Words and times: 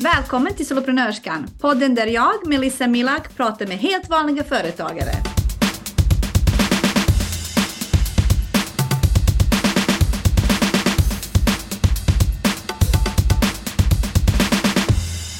Välkommen 0.00 0.54
till 0.54 0.66
Soloprenörskan, 0.66 1.46
podden 1.60 1.94
där 1.94 2.06
jag, 2.06 2.46
Melissa 2.46 2.86
Milak, 2.86 3.36
pratar 3.36 3.66
med 3.66 3.76
helt 3.78 4.10
vanliga 4.10 4.44
företagare. 4.44 5.12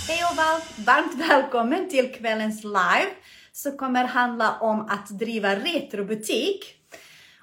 Hej 0.09 0.21
och 0.31 0.37
varmt 0.87 1.31
välkommen 1.31 1.89
till 1.89 2.13
kvällens 2.13 2.65
live 2.65 3.11
som 3.53 3.77
kommer 3.77 4.05
handla 4.05 4.59
om 4.61 4.81
att 4.81 5.19
driva 5.19 5.55
retrobutik. 5.57 6.65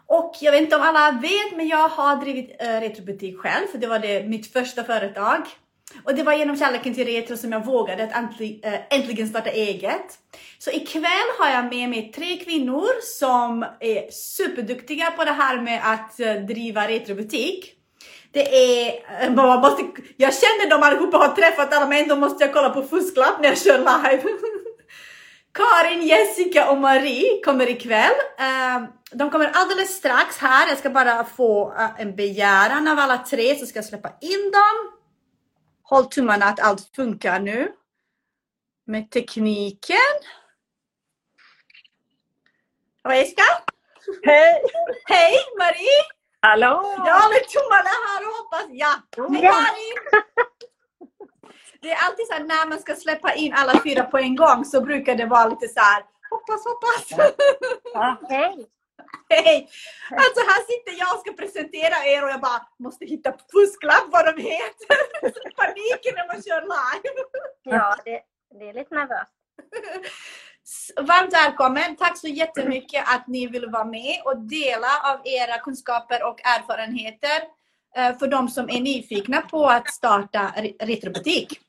Och 0.07 0.36
jag 0.41 0.52
vet 0.52 0.61
inte 0.61 0.75
om 0.75 0.82
alla 0.82 1.11
vet, 1.11 1.57
men 1.57 1.68
jag 1.68 1.89
har 1.89 2.16
drivit 2.16 2.61
äh, 2.61 2.68
retrobutik 2.68 3.38
själv, 3.38 3.68
för 3.71 3.77
det 3.77 3.88
var 3.88 4.00
det, 4.00 4.27
mitt 4.27 4.54
första 4.54 4.84
företag. 4.84 5.48
Och 6.04 6.16
det 6.16 6.24
var 6.24 6.34
genom 6.34 6.58
kärleken 6.58 6.94
till 6.94 7.06
retro 7.06 7.38
som 7.38 7.52
jag 7.52 7.66
vågade 7.66 8.04
att 8.04 8.16
äntligen, 8.16 8.74
eh, 8.74 8.80
äntligen 8.90 9.28
starta 9.28 9.50
eget. 9.50 10.18
Så 10.58 10.72
ikväll 10.72 11.30
har 11.40 11.50
jag 11.50 11.66
med 11.66 11.90
mig 11.90 12.12
tre 12.16 12.38
kvinnor 12.38 13.02
som 13.02 13.66
är 13.80 14.12
superduktiga 14.12 15.12
på 15.12 15.26
det 15.26 15.32
här 15.32 15.62
med 15.62 15.82
att 15.84 16.20
eh, 16.20 16.34
driva 16.34 16.88
retrobutik. 16.88 17.74
Det 18.32 18.55
är, 18.55 18.94
eh, 19.22 19.32
man 19.32 19.60
måste, 19.60 19.84
jag 20.18 20.34
känner 20.34 20.70
dem 20.70 20.84
allihopa 20.84 21.18
har 21.18 21.36
träffat 21.36 21.74
alla 21.74 21.88
men 21.88 22.04
ändå 22.04 22.16
måste 22.16 22.44
jag 22.44 22.54
kolla 22.54 22.70
på 22.70 22.84
fusklapp 22.84 23.41
när 23.41 23.50
jag 23.50 23.58
kör 23.58 23.77
live. 23.77 24.24
Karin, 25.54 26.02
Jessica 26.02 26.72
och 26.72 26.77
Marie 26.77 27.41
kommer 27.46 27.70
ikväll. 27.70 28.12
De 29.12 29.30
kommer 29.30 29.52
alldeles 29.54 29.90
strax 29.90 30.38
här. 30.38 30.68
Jag 30.70 30.77
ska 30.77 30.90
bara 30.90 31.24
få 31.24 31.74
en 31.98 32.16
begäran 32.16 32.88
av 32.88 33.00
alla 33.00 33.18
tre 33.18 33.55
så 33.55 33.66
ska 33.66 33.77
jag 33.77 33.86
släppa 33.86 34.10
in 34.22 34.52
dem. 34.52 35.02
Håll 35.94 36.06
tummarna 36.06 36.46
att 36.46 36.60
allt 36.60 36.96
funkar 36.96 37.40
nu. 37.40 37.72
Med 38.86 39.12
tekniken. 39.12 40.13
Och 43.04 43.16
Jessica? 43.16 43.44
Hej! 44.24 44.63
Hej 45.05 45.35
Marie! 45.58 46.04
Hallå! 46.41 46.94
Jag 46.98 47.20
håller 47.20 47.40
tummarna 47.40 47.90
här 48.08 48.27
och 48.27 48.34
hoppas. 48.38 48.66
Ja! 48.70 48.94
Hej 49.18 49.41
Karin! 49.41 50.22
Det 51.82 51.91
är 51.91 52.05
alltid 52.05 52.28
så 52.28 52.34
här 52.34 52.44
när 52.44 52.70
man 52.70 52.80
ska 52.80 52.96
släppa 52.96 53.34
in 53.34 53.54
alla 53.54 53.82
fyra 53.84 54.04
på 54.04 54.18
en 54.18 54.35
gång 54.35 54.66
så 54.66 54.82
brukar 54.82 55.16
det 55.16 55.26
vara 55.26 55.48
lite 55.48 55.68
så 55.68 55.80
här 55.80 56.04
hoppas, 56.30 56.66
hoppas. 56.66 57.32
Ja, 57.94 58.18
hej! 58.30 58.68
Hej! 59.30 59.70
Alltså 60.12 60.40
här 60.50 60.62
sitter 60.72 61.00
jag 61.00 61.16
och 61.16 61.22
ska 61.22 61.34
presentera 61.34 62.06
er 62.06 62.24
och 62.24 62.30
jag 62.30 62.42
bara 62.42 62.62
måste 62.80 63.06
hitta 63.06 63.34
fusklapp 63.52 64.06
vad 64.12 64.25
de 64.25 64.42
heter. 64.42 64.97
Paniken 65.58 66.14
när 66.16 66.28
man 66.28 66.44
kör 66.44 66.62
live. 66.62 67.09
Ja, 67.64 67.96
det, 68.06 68.22
det 68.59 68.69
är 68.69 68.74
lite 68.74 68.96
nervöst. 68.96 69.31
Varmt 71.02 71.34
välkommen! 71.34 71.96
Tack 71.96 72.18
så 72.18 72.28
jättemycket 72.28 73.03
att 73.08 73.28
ni 73.28 73.47
vill 73.47 73.69
vara 73.69 73.86
med 73.86 74.22
och 74.25 74.38
dela 74.38 74.88
av 75.14 75.28
era 75.28 75.58
kunskaper 75.58 76.24
och 76.24 76.40
erfarenheter 76.44 77.41
eh, 77.96 78.18
för 78.18 78.28
de 78.28 78.50
som 78.50 78.69
är 78.69 78.81
nyfikna 78.81 79.41
på 79.41 79.66
att 79.66 79.94
starta 79.94 80.53
retrobutik. 80.80 81.59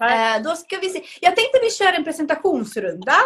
Eh, 0.00 0.42
då 0.42 0.56
ska 0.56 0.78
vi 0.78 0.88
se. 0.88 1.04
Jag 1.20 1.36
tänkte 1.36 1.58
vi 1.62 1.70
kör 1.70 1.92
en 1.92 2.04
presentationsrunda. 2.04 3.16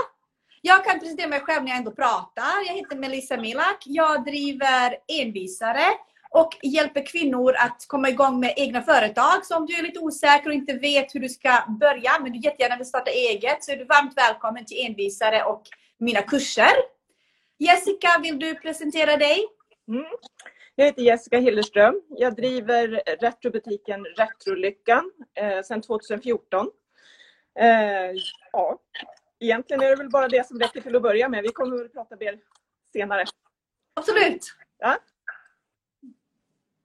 Jag 0.67 0.85
kan 0.85 1.01
presentera 1.01 1.29
mig 1.29 1.41
själv 1.41 1.65
när 1.65 1.71
jag 1.71 1.79
ändå 1.79 1.91
pratar. 1.91 2.67
Jag 2.67 2.75
heter 2.75 2.97
Melissa 2.97 3.37
Milak. 3.37 3.83
Jag 3.85 4.25
driver 4.25 4.97
envisare 5.23 5.85
och 6.31 6.49
hjälper 6.63 7.07
kvinnor 7.07 7.55
att 7.59 7.85
komma 7.89 8.09
igång 8.09 8.41
med 8.41 8.55
egna 8.57 8.83
företag. 8.83 9.47
Så 9.47 9.57
om 9.57 9.67
du 9.67 9.75
är 9.75 9.83
lite 9.83 9.99
osäker 9.99 10.49
och 10.49 10.55
inte 10.55 10.73
vet 10.73 11.15
hur 11.15 11.21
du 11.21 11.29
ska 11.29 11.65
börja, 11.81 12.11
men 12.23 12.33
du 12.33 12.39
jättegärna 12.39 12.77
vill 12.77 12.87
starta 12.87 13.11
eget, 13.11 13.65
så 13.65 13.73
är 13.73 13.77
du 13.77 13.85
varmt 13.85 14.17
välkommen 14.17 14.65
till 14.65 14.87
envisare 14.87 15.43
och 15.45 15.63
mina 15.99 16.23
kurser. 16.23 16.73
Jessica, 17.59 18.09
vill 18.23 18.39
du 18.39 18.55
presentera 18.55 19.17
dig? 19.17 19.47
Mm. 19.89 20.05
Jag 20.75 20.87
heter 20.87 21.03
Jessica 21.03 21.39
Hillerström. 21.39 22.03
Jag 22.09 22.37
driver 22.37 23.03
retrobutiken 23.21 24.05
Retrolyckan 24.05 25.11
eh, 25.35 25.63
sedan 25.63 25.83
2014. 25.83 26.71
Eh, 27.59 27.67
ja, 28.53 28.79
egentligen 29.41 29.83
är 29.83 29.89
det 29.89 29.97
väl 29.97 30.11
bara 30.11 30.29
det 30.29 30.47
som 30.47 30.59
räcker 30.59 30.81
till 30.81 30.97
att 30.97 31.03
börja 31.03 31.29
med. 31.29 31.43
Vi 31.43 31.49
kommer 31.49 31.77
väl 31.77 31.89
prata 31.89 32.17
mer 32.17 32.39
senare. 32.93 33.25
Absolut. 33.95 34.47
Ja. 34.79 34.97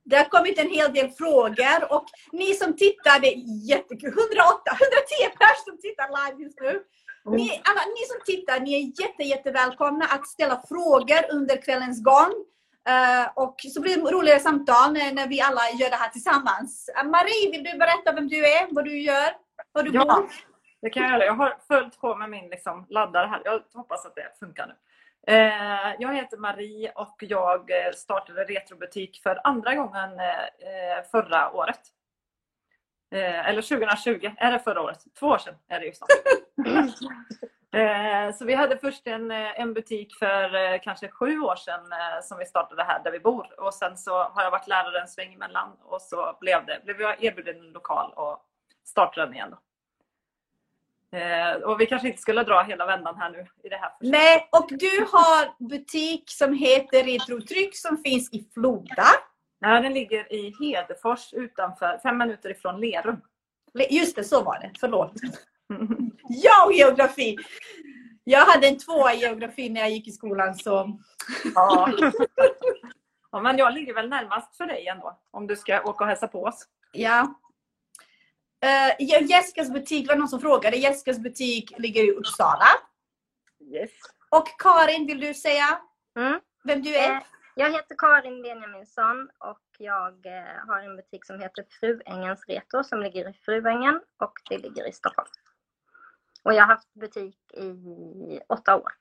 Det 0.04 0.18
har 0.18 0.26
kommit 0.26 0.60
en 0.60 0.70
hel 0.70 0.94
del 0.94 1.10
frågor 1.10 1.94
och 1.94 2.06
ni 2.32 2.54
som 2.54 2.76
tittar, 2.76 3.20
det 3.20 3.34
är 3.34 3.68
jättekul. 3.70 4.10
108, 4.10 4.72
110 4.72 5.38
personer 5.40 5.66
som 5.66 5.78
tittar 5.78 6.08
live 6.18 6.44
just 6.44 6.60
nu. 6.60 6.84
Ni, 7.26 7.62
alla, 7.64 7.82
ni 7.96 8.06
som 8.12 8.20
tittar, 8.26 8.60
ni 8.60 8.74
är 8.74 9.02
jätte, 9.02 9.24
jätte 9.24 9.52
välkomna 9.52 10.06
att 10.06 10.28
ställa 10.28 10.64
frågor 10.70 11.32
under 11.32 11.62
kvällens 11.62 12.04
gång. 12.04 12.34
Uh, 12.90 13.28
och 13.36 13.56
så 13.74 13.82
blir 13.82 13.98
det 13.98 14.12
roligare 14.12 14.40
samtal 14.40 14.94
när, 14.94 15.14
när, 15.14 15.28
vi 15.28 15.42
alla 15.42 15.62
gör 15.80 15.90
det 15.90 15.96
här 15.96 16.10
tillsammans. 16.10 16.90
Uh, 16.98 17.10
Marie, 17.10 17.52
vill 17.52 17.64
du 17.64 17.78
berätta 17.78 18.14
vem 18.14 18.28
du 18.28 18.46
är, 18.46 18.68
vad 18.72 18.86
du 18.86 19.02
gör, 19.02 19.30
var 19.72 19.84
du 19.84 19.92
ja, 19.94 20.06
bor? 20.06 20.30
Det 20.82 20.90
kan 20.90 21.04
jag 21.04 21.12
göra. 21.12 21.26
Jag 21.26 21.34
har 21.34 21.58
följt 21.68 22.02
på 22.02 22.16
med 22.16 22.30
min 22.30 22.50
liksom, 22.50 22.86
laddare 22.90 23.28
här. 23.28 23.42
Jag 23.46 23.62
hoppas 23.74 24.06
att 24.06 24.16
det 24.16 24.40
funkar 24.40 24.68
nu. 24.68 24.74
Uh, 25.30 25.96
jag 26.00 26.16
heter 26.16 26.38
Marie 26.38 26.92
och 26.96 27.16
jag 27.20 27.72
startade 27.96 28.44
retrobutik 28.44 29.20
för 29.24 29.42
andra 29.44 29.76
gången 29.76 30.10
förra 31.12 31.52
året. 31.52 31.80
eller 33.12 33.62
2020, 33.62 34.32
är 34.38 34.52
det 34.52 34.60
förra 34.60 34.82
året? 34.82 35.00
Två 35.20 35.28
år 35.28 35.38
sedan 35.38 35.56
är 35.68 35.80
det 35.80 35.86
ju 35.86 35.94
snart. 35.94 36.10
Eh, 37.74 38.34
så 38.34 38.46
vi 38.46 38.54
hade 38.54 38.78
först 38.78 39.08
en, 39.08 39.32
en 39.32 39.74
butik 39.74 40.16
för 40.16 40.56
eh, 40.56 40.80
kanske 40.84 41.08
sju 41.08 41.40
år 41.40 41.56
sedan 41.56 41.92
eh, 41.92 42.22
som 42.24 42.38
vi 42.38 42.46
startade 42.46 42.84
här 42.84 43.04
där 43.04 43.12
vi 43.12 43.20
bor. 43.20 43.60
Och 43.60 43.74
sen 43.74 43.98
så 43.98 44.24
har 44.24 44.44
jag 44.44 44.52
varit 44.52 44.68
lärare 44.68 45.02
en 45.02 45.08
sväng 45.08 45.34
emellan 45.34 45.78
och 45.84 46.02
så 46.02 46.38
blev, 46.42 46.66
det, 46.66 46.82
blev 46.86 47.02
jag 47.02 47.24
erbjuden 47.24 47.60
en 47.60 47.72
lokal 47.72 48.14
och 48.16 48.46
startade 48.86 49.28
den 49.28 49.36
igen. 49.36 49.50
Då. 49.52 49.58
Och 51.66 51.82
vi 51.82 51.86
kanske 51.86 52.08
inte 52.08 52.22
skulle 52.22 52.44
dra 52.44 52.62
hela 52.62 52.86
vändan 52.86 53.16
här 53.18 53.30
nu 53.30 53.46
i 53.64 53.70
det 53.70 53.76
här 53.76 53.90
försöket. 54.00 54.12
Nej, 54.12 54.50
och 54.52 54.68
du 54.70 55.06
har 55.12 55.68
butik 55.70 56.24
som 56.28 56.54
heter 56.54 57.04
Retrotryck 57.04 57.76
som 57.78 57.98
finns 57.98 58.34
i 58.34 58.50
Floda. 58.54 59.08
Nej, 59.62 59.82
den 59.82 59.94
ligger 59.94 60.34
i 60.34 60.56
Hedefors 60.60 61.34
utanför, 61.34 62.00
fem 62.04 62.18
minuter 62.18 62.50
ifrån 62.50 62.82
Lerum. 62.82 63.22
Just 63.90 64.16
det, 64.16 64.24
så 64.24 64.44
var 64.44 64.60
det. 64.60 64.72
Förlåt. 64.80 65.14
Ja, 66.34 66.72
geografi! 66.74 67.38
Jag 68.24 68.46
hade 68.46 68.68
en 68.68 68.78
tvåa 68.78 69.14
i 69.14 69.18
geografi 69.18 69.70
när 69.70 69.82
jag 69.82 69.92
gick 69.92 70.08
i 70.08 70.12
skolan 70.12 70.56
så... 70.56 71.00
Ja. 71.56 71.94
ja, 73.32 73.42
men 73.42 73.58
jag 73.58 73.74
ligger 73.74 73.94
väl 73.94 74.10
närmast 74.10 74.58
för 74.58 74.66
dig 74.66 74.88
ändå. 74.88 75.20
Om 75.32 75.48
du 75.48 75.56
ska 75.56 75.82
åka 75.82 76.04
och 76.04 76.08
hälsa 76.08 76.28
på 76.28 76.44
oss. 76.44 76.66
Ja. 76.92 77.41
Uh, 78.66 79.06
Jessicas 79.30 79.70
butik, 79.70 80.08
var 80.08 80.16
någon 80.16 80.28
som 80.28 80.40
frågade. 80.40 80.78
Jessicas 80.78 81.20
butik 81.20 81.74
ligger 81.78 82.04
i 82.04 82.12
Uppsala. 82.12 82.68
Yes. 83.74 83.92
Och 84.30 84.48
Karin, 84.60 85.08
vill 85.08 85.20
du 85.20 85.34
säga 85.34 85.80
mm. 86.16 86.40
vem 86.64 86.82
du 86.82 86.96
är? 86.96 87.12
Eh, 87.12 87.22
jag 87.56 87.72
heter 87.72 87.96
Karin 87.98 88.42
Benjaminsson 88.42 89.30
och 89.38 89.62
jag 89.78 90.26
eh, 90.26 90.68
har 90.68 90.82
en 90.82 90.96
butik 90.96 91.26
som 91.26 91.40
heter 91.40 91.66
Fruängens 91.80 92.46
Retro 92.48 92.84
som 92.84 93.02
ligger 93.02 93.30
i 93.30 93.34
Fruängen 93.34 94.02
och 94.18 94.34
det 94.50 94.58
ligger 94.58 94.88
i 94.88 94.92
Stockholm. 94.92 95.30
Och 96.44 96.54
jag 96.54 96.64
har 96.64 96.68
haft 96.68 96.94
butik 96.94 97.38
i 97.54 98.40
åtta 98.50 98.76
år. 98.76 98.92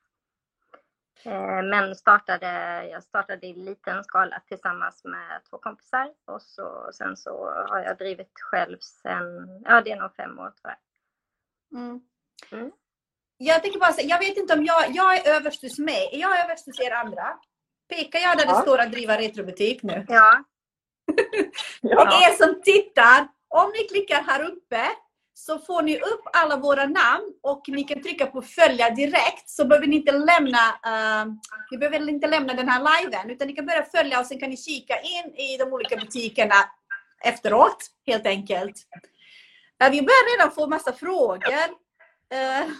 Eh, 1.24 1.62
men 1.62 1.94
startade, 1.94 2.84
jag 2.86 3.02
startade 3.02 3.46
i 3.46 3.54
liten 3.54 4.04
skala 4.04 4.42
tillsammans 4.48 5.04
med 5.04 5.40
två 5.50 5.58
kompisar 5.58 6.08
och 6.26 6.42
så, 6.42 6.90
sen 6.92 7.16
så 7.16 7.50
har 7.68 7.82
jag 7.82 7.98
drivit 7.98 8.32
själv 8.40 8.78
sen, 8.80 9.24
ja 9.64 9.80
det 9.80 9.92
är 9.92 9.96
nog 9.96 10.14
fem 10.14 10.38
år 10.38 10.50
tror 10.50 10.74
jag. 10.74 11.80
Mm. 11.80 12.00
Mm. 12.52 12.72
Jag 13.36 13.62
tänker 13.62 13.80
bara 13.80 13.92
säga, 13.92 14.08
jag 14.08 14.18
vet 14.18 14.36
inte 14.36 14.54
om 14.54 14.64
jag, 14.64 14.90
jag 14.90 15.18
är 15.18 15.36
överst 15.36 15.62
hos 15.62 15.78
mig, 15.78 16.08
är 16.12 16.18
jag 16.18 16.44
överst 16.44 16.66
hos 16.66 16.80
er 16.80 16.90
andra? 16.90 17.38
Pekar 17.88 18.18
jag 18.18 18.38
där 18.38 18.44
ja. 18.46 18.52
det 18.52 18.62
står 18.62 18.78
att 18.78 18.92
driva 18.92 19.18
retrobutik 19.18 19.82
nu? 19.82 20.06
Ja. 20.08 20.44
ja. 21.80 22.28
Er 22.28 22.32
som 22.32 22.62
tittar, 22.62 23.28
om 23.48 23.72
ni 23.72 23.88
klickar 23.88 24.22
här 24.22 24.44
uppe 24.44 24.90
så 25.34 25.58
får 25.58 25.82
ni 25.82 25.96
upp 25.96 26.22
alla 26.32 26.56
våra 26.56 26.86
namn 26.86 27.34
och 27.42 27.62
ni 27.68 27.84
kan 27.84 28.02
trycka 28.02 28.26
på 28.26 28.42
följa 28.42 28.90
direkt 28.90 29.50
så 29.50 29.64
behöver 29.64 29.86
ni 29.86 29.96
inte 29.96 30.12
lämna, 30.12 30.58
uh, 30.86 31.32
ni 31.70 31.78
behöver 31.78 32.08
inte 32.08 32.26
lämna 32.26 32.54
den 32.54 32.68
här 32.68 33.02
liven 33.02 33.30
utan 33.30 33.48
ni 33.48 33.52
kan 33.52 33.66
börja 33.66 33.84
följa 33.84 34.20
och 34.20 34.26
sen 34.26 34.40
kan 34.40 34.50
ni 34.50 34.56
kika 34.56 35.00
in 35.00 35.34
i 35.34 35.56
de 35.56 35.72
olika 35.72 35.96
butikerna 35.96 36.54
efteråt 37.24 37.86
helt 38.06 38.26
enkelt. 38.26 38.76
Uh, 39.84 39.90
vi 39.90 40.02
börjar 40.02 40.38
redan 40.38 40.54
få 40.54 40.66
massa 40.66 40.92
frågor. 40.92 41.68
Uh, 42.34 42.70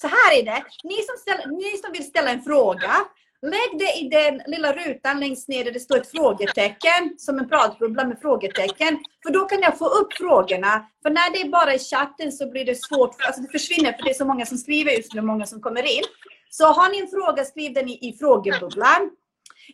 så 0.00 0.08
här 0.08 0.38
är 0.38 0.42
det. 0.42 0.64
Ni 0.84 1.02
som, 1.02 1.16
ställer, 1.18 1.46
ni 1.46 1.78
som 1.78 1.92
vill 1.92 2.04
ställa 2.04 2.30
en 2.30 2.42
fråga 2.42 2.92
Lägg 3.42 3.78
det 3.78 3.98
i 4.00 4.08
den 4.08 4.42
lilla 4.46 4.72
rutan 4.72 5.20
längst 5.20 5.48
ner 5.48 5.64
där 5.64 5.72
det 5.72 5.80
står 5.80 5.96
ett 5.96 6.10
frågetecken, 6.10 7.14
som 7.18 7.38
en 7.38 7.48
pratbubbla 7.48 8.04
med 8.04 8.18
frågetecken. 8.20 8.98
För 9.22 9.32
då 9.32 9.44
kan 9.44 9.60
jag 9.60 9.78
få 9.78 9.86
upp 9.86 10.12
frågorna. 10.12 10.86
För 11.02 11.10
när 11.10 11.32
det 11.32 11.40
är 11.40 11.48
bara 11.48 11.74
i 11.74 11.78
chatten 11.78 12.32
så 12.32 12.50
blir 12.50 12.64
det 12.64 12.74
svårt, 12.74 13.16
alltså 13.26 13.42
det 13.42 13.48
försvinner 13.48 13.92
för 13.92 14.02
det 14.02 14.10
är 14.10 14.14
så 14.14 14.24
många 14.24 14.46
som 14.46 14.58
skriver 14.58 14.92
just 14.92 15.14
nu 15.14 15.20
många 15.20 15.46
som 15.46 15.60
kommer 15.60 15.96
in. 15.96 16.02
Så 16.50 16.64
har 16.66 16.90
ni 16.90 16.98
en 17.00 17.08
fråga, 17.08 17.44
skriv 17.44 17.74
den 17.74 17.88
i, 17.88 18.08
i 18.08 18.18
frågebubblan. 18.18 19.10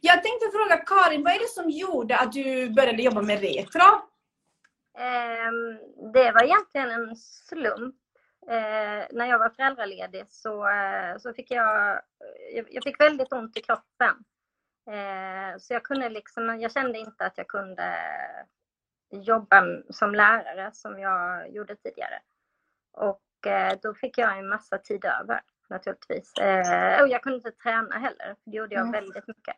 Jag 0.01 0.23
tänkte 0.23 0.47
fråga 0.53 0.77
Karin, 0.77 1.25
vad 1.25 1.33
är 1.33 1.39
det 1.39 1.49
som 1.49 1.71
gjorde 1.71 2.17
att 2.17 2.33
du 2.33 2.71
började 2.71 3.03
jobba 3.03 3.23
med 3.23 3.41
retro? 3.41 3.83
Ehm, 4.99 5.79
det 6.13 6.33
var 6.33 6.45
egentligen 6.45 6.91
en 6.91 7.17
slump. 7.17 7.95
Eh, 8.49 9.07
när 9.11 9.27
jag 9.27 9.39
var 9.39 9.49
föräldraledig 9.49 10.25
så, 10.29 10.69
eh, 10.69 11.19
så 11.19 11.33
fick 11.33 11.51
jag, 11.51 12.01
jag, 12.71 12.85
fick 12.85 13.01
väldigt 13.01 13.33
ont 13.33 13.57
i 13.57 13.61
kroppen. 13.61 14.25
Eh, 14.91 15.59
så 15.59 15.73
jag 15.73 15.83
kunde 15.83 16.09
liksom, 16.09 16.61
jag 16.61 16.73
kände 16.73 16.99
inte 16.99 17.27
att 17.27 17.39
jag 17.39 17.49
kunde 17.49 17.97
jobba 19.11 19.65
som 19.91 20.15
lärare 20.15 20.71
som 20.73 20.99
jag 20.99 21.51
gjorde 21.51 21.77
tidigare. 21.77 22.21
Och 22.93 23.47
eh, 23.47 23.79
då 23.83 23.95
fick 23.95 24.19
jag 24.19 24.39
en 24.39 24.49
massa 24.49 24.79
tid 24.79 25.05
över 25.05 25.41
naturligtvis. 25.71 26.35
Eh, 26.39 27.03
och 27.03 27.09
jag 27.09 27.23
kunde 27.23 27.37
inte 27.37 27.51
träna 27.53 27.99
heller, 27.99 28.37
det 28.45 28.57
gjorde 28.57 28.75
jag 28.75 28.83
Mm. 28.83 28.93
väldigt 28.93 29.29
mycket. 29.29 29.57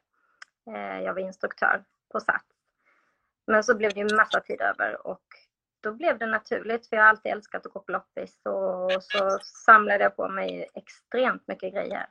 Eh, 0.67 1.01
jag 1.01 1.15
var 1.15 1.21
instruktör 1.21 1.85
på 2.13 2.21
Sats. 2.21 2.47
Men 3.47 3.65
så 3.65 3.77
blev 3.77 3.95
det 3.95 4.01
en 4.01 4.17
massa 4.17 4.41
tid 4.41 4.61
över 4.61 5.07
och 5.07 5.25
då 5.81 5.93
blev 5.93 6.19
det 6.19 6.27
naturligt, 6.27 6.89
för 6.89 6.97
jag 6.97 7.03
har 7.03 7.09
alltid 7.11 7.33
älskat 7.33 7.67
att 7.67 7.73
gå 7.73 7.81
på 7.81 7.93
loppis 7.93 8.41
och 8.45 9.03
så 9.03 9.39
samlade 9.65 10.05
jag 10.05 10.17
på 10.17 10.29
mig 10.29 10.69
extremt 10.75 11.49
mycket 11.49 11.73
grejer. 11.75 12.07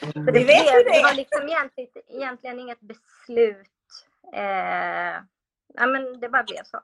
Så 0.00 0.20
det, 0.20 0.32
blev, 0.32 0.46
det 0.46 1.02
var 1.02 1.14
liksom 1.14 1.48
egentligen, 1.48 1.90
egentligen 2.08 2.58
inget 2.60 2.80
beslut. 2.80 3.68
Eh, 4.34 5.14
ja, 5.74 5.86
men 5.86 6.20
det 6.20 6.28
bara 6.28 6.42
blev 6.42 6.62
så. 6.64 6.80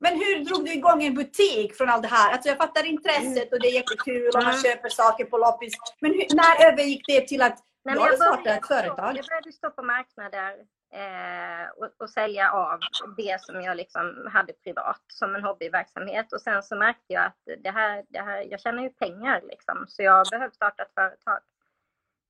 Men 0.00 0.14
hur 0.14 0.44
drog 0.44 0.64
du 0.64 0.72
igång 0.72 1.02
en 1.04 1.14
butik 1.14 1.74
från 1.76 1.88
allt 1.88 2.02
det 2.02 2.08
här? 2.08 2.32
Alltså 2.32 2.48
jag 2.48 2.58
fattar 2.58 2.86
intresset 2.86 3.52
och 3.52 3.60
det 3.60 3.68
är 3.68 3.74
jättekul 3.74 4.28
och 4.28 4.42
man 4.42 4.52
Mm. 4.52 4.62
köper 4.62 4.88
saker 4.88 5.24
på 5.24 5.38
loppis. 5.38 5.74
Men 6.00 6.10
hur, 6.12 6.26
när 6.34 6.72
övergick 6.72 7.06
det 7.06 7.28
till 7.28 7.42
att 7.42 7.58
Nej, 7.84 7.94
du 7.94 8.00
har 8.00 8.08
jag 8.08 8.16
startat 8.16 8.46
ett 8.46 8.66
företag? 8.66 9.16
Jag 9.16 9.26
började 9.26 9.52
stå 9.52 9.70
på 9.70 9.82
marknader 9.82 10.56
eh, 10.90 11.70
och, 11.76 11.88
och 11.98 12.10
sälja 12.10 12.52
av 12.52 12.80
det 13.16 13.40
som 13.40 13.62
jag 13.62 13.76
liksom 13.76 14.28
hade 14.32 14.52
privat 14.52 15.02
som 15.06 15.34
en 15.34 15.44
hobbyverksamhet. 15.44 16.32
Och 16.32 16.40
sen 16.40 16.62
så 16.62 16.76
märkte 16.76 17.12
jag 17.12 17.24
att 17.24 17.62
det 17.62 17.70
här, 17.70 18.04
det 18.08 18.20
här, 18.20 18.46
jag 18.50 18.60
tjänar 18.60 18.82
ju 18.82 18.90
pengar 18.90 19.40
liksom, 19.42 19.84
så 19.88 20.02
jag 20.02 20.26
behövde 20.30 20.54
starta 20.54 20.82
ett 20.82 20.94
företag. 20.94 21.40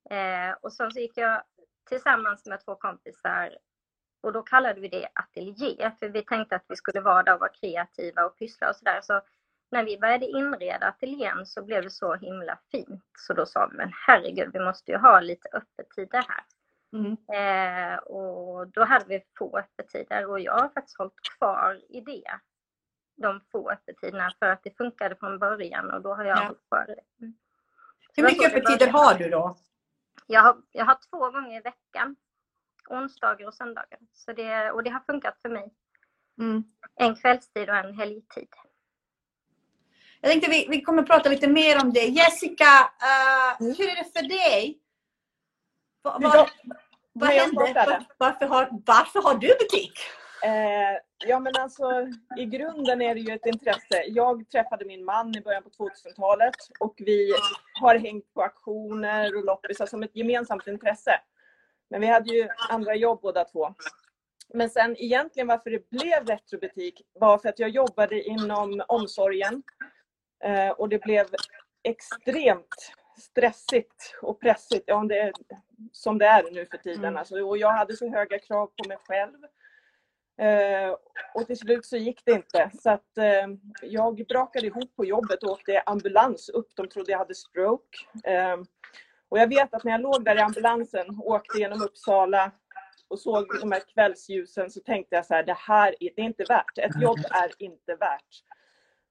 Eh, 0.09 0.55
och 0.61 0.73
sen 0.73 0.91
så 0.91 0.99
gick 0.99 1.17
jag 1.17 1.43
tillsammans 1.89 2.45
med 2.45 2.65
två 2.65 2.75
kompisar 2.75 3.57
och 4.21 4.33
då 4.33 4.41
kallade 4.41 4.81
vi 4.81 4.87
det 4.87 5.07
ateljé, 5.13 5.91
för 5.99 6.09
vi 6.09 6.21
tänkte 6.21 6.55
att 6.55 6.65
vi 6.67 6.75
skulle 6.75 7.01
vara 7.01 7.23
där 7.23 7.33
och 7.33 7.39
vara 7.39 7.51
kreativa 7.51 8.25
och 8.25 8.37
pyssla 8.37 8.69
och 8.69 8.75
sådär. 8.75 8.99
Så 9.01 9.21
när 9.71 9.83
vi 9.83 9.99
började 9.99 10.25
inreda 10.25 10.87
ateljén 10.87 11.45
så 11.45 11.63
blev 11.63 11.83
det 11.83 11.89
så 11.89 12.15
himla 12.15 12.59
fint. 12.71 13.03
Så 13.17 13.33
då 13.33 13.45
sa 13.45 13.67
vi, 13.71 13.77
men 13.77 13.91
herregud, 14.07 14.49
vi 14.53 14.59
måste 14.59 14.91
ju 14.91 14.97
ha 14.97 15.19
lite 15.19 15.49
öppettider 15.53 16.25
här. 16.27 16.43
Mm. 16.93 17.11
Eh, 17.33 17.97
och 17.97 18.67
då 18.67 18.83
hade 18.83 19.05
vi 19.05 19.23
få 19.37 19.57
öppettider 19.57 20.25
och 20.29 20.39
jag 20.39 20.53
har 20.53 20.69
faktiskt 20.69 20.97
hållit 20.97 21.21
kvar 21.37 21.81
i 21.89 22.01
det. 22.01 22.39
De 23.15 23.41
få 23.51 23.69
öppettiderna 23.71 24.31
för 24.39 24.45
att 24.45 24.63
det 24.63 24.77
funkade 24.77 25.15
från 25.15 25.39
början 25.39 25.91
och 25.91 26.01
då 26.01 26.13
har 26.15 26.23
jag 26.25 26.37
Ja. 26.37 26.43
hållit 26.43 26.67
kvar 26.67 26.85
i 26.91 26.95
det. 26.95 27.25
Mm. 27.25 27.33
Hur 28.15 28.23
mycket 28.23 28.47
öppettider 28.53 28.87
har 28.87 29.13
du 29.13 29.29
då? 29.29 29.57
Jag 30.27 30.41
har, 30.41 30.57
jag 30.71 30.85
har 30.85 30.97
två 31.09 31.31
gånger 31.31 31.57
i 31.57 31.61
veckan. 31.61 32.15
Onsdagar 32.89 33.47
och 33.47 33.53
söndagar. 33.53 33.99
Så 34.13 34.33
det, 34.33 34.71
och 34.71 34.83
det 34.83 34.89
har 34.89 34.99
funkat 34.99 35.41
för 35.41 35.49
mig. 35.49 35.73
Mm. 36.39 36.63
En 36.95 37.15
kvällstid 37.15 37.69
och 37.69 37.75
en 37.75 37.93
helgtid. 37.93 38.47
Jag 40.21 40.31
tänkte 40.31 40.49
vi, 40.51 40.67
vi 40.69 40.81
kommer 40.81 41.03
prata 41.03 41.29
lite 41.29 41.47
mer 41.47 41.81
om 41.83 41.93
det. 41.93 42.05
Jessica, 42.05 42.65
Mm. 43.59 43.75
hur 43.77 43.89
är 43.89 43.95
det 44.03 44.19
för 44.19 44.27
dig? 44.27 44.79
Va, 46.03 46.19
va, 46.21 46.47
vad 47.13 47.29
hände? 47.29 47.67
startade? 47.67 48.05
Varför 48.17 48.45
har, 48.45 48.69
varför 48.85 49.21
har 49.21 49.35
du 49.35 49.47
butik? 49.47 49.93
Eh, 50.43 50.97
ja 51.27 51.39
men 51.39 51.53
alltså 51.55 52.07
i 52.37 52.45
grunden 52.45 53.01
är 53.01 53.15
det 53.15 53.21
ju 53.21 53.33
ett 53.33 53.45
intresse. 53.45 54.03
Jag 54.07 54.49
träffade 54.49 54.85
min 54.85 55.05
man 55.05 55.37
i 55.37 55.41
början 55.41 55.63
på 55.63 55.69
2000-talet 55.69 56.55
och 56.79 56.95
vi 56.97 57.33
har 57.81 57.95
hängt 57.95 58.33
på 58.33 58.43
auktioner 58.43 59.37
och 59.37 59.45
loppisar 59.45 59.85
som 59.85 60.03
ett 60.03 60.15
gemensamt 60.15 60.67
intresse. 60.67 61.19
Men 61.89 62.01
vi 62.01 62.07
hade 62.07 62.33
ju 62.33 62.47
andra 62.69 62.95
jobb 62.95 63.21
båda 63.21 63.45
två. 63.45 63.73
Men 64.53 64.69
sen 64.69 64.95
egentligen 64.97 65.47
varför 65.47 65.69
det 65.69 65.89
blev 65.89 66.25
retrobutik 66.27 67.01
var 67.13 67.37
för 67.37 67.49
att 67.49 67.59
jag 67.59 67.69
jobbade 67.69 68.23
inom 68.23 68.83
omsorgen 68.87 69.63
eh, 70.43 70.69
och 70.69 70.89
det 70.89 71.01
blev 71.01 71.27
extremt 71.83 72.93
stressigt 73.17 74.15
och 74.21 74.39
pressigt, 74.39 74.83
ja, 74.87 75.05
det 75.09 75.19
är, 75.19 75.33
som 75.91 76.17
det 76.17 76.25
är 76.25 76.51
nu 76.51 76.65
för 76.65 76.77
tiden. 76.77 77.05
Mm. 77.05 77.17
Alltså, 77.17 77.43
och 77.43 77.57
jag 77.57 77.71
hade 77.71 77.95
så 77.95 78.09
höga 78.09 78.39
krav 78.39 78.67
på 78.67 78.87
mig 78.87 78.97
själv. 79.07 79.37
Eh, 80.37 80.95
och 81.33 81.47
till 81.47 81.57
slut 81.57 81.85
så 81.85 81.97
gick 81.97 82.25
det 82.25 82.31
inte. 82.31 82.71
Så 82.73 82.89
att 82.89 83.17
eh, 83.17 83.47
jag 83.81 84.25
brakade 84.27 84.67
ihop 84.67 84.95
på 84.95 85.05
jobbet 85.05 85.43
och 85.43 85.49
åkte 85.49 85.83
ambulans 85.85 86.49
upp. 86.49 86.75
De 86.75 86.87
trodde 86.87 87.11
jag 87.11 87.19
hade 87.19 87.35
stroke. 87.35 87.97
Eh, 88.23 88.57
och 89.29 89.39
jag 89.39 89.47
vet 89.47 89.73
att 89.73 89.83
när 89.83 89.91
jag 89.91 90.01
låg 90.01 90.25
där 90.25 90.35
i 90.35 90.39
ambulansen 90.39 91.09
och 91.09 91.27
åkte 91.27 91.59
genom 91.59 91.81
Uppsala 91.81 92.51
och 93.07 93.19
såg 93.19 93.59
de 93.61 93.71
här 93.71 93.81
kvällsljusen 93.93 94.69
så 94.71 94.79
tänkte 94.79 95.15
jag 95.15 95.25
så 95.25 95.33
här, 95.33 95.43
det 95.43 95.57
här 95.57 95.95
är, 95.99 96.09
det 96.15 96.21
är 96.21 96.25
inte 96.25 96.43
värt. 96.43 96.77
Ett 96.77 97.01
jobb 97.01 97.19
är 97.31 97.51
inte 97.57 97.95
värt 97.95 98.43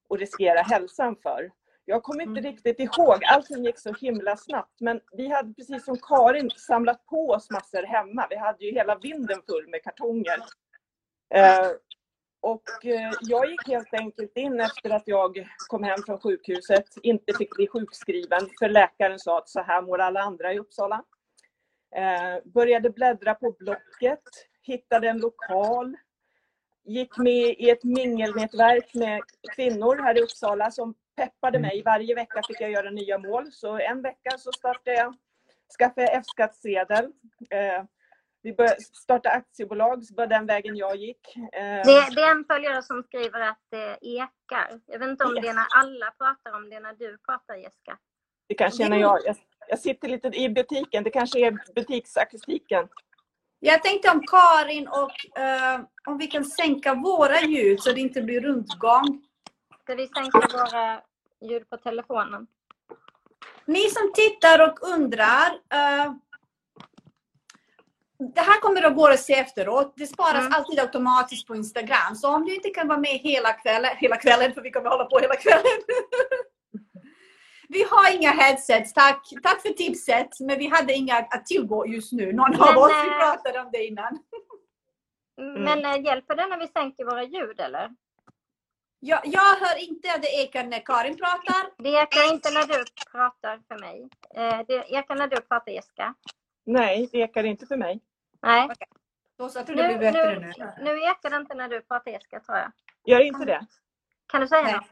att 0.09 0.19
riskera 0.19 0.63
hälsan 0.63 1.17
för. 1.23 1.51
Jag 1.85 2.03
kommer 2.03 2.23
inte 2.23 2.41
Mm. 2.41 2.53
riktigt 2.53 2.81
ihåg, 2.81 3.25
allting 3.25 3.65
gick 3.65 3.79
så 3.79 3.93
himla 3.93 4.37
snabbt. 4.37 4.81
Men 4.81 5.01
vi 5.13 5.29
hade 5.29 5.55
precis 5.55 5.85
som 5.85 5.97
Karin 5.97 6.51
samlat 6.51 7.07
på 7.07 7.29
oss 7.29 7.51
massor 7.51 7.83
hemma. 7.83 8.27
Vi 8.31 8.37
hade 8.37 8.65
ju 8.65 8.73
hela 8.73 8.99
vinden 8.99 9.43
full 9.49 9.69
med 9.69 9.83
kartonger. 9.83 10.39
Eh, 11.35 11.71
och 12.41 12.87
eh, 12.87 13.11
jag 13.21 13.51
gick 13.51 13.69
helt 13.69 13.95
enkelt 13.95 14.37
in 14.37 14.61
efter 14.61 14.91
att 14.91 15.03
jag 15.07 15.49
kom 15.69 15.83
hem 15.83 15.99
från 16.07 16.21
sjukhuset, 16.21 16.85
inte 17.03 17.33
fick 17.39 17.57
bli 17.57 17.69
sjukskriven 17.69 18.49
för 18.59 18.69
läkaren 18.69 19.19
sa 19.19 19.39
att 19.39 19.49
så 19.49 19.61
här 19.61 19.83
mår 19.83 19.99
alla 19.99 20.21
andra 20.21 20.53
i 20.53 20.59
Uppsala. 20.59 21.05
Eh, 21.97 22.51
började 22.53 22.91
bläddra 22.91 23.35
på 23.35 23.51
Blocket, 23.59 24.23
hittade 24.63 25.09
en 25.09 25.19
lokal, 25.19 25.97
gick 26.85 27.17
med 27.19 27.55
i 27.59 27.71
ett 27.71 27.85
mingelnätverk 27.85 28.95
med 28.95 29.21
kvinnor 29.57 29.97
här 29.97 30.19
i 30.19 30.23
Uppsala 30.23 30.71
som 30.71 30.95
peppade 31.21 31.59
mig. 31.59 31.83
Varje 31.85 32.15
vecka 32.15 32.41
fick 32.49 32.61
jag 32.61 32.71
göra 32.71 32.91
nya 32.91 33.19
mål. 33.19 33.53
Så 33.53 33.79
en 33.79 34.03
vecka 34.03 34.39
så 34.39 34.53
startade 34.53 34.97
jag, 34.97 35.15
skaffade 35.79 36.07
jag 36.07 36.15
F-skattsedel. 36.17 37.05
Eh, 37.51 37.85
vi 38.43 38.53
började 38.53 38.81
starta 38.81 39.31
aktiebolag, 39.31 40.05
så 40.05 40.15
var 40.15 40.27
den 40.27 40.47
vägen 40.47 40.77
jag 40.77 40.97
gick. 40.97 41.37
Eh, 41.37 41.63
Det, 41.63 42.15
det 42.15 42.23
är 42.23 42.31
en 42.31 42.45
följare 42.45 42.83
som 42.83 43.03
skriver 43.03 43.41
att 43.41 43.63
det 43.71 43.99
ekar. 44.01 44.81
Jag 44.87 44.99
vet 44.99 45.09
inte 45.09 45.25
om 45.25 45.35
Yes. 45.35 45.43
det 45.43 45.49
är 45.49 45.55
när 45.55 45.67
alla 45.77 46.11
pratar 46.11 46.57
om 46.57 46.71
det 46.71 46.81
när 46.81 46.95
du 46.95 47.19
pratar 47.19 47.55
Jessica. 47.55 47.99
Det 48.49 48.55
kanske 48.55 48.85
är 48.85 48.89
när 48.89 49.01
jag, 49.01 49.19
jag, 49.25 49.37
jag 49.69 49.79
sitter 49.79 50.09
lite 50.09 50.29
i 50.29 50.49
butiken, 50.49 51.05
det 51.05 51.11
kanske 51.11 51.47
är 51.47 51.59
butiksakustiken. 51.75 52.89
Jag 53.59 53.83
tänkte 53.83 54.11
om 54.11 54.23
Karin 54.27 54.89
och 54.89 55.41
eh, 55.43 55.81
om 56.07 56.19
vi 56.19 56.27
kan 56.27 56.45
sänka 56.45 56.95
våra 56.95 57.41
ljud 57.41 57.81
så 57.81 57.93
det 57.93 58.01
inte 58.01 58.23
blir 58.23 58.41
rundgång. 58.41 59.23
Ska 59.83 59.95
vi 59.95 60.07
sänka 60.09 60.39
våra 60.39 61.03
ljud 61.41 61.69
på 61.71 61.77
telefonen? 61.77 62.47
Ni 63.67 63.91
som 63.91 64.13
tittar 64.13 64.69
och 64.69 64.89
undrar. 64.89 65.51
eh, 65.73 66.13
det 68.35 68.41
här 68.41 68.61
kommer 68.61 68.83
att 68.83 68.97
gå 68.97 69.07
att 69.09 69.21
se 69.21 69.35
efteråt. 69.35 69.93
Det 69.97 70.07
sparas 70.07 70.41
Mm. 70.41 70.53
alltid 70.55 70.81
automatiskt 70.81 71.47
på 71.47 71.57
Instagram. 71.57 72.15
Så 72.17 72.35
om 72.35 72.45
du 72.45 72.55
inte 72.55 72.71
kan 72.71 72.89
vara 72.89 72.99
med 72.99 73.11
hela 73.11 73.53
kvällen, 73.53 73.91
hela 73.97 74.17
kvällen 74.17 74.55
för 74.55 74.61
vi 74.63 74.71
kommer 74.71 74.91
hålla 74.91 75.05
på 75.05 75.19
hela 75.19 75.37
kvällen. 75.37 75.81
vi 77.69 77.83
har 77.91 78.15
inga 78.17 78.31
headsets, 78.31 78.93
tack. 78.93 79.29
Tack 79.43 79.63
för 79.63 79.69
tipset. 79.69 80.41
Men 80.41 80.59
vi 80.59 80.67
hade 80.69 80.93
inga 80.93 81.17
att 81.17 81.47
tillgå 81.47 81.87
just 81.87 82.13
nu. 82.13 82.33
Någon 82.33 82.61
av 82.63 82.77
oss, 82.79 82.93
vi 83.05 83.11
pratade 83.11 83.61
om 83.61 83.69
det 83.73 83.85
innan. 83.87 84.19
Men 85.37 85.85
eh, 85.85 86.05
hjälper 86.05 86.37
det 86.37 86.47
när 86.47 86.59
vi 86.59 86.69
sänker 86.69 87.05
våra 87.05 87.23
ljud 87.25 87.61
eller? 87.61 87.91
Jag, 89.03 89.21
jag 89.25 89.41
hör 89.57 89.79
inte 89.79 90.13
att 90.15 90.23
det 90.23 90.29
ekar 90.29 90.65
när 90.65 90.79
Karin 90.87 91.17
pratar. 91.17 91.83
Det 91.83 91.89
ekar 91.89 92.33
inte 92.35 92.51
när 92.51 92.67
du 92.67 92.85
pratar 93.13 93.61
för 93.69 93.79
mig. 93.79 94.09
Eh, 94.35 94.61
Det 94.69 94.75
ekar 94.95 95.15
när 95.15 95.27
du 95.29 95.41
pratar 95.41 95.73
Jessica. 95.73 96.15
Nej, 96.67 97.09
det 97.13 97.19
ekar 97.19 97.45
inte 97.45 97.67
för 97.67 97.77
mig. 97.77 98.01
Nej, 98.43 98.69
Då 99.39 99.49
så, 99.49 99.59
jag 99.59 99.67
tror 99.67 99.77
det 99.77 99.89
nu, 99.89 99.99
bättre 99.99 100.39
nu, 100.41 100.53
nu. 100.59 100.73
nu 100.85 101.03
ekar 101.03 101.31
det 101.31 101.37
inte 101.37 101.55
när 101.55 101.69
du 101.69 101.81
pratar 101.81 102.11
Jessica 102.11 102.41
tror 102.41 102.59
jag. 102.59 102.73
Gör 103.05 103.21
inte 103.21 103.45
det? 103.45 103.67
Kan 104.27 104.41
du 104.41 104.49
säga 104.49 104.63
Nej. 104.63 104.73
något? 104.75 104.85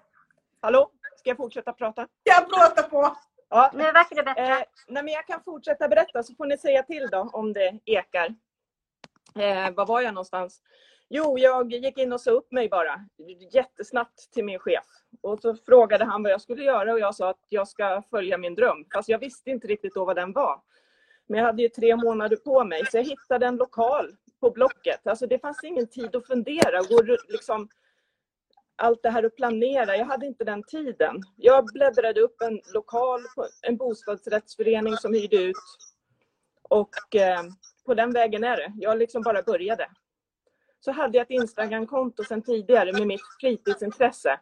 Hallå? 0.60 0.90
Ska 1.16 1.30
jag 1.30 1.36
fortsätta 1.36 1.72
prata? 1.72 2.08
Jag 2.22 2.48
pratar 2.48 2.82
på. 2.82 3.16
Ja, 3.48 3.70
Nu 3.74 3.82
verkar 3.92 4.16
det 4.16 4.22
bättre. 4.22 4.46
Eh, 4.58 4.64
nej, 4.88 5.02
men 5.02 5.08
jag 5.14 5.26
kan 5.26 5.42
fortsätta 5.44 5.88
berätta 5.88 6.22
så 6.22 6.34
får 6.34 6.46
ni 6.46 6.58
säga 6.58 6.82
till 6.82 7.08
då 7.10 7.30
om 7.32 7.52
det 7.52 7.78
ekar. 7.84 8.26
Eh, 9.38 9.70
var 9.70 9.86
var 9.86 10.00
jag 10.00 10.14
någonstans? 10.14 10.62
Jo, 11.10 11.38
jag 11.38 11.72
gick 11.72 11.98
in 11.98 12.12
och 12.12 12.20
sa 12.20 12.30
upp 12.30 12.52
mig 12.52 12.68
bara 12.68 13.04
jättesnabbt 13.52 14.32
till 14.32 14.44
min 14.44 14.58
chef. 14.58 14.84
Och 15.20 15.40
så 15.40 15.54
frågade 15.54 16.04
han 16.04 16.22
vad 16.22 16.32
jag 16.32 16.40
skulle 16.40 16.64
göra 16.64 16.92
och 16.92 17.00
jag 17.00 17.14
sa 17.14 17.30
att 17.30 17.46
jag 17.48 17.68
ska 17.68 18.02
följa 18.10 18.38
min 18.38 18.54
dröm. 18.54 18.84
Fast 18.94 19.08
jag 19.08 19.18
visste 19.18 19.50
inte 19.50 19.66
riktigt 19.66 19.94
då 19.94 20.04
vad 20.04 20.16
den 20.16 20.32
var. 20.32 20.60
Men 21.26 21.38
jag 21.38 21.46
hade 21.46 21.62
ju 21.62 21.68
tre 21.68 21.96
månader 21.96 22.36
på 22.36 22.64
mig 22.64 22.86
så 22.86 22.96
jag 22.96 23.04
hittade 23.04 23.46
en 23.46 23.56
lokal 23.56 24.16
på 24.40 24.50
Blocket. 24.50 25.06
Alltså 25.06 25.26
det 25.26 25.38
fanns 25.38 25.64
ingen 25.64 25.86
tid 25.86 26.16
att 26.16 26.26
fundera 26.26 26.80
och 26.80 26.86
gå 26.86 27.16
liksom 27.28 27.68
allt 28.76 29.02
det 29.02 29.10
här 29.10 29.22
att 29.22 29.36
planera. 29.36 29.96
Jag 29.96 30.06
hade 30.06 30.26
inte 30.26 30.44
den 30.44 30.62
tiden. 30.62 31.22
Jag 31.36 31.66
bläddrade 31.66 32.20
upp 32.20 32.42
en 32.42 32.60
lokal, 32.74 33.20
en 33.62 33.76
bostadsrättsförening 33.76 34.96
som 34.96 35.14
hyrde 35.14 35.36
ut. 35.36 35.56
Och 36.62 37.16
eh, 37.16 37.42
på 37.86 37.94
den 37.94 38.12
vägen 38.12 38.44
är 38.44 38.56
det. 38.56 38.72
Jag 38.76 38.98
liksom 38.98 39.22
bara 39.22 39.42
började. 39.42 39.88
Så 40.80 40.92
hade 40.92 41.18
jag 41.18 41.25
ett 41.25 41.30
Instagramkonto 41.30 42.25
sedan 42.25 42.42
tidigare 42.42 42.92
med 42.92 43.06
mitt 43.06 43.20
fritidsintresse. 43.40 44.40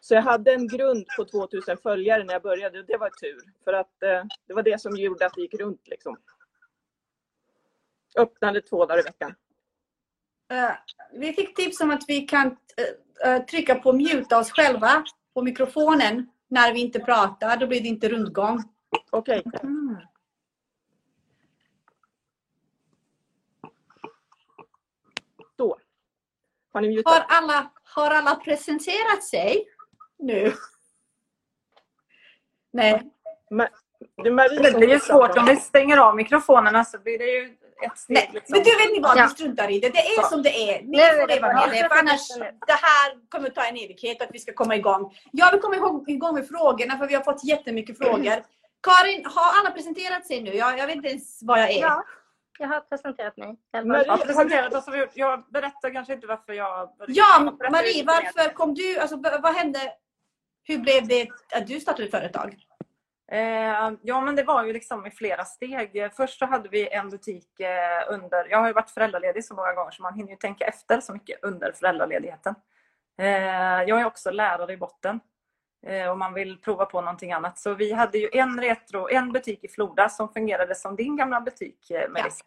Så 0.00 0.14
jag 0.14 0.22
hade 0.22 0.52
en 0.52 0.68
grund 0.68 1.06
på 1.16 1.24
2000 1.24 1.76
följare 1.76 2.24
när 2.24 2.32
jag 2.32 2.42
började 2.42 2.78
och 2.78 2.86
det 2.86 2.96
var 2.96 3.10
tur. 3.10 3.40
För 3.64 3.72
att 3.72 4.02
eh, 4.02 4.24
det 4.46 4.54
var 4.54 4.62
det 4.62 4.80
som 4.80 4.96
gjorde 4.96 5.26
att 5.26 5.34
det 5.34 5.40
gick 5.40 5.54
runt 5.54 5.88
liksom. 5.88 6.16
Öppnade 8.16 8.60
två 8.60 8.86
dagar 8.86 9.00
i 9.00 9.02
veckan. 9.02 9.34
Uh, 10.52 10.72
vi 11.12 11.32
fick 11.32 11.56
tips 11.56 11.80
om 11.80 11.90
att 11.90 12.04
vi 12.08 12.20
kan 12.20 12.46
uh, 12.46 13.32
uh, 13.32 13.44
trycka 13.44 13.74
på 13.74 13.92
muta 13.92 14.38
oss 14.38 14.50
själva 14.50 15.04
på 15.34 15.42
mikrofonen 15.42 16.30
när 16.48 16.72
vi 16.72 16.80
inte 16.80 17.00
pratar. 17.00 17.56
Då 17.56 17.66
blir 17.66 17.80
det 17.80 17.88
inte 17.88 18.08
rundgång. 18.08 18.62
Okej. 19.10 19.42
Okay. 19.44 19.60
Mm. 19.62 19.96
Så. 25.56 25.78
Har 26.76 26.80
ni 26.80 26.88
mutat? 26.88 27.12
Har 27.12 27.24
alla, 27.28 27.70
har 27.82 28.10
alla 28.10 28.34
presenterat 28.34 29.24
sig 29.24 29.64
nu? 30.18 30.52
Nej. 32.72 33.02
Ma 33.50 33.68
det, 34.24 34.30
det 34.62 34.78
blir 34.78 34.88
ju 34.88 35.00
svårt 35.00 35.38
om 35.38 35.46
vi 35.46 35.56
stänger 35.56 35.96
av 35.96 36.16
mikrofonerna 36.16 36.84
så 36.84 36.98
blir 36.98 37.18
det 37.18 37.24
ju 37.24 37.56
ett 37.86 37.98
steg. 37.98 38.16
Nej, 38.16 38.30
liksom. 38.34 38.52
Men 38.52 38.64
du 38.64 38.70
vet 38.70 38.92
ni 38.92 39.00
vad, 39.00 39.18
ja. 39.18 39.22
vi 39.22 39.28
struntar 39.28 39.70
i 39.70 39.80
det. 39.80 39.88
Det 39.88 39.98
är 39.98 40.16
ja. 40.16 40.22
som 40.22 40.42
det 40.42 40.70
är. 40.70 40.82
Ni 40.82 40.98
får 40.98 41.28
leva 41.28 41.52
med 41.52 41.70
det. 41.70 41.88
För 41.88 41.98
annars, 41.98 42.28
det 42.66 42.72
här 42.72 43.28
kommer 43.28 43.50
ta 43.50 43.64
en 43.64 43.76
evighet 43.76 44.22
att 44.22 44.30
vi 44.32 44.38
ska 44.38 44.52
komma 44.52 44.76
igång. 44.76 45.18
Jag 45.32 45.52
vill 45.52 45.60
komma 45.60 45.76
igång 46.06 46.34
med 46.34 46.48
frågorna 46.48 46.98
för 46.98 47.06
vi 47.06 47.14
har 47.14 47.22
fått 47.22 47.44
jättemycket 47.44 47.98
frågor. 47.98 48.44
Karin, 48.82 49.24
har 49.24 49.60
alla 49.60 49.70
presenterat 49.70 50.26
sig 50.26 50.42
nu? 50.42 50.54
Jag, 50.54 50.78
jag 50.78 50.86
vet 50.86 50.96
inte 50.96 51.08
ens 51.08 51.38
vad 51.42 51.60
jag 51.60 51.70
är. 51.70 51.80
Ja, 51.80 52.04
jag 52.58 52.68
har 52.68 52.80
presenterat 52.80 53.36
mig. 53.36 53.56
Marie, 53.84 54.04
jag, 54.06 54.16
har 54.16 54.26
presenterat 54.26 54.74
oss, 54.74 54.84
jag 55.14 55.44
berättar 55.50 55.90
kanske 55.90 56.12
inte 56.12 56.26
varför 56.26 56.52
jag... 56.52 56.90
Ja, 57.08 57.56
Marie, 57.70 58.04
varför 58.04 58.54
kom 58.54 58.74
du? 58.74 58.98
Alltså, 58.98 59.16
vad 59.16 59.54
hände? 59.54 59.78
Hur 60.62 60.78
blev 60.78 61.08
det 61.08 61.28
att 61.54 61.66
du 61.66 61.80
startade 61.80 62.08
företag? 62.08 62.56
Eh, 63.32 63.92
ja, 64.02 64.20
men 64.20 64.36
det 64.36 64.42
var 64.42 64.64
ju 64.64 64.72
liksom 64.72 65.06
i 65.06 65.10
flera 65.10 65.44
steg. 65.44 66.10
Först 66.16 66.38
så 66.38 66.46
hade 66.46 66.68
vi 66.68 66.88
en 66.88 67.10
butik 67.10 67.60
eh, 67.60 68.14
under... 68.14 68.50
Jag 68.50 68.58
har 68.58 68.66
ju 68.66 68.72
varit 68.72 68.90
föräldraledig 68.90 69.44
så 69.44 69.54
många 69.54 69.72
gånger 69.72 69.90
så 69.90 70.02
man 70.02 70.14
hinner 70.14 70.30
ju 70.30 70.36
tänka 70.36 70.64
efter 70.64 71.00
så 71.00 71.12
mycket 71.12 71.44
under 71.44 71.72
föräldraledigheten. 71.72 72.54
Eh, 73.18 73.82
jag 73.82 74.00
är 74.00 74.04
också 74.04 74.30
lärare 74.30 74.72
i 74.72 74.76
botten 74.76 75.20
eh, 75.86 76.10
och 76.10 76.18
man 76.18 76.34
vill 76.34 76.60
prova 76.60 76.84
på 76.84 77.00
någonting 77.00 77.32
annat. 77.32 77.58
Så 77.58 77.74
vi 77.74 77.92
hade 77.92 78.18
ju 78.18 78.28
en 78.32 78.60
retro, 78.60 79.08
en 79.08 79.32
butik 79.32 79.64
i 79.64 79.68
Floda 79.68 80.08
som 80.08 80.28
fungerade 80.28 80.74
som 80.74 80.96
din 80.96 81.16
gamla 81.16 81.40
butik, 81.40 81.90
eh, 81.90 82.10
Melissa. 82.10 82.44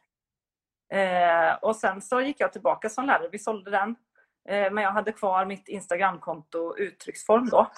Ja. 0.87 0.97
Eh, 0.97 1.55
och 1.55 1.75
sen 1.75 2.01
så 2.01 2.21
gick 2.21 2.39
jag 2.39 2.53
tillbaka 2.53 2.89
som 2.89 3.05
lärare. 3.05 3.29
Vi 3.31 3.39
sålde 3.39 3.71
den. 3.71 3.95
men 4.45 4.83
jag 4.83 4.91
hade 4.91 5.11
kvar 5.11 5.45
mitt 5.45 5.67
Instagramkonto 5.67 6.77
uttrycksform 6.77 7.49
då. 7.49 7.71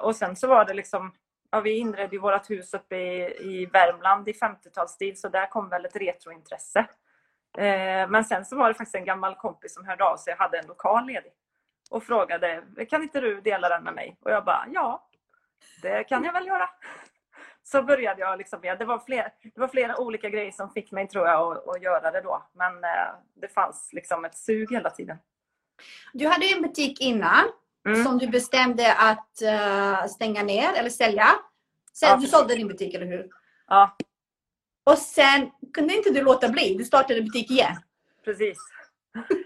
och 0.00 0.16
sen 0.16 0.36
så 0.36 0.46
var 0.46 0.64
det 0.64 0.74
liksom 0.74 1.12
ja, 1.50 1.60
vi 1.60 1.78
inredde 1.78 2.16
ju 2.16 2.20
vårt 2.20 2.50
hus 2.50 2.74
uppe 2.74 2.96
i, 2.96 3.36
i 3.40 3.66
Värmland 3.66 4.28
i 4.28 4.32
50-talsstil 4.32 5.14
så 5.14 5.28
där 5.28 5.46
kom 5.46 5.68
väl 5.68 5.84
ett 5.84 5.96
retrointresse. 5.96 6.86
Men 8.08 8.24
sen 8.24 8.44
så 8.44 8.56
var 8.56 8.68
det 8.68 8.74
faktiskt 8.74 8.94
en 8.94 9.04
gammal 9.04 9.34
kompis 9.34 9.74
som 9.74 9.86
hörde 9.86 10.04
av 10.04 10.16
sig 10.16 10.32
och 10.32 10.38
hade 10.38 10.58
en 10.58 10.66
lokal 10.66 11.06
ledig 11.06 11.32
och 11.90 12.04
frågade 12.04 12.62
kan 12.90 13.02
inte 13.02 13.20
du 13.20 13.40
dela 13.40 13.68
den 13.68 13.84
med 13.84 13.94
mig? 13.94 14.16
Och 14.20 14.30
jag 14.30 14.44
bara 14.44 14.66
ja, 14.72 15.08
det 15.82 16.04
kan 16.04 16.24
jag 16.24 16.32
väl 16.32 16.46
göra. 16.46 16.68
Så 17.62 17.82
började 17.82 18.20
jag 18.20 18.38
liksom 18.38 18.60
med, 18.60 18.78
det 18.78 18.84
var, 18.84 18.98
fler, 18.98 19.32
det 19.42 19.60
var 19.60 19.68
flera 19.68 19.98
olika 19.98 20.28
grejer 20.28 20.50
som 20.52 20.70
fick 20.70 20.92
mig 20.92 21.08
tror 21.08 21.26
jag 21.26 21.52
att, 21.52 21.68
att 21.68 21.82
göra 21.82 22.10
det 22.10 22.20
då. 22.20 22.46
Men 22.52 22.84
eh, 22.84 23.14
det 23.34 23.48
fanns 23.48 23.90
liksom 23.92 24.24
ett 24.24 24.36
sug 24.36 24.72
hela 24.72 24.90
tiden. 24.90 25.16
Du 26.12 26.26
hade 26.26 26.46
en 26.46 26.62
butik 26.62 27.00
innan 27.00 27.44
mm. 27.86 28.04
som 28.04 28.18
du 28.18 28.26
bestämde 28.26 28.94
att 28.94 29.42
uh, 29.42 30.06
stänga 30.06 30.42
ner 30.42 30.72
eller 30.74 30.90
sälja. 30.90 31.26
Sen, 31.92 32.08
ja, 32.08 32.16
du 32.16 32.26
sålde 32.26 32.54
din 32.54 32.68
butik, 32.68 32.94
eller 32.94 33.06
hur? 33.06 33.28
Ja. 33.68 33.96
Och 34.84 34.98
sen 34.98 35.50
kunde 35.74 35.94
inte 35.94 36.10
du 36.10 36.22
låta 36.22 36.48
bli. 36.48 36.74
Du 36.74 36.84
startade 36.84 37.22
butik 37.22 37.50
igen. 37.50 37.76
Precis. 38.24 38.58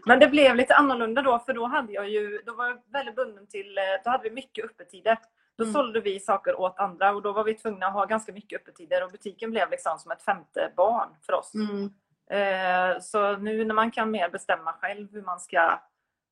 Men 0.06 0.20
det 0.20 0.28
blev 0.28 0.56
lite 0.56 0.74
annorlunda 0.74 1.22
då, 1.22 1.38
för 1.38 1.52
då 1.52 1.66
hade 1.66 1.92
jag 1.92 2.08
ju, 2.08 2.42
då 2.46 2.54
var 2.54 2.66
jag 2.66 2.78
väldigt 2.92 3.16
bunden 3.16 3.46
till, 3.46 3.78
eh, 3.78 3.82
då 4.04 4.10
hade 4.10 4.24
vi 4.24 4.30
mycket 4.30 4.64
öppettider. 4.64 5.18
Då 5.56 5.64
mm. 5.64 5.72
sålde 5.72 6.00
vi 6.00 6.20
saker 6.20 6.60
åt 6.60 6.78
andra 6.78 7.14
och 7.14 7.22
då 7.22 7.32
var 7.32 7.44
vi 7.44 7.54
tvungna 7.54 7.86
att 7.86 7.92
ha 7.92 8.04
ganska 8.04 8.32
mycket 8.32 8.60
öppettider 8.60 9.04
och 9.04 9.10
butiken 9.10 9.50
blev 9.50 9.70
liksom 9.70 9.98
som 9.98 10.10
ett 10.10 10.22
femte 10.22 10.72
barn 10.76 11.08
för 11.26 11.32
oss. 11.32 11.52
Mm. 11.54 11.90
Eh, 12.30 13.00
så 13.00 13.36
nu 13.36 13.64
när 13.64 13.74
man 13.74 13.90
kan 13.90 14.10
mer 14.10 14.28
bestämma 14.28 14.72
själv 14.72 15.12
hur 15.12 15.22
man 15.22 15.40
ska 15.40 15.80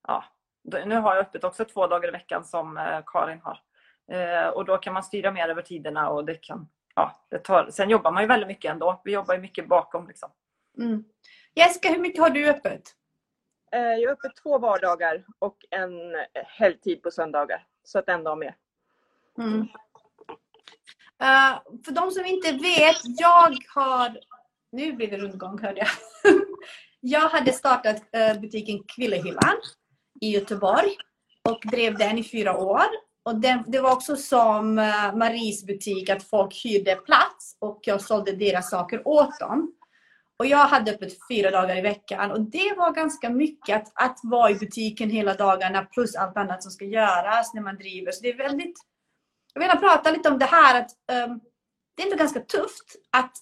ja, 0.09 0.25
nu 0.85 0.95
har 0.95 1.15
jag 1.15 1.23
öppet 1.23 1.45
också 1.45 1.65
två 1.65 1.87
dagar 1.87 2.09
i 2.09 2.13
veckan 2.13 2.45
som 2.45 2.77
eh, 2.77 3.01
Karin 3.07 3.41
har. 3.43 3.59
Eh, 4.13 4.49
och 4.49 4.65
då 4.65 4.79
kan 4.79 4.95
man 4.95 5.03
styra 5.03 5.31
mer 5.31 5.49
över 5.49 5.63
tiderna 5.63 6.09
och 6.11 6.25
det 6.25 6.35
kan, 6.35 6.69
ja, 6.95 7.27
det 7.31 7.39
tar, 7.39 7.71
sen 7.71 7.91
jobbar 7.91 8.13
man 8.13 8.23
ju 8.23 8.27
väldigt 8.27 8.49
mycket 8.49 8.71
ändå. 8.71 9.01
Vi 9.05 9.13
jobbar 9.13 9.35
ju 9.35 9.41
mycket 9.41 9.69
bakom 9.69 10.09
liksom. 10.09 10.31
Mm. 10.79 11.05
Jessica, 11.55 11.89
hur 11.89 11.99
mycket 11.99 12.23
har 12.23 12.31
du 12.31 12.51
öppet? 12.51 12.83
Eh, 13.73 13.81
jag 13.81 14.03
är 14.03 14.13
öppet 14.13 14.37
två 14.43 14.59
vardagar 14.59 15.25
och 15.39 15.57
en 15.71 16.15
eh, 16.15 16.21
helgtid 16.47 17.03
på 17.03 17.11
söndagar. 17.11 17.67
Så 17.85 17.99
att 17.99 18.09
en 18.09 18.25
dag 18.25 18.39
mer. 18.39 18.57
Mm. 19.39 19.69
Uh, 21.23 21.59
för 21.85 21.93
de 21.93 22.11
som 22.11 22.27
inte 22.27 22.53
vet, 22.53 22.97
jag 23.19 23.57
har... 23.75 24.21
Nu 24.73 24.93
blir 24.93 25.11
det 25.11 25.17
rundgång 25.17 25.59
hörde 25.59 25.79
jag. 25.79 25.89
jag 27.01 27.29
hade 27.29 27.53
startat 27.53 27.97
uh, 27.97 28.41
butiken 28.41 28.83
Kvillehyllan 28.83 29.57
i 30.21 30.31
Göteborg 30.31 30.97
och 31.49 31.61
drev 31.71 31.99
den 31.99 32.19
i 32.19 32.25
fyra 32.25 32.57
år. 32.59 32.87
Och 33.23 33.41
den, 33.41 33.65
det 33.67 33.81
var 33.81 33.93
också 33.93 34.17
som 34.17 34.79
uh, 34.79 35.17
Maries 35.17 35.67
butik, 35.67 36.09
att 36.09 36.23
folk 36.23 36.65
hyrde 36.65 36.97
plats 36.97 37.57
och 37.59 37.81
jag 37.83 38.01
sålde 38.01 38.33
deras 38.33 38.71
saker 38.71 39.09
åt 39.09 39.41
dem. 39.41 39.76
Och 40.39 40.47
jag 40.47 40.67
hade 40.67 40.93
öppet 40.93 41.13
fyra 41.29 41.51
dagar 41.51 41.77
i 41.77 41.81
veckan 41.81 42.31
och 42.31 42.41
det 42.41 42.75
var 42.77 42.93
ganska 42.93 43.31
mycket 43.31 43.77
att, 43.77 43.93
att 43.95 44.21
vara 44.23 44.51
i 44.51 44.55
butiken 44.55 45.11
hela 45.11 45.35
dagarna 45.35 45.83
plus 45.83 46.15
allt 46.15 46.37
annat 46.37 46.63
som 46.63 46.73
ska 46.73 46.85
göras 46.85 47.55
när 47.55 47.63
man 47.63 47.77
driver. 47.77 48.13
Så 48.13 48.23
det 48.23 48.29
är 48.29 48.37
väldigt... 48.37 48.79
Jag 49.55 49.61
vill 49.61 49.81
prata 49.81 50.11
lite 50.11 50.29
om 50.29 50.39
det 50.39 50.45
här 50.45 50.81
att 50.81 50.91
um, 51.29 51.41
det 51.97 52.03
är 52.03 52.07
ändå 52.07 52.17
ganska 52.17 52.41
tufft 52.41 52.97
att 53.13 53.33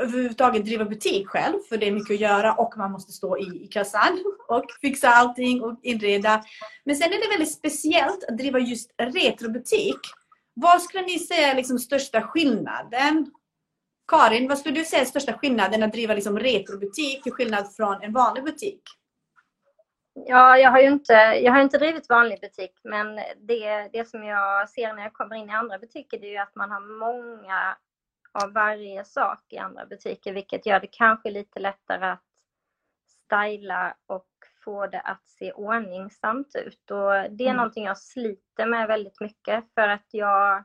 överhuvudtaget 0.00 0.64
driva 0.64 0.84
butik 0.84 1.28
själv 1.28 1.58
för 1.68 1.76
det 1.76 1.88
är 1.88 1.92
mycket 1.92 2.14
att 2.14 2.20
göra 2.20 2.54
och 2.54 2.74
man 2.76 2.92
måste 2.92 3.12
stå 3.12 3.38
i, 3.38 3.64
i 3.64 3.66
kassan 3.66 4.24
och 4.48 4.64
fixa 4.80 5.08
allting 5.08 5.62
och 5.62 5.80
inreda. 5.82 6.42
Men 6.84 6.96
sen 6.96 7.12
är 7.12 7.22
det 7.22 7.28
väldigt 7.28 7.52
speciellt 7.52 8.24
att 8.28 8.38
driva 8.38 8.58
just 8.58 8.90
retrobutik. 8.98 9.98
Vad 10.54 10.82
skulle 10.82 11.02
ni 11.02 11.18
säga 11.18 11.52
är 11.52 11.56
liksom 11.56 11.78
största 11.78 12.22
skillnaden? 12.22 13.30
Karin, 14.06 14.48
vad 14.48 14.58
skulle 14.58 14.74
du 14.74 14.84
säga 14.84 15.02
är 15.02 15.06
största 15.06 15.32
skillnaden 15.32 15.82
att 15.82 15.92
driva 15.92 16.14
liksom 16.14 16.38
retrobutik 16.38 17.22
till 17.22 17.32
skillnad 17.32 17.74
från 17.76 18.02
en 18.02 18.12
vanlig 18.12 18.44
butik? 18.44 18.82
Ja, 20.14 20.58
jag 20.58 20.70
har 20.70 20.80
ju 20.80 20.88
inte, 20.88 21.12
jag 21.12 21.52
har 21.52 21.60
inte 21.60 21.78
drivit 21.78 22.08
vanlig 22.08 22.40
butik, 22.40 22.80
men 22.84 23.16
det, 23.36 23.88
det 23.92 24.08
som 24.08 24.24
jag 24.24 24.70
ser 24.70 24.94
när 24.94 25.02
jag 25.02 25.12
kommer 25.12 25.36
in 25.36 25.50
i 25.50 25.52
andra 25.52 25.78
butiker 25.78 26.18
det 26.18 26.26
är 26.26 26.30
ju 26.30 26.38
att 26.38 26.54
man 26.54 26.70
har 26.70 26.80
många 26.80 27.76
av 28.32 28.52
varje 28.52 29.04
sak 29.04 29.44
i 29.48 29.58
andra 29.58 29.86
butiker, 29.86 30.32
vilket 30.32 30.66
gör 30.66 30.80
det 30.80 30.86
kanske 30.86 31.30
lite 31.30 31.60
lättare 31.60 32.06
att 32.06 32.24
styla 33.06 33.96
och 34.06 34.28
få 34.64 34.86
det 34.86 35.00
att 35.00 35.30
se 35.30 35.52
ordningsamt 35.52 36.54
ut. 36.54 36.90
Och 36.90 37.12
det 37.30 37.44
är 37.44 37.50
mm. 37.50 37.56
någonting 37.56 37.84
jag 37.84 37.98
sliter 37.98 38.66
med 38.66 38.88
väldigt 38.88 39.20
mycket 39.20 39.64
för 39.74 39.88
att 39.88 40.06
jag 40.10 40.64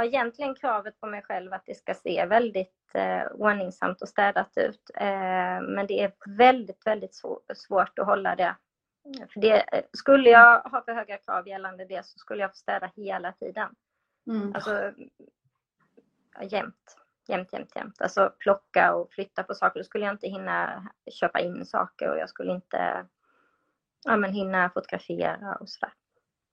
har 0.00 0.06
egentligen 0.06 0.54
kravet 0.54 1.00
på 1.00 1.06
mig 1.06 1.22
själv 1.22 1.52
att 1.52 1.66
det 1.66 1.74
ska 1.74 1.94
se 1.94 2.26
väldigt 2.26 2.90
eh, 2.94 3.22
ordningsamt 3.32 4.02
och 4.02 4.08
städat 4.08 4.52
ut. 4.56 4.90
Eh, 4.94 5.60
men 5.60 5.86
det 5.86 6.02
är 6.02 6.12
väldigt, 6.36 6.86
väldigt 6.86 7.14
svårt 7.54 7.98
att 7.98 8.06
hålla 8.06 8.36
det. 8.36 8.56
För 9.32 9.40
det, 9.40 9.64
skulle 9.92 10.30
jag 10.30 10.60
ha 10.60 10.82
för 10.84 10.92
höga 10.92 11.16
krav 11.16 11.48
gällande 11.48 11.84
det 11.84 12.06
så 12.06 12.18
skulle 12.18 12.42
jag 12.42 12.50
få 12.50 12.56
städa 12.56 12.90
hela 12.96 13.32
tiden. 13.32 13.74
Mm. 14.26 14.54
Alltså 14.54 14.92
ja, 16.34 16.42
jämt. 16.42 16.96
Jämt, 17.28 17.52
jämt, 17.52 17.76
jämt. 17.76 18.00
Alltså 18.00 18.32
plocka 18.38 18.94
och 18.94 19.12
flytta 19.12 19.42
på 19.42 19.54
saker. 19.54 19.80
Då 19.80 19.84
skulle 19.84 20.04
jag 20.04 20.14
inte 20.14 20.28
hinna 20.28 20.88
köpa 21.12 21.40
in 21.40 21.66
saker 21.66 22.10
och 22.10 22.18
jag 22.18 22.28
skulle 22.28 22.52
inte 22.52 23.06
ja, 24.04 24.16
men 24.16 24.32
hinna 24.32 24.70
fotografera 24.70 25.56
och 25.60 25.68
sådär. 25.68 25.94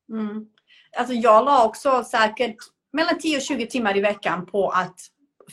Mm. 0.10 0.50
Alltså 0.98 1.14
jag 1.14 1.46
la 1.46 1.66
också 1.66 2.04
säkert 2.04 2.77
mellan 2.98 3.20
10 3.20 3.38
och 3.38 3.44
20 3.44 3.68
timmar 3.68 3.98
i 3.98 4.02
veckan 4.02 4.46
på 4.46 4.70
att 4.70 5.00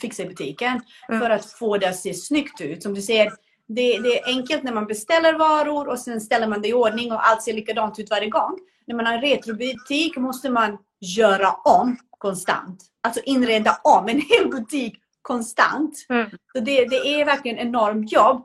fixa 0.01 0.23
i 0.23 0.27
butiken 0.27 0.81
Mm. 1.09 1.21
för 1.21 1.31
att 1.31 1.47
få 1.47 1.79
det 1.79 1.89
att 1.89 1.97
se 1.97 2.15
snyggt 2.15 2.61
ut. 2.61 2.83
Som 2.83 2.95
du 2.95 3.03
ser, 3.03 3.25
det, 3.69 3.99
det 3.99 4.19
är 4.19 4.27
enkelt 4.27 4.63
när 4.63 4.73
man 4.73 4.87
beställer 4.87 5.35
varor 5.35 5.89
och 5.89 5.99
sen 5.99 6.21
ställer 6.21 6.49
man 6.49 6.63
det 6.63 6.69
i 6.69 6.73
ordning 6.75 7.13
och 7.13 7.29
allt 7.29 7.43
ser 7.43 7.53
likadant 7.53 7.99
ut 7.99 8.11
varje 8.11 8.29
gång. 8.29 8.59
När 8.87 8.95
man 8.95 9.07
har 9.07 9.15
en 9.15 9.21
retrobutik 9.21 10.17
måste 10.17 10.51
man 10.51 10.79
göra 11.01 11.53
om 11.53 11.97
konstant. 12.19 12.83
Alltså 13.03 13.21
inreda 13.25 13.81
om 13.85 14.09
en 14.09 14.21
hel 14.21 14.49
butik 14.51 14.95
konstant. 15.23 16.07
Mm. 16.09 16.31
Så 16.31 16.61
det, 16.61 16.85
det 16.85 16.97
är 16.97 17.25
verkligen 17.25 17.59
enormt 17.59 18.13
jobb. 18.13 18.37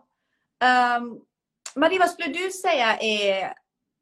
Um, 1.00 1.20
Marie, 1.76 2.00
vad 2.00 2.10
skulle 2.10 2.34
du 2.34 2.50
säga 2.52 2.98
är 2.98 3.54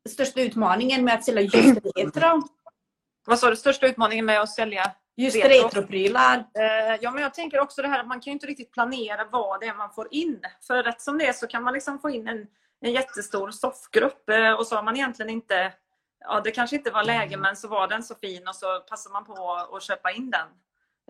största 0.10 0.42
utmaningen 0.42 1.06
med 1.06 1.14
att 1.14 1.26
sälja 1.26 1.42
just 1.42 1.80
retro? 1.96 2.42
Vad 3.28 3.40
sa 3.40 3.50
du, 3.50 3.56
största 3.56 3.88
utmaningen 3.88 4.26
med 4.26 4.42
att 4.42 4.50
sälja? 4.50 4.92
Just 5.16 5.36
Retro. 5.36 5.50
retroprylar. 5.50 6.38
Eh, 6.38 6.98
ja, 7.02 7.12
men 7.12 7.24
jag 7.24 7.34
tänker 7.34 7.60
också 7.60 7.82
det 7.82 7.88
här 7.88 8.00
att 8.00 8.08
man 8.08 8.20
kan 8.22 8.32
ju 8.32 8.34
inte 8.34 8.48
riktigt 8.48 8.72
planera 8.72 9.26
vad 9.32 9.60
det 9.60 9.68
är 9.68 9.74
man 9.74 9.92
får 9.94 10.08
in. 10.12 10.42
För 10.68 10.84
rätt 10.84 11.02
som 11.02 11.18
det 11.18 11.28
är 11.28 11.34
så 11.34 11.48
kan 11.48 11.64
man 11.64 11.74
liksom 11.74 12.00
få 12.00 12.10
in 12.10 12.28
en, 12.28 12.48
en 12.82 12.92
jättestor 12.92 13.52
soffgrupp 13.52 14.30
eh, 14.30 14.52
och 14.52 14.68
så 14.68 14.76
har 14.76 14.84
man 14.84 14.96
egentligen 14.96 15.30
inte 15.30 15.74
Ja, 16.20 16.42
det 16.44 16.52
kanske 16.52 16.76
inte 16.76 16.92
var 16.92 17.04
läge 17.04 17.38
men 17.38 17.56
så 17.58 17.68
var 17.68 17.88
den 17.88 18.04
så 18.04 18.16
fin 18.16 18.48
och 18.48 18.56
så 18.56 18.80
passar 18.80 19.12
man 19.12 19.26
på 19.26 19.54
att 19.74 19.84
köpa 19.84 20.12
in 20.12 20.32
den. 20.32 20.48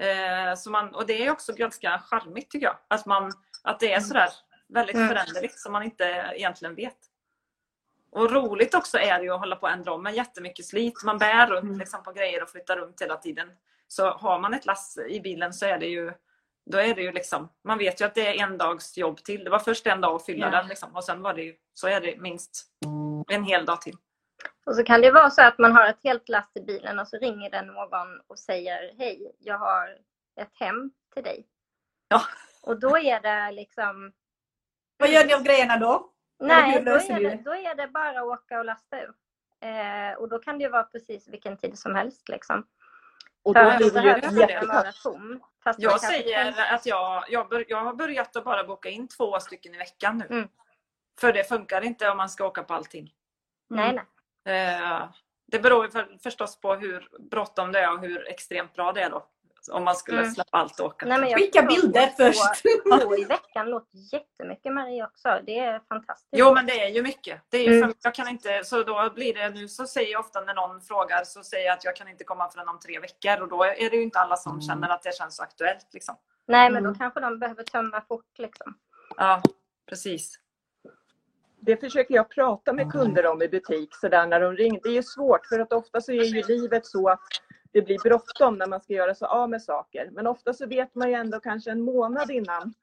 Eh, 0.08 0.56
så 0.56 0.70
man, 0.70 0.96
och 0.96 1.06
det 1.06 1.26
är 1.26 1.32
också 1.32 1.54
ganska 1.54 2.02
charmigt 2.06 2.52
tycker 2.52 2.66
jag. 2.66 2.78
Att, 2.88 3.06
man, 3.06 3.32
att 3.64 3.80
det 3.80 3.94
är 3.94 4.00
sådär 4.00 4.30
väldigt 4.70 4.96
Mm. 4.96 5.08
föränderligt 5.08 5.60
som 5.60 5.72
man 5.72 5.84
inte 5.84 6.32
egentligen 6.36 6.76
vet. 6.76 6.98
Och 8.18 8.32
roligt 8.32 8.76
också 8.76 8.98
är 8.98 9.18
det 9.20 9.24
ju 9.24 9.32
att 9.34 9.40
hålla 9.40 9.56
på 9.56 9.62
och 9.62 9.70
ändra 9.72 9.94
om 9.94 10.04
med 10.04 10.14
jättemycket 10.16 10.66
slit. 10.66 11.04
Man 11.04 11.18
bär 11.18 11.48
runt 11.48 11.64
Mm. 11.64 11.80
liksom, 11.80 12.04
på 12.04 12.12
grejer 12.12 12.44
och 12.44 12.50
flyttar 12.50 12.78
runt 12.78 13.02
hela 13.02 13.18
tiden. 13.18 13.52
Så 13.88 14.10
har 14.10 14.40
man 14.40 14.54
ett 14.54 14.66
lass 14.66 14.98
i 15.10 15.20
bilen 15.20 15.54
så 15.54 15.66
är 15.66 15.78
det 15.78 15.86
ju 15.88 16.14
då 16.72 16.78
är 16.78 16.96
det 16.96 17.02
ju 17.02 17.12
liksom, 17.12 17.50
man 17.64 17.78
vet 17.78 18.02
ju 18.02 18.06
att 18.06 18.16
det 18.16 18.28
är 18.40 18.44
en 18.44 18.58
dags 18.58 18.98
jobb 18.98 19.18
till. 19.24 19.44
Det 19.44 19.50
var 19.50 19.60
först 19.60 19.88
en 19.88 20.02
dag 20.02 20.16
att 20.16 20.26
fylla 20.26 20.46
Ja. 20.46 20.52
den 20.52 20.68
liksom, 20.68 20.96
och 20.96 21.04
sen 21.04 21.22
var 21.22 21.34
det 21.34 21.42
ju, 21.42 21.56
så 21.74 21.88
är 21.88 22.02
det 22.02 22.18
minst 22.18 22.66
en 23.30 23.44
hel 23.44 23.66
dag 23.66 23.82
till. 23.82 23.96
Och 24.66 24.76
så 24.76 24.84
kan 24.84 25.02
det 25.02 25.12
vara 25.12 25.30
så 25.30 25.42
att 25.42 25.58
man 25.58 25.72
har 25.72 25.90
ett 25.90 26.04
helt 26.04 26.30
last 26.30 26.58
i 26.58 26.62
bilen 26.62 27.00
och 27.00 27.08
så 27.08 27.18
ringer 27.18 27.50
den 27.50 27.68
någon 27.68 28.22
och 28.28 28.40
säger 28.40 28.94
Hej, 28.98 29.32
jag 29.40 29.58
har 29.58 29.98
ett 30.42 30.52
hem 30.60 30.92
till 31.14 31.24
dig. 31.24 31.48
Ja. 32.08 32.22
Och 32.62 32.80
då 32.80 32.98
är 32.98 33.20
det 33.22 33.52
liksom 33.52 34.12
Vad 34.98 35.10
gör 35.10 35.26
ni 35.26 35.34
av 35.34 35.44
grejerna 35.44 35.78
då? 35.78 36.14
Nej, 36.40 36.84
då 36.86 36.92
är, 36.92 37.20
det, 37.20 37.44
då 37.46 37.56
är 37.56 37.76
det 37.76 37.88
bara 37.88 38.20
att 38.20 38.26
åka 38.26 38.60
och 38.60 38.66
lasta 38.66 39.02
ur. 39.02 39.14
Eh, 39.60 40.18
och 40.18 40.30
då 40.30 40.40
kan 40.40 40.58
det 40.58 40.64
ju 40.64 40.70
vara 40.70 40.84
precis 40.84 41.28
vilken 41.28 41.58
tid 41.58 41.80
som 41.80 41.96
helst. 41.96 42.30
Liksom. 42.30 42.68
Och 43.44 43.54
För 43.56 43.64
då 43.64 43.70
att 43.70 43.78
blir 43.78 43.92
det 43.92 44.02
ju 44.02 44.10
Jag 45.78 46.02
säger 46.02 46.52
kan- 46.52 46.76
att 46.76 46.86
jag, 46.86 47.24
jag, 47.30 47.50
bör, 47.50 47.66
jag 47.68 47.78
har 47.78 47.94
börjat 47.94 48.36
att 48.36 48.44
bara 48.44 48.64
boka 48.64 48.90
in 48.90 49.08
två 49.08 49.40
stycken 49.40 49.76
i 49.76 49.78
veckan 49.78 50.18
nu. 50.18 50.36
Mm. 50.36 50.50
För 51.20 51.34
det 51.34 51.44
funkar 51.44 51.82
inte 51.82 52.10
om 52.10 52.18
man 52.18 52.30
ska 52.30 52.46
åka 52.46 52.64
på 52.64 52.74
allting. 52.74 53.14
Nej, 53.70 54.00
nej. 54.46 54.74
Eh, 54.76 55.10
det 55.48 55.60
beror 55.60 55.86
ju 55.86 55.92
för, 55.92 56.18
förstås 56.24 56.62
på 56.62 56.76
hur 56.76 57.10
bråttom 57.20 57.72
det 57.72 57.80
är 57.80 57.94
och 57.94 58.00
hur 58.00 58.28
extremt 58.28 58.74
bra 58.74 58.92
det 58.92 59.02
är 59.02 59.10
då. 59.10 59.28
Om 59.70 59.84
man 59.84 59.96
skulle 59.96 60.20
Mm. 60.20 60.32
släppa 60.32 60.58
allt 60.58 60.80
och 60.80 60.86
åka. 60.86 61.06
nej 61.06 61.36
Skicka 61.36 61.62
bilder 61.62 62.08
först. 62.18 62.62
Två 63.04 63.16
i 63.18 63.24
veckan 63.26 63.70
låter 63.70 63.98
jättemycket 64.14 64.74
Marie 64.74 65.04
också. 65.06 65.40
Det 65.46 65.60
är 65.60 65.82
fantastiskt. 65.90 66.30
Jo 66.32 66.54
men 66.54 66.66
det 66.66 66.80
är 66.84 66.90
ju 66.90 67.02
mycket. 67.04 67.42
Det 67.50 67.58
är 67.58 67.64
ju 67.64 67.78
Mm. 67.78 67.90
för, 67.90 67.98
jag 68.04 68.16
kan 68.16 68.28
inte, 68.28 68.64
så 68.64 68.84
då 68.84 69.12
blir 69.16 69.34
det 69.34 69.50
nu 69.50 69.68
så 69.68 69.88
säger 69.88 70.12
jag 70.12 70.20
ofta 70.20 70.42
när 70.42 70.54
någon 70.54 70.82
frågar 70.82 71.24
så 71.24 71.44
säger 71.44 71.66
jag 71.66 71.74
att 71.74 71.84
jag 71.84 71.96
kan 71.96 72.08
inte 72.08 72.24
komma 72.24 72.50
förrän 72.50 72.68
om 72.70 72.80
tre 72.80 73.00
veckor 73.00 73.42
och 73.42 73.50
då 73.50 73.64
är 73.64 73.90
det 73.90 73.96
ju 73.96 74.04
inte 74.04 74.20
alla 74.20 74.38
som 74.38 74.62
känner 74.62 74.90
att 74.90 75.04
det 75.04 75.16
känns 75.16 75.36
så 75.36 75.44
aktuellt. 75.44 75.94
Liksom. 75.94 76.16
Nej, 76.48 76.70
men 76.70 76.78
Mm. 76.84 76.94
då 76.94 77.00
kanske 77.00 77.20
de 77.20 77.40
behöver 77.40 77.64
tömma 77.64 78.02
fort 78.08 78.38
liksom. 78.38 78.74
Ja, 79.18 79.42
precis. 79.90 80.40
Det 81.60 81.78
försöker 81.78 82.14
jag 82.16 82.30
prata 82.30 82.74
med 82.74 82.92
kunder 82.92 83.26
om 83.26 83.42
i 83.42 83.48
butik 83.48 83.96
sådär 83.96 84.26
när 84.28 84.40
de 84.40 84.54
ringer. 84.58 84.80
Det 84.84 84.90
är 84.90 84.94
ju 84.94 85.04
svårt 85.04 85.46
för 85.46 85.60
att 85.60 85.74
ofta 85.74 86.02
så 86.02 86.12
är 86.12 86.24
ju 86.24 86.44
livet 86.44 86.86
så 86.86 87.10
att 87.10 87.20
det 87.72 87.82
blir 87.82 88.00
bråttom 88.04 88.58
när 88.58 88.68
man 88.68 88.82
ska 88.82 88.94
göra 88.94 89.16
sig 89.16 89.28
av 89.28 89.50
med 89.50 89.62
saker. 89.62 90.10
Men 90.12 90.28
ofta 90.28 90.54
så 90.54 90.68
vet 90.68 90.96
man 90.96 91.10
ju 91.10 91.16
ändå 91.16 91.40
kanske 91.40 91.72
en 91.72 91.82
månad 91.82 92.32
innan. 92.32 92.74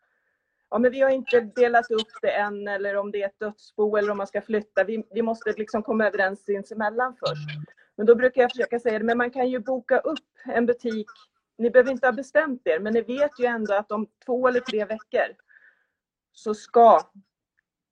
Ja, 0.70 0.78
men 0.78 0.90
vi 0.90 1.00
har 1.00 1.10
inte 1.10 1.40
delat 1.40 1.90
upp 1.90 2.08
det 2.22 2.30
än 2.30 2.68
eller 2.68 2.96
om 2.96 3.10
det 3.10 3.22
är 3.22 3.26
ett 3.26 3.38
dödsbo 3.38 3.96
eller 3.96 4.10
om 4.10 4.16
man 4.16 4.26
ska 4.26 4.40
flytta. 4.40 4.84
Vi, 4.84 5.06
vi 5.10 5.22
måste 5.22 5.52
liksom 5.52 5.82
komma 5.82 6.06
överens 6.06 6.44
sinsemellan 6.44 7.16
först. 7.26 7.48
Men 7.96 8.06
då 8.06 8.14
brukar 8.14 8.42
jag 8.42 8.50
försöka 8.50 8.80
säga 8.80 8.98
det, 8.98 9.04
men 9.04 9.18
man 9.18 9.30
kan 9.30 9.48
ju 9.48 9.58
boka 9.58 9.98
upp 9.98 10.18
en 10.44 10.66
butik. 10.66 11.06
Ni 11.58 11.70
behöver 11.70 11.90
inte 11.90 12.06
ha 12.06 12.12
bestämt 12.12 12.66
er, 12.66 12.80
men 12.80 12.92
ni 12.92 13.00
vet 13.00 13.40
ju 13.40 13.44
ändå 13.44 13.74
att 13.74 13.92
om 13.92 14.06
två 14.26 14.48
eller 14.48 14.60
tre 14.60 14.84
veckor 14.84 15.36
så 16.32 16.54
ska 16.54 17.00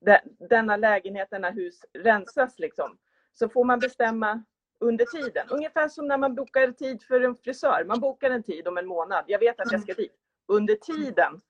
de- 0.00 0.46
denna 0.48 0.76
lägenhet, 0.76 1.30
denna 1.30 1.50
hus 1.50 1.84
rensas 1.92 2.58
liksom. 2.58 2.98
Så 3.32 3.48
får 3.48 3.64
man 3.64 3.78
bestämma 3.78 4.44
under 4.82 5.04
tiden. 5.04 5.46
Ungefär 5.50 5.88
som 5.88 6.08
när 6.08 6.18
man 6.18 6.34
bokar 6.34 6.72
tid 6.72 7.02
för 7.02 7.20
en 7.20 7.36
frisör. 7.36 7.84
Man 7.84 8.00
bokar 8.00 8.30
en 8.30 8.42
tid 8.42 8.68
om 8.68 8.78
en 8.78 8.86
månad. 8.86 9.24
Jag 9.26 9.38
vet 9.38 9.60
att 9.60 9.72
jag 9.72 9.82
ska 9.82 9.94
dit. 9.94 10.12
Under 10.48 10.74
tiden 10.74 11.40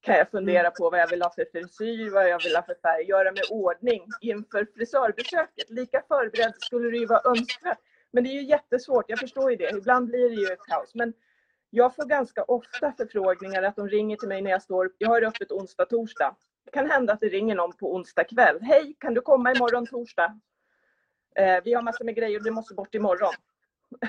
kan 0.00 0.16
jag 0.16 0.30
fundera 0.30 0.70
på 0.70 0.90
vad 0.90 1.00
jag 1.00 1.08
vill 1.08 1.22
ha 1.22 1.32
för 1.34 1.46
frisyr, 1.52 2.10
vad 2.10 2.28
jag 2.28 2.42
vill 2.42 2.56
ha 2.56 2.62
för 2.62 2.76
färg, 2.82 3.04
göra 3.04 3.32
mig 3.32 3.42
ordning 3.50 4.06
inför 4.20 4.66
frisörbesöket. 4.74 5.70
Lika 5.70 6.02
förberedd 6.08 6.54
skulle 6.58 6.90
det 6.90 6.96
ju 6.96 7.06
vara 7.06 7.30
önskvärt. 7.30 7.78
Men 8.12 8.24
det 8.24 8.30
är 8.30 8.34
ju 8.34 8.42
jättesvårt, 8.42 9.04
jag 9.08 9.18
förstår 9.18 9.50
ju 9.50 9.56
det. 9.56 9.70
Ibland 9.70 10.06
blir 10.06 10.30
det 10.30 10.36
ju 10.36 10.52
ett 10.52 10.66
kaos. 10.68 10.94
Men 10.94 11.12
jag 11.70 11.94
får 11.94 12.04
ganska 12.04 12.42
ofta 12.42 12.92
förfrågningar 12.92 13.62
att 13.62 13.76
de 13.76 13.88
ringer 13.88 14.16
till 14.16 14.28
mig 14.28 14.42
när 14.42 14.50
jag 14.50 14.62
står, 14.62 14.90
jag 14.98 15.08
har 15.08 15.22
öppet 15.22 15.52
onsdag, 15.52 15.84
torsdag. 15.84 16.36
Det 16.64 16.70
kan 16.70 16.90
hända 16.90 17.12
att 17.12 17.20
det 17.20 17.28
ringer 17.28 17.54
någon 17.54 17.72
på 17.76 17.94
onsdag 17.94 18.24
kväll. 18.24 18.58
Hej, 18.62 18.96
kan 19.00 19.14
du 19.14 19.20
komma 19.20 19.52
imorgon 19.52 19.86
torsdag? 19.86 20.40
Eh, 21.34 21.62
vi 21.64 21.74
har 21.74 21.82
massor 21.82 22.04
med 22.04 22.14
grejer 22.16 22.38
och 22.38 22.44
du 22.44 22.50
måste 22.50 22.74
bort 22.74 22.94
imorgon. 22.94 23.34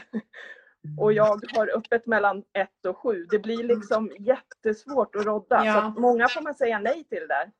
och 1.00 1.14
jag 1.14 1.42
har 1.56 1.78
öppet 1.78 2.06
mellan 2.06 2.44
ett 2.54 2.86
och 2.86 2.98
sju. 2.98 3.26
Det 3.30 3.40
blir 3.40 3.64
liksom 3.64 4.12
jättesvårt 4.20 5.16
att 5.16 5.26
rodda. 5.26 5.66
Ja. 5.66 5.94
Så 5.96 6.02
många 6.02 6.28
får 6.28 6.42
man 6.42 6.56
säga 6.56 6.80
nej 6.80 7.04
till 7.04 7.28
där. 7.28 7.52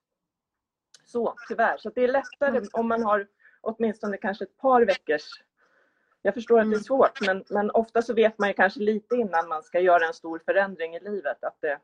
Så 1.06 1.36
tyvärr. 1.48 1.78
Så 1.78 1.90
det 1.90 2.04
är 2.04 2.08
lättare 2.08 2.62
om 2.74 2.88
man 2.88 3.04
har 3.04 3.28
åtminstone 3.62 4.18
kanske 4.18 4.44
ett 4.44 4.58
par 4.58 4.82
veckors 4.82 5.42
jag 6.26 6.34
förstår 6.34 6.60
att 6.60 6.66
det 6.66 6.76
är 6.76 6.78
Mm. 6.78 6.84
svårt 6.84 7.22
men, 7.22 7.44
men 7.50 7.72
ofta 7.72 8.02
så 8.02 8.14
vet 8.14 8.40
man 8.40 8.50
ju 8.50 8.54
kanske 8.54 8.80
lite 8.80 9.16
innan 9.16 9.48
man 9.48 9.64
ska 9.64 9.80
göra 9.80 10.08
en 10.08 10.14
stor 10.14 10.42
förändring 10.46 10.96
i 10.96 11.00
livet 11.00 11.44
att 11.44 11.58
det, 11.62 11.80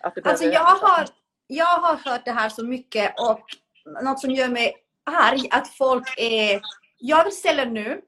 att 0.00 0.14
det 0.14 0.26
Alltså 0.26 0.44
jag 0.44 0.60
har, 0.60 1.08
jag 1.46 1.78
har 1.78 1.96
hört 2.10 2.24
det 2.24 2.30
här 2.30 2.48
så 2.48 2.64
mycket 2.64 3.20
och 3.20 3.44
något 4.02 4.20
som 4.20 4.30
gör 4.30 4.48
mig 4.48 4.76
arg 5.04 5.48
att 5.50 5.68
folk 5.68 6.14
är, 6.16 6.60
jag 7.00 7.24
vill 7.24 7.36
sälja 7.36 7.64
nu. 7.64 8.00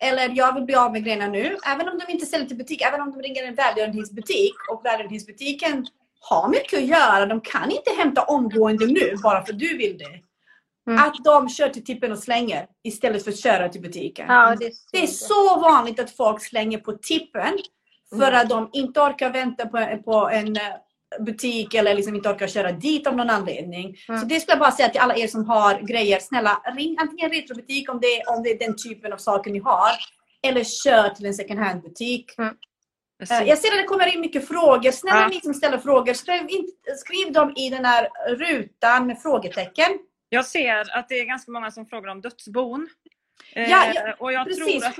Eller 0.00 0.32
jag 0.34 0.54
vill 0.54 0.64
bli 0.64 0.74
av 0.74 0.92
med 0.92 1.04
grejerna 1.04 1.26
nu. 1.26 1.56
Även 1.66 1.88
om 1.88 1.98
de 1.98 2.12
inte 2.12 2.26
säljer 2.26 2.48
till 2.48 2.56
butik, 2.56 2.82
även 2.82 3.00
om 3.00 3.10
de 3.12 3.22
ringer 3.22 3.44
en 3.44 3.54
välgörenhetsbutik 3.54 4.54
och 4.70 4.84
välgörenhetsbutiken 4.84 5.86
har 6.20 6.48
mycket 6.48 6.78
att 6.78 6.86
göra. 6.86 7.26
De 7.26 7.40
kan 7.40 7.70
inte 7.70 7.90
hämta 7.98 8.22
omgående 8.22 8.86
nu 8.86 9.14
bara 9.22 9.44
för 9.44 9.52
du 9.52 9.76
vill 9.76 9.98
det. 9.98 10.20
Mm. 10.90 11.02
Att 11.04 11.24
de 11.24 11.48
kör 11.48 11.68
till 11.68 11.84
tippen 11.84 12.12
och 12.12 12.18
slänger 12.18 12.66
istället 12.82 13.24
för 13.24 13.30
att 13.30 13.38
köra 13.38 13.68
till 13.68 13.80
butiken. 13.82 14.26
Ja, 14.28 14.56
det 14.58 14.66
är, 14.66 14.72
Det 14.92 15.02
är 15.02 15.06
så 15.06 15.60
vanligt 15.60 16.00
att 16.00 16.10
folk 16.10 16.42
slänger 16.42 16.78
på 16.78 16.92
tippen 16.92 17.58
för 18.10 18.28
Mm. 18.28 18.40
att 18.40 18.48
de 18.48 18.70
inte 18.72 19.00
orkar 19.00 19.30
vänta 19.30 19.66
på, 19.66 19.98
på 20.04 20.28
en 20.28 20.56
butik 21.20 21.74
eller 21.74 21.94
liksom 21.94 22.14
inte 22.16 22.28
orkar 22.28 22.46
köra 22.46 22.72
dit 22.72 23.06
av 23.06 23.16
någon 23.16 23.30
anledning. 23.30 23.96
Mm. 24.08 24.20
Så 24.20 24.26
det 24.26 24.40
skulle 24.40 24.52
jag 24.52 24.58
bara 24.58 24.70
säga 24.70 24.88
till 24.88 25.00
alla 25.00 25.16
er 25.16 25.26
som 25.26 25.44
har 25.44 25.80
grejer. 25.80 26.18
Snälla 26.20 26.62
ring 26.76 26.96
antingen 27.00 27.30
retrobutik 27.30 27.90
om 27.90 28.00
det, 28.00 28.22
om 28.26 28.42
det 28.42 28.50
är 28.50 28.58
den 28.58 28.76
typen 28.76 29.12
av 29.12 29.16
saker 29.16 29.50
ni 29.50 29.58
har. 29.58 29.90
Eller 30.42 30.64
kör 30.64 31.08
till 31.08 31.26
en 31.26 31.34
second 31.34 31.60
hand 31.60 31.82
butik. 31.82 32.34
Eh, 32.38 33.42
Jag 33.48 33.58
ser 33.58 33.68
att 33.68 33.78
det 33.78 33.84
kommer 33.84 34.14
in 34.14 34.20
mycket 34.20 34.48
frågor. 34.48 34.90
Snälla 34.90 35.20
Ja. 35.20 35.28
ni 35.28 35.40
som 35.40 35.54
ställer 35.54 35.78
frågor, 35.78 36.12
skriv, 36.14 36.40
in, 36.50 36.68
skriv 36.96 37.32
dem 37.32 37.52
i 37.56 37.70
den 37.70 37.84
här 37.84 38.08
rutan 38.36 39.06
med 39.06 39.22
frågetecken. 39.22 39.98
Jag 40.28 40.46
ser 40.46 40.98
att 40.98 41.08
det 41.08 41.14
är 41.20 41.24
ganska 41.24 41.50
många 41.52 41.70
som 41.70 41.86
frågar 41.86 42.10
om 42.10 42.20
dödsbon. 42.20 42.88
Eh, 43.52 43.70
Ja, 43.70 43.92
ja, 43.94 44.14
och 44.18 44.32
jag 44.32 44.46
Precis. 44.46 44.64
tror 44.80 44.84
att 44.86 44.96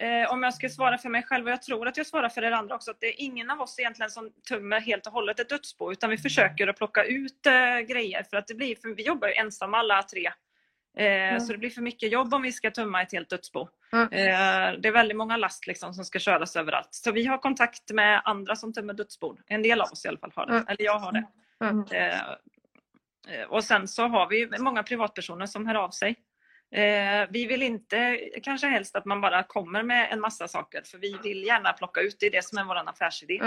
Eh, 0.00 0.32
om 0.32 0.42
jag 0.42 0.54
ska 0.54 0.68
svara 0.68 0.98
för 0.98 1.08
mig 1.08 1.22
själv, 1.22 1.44
och 1.44 1.50
jag 1.50 1.62
tror 1.62 1.88
att 1.88 1.96
jag 1.96 2.06
svarar 2.06 2.28
för 2.28 2.42
er 2.44 2.52
andra 2.52 2.74
också, 2.74 2.90
att 2.90 3.00
det 3.00 3.06
är 3.06 3.14
ingen 3.24 3.50
av 3.50 3.60
oss 3.60 3.78
egentligen 3.78 4.10
som 4.10 4.30
tömmer 4.48 4.80
helt 4.80 5.06
och 5.06 5.12
hållet 5.12 5.40
ett 5.40 5.48
dödsbo, 5.48 5.92
utan 5.92 6.10
vi 6.10 6.18
försöker 6.18 6.68
att 6.68 6.76
plocka 6.76 7.04
ut 7.04 7.46
eh, 7.46 7.78
grejer 7.80 8.22
för 8.22 8.36
att 8.36 8.46
det 8.46 8.54
blir, 8.54 8.76
för 8.76 8.88
vi 8.88 9.02
jobbar 9.02 9.28
ju 9.28 9.34
ensamma 9.34 9.78
alla 9.78 10.02
tre. 10.02 10.32
Eh, 10.98 11.38
Så 11.40 11.52
det 11.52 11.58
blir 11.58 11.70
för 11.70 11.82
mycket 11.82 12.12
jobb 12.12 12.34
om 12.34 12.42
vi 12.42 12.52
ska 12.52 12.70
tömma 12.70 13.02
ett 13.02 13.12
helt 13.12 13.28
dödsbo. 13.30 13.68
Mm. 13.92 14.04
Eh, 14.12 14.80
det 14.80 14.88
är 14.88 14.92
väldigt 14.92 15.16
många 15.16 15.36
last 15.36 15.66
liksom 15.66 15.94
som 15.94 16.04
ska 16.04 16.18
köras 16.18 16.56
överallt. 16.56 16.88
Så 16.90 17.12
vi 17.12 17.26
har 17.26 17.38
kontakt 17.38 17.90
med 17.90 18.22
andra 18.24 18.56
som 18.56 18.72
tömmer 18.72 18.94
dödsbon. 18.94 19.38
En 19.46 19.62
del 19.62 19.80
av 19.80 19.92
oss 19.92 20.04
i 20.04 20.08
alla 20.08 20.18
fall 20.18 20.32
har 20.36 20.46
det. 20.46 20.52
Mm. 20.52 20.64
Eller 20.68 20.84
jag 20.84 20.98
har 20.98 21.12
det. 21.12 21.26
Mm. 21.64 21.84
Eh, 21.90 22.20
eh, 23.28 23.46
och 23.48 23.64
sen 23.64 23.88
så 23.88 24.06
har 24.06 24.28
vi 24.28 24.58
många 24.58 24.82
privatpersoner 24.82 25.46
som 25.46 25.66
hör 25.66 25.74
av 25.74 25.90
sig. 25.90 26.16
Eh, 26.76 27.26
vi 27.30 27.46
vill 27.46 27.62
inte 27.62 28.18
kanske 28.42 28.66
helst 28.66 28.96
att 28.96 29.04
man 29.04 29.20
bara 29.20 29.42
kommer 29.42 29.82
med 29.82 30.12
en 30.12 30.20
massa 30.20 30.48
saker 30.48 30.82
för 30.82 30.98
vi 30.98 31.18
vill 31.22 31.44
gärna 31.44 31.72
plocka 31.72 32.00
ut, 32.00 32.16
det 32.20 32.26
är 32.26 32.30
det 32.30 32.44
som 32.44 32.58
är 32.58 32.64
vår 32.64 32.88
affärsidé. 32.88 33.40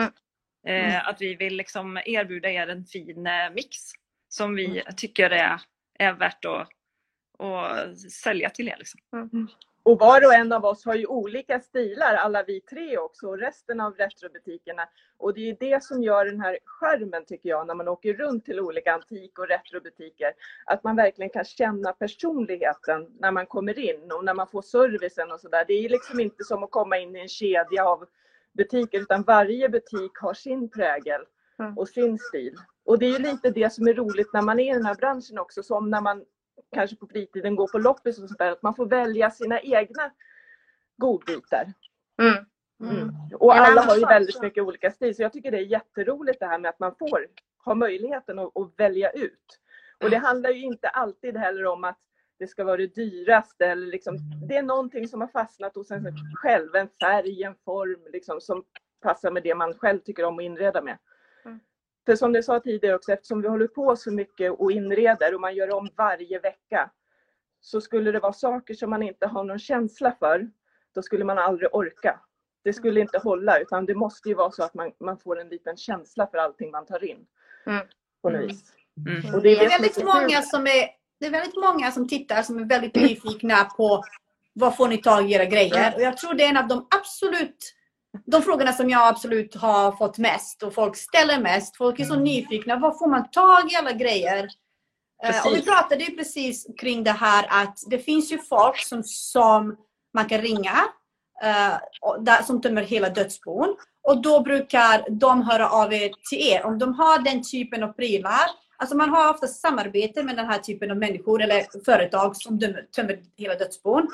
Mm. 0.68 0.90
Eh, 0.90 1.08
att 1.08 1.22
vi 1.22 1.36
vill 1.36 1.56
liksom 1.56 2.02
erbjuda 2.06 2.50
er 2.52 2.68
en 2.68 2.86
fin 2.86 3.28
eh, 3.28 3.50
mix 3.56 3.78
som 4.28 4.56
vi 4.56 4.84
tycker 4.98 5.30
är, 5.30 5.62
är 6.00 6.14
värt 6.14 6.46
att, 6.46 6.70
att 7.40 8.00
sälja 8.00 8.50
till 8.50 8.68
er. 8.68 8.76
Liksom. 8.78 9.00
Och 9.90 10.00
var 10.00 10.26
och 10.26 10.34
en 10.34 10.52
av 10.52 10.66
oss 10.66 10.86
har 10.86 10.96
ju 10.96 11.06
olika 11.06 11.60
stilar, 11.60 12.16
alla 12.16 12.44
vi 12.44 12.62
tre 12.62 12.98
också 12.98 13.28
och 13.28 13.40
resten 13.40 13.80
av 13.80 13.96
retrobutikerna. 13.96 14.90
Och 15.18 15.34
det 15.34 15.50
är 15.50 15.58
det 15.60 15.84
som 15.84 16.04
gör 16.04 16.26
den 16.26 16.42
här 16.42 16.58
skärmen 16.66 17.26
tycker 17.26 17.50
jag 17.50 17.68
när 17.68 17.76
man 17.76 17.88
åker 17.88 18.14
runt 18.14 18.46
till 18.46 18.60
olika 18.60 18.94
antik 18.94 19.40
och 19.40 19.48
retrobutiker. 19.48 20.32
Att 20.66 20.84
man 20.84 20.96
verkligen 20.96 21.30
kan 21.30 21.44
känna 21.44 21.94
personligheten 21.94 23.08
när 23.20 23.32
man 23.32 23.46
kommer 23.46 23.80
in 23.80 24.12
och 24.12 24.26
när 24.26 24.34
man 24.34 24.48
får 24.48 24.62
servicen 24.62 25.32
och 25.32 25.40
sådär. 25.40 25.66
Det 25.68 25.74
är 25.74 25.90
liksom 25.90 26.20
inte 26.20 26.44
som 26.44 26.64
att 26.64 26.72
komma 26.72 26.98
in 26.98 27.16
i 27.16 27.20
en 27.20 27.28
kedja 27.28 27.86
av 27.86 28.06
butiker 28.54 29.00
utan 29.00 29.24
varje 29.24 29.70
butik 29.70 30.12
har 30.22 30.34
sin 30.34 30.70
prägel 30.70 31.22
Mm. 31.60 31.78
och 31.78 31.88
sin 31.88 32.18
stil. 32.20 32.56
Och 32.86 33.00
det 33.00 33.06
är 33.06 33.10
ju 33.10 33.20
lite 33.20 33.50
det 33.50 33.74
som 33.74 33.88
är 33.88 33.94
roligt 33.94 34.34
när 34.34 34.42
man 34.42 34.60
är 34.60 34.72
i 34.72 34.74
den 34.74 34.86
här 34.86 34.96
branschen 34.96 35.40
också, 35.40 35.64
som 35.64 35.90
när 35.90 36.02
man 36.02 36.26
kanske 36.72 36.96
på 36.96 37.08
fritiden 37.08 37.56
går 37.56 37.68
på 37.68 37.78
loppis 37.78 38.20
och 38.20 38.28
sånt 38.28 38.40
där, 38.40 38.52
att 38.52 38.62
man 38.62 38.76
får 38.76 38.86
välja 38.86 39.32
sina 39.32 39.60
egna 39.62 40.12
godbitar. 40.98 41.74
Mm. 42.22 42.46
Mm. 42.92 43.10
Och 43.34 43.56
En 43.56 43.64
alla 43.64 43.82
har 43.82 43.96
ju 43.96 44.06
väldigt 44.06 44.36
som- 44.36 44.46
mycket 44.46 44.64
olika 44.64 44.92
stil, 44.92 45.16
så 45.16 45.22
jag 45.22 45.34
tycker 45.34 45.52
det 45.52 45.58
är 45.58 45.62
jätteroligt 45.66 46.40
det 46.40 46.46
här 46.46 46.60
med 46.60 46.70
att 46.70 46.80
man 46.80 46.96
får 47.00 47.28
ha 47.66 47.76
möjligheten 47.76 48.40
att, 48.40 48.58
att 48.58 48.74
välja 48.78 49.12
ut. 49.12 49.60
Och 50.04 50.10
det 50.10 50.18
handlar 50.18 50.50
ju 50.50 50.62
inte 50.64 50.90
alltid 50.90 51.38
heller 51.38 51.66
om 51.66 51.84
att 51.84 52.00
det 52.40 52.48
ska 52.48 52.64
vara 52.64 52.78
det 52.78 52.96
dyraste 52.96 53.66
eller 53.66 53.88
liksom, 53.88 54.18
det 54.50 54.56
är 54.58 54.64
någonting 54.64 55.08
som 55.08 55.22
har 55.22 55.28
fastnat 55.28 55.76
hos 55.76 55.92
en 55.92 56.06
själv, 56.36 56.76
en 56.76 56.90
färg, 57.02 57.44
en 57.44 57.56
form 57.66 58.08
liksom, 58.12 58.42
som 58.42 58.64
passar 59.02 59.32
med 59.32 59.44
det 59.44 59.56
man 59.56 59.74
själv 59.74 60.00
tycker 60.00 60.24
om 60.26 60.40
att 60.40 60.44
inreda 60.44 60.82
med. 60.82 60.98
För 62.10 62.16
som 62.16 62.34
du 62.34 62.44
sa 62.44 62.60
tidigare 62.60 62.96
också, 62.96 63.12
eftersom 63.12 63.42
vi 63.42 63.48
håller 63.48 63.68
på 63.68 63.96
så 63.96 64.12
mycket 64.12 64.52
och 64.52 64.72
inreder 64.72 65.34
och 65.36 65.42
man 65.42 65.56
gör 65.56 65.74
om 65.74 65.90
varje 65.98 66.40
vecka, 66.40 66.92
så 67.62 67.82
skulle 67.82 68.12
det 68.12 68.20
vara 68.20 68.34
saker 68.34 68.74
som 68.74 68.90
man 68.90 69.04
inte 69.04 69.28
har 69.28 69.44
någon 69.44 69.60
känsla 69.60 70.16
för, 70.20 70.50
då 70.96 71.02
skulle 71.02 71.26
man 71.26 71.38
aldrig 71.38 71.76
orka. 71.76 72.20
Det 72.64 72.74
skulle 72.74 73.00
inte 73.00 73.18
hålla, 73.18 73.60
utan 73.60 73.86
det 73.86 73.96
måste 73.96 74.30
ju 74.30 74.36
vara 74.36 74.52
så 74.52 74.64
att 74.64 74.74
man, 74.74 74.92
man 75.00 75.18
får 75.18 75.40
en 75.40 75.50
liten 75.50 75.78
känsla 75.78 76.28
för 76.28 76.38
allting 76.38 76.72
man 76.72 76.86
tar 76.86 77.04
in. 77.04 77.26
Mm. 77.66 77.86
På 78.22 78.30
något 78.30 78.38
Mm. 78.38 78.48
vis. 78.48 78.74
Mm. 79.08 79.36
Och 79.36 79.42
Det 79.42 79.50
är 79.50 79.70
väldigt 79.70 80.04
många 80.04 80.42
som 80.42 80.62
är 80.62 80.90
det 81.20 81.26
är 81.26 81.32
väldigt 81.32 81.58
många 81.58 81.92
som 81.92 82.08
tittar 82.08 82.42
som 82.42 82.60
är 82.60 82.66
väldigt 82.66 82.96
nyfikna 82.96 83.64
på 83.64 84.04
vad 84.54 84.78
får 84.78 84.88
ni 84.88 84.98
tag 84.98 85.32
i 85.32 85.34
era 85.34 85.46
grejer? 85.46 85.96
Och 85.96 86.02
jag 86.02 86.18
tror 86.18 86.34
det 86.34 86.44
är 86.44 86.50
en 86.50 86.58
av 86.58 86.68
de 86.68 86.88
absolut 87.00 87.76
de 88.26 88.42
frågorna 88.42 88.74
som 88.74 88.90
jag 88.90 89.08
absolut 89.08 89.56
har 89.56 89.92
fått 89.92 90.18
mest 90.18 90.64
och 90.64 90.74
folk 90.74 90.98
ställer 90.98 91.40
mest. 91.40 91.78
Folk 91.78 92.00
är 92.00 92.06
så 92.06 92.16
nyfikna. 92.16 92.76
Var 92.76 92.92
får 92.92 93.08
man 93.08 93.32
tag 93.32 93.72
i 93.72 93.76
alla 93.76 93.92
grejer? 93.92 94.48
Eh, 95.24 95.46
och 95.46 95.52
vi 95.52 95.56
Precis. 95.56 95.66
pratade 95.66 96.04
ju 96.04 96.18
precis 96.18 96.68
kring 96.78 97.04
det 97.04 97.12
här 97.12 97.46
att 97.50 97.78
det 97.88 98.00
finns 98.00 98.32
ju 98.32 98.38
folk 98.38 98.80
som, 98.80 99.04
som 99.04 99.76
man 100.14 100.26
kan 100.26 100.42
ringa 100.42 100.76
där, 102.20 102.44
som 102.44 102.62
tömmer 102.62 102.82
hela 102.82 103.10
dödsbon. 103.10 103.76
Och 104.04 104.22
då 104.22 104.42
brukar 104.42 105.06
de 105.10 105.42
höra 105.42 105.70
av 105.70 105.94
er 105.94 106.12
till 106.30 106.48
er 106.48 106.66
om 106.66 106.80
de 106.80 106.94
har 106.94 107.20
den 107.20 107.44
typen 107.44 107.84
av 107.84 107.94
prylar. 107.94 108.50
Alltså 108.78 108.98
man 108.98 109.10
har 109.10 109.34
ofta 109.34 109.48
samarbete 109.48 110.24
med 110.24 110.36
den 110.36 110.48
här 110.48 110.60
typen 110.60 110.92
av 110.92 110.98
människor 110.98 111.42
eller 111.42 111.84
företag 111.86 112.36
som 112.36 112.60
tömmer 112.96 113.20
hela 113.38 113.56
dödsbon. 113.56 114.08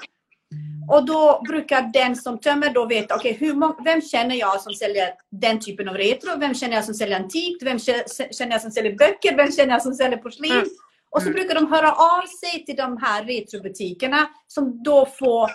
Och 0.92 1.06
då 1.06 1.42
brukar 1.48 1.82
den 1.94 2.16
som 2.16 2.40
tömmer 2.40 2.70
då 2.70 2.86
veta, 2.86 3.16
okej, 3.16 3.34
hur 3.40 3.54
mång- 3.54 3.84
vem 3.86 4.02
känner 4.02 4.36
jag 4.36 4.62
som 4.62 4.74
säljer 4.74 5.10
den 5.32 5.60
typen 5.60 5.90
av 5.90 5.96
retro? 5.98 6.40
Vem 6.40 6.54
känner 6.54 6.76
jag 6.76 6.86
som 6.86 6.94
säljer 6.94 7.20
antikt? 7.20 7.64
Vem 7.64 7.78
kä- 7.78 8.34
känner 8.34 8.52
jag 8.52 8.62
som 8.62 8.72
säljer 8.72 8.96
böcker? 8.98 9.36
Vem 9.36 9.52
känner 9.52 9.74
jag 9.74 9.82
som 9.82 9.94
säljer 9.94 10.18
porslin? 10.18 10.52
Mm. 10.52 10.66
Och 11.10 11.22
så 11.22 11.28
Mm. 11.30 11.34
brukar 11.40 11.56
de 11.56 11.72
höra 11.72 11.92
av 11.92 12.22
sig 12.28 12.66
till 12.66 12.76
de 12.76 12.98
här 12.98 13.24
retrobutikerna 13.24 14.28
som 14.48 14.84
då 14.84 15.06
får 15.06 15.52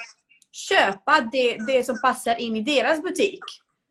köpa 0.52 1.20
det, 1.32 1.56
det 1.66 1.86
som 1.86 2.00
passar 2.00 2.40
in 2.40 2.56
i 2.56 2.62
deras 2.62 3.02
butik. 3.02 3.40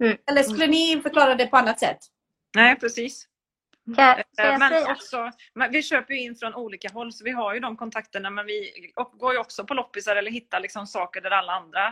Mm. 0.03 0.17
Eller 0.31 0.43
skulle 0.43 0.67
ni 0.67 0.99
förklara 1.03 1.35
det 1.35 1.47
på 1.47 1.57
annat 1.57 1.79
sätt? 1.79 1.97
Nej, 2.55 2.75
precis. 2.79 3.25
Kan 3.95 4.19
Eh, 4.37 4.59
Men 4.59 4.91
också, 4.91 5.31
vi 5.71 5.83
köper 5.83 6.13
ju 6.13 6.19
in 6.19 6.35
från 6.35 6.55
olika 6.55 6.89
håll 6.89 7.13
så 7.13 7.23
vi 7.23 7.31
har 7.31 7.53
ju 7.53 7.59
de 7.59 7.77
kontakterna 7.77 8.29
men 8.29 8.45
vi 8.45 8.91
går 8.95 9.33
ju 9.33 9.39
också 9.39 9.65
på 9.65 9.73
loppisar 9.73 10.15
eller 10.15 10.31
hittar 10.31 10.59
liksom 10.59 10.87
saker 10.87 11.21
där 11.21 11.31
alla 11.31 11.53
andra 11.53 11.87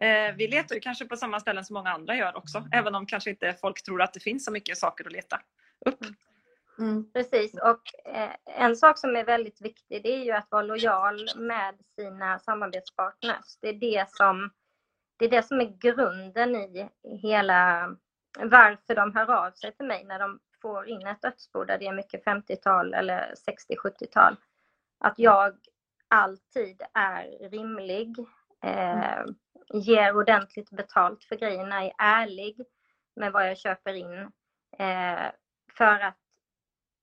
eh, 0.00 0.34
vi 0.36 0.48
letar 0.48 0.74
ju 0.74 0.80
kanske 0.80 1.04
på 1.04 1.16
samma 1.16 1.40
ställen 1.40 1.64
som 1.64 1.74
många 1.74 1.90
andra 1.90 2.16
gör 2.16 2.36
också, 2.36 2.68
även 2.72 2.94
om 2.94 3.06
kanske 3.06 3.30
inte 3.30 3.54
folk 3.60 3.82
tror 3.82 4.02
att 4.02 4.14
det 4.14 4.20
finns 4.20 4.44
så 4.44 4.52
mycket 4.52 4.78
saker 4.78 5.06
att 5.06 5.12
leta 5.12 5.40
upp. 5.86 6.00
Mm. 6.78 7.12
Precis, 7.12 7.54
och 7.54 8.12
eh, 8.14 8.30
en 8.44 8.76
sak 8.76 8.98
som 8.98 9.16
är 9.16 9.24
väldigt 9.24 9.60
viktig 9.60 10.02
det 10.02 10.12
är 10.12 10.24
ju 10.24 10.32
att 10.32 10.50
vara 10.50 10.62
lojal 10.62 11.28
med 11.36 11.74
sina 11.96 12.38
samarbetspartners. 12.38 13.58
Det 13.60 13.68
är 13.68 13.72
det 13.72 14.10
som, 14.10 14.50
det 15.18 15.24
är, 15.24 15.30
det 15.30 15.42
som 15.42 15.60
är 15.60 15.78
grunden 15.78 16.56
i 16.56 16.88
hela 17.22 17.88
varför 18.38 18.94
de 18.94 19.14
hör 19.14 19.30
av 19.46 19.50
sig 19.50 19.76
till 19.76 19.86
mig 19.86 20.04
när 20.04 20.18
de 20.18 20.38
får 20.62 20.88
in 20.88 21.06
ett 21.06 21.22
dödsbo 21.22 21.64
där 21.64 21.78
det 21.78 21.86
är 21.86 21.92
mycket 21.92 22.24
50-tal 22.24 22.94
eller 22.94 23.34
60-70-tal. 23.68 24.36
Att 25.00 25.18
jag 25.18 25.56
alltid 26.08 26.82
är 26.94 27.48
rimlig, 27.50 28.16
eh, 28.64 29.24
ger 29.74 30.16
ordentligt 30.16 30.70
betalt 30.70 31.24
för 31.24 31.36
grejerna, 31.36 31.84
är 31.84 31.92
ärlig 31.98 32.60
med 33.16 33.32
vad 33.32 33.48
jag 33.50 33.58
köper 33.58 33.92
in. 33.94 34.18
Eh, 34.78 35.30
för 35.72 36.00
att 36.00 36.18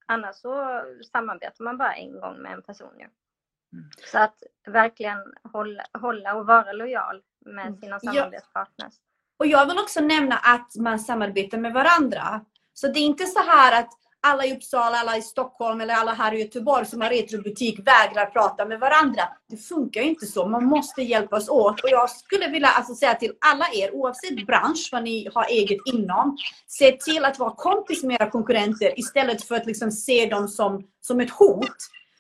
annars 0.06 0.36
så 0.36 0.82
samarbetar 1.12 1.64
man 1.64 1.78
bara 1.78 1.94
en 1.96 2.20
gång 2.20 2.38
med 2.42 2.52
en 2.54 2.64
person 2.64 2.94
ju. 3.00 3.06
Mm. 3.06 3.90
Så 4.12 4.20
att 4.20 4.44
verkligen 4.68 5.34
hålla, 5.44 5.84
hålla 6.00 6.36
och 6.36 6.46
vara 6.46 6.72
lojal 6.74 7.22
med 7.46 7.68
Mm. 7.68 7.78
sina 7.80 8.00
Ja. 8.02 8.14
samarbetspartners. 8.14 8.94
Och 9.40 9.46
jag 9.46 9.66
vill 9.66 9.78
också 9.80 10.02
nämna 10.02 10.36
att 10.38 10.76
man 10.76 11.00
samarbetar 11.00 11.58
med 11.58 11.74
varandra. 11.74 12.46
Så 12.76 12.88
det 12.88 13.00
är 13.00 13.06
inte 13.06 13.26
så 13.26 13.40
här 13.40 13.80
att 13.80 13.90
alla 14.26 14.46
i 14.46 14.54
Uppsala, 14.54 14.98
alla 14.98 15.18
i 15.18 15.22
Stockholm 15.22 15.82
eller 15.82 15.94
alla 15.94 16.14
här 16.14 16.34
i 16.34 16.42
Göteborg 16.42 16.86
som 16.86 17.02
har 17.02 17.10
retrobutik 17.10 17.80
vägrar 17.80 18.26
prata 18.26 18.66
med 18.66 18.80
varandra. 18.80 19.24
Det 19.50 19.58
funkar 19.58 20.02
ju 20.02 20.08
inte 20.08 20.26
så. 20.26 20.48
Man 20.48 20.66
måste 20.66 21.02
hjälpas 21.02 21.50
åt. 21.50 21.84
Och 21.84 21.90
jag 21.90 22.10
skulle 22.10 22.48
vilja 22.48 22.68
alltså 22.68 22.96
säga 22.96 23.14
till 23.14 23.34
alla 23.42 23.66
er, 23.74 23.96
oavsett 23.96 24.48
bransch, 24.48 24.90
vad 24.92 25.04
ni 25.04 25.30
har 25.34 25.46
eget 25.46 25.80
inom, 25.94 26.38
se 26.68 26.92
till 26.92 27.26
att 27.26 27.40
vara 27.40 27.56
kompis 27.56 28.04
med 28.04 28.22
era 28.22 28.30
konkurrenter 28.30 29.00
istället 29.00 29.44
för 29.44 29.56
att 29.56 29.66
liksom 29.66 29.92
se 29.92 30.26
dem 30.26 30.48
som, 30.48 30.84
som 31.02 31.20
ett 31.20 31.32
hot. 31.32 31.78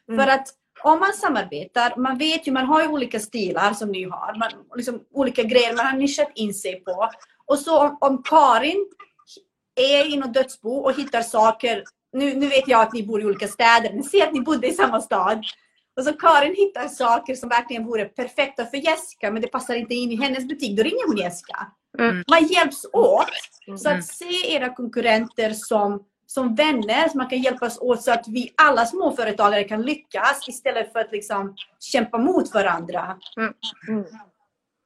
Mm. 0.10 0.20
För 0.20 0.32
att 0.32 0.48
om 0.84 1.00
man 1.00 1.14
samarbetar, 1.14 1.94
man 1.98 2.18
vet 2.18 2.48
ju, 2.48 2.52
man 2.52 2.66
har 2.66 2.82
ju 2.82 2.88
olika 2.88 3.20
stilar 3.20 3.74
som 3.74 3.92
ni 3.92 4.04
har, 4.04 4.40
man, 4.40 4.50
liksom, 4.76 5.02
olika 5.14 5.44
grejer 5.44 5.76
man 5.76 5.86
har 5.86 5.98
nischat 5.98 6.32
in 6.36 6.54
sig 6.54 6.84
på. 6.84 7.10
Och 7.46 7.60
så 7.60 7.80
om, 7.80 7.98
om 8.02 8.24
Karin 8.24 8.90
är 9.76 10.14
i 10.14 10.18
något 10.18 10.34
dödsbo 10.34 10.76
och 10.76 10.94
hittar 10.94 11.22
saker, 11.22 11.84
nu, 12.14 12.34
nu 12.36 12.48
vet 12.48 12.68
jag 12.68 12.82
att 12.82 12.94
ni 12.94 13.04
bor 13.04 13.22
i 13.22 13.26
olika 13.26 13.48
städer, 13.48 13.94
men 13.94 14.04
säg 14.04 14.22
att 14.22 14.34
ni 14.34 14.42
bodde 14.42 14.68
i 14.68 14.74
samma 14.74 15.02
stad. 15.02 15.46
Och 15.98 16.04
så 16.04 16.14
Karin 16.14 16.56
hittar 16.56 16.88
saker 16.88 17.36
som 17.36 17.50
verkligen 17.50 17.86
vore 17.86 18.06
perfekta 18.06 18.66
för 18.66 18.78
Jessica, 18.78 19.32
men 19.32 19.42
det 19.42 19.48
passar 19.48 19.76
inte 19.76 19.94
in 19.96 20.12
i 20.12 20.16
hennes 20.16 20.46
butik, 20.48 20.78
då 20.78 20.84
ringer 20.84 21.08
hon 21.08 21.18
Jessica. 21.18 21.68
Mm. 22.00 22.24
Man 22.30 22.44
hjälps 22.48 22.86
åt. 22.94 23.30
Så 23.80 23.88
Mm. 23.90 24.00
att 24.00 24.06
se 24.06 24.54
era 24.56 24.76
konkurrenter 24.76 25.52
som, 25.54 26.04
som 26.28 26.56
vänner, 26.56 27.10
så 27.10 27.18
man 27.18 27.30
kan 27.30 27.42
hjälpas 27.42 27.80
åt 27.80 28.02
så 28.04 28.12
att 28.12 28.28
vi 28.28 28.54
alla 28.58 28.86
småföretagare 28.86 29.64
kan 29.64 29.82
lyckas 29.82 30.48
istället 30.48 30.92
för 30.92 31.00
att 31.00 31.12
liksom 31.12 31.56
kämpa 31.80 32.18
mot 32.18 32.54
varandra. 32.54 33.18
Mm. 33.38 33.54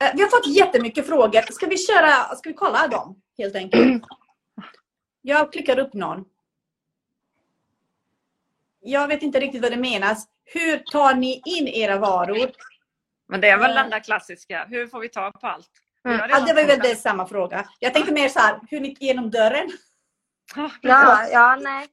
Eh, 0.04 0.12
Vi 0.16 0.22
har 0.22 0.30
fått 0.30 0.48
jättemycket 0.48 1.08
frågor. 1.08 1.52
Ska 1.52 1.66
vi 1.68 1.78
köra, 1.78 2.36
ska 2.36 2.50
vi 2.50 2.56
kolla 2.56 2.88
dem 2.88 3.16
helt 3.38 3.56
enkelt? 3.56 4.04
Jag 5.22 5.52
klickar 5.54 5.80
upp 5.80 5.94
någon. 5.94 6.26
Jag 8.82 9.08
vet 9.08 9.22
inte 9.24 9.40
riktigt 9.40 9.62
vad 9.62 9.72
det 9.72 9.78
menas. 9.78 10.28
Hur 10.46 10.78
tar 10.78 11.14
ni 11.16 11.42
in 11.46 11.68
era 11.68 11.98
varor? 11.98 12.52
Men 13.28 13.42
det 13.42 13.50
är 13.50 13.58
väl 13.58 13.72
Eh. 13.72 13.76
den 13.76 13.90
där 13.90 14.00
klassiska, 14.00 14.66
hur 14.70 14.88
får 14.88 15.00
vi 15.00 15.10
tag 15.10 15.42
på 15.42 15.48
allt? 15.48 15.70
Mm. 16.06 16.18
Ja, 16.20 16.28
redan 16.28 16.46
det 16.46 16.54
var 16.54 16.64
väl 16.68 16.80
det 16.80 16.96
samma 16.96 17.28
fråga. 17.28 17.70
Jag 17.80 17.94
tänkte 17.94 18.14
mer 18.14 18.30
så 18.30 18.40
här, 18.40 18.60
hur 18.70 18.80
ni 18.80 18.96
genom 19.00 19.30
dörren? 19.32 19.70
Ja, 20.56 20.72
Ja, 20.82 21.28
ja, 21.32 21.56
nej. 21.62 21.88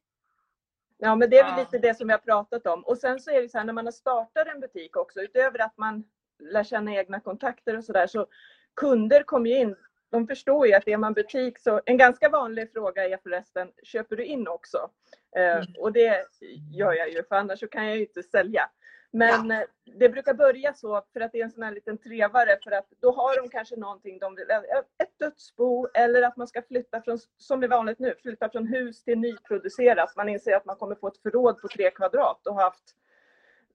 Ja, 0.98 1.16
men 1.16 1.30
det 1.30 1.38
är 1.38 1.44
väl 1.44 1.52
Ja. 1.52 1.58
lite 1.58 1.78
det 1.88 1.94
som 1.94 2.08
har 2.10 2.18
pratat 2.18 2.66
om. 2.66 2.84
Och 2.84 2.98
sen 2.98 3.20
så 3.20 3.30
är 3.30 3.42
det 3.42 3.48
så 3.48 3.58
här 3.58 3.64
när 3.64 3.72
man 3.72 3.84
har 3.84 3.92
startat 3.92 4.46
en 4.46 4.60
butik 4.60 4.96
också, 4.96 5.20
utöver 5.20 5.58
att 5.58 5.76
man 5.78 6.04
lär 6.38 6.64
känna 6.64 6.94
egna 6.94 7.20
kontakter 7.20 7.76
och 7.76 7.84
sådär, 7.84 8.06
så 8.06 8.26
kunder 8.76 9.22
kommer 9.22 9.50
ju 9.50 9.56
in. 9.58 9.76
De 10.16 10.26
förstår 10.26 10.66
ju 10.66 10.74
att 10.74 10.88
är 10.88 10.96
man 10.96 11.12
butik 11.12 11.58
så, 11.58 11.80
en 11.86 11.96
ganska 11.96 12.28
vanlig 12.28 12.72
fråga 12.72 13.08
är 13.08 13.18
förresten, 13.22 13.68
köper 13.82 14.16
du 14.16 14.24
in 14.24 14.48
också? 14.48 14.90
Eh, 15.36 15.64
och 15.78 15.92
det 15.92 16.24
gör 16.72 16.92
jag 16.92 17.10
ju, 17.10 17.22
för 17.22 17.36
annars 17.36 17.60
så 17.60 17.68
kan 17.68 17.86
jag 17.86 17.96
ju 17.96 18.02
inte 18.02 18.22
sälja. 18.22 18.70
Men 19.10 19.50
eh, 19.50 19.60
det 19.98 20.08
brukar 20.08 20.34
börja 20.34 20.74
så 20.74 21.02
för 21.12 21.20
att 21.20 21.32
det 21.32 21.40
är 21.40 21.44
en 21.44 21.50
sån 21.50 21.62
här 21.62 21.72
liten 21.72 21.98
trevare 21.98 22.58
för 22.64 22.70
att 22.70 22.86
då 23.00 23.12
har 23.12 23.42
de 23.42 23.48
kanske 23.48 23.76
någonting 23.76 24.18
de 24.18 24.34
vill, 24.34 24.50
eh, 24.50 24.78
ett 24.78 25.18
dödsbo 25.18 25.86
eller 25.94 26.22
att 26.22 26.36
man 26.36 26.46
ska 26.46 26.62
flytta 26.62 27.02
från, 27.02 27.18
som 27.38 27.62
är 27.62 27.68
vanligt 27.68 27.98
nu, 27.98 28.14
flytta 28.22 28.48
från 28.48 28.66
hus 28.66 29.02
till 29.02 29.18
nyproducerat. 29.18 30.16
Man 30.16 30.28
inser 30.28 30.56
att 30.56 30.64
man 30.64 30.76
kommer 30.76 30.94
få 30.94 31.08
ett 31.08 31.22
förråd 31.22 31.60
på 31.60 31.68
tre 31.68 31.90
kvadrat 31.90 32.46
och 32.46 32.54
haft 32.54 32.94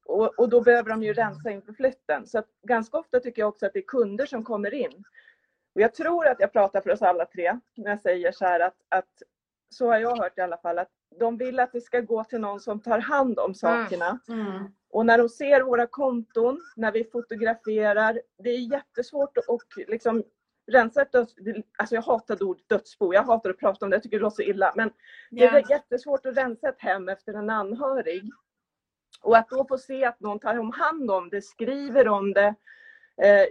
och, 0.06 0.39
och 0.39 0.49
då 0.49 0.62
behöver 0.62 0.89
de 0.89 1.04
ju 1.04 1.13
rensa 1.13 1.51
inför 1.51 1.73
flytten. 1.73 2.27
Så 2.27 2.43
ganska 2.63 2.97
ofta 2.97 3.19
tycker 3.19 3.41
jag 3.41 3.49
också 3.49 3.65
att 3.65 3.73
det 3.73 3.80
är 3.80 3.88
kunder 3.88 4.25
som 4.25 4.43
kommer 4.43 4.73
in. 4.73 5.04
Och 5.75 5.81
jag 5.81 5.93
tror 5.93 6.27
att 6.27 6.39
jag 6.39 6.51
pratar 6.51 6.81
för 6.81 6.89
oss 6.89 7.01
alla 7.01 7.25
tre 7.25 7.60
när 7.75 7.89
jag 7.89 8.01
säger 8.01 8.31
så 8.31 8.45
här 8.45 8.60
att, 8.60 8.75
att 8.89 9.23
så 9.69 9.88
har 9.88 9.97
jag 9.97 10.17
hört 10.17 10.38
i 10.38 10.41
alla 10.41 10.57
fall, 10.57 10.79
att 10.79 10.89
de 11.19 11.38
vill 11.38 11.60
att 11.60 11.71
det 11.71 11.81
ska 11.81 11.99
gå 11.99 12.23
till 12.23 12.39
någon 12.39 12.60
som 12.60 12.81
tar 12.81 12.99
hand 12.99 13.39
om 13.39 13.53
sakerna. 13.55 14.19
Mm. 14.27 14.63
Och 14.89 15.05
när 15.05 15.17
de 15.17 15.29
ser 15.29 15.62
våra 15.62 15.88
konton, 15.88 16.62
när 16.75 16.91
vi 16.91 17.03
fotograferar, 17.03 18.21
det 18.38 18.49
är 18.49 18.73
jättesvårt 18.73 19.38
att 19.38 19.88
liksom 19.88 20.23
rensa 20.71 21.01
ett 21.01 21.12
döds... 21.12 21.36
Alltså 21.77 21.95
jag 21.95 22.01
hatar 22.01 22.43
ordet 22.43 22.69
dödsbo, 22.69 23.13
jag 23.13 23.23
hatar 23.23 23.49
att 23.49 23.60
prata 23.60 23.86
om 23.86 23.89
det, 23.89 23.95
jag 23.95 24.03
tycker 24.03 24.17
det 24.17 24.23
låter 24.23 24.43
så 24.43 24.49
illa. 24.49 24.73
Men 24.75 24.91
det 25.31 25.45
är 25.45 25.71
jättesvårt 25.71 26.25
att 26.25 26.38
rensa 26.38 26.69
ett 26.69 26.81
hem 26.81 27.10
efter 27.10 27.34
en 27.34 27.49
anhörig. 27.49 28.31
Och 29.21 29.38
att 29.38 29.49
då 29.49 29.65
få 29.67 29.77
se 29.77 30.05
att 30.05 30.19
någon 30.19 30.39
tar 30.39 30.60
om 30.60 30.71
hand 30.71 31.12
om 31.12 31.29
det, 31.29 31.41
skriver 31.41 32.07
om 32.07 32.34
det, 32.34 32.55
Eh, 33.21 33.45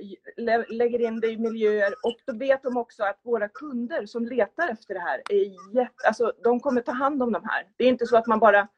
lägger 0.68 1.00
in 1.00 1.20
det 1.20 1.28
i 1.28 1.38
miljöer 1.38 1.94
och 2.02 2.16
då 2.26 2.32
vet 2.32 2.62
de 2.62 2.76
också 2.76 3.02
att 3.02 3.20
våra 3.22 3.48
kunder 3.48 4.06
som 4.06 4.26
letar 4.26 4.68
efter 4.68 4.94
det 4.94 5.00
här 5.00 5.22
är 5.30 5.76
jätte, 5.76 6.06
alltså 6.06 6.32
de 6.44 6.60
kommer 6.60 6.80
ta 6.80 6.92
hand 6.92 7.22
om 7.22 7.32
de 7.32 7.44
här. 7.44 7.66
Det 7.76 7.84
är 7.84 7.88
inte 7.88 8.06
så 8.06 8.16
att 8.16 8.26
man 8.26 8.38
bara, 8.38 8.68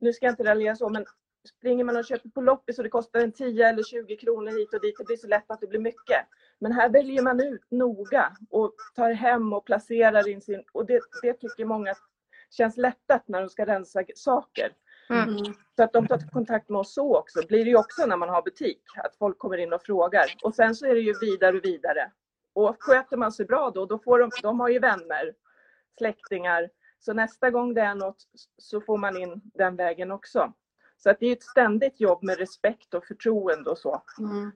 nu 0.00 0.12
ska 0.12 0.26
jag 0.26 0.32
inte 0.32 0.44
raljera 0.44 0.76
så, 0.76 0.88
men 0.88 1.04
springer 1.48 1.84
man 1.84 1.96
och 1.96 2.04
köper 2.04 2.28
på 2.28 2.40
loppis 2.40 2.78
och 2.78 2.84
det 2.84 2.90
kostar 2.90 3.20
en 3.20 3.32
10 3.32 3.68
eller 3.68 3.82
20 3.82 4.16
kronor 4.16 4.58
hit 4.58 4.74
och 4.74 4.80
dit, 4.80 4.94
det 4.98 5.04
blir 5.04 5.16
så 5.16 5.26
lätt 5.26 5.50
att 5.50 5.60
det 5.60 5.66
blir 5.66 5.80
mycket. 5.80 6.26
Men 6.58 6.72
här 6.72 6.88
väljer 6.88 7.22
man 7.22 7.40
ut 7.40 7.70
noga 7.70 8.36
och 8.50 8.74
tar 8.94 9.10
hem 9.10 9.52
och 9.52 9.64
placerar 9.64 10.28
in 10.28 10.40
sin, 10.40 10.62
och 10.72 10.86
det, 10.86 11.00
det 11.22 11.32
tycker 11.32 11.64
många 11.64 11.94
känns 12.50 12.76
lättat 12.76 13.28
när 13.28 13.40
de 13.40 13.48
ska 13.48 13.66
rensa 13.66 14.04
saker. 14.14 14.72
Mm. 15.10 15.36
Så 15.76 15.82
att 15.82 15.92
de 15.92 16.06
tar 16.06 16.30
kontakt 16.32 16.68
med 16.68 16.78
oss 16.80 16.94
så 16.94 17.16
också. 17.18 17.46
blir 17.48 17.64
det 17.64 17.70
ju 17.70 17.76
också 17.76 18.06
när 18.06 18.16
man 18.16 18.28
har 18.28 18.42
butik. 18.42 18.82
Att 18.96 19.16
folk 19.16 19.38
kommer 19.38 19.58
in 19.58 19.72
och 19.72 19.82
frågar. 19.82 20.24
Och 20.42 20.54
sen 20.54 20.74
så 20.74 20.86
är 20.86 20.94
det 20.94 21.00
ju 21.00 21.14
vidare 21.20 21.56
och 21.56 21.64
vidare. 21.64 22.10
Och 22.52 22.76
sköter 22.78 23.16
man 23.16 23.32
sig 23.32 23.46
bra 23.46 23.70
då, 23.74 23.86
då 23.86 23.98
får 23.98 24.18
de, 24.18 24.30
de 24.42 24.60
har 24.60 24.68
ju 24.68 24.78
vänner, 24.78 25.32
släktingar. 25.98 26.68
Så 27.00 27.12
nästa 27.12 27.50
gång 27.50 27.74
det 27.74 27.80
är 27.80 27.94
något 27.94 28.22
så 28.58 28.80
får 28.80 28.98
man 28.98 29.16
in 29.16 29.40
den 29.54 29.76
vägen 29.76 30.10
också. 30.12 30.52
Så 30.98 31.10
att 31.10 31.20
det 31.20 31.26
är 31.26 31.32
ett 31.32 31.42
ständigt 31.42 32.00
jobb 32.00 32.22
med 32.22 32.38
respekt 32.38 32.94
och 32.94 33.04
förtroende 33.04 33.70
och 33.70 33.78
så. 33.78 34.02
Mm. 34.18 34.52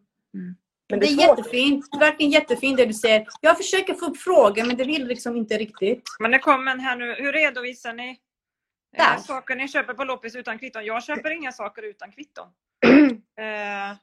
Men 0.90 1.00
Det 1.00 1.06
det 1.06 1.12
är 1.12 1.22
är 1.22 1.26
svårt. 1.26 1.38
jättefint. 1.38 1.84
Verkligen 2.00 2.32
jättefint 2.32 2.76
det 2.76 2.86
du 2.86 2.92
säger. 2.92 3.26
Jag 3.40 3.56
försöker 3.56 3.94
få 3.94 4.06
upp 4.06 4.16
frågor 4.16 4.64
men 4.66 4.76
det 4.76 4.84
vill 4.84 5.06
liksom 5.06 5.36
inte 5.36 5.58
riktigt. 5.58 6.02
Men 6.20 6.30
det 6.30 6.38
kommer 6.38 6.72
en 6.72 6.80
här 6.80 6.96
nu. 6.96 7.14
Hur 7.14 7.32
redovisar 7.32 7.92
ni 7.92 8.20
Där. 8.96 9.14
eh, 9.14 9.20
saker 9.20 9.56
ni 9.56 9.68
köper 9.68 9.94
på 9.94 10.04
loppis 10.04 10.36
utan 10.36 10.58
kvitton? 10.58 10.84
Jag 10.84 11.04
köper 11.04 11.30
inga 11.30 11.52
saker 11.52 11.82
utan 11.82 12.12
kvitton. 12.12 12.48
eh, 13.38 13.96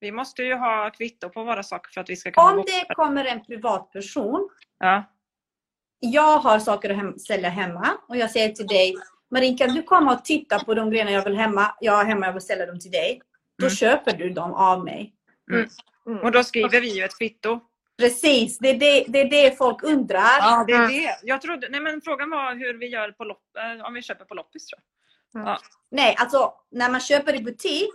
vi 0.00 0.12
måste 0.12 0.42
ju 0.42 0.54
ha 0.54 0.90
kvitto 0.90 1.28
på 1.28 1.44
våra 1.44 1.62
saker 1.62 1.90
för 1.92 2.00
att 2.00 2.10
vi 2.10 2.16
ska 2.16 2.30
kunna 2.30 2.46
Om 2.50 2.64
det 2.66 2.94
kommer 2.94 3.24
en 3.24 3.44
privatperson. 3.44 4.48
Ja. 4.78 5.04
Jag 6.00 6.36
har 6.38 6.58
saker 6.58 6.90
att 6.90 6.96
hem, 6.96 7.18
sälja 7.18 7.48
hemma 7.48 7.98
och 8.08 8.16
jag 8.16 8.30
säger 8.30 8.48
till 8.48 8.66
dig 8.66 8.94
Marin 9.30 9.58
kan 9.58 9.74
du 9.74 9.82
komma 9.82 10.14
och 10.14 10.24
titta 10.24 10.64
på 10.64 10.74
de 10.74 10.90
grejerna 10.90 11.10
jag 11.10 11.24
vill 11.24 11.36
hemma? 11.36 11.74
Jag 11.80 11.92
har 11.92 12.04
hemma, 12.04 12.26
jag 12.26 12.32
vill 12.32 12.42
sälja 12.42 12.66
dem 12.66 12.80
till 12.80 12.90
dig. 12.90 13.22
Då 13.58 13.66
Mm. 13.66 13.74
köper 13.76 14.16
du 14.16 14.30
dem 14.30 14.52
av 14.54 14.84
mig. 14.84 15.14
Mm. 16.06 16.20
Och 16.22 16.32
då 16.32 16.44
skriver 16.44 16.80
vi 16.80 16.96
ju 16.98 17.04
ett 17.04 17.18
kvitto. 17.18 17.60
Precis, 17.98 18.58
det 18.58 18.68
är 18.68 18.78
det, 18.78 19.04
det, 19.08 19.20
är 19.20 19.30
det 19.30 19.58
folk 19.58 19.82
undrar. 19.82 20.38
Ja, 20.38 20.64
det 20.66 20.72
är 20.72 20.88
det. 20.88 21.18
Jag 21.22 21.40
trodde, 21.40 21.68
nej 21.70 21.80
men 21.80 22.00
frågan 22.00 22.30
var 22.30 22.54
hur 22.54 22.78
vi 22.78 22.86
gör 22.86 23.10
på 23.10 23.24
lopp, 23.24 23.42
eh, 23.58 23.86
om 23.86 23.94
vi 23.94 24.02
köper 24.02 24.24
på 24.24 24.34
loppis 24.34 24.66
tror 24.66 24.80
jag. 25.32 25.46
Ja. 25.46 25.58
Nej, 25.90 26.16
alltså 26.18 26.52
när 26.70 26.90
man 26.90 27.00
köper 27.00 27.34
i 27.34 27.42
butik, 27.42 27.94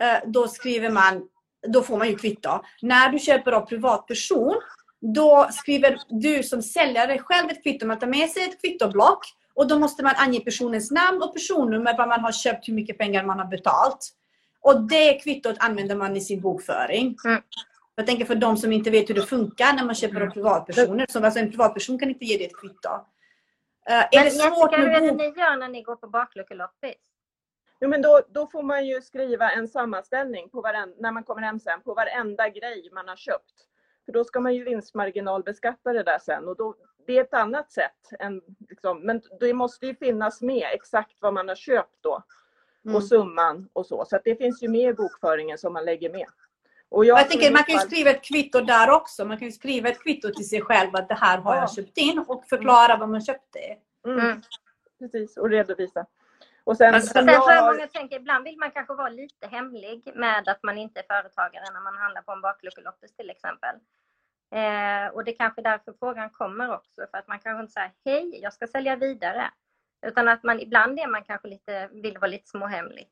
eh, 0.00 0.18
då 0.26 0.48
skriver 0.48 0.90
man, 0.90 1.28
då 1.68 1.82
får 1.82 1.98
man 1.98 2.08
ju 2.08 2.16
kvitto. 2.16 2.64
När 2.82 3.08
du 3.08 3.18
köper 3.18 3.52
av 3.52 3.60
privatperson, 3.60 4.54
då 5.00 5.48
skriver 5.52 5.98
du 6.08 6.42
som 6.42 6.62
säljare 6.62 7.18
själv 7.18 7.50
ett 7.50 7.62
kvitto. 7.62 7.86
Man 7.86 7.98
tar 7.98 8.06
med 8.06 8.30
sig 8.30 8.42
ett 8.42 8.60
kvittoblock 8.60 9.26
och 9.54 9.68
då 9.68 9.78
måste 9.78 10.02
man 10.02 10.14
ange 10.16 10.40
personens 10.40 10.90
namn 10.90 11.22
och 11.22 11.34
personnummer, 11.34 11.96
vad 11.98 12.08
man 12.08 12.20
har 12.20 12.32
köpt, 12.32 12.68
hur 12.68 12.74
mycket 12.74 12.98
pengar 12.98 13.24
man 13.24 13.38
har 13.38 13.46
betalt. 13.46 14.10
Och 14.60 14.80
det 14.80 15.14
kvittot 15.14 15.56
använder 15.58 15.96
man 15.96 16.16
i 16.16 16.20
sin 16.20 16.40
bokföring. 16.40 17.16
Mm. 17.24 17.42
Jag 17.94 18.06
tänker 18.06 18.24
för 18.24 18.34
de 18.34 18.56
som 18.56 18.72
inte 18.72 18.90
vet 18.90 19.10
hur 19.10 19.14
det 19.14 19.22
funkar 19.22 19.72
när 19.76 19.84
man 19.84 19.94
köper 19.94 20.20
av 20.20 20.30
privatpersoner. 20.30 21.06
Så 21.08 21.24
alltså 21.24 21.40
en 21.40 21.50
privatperson 21.50 21.98
kan 21.98 22.08
inte 22.08 22.24
ge 22.24 22.36
dig 22.36 22.46
ett 22.46 22.56
kvitto. 22.56 22.88
Eh, 23.88 23.94
är 23.94 24.08
Men 24.12 24.24
det 24.24 24.30
svårt 24.30 24.72
Jessica, 24.72 24.76
hur 24.76 24.88
är 24.88 25.00
det 25.00 25.12
ni 25.12 25.24
gör 25.24 25.56
när 25.56 25.68
ni 25.68 25.82
går 25.82 25.96
på 25.96 26.06
bakluckeloppis? 26.06 26.94
Jo, 27.80 27.88
men 27.88 28.02
då, 28.02 28.20
då 28.28 28.46
får 28.46 28.62
man 28.62 28.86
ju 28.86 29.02
skriva 29.02 29.50
en 29.50 29.68
sammanställning 29.68 30.48
på 30.48 30.60
varen, 30.60 30.94
när 30.98 31.12
man 31.12 31.24
kommer 31.24 31.42
hem 31.42 31.60
sen 31.60 31.80
på 31.82 31.94
varenda 31.94 32.48
grej 32.48 32.90
man 32.92 33.08
har 33.08 33.16
köpt. 33.16 33.54
För 34.04 34.12
då 34.12 34.24
ska 34.24 34.40
man 34.40 34.54
ju 34.54 34.64
vinstmarginalbeskatta 34.64 35.92
det 35.92 36.02
där 36.02 36.18
sen 36.18 36.48
och 36.48 36.56
då, 36.56 36.74
det 37.06 37.18
är 37.18 37.22
ett 37.22 37.34
annat 37.34 37.72
sätt. 37.72 38.12
Än, 38.18 38.42
liksom, 38.68 39.00
men 39.00 39.22
det 39.40 39.54
måste 39.54 39.86
ju 39.86 39.94
finnas 39.94 40.42
med 40.42 40.68
exakt 40.72 41.16
vad 41.20 41.34
man 41.34 41.48
har 41.48 41.54
köpt 41.54 41.96
då 42.00 42.22
Mm. 42.84 42.96
och 42.96 43.04
summan 43.04 43.68
och 43.72 43.86
så. 43.86 44.04
Så 44.04 44.16
att 44.16 44.24
det 44.24 44.36
finns 44.36 44.62
ju 44.62 44.68
med 44.68 44.90
i 44.90 44.92
bokföringen 44.94 45.58
som 45.58 45.72
man 45.72 45.84
lägger 45.84 46.10
med. 46.10 46.26
Och 46.92 47.04
jag, 47.04 47.18
jag 47.18 47.30
tänker, 47.30 47.52
man 47.52 47.64
kan 47.64 47.74
ju 47.74 47.80
skriva 47.80 48.10
ett 48.10 48.24
kvitto 48.24 48.60
där 48.60 48.90
också. 48.90 49.24
Man 49.24 49.38
kan 49.38 49.46
ju 49.48 49.52
skriva 49.52 49.88
ett 49.88 50.02
kvitto 50.02 50.28
till 50.34 50.48
sig 50.48 50.60
själv 50.60 50.90
att 50.96 51.08
det 51.08 51.14
här 51.14 51.38
har 51.38 51.54
Ja. 51.54 51.60
jag 51.60 51.72
köpt 51.74 51.98
in 51.98 52.18
och 52.18 52.44
förklara 52.44 52.96
vad 52.96 53.08
man 53.08 53.20
köpte. 53.20 53.58
Mm, 54.06 54.18
Mm. 54.20 54.42
Precis, 54.98 55.36
och 55.36 55.50
redovisa. 55.50 56.06
Och 56.64 56.76
sen, 56.76 56.94
Alltså, 56.94 57.12
sen 57.12 57.26
jag 57.26 57.80
jag 57.80 57.92
tänker, 57.92 58.16
ibland 58.16 58.44
vill 58.44 58.58
man 58.58 58.70
kanske 58.70 58.94
vara 58.94 59.08
lite 59.08 59.46
hemlig 59.46 60.12
med 60.14 60.48
att 60.48 60.62
man 60.62 60.78
inte 60.78 61.00
är 61.00 61.04
företagare 61.22 61.64
när 61.72 61.80
man 61.80 61.96
handlar 61.96 62.22
på 62.22 62.32
en 62.32 62.40
bakluckeloppis 62.40 63.16
till 63.16 63.30
exempel. 63.30 63.74
Eh, 64.54 65.14
och 65.14 65.24
det 65.24 65.30
är 65.30 65.36
kanske 65.36 65.62
därför 65.62 65.94
frågan 65.98 66.30
kommer 66.30 66.74
också, 66.74 67.06
för 67.10 67.18
att 67.18 67.28
man 67.28 67.38
kanske 67.38 67.60
inte 67.60 67.72
säger 67.72 67.92
hej, 68.04 68.40
jag 68.42 68.52
ska 68.52 68.66
sälja 68.66 68.96
vidare. 68.96 69.50
Utan 70.06 70.28
att 70.28 70.42
man 70.42 70.60
ibland 70.60 70.98
är 70.98 71.06
man 71.06 71.24
kanske 71.24 71.48
lite, 71.48 71.88
vill 71.92 72.18
vara 72.18 72.30
lite 72.30 72.48
småhemlig. 72.48 73.08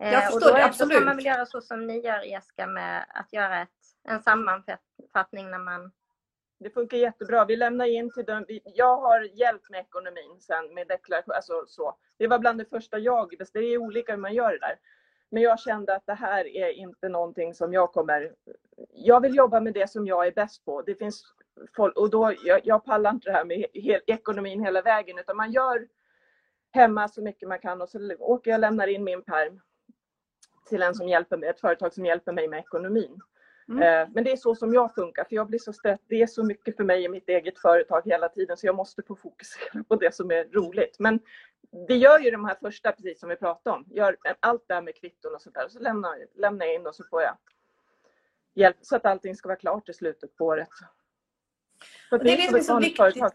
Eh, 0.00 0.12
Jag 0.12 0.18
och 0.26 0.32
förstår 0.32 0.40
då, 0.50 0.54
det, 0.54 0.60
är- 0.60 0.62
Då 0.62 0.68
absolut. 0.68 0.96
kan 0.98 1.04
man 1.04 1.16
väl 1.16 1.26
göra 1.26 1.46
så 1.46 1.60
som 1.60 1.86
ni 1.86 2.00
gör 2.00 2.22
Jessica 2.22 2.66
med 2.66 3.04
att 3.08 3.32
göra 3.32 3.62
ett, 3.62 3.68
en 4.08 4.22
sammanfattning 4.22 5.50
när 5.50 5.58
man 5.58 5.92
Det 6.60 6.70
funkar 6.70 6.96
jättebra. 6.96 7.44
Vi 7.44 7.56
lämnar 7.56 7.86
in 7.86 8.12
till 8.12 8.24
den. 8.24 8.44
vi- 8.48 8.62
Jag 8.64 8.96
har 8.96 9.20
hjälp 9.22 9.62
med 9.70 9.80
ekonomin 9.80 10.40
sen 10.40 10.74
med 10.74 10.88
deklaration. 10.88 11.34
Alltså 11.34 11.64
så. 11.66 11.96
Det 12.18 12.26
var 12.26 12.38
bland 12.38 12.58
det 12.58 12.64
första 12.64 12.98
jag 12.98 13.34
Det 13.52 13.58
är 13.58 13.78
olika 13.78 14.12
hur 14.12 14.18
man 14.20 14.34
gör 14.34 14.52
det 14.52 14.58
där. 14.58 14.78
Men 15.30 15.42
jag 15.42 15.60
kände 15.60 15.94
att 15.94 16.06
det 16.06 16.14
här 16.14 16.46
är 16.46 16.70
inte 16.70 17.08
någonting 17.08 17.54
som 17.54 17.72
jag 17.72 17.92
kommer... 17.92 18.34
Jag 18.92 19.20
vill 19.20 19.36
jobba 19.36 19.60
med 19.60 19.74
det 19.74 19.90
som 19.90 20.06
jag 20.06 20.26
är 20.26 20.32
bäst 20.32 20.64
på. 20.64 20.82
Det 20.82 20.94
finns 20.94 21.22
folk, 21.76 21.96
och 21.98 22.10
då, 22.10 22.34
jag, 22.44 22.60
jag 22.64 22.84
pallar 22.84 23.10
inte 23.10 23.28
det 23.30 23.36
här 23.36 23.44
med 23.44 23.66
he, 23.74 24.00
ekonomin 24.06 24.64
hela 24.64 24.82
vägen 24.82 25.18
utan 25.18 25.36
man 25.36 25.52
gör 25.52 25.88
hemma 26.72 27.08
så 27.08 27.22
mycket 27.22 27.48
man 27.48 27.58
kan 27.58 27.82
och 27.82 27.88
så 27.88 28.14
åker 28.18 28.50
jag 28.50 28.56
och 28.58 28.60
lämnar 28.60 28.86
in 28.86 29.04
min 29.04 29.22
perm 29.22 29.60
till 30.64 30.82
en 30.82 30.94
som 30.94 31.08
hjälper 31.08 31.36
mig, 31.36 31.48
ett 31.48 31.60
företag 31.60 31.94
som 31.94 32.06
hjälper 32.06 32.32
mig 32.32 32.48
med 32.48 32.58
ekonomin. 32.58 33.20
Mm. 33.68 33.82
Eh, 33.82 34.08
Men 34.14 34.24
det 34.24 34.32
är 34.32 34.36
så 34.36 34.54
som 34.54 34.74
jag 34.74 34.94
funkar, 34.94 35.24
för 35.24 35.36
jag 35.36 35.46
blir 35.46 35.58
så 35.58 35.72
stressad. 35.72 36.06
Det 36.08 36.22
är 36.22 36.26
så 36.26 36.44
mycket 36.44 36.76
för 36.76 36.84
mig 36.84 37.04
i 37.04 37.08
mitt 37.08 37.28
eget 37.28 37.58
företag 37.58 38.02
hela 38.04 38.28
tiden, 38.28 38.56
så 38.56 38.66
jag 38.66 38.74
måste 38.74 39.02
få 39.02 39.16
fokusera 39.16 39.84
på 39.88 39.96
det 39.96 40.14
som 40.14 40.30
är 40.30 40.44
roligt. 40.44 40.96
Men 40.98 41.20
vi 41.88 41.96
gör 41.96 42.18
ju 42.18 42.30
de 42.30 42.44
här 42.44 42.56
första, 42.60 42.92
precis 42.92 43.20
som 43.20 43.28
vi 43.28 43.36
pratade 43.36 43.76
om. 43.76 43.84
Gör 43.90 44.16
allt 44.40 44.64
det 44.68 44.74
här 44.74 44.82
med 44.82 44.96
kvitton 44.96 45.34
och 45.34 45.42
sånt 45.42 45.54
där. 45.54 45.68
Så 45.68 45.78
lämnar, 45.78 46.16
lämnar 46.34 46.66
jag 46.66 46.74
in 46.74 46.86
och 46.86 46.94
så 46.94 47.04
får 47.10 47.22
jag 47.22 47.36
hjälp 48.54 48.76
så 48.80 48.96
att 48.96 49.04
allting 49.04 49.36
ska 49.36 49.48
vara 49.48 49.58
klart 49.58 49.88
i 49.88 49.92
slutet 49.94 50.36
på 50.36 50.44
året. 50.44 50.68
Det 52.10 52.16
är 52.16 52.36
det 52.36 52.46
som 52.46 52.56
är 52.56 52.60
så 52.60 52.78
viktigt. 52.78 52.96
företag. 52.96 53.30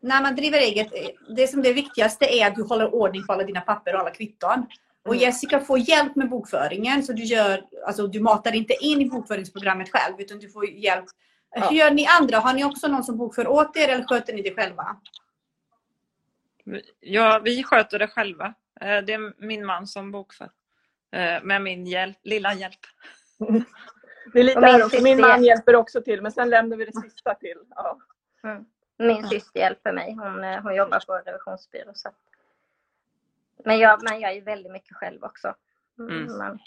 När 0.00 0.22
man 0.22 0.36
driver 0.36 0.58
eget, 0.58 0.88
det 1.36 1.48
som 1.48 1.62
det 1.62 1.72
viktigaste 1.72 2.24
är 2.24 2.46
att 2.46 2.54
du 2.54 2.62
håller 2.62 2.94
ordning 2.94 3.26
på 3.26 3.32
alla 3.32 3.44
dina 3.44 3.60
papper 3.60 3.94
och 3.94 4.00
alla 4.00 4.10
kvitton. 4.10 4.66
Och 5.08 5.14
Mm. 5.14 5.22
Jessica 5.22 5.60
får 5.60 5.78
hjälp 5.78 6.16
med 6.16 6.28
bokföringen, 6.28 7.02
så 7.02 7.12
du, 7.12 7.22
gör, 7.22 7.64
alltså, 7.86 8.06
du 8.06 8.20
matar 8.20 8.54
inte 8.54 8.74
in 8.80 9.00
i 9.00 9.10
bokföringsprogrammet 9.10 9.92
själv, 9.92 10.14
utan 10.18 10.38
du 10.38 10.48
får 10.48 10.66
hjälp. 10.66 11.04
Ja. 11.50 11.68
Hur 11.68 11.76
gör 11.76 11.90
ni 11.90 12.06
andra? 12.20 12.38
Har 12.38 12.54
ni 12.54 12.64
också 12.64 12.88
någon 12.88 13.04
som 13.04 13.16
bokför 13.16 13.48
åt 13.48 13.76
er 13.76 13.88
eller 13.88 14.04
sköter 14.04 14.32
ni 14.32 14.42
det 14.42 14.54
själva? 14.54 14.96
Ja, 17.00 17.40
vi 17.44 17.64
sköter 17.64 17.98
det 17.98 18.08
själva. 18.08 18.54
Eh, 18.80 18.98
det 18.98 19.12
är 19.12 19.44
min 19.46 19.66
man 19.66 19.86
som 19.86 20.10
bokför. 20.10 20.50
Eh, 21.12 21.42
med 21.42 21.62
min 21.62 21.86
hjälp, 21.86 22.18
lilla 22.22 22.54
hjälp. 22.54 22.80
Det 24.32 24.40
är 24.40 24.44
lite 24.44 24.60
här 24.60 24.84
också. 24.84 25.02
Min 25.02 25.20
man 25.20 25.44
hjälper 25.44 25.76
också 25.76 26.02
till, 26.02 26.22
men 26.22 26.32
sen 26.32 26.50
lämnar 26.50 26.76
vi 26.76 26.84
det 26.84 27.00
sista 27.00 27.34
till. 27.34 27.58
Ja. 27.70 27.98
Mm. 28.44 28.64
Min 28.98 29.28
syster 29.28 29.60
hjälper 29.60 29.92
mig. 29.92 30.12
Hon, 30.12 30.44
eh, 30.44 30.62
hon 30.62 30.74
jobbar 30.74 31.00
på 31.06 31.12
revisionsbyrå. 31.12 31.90
Så. 31.94 32.08
Men, 33.64 33.78
jag, 33.78 34.02
men 34.02 34.20
jag 34.20 34.32
är 34.32 34.42
väldigt 34.42 34.72
mycket 34.72 34.96
själv 34.96 35.24
också. 35.24 35.54
Mm. 35.98 36.38
Man, 36.38 36.58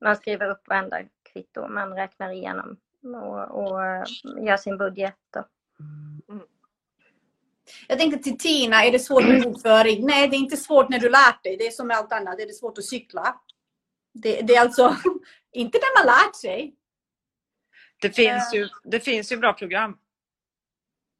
man 0.00 0.16
skriver 0.16 0.50
upp 0.50 0.68
varenda 0.68 1.02
kvitto, 1.32 1.68
man 1.68 1.92
räknar 1.94 2.30
igenom 2.32 2.76
och, 3.02 3.44
och 3.50 3.80
gör 4.46 4.56
sin 4.56 4.78
budget. 4.78 5.36
Och. 5.36 5.46
Mm. 6.28 6.46
Jag 7.88 7.98
tänkte 7.98 8.22
till 8.22 8.38
Tina, 8.38 8.84
är 8.84 8.92
det 8.92 8.98
svårt 8.98 9.24
med 9.24 9.42
bokföring? 9.42 10.06
Nej, 10.06 10.28
det 10.28 10.36
är 10.36 10.38
inte 10.38 10.56
svårt 10.56 10.88
när 10.88 10.98
du 10.98 11.08
lärt 11.08 11.42
dig. 11.42 11.56
Det 11.56 11.66
är 11.66 11.70
som 11.70 11.86
med 11.86 11.96
allt 11.96 12.12
annat, 12.12 12.36
det 12.36 12.42
är 12.42 12.52
svårt 12.52 12.78
att 12.78 12.84
cykla. 12.84 13.40
Det, 14.14 14.40
det 14.42 14.56
är 14.56 14.60
alltså 14.60 14.96
inte 15.52 15.78
när 15.78 16.04
man 16.04 16.14
lärt 16.16 16.36
sig. 16.36 16.74
Det 18.00 18.10
finns, 18.10 18.54
ju, 18.54 18.68
det 18.84 19.00
finns 19.00 19.32
ju 19.32 19.36
bra 19.36 19.52
program 19.52 19.96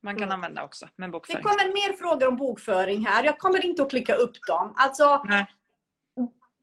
man 0.03 0.15
kan 0.15 0.23
mm. 0.23 0.35
använda 0.35 0.65
också 0.65 0.89
med 0.97 1.11
bokföring. 1.11 1.43
Det 1.43 1.49
kommer 1.49 1.65
mer 1.65 1.97
frågor 1.97 2.29
om 2.29 2.37
bokföring 2.37 3.07
här. 3.07 3.25
Jag 3.25 3.39
kommer 3.39 3.65
inte 3.65 3.83
att 3.83 3.91
klicka 3.91 4.15
upp 4.15 4.47
dem. 4.47 4.75
Alltså, 4.77 5.23
Nej. 5.25 5.47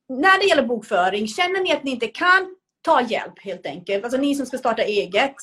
när 0.10 0.40
det 0.40 0.46
gäller 0.46 0.66
bokföring, 0.66 1.28
känner 1.28 1.64
ni 1.64 1.72
att 1.72 1.84
ni 1.84 1.92
inte 1.92 2.08
kan 2.08 2.56
ta 2.82 3.02
hjälp 3.02 3.40
helt 3.40 3.66
enkelt? 3.66 4.04
Alltså 4.04 4.20
ni 4.20 4.36
som 4.36 4.46
ska 4.46 4.58
starta 4.58 4.82
eget. 4.82 5.36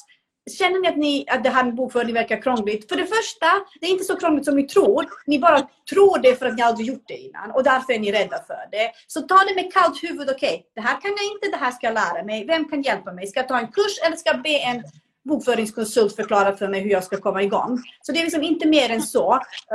Känner 0.59 0.81
ni 0.81 0.89
att, 0.89 0.97
ni 0.97 1.25
att 1.29 1.45
det 1.45 1.51
här 1.51 1.65
med 1.65 1.75
bokföring 1.75 2.15
verkar 2.15 2.43
krångligt? 2.43 2.89
För 2.89 2.97
det 2.97 3.07
första, 3.07 3.47
det 3.81 3.87
är 3.87 3.91
inte 3.91 4.05
så 4.05 4.17
krångligt 4.17 4.45
som 4.45 4.57
ni 4.57 4.69
tror. 4.69 5.07
Ni 5.27 5.39
bara 5.39 5.69
tror 5.91 6.19
det 6.19 6.39
för 6.39 6.47
att 6.47 6.55
ni 6.55 6.63
aldrig 6.63 6.87
gjort 6.89 7.05
det 7.07 7.17
innan 7.17 7.51
och 7.51 7.65
därför 7.65 7.93
är 7.93 7.99
ni 7.99 8.13
rädda 8.13 8.45
för 8.47 8.69
det. 8.71 8.93
Så 9.07 9.21
ta 9.21 9.37
det 9.37 9.55
med 9.55 9.73
kallt 9.73 10.03
huvud. 10.03 10.31
Okej, 10.31 10.55
okay, 10.55 10.63
det 10.75 10.81
här 10.81 11.01
kan 11.01 11.11
jag 11.11 11.35
inte, 11.35 11.57
det 11.57 11.65
här 11.65 11.71
ska 11.71 11.87
jag 11.87 11.95
lära 11.95 12.25
mig. 12.25 12.47
Vem 12.47 12.69
kan 12.69 12.83
hjälpa 12.83 13.13
mig? 13.13 13.27
Ska 13.27 13.41
jag 13.41 13.49
ta 13.49 13.59
en 13.59 13.73
kurs 13.73 13.99
eller 14.07 14.17
ska 14.17 14.31
jag 14.31 14.43
be 14.43 14.59
en 14.59 14.83
bokföringskonsult 15.25 16.17
förklara 16.17 16.57
för 16.57 16.69
mig 16.69 16.81
hur 16.81 16.91
jag 16.91 17.05
ska 17.05 17.17
komma 17.17 17.43
igång. 17.43 17.79
Så 18.03 18.13
det 18.13 18.19
är 18.19 18.23
liksom 18.23 18.43
inte 18.43 18.69
mer 18.69 18.91
än 18.91 19.03
så. 19.03 19.27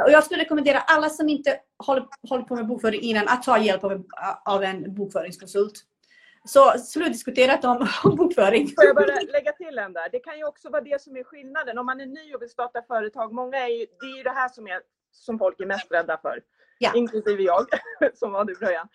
Och 0.06 0.12
jag 0.12 0.24
skulle 0.24 0.42
rekommendera 0.42 0.80
alla 0.80 1.10
som 1.10 1.30
inte 1.30 1.60
håller, 1.86 2.06
håller 2.30 2.44
på 2.44 2.56
med 2.56 2.68
bokföring 2.68 3.02
innan 3.02 3.28
att 3.28 3.44
ta 3.44 3.58
hjälp 3.58 3.84
av 3.84 3.92
en, 3.92 4.06
av 4.46 4.64
en 4.64 4.96
bokföringskonsult. 4.96 5.74
Så 6.46 6.72
slutdiskuterat 6.80 7.66
om, 7.66 7.88
om 8.04 8.16
bokföring. 8.16 8.68
Får 8.68 8.86
jag 8.86 8.96
bara 8.96 9.22
lägga 9.32 9.52
till 9.52 9.78
en 9.78 9.94
där? 9.94 10.10
Det 10.12 10.20
kan 10.20 10.38
ju 10.38 10.46
också 10.46 10.70
vara 10.70 10.82
det 10.82 11.02
som 11.02 11.18
är 11.18 11.24
skillnaden. 11.24 11.78
Om 11.78 11.86
man 11.86 12.02
är 12.02 12.06
ny 12.06 12.34
och 12.34 12.42
vill 12.42 12.50
starta 12.50 12.82
företag, 12.88 13.34
många 13.34 13.58
är 13.58 13.68
ju, 13.68 13.86
det 14.00 14.06
är 14.06 14.18
ju 14.18 14.24
det 14.24 14.32
här 14.32 14.50
som, 14.50 14.68
är, 14.68 14.82
som 15.12 15.40
folk 15.40 15.60
är 15.60 15.66
mest 15.66 15.92
rädda 15.92 16.18
för. 16.18 16.42
Ja. 16.80 16.92
Inklusive 16.96 17.44
jag, 17.44 17.66
som 18.14 18.32
var 18.32 18.46
det 18.46 18.52
i 18.52 18.56
början. 18.56 18.88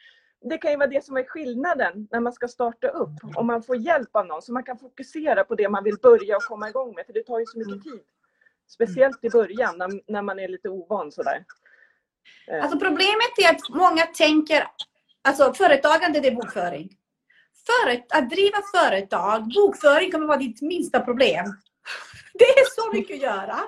Det 0.45 0.59
kan 0.59 0.71
ju 0.71 0.77
vara 0.77 0.87
det 0.87 1.05
som 1.05 1.17
är 1.17 1.25
skillnaden 1.25 2.09
när 2.11 2.21
man 2.21 2.33
ska 2.33 2.49
starta 2.49 2.89
upp. 2.89 3.11
Om 3.37 3.47
man 3.47 3.63
får 3.63 3.77
hjälp 3.77 4.17
av 4.17 4.27
någon 4.27 4.43
så 4.43 4.53
man 4.53 4.63
kan 4.63 4.79
fokusera 4.79 5.45
på 5.45 5.55
det 5.55 5.69
man 5.69 5.85
vill 5.85 5.97
börja 6.03 6.37
och 6.37 6.43
komma 6.43 6.69
igång 6.69 6.95
med. 6.95 7.07
För 7.07 7.13
det 7.13 7.23
tar 7.23 7.39
ju 7.39 7.47
så 7.47 7.59
mycket 7.59 7.83
tid. 7.83 8.01
Speciellt 8.69 9.25
i 9.25 9.31
början 9.31 9.79
när, 9.79 10.13
när 10.13 10.23
man 10.23 10.39
är 10.39 10.49
lite 10.49 10.69
ovan 10.69 11.13
sådär. 11.13 11.45
Eh. 12.49 12.63
Alltså 12.63 12.79
problemet 12.79 13.39
är 13.39 13.51
att 13.51 13.69
många 13.69 14.07
tänker, 14.07 14.67
alltså 15.23 15.55
företagande 15.55 16.21
det 16.21 16.29
är 16.29 16.35
bokföring. 16.35 16.97
För 17.67 18.17
att 18.19 18.31
driva 18.31 18.59
företag, 18.75 19.53
bokföring 19.55 20.13
kommer 20.13 20.27
vara 20.27 20.39
ditt 20.39 20.63
minsta 20.63 21.01
problem. 21.01 21.47
Det 22.35 22.45
är 22.45 22.83
så 22.83 22.93
mycket 22.93 23.17
att 23.17 23.23
göra. 23.23 23.59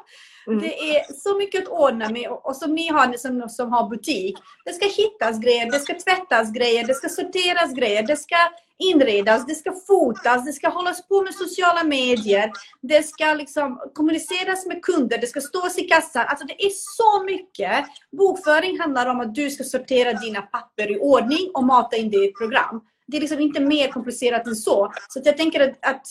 Mm. 0.47 0.61
Det 0.61 0.97
är 0.97 1.13
så 1.13 1.39
mycket 1.39 1.63
att 1.63 1.69
ordna 1.69 2.09
med 2.09 2.29
och 2.31 2.57
som 2.57 2.75
ni 2.75 2.89
har 2.89 3.17
som, 3.17 3.49
som 3.49 3.73
har 3.73 3.89
butik. 3.89 4.39
Det 4.65 4.73
ska 4.73 4.87
hittas 4.87 5.39
grejer, 5.39 5.71
det 5.71 5.81
ska 5.81 5.95
tvättas 5.95 6.53
grejer, 6.53 6.87
det 6.87 6.95
ska 6.95 7.09
sorteras 7.09 7.75
grejer, 7.75 8.03
det 8.03 8.17
ska 8.17 8.37
inredas, 8.79 9.47
det 9.47 9.55
ska 9.55 9.73
fotas, 9.87 10.45
det 10.45 10.53
ska 10.53 10.69
hållas 10.69 11.09
på 11.09 11.23
med 11.23 11.35
sociala 11.35 11.85
medier, 11.85 12.53
det 12.83 13.03
ska 13.03 13.35
liksom 13.35 13.81
kommuniceras 13.95 14.67
med 14.67 14.83
kunder, 14.83 15.19
det 15.19 15.27
ska 15.27 15.41
stås 15.41 15.79
i 15.79 15.83
kassan. 15.83 16.25
Alltså 16.29 16.47
det 16.47 16.65
är 16.65 16.71
så 16.71 17.25
mycket. 17.25 17.85
Bokföring 18.19 18.81
handlar 18.81 19.07
om 19.07 19.21
att 19.21 19.35
du 19.35 19.51
ska 19.51 19.65
sortera 19.65 20.13
dina 20.13 20.43
papper 20.43 20.93
i 20.93 20.99
ordning 20.99 21.51
och 21.55 21.65
mata 21.65 21.97
in 21.97 22.11
det 22.11 22.17
i 22.17 22.29
ett 22.29 22.39
program. 22.39 22.81
Det 23.07 23.17
är 23.17 23.21
liksom 23.21 23.41
inte 23.41 23.61
mer 23.61 23.89
komplicerat 23.89 24.47
än 24.47 24.57
så. 24.57 24.93
Så 25.09 25.21
jag 25.25 25.37
tänker 25.37 25.61
att, 25.61 25.79
att 25.81 26.07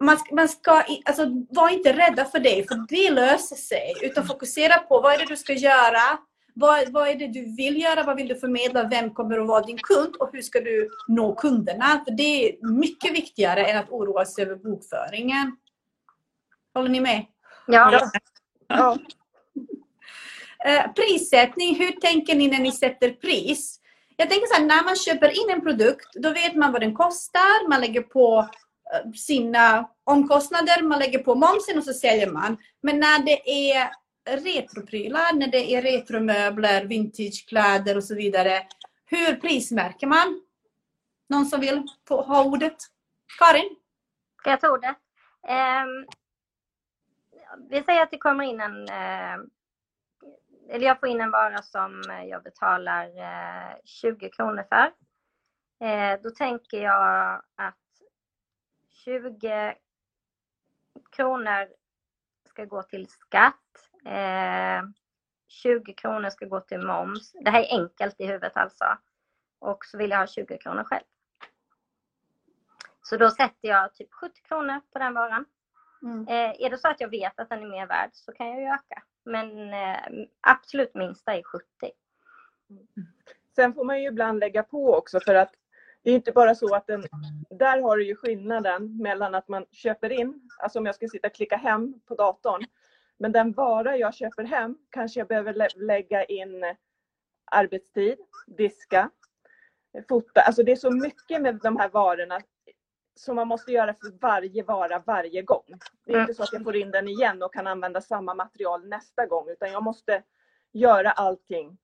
man, 0.00 0.18
man 0.32 0.48
ska 0.48 0.82
alltså, 1.04 1.26
var 1.50 1.68
inte 1.68 1.92
rädda 1.92 2.24
för 2.24 2.38
det, 2.38 2.68
för 2.68 2.86
det 2.88 3.10
löser 3.10 3.56
sig. 3.56 3.94
Utan 4.02 4.26
fokusera 4.26 4.78
på 4.78 5.00
vad 5.00 5.14
är 5.14 5.18
det 5.18 5.24
du 5.24 5.36
ska 5.36 5.52
göra, 5.52 6.18
vad, 6.54 6.88
vad 6.88 7.08
är 7.08 7.14
det 7.14 7.28
du 7.28 7.54
vill 7.56 7.82
göra, 7.82 8.02
vad 8.02 8.16
vill 8.16 8.28
du 8.28 8.34
förmedla, 8.34 8.88
vem 8.88 9.14
kommer 9.14 9.38
att 9.38 9.48
vara 9.48 9.66
din 9.66 9.78
kund 9.78 10.16
och 10.16 10.30
hur 10.32 10.42
ska 10.42 10.60
du 10.60 10.90
nå 11.08 11.34
kunderna? 11.34 12.02
För 12.04 12.16
det 12.16 12.48
är 12.48 12.68
mycket 12.68 13.12
viktigare 13.12 13.64
än 13.66 13.78
att 13.78 13.90
oroa 13.90 14.24
sig 14.24 14.44
över 14.44 14.56
bokföringen. 14.56 15.56
Håller 16.74 16.88
ni 16.88 17.00
med? 17.00 17.26
Ja. 17.66 18.10
ja. 18.68 18.98
Eh, 20.64 20.92
prissättning, 20.92 21.74
hur 21.74 21.92
tänker 21.92 22.34
ni 22.34 22.48
när 22.48 22.58
ni 22.58 22.72
sätter 22.72 23.10
pris? 23.10 23.80
Jag 24.16 24.30
tänker 24.30 24.46
så 24.46 24.54
här, 24.54 24.66
när 24.66 24.84
man 24.84 24.96
köper 24.96 25.28
in 25.28 25.50
en 25.50 25.60
produkt, 25.60 26.08
då 26.14 26.30
vet 26.30 26.54
man 26.54 26.72
vad 26.72 26.80
den 26.80 26.94
kostar, 26.94 27.68
man 27.68 27.80
lägger 27.80 28.02
på 28.02 28.48
Eh, 28.94 29.10
sina 29.12 29.90
omkostnader, 30.04 30.82
man 30.82 30.98
lägger 30.98 31.18
på 31.18 31.34
momsen 31.34 31.78
och 31.78 31.84
så 31.84 31.92
säljer 31.92 32.30
man. 32.30 32.56
Men 32.82 33.00
när 33.00 33.24
det 33.24 33.70
är 33.72 33.90
retroprylar, 34.36 35.34
när 35.34 35.46
det 35.46 35.74
är 35.74 35.82
retromöbler, 35.82 36.84
vintagekläder 36.84 37.96
och 37.96 38.04
så 38.04 38.14
vidare. 38.14 38.62
Hur 39.06 39.36
prismärker 39.36 40.06
man? 40.06 40.42
Någon 41.28 41.46
som 41.46 41.60
vill 41.60 41.82
ha 42.08 42.44
ordet? 42.44 42.76
Karin? 43.38 43.76
Ska 44.40 44.50
jag 44.50 44.60
ta 44.60 44.70
ordet? 44.70 44.96
Um, 45.48 46.06
vi 47.70 47.82
säger 47.82 48.02
att 48.02 48.10
det 48.10 48.18
kommer 48.18 48.44
in 48.44 48.60
en 48.60 48.82
uh, 48.82 49.46
eller 50.70 50.86
jag 50.86 51.00
får 51.00 51.08
in 51.08 51.20
en 51.20 51.30
vara 51.30 51.62
som 51.62 52.02
jag 52.30 52.42
betalar 52.42 53.04
eh, 53.04 53.70
uh, 53.70 53.76
20 53.84 54.30
kronor 54.30 54.64
för. 54.68 54.86
Uh, 55.86 56.22
då 56.22 56.30
tänker 56.30 56.82
jag 56.82 57.42
att 57.56 57.87
20 59.08 59.74
kronor 61.10 61.68
ska 62.48 62.64
gå 62.64 62.82
till 62.82 63.08
skatt. 63.08 63.54
Eh, 64.04 64.82
20 65.48 65.94
kronor 65.94 66.30
ska 66.30 66.46
gå 66.46 66.60
till 66.60 66.86
moms. 66.86 67.32
Det 67.32 67.50
här 67.50 67.60
är 67.60 67.80
enkelt 67.80 68.20
i 68.20 68.26
huvudet 68.26 68.56
alltså. 68.56 68.84
Och 69.58 69.84
så 69.84 69.98
vill 69.98 70.10
jag 70.10 70.18
ha 70.18 70.26
20 70.26 70.58
kronor 70.58 70.84
själv. 70.84 71.04
Så 73.02 73.16
då 73.16 73.30
sätter 73.30 73.68
jag 73.68 73.94
typ 73.94 74.12
70 74.12 74.42
kronor 74.42 74.80
på 74.92 74.98
den 74.98 75.14
varan. 75.14 75.44
Mm. 76.02 76.28
Eh, 76.28 76.66
är 76.66 76.70
det 76.70 76.78
så 76.78 76.88
att 76.88 77.00
jag 77.00 77.08
vet 77.08 77.40
att 77.40 77.48
den 77.48 77.62
är 77.62 77.68
mer 77.68 77.86
värd 77.86 78.10
så 78.12 78.32
kan 78.32 78.46
jag 78.46 78.60
ju 78.60 78.66
öka. 78.66 79.02
Men 79.24 79.74
eh, 79.74 80.26
absolut 80.40 80.94
minsta 80.94 81.34
är 81.34 81.42
70. 81.42 81.64
Sen 83.54 83.74
får 83.74 83.84
man 83.84 84.02
ju 84.02 84.08
ibland 84.08 84.40
lägga 84.40 84.62
på 84.62 84.94
också 84.94 85.20
för 85.20 85.34
att 85.34 85.54
det 86.02 86.10
är 86.10 86.14
inte 86.14 86.32
bara 86.32 86.54
så 86.54 86.74
att 86.74 86.86
den, 86.86 87.04
där 87.50 87.80
har 87.80 87.96
du 87.96 88.06
ju 88.06 88.16
skillnaden 88.16 88.96
mellan 88.96 89.34
att 89.34 89.48
man 89.48 89.66
köper 89.70 90.12
in, 90.12 90.50
alltså 90.58 90.78
om 90.78 90.86
jag 90.86 90.94
ska 90.94 91.08
sitta 91.08 91.26
och 91.26 91.34
klicka 91.34 91.56
hem 91.56 92.00
på 92.06 92.14
datorn, 92.14 92.64
men 93.18 93.32
den 93.32 93.52
vara 93.52 93.96
jag 93.96 94.14
köper 94.14 94.44
hem 94.44 94.76
kanske 94.90 95.20
jag 95.20 95.28
behöver 95.28 95.72
lägga 95.76 96.24
in 96.24 96.74
arbetstid, 97.50 98.18
diska, 98.46 99.10
fota. 100.08 100.40
Alltså 100.40 100.62
det 100.62 100.72
är 100.72 100.76
så 100.76 100.90
mycket 100.90 101.42
med 101.42 101.60
de 101.62 101.76
här 101.76 101.88
varorna 101.88 102.40
som 103.14 103.36
man 103.36 103.48
måste 103.48 103.72
göra 103.72 103.94
för 103.94 104.18
varje 104.20 104.62
vara 104.62 105.02
varje 105.06 105.42
gång. 105.42 105.78
Det 106.04 106.12
är 106.12 106.20
inte 106.20 106.34
så 106.34 106.42
att 106.42 106.52
jag 106.52 106.64
får 106.64 106.76
in 106.76 106.90
den 106.90 107.08
igen 107.08 107.42
och 107.42 107.52
kan 107.52 107.66
använda 107.66 108.00
samma 108.00 108.34
material 108.34 108.88
nästa 108.88 109.26
gång 109.26 109.48
utan 109.48 109.72
jag 109.72 109.82
måste 109.82 110.22
göra 110.72 111.10
allting 111.10 111.78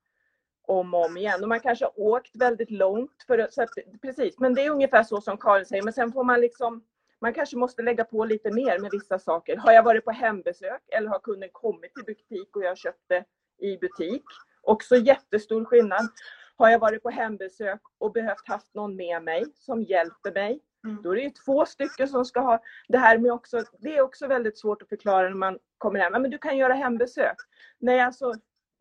om 0.67 0.95
och 0.95 1.07
om 1.07 1.17
igen. 1.17 1.43
Och 1.43 1.49
man 1.49 1.61
kanske 1.61 1.85
har 1.85 2.01
åkt 2.01 2.37
väldigt 2.37 2.71
långt. 2.71 3.25
För, 3.27 3.49
så 3.51 3.63
att, 3.63 3.71
precis, 4.03 4.39
men 4.39 4.55
det 4.55 4.65
är 4.65 4.71
ungefär 4.71 5.03
så 5.03 5.21
som 5.21 5.37
Karin 5.37 5.67
säger. 5.67 5.83
Men 5.83 5.93
sen 5.93 6.13
får 6.13 6.25
man 6.25 6.41
liksom 6.41 6.83
man 7.25 7.35
kanske 7.35 7.57
måste 7.57 7.83
lägga 7.83 8.05
på 8.05 8.25
lite 8.25 8.51
mer 8.51 8.79
med 8.79 8.91
vissa 8.93 9.19
saker. 9.19 9.57
Har 9.57 9.73
jag 9.73 9.83
varit 9.83 10.05
på 10.05 10.11
hembesök 10.11 10.83
eller 10.89 11.09
har 11.09 11.19
kunden 11.19 11.49
kommit 11.53 11.95
till 11.95 12.05
butik 12.05 12.57
och 12.57 12.65
jag 12.65 12.79
köpt 12.79 13.03
det 13.09 13.25
i 13.59 13.77
butik? 13.77 14.25
Också 14.63 14.97
jättestor 14.97 15.65
skillnad. 15.65 16.09
Har 16.57 16.71
jag 16.71 16.79
varit 16.79 17.03
på 17.03 17.11
hembesök 17.11 17.81
och 17.99 18.13
behövt 18.13 18.49
haft 18.49 18.75
någon 18.75 18.97
med 18.97 19.23
mig 19.23 19.45
som 19.55 19.83
hjälper 19.83 20.33
mig? 20.33 20.61
Mm. 20.85 21.03
Då 21.03 21.11
är 21.11 21.17
det 21.17 21.35
två 21.45 21.67
stycken 21.67 22.09
som 22.09 22.25
ska 22.25 22.41
ha 22.41 22.63
det 22.89 22.99
här 22.99 23.19
med 23.19 23.33
också. 23.33 23.63
Det 23.79 23.97
är 23.97 24.01
också 24.01 24.27
väldigt 24.27 24.59
svårt 24.59 24.83
att 24.83 24.89
förklara 24.89 25.29
när 25.29 25.37
man 25.37 25.59
kommer 25.79 26.01
hem. 26.01 26.13
Men 26.13 26.31
du 26.31 26.39
kan 26.39 26.57
göra 26.57 26.75
hembesök. 26.75 27.37
Nej, 27.79 28.01
alltså 28.01 28.35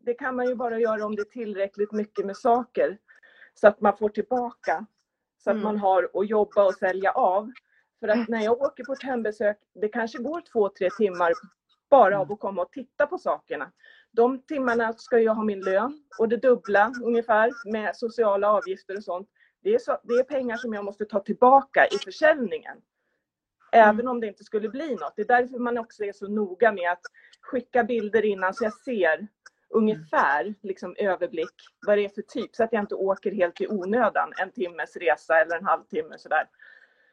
det 0.06 0.14
kan 0.14 0.36
man 0.36 0.47
ju 0.47 0.56
bara 0.56 0.80
göra 0.80 1.06
om 1.06 1.16
det 1.16 1.22
är 1.22 1.32
tillräckligt 1.32 1.91
mycket 1.91 2.26
med 2.26 2.38
saker. 2.38 2.97
Så 3.54 3.68
att 3.68 3.82
man 3.82 3.97
får 3.97 4.10
tillbaka. 4.10 4.86
Så 5.38 5.49
att 5.49 5.54
mm. 5.54 5.64
man 5.64 5.78
har 5.78 6.10
att 6.14 6.30
jobba 6.30 6.64
och 6.64 6.74
sälja 6.74 7.12
av. 7.12 7.51
För 7.99 8.08
att 8.08 8.28
när 8.28 8.43
jag 8.43 8.62
åker 8.62 8.84
på 8.84 8.93
ett 8.93 9.04
hembesök, 9.04 9.58
det 9.74 9.88
kanske 9.88 10.18
går 10.18 10.41
två, 10.51 10.70
tre 10.70 10.89
timmar 10.97 11.34
bara 11.89 12.20
av 12.20 12.32
att 12.32 12.39
komma 12.39 12.62
och 12.62 12.72
titta 12.72 13.08
på 13.08 13.18
sakerna. 13.18 13.72
de 14.12 14.41
timmarna 14.41 14.93
ska 14.93 15.20
jag 15.20 15.36
ha 15.36 15.43
min 15.43 15.60
lön 15.60 16.04
och 16.20 16.30
det 16.30 16.38
dubbla 16.38 16.93
ungefär 17.04 17.51
med 17.72 17.95
sociala 17.95 18.51
avgifter 18.51 18.97
och 18.97 19.04
sånt. 19.04 19.30
Det 19.64 19.76
är, 19.76 19.80
så, 19.80 19.97
det 20.04 20.14
är 20.14 20.24
pengar 20.24 20.58
som 20.58 20.74
jag 20.74 20.86
måste 20.86 21.06
ta 21.06 21.20
tillbaka 21.20 21.88
i 21.88 21.97
försäljningen. 21.97 22.78
Även 23.72 23.99
Mm. 23.99 24.08
om 24.08 24.20
det 24.20 24.28
inte 24.28 24.43
skulle 24.43 24.70
bli 24.70 24.95
något. 24.95 25.14
Det 25.16 25.22
är 25.22 25.28
därför 25.28 25.60
man 25.60 25.78
också 25.78 26.04
är 26.04 26.14
så 26.14 26.28
noga 26.28 26.72
med 26.72 26.91
att 26.91 27.01
skicka 27.41 27.84
bilder 27.84 28.26
innan 28.26 28.54
så 28.54 28.64
jag 28.64 28.74
ser 28.74 29.28
ungefär 29.74 30.54
liksom 30.62 30.96
överblick 30.98 31.54
vad 31.86 31.98
det 31.98 32.06
är 32.06 32.10
för 32.10 32.22
typ 32.22 32.56
så 32.56 32.64
att 32.64 32.74
jag 32.74 32.84
inte 32.84 32.96
åker 32.96 33.32
helt 33.32 33.62
i 33.62 33.68
onödan 33.68 34.34
en 34.42 34.52
timmes 34.52 34.96
resa 34.96 35.42
eller 35.42 35.58
en 35.58 35.66
halvtimme 35.66 36.18
sådär. 36.18 36.50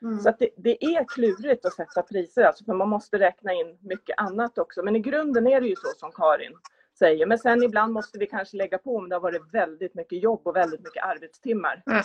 Mm. 0.03 0.21
Så 0.21 0.29
att 0.29 0.39
det, 0.39 0.49
det 0.57 0.85
är 0.85 1.05
klurigt 1.09 1.67
att 1.67 1.75
sätta 1.75 2.03
priser 2.03 2.43
alltså, 2.43 2.65
för 2.65 2.75
man 2.75 2.89
måste 2.89 3.19
räkna 3.19 3.53
in 3.53 3.79
mycket 3.81 4.19
annat 4.19 4.59
också. 4.59 4.83
Men 4.83 4.97
i 4.97 5.01
grunden 5.01 5.47
är 5.47 5.61
det 5.61 5.67
ju 5.67 5.77
så 5.77 5.89
som 5.97 6.13
Karin 6.13 6.53
säger. 6.99 7.27
Men 7.27 7.39
sen 7.39 7.63
ibland 7.63 7.93
måste 7.93 8.19
vi 8.19 8.27
kanske 8.27 8.57
lägga 8.57 8.79
på 8.79 8.97
om 8.97 9.09
det 9.09 9.15
har 9.15 9.21
varit 9.21 9.55
väldigt 9.55 9.95
mycket 9.95 10.23
jobb 10.23 10.41
och 10.45 10.57
väldigt 10.57 10.81
mycket 10.81 11.05
arbetstimmar. 11.05 11.83
Mm. 11.87 12.03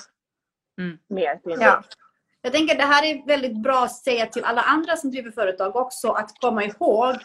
Mm. 0.79 0.97
Med. 1.07 1.39
Ja. 1.43 1.83
Jag 2.41 2.53
tänker 2.53 2.73
att 2.73 2.79
det 2.79 2.85
här 2.85 3.05
är 3.05 3.27
väldigt 3.27 3.63
bra 3.63 3.83
att 3.83 3.95
säga 3.95 4.25
till 4.25 4.43
alla 4.43 4.61
andra 4.61 4.95
som 4.95 5.11
driver 5.11 5.31
företag 5.31 5.75
också 5.75 6.09
att 6.09 6.31
komma 6.41 6.63
ihåg. 6.63 7.15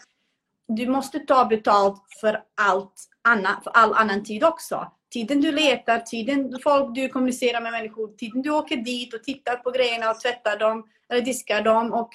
Du 0.75 0.87
måste 0.87 1.19
ta 1.19 1.45
betalt 1.45 2.03
för 2.21 2.43
allt 2.61 2.93
annat, 3.27 3.63
för 3.63 3.71
all 3.71 3.93
annan 3.93 4.23
tid 4.23 4.43
också. 4.43 4.91
Tiden 5.13 5.41
du 5.41 5.51
letar, 5.51 5.99
tiden 5.99 6.59
folk 6.63 6.95
du 6.95 7.09
kommunicerar 7.09 7.61
med 7.61 7.71
människor, 7.71 8.07
tiden 8.17 8.41
du 8.41 8.49
åker 8.49 8.77
dit 8.77 9.13
och 9.13 9.23
tittar 9.23 9.55
på 9.55 9.71
grejerna 9.71 10.11
och 10.11 10.19
tvättar 10.19 10.59
dem 10.59 10.83
eller 11.09 11.21
diskar 11.21 11.61
dem 11.61 11.93
och 11.93 12.09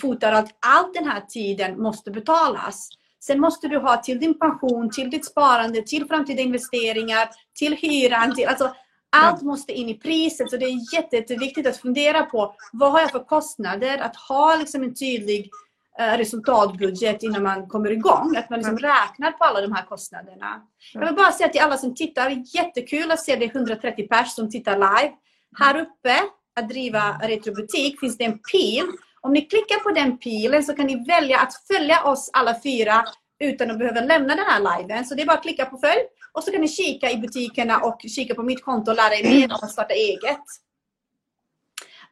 fotar 0.00 0.32
allt. 0.32 0.50
Allt 0.66 0.94
den 0.94 1.08
här 1.08 1.20
tiden 1.20 1.82
måste 1.82 2.10
betalas. 2.10 2.88
Sen 3.20 3.40
måste 3.40 3.68
du 3.68 3.78
ha 3.78 3.96
till 3.96 4.20
din 4.20 4.38
pension, 4.38 4.90
till 4.90 5.10
ditt 5.10 5.26
sparande, 5.26 5.82
till 5.82 6.06
framtida 6.06 6.42
investeringar, 6.42 7.28
till 7.58 7.76
hyran. 7.76 8.34
Till, 8.34 8.48
alltså, 8.48 8.74
allt 9.10 9.42
måste 9.42 9.72
in 9.72 9.88
i 9.88 9.94
priset. 9.94 10.50
Så 10.50 10.56
det 10.56 10.64
är 10.64 10.94
jätte, 10.94 11.16
jätteviktigt 11.16 11.66
att 11.66 11.76
fundera 11.76 12.22
på 12.22 12.54
vad 12.72 12.92
har 12.92 13.00
jag 13.00 13.10
för 13.10 13.24
kostnader? 13.24 13.98
Att 13.98 14.16
ha 14.16 14.56
liksom 14.56 14.82
en 14.82 14.94
tydlig 14.94 15.50
resultatbudget 15.98 17.22
innan 17.22 17.42
man 17.42 17.68
kommer 17.68 17.90
igång. 17.90 18.36
Att 18.36 18.50
man 18.50 18.58
liksom 18.58 18.78
räknar 18.78 19.32
på 19.32 19.44
alla 19.44 19.60
de 19.60 19.72
här 19.72 19.84
kostnaderna. 19.86 20.62
Jag 20.92 21.06
vill 21.06 21.14
bara 21.14 21.32
säga 21.32 21.48
till 21.48 21.60
alla 21.60 21.76
som 21.76 21.94
tittar, 21.94 22.42
jättekul 22.54 23.10
att 23.10 23.20
se 23.20 23.36
det 23.36 23.44
130 23.44 24.08
pers 24.08 24.34
som 24.34 24.50
tittar 24.50 24.74
live. 24.74 25.12
Här 25.58 25.80
uppe, 25.80 26.20
att 26.60 26.68
driva 26.68 27.18
retrobutik, 27.22 28.00
finns 28.00 28.18
det 28.18 28.24
en 28.24 28.38
pil. 28.38 28.84
Om 29.20 29.32
ni 29.32 29.40
klickar 29.40 29.78
på 29.78 29.90
den 29.90 30.18
pilen 30.18 30.62
så 30.62 30.74
kan 30.74 30.86
ni 30.86 31.04
välja 31.04 31.38
att 31.38 31.52
följa 31.66 32.04
oss 32.04 32.30
alla 32.32 32.60
fyra 32.62 33.04
utan 33.38 33.70
att 33.70 33.78
behöva 33.78 34.00
lämna 34.00 34.34
den 34.34 34.44
här 34.44 34.78
liven. 34.78 35.04
Så 35.04 35.14
det 35.14 35.22
är 35.22 35.26
bara 35.26 35.36
att 35.36 35.42
klicka 35.42 35.64
på 35.64 35.78
följ 35.78 36.00
och 36.32 36.44
så 36.44 36.50
kan 36.50 36.60
ni 36.60 36.68
kika 36.68 37.10
i 37.10 37.16
butikerna 37.16 37.78
och 37.78 38.00
kika 38.08 38.34
på 38.34 38.42
mitt 38.42 38.64
konto 38.64 38.90
och 38.90 38.96
lära 38.96 39.14
er 39.14 39.24
mer 39.24 39.44
om 39.44 39.58
att 39.62 39.70
starta 39.70 39.94
eget. 39.94 40.44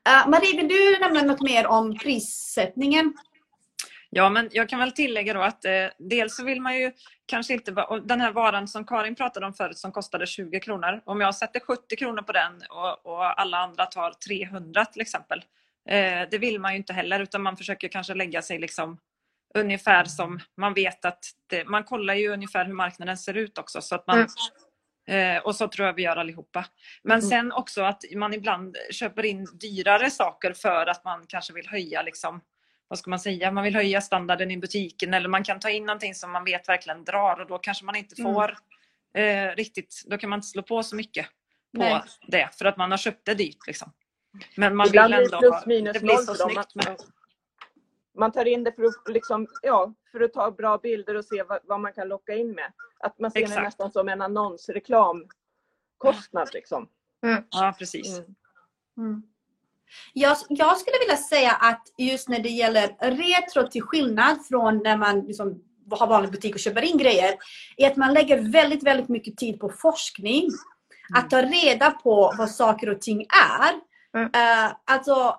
Uh, 0.09 0.29
Marie, 0.29 0.57
vill 0.57 0.69
du 0.69 0.99
nämna 0.99 1.23
något 1.23 1.43
mer 1.43 1.67
om 1.67 1.99
prissättningen? 1.99 3.15
Ja, 4.17 4.29
men 4.31 4.49
jag 4.53 4.69
kan 4.69 4.79
väl 4.79 4.93
tillägga 4.93 5.35
då 5.35 5.41
att 5.41 5.65
eh, 5.65 5.87
dels 5.99 6.37
så 6.37 6.45
vill 6.45 6.61
man 6.61 6.77
ju 6.79 6.93
kanske 7.27 7.55
inte... 7.55 7.87
Den 8.05 8.21
här 8.21 8.33
varan 8.33 8.69
som 8.69 8.85
Karin 8.87 9.15
pratade 9.15 9.47
om 9.47 9.55
förut 9.55 9.79
som 9.79 9.93
kostade 9.93 10.27
20 10.27 10.61
kronor. 10.61 11.01
Om 11.05 11.21
jag 11.21 11.35
sätter 11.35 11.61
70 11.61 11.97
kronor 11.97 12.23
på 12.23 12.33
den 12.33 12.63
och, 12.71 13.07
och 13.07 13.41
alla 13.41 13.59
andra 13.59 13.87
tar 13.87 14.11
300 14.11 14.85
till 14.85 15.01
exempel. 15.03 15.39
Eh, 15.89 16.29
det 16.31 16.39
vill 16.39 16.61
man 16.61 16.73
ju 16.73 16.77
inte 16.77 16.93
heller 16.93 17.21
utan 17.21 17.43
man 17.43 17.57
försöker 17.57 17.89
kanske 17.89 18.15
lägga 18.15 18.43
sig 18.43 18.59
liksom 18.59 18.99
ungefär 19.55 20.05
som 20.05 20.41
man 20.57 20.75
vet 20.75 21.05
att... 21.05 21.25
Det, 21.51 21.65
man 21.65 21.85
kollar 21.85 22.15
ju 22.15 22.29
ungefär 22.29 22.65
hur 22.65 22.75
marknaden 22.75 23.19
ser 23.19 23.35
ut 23.35 23.59
också 23.59 23.81
så 23.81 23.95
att 23.95 24.07
man... 24.07 24.27
Eh, 25.09 25.39
och 25.43 25.57
så 25.57 25.69
tror 25.69 25.87
jag 25.87 25.95
vi 25.95 26.03
gör 26.03 26.17
allihopa. 26.17 26.67
Men 27.03 27.19
Mm. 27.19 27.31
sen 27.31 27.53
också 27.53 27.83
att 27.83 28.03
man 28.17 28.35
ibland 28.35 28.77
köper 28.91 29.25
in 29.25 29.45
dyrare 29.61 30.11
saker 30.11 30.53
för 30.53 30.87
att 30.87 31.05
man 31.05 31.25
kanske 31.29 31.53
vill 31.53 31.69
höja 31.69 32.03
liksom, 32.03 32.41
vad 32.95 32.99
ska 32.99 33.11
man 33.11 33.21
säga, 33.21 33.51
man 33.51 33.65
vill 33.65 33.75
höja 33.75 34.01
standarden 34.01 34.51
i 34.51 34.57
butiken 34.57 35.15
eller 35.15 35.29
man 35.29 35.45
kan 35.45 35.61
ta 35.61 35.71
in 35.71 35.87
någonting 35.87 36.15
som 36.15 36.33
man 36.33 36.45
vet 36.45 36.69
verkligen 36.69 37.05
drar 37.05 37.41
och 37.41 37.47
då 37.47 37.59
kanske 37.59 37.85
man 37.85 37.97
inte 37.97 38.21
Mm. 38.23 38.35
får 38.35 38.57
eh, 39.15 39.57
riktigt, 39.57 40.03
då 40.07 40.19
kan 40.19 40.31
man 40.31 40.37
inte 40.37 40.47
slå 40.47 40.63
på 40.63 40.83
så 40.83 40.97
mycket 40.97 41.27
på 41.77 41.79
Nej. 41.79 42.03
det 42.27 42.49
för 42.53 42.65
att 42.65 42.77
man 42.77 42.91
har 42.91 42.99
köpt 42.99 43.25
det 43.25 43.35
dyrt. 43.35 43.67
Liksom. 43.67 43.93
Men 44.57 44.77
man 44.77 44.87
Ibland 44.87 45.15
vill 45.15 45.29
blir 45.29 45.35
ändå, 45.35 45.41
det 45.41 45.51
plus 45.51 45.67
minus 45.67 45.93
det 45.93 46.01
blir 46.01 46.17
så 46.17 46.35
snyggt. 46.35 46.75
Man, 46.75 46.97
man 48.19 48.33
tar 48.33 48.45
in 48.45 48.65
det 48.65 48.73
för 48.73 48.85
att, 48.85 49.09
liksom, 49.09 49.47
ja, 49.63 49.95
för 50.13 50.21
att 50.21 50.33
ta 50.33 50.51
bra 50.51 50.79
bilder 50.79 51.15
och 51.15 51.25
se 51.25 51.43
vad, 51.43 51.61
vad 51.65 51.81
man 51.81 51.93
kan 51.93 52.09
locka 52.09 52.35
in 52.35 52.53
med. 52.53 52.73
Att 52.99 53.19
man 53.19 53.31
ser 53.31 53.41
det 53.41 53.45
Exakt. 53.45 53.65
nästan 53.65 53.93
som 53.93 54.09
en 54.09 54.23
annons, 54.23 54.69
reklamkostnad 54.69 56.49
liksom. 56.53 56.89
ja, 57.51 57.75
precis. 57.79 58.19
Mm. 58.97 59.23
Mm. 60.15 60.29
Jag, 60.29 60.37
jag 60.49 60.79
skulle 60.79 60.99
vilja 60.99 61.17
säga 61.17 61.53
att 61.53 61.83
just 61.99 62.29
när 62.29 62.39
det 62.39 62.49
gäller 62.49 62.97
retro 63.01 63.69
till 63.71 63.83
skillnad 63.83 64.47
från 64.47 64.83
när 64.83 64.97
man 64.97 65.21
liksom 65.21 65.63
har 65.91 66.07
vanlig 66.07 66.31
butik 66.31 66.55
och 66.55 66.61
köper 66.61 66.83
in 66.83 66.99
grejer, 66.99 67.35
är 67.77 67.91
att 67.91 67.97
man 67.97 68.15
lägger 68.15 68.53
väldigt, 68.53 68.83
väldigt 68.83 69.09
mycket 69.09 69.37
tid 69.37 69.61
på 69.61 69.69
forskning. 69.69 70.51
Att 71.15 71.31
ta 71.31 71.43
reda 71.43 71.91
på 71.91 72.35
vad 72.39 72.51
saker 72.51 72.89
och 72.89 73.01
ting 73.01 73.27
är. 73.61 73.73
Mm. 74.21 74.31
Eh, 74.35 74.73
alltså, 74.85 75.37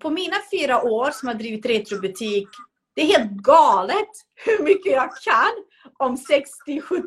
på 0.00 0.10
mina 0.10 0.36
fyra 0.50 0.82
år 0.82 1.10
som 1.10 1.28
har 1.28 1.34
drivit 1.34 1.66
retrobutik, 1.66 2.48
det 2.94 3.02
är 3.02 3.06
helt 3.06 3.30
galet 3.30 4.10
hur 4.44 4.64
mycket 4.64 4.92
jag 4.92 5.10
kan 5.16 5.52
om 5.98 6.16
60, 6.16 6.80
70, 6.80 7.06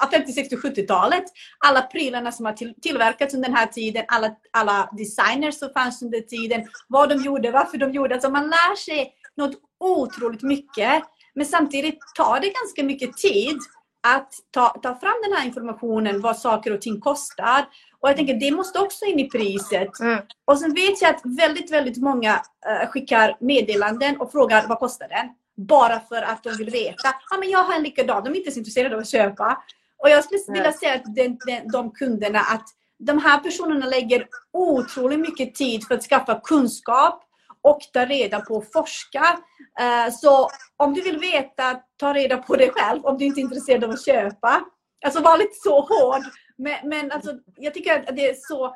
ja, 0.00 0.08
50, 0.12 0.32
60, 0.32 0.56
70-talet. 0.56 1.24
Alla 1.66 1.82
prylarna 1.82 2.32
som 2.32 2.46
har 2.46 2.52
till, 2.52 2.74
tillverkats 2.82 3.34
under 3.34 3.48
den 3.48 3.56
här 3.56 3.66
tiden, 3.66 4.04
alla, 4.08 4.36
alla 4.50 4.90
designers 4.92 5.58
som 5.58 5.70
fanns 5.72 6.02
under 6.02 6.20
tiden, 6.20 6.68
vad 6.88 7.08
de 7.08 7.22
gjorde, 7.22 7.50
varför 7.50 7.78
de 7.78 7.92
gjorde. 7.92 8.14
Alltså 8.14 8.30
man 8.30 8.44
lär 8.44 8.76
sig 8.76 9.14
något 9.36 9.56
otroligt 9.80 10.42
mycket. 10.42 11.02
Men 11.34 11.46
samtidigt 11.46 11.98
tar 12.16 12.40
det 12.40 12.48
ganska 12.48 12.84
mycket 12.84 13.16
tid 13.16 13.58
att 14.02 14.32
ta, 14.50 14.68
ta 14.68 14.94
fram 14.94 15.14
den 15.22 15.32
här 15.32 15.46
informationen, 15.46 16.20
vad 16.20 16.38
saker 16.38 16.74
och 16.74 16.80
ting 16.80 17.00
kostar. 17.00 17.66
Och 18.00 18.08
jag 18.08 18.16
tänker 18.16 18.34
det 18.34 18.50
måste 18.50 18.78
också 18.78 19.04
in 19.04 19.18
i 19.18 19.30
priset. 19.30 20.00
Mm. 20.00 20.18
Och 20.44 20.58
sen 20.58 20.74
vet 20.74 21.02
jag 21.02 21.14
att 21.14 21.20
väldigt, 21.24 21.72
väldigt 21.72 21.96
många 21.96 22.42
eh, 22.66 22.88
skickar 22.88 23.36
meddelanden 23.40 24.20
och 24.20 24.32
frågar 24.32 24.66
vad 24.66 24.78
kostar 24.78 25.08
den? 25.08 25.28
Bara 25.56 26.00
för 26.00 26.22
att 26.22 26.42
de 26.42 26.50
vill 26.50 26.70
veta. 26.70 27.14
Ja, 27.30 27.36
men 27.38 27.50
jag 27.50 27.62
har 27.62 27.74
en 27.74 27.82
likadan. 27.82 28.24
De 28.24 28.30
är 28.30 28.36
inte 28.36 28.50
så 28.50 28.58
intresserade 28.58 28.94
av 28.94 29.00
att 29.00 29.08
köpa. 29.08 29.62
Och 30.02 30.10
jag 30.10 30.24
skulle 30.24 30.40
vilja 30.48 30.72
säga 30.72 30.94
att 30.94 31.14
den, 31.14 31.38
den, 31.46 31.68
de 31.72 31.90
kunderna, 31.90 32.38
att 32.38 32.64
de 32.98 33.18
här 33.18 33.38
personerna 33.38 33.86
lägger 33.86 34.26
otroligt 34.52 35.20
mycket 35.20 35.54
tid 35.54 35.86
för 35.86 35.94
att 35.94 36.02
skaffa 36.02 36.40
kunskap 36.40 37.24
och 37.62 37.80
ta 37.92 38.04
reda 38.06 38.40
på 38.40 38.54
och 38.54 38.72
forska. 38.72 39.38
Eh, 39.80 40.12
Så 40.12 40.50
om 40.76 40.94
du 40.94 41.02
vill 41.02 41.18
veta, 41.18 41.80
ta 41.96 42.14
reda 42.14 42.36
på 42.36 42.56
det 42.56 42.70
själv 42.70 43.06
om 43.06 43.18
du 43.18 43.24
inte 43.24 43.40
är 43.40 43.42
intresserad 43.42 43.84
av 43.84 43.90
att 43.90 44.04
köpa. 44.04 44.60
Alltså 45.04 45.20
var 45.20 45.38
lite 45.38 45.54
så 45.54 45.80
hård. 45.80 46.22
Men, 46.58 46.88
men 46.88 47.12
alltså, 47.12 47.32
jag 47.56 47.74
tycker 47.74 48.08
att 48.08 48.16
det 48.16 48.30
är 48.30 48.34
så 48.34 48.66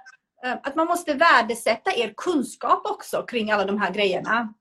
eh, 0.45 0.53
att 0.63 0.75
man 0.75 0.87
måste 0.87 1.15
värdesätta 1.15 1.95
er 1.95 2.15
kunskap 2.17 2.87
också 2.87 3.23
kring 3.23 3.51
alla 3.51 3.65
de 3.65 3.81
här 3.81 3.91
grejerna. 3.91 4.55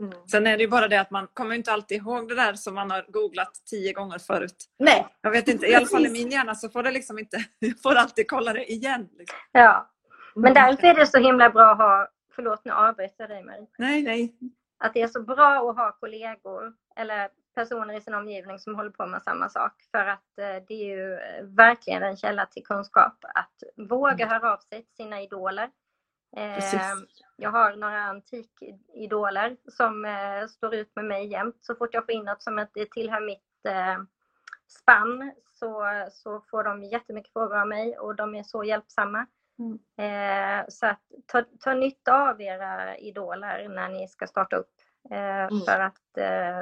Mm. 0.00 0.12
Sen 0.30 0.46
är 0.46 0.56
det 0.56 0.62
ju 0.62 0.68
bara 0.68 0.88
det 0.88 1.00
att 1.00 1.10
man 1.10 1.26
kommer 1.34 1.54
inte 1.54 1.72
alltid 1.72 1.96
ihåg 1.98 2.28
det 2.28 2.34
där 2.34 2.54
som 2.54 2.74
man 2.74 2.90
har 2.90 3.04
googlat 3.08 3.52
tio 3.70 3.92
gånger 3.92 4.18
förut. 4.18 4.64
Nej, 4.78 5.06
Jag 5.20 5.30
vet 5.30 5.48
inte, 5.48 5.66
i 5.66 5.74
alla 5.74 5.86
fall 5.86 6.06
i 6.06 6.10
min 6.10 6.30
hjärna 6.30 6.54
så 6.54 6.68
får 6.68 6.82
det 6.82 6.90
liksom 6.90 7.18
inte, 7.18 7.36
jag 7.58 7.82
får 7.82 7.94
alltid 7.94 8.28
kolla 8.28 8.52
det 8.52 8.72
igen. 8.72 9.08
Liksom. 9.18 9.38
Ja. 9.52 9.90
Men 10.34 10.54
därför 10.54 10.86
är 10.86 10.94
det 10.94 11.06
så 11.06 11.18
himla 11.18 11.50
bra 11.50 11.72
att 11.72 11.78
ha, 11.78 12.08
förlåt 12.34 12.64
nu 12.64 12.72
avbryter 12.72 13.14
jag 13.18 13.30
dig 13.30 13.42
Marie, 13.44 13.66
Nej, 13.78 14.02
nej. 14.02 14.34
att 14.78 14.94
det 14.94 15.02
är 15.02 15.08
så 15.08 15.22
bra 15.22 15.70
att 15.70 15.76
ha 15.76 15.92
kollegor 16.00 16.72
eller 16.96 17.28
personer 17.54 17.96
i 17.96 18.00
sin 18.00 18.14
omgivning 18.14 18.58
som 18.58 18.74
håller 18.74 18.90
på 18.90 19.06
med 19.06 19.22
samma 19.22 19.48
sak. 19.48 19.72
För 19.90 20.06
att 20.06 20.38
eh, 20.38 20.64
det 20.68 20.74
är 20.74 20.96
ju 20.96 21.14
eh, 21.14 21.44
verkligen 21.44 22.02
en 22.02 22.16
källa 22.16 22.46
till 22.46 22.62
kunskap. 22.64 23.24
Att 23.34 23.88
våga 23.88 24.26
höra 24.26 24.52
av 24.52 24.58
sig 24.58 24.82
till 24.82 24.94
sina 24.96 25.22
idoler. 25.22 25.70
Eh, 26.36 26.54
Precis. 26.54 26.80
jag 27.36 27.50
har 27.50 27.76
några 27.76 28.02
antikidoler 28.02 29.56
som 29.68 30.04
eh, 30.04 30.46
står 30.48 30.74
ut 30.74 30.96
med 30.96 31.04
mig 31.04 31.26
jämt. 31.26 31.56
Så 31.60 31.74
fort 31.74 31.94
jag 31.94 32.06
får 32.06 32.14
in 32.14 32.24
något 32.24 32.42
som 32.42 32.58
inte 32.58 32.86
tillhör 32.86 33.20
mitt 33.20 33.66
eh, 33.68 33.98
spann 34.68 35.32
så, 35.52 35.84
så 36.10 36.40
får 36.50 36.64
de 36.64 36.84
jättemycket 36.84 37.32
frågor 37.32 37.60
av 37.60 37.68
mig 37.68 37.98
och 37.98 38.16
de 38.16 38.34
är 38.34 38.42
så 38.42 38.64
hjälpsamma. 38.64 39.26
Mm. 39.58 39.78
Eh, 39.98 40.64
så 40.68 40.86
att 40.86 41.00
ta, 41.26 41.44
ta 41.60 41.74
nytta 41.74 42.30
av 42.30 42.40
era 42.40 42.96
idoler 42.96 43.68
när 43.68 43.88
ni 43.88 44.08
ska 44.08 44.26
starta 44.26 44.56
upp. 44.56 44.74
Eh, 45.10 45.64
För 45.66 45.80
att 45.80 46.18
eh, 46.18 46.60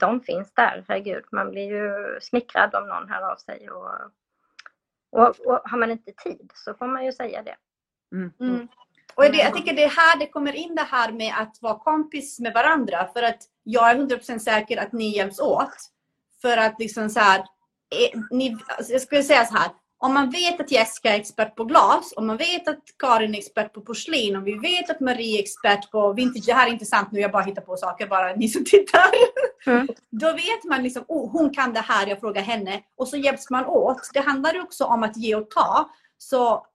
de 0.00 0.20
finns 0.20 0.54
där, 0.54 0.84
herregud. 0.88 1.24
Man 1.32 1.50
blir 1.50 1.64
ju 1.64 2.18
smickrad 2.20 2.74
om 2.74 2.88
någon 2.88 3.08
hör 3.08 3.32
av 3.32 3.36
sig. 3.36 3.70
Och, 3.70 3.94
och, 5.10 5.40
och 5.46 5.60
har 5.64 5.78
man 5.78 5.90
inte 5.90 6.12
tid 6.12 6.50
så 6.54 6.74
får 6.74 6.86
man 6.86 7.04
ju 7.04 7.12
säga 7.12 7.42
det. 7.42 7.56
Mm. 8.12 8.68
Och 9.20 9.32
det, 9.32 9.38
jag 9.38 9.54
tycker 9.54 9.74
det 9.74 9.84
är 9.84 9.88
här 9.88 10.18
det 10.18 10.26
kommer 10.26 10.52
in 10.52 10.74
det 10.74 10.86
här 10.90 11.12
med 11.12 11.34
att 11.38 11.58
vara 11.60 11.78
kompis 11.78 12.40
med 12.40 12.52
varandra. 12.52 13.08
För 13.12 13.22
att 13.22 13.42
jag 13.64 13.90
är 13.90 13.94
100% 13.94 14.38
säker 14.38 14.76
att 14.76 14.92
ni 14.92 15.16
hjälps 15.16 15.40
åt. 15.40 15.74
för 16.42 16.56
att 16.56 16.74
liksom 16.78 17.10
så 17.10 17.20
här, 17.20 17.38
eh, 17.38 18.20
ni, 18.30 18.56
alltså 18.66 18.92
jag 18.92 19.02
skulle 19.02 19.22
säga 19.22 19.44
så 19.44 19.54
här, 19.54 19.70
om 19.98 20.14
man 20.14 20.30
vet 20.30 20.60
att 20.60 20.70
Jessica 20.70 21.14
är 21.14 21.20
expert 21.20 21.56
på 21.56 21.64
glas, 21.64 22.12
om 22.16 22.26
man 22.26 22.36
vet 22.36 22.68
att 22.68 22.78
Karin 22.98 23.34
är 23.34 23.38
expert 23.38 23.72
på 23.72 23.80
porslin, 23.80 24.36
om 24.36 24.44
vi 24.44 24.54
vet 24.54 24.90
att 24.90 25.00
Marie 25.00 25.38
är 25.38 25.42
expert 25.42 25.90
på 25.90 26.12
vintage, 26.12 26.46
det 26.46 26.52
här 26.52 26.66
är 26.66 26.72
intressant 26.72 27.12
nu, 27.12 27.20
jag 27.20 27.32
bara 27.32 27.42
hittar 27.42 27.62
på 27.62 27.76
saker, 27.76 28.06
bara 28.06 28.34
ni 28.34 28.48
som 28.48 28.64
tittar. 28.64 29.10
Mm. 29.66 29.88
Då 30.10 30.32
vet 30.32 30.64
man 30.64 30.82
liksom, 30.82 31.04
oh, 31.08 31.32
hon 31.32 31.54
kan 31.54 31.72
det 31.72 31.80
här, 31.80 32.06
jag 32.06 32.20
frågar 32.20 32.42
henne. 32.42 32.80
Och 32.96 33.08
så 33.08 33.16
hjälps 33.16 33.50
man 33.50 33.66
åt. 33.66 34.10
Det 34.12 34.20
handlar 34.20 34.60
också 34.60 34.84
om 34.84 35.02
att 35.02 35.16
ge 35.16 35.34
och 35.34 35.50
ta. 35.50 35.90
Så 36.18 36.66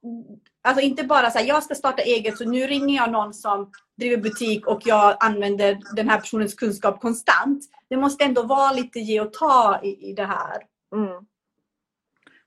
alltså 0.66 0.82
inte 0.84 1.03
bara 1.03 1.32
så 1.32 1.39
här, 1.39 1.45
jag 1.45 1.63
ska 1.63 1.76
starta 1.76 2.01
eget 2.01 2.38
så 2.38 2.49
nu 2.49 2.68
ringer 2.68 2.95
jag 2.95 3.11
någon 3.11 3.34
som 3.34 3.72
driver 3.97 4.18
butik 4.18 4.68
och 4.68 4.82
jag 4.86 5.18
använder 5.20 5.80
den 5.95 6.09
här 6.09 6.20
personens 6.20 6.53
kunskap 6.53 7.01
konstant. 7.01 7.63
Det 7.89 7.97
måste 7.97 8.26
ändå 8.26 8.43
vara 8.43 8.72
lite 8.72 8.99
ge 8.99 9.22
och 9.22 9.34
ta 9.34 9.80
i, 9.84 10.09
i 10.09 10.13
det 10.13 10.26
här. 10.26 10.63
Mm. 10.95 11.26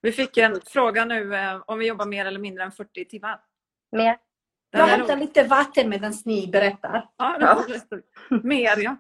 Vi 0.00 0.12
fick 0.12 0.36
en 0.36 0.60
fråga 0.66 1.04
nu 1.04 1.34
eh, 1.34 1.62
om 1.66 1.78
vi 1.78 1.86
jobbar 1.86 2.06
mer 2.06 2.26
eller 2.26 2.40
mindre 2.40 2.64
än 2.64 2.72
40 2.72 3.04
timmar. 3.04 3.40
Mer? 3.92 4.16
Den 4.72 4.80
Jag 4.80 4.86
hämtar 4.86 5.16
lite 5.16 5.44
vatten 5.44 5.88
medan 5.88 6.14
ni 6.24 6.46
berättar. 6.46 7.08
Ja, 7.16 7.36
Ja. 7.40 7.64
Mer 8.42 8.78
ja. 8.78 8.96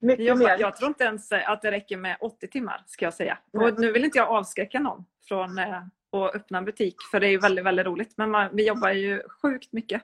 Mycket 0.00 0.26
Jag, 0.26 0.38
mer. 0.38 0.56
jag 0.58 0.76
tror 0.76 0.88
inte 0.88 1.04
ens 1.04 1.32
eh, 1.32 1.50
att 1.50 1.62
det 1.62 1.70
räcker 1.70 1.96
med 1.96 2.16
80 2.20 2.48
timmar 2.48 2.84
ska 2.86 3.04
jag 3.04 3.14
säga. 3.14 3.38
Och 3.52 3.80
nu 3.80 3.92
vill 3.92 4.04
inte 4.04 4.18
jag 4.18 4.28
avskräcka 4.28 4.80
någon 4.80 5.04
från 5.28 5.58
att 6.24 6.34
öppna 6.34 6.58
en 6.58 6.64
butik 6.64 6.96
för 7.10 7.20
det 7.20 7.26
är 7.26 7.30
ju 7.30 7.38
väldigt, 7.38 7.64
väldigt 7.64 7.86
roligt. 7.86 8.14
Men 8.16 8.30
man, 8.30 8.48
vi 8.52 8.66
jobbar 8.66 8.90
ju 8.90 9.22
sjukt 9.42 9.72
mycket. 9.72 10.02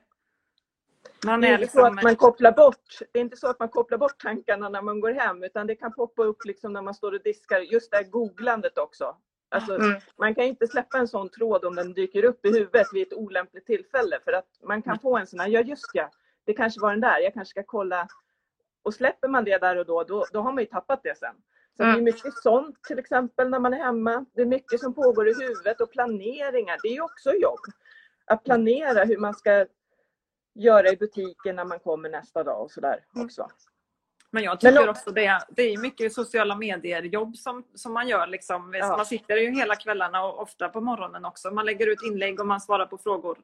Man 1.26 1.40
Det 1.40 1.46
är 1.46 1.50
är 1.50 1.58
inte 1.58 1.72
så 1.72 1.78
liksom... 1.78 1.98
att 1.98 2.04
man 2.04 2.16
kopplar 2.16 2.52
bort, 2.52 2.98
det 3.12 3.18
är 3.18 3.22
inte 3.22 3.36
så 3.36 3.48
att 3.48 3.58
man 3.58 3.68
kopplar 3.68 3.98
bort 3.98 4.18
tankarna 4.18 4.68
när 4.68 4.82
man 4.82 5.00
går 5.00 5.12
hem 5.12 5.42
utan 5.42 5.66
det 5.66 5.74
kan 5.74 5.92
poppa 5.92 6.24
upp 6.24 6.44
liksom 6.44 6.72
när 6.72 6.82
man 6.82 6.94
står 6.94 7.12
och 7.12 7.22
diskar. 7.22 7.60
Just 7.60 7.90
det 7.90 7.96
här 7.96 8.04
googlandet 8.04 8.78
också. 8.78 9.16
Alltså, 9.48 9.74
Mm. 9.74 10.00
Man 10.18 10.34
kan 10.34 10.44
inte 10.44 10.66
släppa 10.66 10.98
en 10.98 11.08
sån 11.08 11.28
tråd 11.28 11.64
om 11.64 11.74
den 11.74 11.92
dyker 11.92 12.24
upp 12.24 12.46
i 12.46 12.48
huvudet 12.48 12.86
vid 12.92 13.06
ett 13.06 13.12
olämpligt 13.12 13.66
tillfälle 13.66 14.18
för 14.24 14.32
att 14.32 14.48
man 14.62 14.82
kan 14.82 14.98
få 14.98 15.16
en 15.16 15.26
sån 15.26 15.40
här, 15.40 15.48
ja 15.48 15.60
just 15.60 15.90
ja, 15.92 16.10
det 16.44 16.54
kanske 16.54 16.80
var 16.80 16.90
den 16.90 17.00
där, 17.00 17.18
jag 17.18 17.34
kanske 17.34 17.50
ska 17.50 17.62
kolla. 17.66 18.08
Och 18.82 18.94
släpper 18.94 19.28
man 19.28 19.44
det 19.44 19.58
där 19.58 19.76
och 19.76 19.86
då, 19.86 20.02
då, 20.02 20.26
då 20.32 20.40
har 20.40 20.52
man 20.52 20.62
ju 20.62 20.66
tappat 20.66 21.00
det 21.02 21.18
sen. 21.18 21.34
Så 21.76 21.82
det 21.82 21.88
är 21.88 21.92
Mm. 21.92 22.04
mycket 22.04 22.34
sånt 22.34 22.84
till 22.84 22.98
exempel 22.98 23.48
när 23.50 23.58
man 23.58 23.74
är 23.74 23.78
hemma. 23.78 24.24
Det 24.34 24.42
är 24.42 24.46
mycket 24.46 24.80
som 24.80 24.94
pågår 24.94 25.28
i 25.28 25.34
huvudet 25.34 25.80
och 25.80 25.90
planeringar, 25.90 26.78
det 26.82 26.88
är 26.88 26.92
ju 26.92 27.00
också 27.00 27.32
jobb. 27.32 27.58
Att 28.26 28.44
planera 28.44 29.04
hur 29.04 29.18
man 29.18 29.34
ska 29.34 29.66
göra 30.54 30.88
i 30.88 30.96
butiken 30.96 31.56
när 31.56 31.64
man 31.64 31.78
kommer 31.78 32.08
nästa 32.10 32.44
dag 32.44 32.62
och 32.62 32.70
sådär 32.70 33.04
också. 33.14 33.48
Men 34.30 34.42
jag 34.42 34.50
Men 34.62 34.72
tycker 34.72 34.82
om- 34.88 34.88
också 34.90 35.10
det, 35.10 35.44
det 35.50 35.62
är 35.62 35.78
mycket 35.78 36.12
sociala 36.12 36.56
medier-jobb 36.56 37.36
som, 37.36 37.64
som 37.74 37.92
man 37.92 38.08
gör. 38.08 38.26
Liksom. 38.26 38.74
Ja. 38.74 38.96
Man 38.96 39.06
sitter 39.06 39.36
ju 39.36 39.50
hela 39.50 39.76
kvällarna 39.76 40.24
och 40.24 40.40
ofta 40.42 40.68
på 40.68 40.80
morgonen 40.80 41.24
också. 41.24 41.50
Man 41.50 41.66
lägger 41.66 41.86
ut 41.86 42.02
inlägg 42.02 42.40
och 42.40 42.46
man 42.46 42.60
svarar 42.60 42.86
på 42.86 42.98
frågor. 42.98 43.38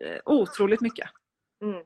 Eh, 0.00 0.20
otroligt 0.24 0.80
mycket. 0.80 1.08
Mm. 1.62 1.84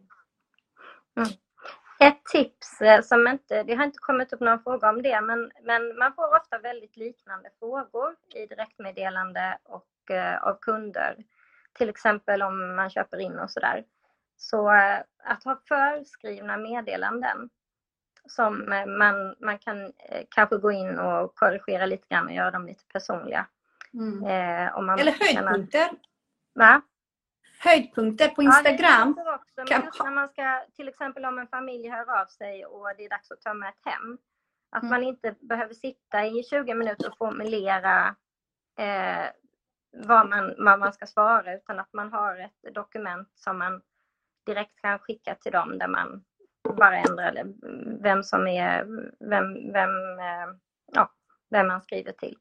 Ett 2.01 2.25
tips 2.25 2.81
eh, 2.81 3.01
som 3.03 3.27
inte, 3.29 3.63
det 3.63 3.75
har 3.75 3.85
inte 3.85 3.99
kommit 3.99 4.33
upp 4.33 4.41
någon 4.41 4.63
fråga 4.63 4.89
om 4.89 5.03
det, 5.03 5.21
men, 5.21 5.53
men 5.63 5.99
man 5.99 6.15
får 6.15 6.37
ofta 6.37 6.59
väldigt 6.59 6.97
liknande 6.97 7.51
frågor 7.59 8.17
i 8.35 8.47
direktmeddelande 8.47 9.59
och 9.65 10.11
eh, 10.11 10.43
av 10.43 10.59
kunder. 10.61 11.17
Till 11.73 11.89
exempel 11.89 12.43
om 12.43 12.77
man 12.77 12.91
köper 12.91 13.19
in 13.19 13.39
och 13.39 13.51
sådär. 13.51 13.85
Så 14.37 14.73
eh, 14.73 14.99
att 15.25 15.45
ha 15.45 15.61
förskrivna 15.69 16.57
meddelanden 16.57 17.49
som 18.29 18.73
eh, 18.73 18.87
man, 18.87 19.35
man 19.41 19.59
kan 19.59 19.85
eh, 19.85 20.25
kanske 20.31 20.57
gå 20.57 20.73
in 20.73 20.99
och 20.99 21.35
korrigera 21.35 21.87
lite 21.87 22.07
grann 22.09 22.27
och 22.27 22.33
göra 22.35 22.51
dem 22.51 22.67
lite 22.67 22.85
personliga. 22.93 23.47
Mm. 23.95 24.25
Eh, 24.25 24.77
om 24.77 24.87
man 24.87 24.99
Eller 24.99 25.13
känner- 25.13 25.49
höjdpunkter. 25.49 25.89
Va? 26.55 26.83
Höjdpunkter 27.61 28.29
på 28.29 28.43
Ja, 28.43 28.47
Instagram. 28.47 29.19
är 29.19 29.35
också, 29.35 29.65
kan 29.67 29.85
just 29.85 30.05
när 30.05 30.11
man 30.11 30.29
ska, 30.29 30.65
till 30.77 30.89
exempel 30.89 31.25
om 31.25 31.39
en 31.39 31.49
familj 31.49 31.89
hör 31.89 32.21
av 32.21 32.27
sig 32.27 32.67
och 32.67 32.87
det 32.97 33.05
är 33.05 33.09
dags 33.11 33.31
att 33.31 33.41
tömma 33.41 33.69
ett 33.69 33.81
hem. 33.85 34.19
Att 34.71 34.83
Mm. 34.83 34.91
man 34.91 35.03
inte 35.03 35.35
behöver 35.41 35.75
sitta 35.75 36.27
i 36.27 36.43
20 36.43 36.75
minuter 36.75 37.09
och 37.11 37.17
formulera 37.19 38.17
eh, 38.79 39.27
vad, 39.93 40.29
man, 40.29 40.55
vad 40.59 40.79
man 40.79 40.93
ska 40.93 41.07
svara 41.07 41.55
utan 41.55 41.79
att 41.81 41.93
man 41.93 42.13
har 42.13 42.37
ett 42.39 42.75
dokument 42.75 43.29
som 43.35 43.59
man 43.59 43.83
direkt 44.47 44.81
kan 44.81 44.99
skicka 44.99 45.35
till 45.35 45.53
dem 45.53 45.79
där 45.79 45.89
man 45.89 46.25
bara 46.77 46.97
ändrar 46.99 47.45
vem 48.03 48.23
som 48.23 48.47
är, 48.47 48.85
vem, 49.29 49.73
vem, 49.73 50.19
eh, 50.19 50.49
ja, 50.93 51.11
vem 51.51 51.67
man 51.67 51.83
skriver 51.83 52.13
till. 52.13 52.37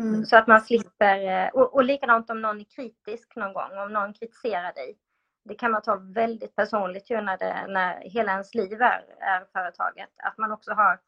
Mm. 0.00 0.24
Så 0.24 0.36
att 0.36 0.46
man 0.46 0.60
slipper, 0.60 1.44
eh, 1.44 1.48
och, 1.48 1.74
och 1.74 1.84
likadant 1.84 2.30
om 2.30 2.42
någon 2.42 2.60
är 2.60 2.64
kritisk 2.64 3.36
någon 3.36 3.52
gång, 3.52 3.78
om 3.78 3.92
någon 3.92 4.14
kritiserar 4.14 4.72
dig. 4.72 4.98
Det 5.44 5.54
kan 5.54 5.70
man 5.70 5.82
ta 5.82 5.96
väldigt 5.96 6.56
personligt 6.56 7.10
ju 7.10 7.20
när, 7.20 7.38
det, 7.38 7.66
när 7.68 8.00
hela 8.00 8.32
ens 8.32 8.54
liv 8.54 8.82
är, 8.82 9.04
är 9.20 9.44
företaget. 9.52 10.10
Att 10.16 10.38
man 10.38 10.52
också 10.52 10.72
har 10.72 11.00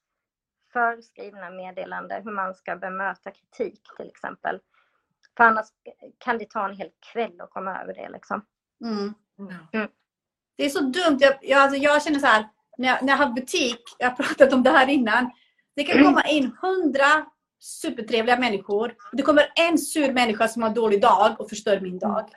förskrivna 0.73 1.51
meddelanden 1.51 2.23
hur 2.25 2.33
man 2.33 2.55
ska 2.55 2.77
bemöta 2.77 3.31
kritik 3.31 3.83
till 3.97 4.09
exempel. 4.09 4.61
För 5.37 5.45
annars 5.45 5.67
kan 6.19 6.39
det 6.39 6.51
ta 6.51 6.69
en 6.69 6.77
hel 6.77 6.91
kväll 7.13 7.41
att 7.41 7.51
komma 7.51 7.83
över 7.83 7.95
det 7.95 8.09
liksom. 8.09 8.45
Mm. 8.85 9.15
Mm. 9.73 9.89
Det 10.57 10.65
är 10.65 10.69
så 10.69 10.81
dumt. 10.81 11.19
Jag, 11.21 11.39
jag, 11.43 11.61
alltså 11.61 11.77
jag 11.77 12.03
känner 12.03 12.19
så 12.19 12.27
här, 12.27 12.49
när 12.79 12.89
jag, 12.89 13.03
när 13.03 13.13
jag 13.13 13.19
har 13.19 13.33
butik, 13.33 13.83
jag 13.99 14.11
har 14.11 14.17
pratat 14.17 14.53
om 14.53 14.63
det 14.63 14.71
här 14.71 14.89
innan. 14.89 15.31
Det 15.77 15.85
kan 15.85 16.05
komma 16.05 16.23
in 16.23 16.57
hundra 16.61 17.27
supertrevliga 17.63 18.37
människor. 18.37 18.95
Det 19.13 19.23
kommer 19.23 19.53
en 19.55 19.79
sur 19.79 20.13
människa 20.13 20.49
som 20.49 20.63
har 20.63 20.69
en 20.69 20.75
dålig 20.75 21.03
dag 21.03 21.41
och 21.41 21.49
förstör 21.49 21.81
min 21.81 21.99
dag. 21.99 22.29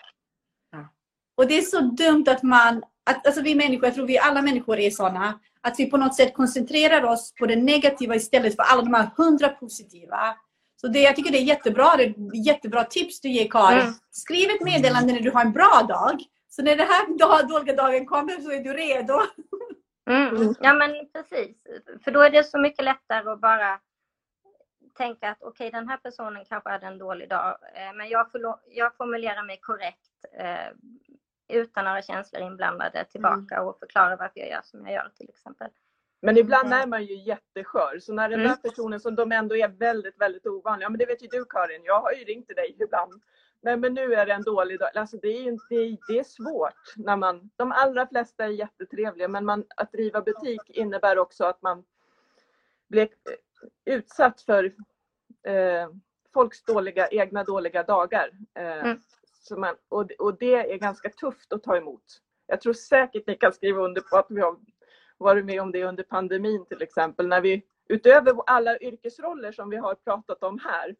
Ja. 0.71 0.89
Och 1.37 1.47
det 1.47 1.57
är 1.57 1.61
så 1.61 1.79
dumt 1.79 2.25
att 2.27 2.43
man, 2.43 2.83
att, 3.05 3.27
alltså 3.27 3.41
vi 3.41 3.55
människor, 3.55 3.85
jag 3.85 3.95
tror 3.95 4.07
vi 4.07 4.17
alla 4.17 4.41
människor 4.41 4.79
är 4.79 4.89
sådana, 4.89 5.39
att 5.61 5.79
vi 5.79 5.85
på 5.85 5.97
något 5.97 6.15
sätt 6.15 6.33
koncentrerar 6.33 7.03
oss 7.03 7.33
på 7.39 7.45
det 7.45 7.55
negativa 7.55 8.15
istället 8.15 8.55
för 8.55 8.63
alla 8.63 8.81
de 8.81 8.93
här 8.93 9.09
hundra 9.17 9.49
positiva. 9.49 10.35
Så 10.81 10.87
det, 10.87 10.99
jag 10.99 11.15
tycker 11.15 11.31
det 11.31 11.37
är 11.37 11.43
jättebra, 11.43 11.95
det 11.97 12.03
är 12.03 12.47
jättebra 12.47 12.83
tips 12.83 13.21
du 13.21 13.29
ger 13.29 13.47
Karin. 13.47 13.79
Mm. 13.79 13.93
Skriv 14.11 14.49
ett 14.49 14.61
meddelande 14.61 15.13
när 15.13 15.19
du 15.19 15.31
har 15.31 15.41
en 15.41 15.51
bra 15.51 15.85
dag. 15.89 16.23
Så 16.49 16.61
när 16.61 16.75
den 16.75 16.87
här 16.87 17.17
dag, 17.17 17.49
dåliga 17.49 17.75
dagen 17.75 18.05
kommer 18.05 18.41
så 18.41 18.51
är 18.51 18.59
du 18.59 18.73
redo. 18.73 19.21
Mm. 20.09 20.55
Ja 20.59 20.73
men 20.73 20.91
precis. 21.13 21.57
För 22.03 22.11
då 22.11 22.21
är 22.21 22.29
det 22.29 22.43
så 22.43 22.59
mycket 22.59 22.85
lättare 22.85 23.29
att 23.29 23.41
bara 23.41 23.79
tänka 24.95 25.29
att 25.29 25.43
okej 25.43 25.71
den 25.71 25.89
här 25.89 25.97
personen 25.97 26.45
kanske 26.45 26.69
hade 26.69 26.85
en 26.85 26.97
dålig 26.97 27.29
dag 27.29 27.57
eh, 27.73 27.93
men 27.95 28.09
jag, 28.09 28.27
jag 28.69 28.95
formulerar 28.95 29.43
mig 29.43 29.59
korrekt 29.61 30.11
eh, 30.33 30.71
utan 31.47 31.85
några 31.85 32.01
känslor 32.01 32.41
inblandade 32.41 33.05
tillbaka 33.05 33.61
och 33.63 33.79
förklarar 33.79 34.17
varför 34.17 34.39
jag 34.39 34.49
gör 34.49 34.61
som 34.63 34.85
jag 34.85 34.93
gör 34.93 35.11
till 35.17 35.29
exempel. 35.29 35.67
Men 36.21 36.37
ibland 36.37 36.67
Mm. 36.67 36.79
är 36.79 36.87
man 36.87 37.05
ju 37.05 37.15
jätteskör. 37.15 37.99
Så 37.99 38.13
när 38.13 38.29
den 38.29 38.39
Mm. 38.39 38.51
där 38.51 38.69
personen 38.69 38.99
som 38.99 39.15
de 39.15 39.31
ändå 39.31 39.57
är 39.57 39.67
väldigt, 39.67 40.21
väldigt 40.21 40.45
ovanliga. 40.47 40.85
Ja, 40.85 40.89
men 40.89 40.99
det 40.99 41.05
vet 41.05 41.23
ju 41.23 41.27
du 41.27 41.45
Karin. 41.45 41.81
Jag 41.83 41.99
har 42.01 42.11
ju 42.11 42.23
ringt 42.23 42.47
till 42.47 42.55
dig 42.55 42.75
ibland. 42.79 43.21
Nej, 43.61 43.77
men 43.77 43.93
nu 43.93 44.13
är 44.13 44.25
det 44.25 44.33
en 44.33 44.43
dålig 44.43 44.79
dag. 44.79 44.97
Alltså, 44.97 45.17
det, 45.17 45.27
är, 45.27 45.51
det, 45.69 45.97
det 46.07 46.19
är 46.19 46.23
svårt. 46.23 46.93
När 46.95 47.15
man, 47.17 47.49
de 47.55 47.71
allra 47.71 48.07
flesta 48.07 48.43
är 48.45 48.49
jättetrevliga. 48.49 49.27
Men 49.27 49.45
man, 49.45 49.65
att 49.77 49.91
driva 49.91 50.21
butik 50.21 50.61
innebär 50.69 51.17
också 51.17 51.45
att 51.45 51.61
man 51.61 51.83
blir 52.87 53.01
eh, 53.03 53.07
utsatt 53.85 54.41
för 54.41 54.65
eh, 55.47 55.89
folks 56.33 56.63
dåliga, 56.63 57.07
egna 57.07 57.43
dåliga 57.43 57.83
dagar. 57.83 58.29
Eh, 58.59 58.95
Mm. 59.51 59.61
man, 59.61 59.75
och, 59.89 60.11
och 60.19 60.37
det 60.37 60.73
är 60.73 60.77
ganska 60.77 61.09
tufft 61.09 61.53
att 61.53 61.63
ta 61.63 61.77
emot. 61.77 62.03
Jag 62.47 62.61
tror 62.61 62.73
säkert 62.73 63.27
ni 63.27 63.35
kan 63.35 63.53
skriva 63.53 63.81
under 63.81 64.01
på 64.01 64.17
att 64.17 64.25
vi 64.29 64.41
har 64.41 64.57
varit 65.17 65.45
med 65.45 65.61
om 65.61 65.71
det 65.71 65.83
under 65.83 66.03
pandemin 66.03 66.65
till 66.65 66.81
exempel. 66.81 67.27
När 67.27 67.41
vi 67.41 67.65
utöver 67.89 68.35
alla 68.45 68.79
yrkesroller 68.79 69.51
som 69.51 69.69
vi 69.69 69.77
har 69.77 69.95
pratat 69.95 70.43
om 70.43 70.59
här 70.59 70.95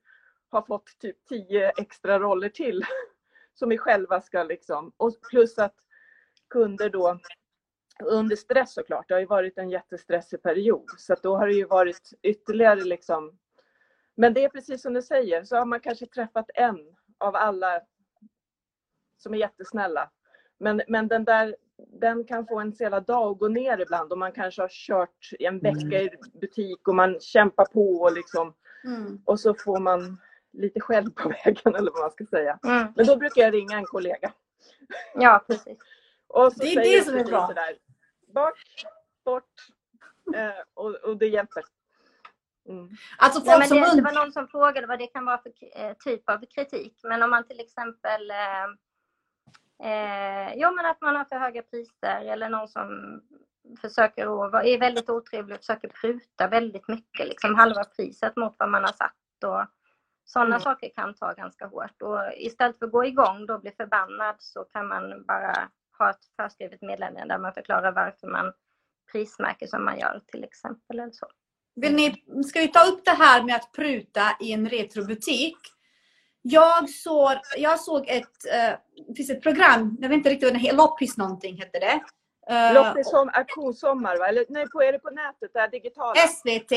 har 0.49 0.61
fått 0.61 0.99
typ 0.99 1.25
tio 1.25 1.71
extra 1.77 2.19
roller 2.19 2.49
till 2.49 2.83
som 3.53 3.69
vi 3.69 3.77
själva 3.77 4.21
ska 4.21 4.43
liksom. 4.43 4.91
Och 4.97 5.13
plus 5.29 5.57
att 5.57 5.75
kunder 6.49 6.89
då 6.89 7.19
under 8.03 8.35
stress 8.35 8.73
såklart. 8.73 9.07
Det 9.07 9.13
har 9.13 9.21
ju 9.21 9.25
varit 9.25 9.57
en 9.57 9.69
jättestressig 9.69 10.43
period 10.43 10.85
så 10.97 11.15
då 11.23 11.35
har 11.35 11.47
det 11.47 11.53
ju 11.53 11.65
varit 11.65 12.09
ytterligare 12.21 12.83
liksom. 12.83 13.37
Men 14.15 14.33
det 14.33 14.43
är 14.43 14.49
precis 14.49 14.81
som 14.81 14.93
du 14.93 15.01
säger 15.01 15.43
så 15.43 15.55
har 15.55 15.65
man 15.65 15.79
kanske 15.79 16.05
träffat 16.05 16.49
en 16.53 16.79
av 17.17 17.35
alla 17.35 17.81
som 19.17 19.33
är 19.33 19.37
jättesnälla. 19.37 20.11
Men, 20.59 20.81
men 20.87 21.07
den 21.07 21.25
där 21.25 21.55
den 21.77 22.23
kan 22.23 22.47
få 22.47 22.59
en 22.59 22.73
hela 22.79 22.99
dag 22.99 23.31
att 23.31 23.39
gå 23.39 23.47
ner 23.47 23.81
ibland 23.81 24.11
och 24.11 24.17
man 24.17 24.31
kanske 24.31 24.61
har 24.61 24.69
kört 24.69 25.29
en 25.39 25.59
vecka 25.59 26.01
i 26.01 26.09
butik 26.41 26.87
och 26.87 26.95
man 26.95 27.19
kämpar 27.19 27.65
på 27.65 28.01
och 28.01 28.13
liksom 28.13 28.53
Mm. 28.85 29.21
och 29.25 29.39
så 29.39 29.53
får 29.53 29.79
man 29.79 30.17
lite 30.53 30.79
skäll 30.79 31.11
på 31.11 31.29
vägen 31.45 31.75
eller 31.75 31.91
vad 31.91 32.01
man 32.01 32.11
ska 32.11 32.25
säga. 32.25 32.59
Mm. 32.63 32.87
Men 32.95 33.05
då 33.05 33.15
brukar 33.15 33.41
jag 33.41 33.53
ringa 33.53 33.77
en 33.77 33.85
kollega. 33.85 34.33
Ja 35.15 35.43
precis. 35.47 35.77
Och 36.35 36.53
så 36.53 36.59
Det 36.59 36.67
är 36.67 36.73
säger 36.75 36.97
det 36.99 37.05
som 37.05 37.17
är 37.17 37.23
bra. 37.23 37.47
Sådär, 37.47 37.77
bort, 38.27 38.85
bort. 39.25 39.53
Eh, 40.35 40.63
och, 40.73 40.95
och 40.95 41.17
det 41.17 41.27
hjälper. 41.27 41.63
Mm. 42.69 42.89
Alltså 43.17 43.39
Nej, 43.39 43.49
folk 43.49 43.59
men 43.59 43.67
som 43.67 43.77
det, 43.77 43.95
det 43.95 44.01
var 44.01 44.23
någon 44.23 44.31
som 44.31 44.47
frågade 44.47 44.87
vad 44.87 44.99
det 44.99 45.07
kan 45.07 45.25
vara 45.25 45.37
för 45.37 45.51
eh, 45.75 45.93
typ 45.99 46.29
av 46.29 46.45
kritik. 46.55 46.99
Men 47.03 47.23
om 47.23 47.29
man 47.29 47.47
till 47.47 47.59
exempel 47.59 48.31
eh, 48.31 48.65
eh, 49.89 50.53
Jo 50.55 50.71
men 50.71 50.85
att 50.85 51.01
man 51.01 51.15
har 51.15 51.25
för 51.25 51.35
höga 51.35 51.61
priser 51.61 52.25
eller 52.25 52.49
någon 52.49 52.67
som 52.67 53.21
försöker 53.81 54.23
att 54.23 54.51
vara, 54.51 54.63
är 54.63 54.79
väldigt 54.79 55.09
otrevlig 55.09 55.55
och 55.55 55.59
försöker 55.61 55.87
pruta 55.87 56.47
väldigt 56.47 56.87
mycket, 56.87 57.27
liksom 57.27 57.55
halva 57.55 57.83
priset 57.83 58.35
mot 58.35 58.55
vad 58.59 58.69
man 58.69 58.83
har 58.83 58.91
satt. 58.93 59.43
Och 59.45 59.65
sådana 60.25 60.55
Mm. 60.55 60.59
saker 60.61 60.89
kan 60.95 61.13
ta 61.13 61.33
ganska 61.33 61.67
hårt. 61.67 62.01
Och 62.01 62.19
istället 62.37 62.79
för 62.79 62.85
att 62.85 62.91
gå 62.91 63.05
igång 63.05 63.49
och 63.49 63.61
bli 63.61 63.71
förbannad 63.71 64.35
så 64.39 64.63
kan 64.63 64.87
man 64.87 65.25
bara 65.25 65.69
ha 65.99 66.09
ett 66.09 66.25
förskrivet 66.41 66.81
meddelande 66.81 67.25
där 67.27 67.39
man 67.39 67.53
förklarar 67.53 67.91
varför 67.91 68.27
man 68.27 68.53
prismärker 69.11 69.67
som 69.67 69.85
man 69.85 69.99
gör 69.99 70.21
till 70.27 70.43
exempel. 70.43 70.99
Eller 70.99 71.11
så. 71.11 71.27
Vill 71.75 71.95
ni, 71.95 72.23
ska 72.45 72.59
vi 72.59 72.67
ta 72.67 72.87
upp 72.87 73.05
det 73.05 73.11
här 73.11 73.43
med 73.43 73.55
att 73.55 73.71
pruta 73.71 74.21
i 74.39 74.51
en 74.51 74.69
retrobutik? 74.69 75.57
Jag 76.41 76.89
såg, 76.89 77.31
jag 77.57 77.79
såg 77.79 78.07
ett, 78.07 78.45
eh, 78.53 79.13
finns 79.15 79.29
ett 79.29 79.41
program, 79.41 79.97
jag 80.01 80.09
vet 80.09 80.15
inte 80.15 80.29
riktigt 80.29 80.47
vad 80.49 80.53
det 80.53 80.59
heter, 80.59 80.77
Loppis 80.77 81.17
någonting 81.17 81.57
hette 81.57 81.79
det. 81.79 82.01
Eh, 82.49 82.73
Loppis 82.73 83.09
som 83.09 83.29
auktionssommar, 83.33 84.17
va? 84.17 84.27
Eller 84.27 84.45
nej, 84.49 84.69
på, 84.69 84.81
är 84.81 84.91
det 84.91 84.99
på 84.99 85.09
nätet? 85.09 85.53
Det 85.53 85.59
här 85.59 85.69
digitala? 85.69 86.15
SVT. 86.15 86.71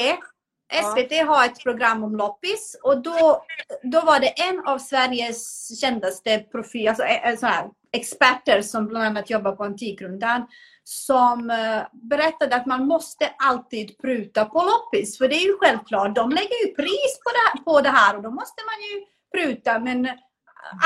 SVT 0.72 1.26
har 1.26 1.44
ett 1.44 1.62
program 1.62 2.04
om 2.04 2.16
loppis 2.16 2.76
och 2.82 3.02
då, 3.02 3.44
då 3.82 4.00
var 4.00 4.20
det 4.20 4.28
en 4.28 4.66
av 4.66 4.78
Sveriges 4.78 5.80
kändaste 5.80 6.38
profil, 6.38 6.88
alltså, 6.88 7.02
eh, 7.02 7.28
eh, 7.28 7.38
så 7.38 7.46
här, 7.46 7.68
experter 7.92 8.62
som 8.62 8.86
bland 8.86 9.04
annat 9.04 9.30
jobbar 9.30 9.52
på 9.52 9.64
Antikrundan 9.64 10.46
som 10.84 11.50
eh, 11.50 11.82
berättade 11.92 12.56
att 12.56 12.66
man 12.66 12.86
måste 12.86 13.30
alltid 13.38 13.98
pruta 13.98 14.44
på 14.44 14.58
loppis. 14.58 15.18
För 15.18 15.28
det 15.28 15.34
är 15.34 15.46
ju 15.46 15.56
självklart, 15.60 16.14
de 16.14 16.30
lägger 16.30 16.66
ju 16.66 16.74
pris 16.74 17.20
på 17.24 17.30
det, 17.30 17.48
här, 17.48 17.64
på 17.64 17.80
det 17.80 17.90
här 17.90 18.16
och 18.16 18.22
då 18.22 18.30
måste 18.30 18.62
man 18.64 18.80
ju 18.88 19.04
pruta 19.34 19.78
men 19.78 20.08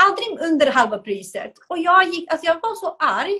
aldrig 0.05 0.51
under 0.51 0.71
halva 0.71 0.97
priset. 0.97 1.53
Och 1.67 1.77
jag, 1.77 2.03
gick, 2.03 2.31
alltså 2.31 2.45
jag 2.45 2.55
var 2.55 2.75
så 2.75 2.95
arg 2.99 3.39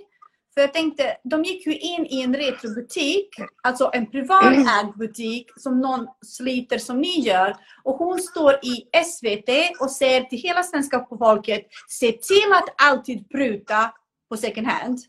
för 0.54 0.62
jag 0.62 0.74
tänkte, 0.74 1.18
de 1.24 1.44
gick 1.44 1.66
ju 1.66 1.78
in 1.78 2.06
i 2.06 2.22
en 2.22 2.36
retrobutik, 2.36 3.30
alltså 3.64 3.90
en 3.94 4.12
privatägd 4.12 4.98
butik 4.98 5.48
som 5.56 5.82
någon 5.82 6.08
sliter 6.26 6.78
som 6.78 7.02
ni 7.02 7.20
gör. 7.20 7.56
Och 7.84 7.96
hon 7.96 8.20
står 8.20 8.54
i 8.54 9.04
SVT 9.06 9.50
och 9.80 9.92
säger 9.92 10.22
till 10.22 10.40
hela 10.40 10.64
svenska 10.64 11.06
folket, 11.10 11.68
se 11.88 12.12
till 12.12 12.54
att 12.54 12.82
alltid 12.92 13.30
pruta 13.30 13.94
på 14.30 14.38
second 14.38 14.68
hand. 14.68 15.00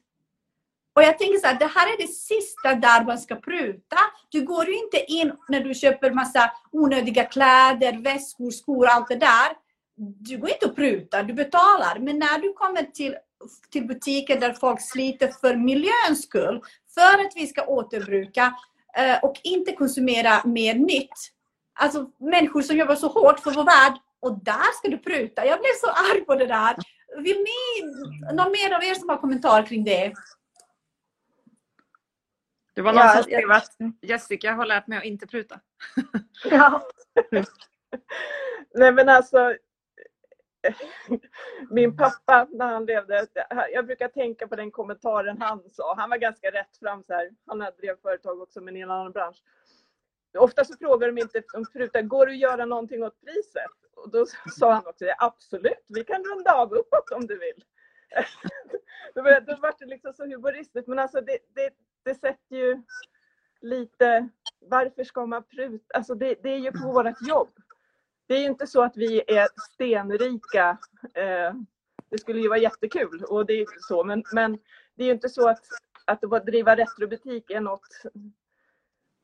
Och 0.97 1.03
jag 1.03 1.19
tänker 1.19 1.39
så 1.39 1.47
här, 1.47 1.59
det 1.59 1.67
här 1.67 1.87
är 1.87 1.97
det 1.97 2.13
sista 2.13 2.75
där 2.75 3.05
man 3.05 3.19
ska 3.19 3.37
pruta. 3.37 3.97
Du 4.29 4.43
går 4.43 4.67
ju 4.69 4.79
inte 4.79 5.05
in 5.13 5.33
när 5.49 5.61
du 5.61 5.75
köper 5.75 6.11
massa 6.11 6.53
onödiga 6.73 7.25
kläder, 7.25 8.03
väskor, 8.03 8.51
skor, 8.51 8.87
allt 8.87 9.09
det 9.09 9.17
där. 9.17 9.49
Du 9.97 10.39
går 10.39 10.51
inte 10.51 10.67
och 10.67 10.77
prutar, 10.77 11.23
du 11.23 11.35
betalar. 11.35 11.99
Men 11.99 12.19
när 12.19 12.39
du 12.39 12.53
kommer 12.53 12.83
till, 12.83 13.17
till 13.71 13.87
butiker 13.87 14.41
där 14.41 14.53
folk 14.53 14.81
sliter 14.81 15.29
för 15.29 15.57
miljöns 15.57 16.23
skull, 16.23 16.63
för 16.95 17.25
att 17.27 17.33
vi 17.37 17.47
ska 17.47 17.67
återbruka 17.67 18.55
eh, 18.99 19.19
och 19.25 19.41
inte 19.43 19.73
konsumera 19.73 20.43
mer 20.45 20.75
nytt. 20.75 21.31
Alltså 21.75 22.11
människor 22.19 22.63
som 22.63 22.77
jobbar 22.77 22.95
så 22.95 23.09
hårt 23.09 23.41
för 23.41 23.51
vår 23.51 23.65
värld 23.65 23.99
och 24.21 24.45
där 24.45 24.73
ska 24.79 24.89
du 24.89 24.99
pruta. 24.99 25.47
Jag 25.47 25.59
blev 25.61 25.73
så 25.81 25.87
arg 25.91 26.21
på 26.25 26.35
det 26.35 26.47
där. 26.47 26.77
Vill 27.19 27.37
ni, 27.37 27.83
någon 28.35 28.53
mer 28.53 28.75
av 28.75 28.85
er 28.85 28.95
som 28.95 29.09
har 29.09 29.17
kommentar 29.17 29.67
kring 29.67 29.85
det? 29.85 30.13
Det 32.75 32.83
var 32.83 32.93
någon 32.93 33.03
Ja, 33.03 33.09
som 33.09 33.17
jag- 33.17 33.25
skrev 33.25 33.51
att 33.51 33.77
Jessica 34.03 34.53
har 34.53 34.67
lärt 34.67 34.87
mig 34.87 34.99
att 34.99 35.05
inte 35.05 35.27
pruta. 35.27 35.61
Ja. 36.45 36.83
Nej 38.75 38.93
men 38.93 39.09
alltså 39.09 39.55
min 41.71 41.97
pappa 41.97 42.49
när 42.51 42.67
han 42.67 42.85
levde, 42.85 43.27
jag 43.73 43.87
brukar 43.87 44.09
tänka 44.09 44.49
på 44.49 44.57
den 44.57 44.71
kommentaren 44.71 45.43
han 45.43 45.71
sa. 45.71 45.95
Han 45.97 46.11
var 46.11 46.17
ganska 46.17 46.51
rätt 46.51 46.77
fram 46.77 47.03
så 47.03 47.13
här. 47.13 47.31
Han 47.47 47.59
drev 47.59 47.97
företag 48.03 48.41
också 48.41 48.61
men 48.61 48.77
i 48.77 48.81
en 48.81 48.91
annan 48.91 49.13
bransch. 49.13 49.43
Ofta 50.39 50.65
så 50.65 50.77
frågar 50.77 51.09
de 51.09 51.19
inte 51.19 51.43
om 51.55 51.65
pruta, 51.73 52.03
går 52.03 52.27
det 52.27 52.33
att 52.33 52.39
göra 52.39 52.65
någonting 52.65 53.03
åt 53.03 53.21
priset? 53.21 53.71
Och 53.97 54.11
då 54.11 54.27
sa 54.59 54.73
han 54.73 54.87
också, 54.87 55.05
ja, 55.05 55.15
absolut, 55.19 55.85
vi 55.89 56.05
kan 56.05 56.25
runda 56.25 56.55
av 56.55 56.73
uppåt 56.73 57.11
om 57.11 57.27
du 57.27 57.39
vill. 57.39 57.65
då 59.15 59.23
då 59.23 59.57
var 59.57 59.79
det 59.79 59.87
liksom 59.87 60.13
så 60.13 60.27
humoristiskt, 60.27 60.89
men 60.89 60.99
alltså 60.99 61.21
det, 61.21 61.39
det, 61.55 61.71
det 62.03 62.15
sätter 62.15 62.57
ju 62.57 62.83
lite, 63.61 64.29
varför 64.59 65.05
ska 65.05 65.27
man 65.27 65.45
pruta? 65.45 65.85
Alltså 65.95 66.15
det, 66.15 66.43
det 66.43 66.49
är 66.49 66.59
ju 66.59 66.73
på 66.73 66.93
vårt 66.93 67.29
jobb. 67.29 67.51
Det 68.27 68.35
är 68.35 68.47
inte 68.47 68.67
så 68.67 68.83
att 68.83 68.97
vi 68.97 69.23
är 69.27 69.49
stenrika. 69.75 70.79
Eh, 71.15 71.55
det 72.11 72.19
skulle 72.19 72.41
ju 72.41 72.49
vara 72.49 72.59
jättekul 72.59 73.25
och 73.25 73.47
det 73.47 73.53
är 73.53 73.67
så, 73.89 74.05
men, 74.05 74.25
men 74.33 74.59
det 74.95 75.03
är 75.03 75.07
ju 75.07 75.13
inte 75.13 75.29
så 75.29 75.49
att, 75.49 75.65
att 76.05 76.47
driva 76.47 76.77
retrobutik 76.77 77.51
är 77.51 77.61
något 77.61 77.89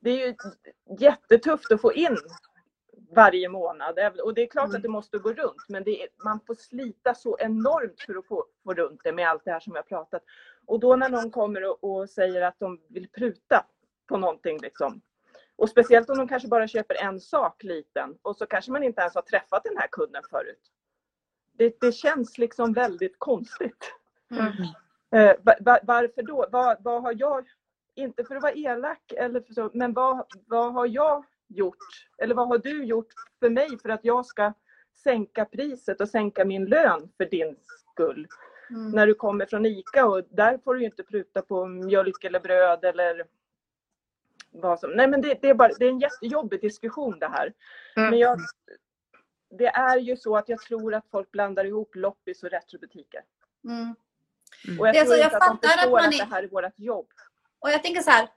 det 0.01 0.09
är 0.09 0.27
ju 0.27 0.35
jättetufft 0.99 1.71
att 1.71 1.81
få 1.81 1.93
in 1.93 2.17
varje 3.15 3.49
månad. 3.49 3.99
Och 4.23 4.33
det 4.33 4.41
är 4.41 4.47
klart 4.47 4.75
att 4.75 4.81
det 4.81 4.89
måste 4.89 5.17
gå 5.17 5.33
runt, 5.33 5.65
men 5.69 5.89
är, 5.89 6.07
man 6.23 6.39
får 6.47 6.55
slita 6.55 7.15
så 7.15 7.37
enormt 7.39 8.01
för 8.01 8.15
att 8.15 8.27
få, 8.27 8.45
få 8.63 8.73
runt 8.73 9.01
det 9.03 9.11
med 9.11 9.29
allt 9.29 9.45
det 9.45 9.51
här 9.51 9.59
som 9.59 9.75
jag 9.75 9.87
pratat. 9.87 10.23
Och 10.65 10.79
då 10.79 10.95
när 10.95 11.09
någon 11.09 11.31
kommer 11.31 11.63
och, 11.63 11.83
och 11.83 12.09
säger 12.09 12.41
att 12.41 12.59
de 12.59 12.81
vill 12.89 13.09
pruta 13.09 13.65
på 14.07 14.17
någonting, 14.17 14.57
liksom, 14.61 15.01
och 15.61 15.69
speciellt 15.69 16.09
om 16.09 16.17
de 16.17 16.27
kanske 16.27 16.47
bara 16.47 16.67
köper 16.67 16.95
en 17.03 17.19
sak 17.19 17.63
liten 17.63 18.17
och 18.21 18.37
så 18.37 18.45
kanske 18.45 18.71
man 18.71 18.83
inte 18.83 19.01
ens 19.01 19.15
har 19.15 19.21
träffat 19.21 19.63
den 19.63 19.77
här 19.77 19.87
kunden 19.91 20.21
förut. 20.29 20.71
Det, 21.53 21.77
det 21.81 21.91
känns 21.91 22.37
liksom 22.37 22.73
väldigt 22.73 23.15
konstigt. 23.17 23.93
Mm. 24.31 24.51
Eh, 25.15 25.35
va- 25.43 25.55
va- 25.59 25.79
varför 25.83 26.23
då? 26.23 26.45
Vad, 26.51 26.83
vad 26.83 27.01
har 27.01 27.15
jag, 27.17 27.47
inte 27.95 28.23
för 28.23 28.35
att 28.35 28.43
vara 28.43 28.53
elak, 28.53 29.13
eller 29.17 29.43
så, 29.53 29.69
men 29.73 29.93
vad, 29.93 30.25
vad 30.47 30.73
har 30.73 30.87
jag 30.87 31.25
gjort? 31.47 32.07
Eller 32.17 32.35
vad 32.35 32.47
har 32.47 32.57
du 32.57 32.83
gjort 32.83 33.13
för 33.39 33.49
mig 33.49 33.79
för 33.81 33.89
att 33.89 34.05
jag 34.05 34.25
ska 34.25 34.53
sänka 35.03 35.45
priset 35.45 36.01
och 36.01 36.09
sänka 36.09 36.45
min 36.45 36.65
lön 36.65 37.09
för 37.17 37.25
din 37.25 37.55
skull? 37.91 38.27
Mm. 38.69 38.91
När 38.91 39.07
du 39.07 39.13
kommer 39.13 39.45
från 39.45 39.65
ICA 39.65 40.05
och 40.07 40.23
där 40.29 40.57
får 40.57 40.75
du 40.75 40.83
inte 40.83 41.03
pruta 41.03 41.41
på 41.41 41.65
mjölk 41.65 42.23
eller 42.23 42.39
bröd 42.39 42.85
eller 42.85 43.25
vad 44.51 44.79
som. 44.79 44.91
Nej 44.91 45.07
men 45.07 45.21
det, 45.21 45.37
det, 45.41 45.49
är, 45.49 45.53
bara, 45.53 45.73
det 45.79 45.85
är 45.85 45.89
en 45.89 45.99
jättejobbig 45.99 46.61
diskussion 46.61 47.19
det 47.19 47.27
här. 47.27 47.53
Mm. 47.95 48.09
Men 48.09 48.19
jag, 48.19 48.39
det 49.57 49.67
är 49.67 49.97
ju 49.97 50.17
så 50.17 50.37
att 50.37 50.49
jag 50.49 50.59
tror 50.61 50.93
att 50.93 51.05
folk 51.11 51.31
blandar 51.31 51.65
ihop 51.65 51.95
loppis 51.95 52.43
och 52.43 52.49
retrobutiker. 52.49 53.21
Mm. 53.69 53.95
Och 54.79 54.87
jag 54.87 54.95
Det 54.95 54.99
tror 55.05 55.13
så, 55.13 55.19
jag 55.19 55.25
inte 55.27 55.37
att 55.37 55.41
de 55.41 55.47
fattar 55.47 55.67
att 55.69 55.73
förstår 55.73 55.91
man 55.91 56.05
att 56.07 56.13
är- 56.13 56.17
det 56.17 56.35
här 56.35 56.43
är 56.43 56.47
vårt 56.47 56.73
jobb. 56.79 57.07
Och 57.59 57.69
jag 57.69 57.83
tänker 57.83 58.01
så 58.01 58.09
här, 58.11 58.27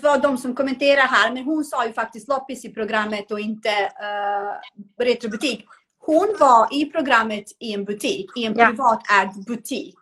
för 0.00 0.18
de 0.22 0.38
som 0.38 0.54
kommenterar 0.54 1.00
här, 1.02 1.32
men 1.32 1.44
hon 1.44 1.64
sa 1.64 1.86
ju 1.86 1.92
faktiskt 1.92 2.28
loppis 2.28 2.64
i 2.64 2.74
programmet 2.74 3.30
och 3.30 3.40
inte 3.40 3.68
uh, 3.68 5.04
retrobutik. 5.04 5.64
Hon 5.98 6.36
var 6.40 6.68
i 6.74 6.84
programmet 6.90 7.44
i 7.58 7.74
en 7.74 7.84
butik, 7.84 8.30
i 8.36 8.44
en 8.44 8.58
Ja. 8.58 8.66
privatägd 8.66 9.44
butik. 9.46 9.98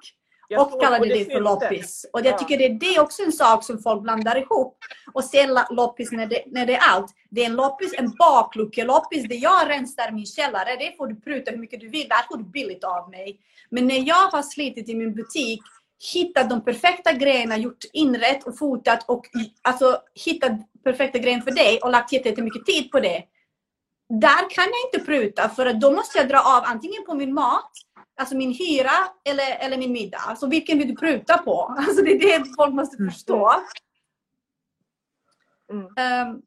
Jag 0.50 0.74
och 0.74 0.80
kallade 0.82 1.00
och 1.00 1.08
det, 1.08 1.32
för 1.32 1.40
loppis. 1.40 2.06
Och 2.12 2.20
jag 2.20 2.26
Ja. 2.26 2.38
tycker 2.38 2.58
det 2.58 2.64
är, 2.64 2.74
det 2.74 2.86
är 2.94 3.00
också 3.00 3.22
en 3.22 3.32
sak 3.32 3.64
som 3.64 3.78
folk 3.82 4.02
blandar 4.02 4.36
ihop. 4.38 4.78
Och 5.12 5.24
ser 5.24 5.74
loppis 5.74 6.12
när 6.12 6.26
det, 6.26 6.42
när 6.46 6.66
det 6.66 6.74
är 6.74 6.80
allt. 6.90 7.14
Det 7.30 7.40
är 7.42 7.46
en 7.46 7.56
loppis, 7.56 7.94
en 7.98 8.10
bakluckeloppis 8.18 9.28
där 9.28 9.36
jag 9.36 9.68
rensar 9.68 10.10
min 10.12 10.26
källare. 10.26 10.76
Det 10.76 10.96
får 10.96 11.06
du 11.06 11.20
pruta 11.20 11.50
hur 11.50 11.58
mycket 11.58 11.80
du 11.80 11.88
vill. 11.88 12.08
Där 12.08 12.26
får 12.30 12.36
du 12.36 12.44
billigt 12.44 12.84
av 12.84 13.10
mig. 13.10 13.40
Men 13.70 13.86
när 13.86 14.08
jag 14.08 14.30
har 14.30 14.42
slitit 14.42 14.88
i 14.88 14.94
min 14.94 15.14
butik, 15.14 15.60
hittat 16.12 16.50
de 16.50 16.64
perfekta 16.64 17.12
grejerna, 17.12 17.56
gjort 17.56 17.84
inrätt 17.92 18.46
och 18.46 18.58
fotat 18.58 19.08
och 19.08 19.26
alltså 19.62 20.00
hittat 20.24 20.52
perfekta 20.84 21.18
grejer 21.18 21.40
för 21.40 21.50
dig 21.50 21.78
och 21.82 21.90
lagt 21.90 22.12
jätte- 22.12 22.28
jättemycket 22.28 22.66
tid 22.66 22.90
på 22.90 23.00
det. 23.00 23.24
Där 24.20 24.50
kan 24.50 24.64
jag 24.64 24.88
inte 24.94 25.06
pruta 25.06 25.48
för 25.48 25.66
att 25.66 25.80
då 25.80 25.90
måste 25.92 26.18
jag 26.18 26.28
dra 26.28 26.38
av 26.38 26.62
antingen 26.66 27.04
på 27.04 27.14
min 27.14 27.34
mat, 27.34 27.70
alltså 28.18 28.36
min 28.36 28.52
hyra 28.52 28.90
eller, 29.24 29.56
eller 29.58 29.78
min 29.78 29.92
middag. 29.92 30.18
Alltså 30.18 30.46
vilken 30.46 30.78
vill 30.78 30.88
du 30.88 30.96
pruta 30.96 31.38
på? 31.38 31.74
Alltså 31.78 32.02
det 32.02 32.10
är 32.10 32.38
det 32.38 32.44
folk 32.56 32.74
måste 32.74 32.96
förstå. 32.96 33.52
Mm. 35.72 36.28
Um, 36.28 36.42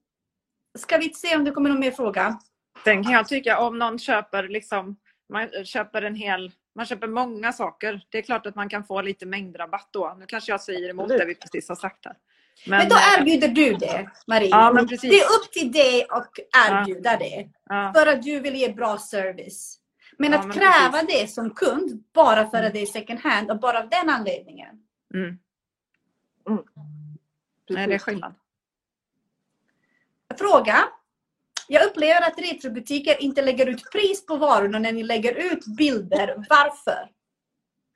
ska 0.77 0.97
vi 0.97 1.13
se 1.13 1.35
om 1.35 1.43
det 1.43 1.51
kommer 1.51 1.69
någon 1.69 1.79
mer 1.79 1.91
fråga? 1.91 2.39
Sen 2.83 3.03
kan 3.03 3.13
jag 3.13 3.27
tycka 3.27 3.59
om 3.59 3.79
någon 3.79 3.99
köper 3.99 4.47
liksom, 4.47 4.97
man 5.33 5.65
köper 5.65 6.01
en 6.01 6.15
hel, 6.15 6.51
man 6.75 6.85
köper 6.85 7.07
många 7.07 7.53
saker. 7.53 8.01
Det 8.09 8.17
är 8.17 8.21
klart 8.21 8.45
att 8.45 8.55
man 8.55 8.69
kan 8.69 8.83
få 8.83 9.01
lite 9.01 9.25
mängdrabatt 9.25 9.89
då. 9.91 10.15
Nu 10.19 10.25
kanske 10.25 10.51
jag 10.51 10.61
säger 10.61 10.89
emot 10.89 11.09
det 11.09 11.25
vi 11.25 11.35
precis 11.35 11.69
har 11.69 11.75
sagt 11.75 12.05
här. 12.05 12.15
Men, 12.67 12.89
då 12.89 12.95
eh, 12.95 13.19
erbjuder 13.19 13.47
du 13.47 13.73
det, 13.73 14.09
Marie. 14.27 14.49
Ja, 14.49 14.71
men 14.73 14.87
precis. 14.87 15.09
Det 15.11 15.19
är 15.19 15.25
upp 15.25 15.51
till 15.51 15.71
dig 15.71 16.05
att 16.09 16.31
erbjuda 16.69 17.17
det. 17.17 17.49
ja, 17.69 17.93
För 17.95 18.07
att 18.07 18.21
du 18.23 18.39
vill 18.39 18.55
ge 18.55 18.73
bra 18.73 18.97
service. 18.97 19.80
Men 20.21 20.31
Ja, 20.31 20.39
att 20.39 20.47
men 20.47 20.57
kräva 20.57 21.03
det 21.07 21.27
som 21.27 21.49
kund 21.49 22.03
bara 22.13 22.49
för 22.49 22.63
att 22.63 22.73
det 22.73 22.81
är 22.81 22.85
second 22.85 23.19
hand 23.19 23.51
och 23.51 23.59
bara 23.59 23.79
av 23.79 23.89
den 23.89 24.09
anledningen. 24.09 24.83
mm. 25.13 25.39
Mm. 26.49 26.63
Nej, 27.69 27.87
det 27.87 27.93
är 27.93 27.99
skillnad. 27.99 28.33
Fråga. 30.37 30.77
Jag 31.67 31.85
upplever 31.85 32.27
att 32.27 32.39
retrobutiker 32.39 33.21
inte 33.21 33.41
lägger 33.41 33.65
ut 33.65 33.91
pris 33.91 34.25
på 34.25 34.35
varorna 34.35 34.79
när 34.79 34.91
ni 34.91 35.03
lägger 35.03 35.53
ut 35.53 35.65
bilder. 35.77 36.45
Varför? 36.49 37.11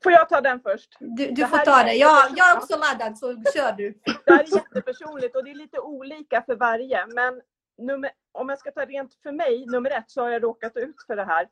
Får 0.04 0.12
jag 0.12 0.30
ta 0.30 0.42
den 0.42 0.60
först? 0.60 0.98
Du, 1.00 1.32
du 1.32 1.48
får 1.48 1.58
ta 1.58 1.84
det. 1.84 1.94
Jag, 1.94 2.28
jag 2.36 2.52
är 2.52 2.58
också 2.58 2.78
laddad 2.78 3.18
så 3.18 3.44
kör 3.56 3.72
du. 3.72 4.00
Det 4.26 4.32
här 4.34 4.44
är 4.44 4.56
jättepersonligt 4.56 5.36
och 5.36 5.44
det 5.44 5.52
är 5.52 5.56
lite 5.56 5.80
olika 5.80 6.42
för 6.42 6.56
varje. 6.56 7.08
Men 7.08 7.42
nummer, 7.78 8.12
om 8.32 8.50
jag 8.50 8.60
ska 8.60 8.72
ta 8.72 8.86
rent 8.86 9.14
för 9.24 9.32
mig, 9.32 9.66
nummer 9.66 9.92
ett, 9.92 10.12
så 10.12 10.22
har 10.22 10.30
jag 10.30 10.44
råkat 10.44 10.78
ut 10.78 10.96
för 11.08 11.16
det 11.16 11.26
här. 11.26 11.48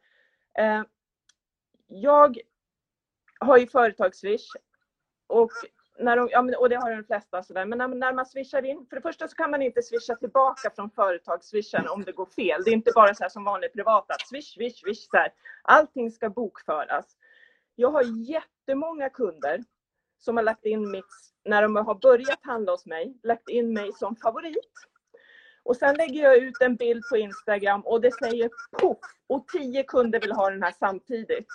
Eh, 0.58 0.84
jag 1.88 2.38
har 3.40 3.58
ju 3.58 3.68
företagsswish 3.68 4.48
och, 5.28 5.52
när 6.00 6.18
de, 6.18 6.30
ja, 6.32 6.42
men- 6.42 6.56
och 6.56 6.70
det 6.70 6.76
har 6.76 6.92
de 6.96 7.04
flesta. 7.04 7.44
Sådär. 7.44 7.66
Men 7.66 7.78
när, 7.78 7.88
när 7.88 8.14
man 8.14 8.26
swishar 8.26 8.66
in, 8.66 8.86
för 8.90 8.96
det 8.96 9.02
första 9.02 9.28
så 9.28 9.36
kan 9.36 9.52
man 9.52 9.62
inte 9.62 9.82
swisha 9.82 10.16
tillbaka 10.16 10.70
från 10.76 10.90
företagsswishen 10.92 11.88
om 11.88 12.04
det 12.04 12.12
går 12.12 12.26
fel. 12.26 12.62
Det 12.66 12.72
är 12.72 12.74
inte 12.74 12.92
bara 12.96 13.14
så 13.16 13.24
här 13.24 13.30
som 13.30 13.44
vanligt 13.44 13.74
privat 13.74 14.12
att 14.12 14.28
swish, 14.28 14.54
swish, 14.54 14.80
swish. 14.80 15.08
Så 15.12 15.18
här. 15.18 15.34
Allting 15.62 16.12
ska 16.12 16.30
bokföras. 16.30 17.18
Jag 17.76 17.92
har 17.92 18.04
jättemånga 18.30 19.10
kunder 19.10 19.64
som 20.18 20.38
har 20.38 20.44
lagt 20.44 20.66
in 20.66 20.92
mitt, 20.92 21.06
när 21.46 21.62
de 21.62 21.76
har 21.76 21.96
börjat 21.96 22.40
handla 22.42 22.72
hos 22.72 22.86
mig, 22.86 23.20
lagt 23.24 23.50
in 23.50 23.74
mig 23.74 23.94
som 23.94 24.16
favorit. 24.16 24.74
Och 25.64 25.78
sen 25.78 25.96
lägger 25.96 26.24
jag 26.24 26.38
ut 26.38 26.62
en 26.62 26.76
bild 26.76 27.04
på 27.10 27.18
Instagram 27.18 27.82
och 27.82 28.02
det 28.02 28.12
säger 28.12 28.50
poff 28.82 28.98
och 29.28 29.48
tio 29.48 29.84
kunder 29.84 30.20
vill 30.20 30.32
ha 30.32 30.50
den 30.50 30.64
här 30.64 30.74
samtidigt. 30.80 31.48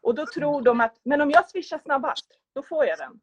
Och 0.00 0.14
då 0.14 0.26
tror 0.26 0.62
de 0.62 0.80
att, 0.80 1.00
men 1.02 1.20
om 1.20 1.30
jag 1.30 1.50
swishar 1.50 1.78
snabbast, 1.78 2.26
då 2.54 2.62
får 2.62 2.84
jag 2.84 2.98
den. 2.98 3.20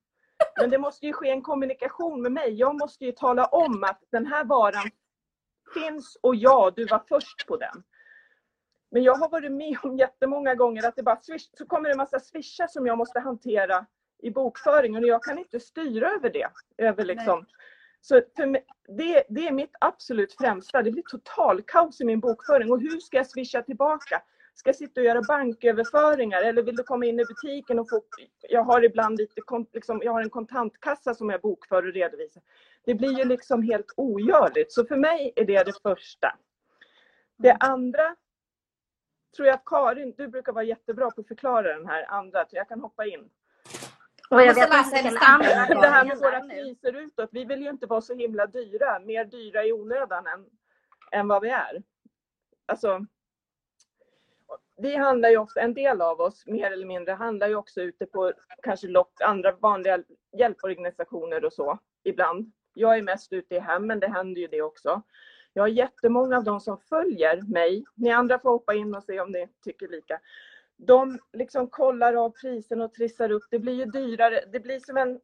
Men 0.59 0.69
det 0.69 0.77
måste 0.77 1.05
ju 1.05 1.13
ske 1.13 1.29
en 1.29 1.41
kommunikation 1.41 2.21
med 2.21 2.31
mig. 2.31 2.53
Jag 2.53 2.75
måste 2.75 3.05
ju 3.05 3.11
tala 3.11 3.45
om 3.45 3.84
att 3.84 4.03
den 4.11 4.25
här 4.25 4.43
varan 4.43 4.89
finns 5.73 6.17
och 6.21 6.36
ja, 6.36 6.71
du 6.75 6.86
var 6.86 7.03
först 7.09 7.47
på 7.47 7.57
den. 7.57 7.84
Men 8.91 9.03
jag 9.03 9.15
har 9.15 9.29
varit 9.29 9.51
med 9.51 9.77
om 9.84 9.97
jättemånga 9.97 10.55
gånger 10.55 10.88
att 10.88 10.95
det 10.95 11.03
bara 11.03 11.21
swish, 11.21 11.49
så 11.57 11.65
kommer 11.65 11.89
det 11.89 11.93
en 11.93 11.97
massa 11.97 12.19
swishar 12.19 12.67
som 12.67 12.88
jag 12.88 12.97
måste 12.97 13.19
hantera 13.19 13.86
i 14.19 14.31
bokföringen 14.31 15.03
och 15.03 15.09
jag 15.09 15.23
kan 15.23 15.38
inte 15.38 15.59
styra 15.59 16.09
över 16.09 16.29
det. 16.29 16.49
Över 16.77 17.05
liksom. 17.05 17.45
Så 18.06 18.22
mig, 18.38 18.66
det, 18.88 19.24
det 19.30 19.47
är 19.47 19.51
mitt 19.51 19.76
absolut 19.80 20.34
främsta. 20.34 20.82
Det 20.82 20.91
blir 20.91 21.04
total 21.04 21.62
kaos 21.62 22.01
i 22.01 22.06
min 22.06 22.20
bokföring. 22.20 22.72
Och 22.72 22.82
hur 22.82 22.99
ska 22.99 23.18
jag 23.18 23.28
swisha 23.28 23.62
tillbaka? 23.62 24.22
Ska 24.54 24.70
jag 24.70 24.76
sitta 24.76 25.01
och 25.01 25.06
göra 25.06 25.22
banköverföringar 25.22 26.41
eller 26.41 26.64
vill 26.64 26.76
du 26.76 26.84
komma 26.84 27.06
in 27.06 27.20
i 27.20 27.26
butiken 27.26 27.80
och 27.80 27.89
få... 27.89 28.01
Jag 28.49 28.64
har 28.64 28.86
ibland 28.86 29.18
lite, 29.18 29.41
liksom, 29.74 30.01
jag 30.04 30.12
har 30.12 30.22
en 30.22 30.30
kontantkassa 30.30 31.14
som 31.14 31.30
jag 31.30 31.41
bokför 31.41 31.88
och 31.88 31.93
redovisar. 31.93 32.43
Det 32.86 32.95
blir 32.95 33.18
ju 33.18 33.26
liksom 33.26 33.64
helt 33.64 33.93
ogörligt. 33.97 34.72
Så 34.72 34.86
för 34.86 34.97
mig 34.97 35.34
är 35.36 35.45
det 35.45 35.64
det 35.64 35.82
första. 35.84 36.38
Det 37.38 37.58
andra 37.60 38.16
tror 39.36 39.47
jag 39.47 39.56
att 39.56 39.66
Karin, 39.66 40.14
du 40.18 40.28
brukar 40.28 40.54
vara 40.54 40.64
jättebra 40.64 41.12
på 41.12 41.22
att 41.22 41.28
förklara 41.28 41.78
den 41.78 41.88
här 41.88 42.06
andra, 42.12 42.45
så 42.45 42.56
jag 42.56 42.68
kan 42.68 42.82
hoppa 42.82 43.06
in. 43.06 43.30
Och 44.30 44.41
jag 44.41 44.55
vet 44.55 44.69
läsa 44.69 44.97
inte 44.97 45.09
vilken 45.09 45.82
Det 45.82 45.88
här 45.88 46.05
med 46.05 46.17
våra 46.17 46.39
priser 46.39 46.93
utåt, 46.93 47.30
vi 47.32 47.45
vill 47.45 47.61
ju 47.61 47.69
inte 47.69 47.86
vara 47.86 48.01
så 48.01 48.15
himla 48.15 48.47
dyra, 48.47 48.99
mer 48.99 49.26
dyra 49.26 49.63
i 49.63 49.71
onödan 49.71 50.28
än, 50.28 50.45
än 51.11 51.28
vad 51.28 51.41
vi 51.41 51.49
är. 51.49 51.84
Alltså, 52.65 53.05
vi 54.78 54.95
handlar 54.95 55.30
ju 55.30 55.38
också, 55.38 55.59
en 55.59 55.74
del 55.74 56.01
av 56.01 56.21
oss, 56.21 56.45
mer 56.45 56.71
eller 56.71 56.86
mindre, 56.86 57.13
handlar 57.13 57.47
ju 57.47 57.55
också 57.55 57.82
ute 57.82 58.05
på 58.05 58.34
kanske 58.63 58.88
lopp, 58.88 59.13
andra 59.24 59.51
vanliga 59.51 60.03
hjälporganisationer 60.38 61.45
och 61.45 61.53
så, 61.53 61.80
ibland. 62.03 62.51
Jag 62.74 62.97
är 62.97 63.01
mest 63.01 63.34
ute 63.34 63.55
i 63.55 63.59
hemmen, 63.59 63.99
det 63.99 64.07
händer 64.07 64.41
ju 64.41 64.47
det 64.47 64.61
också. 64.61 65.01
Jag 65.53 65.63
har 65.63 65.67
jättemånga 65.67 66.38
av 66.38 66.43
de 66.43 66.59
som 66.59 66.78
följer 66.78 67.41
mig, 67.41 67.86
ni 67.95 68.11
andra 68.11 68.39
får 68.39 68.49
hoppa 68.49 68.74
in 68.74 68.95
och 68.95 69.03
se 69.03 69.19
om 69.19 69.32
ni 69.32 69.47
tycker 69.63 69.88
lika. 69.88 70.19
De 70.78 71.19
liksom 71.34 71.67
kollar 71.69 72.13
av 72.13 72.30
prisen 72.30 72.82
och 72.82 72.93
trissar 72.93 73.32
upp, 73.32 73.43
det 73.51 73.59
blir 73.59 73.74
ju 73.74 73.86
dyrare, 73.86 74.43
det 74.51 74.59
blir 74.59 74.80
som 74.80 74.97
en 74.97 75.19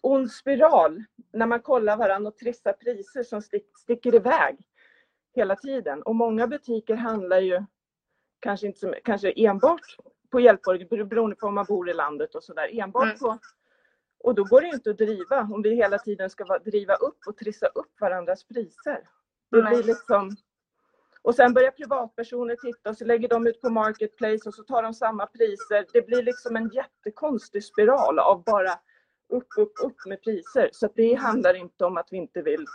ond 0.00 0.30
spiral 0.32 1.04
när 1.32 1.46
man 1.46 1.60
kollar 1.60 1.96
varandra 1.96 2.28
och 2.28 2.36
trissar 2.36 2.72
priser 2.72 3.22
som 3.22 3.42
stick, 3.42 3.78
sticker 3.78 4.14
iväg 4.14 4.58
hela 5.34 5.56
tiden. 5.56 6.02
Och 6.02 6.14
många 6.14 6.46
butiker 6.46 6.94
handlar 6.94 7.40
ju 7.40 7.62
kanske 8.40 8.66
inte 8.66 8.78
som, 8.78 8.94
kanske 9.04 9.32
enbart 9.36 9.96
på 10.30 10.40
hjälporganisationer 10.40 11.04
beroende 11.04 11.36
på 11.36 11.46
om 11.46 11.54
man 11.54 11.64
bor 11.68 11.90
i 11.90 11.94
landet 11.94 12.34
och 12.34 12.44
sådär. 12.44 12.68
Enbart 12.80 13.04
Mm. 13.04 13.18
på 13.18 13.38
och 14.18 14.34
då 14.34 14.44
går 14.44 14.60
det 14.60 14.66
inte 14.68 14.90
att 14.90 14.98
driva 14.98 15.40
om 15.40 15.62
vi 15.62 15.74
hela 15.74 15.98
tiden 15.98 16.30
ska 16.30 16.44
va- 16.44 16.58
driva 16.58 16.94
upp 16.94 17.18
och 17.26 17.36
trissa 17.36 17.66
upp 17.66 18.00
varandras 18.00 18.44
priser. 18.44 19.08
Det 19.50 19.62
blir 19.62 19.82
liksom... 19.82 20.30
Och 21.24 21.34
sen 21.34 21.54
börjar 21.54 21.70
privatpersoner 21.70 22.56
titta 22.56 22.90
och 22.90 22.96
så 22.96 23.04
lägger 23.04 23.28
de 23.28 23.46
ut 23.46 23.60
på 23.60 23.70
Marketplace 23.70 24.48
och 24.48 24.54
så 24.54 24.62
tar 24.62 24.82
de 24.82 24.94
samma 24.94 25.26
priser. 25.26 25.86
Det 25.92 26.06
blir 26.06 26.22
liksom 26.22 26.56
en 26.56 26.68
jättekonstig 26.68 27.64
spiral 27.64 28.18
av 28.18 28.44
bara 28.44 28.72
upp, 29.28 29.46
upp, 29.58 29.72
upp 29.84 30.06
med 30.06 30.22
priser. 30.22 30.70
Så 30.72 30.88
det 30.94 31.14
handlar 31.14 31.54
inte 31.54 31.84
om 31.84 31.96
att 31.96 32.08
vi 32.10 32.16
inte 32.16 32.42
vill. 32.42 32.66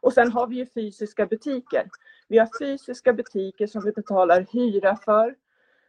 Och 0.00 0.12
sen 0.12 0.32
har 0.32 0.46
vi 0.46 0.56
ju 0.56 0.66
fysiska 0.66 1.26
butiker. 1.26 1.88
Vi 2.28 2.38
har 2.38 2.48
fysiska 2.60 3.12
butiker 3.12 3.66
som 3.66 3.84
vi 3.84 3.92
betalar 3.92 4.46
hyra 4.52 4.96
för. 4.96 5.34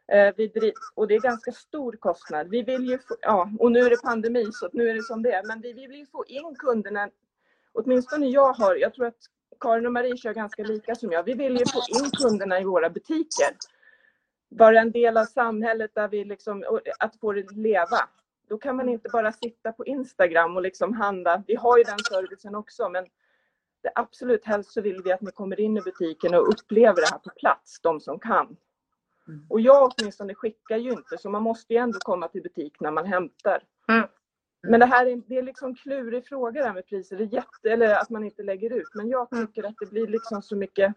Eh, 0.08 0.34
vi 0.38 0.48
driv, 0.48 0.74
och 0.96 1.08
det 1.08 1.16
är 1.16 1.22
ganska 1.22 1.52
stor 1.52 1.94
kostnad. 1.94 2.50
Vi 2.50 2.62
vill 2.62 2.86
ju 2.86 2.98
få, 2.98 3.16
ja, 3.22 3.50
och 3.60 3.72
nu 3.72 3.80
är 3.80 3.90
det 3.90 4.02
pandemi 4.04 4.46
så 4.52 4.70
nu 4.74 4.90
är 4.90 4.94
det 4.94 5.04
som 5.04 5.24
det 5.24 5.32
är. 5.32 5.44
Men 5.44 5.62
vi 5.62 5.74
vill 5.74 5.92
ju 5.92 6.06
få 6.06 6.26
in 6.28 6.56
kunderna. 6.56 7.10
Åtminstone 7.74 8.28
jag 8.28 8.54
har, 8.54 8.76
jag 8.76 8.94
tror 8.94 9.06
att 9.06 9.30
Karin 9.60 9.86
och 9.86 9.94
Marie 9.94 10.18
kör 10.18 10.34
ganska 10.34 10.64
lika 10.64 10.96
som 10.96 11.12
jag. 11.12 11.24
Vi 11.24 11.34
vill 11.34 11.58
ju 11.58 11.66
få 11.66 11.80
in 12.00 12.12
kunderna 12.12 12.60
i 12.60 12.64
våra 12.64 12.90
butiker. 12.90 13.56
Vara 14.50 14.80
en 14.80 14.92
del 14.92 15.18
av 15.18 15.26
samhället 15.26 15.92
där 15.94 16.08
vi 16.08 16.26
liksom, 16.26 16.80
att 17.00 17.20
få 17.20 17.34
det 17.34 17.52
leva. 17.52 18.10
Då 18.50 18.58
kan 18.58 18.76
man 18.76 18.90
inte 18.90 19.10
bara 19.10 19.32
sitta 19.32 19.72
på 19.72 19.86
Instagram 19.86 20.56
och 20.56 20.62
liksom 20.62 20.94
handla. 20.94 21.44
Vi 21.48 21.56
har 21.56 21.78
ju 21.78 21.84
den 21.84 22.00
servicen 22.00 22.56
också 22.56 22.90
men 22.90 23.06
det 23.82 23.92
absolut 23.96 24.46
helst 24.46 24.72
så 24.72 24.82
vill 24.82 25.02
vi 25.04 25.12
att 25.12 25.22
ni 25.22 25.32
kommer 25.32 25.60
in 25.60 25.78
i 25.78 25.82
butiken 25.82 26.34
och 26.36 26.50
upplever 26.50 27.02
det 27.02 27.08
här 27.12 27.20
på 27.20 27.30
plats, 27.30 27.80
de 27.82 28.00
som 28.00 28.20
kan. 28.20 28.58
Och 29.50 29.62
jag 29.62 29.92
åtminstone 29.92 30.36
skickar 30.36 30.78
ju 30.78 30.92
inte 30.92 31.18
så 31.18 31.30
man 31.30 31.44
måste 31.44 31.74
ju 31.74 31.80
ändå 31.80 32.00
komma 32.00 32.28
till 32.28 32.42
butik 32.44 32.80
när 32.80 32.92
man 32.92 33.06
hämtar. 33.06 33.64
Mm. 33.88 34.08
Men 34.70 34.80
det 34.80 34.86
här 34.86 35.06
är, 35.06 35.22
det 35.28 35.38
är 35.38 35.42
liksom 35.44 35.76
klurig 35.76 36.28
fråga 36.28 36.62
det 36.62 36.68
här 36.68 36.74
med 36.74 36.86
priser. 36.88 37.18
Det 37.18 37.24
är 37.24 37.34
jätte, 37.34 37.70
eller 37.72 37.96
att 37.96 38.10
man 38.10 38.24
inte 38.24 38.44
lägger 38.44 38.74
ut. 38.74 38.90
Men 38.96 39.10
jag 39.10 39.34
Mm. 39.34 39.48
tycker 39.48 39.64
att 39.64 39.76
det 39.80 39.86
blir 39.90 40.08
liksom 40.08 40.42
så 40.42 40.56
mycket 40.56 40.94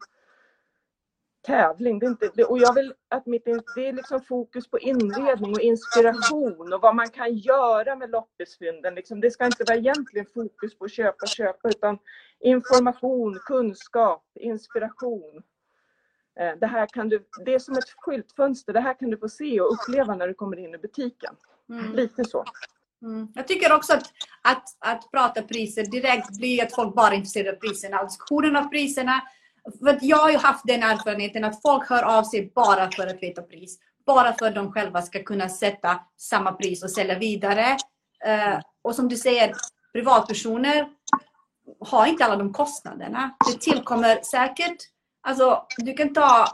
tävling. 1.43 1.99
Det 1.99 2.07
är 2.07 2.11
inte, 2.11 2.45
och 2.45 2.59
jag 2.59 2.75
vill 2.75 2.95
att 3.09 3.27
mitt, 3.27 3.45
det 3.75 3.89
är 3.89 3.93
liksom 3.93 4.21
fokus 4.21 4.71
på 4.71 4.79
inredning 4.79 5.51
och 5.53 5.61
inspiration 5.61 6.73
och 6.73 6.81
vad 6.81 6.97
man 6.97 7.09
kan 7.09 7.35
göra 7.37 7.97
med 7.97 8.11
loppisfynden. 8.11 8.95
Liksom, 8.95 9.21
det 9.21 9.31
ska 9.31 9.47
inte 9.47 9.64
vara 9.69 9.79
egentligen 9.79 10.27
fokus 10.35 10.79
på 10.79 10.85
att 10.85 10.93
köpa, 10.93 11.27
köpa 11.27 11.69
utan 11.69 11.99
information, 12.41 13.39
kunskap, 13.47 14.25
inspiration. 14.35 15.43
Eh, 16.41 16.57
Det, 16.61 16.66
här 16.66 16.87
kan 16.87 17.09
du, 17.09 17.25
det 17.45 17.55
är 17.55 17.59
som 17.59 17.75
ett 17.75 17.91
skyltfönster. 17.97 18.73
Det 18.73 18.81
här 18.81 18.95
kan 18.95 19.11
du 19.11 19.16
få 19.16 19.29
se 19.29 19.61
och 19.61 19.73
uppleva 19.73 20.14
när 20.14 20.29
du 20.29 20.35
kommer 20.35 20.57
in 20.59 20.75
i 20.75 20.79
butiken. 20.79 21.37
Mm. 21.69 21.93
Lite 21.93 22.25
så. 22.25 22.45
Mm. 23.03 23.29
Jag 23.35 23.49
tycker 23.49 23.73
också 23.73 23.93
att, 23.93 24.13
att, 24.43 24.65
att 24.79 25.11
prata 25.11 25.43
priser 25.43 25.85
direkt 25.85 26.39
blir 26.39 26.63
att 26.63 26.75
folk 26.75 26.95
bara 26.95 27.13
är 27.13 27.17
intresserade 27.17 27.57
av 27.57 27.61
priserna 27.61 28.01
och 28.01 28.07
diskussionen 28.07 28.57
av 28.57 28.65
priserna. 28.65 29.23
För 29.81 29.89
att 29.89 30.03
jag 30.03 30.17
har 30.17 30.31
ju 30.31 30.37
haft 30.37 30.67
den 30.67 30.83
erfarenheten 30.83 31.45
att 31.45 31.63
folk 31.63 31.91
hör 31.91 32.03
av 32.03 32.23
sig 32.23 32.53
bara 32.55 32.91
för 32.91 33.07
att 33.07 33.23
veta 33.23 33.43
pris. 33.43 33.79
Bara 34.07 34.33
för 34.33 34.47
att 34.47 34.55
de 34.55 34.73
själva 34.73 35.03
ska 35.03 35.23
kunna 35.23 35.49
sätta 35.49 36.01
samma 36.17 36.53
pris 36.53 36.83
och 36.83 36.91
sälja 36.91 37.19
vidare. 37.19 37.77
Uh, 38.27 38.61
och 38.83 38.95
som 38.95 39.09
du 39.09 39.17
säger, 39.17 39.55
privatpersoner 39.93 40.89
har 41.81 42.07
inte 42.07 42.25
alla 42.25 42.37
de 42.37 42.53
kostnaderna. 42.53 43.37
Det 43.53 43.61
tillkommer 43.61 44.21
säkert, 44.23 44.77
alltså 45.23 45.67
du 45.79 45.93
kan 45.95 46.15
ta 46.15 46.49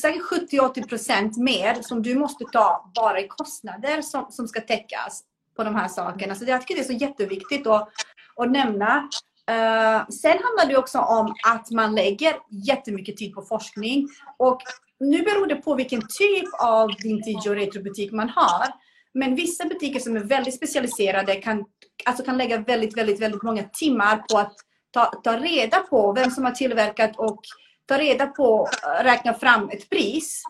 säkert 0.00 0.22
70-80 0.52 0.88
procent 0.88 1.36
mer 1.36 1.82
som 1.82 2.02
du 2.02 2.14
måste 2.14 2.44
ta 2.44 2.90
bara 2.94 3.20
i 3.20 3.28
kostnader 3.28 4.02
som, 4.02 4.26
som 4.30 4.48
ska 4.48 4.60
täckas 4.60 5.24
på 5.56 5.64
de 5.64 5.74
här 5.74 5.88
sakerna. 5.88 6.34
Så 6.34 6.44
jag 6.44 6.60
tycker 6.60 6.74
det 6.74 6.80
är 6.80 6.98
så 6.98 7.04
jätteviktigt 7.04 7.66
att, 7.66 7.88
att 8.36 8.50
nämna. 8.50 9.08
Uh, 9.50 10.08
sen 10.08 10.38
handlar 10.42 10.66
det 10.68 10.76
också 10.76 10.98
om 10.98 11.34
att 11.46 11.70
man 11.70 11.94
lägger 11.94 12.34
jättemycket 12.66 13.16
tid 13.16 13.34
på 13.34 13.42
forskning. 13.42 14.08
Och 14.38 14.62
nu 15.00 15.22
beror 15.22 15.46
det 15.46 15.56
på 15.56 15.74
vilken 15.74 16.00
typ 16.00 16.48
av 16.60 16.90
vintage 17.02 17.46
och 17.46 17.56
retrobutik 17.56 18.12
man 18.12 18.28
har. 18.28 18.66
Men 19.14 19.34
vissa 19.34 19.64
butiker 19.64 20.00
som 20.00 20.16
är 20.16 20.20
väldigt 20.20 20.54
specialiserade 20.54 21.34
kan, 21.34 21.64
alltså 22.04 22.24
kan 22.24 22.38
lägga 22.38 22.58
väldigt, 22.58 22.96
väldigt, 22.96 23.20
väldigt 23.20 23.42
många 23.42 23.62
timmar 23.62 24.16
på 24.16 24.38
att 24.38 24.54
ta, 24.90 25.04
ta 25.04 25.36
reda 25.36 25.78
på 25.78 26.12
vem 26.12 26.30
som 26.30 26.44
har 26.44 26.52
tillverkat 26.52 27.18
och 27.18 27.40
ta 27.86 27.98
reda 27.98 28.26
på, 28.26 28.68
eh, 28.86 29.04
räkna 29.04 29.34
fram 29.34 29.70
ett 29.70 29.90
pris. 29.90 30.42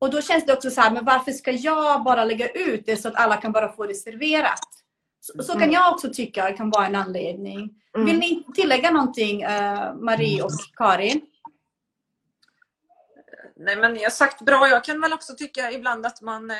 Och 0.00 0.10
då 0.10 0.22
känns 0.22 0.46
det 0.46 0.52
också 0.52 0.70
så 0.70 0.80
här, 0.80 0.90
men 0.90 1.04
varför 1.04 1.32
ska 1.32 1.50
jag 1.50 2.04
bara 2.04 2.24
lägga 2.24 2.48
ut 2.48 2.86
det 2.86 2.96
så 2.96 3.08
att 3.08 3.14
alla 3.14 3.36
kan 3.36 3.52
bara 3.52 3.72
få 3.72 3.86
det 3.86 3.94
serverat? 3.94 4.60
Så, 5.20 5.42
så 5.42 5.58
kan 5.58 5.72
jag 5.72 5.92
också 5.92 6.12
tycka 6.12 6.52
kan 6.52 6.70
vara 6.70 6.86
en 6.86 6.94
anledning. 6.94 7.70
Mm. 7.94 8.06
Vill 8.06 8.18
ni 8.18 8.44
tillägga 8.54 8.90
någonting, 8.90 9.42
eh, 9.42 9.94
Marie 9.94 10.42
och 10.42 10.50
Karin? 10.76 11.20
Nej 13.56 13.76
men 13.76 13.96
jag 13.96 14.02
har 14.02 14.10
sagt 14.10 14.40
bra. 14.40 14.68
Jag 14.68 14.84
kan 14.84 15.00
väl 15.00 15.12
också 15.12 15.34
tycka 15.34 15.72
ibland 15.72 16.06
att 16.06 16.20
man 16.20 16.50
eh, 16.50 16.56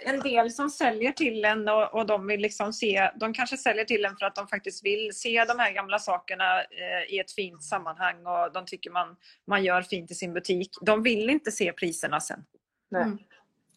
en 0.00 0.20
del 0.20 0.50
som 0.50 0.70
säljer 0.70 1.12
till 1.12 1.44
en 1.44 1.68
och, 1.68 1.94
och, 1.94 2.06
de 2.06 2.26
vill 2.26 2.40
liksom 2.40 2.72
se, 2.72 3.10
de 3.16 3.34
kanske 3.34 3.56
säljer 3.56 3.84
till 3.84 4.04
en 4.04 4.16
för 4.16 4.26
att 4.26 4.34
de 4.34 4.48
faktiskt 4.48 4.84
vill 4.84 5.10
se 5.14 5.44
de 5.44 5.58
här 5.58 5.72
gamla 5.72 5.98
sakerna 5.98 6.60
eh, 6.60 7.14
i 7.14 7.18
ett 7.18 7.32
fint 7.32 7.64
sammanhang 7.64 8.26
och 8.26 8.52
de 8.52 8.64
tycker 8.66 8.90
man, 8.90 9.16
man 9.46 9.64
gör 9.64 9.82
fint 9.82 10.10
i 10.10 10.14
sin 10.14 10.32
butik. 10.32 10.70
De 10.80 11.02
vill 11.02 11.30
inte 11.30 11.50
se 11.50 11.72
priserna 11.72 12.20
sen. 12.20 12.44
Nej. 12.90 13.06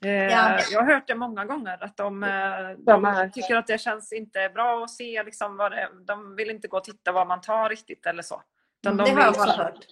Eh, 0.06 0.12
Ja. 0.12 0.60
Jag 0.72 0.82
har 0.82 0.94
hört 0.94 1.08
det 1.08 1.16
många 1.16 1.46
gånger 1.46 1.84
att 1.84 1.98
de, 1.98 2.24
eh, 2.24 2.30
här. 2.30 2.76
de 2.78 3.32
tycker 3.32 3.56
att 3.56 3.68
det 3.68 3.82
känns 3.82 4.14
inte 4.14 4.52
bra 4.54 4.84
att 4.84 4.92
se 4.92 5.24
liksom 5.24 5.58
vad 5.58 5.72
det, 5.72 5.90
de 6.08 6.36
vill 6.36 6.50
inte 6.50 6.68
gå 6.68 6.78
och 6.78 6.84
titta 6.84 7.12
vad 7.12 7.28
man 7.28 7.42
tar 7.42 7.70
riktigt 7.70 8.06
eller 8.06 8.24
så. 8.24 8.42
Utan 8.82 8.94
Mm, 8.94 9.06
de 9.06 9.12
det 9.12 9.22
har 9.22 9.34
jag 9.34 9.64
hört. 9.64 9.86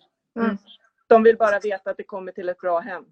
De 1.07 1.23
vill 1.23 1.37
bara 1.37 1.59
veta 1.59 1.89
att 1.89 1.97
det 1.97 2.03
kommer 2.03 2.31
till 2.31 2.49
ett 2.49 2.59
bra 2.59 2.79
hem. 2.79 3.05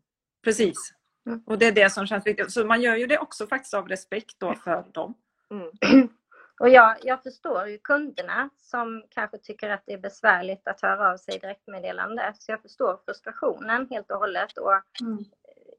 Precis. 0.44 0.94
Mm. 1.26 1.43
Och 1.45 1.57
det 1.57 1.65
är 1.65 1.71
det 1.71 1.89
som 1.89 2.07
känns 2.07 2.28
viktigt. 2.28 2.51
Så 2.51 2.65
man 2.65 2.82
gör 2.82 2.95
ju 2.95 3.07
det 3.07 3.17
också 3.17 3.47
faktiskt 3.47 3.74
av 3.74 3.88
respekt 3.88 4.36
då 4.39 4.55
för 4.55 4.84
dem. 4.91 5.13
Mm. 5.51 6.09
Och 6.59 6.69
jag, 6.69 6.95
jag 7.03 7.24
förstår 7.24 7.67
ju 7.67 7.78
kunderna 7.78 8.49
som 8.57 9.03
kanske 9.09 9.38
tycker 9.38 9.69
att 9.69 9.84
det 9.86 9.93
är 9.93 9.97
besvärligt 9.97 10.67
att 10.67 10.82
höra 10.82 11.11
av 11.11 11.17
sig 11.17 11.36
i 11.36 11.39
direktmeddelande. 11.39 12.34
Så 12.39 12.51
jag 12.51 12.61
förstår 12.61 12.99
frustrationen 13.05 13.88
helt 13.89 14.11
och 14.11 14.17
hållet. 14.17 14.57
Och 14.57 14.74
Mm. 15.01 15.26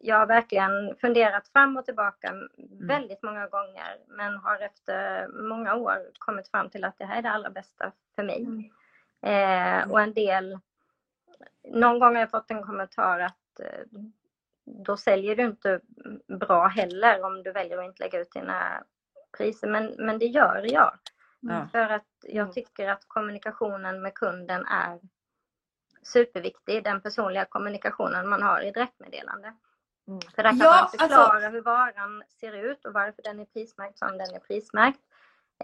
jag 0.01 0.17
har 0.17 0.27
verkligen 0.27 0.97
funderat 1.01 1.49
fram 1.49 1.77
och 1.77 1.85
tillbaka 1.85 2.35
väldigt 2.81 3.23
många 3.23 3.47
gånger. 3.47 3.97
Men 4.09 4.37
har 4.37 4.61
efter 4.61 5.29
många 5.29 5.75
år 5.75 5.99
kommit 6.19 6.49
fram 6.49 6.71
till 6.71 6.85
att 6.85 6.99
det 6.99 7.05
här 7.05 7.19
är 7.19 7.23
det 7.23 7.31
allra 7.31 7.51
bästa 7.51 7.93
för 8.15 8.23
mig. 8.23 8.43
Mm. 8.43 8.71
Eh, 9.23 9.91
och 9.91 10.01
en 10.01 10.15
del, 10.15 10.59
någon 11.69 11.99
gång 11.99 12.15
har 12.15 12.21
jag 12.21 12.31
fått 12.31 12.51
en 12.51 12.63
kommentar 12.63 13.21
att 13.21 13.61
eh, 13.61 14.01
då 14.65 14.97
säljer 14.97 15.37
du 15.37 15.43
inte 15.45 15.81
bra 16.41 16.67
heller 16.67 17.23
om 17.25 17.43
du 17.43 17.53
väljer 17.53 17.79
att 17.79 17.85
inte 17.85 18.03
lägga 18.03 18.21
ut 18.21 18.33
dina 18.33 18.85
priser. 19.37 19.69
Men, 19.69 19.95
men 19.99 20.19
det 20.19 20.27
gör 20.27 20.73
jag. 20.73 20.99
Ja. 21.41 21.69
För 21.73 21.79
att 21.79 22.07
jag 22.23 22.43
Mm. 22.43 22.53
tycker 22.53 22.89
att 22.89 23.05
kommunikationen 23.09 24.03
med 24.03 24.15
kunden 24.15 24.67
är 24.67 25.01
superviktig. 26.03 26.85
Den 26.85 27.01
personliga 27.01 27.45
kommunikationen 27.45 28.29
man 28.29 28.43
har 28.43 28.61
i 28.61 28.71
direktmeddelande. 28.71 29.55
Mm. 30.09 30.21
För 30.35 30.43
där 30.43 30.51
kan 30.51 30.59
Ja, 30.59 30.81
man 30.81 30.91
förklara 31.09 31.49
hur 31.49 31.61
varan 31.63 32.23
ser 32.41 32.53
ut 32.53 32.85
och 32.85 32.93
varför 32.93 33.23
den 33.23 33.41
är 33.41 33.45
prismärkt 33.45 33.99
som 33.99 34.09
den 34.19 34.35
är 34.35 34.39
prismärkt. 34.41 35.01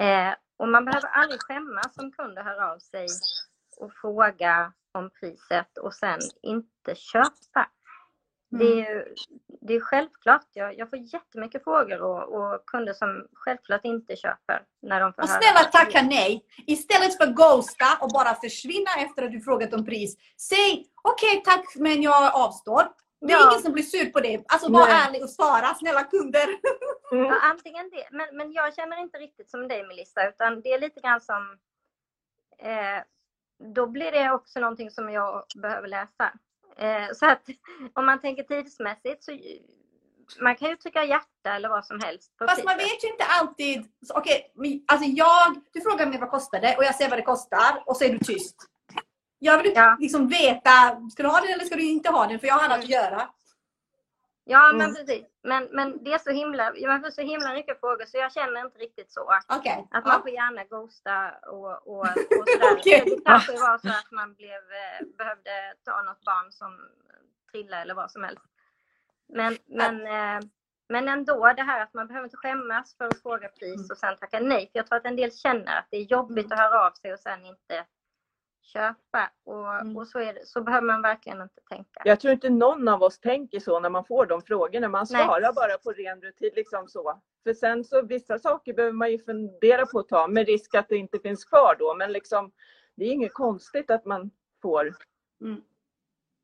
Eh, 0.00 0.34
och 0.56 0.68
man 0.68 0.84
behöver 0.84 1.08
aldrig 1.08 1.40
skämmas 1.42 1.94
som 1.94 2.12
kund 2.12 2.38
och 2.38 2.44
höra 2.44 2.72
av 2.72 2.78
sig 2.78 3.06
och 3.76 3.92
fråga 3.92 4.72
om 4.92 5.10
priset 5.10 5.78
och 5.78 5.94
sen 5.94 6.18
inte 6.42 6.94
köpa. 6.94 7.70
Det 8.50 8.64
Mm. 8.64 8.78
är, 8.78 8.90
ju- 8.94 9.14
det 9.60 9.74
är 9.74 9.80
självklart. 9.80 10.46
Jag, 10.52 10.78
jag 10.78 10.90
får 10.90 10.98
jättemycket 10.98 11.64
frågor 11.64 12.02
och, 12.02 12.22
och 12.34 12.66
kunder 12.66 12.92
som 12.92 13.26
självklart 13.32 13.84
inte 13.84 14.16
köper 14.16 14.62
när 14.82 15.00
de 15.00 15.12
får 15.12 15.22
Och 15.22 15.28
höra. 15.28 15.40
snälla 15.42 15.60
tacka 15.70 16.02
nej. 16.02 16.44
Istället 16.66 17.16
för 17.16 17.26
ghosta 17.26 17.86
och 18.00 18.08
bara 18.14 18.34
försvinna 18.34 18.90
efter 18.98 19.22
att 19.22 19.32
du 19.32 19.40
frågat 19.40 19.74
om 19.74 19.84
pris. 19.84 20.16
Säg 20.40 20.86
okej 21.02 21.42
tack 21.44 21.64
men 21.76 22.02
jag 22.02 22.34
avstår. 22.34 22.82
Det 23.20 23.32
är 23.32 23.38
Ja. 23.38 23.50
ingen 23.50 23.62
som 23.62 23.72
blir 23.72 23.82
sur 23.84 24.10
på 24.10 24.20
det. 24.20 24.44
Alltså 24.48 24.72
var 24.72 24.86
Nej. 24.86 25.02
ärlig 25.06 25.22
och 25.22 25.30
svara 25.30 25.74
snälla 25.74 26.02
kunder. 26.04 26.46
Mm. 27.12 27.24
Ja, 27.30 27.40
antingen 27.42 27.90
det. 27.90 28.08
Men, 28.10 28.36
men 28.36 28.52
jag 28.52 28.74
känner 28.74 29.00
inte 29.00 29.18
riktigt 29.18 29.50
som 29.50 29.68
dig 29.68 29.86
Melissa, 29.86 30.28
utan 30.28 30.60
det 30.60 30.72
är 30.72 30.78
lite 30.80 31.00
grann 31.00 31.20
som... 31.20 31.58
Eh, 32.58 33.02
då 33.74 33.86
blir 33.86 34.12
det 34.12 34.30
också 34.30 34.60
någonting 34.60 34.90
som 34.90 35.10
jag 35.10 35.44
behöver 35.62 35.88
läsa. 35.88 36.32
Eh, 36.78 37.06
så 37.14 37.26
att 37.26 37.42
om 37.94 38.06
man 38.06 38.20
tänker 38.20 38.42
tidsmässigt 38.42 39.24
så 39.24 39.32
man 40.40 40.56
kan 40.56 40.70
ju 40.70 40.76
trycka 40.76 41.04
hjärta 41.04 41.54
eller 41.54 41.68
vad 41.68 41.86
som 41.86 42.00
helst 42.00 42.32
Fast 42.38 42.64
man 42.64 42.74
priset. 42.76 42.92
vet 42.92 43.04
ju 43.04 43.08
inte 43.08 43.24
alltid. 43.24 43.84
Okej, 44.14 44.52
men 44.54 44.84
alltså 44.86 45.06
jag, 45.08 45.62
du 45.72 45.80
frågar 45.80 46.06
mig 46.06 46.18
vad 46.18 46.30
kostar 46.30 46.60
det 46.60 46.76
och 46.76 46.84
jag 46.84 46.94
säger 46.94 47.10
vad 47.10 47.18
det 47.18 47.22
kostar 47.22 47.82
och 47.86 47.96
så 47.96 48.04
är 48.04 48.08
du 48.12 48.18
tyst. 48.18 48.56
Jag 49.38 49.62
vill 49.62 49.72
Ja. 49.74 49.96
liksom 50.00 50.28
veta, 50.28 50.70
ska 51.12 51.22
du 51.22 51.28
ha 51.28 51.40
den 51.40 51.50
eller 51.52 51.64
ska 51.64 51.76
du 51.76 51.82
inte 51.82 52.10
ha 52.10 52.26
den? 52.26 52.38
För 52.38 52.46
jag 52.46 52.54
har 52.54 52.64
annat 52.64 52.78
att 52.78 52.88
göra. 52.88 53.28
Ja, 54.50 54.72
men 54.72 54.80
Mm. 54.80 54.94
precis. 54.94 55.26
Men, 55.42 55.64
men 55.72 56.04
det 56.04 56.12
är 56.12 56.18
så 56.18 56.30
himla, 56.30 56.72
man 56.86 57.00
får 57.02 57.10
så 57.10 57.20
himla 57.20 57.52
mycket 57.52 57.80
frågor 57.80 58.04
så 58.04 58.16
jag 58.18 58.32
känner 58.32 58.60
inte 58.60 58.78
riktigt 58.78 59.12
så. 59.12 59.32
Okej. 59.48 59.88
Att 59.90 60.04
man 60.04 60.14
Ja. 60.16 60.20
får 60.22 60.30
gärna 60.30 60.64
ghosta 60.64 61.30
och, 61.30 61.72
och, 61.88 62.00
och 62.00 62.48
sådär. 62.48 62.72
Okej. 62.78 63.02
Det 63.06 63.22
kanske 63.24 63.52
var 63.52 63.78
så 63.78 63.88
att 63.88 64.10
man 64.10 64.34
blev, 64.34 64.62
eh, 64.82 65.06
behövde 65.18 65.50
ta 65.84 66.02
något 66.02 66.24
barn 66.24 66.52
som 66.52 66.88
trillade 67.52 67.82
eller 67.82 67.94
vad 67.94 68.10
som 68.10 68.24
helst. 68.24 68.44
Men, 69.28 69.56
men, 69.66 70.06
eh, 70.06 70.40
men 70.88 71.08
ändå 71.08 71.52
det 71.56 71.62
här 71.62 71.82
att 71.82 71.94
man 71.94 72.06
behöver 72.06 72.24
inte 72.26 72.36
skämmas 72.36 72.96
för 72.96 73.04
att 73.04 73.22
fråga 73.22 73.48
pris 73.48 73.90
och 73.90 73.98
sen 73.98 74.16
tacka 74.16 74.40
nej. 74.40 74.60
För 74.72 74.78
jag 74.78 74.86
tror 74.86 74.96
att 74.98 75.06
en 75.06 75.16
del 75.16 75.32
känner 75.32 75.78
att 75.78 75.88
det 75.90 75.96
är 75.96 76.02
jobbigt 76.04 76.52
att 76.52 76.58
höra 76.58 76.86
av 76.86 76.90
sig 76.92 77.12
och 77.12 77.20
sen 77.20 77.44
inte 77.46 77.84
köpa. 78.72 79.30
Och, 79.44 79.74
Mm. 79.80 79.96
och 79.96 80.06
så, 80.06 80.18
det, 80.18 80.46
så 80.46 80.60
behöver 80.62 80.86
man 80.86 81.02
verkligen 81.02 81.40
inte 81.40 81.60
tänka. 81.70 82.02
Jag 82.04 82.20
tror 82.20 82.32
inte 82.32 82.50
någon 82.50 82.88
av 82.88 83.02
oss 83.02 83.18
tänker 83.20 83.60
så 83.60 83.80
när 83.80 83.90
man 83.90 84.04
får 84.04 84.26
de 84.26 84.42
frågorna. 84.42 84.88
Man 84.88 85.06
Nej. 85.10 85.24
svarar 85.24 85.52
bara 85.52 85.78
på 85.78 85.92
ren 85.92 86.20
rutin. 86.22 86.50
Liksom 86.56 86.88
så. 86.88 87.20
För 87.42 87.54
sen 87.54 87.84
så 87.84 88.02
vissa 88.02 88.38
saker 88.38 88.74
behöver 88.74 88.92
man 88.96 89.10
ju 89.10 89.18
fundera 89.18 89.86
på 89.86 89.98
att 89.98 90.08
ta 90.08 90.26
med 90.28 90.46
risk 90.46 90.74
att 90.74 90.88
det 90.88 90.96
inte 90.96 91.18
finns 91.18 91.44
kvar 91.44 91.76
då. 91.78 91.94
Men 91.94 92.12
liksom, 92.12 92.52
det 92.96 93.04
är 93.04 93.12
inget 93.12 93.34
konstigt 93.34 93.90
att 93.90 94.04
man 94.04 94.30
får 94.62 94.94
Mm. 95.42 95.62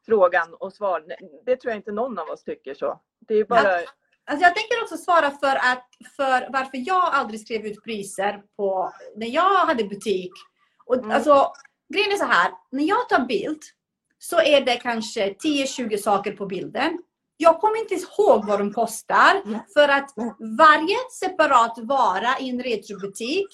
frågan 0.07 0.55
och 0.55 0.73
svar. 0.73 1.05
Nej, 1.07 1.41
Det 1.47 1.57
tror 1.57 1.71
jag 1.71 1.79
inte 1.79 1.93
någon 1.93 2.19
av 2.19 2.29
oss 2.29 2.45
tycker 2.45 2.75
så. 2.75 3.01
Det 3.21 3.35
är 3.35 3.45
bara... 3.45 3.81
Alltså 4.29 4.43
jag 4.47 4.55
tänker 4.55 4.83
också 4.83 4.97
svara 4.97 5.31
för, 5.31 5.57
att, 5.57 5.89
för 6.17 6.53
varför 6.53 6.89
jag 6.89 7.05
aldrig 7.15 7.41
skrev 7.41 7.67
ut 7.67 7.85
priser 7.85 8.43
på 8.57 8.93
när 9.17 9.27
jag 9.27 9.67
hade 9.67 9.85
butik. 9.85 10.33
Och, 10.87 10.97
Mm. 10.97 11.11
alltså, 11.11 11.53
grejen 11.95 12.13
är 12.13 12.17
så 12.17 12.25
här, 12.25 12.51
när 12.71 12.85
jag 12.85 13.09
tar 13.09 13.27
bild 13.27 13.63
så 14.19 14.41
är 14.41 14.61
det 14.61 14.77
kanske 14.77 15.29
10-20 15.29 15.97
saker 15.97 16.33
på 16.33 16.47
bilden. 16.47 16.99
Jag 17.37 17.61
kommer 17.61 17.81
inte 17.81 17.95
ihåg 17.95 18.47
vad 18.47 18.59
de 18.59 18.73
kostar 18.73 19.43
för 19.75 19.89
att 19.89 20.11
varje 20.59 20.97
separat 21.21 21.79
vara 21.79 22.39
i 22.41 22.49
en 22.49 22.63
retrobutik 22.63 23.49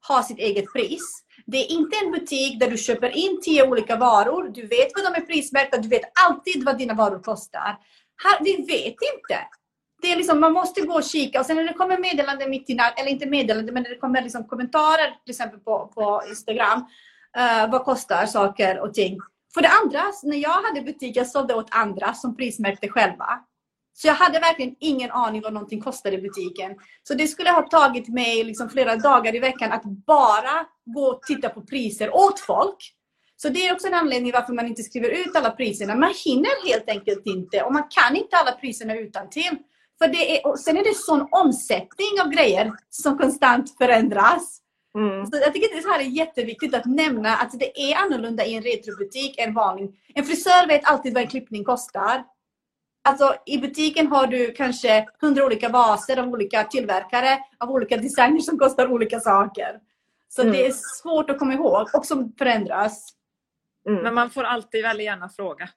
har 0.00 0.22
sitt 0.22 0.38
eget 0.38 0.72
pris. 0.72 1.22
Det 1.46 1.56
är 1.56 1.72
inte 1.72 1.96
en 2.04 2.10
butik 2.10 2.60
där 2.60 2.70
du 2.70 2.76
köper 2.76 3.16
in 3.16 3.40
10 3.42 3.68
olika 3.68 3.96
varor. 3.96 4.48
Du 4.48 4.66
vet 4.66 4.88
vad 4.94 5.12
de 5.12 5.20
är 5.20 5.26
prismärkta. 5.26 5.78
Du 5.78 5.88
vet 5.88 6.02
alltid 6.26 6.64
vad 6.64 6.78
dina 6.78 6.94
varor 6.94 7.22
kostar. 7.22 7.78
Här, 8.24 8.44
vi 8.44 8.56
vet 8.56 8.96
inte. 9.14 9.38
Det 10.02 10.12
är 10.12 10.16
liksom, 10.16 10.40
man 10.40 10.52
måste 10.52 10.80
gå 10.80 10.94
och 10.94 11.04
kika 11.04 11.40
och 11.40 11.46
sen 11.46 11.56
när 11.56 11.64
det 11.64 11.72
kommer 11.72 11.98
meddelanden 11.98 12.50
mitt 12.50 12.70
i 12.70 12.74
natt, 12.74 13.00
eller 13.00 13.10
inte 13.10 13.26
meddelanden, 13.26 13.74
men 13.74 13.82
när 13.82 13.90
det 13.90 13.98
kommer 13.98 14.22
liksom 14.22 14.48
kommentarer 14.48 15.16
till 15.24 15.30
exempel 15.30 15.60
på, 15.60 15.92
på 15.94 16.22
Instagram. 16.28 16.86
Uh, 17.38 17.70
vad 17.70 17.84
kostar 17.84 18.26
saker 18.26 18.80
och 18.80 18.94
ting? 18.94 19.18
För 19.54 19.62
det 19.62 19.68
andra, 19.68 20.02
när 20.22 20.36
jag 20.36 20.62
hade 20.62 20.82
butik, 20.82 21.16
jag 21.16 21.26
sålde 21.26 21.54
åt 21.54 21.68
andra 21.70 22.14
som 22.14 22.36
prismärkte 22.36 22.88
själva. 22.88 23.28
Så 23.92 24.06
jag 24.06 24.14
hade 24.14 24.38
verkligen 24.38 24.74
ingen 24.80 25.10
aning 25.10 25.42
vad 25.42 25.52
någonting 25.52 25.80
kostade 25.80 26.16
i 26.16 26.22
butiken. 26.22 26.76
Så 27.02 27.14
det 27.14 27.26
skulle 27.26 27.50
ha 27.50 27.62
tagit 27.62 28.08
mig 28.08 28.44
liksom 28.44 28.70
flera 28.70 28.96
dagar 28.96 29.34
i 29.34 29.38
veckan 29.38 29.72
att 29.72 29.84
bara 29.84 30.66
gå 30.84 31.06
och 31.06 31.22
titta 31.22 31.48
på 31.48 31.62
priser 31.62 32.14
åt 32.14 32.40
folk. 32.40 32.76
Så 33.36 33.48
det 33.48 33.66
är 33.66 33.74
också 33.74 33.86
en 33.86 33.94
anledning 33.94 34.32
varför 34.32 34.52
man 34.52 34.66
inte 34.66 34.82
skriver 34.82 35.08
ut 35.08 35.36
alla 35.36 35.50
priserna. 35.50 35.94
Man 35.94 36.14
hinner 36.24 36.68
helt 36.68 36.88
enkelt 36.88 37.26
inte 37.26 37.62
och 37.62 37.72
man 37.72 37.88
kan 37.90 38.16
inte 38.16 38.36
alla 38.36 38.52
priserna 38.52 38.96
utan 38.96 39.30
till. 39.30 39.58
För 39.98 40.08
det 40.08 40.38
är, 40.38 40.46
och 40.46 40.58
sen 40.58 40.76
är 40.76 40.84
det 40.84 40.94
sån 40.94 41.28
omsättning 41.30 42.20
av 42.22 42.28
grejer 42.28 42.72
som 42.90 43.18
konstant 43.18 43.76
förändras. 43.78 44.60
Mm. 44.96 45.26
Så 45.26 45.36
jag 45.36 45.54
tycker 45.54 45.76
att 45.76 45.82
det 45.82 45.88
här 45.90 46.00
är 46.00 46.04
jätteviktigt 46.04 46.74
att 46.74 46.84
nämna 46.84 47.36
att 47.36 47.58
det 47.58 47.80
är 47.80 47.96
annorlunda 47.96 48.44
i 48.44 48.54
en 48.54 48.62
retrobutik 48.62 49.38
än 49.38 49.54
vanlig. 49.54 50.00
En 50.14 50.24
frisör 50.24 50.66
vet 50.68 50.84
alltid 50.84 51.14
vad 51.14 51.22
en 51.22 51.28
klippning 51.28 51.64
kostar. 51.64 52.24
Alltså 53.04 53.34
i 53.46 53.58
butiken 53.58 54.06
har 54.06 54.26
du 54.26 54.52
kanske 54.52 55.08
hundra 55.20 55.44
olika 55.44 55.68
vaser 55.68 56.16
av 56.18 56.28
olika 56.28 56.64
tillverkare, 56.64 57.38
av 57.58 57.70
olika 57.70 57.96
designers 57.96 58.44
som 58.44 58.58
kostar 58.58 58.92
olika 58.92 59.20
saker. 59.20 59.80
Så 60.28 60.42
Mm. 60.42 60.52
det 60.52 60.66
är 60.66 60.72
svårt 60.72 61.30
att 61.30 61.38
komma 61.38 61.54
ihåg 61.54 61.88
och 61.94 62.06
som 62.06 62.32
förändras. 62.38 63.08
Mm. 63.88 64.02
Men 64.02 64.14
man 64.14 64.30
får 64.30 64.44
alltid 64.44 64.82
väldigt 64.82 65.04
gärna 65.04 65.28
fråga. 65.28 65.68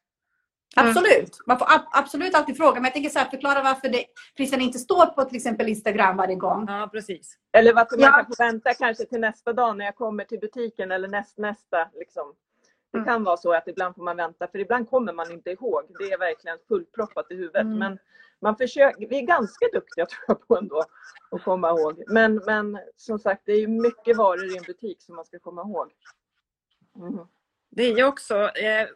Absolut. 0.76 1.39
Man 1.45 1.59
får 1.59 1.65
ab- 1.65 1.88
absolut 1.91 2.36
alltid 2.36 2.57
fråga. 2.57 2.74
Men 2.76 2.84
jag 2.84 2.93
tänker 2.93 3.09
så 3.09 3.20
här, 3.20 3.30
förklara 3.30 3.63
varför 3.63 3.89
det, 3.89 4.05
priserna 4.38 4.63
inte 4.63 4.80
står 4.80 5.05
på 5.05 5.24
till 5.24 5.36
exempel 5.36 5.70
Instagram 5.70 6.17
varje 6.17 6.36
gång. 6.36 6.65
Ja, 6.67 6.89
precis. 6.91 7.38
Eller 7.51 7.74
varför 7.74 7.95
man 7.97 8.03
Ja. 8.05 8.11
kan 8.11 8.26
få 8.26 8.34
vänta 8.43 8.74
kanske 8.74 9.05
till 9.05 9.20
nästa 9.20 9.53
dag 9.53 9.78
när 9.78 9.86
jag 9.86 9.95
kommer 9.95 10.24
till 10.24 10.39
butiken 10.39 10.91
eller 10.91 11.07
näst, 11.07 11.38
nästa. 11.38 11.89
Liksom. 11.93 12.34
Det 12.91 12.97
Mm. 12.97 13.07
kan 13.07 13.24
vara 13.24 13.38
så 13.38 13.53
att 13.53 13.67
ibland 13.67 13.95
får 13.95 14.03
man 14.03 14.17
vänta 14.17 14.47
för 14.47 14.59
ibland 14.59 14.89
kommer 14.89 15.13
man 15.13 15.32
inte 15.32 15.49
ihåg. 15.51 15.82
Det 15.99 16.11
är 16.11 16.17
verkligen 16.17 16.57
fullproppat 16.67 17.32
i 17.32 17.36
huvudet. 17.36 17.61
Mm. 17.61 17.78
Men 17.80 17.97
man 18.41 18.55
försöker, 18.57 19.07
vi 19.07 19.17
är 19.20 19.26
ganska 19.26 19.65
duktiga 19.74 20.05
tror 20.05 20.24
jag 20.28 20.47
på 20.47 20.57
ändå 20.57 20.84
att 21.32 21.43
komma 21.43 21.70
ihåg. 21.70 22.03
Men, 22.07 22.36
men 22.45 22.80
som 22.97 23.20
sagt 23.20 23.41
det 23.45 23.51
är 23.53 23.67
mycket 23.67 24.17
varor 24.17 24.53
i 24.53 24.57
en 24.57 24.63
butik 24.63 25.01
som 25.01 25.15
man 25.15 25.26
ska 25.26 25.39
komma 25.39 25.61
ihåg. 25.61 25.91
Mm. 26.95 27.20
Det 27.80 27.84
är 27.86 27.97
ju 27.97 28.03
också, 28.03 28.49
eh, 28.49 28.88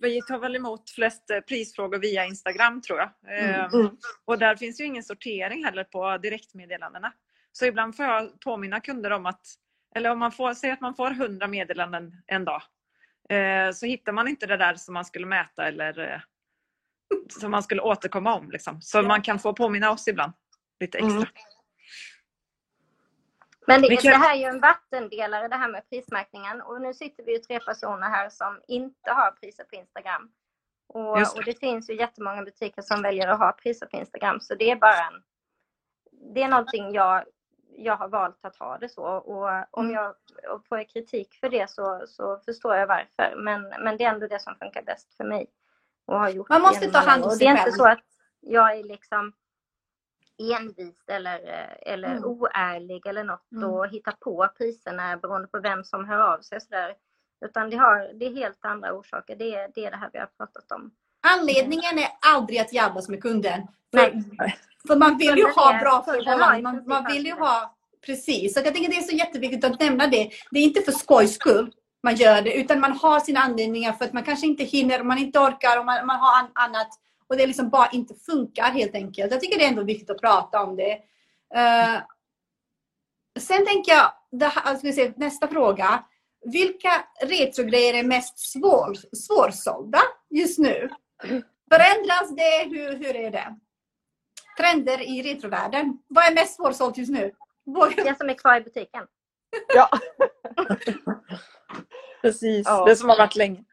vi 0.00 0.20
tar 0.22 0.38
väl 0.38 0.56
emot 0.56 0.90
flest 0.90 1.30
eh, 1.30 1.40
prisfrågor 1.40 1.98
via 1.98 2.24
Instagram 2.24 2.82
tror 2.82 2.98
jag. 2.98 3.10
Eh, 3.38 3.64
Mm. 3.74 3.96
Och 4.24 4.38
där 4.38 4.56
finns 4.56 4.80
ju 4.80 4.84
ingen 4.84 5.02
sortering 5.02 5.64
heller 5.64 5.84
på 5.84 6.18
direktmeddelandena. 6.18 7.12
Så 7.52 7.66
ibland 7.66 7.96
får 7.96 8.04
jag 8.06 8.40
påminna 8.40 8.80
kunder 8.80 9.10
om 9.10 9.26
att, 9.26 9.40
eller 9.96 10.10
om 10.10 10.18
man 10.18 10.32
får, 10.32 10.54
säg 10.54 10.70
att 10.70 10.80
man 10.80 10.94
får 10.94 11.10
100 11.10 11.46
meddelanden 11.46 12.12
en 12.26 12.44
dag. 12.44 12.62
Eh, 13.28 13.72
så 13.72 13.86
hittar 13.86 14.12
man 14.12 14.28
inte 14.28 14.46
det 14.46 14.56
där 14.56 14.74
som 14.74 14.94
man 14.94 15.04
skulle 15.04 15.26
mäta 15.26 15.68
eller 15.68 15.98
eh, 16.12 16.20
som 17.40 17.50
man 17.50 17.62
skulle 17.62 17.82
återkomma 17.82 18.34
om. 18.34 18.50
Liksom. 18.50 18.82
Så 18.82 18.98
Ja. 18.98 19.02
man 19.02 19.22
kan 19.22 19.38
få 19.38 19.52
påminna 19.52 19.90
oss 19.90 20.08
ibland 20.08 20.32
lite 20.80 20.98
extra. 20.98 21.12
Mm. 21.16 21.28
Men 23.72 23.82
det, 23.82 24.02
det 24.02 24.16
här 24.16 24.34
är 24.34 24.38
ju 24.38 24.44
en 24.44 24.60
vattendelare 24.60 25.48
det 25.48 25.56
här 25.56 25.68
med 25.68 25.88
prismärkningen 25.90 26.62
och 26.62 26.80
nu 26.80 26.94
sitter 26.94 27.24
vi 27.24 27.32
ju 27.32 27.38
tre 27.38 27.60
personer 27.60 28.08
här 28.08 28.30
som 28.30 28.60
inte 28.68 29.10
har 29.10 29.30
priser 29.30 29.64
på 29.64 29.74
Instagram. 29.76 30.30
Och, 30.88 31.18
det. 31.18 31.26
och 31.36 31.44
det 31.44 31.60
finns 31.60 31.90
ju 31.90 31.94
jättemånga 31.96 32.42
butiker 32.42 32.82
som 32.82 33.02
väljer 33.02 33.28
att 33.28 33.38
ha 33.38 33.52
priser 33.52 33.86
på 33.86 33.96
Instagram 33.96 34.40
så 34.40 34.54
det 34.54 34.70
är 34.70 34.76
bara 34.76 34.98
en, 34.98 35.22
det 36.34 36.42
är 36.42 36.48
någonting 36.48 36.92
jag, 36.92 37.24
jag 37.76 37.96
har 37.96 38.08
valt 38.08 38.44
att 38.44 38.56
ha 38.56 38.78
det 38.78 38.88
så 38.88 39.02
och 39.04 39.48
om 39.70 39.84
Mm. 39.90 39.94
jag 39.94 40.14
får 40.68 40.84
kritik 40.84 41.34
för 41.40 41.48
det 41.48 41.70
så, 41.70 42.04
så 42.06 42.38
förstår 42.44 42.76
jag 42.76 42.86
varför 42.86 43.36
men, 43.36 43.62
men 43.62 43.96
det 43.96 44.04
är 44.04 44.14
ändå 44.14 44.26
det 44.26 44.40
som 44.40 44.54
funkar 44.54 44.82
bäst 44.82 45.16
för 45.16 45.24
mig. 45.24 45.46
Och 46.06 46.18
har 46.18 46.28
gjort 46.28 46.48
Man 46.48 46.62
måste 46.62 46.90
ta 46.90 46.98
hand 46.98 47.24
om 47.24 47.30
sig 47.30 47.38
Det 47.38 47.44
är 47.46 47.50
inte 47.50 47.62
själv. 47.62 47.72
så 47.72 47.86
att 47.86 48.04
jag 48.40 48.78
är 48.78 48.84
liksom 48.84 49.32
envis 50.40 51.04
eller, 51.08 51.34
eh, 51.48 51.92
eller 51.94 52.10
Mm. 52.10 52.24
oärlig 52.24 53.06
eller 53.06 53.24
något 53.24 53.52
Mm. 53.52 53.70
och 53.70 53.88
hittar 53.88 54.12
på 54.12 54.48
priserna 54.58 55.16
beroende 55.16 55.48
på 55.48 55.60
vem 55.60 55.84
som 55.84 56.04
hör 56.08 56.18
av 56.34 56.40
sig. 56.40 56.60
Så 56.60 56.66
där. 56.70 56.94
Utan 57.44 57.70
det, 57.70 57.76
har, 57.76 58.12
det 58.14 58.26
är 58.26 58.34
helt 58.34 58.64
andra 58.64 58.92
orsaker. 58.92 59.36
Det 59.36 59.54
är, 59.54 59.70
det 59.74 59.86
är 59.86 59.90
det 59.90 59.96
här 59.96 60.10
vi 60.12 60.18
har 60.18 60.26
pratat 60.26 60.72
om. 60.72 60.90
Anledningen 61.38 61.98
är 61.98 62.08
aldrig 62.26 62.58
att 62.58 62.72
jävlas 62.72 63.08
med 63.08 63.22
kunden. 63.22 63.66
Nej. 63.92 64.24
För 64.86 64.96
man 64.96 65.18
vill 65.18 65.36
ju 65.38 65.44
ha 65.44 65.78
bra 65.80 66.02
förhållanden. 66.04 66.62
Man, 66.62 66.82
man 66.86 67.12
vill 67.12 67.26
ju 67.26 67.32
ha... 67.32 67.74
Precis. 68.06 68.54
Så 68.54 68.60
jag 68.64 68.74
tänker 68.74 68.90
det 68.90 68.96
är 68.96 69.02
så 69.02 69.16
jätteviktigt 69.16 69.64
att 69.64 69.80
nämna 69.80 70.06
det. 70.06 70.30
Det 70.50 70.58
är 70.58 70.64
inte 70.64 70.80
för 70.80 70.92
skojs 70.92 71.34
skull 71.34 71.72
man 72.02 72.14
gör 72.14 72.42
det, 72.42 72.54
utan 72.60 72.80
man 72.80 72.92
har 72.92 73.20
sina 73.20 73.40
anledningar 73.40 73.92
för 73.92 74.04
att 74.04 74.12
man 74.12 74.22
kanske 74.22 74.46
inte 74.46 74.64
hinner, 74.64 75.02
man 75.02 75.18
inte 75.18 75.38
orkar 75.38 75.78
och 75.78 75.84
man, 75.84 76.06
man 76.06 76.16
har 76.20 76.38
an, 76.38 76.50
annat. 76.54 76.88
Och 77.30 77.36
det 77.36 77.46
liksom 77.46 77.68
bara 77.70 77.88
inte 77.90 78.14
funkar 78.14 78.64
helt 78.70 78.94
enkelt. 78.94 79.32
Jag 79.32 79.40
tycker 79.40 79.58
det 79.58 79.64
är 79.64 79.68
ändå 79.68 79.82
viktigt 79.82 80.10
att 80.10 80.20
prata 80.20 80.62
om 80.62 80.76
det. 80.76 80.92
Eh, 81.54 82.00
sen 83.40 83.66
tänker 83.66 83.92
jag, 83.92 84.12
det 84.30 84.46
här, 84.46 84.76
ska 84.76 84.86
vi 84.86 84.92
se, 84.92 85.12
nästa 85.16 85.48
fråga. 85.48 86.04
Vilka 86.52 86.90
retrogrejer 87.22 87.94
är 87.94 88.02
mest 88.04 88.38
svår, 88.38 88.94
svårsålda 89.16 89.98
just 90.30 90.58
nu? 90.58 90.88
Förändras 91.72 92.36
det? 92.36 92.68
Hur, 92.70 92.96
hur 92.96 93.16
är 93.16 93.30
det? 93.30 93.56
Trender 94.58 95.00
i 95.00 95.22
retrovärlden. 95.22 95.98
Vad 96.08 96.24
är 96.24 96.34
mest 96.34 96.56
svårsålt 96.56 96.96
just 96.96 97.12
nu? 97.12 97.32
Det 97.96 98.18
som 98.18 98.28
är 98.30 98.34
kvar 98.34 98.56
i 98.56 98.60
butiken. 98.60 99.06
Ja. 99.74 99.88
Precis, 102.22 102.66
Ja. 102.66 102.84
det 102.84 102.96
som 102.96 103.08
har 103.08 103.18
varit 103.18 103.36
länge. 103.36 103.64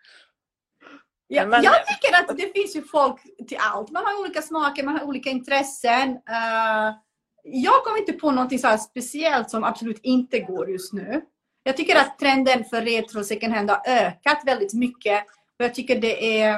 Ja, 1.28 1.46
Men- 1.46 1.64
jag 1.64 1.88
tycker 1.88 2.20
att 2.20 2.38
det 2.38 2.54
finns 2.54 2.76
ju 2.76 2.82
folk 2.82 3.22
till 3.48 3.58
allt. 3.60 3.92
Man 3.92 4.06
har 4.06 4.20
olika 4.22 4.42
smaker, 4.42 4.84
man 4.84 4.98
har 4.98 5.06
olika 5.06 5.30
intressen. 5.30 6.10
Eh, 6.10 6.96
jag 7.44 7.84
kommer 7.84 7.98
inte 7.98 8.14
på 8.14 8.32
någonting 8.32 8.60
så 8.60 8.78
speciellt 8.78 9.50
som 9.50 9.64
absolut 9.64 10.00
inte 10.04 10.40
går 10.40 10.70
just 10.70 10.94
nu. 10.94 11.22
Jag 11.64 11.78
tycker 11.78 11.96
att 11.96 12.20
trenden 12.20 12.66
för 12.66 12.82
retro 12.82 13.24
second 13.24 13.54
hand 13.54 13.70
har 13.70 13.82
ökat 13.88 14.42
väldigt 14.46 14.74
mycket. 14.74 15.24
Och 15.60 15.66
jag 15.66 15.76
tycker 15.76 16.02
det 16.02 16.42
är 16.42 16.56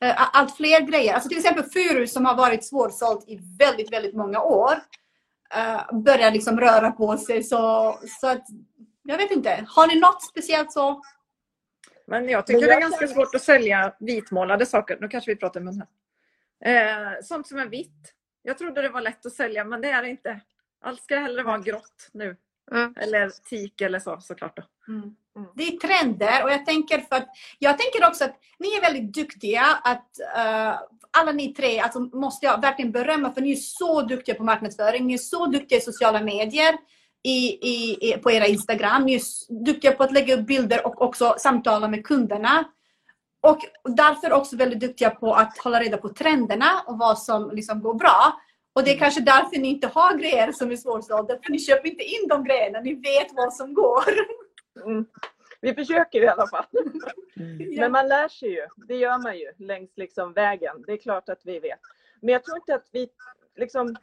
eh, 0.00 0.36
allt 0.36 0.56
fler 0.56 0.80
grejer. 0.80 1.14
Alltså 1.14 1.28
till 1.28 1.38
exempel 1.38 1.64
Furu 1.64 2.06
som 2.06 2.24
har 2.24 2.34
varit 2.36 2.64
svårsålt 2.64 3.28
i 3.28 3.38
väldigt, 3.58 3.92
väldigt 3.92 4.14
många 4.14 4.40
år. 4.40 4.74
Uh, 5.56 6.00
börjar 6.02 6.30
liksom 6.30 6.60
röra 6.60 6.90
på 6.90 7.16
sig. 7.18 7.42
Så, 7.42 7.98
så 8.20 8.26
att, 8.26 8.44
jag 9.02 9.18
vet 9.18 9.30
inte. 9.30 9.64
Har 9.68 9.86
ni 9.86 10.00
något 10.00 10.22
speciellt 10.22 10.72
så? 10.72 11.02
Men 12.06 12.28
jag 12.28 12.46
tycker 12.46 12.60
Men 12.60 12.68
det 12.68 12.72
är 12.74 12.80
jag 12.80 12.82
ganska 12.82 13.06
känner- 13.06 13.14
svårt 13.14 13.34
att 13.34 13.42
sälja 13.42 13.94
vitmålade 14.00 14.66
saker. 14.66 14.98
Nu 15.00 15.08
kanske 15.08 15.30
vi 15.30 15.36
pratar 15.36 15.60
mun 15.60 15.80
här. 15.80 15.88
Eh, 16.64 17.12
sånt 17.22 17.46
som 17.46 17.58
är 17.58 17.66
vitt. 17.66 18.12
Jag 18.42 18.58
trodde 18.58 18.82
det 18.82 18.88
var 18.88 19.00
lätt 19.00 19.26
att 19.26 19.32
sälja 19.32 19.64
men 19.64 19.80
det 19.80 19.90
är 19.90 20.02
det 20.02 20.08
inte. 20.08 20.40
Allt 20.80 21.02
ska 21.02 21.16
hellre 21.18 21.42
vara 21.42 21.58
grått 21.58 22.08
nu. 22.12 22.36
Mm. 22.72 22.94
Eller 22.96 23.30
teak 23.50 23.80
eller 23.80 23.98
så 23.98 24.20
såklart. 24.20 24.56
Då. 24.56 24.62
Mm. 24.88 25.16
Mm. 25.36 25.48
Det 25.54 25.62
är 25.62 25.76
trender 25.78 26.44
och 26.44 26.50
jag 26.50 26.66
tänker 26.66 26.98
för 26.98 27.16
att 27.16 27.28
jag 27.58 27.78
tänker 27.78 28.08
också 28.08 28.24
att 28.24 28.36
ni 28.58 28.68
är 28.68 28.80
väldigt 28.80 29.14
duktiga 29.14 29.62
att 29.84 30.10
uh, 30.36 30.80
alla 31.10 31.32
ni 31.32 31.54
tre, 31.54 31.78
alltså 31.80 32.00
måste 32.00 32.46
jag 32.46 32.60
verkligen 32.60 32.92
berömma 32.92 33.32
för 33.32 33.40
ni 33.40 33.52
är 33.52 33.56
så 33.56 34.02
duktiga 34.02 34.34
på 34.34 34.44
marknadsföring, 34.44 35.06
ni 35.06 35.14
är 35.14 35.18
så 35.18 35.46
duktiga 35.46 35.78
i 35.78 35.80
sociala 35.80 36.20
medier, 36.22 36.74
i, 37.24 37.58
i, 38.10 38.18
på 38.18 38.30
era 38.30 38.46
Instagram, 38.46 39.04
ni 39.04 39.14
är 39.14 39.20
duktiga 39.64 39.92
på 39.92 40.02
att 40.02 40.12
lägga 40.12 40.34
upp 40.34 40.46
bilder 40.46 40.86
och 40.86 41.02
också 41.02 41.34
samtala 41.38 41.88
med 41.88 42.06
kunderna. 42.06 42.64
Och 43.40 43.58
därför 43.84 44.32
också 44.32 44.56
väldigt 44.56 44.80
duktiga 44.80 45.10
på 45.10 45.34
att 45.34 45.58
hålla 45.58 45.80
reda 45.80 45.96
på 45.96 46.08
trenderna 46.08 46.70
och 46.86 46.98
vad 46.98 47.18
som 47.18 47.50
liksom 47.50 47.80
går 47.80 47.94
bra. 47.94 48.40
Och 48.72 48.84
det 48.84 48.94
är 48.94 48.98
kanske 48.98 49.20
därför 49.20 49.58
ni 49.58 49.68
inte 49.68 49.86
har 49.86 50.18
grejer 50.18 50.52
som 50.52 50.70
är 50.70 50.76
svårsålda, 50.76 51.38
för 51.44 51.52
ni 51.52 51.58
köper 51.58 51.88
inte 51.88 52.04
in 52.04 52.28
de 52.28 52.44
grejerna, 52.44 52.80
ni 52.80 52.94
vet 52.94 53.32
vad 53.32 53.54
som 53.54 53.74
går. 53.74 54.04
Mm. 54.86 55.06
Vi 55.60 55.74
försöker 55.74 56.22
i 56.22 56.28
alla 56.28 56.46
fall. 56.46 56.64
Ja. 57.34 57.80
Men 57.80 57.92
man 57.92 58.08
lär 58.08 58.28
sig 58.28 58.48
ju. 58.48 58.66
Det 58.88 58.96
gör 58.96 59.18
man 59.22 59.38
ju 59.38 59.52
längs 59.58 59.90
liksom 59.96 60.32
vägen. 60.32 60.84
Det 60.86 60.92
är 60.92 60.96
klart 60.96 61.28
att 61.28 61.40
vi 61.44 61.58
vet. 61.58 61.80
Men 62.20 62.32
jag 62.32 62.44
tror 62.44 62.56
inte 62.56 62.74
att 62.74 62.88
vi 62.92 63.08
liksom 63.56 63.96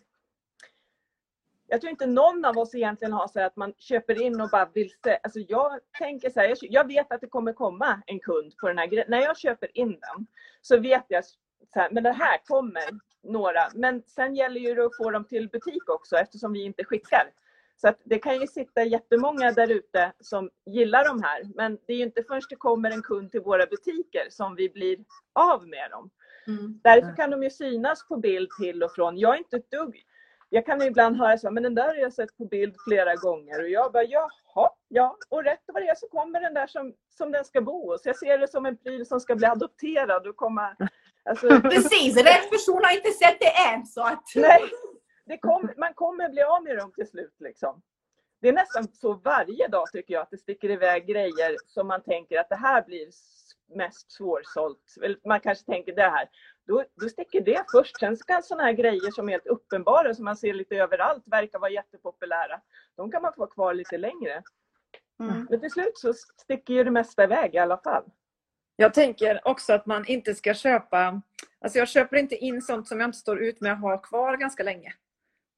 jag 1.71 1.81
tror 1.81 1.91
inte 1.91 2.05
någon 2.05 2.45
av 2.45 2.57
oss 2.57 2.75
egentligen 2.75 3.13
har 3.13 3.27
så 3.27 3.39
att 3.39 3.55
man 3.55 3.73
köper 3.77 4.21
in 4.21 4.41
och 4.41 4.49
bara 4.49 4.69
vill 4.73 4.89
se. 5.03 5.19
Alltså 5.23 5.39
jag 5.39 5.79
tänker 5.99 6.29
så 6.29 6.39
här, 6.39 6.57
jag, 6.61 6.87
vet 6.87 7.11
att 7.11 7.21
det 7.21 7.27
kommer 7.27 7.53
komma 7.53 8.01
en 8.05 8.19
kund 8.19 8.57
på 8.57 8.67
den 8.67 8.77
här 8.77 8.87
grejen. 8.87 9.05
När 9.09 9.21
jag 9.21 9.37
köper 9.37 9.77
in 9.77 9.89
den 9.89 10.27
så 10.61 10.77
vet 10.77 11.05
jag 11.07 11.25
så 11.25 11.35
här, 11.71 11.89
men 11.91 12.03
det 12.03 12.11
här 12.11 12.37
kommer 12.45 12.83
några. 13.23 13.61
Men 13.73 14.03
sen 14.07 14.35
gäller 14.35 14.61
ju 14.61 14.75
det 14.75 14.85
att 14.85 14.97
få 14.97 15.11
dem 15.11 15.25
till 15.25 15.49
butik 15.49 15.89
också 15.89 16.15
eftersom 16.15 16.53
vi 16.53 16.63
inte 16.63 16.83
skickar. 16.83 17.23
Så 17.77 17.93
det 18.03 18.19
kan 18.19 18.41
ju 18.41 18.47
sitta 18.47 18.83
jättemånga 18.83 19.51
där 19.51 19.71
ute 19.71 20.11
som 20.19 20.49
gillar 20.65 21.05
de 21.07 21.23
här. 21.23 21.43
Men 21.55 21.77
det 21.87 21.93
är 21.93 21.97
ju 21.97 22.03
inte 22.03 22.23
först 22.23 22.49
det 22.49 22.55
kommer 22.55 22.91
en 22.91 23.01
kund 23.01 23.31
till 23.31 23.41
våra 23.41 23.65
butiker 23.65 24.27
som 24.29 24.55
vi 24.55 24.69
blir 24.69 24.97
av 25.33 25.67
med 25.67 25.91
dem. 25.91 26.09
Mm. 26.47 26.79
Därför 26.83 27.15
kan 27.15 27.31
de 27.31 27.43
ju 27.43 27.49
synas 27.49 28.07
på 28.07 28.17
bild 28.17 28.49
till 28.61 28.83
och 28.83 28.91
från. 28.91 29.17
Jag 29.17 29.33
är 29.33 29.37
inte 29.37 29.57
ett 29.57 29.71
dugg... 29.71 30.05
Jag 30.53 30.65
kan 30.65 30.81
ibland 30.81 31.17
höra 31.17 31.37
så 31.37 31.51
men 31.51 31.63
den 31.63 31.75
där 31.75 31.87
har 31.87 31.95
jag 31.95 32.13
sett 32.13 32.37
på 32.37 32.45
bild 32.45 32.75
flera 32.87 33.15
gånger. 33.15 33.61
Och 33.61 33.69
jag 33.69 33.91
bara, 33.91 34.03
jaha, 34.03 34.69
ja. 34.87 35.17
Och 35.29 35.43
rätt 35.43 35.63
vad 35.65 35.83
det 35.83 35.87
är 35.87 35.95
så 35.95 36.07
kommer 36.07 36.41
den 36.41 36.53
där 36.53 36.67
som, 36.67 36.93
som 37.17 37.31
den 37.31 37.45
ska 37.45 37.61
bo 37.61 37.91
hos. 37.91 38.05
Jag 38.05 38.17
ser 38.17 38.37
det 38.37 38.47
som 38.47 38.65
en 38.65 38.77
pryl 38.77 39.05
som 39.05 39.19
ska 39.19 39.35
bli 39.35 39.45
adopterad 39.45 40.27
och 40.27 40.35
komma... 40.35 40.75
Alltså, 41.23 41.47
Precis, 41.61 42.17
rätt 42.17 42.49
person 42.51 42.81
har 42.83 42.95
inte 42.95 43.11
sett 43.11 43.39
det 43.39 43.73
än. 43.73 43.85
Så 43.85 44.01
att... 44.01 44.23
nej, 44.35 44.61
det 45.25 45.37
kom, 45.37 45.69
man 45.77 45.93
kommer 45.93 46.29
bli 46.29 46.41
av 46.41 46.63
med 46.63 46.77
dem 46.77 46.91
till 46.91 47.07
slut. 47.07 47.35
Liksom. 47.39 47.81
Det 48.41 48.49
är 48.49 48.53
nästan 48.53 48.87
så 48.87 49.13
varje 49.13 49.67
dag 49.67 49.87
tycker 49.91 50.13
jag 50.13 50.21
att 50.21 50.31
det 50.31 50.37
sticker 50.37 50.69
iväg 50.69 51.07
grejer 51.07 51.55
som 51.67 51.87
man 51.87 52.03
tänker 52.03 52.39
att 52.39 52.49
det 52.49 52.55
här 52.55 52.81
blir 52.81 53.07
mest 53.75 54.11
svårsålt. 54.11 54.95
Eller 55.03 55.17
Man 55.25 55.39
kanske 55.39 55.65
tänker 55.65 55.95
det 55.95 56.09
här. 56.09 56.29
Då, 56.67 56.83
då 57.01 57.09
sticker 57.09 57.41
det 57.41 57.63
först. 57.71 57.99
Sen 57.99 58.17
kan 58.27 58.43
sådana 58.43 58.63
här 58.63 58.73
grejer 58.73 59.11
som 59.11 59.27
är 59.27 59.31
helt 59.31 59.47
uppenbara 59.47 60.13
som 60.13 60.25
man 60.25 60.37
ser 60.37 60.53
lite 60.53 60.75
överallt 60.75 61.23
verkar 61.25 61.59
vara 61.59 61.71
jättepopulära. 61.71 62.61
De 62.95 63.11
kan 63.11 63.21
man 63.21 63.33
få 63.33 63.47
kvar 63.47 63.73
lite 63.73 63.97
längre. 63.97 64.43
Mm. 65.19 65.47
Men 65.49 65.59
till 65.59 65.71
slut 65.71 65.97
så 65.97 66.13
sticker 66.13 66.73
ju 66.73 66.83
det 66.83 66.91
mesta 66.91 67.23
iväg 67.23 67.55
i 67.55 67.57
alla 67.57 67.77
fall. 67.77 68.03
Jag 68.75 68.93
tänker 68.93 69.47
också 69.47 69.73
att 69.73 69.85
man 69.85 70.05
inte 70.05 70.35
ska 70.35 70.53
köpa... 70.53 71.21
Alltså 71.61 71.79
jag 71.79 71.87
köper 71.87 72.17
inte 72.17 72.35
in 72.35 72.61
sånt 72.61 72.87
som 72.87 72.99
jag 72.99 73.07
inte 73.07 73.17
står 73.17 73.43
ut 73.43 73.61
med 73.61 73.73
att 73.73 73.81
ha 73.81 73.97
kvar 73.97 74.37
ganska 74.37 74.63
länge. 74.63 74.93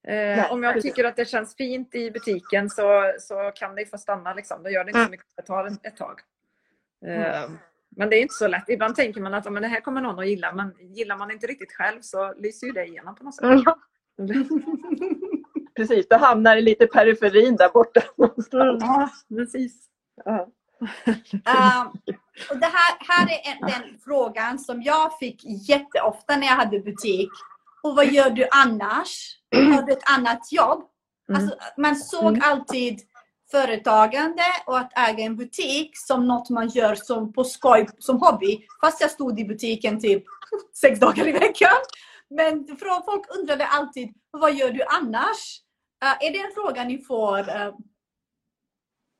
Eh, 0.06 0.52
om 0.52 0.62
jag 0.62 0.82
tycker 0.82 1.04
att 1.04 1.16
det 1.16 1.24
känns 1.24 1.56
fint 1.56 1.94
i 1.94 2.10
butiken 2.10 2.70
så, 2.70 3.14
så 3.18 3.52
kan 3.54 3.74
det 3.74 3.86
få 3.86 3.98
stanna. 3.98 4.34
Liksom. 4.34 4.62
Då 4.62 4.70
gör 4.70 4.84
det 4.84 4.90
inte 4.90 5.04
så 5.04 5.10
mycket 5.10 5.26
att 5.50 5.66
en- 5.66 5.78
ett 5.82 5.96
tag. 5.96 6.20
Eh, 7.06 7.50
Men 7.96 8.10
det 8.10 8.16
är 8.16 8.22
inte 8.22 8.34
så 8.34 8.48
lätt. 8.48 8.68
Ibland 8.68 8.96
tänker 8.96 9.20
man 9.20 9.34
att 9.34 9.52
men 9.52 9.62
det 9.62 9.68
här 9.68 9.80
kommer 9.80 10.00
någon 10.00 10.18
att 10.18 10.28
gilla. 10.28 10.52
Men 10.52 10.74
gillar 10.94 11.16
man 11.16 11.30
inte 11.30 11.46
riktigt 11.46 11.72
själv 11.72 12.00
så 12.00 12.34
lyser 12.36 12.66
ju 12.66 12.72
det 12.72 12.86
igenom 12.86 13.14
på 13.14 13.24
något 13.24 13.34
sätt. 13.34 13.62
Ja. 13.64 13.78
Precis, 15.76 16.08
då 16.08 16.16
hamnar 16.16 16.54
det 16.56 16.60
lite 16.62 16.84
i 16.84 16.86
periferin 16.86 17.56
där 17.56 17.68
borta 17.68 18.00
någonstans. 18.16 18.82
Ja, 18.84 19.10
precis. 19.36 19.86
Ja. 20.24 20.48
Ehm, 21.32 21.86
och 22.50 22.58
det 22.60 22.66
här, 22.66 22.96
här 23.08 23.26
är 23.26 23.52
en, 23.52 23.68
den 23.70 23.98
frågan 24.04 24.58
som 24.58 24.82
jag 24.82 25.18
fick 25.18 25.44
jätteofta 25.68 26.36
när 26.36 26.46
jag 26.46 26.54
hade 26.56 26.80
butik. 26.80 27.30
Och 27.82 27.96
vad 27.96 28.06
gör 28.06 28.30
du 28.30 28.46
annars? 28.50 29.38
Har 29.56 29.82
du 29.82 29.92
ett 29.92 30.10
annat 30.18 30.52
jobb? 30.52 30.84
Mm. 31.28 31.40
Alltså, 31.42 31.56
man 31.76 31.96
såg 31.96 32.28
Mm. 32.30 32.40
alltid 32.44 33.00
företagande 33.50 34.42
och 34.66 34.78
att 34.78 34.92
äga 34.98 35.24
en 35.24 35.36
butik 35.36 35.90
som 35.98 36.26
något 36.28 36.50
man 36.50 36.68
gör 36.68 36.94
som 36.94 37.32
på 37.32 37.44
skoj, 37.44 37.86
som 37.98 38.18
hobby. 38.18 38.66
Fast 38.80 39.00
jag 39.00 39.10
stod 39.10 39.40
i 39.40 39.44
butiken 39.44 40.00
typ 40.00 40.24
sex 40.80 41.00
dagar 41.00 41.28
i 41.28 41.32
veckan. 41.32 41.76
Men 42.30 42.66
folk 43.04 43.36
undrade 43.38 43.66
alltid, 43.66 44.14
vad 44.30 44.54
gör 44.54 44.70
du 44.70 44.82
annars? 44.82 45.60
Uh, 46.04 46.26
är 46.26 46.32
det 46.32 46.38
en 46.38 46.52
fråga 46.54 46.84
ni 46.84 46.98
får? 46.98 47.38
Uh... 47.38 47.74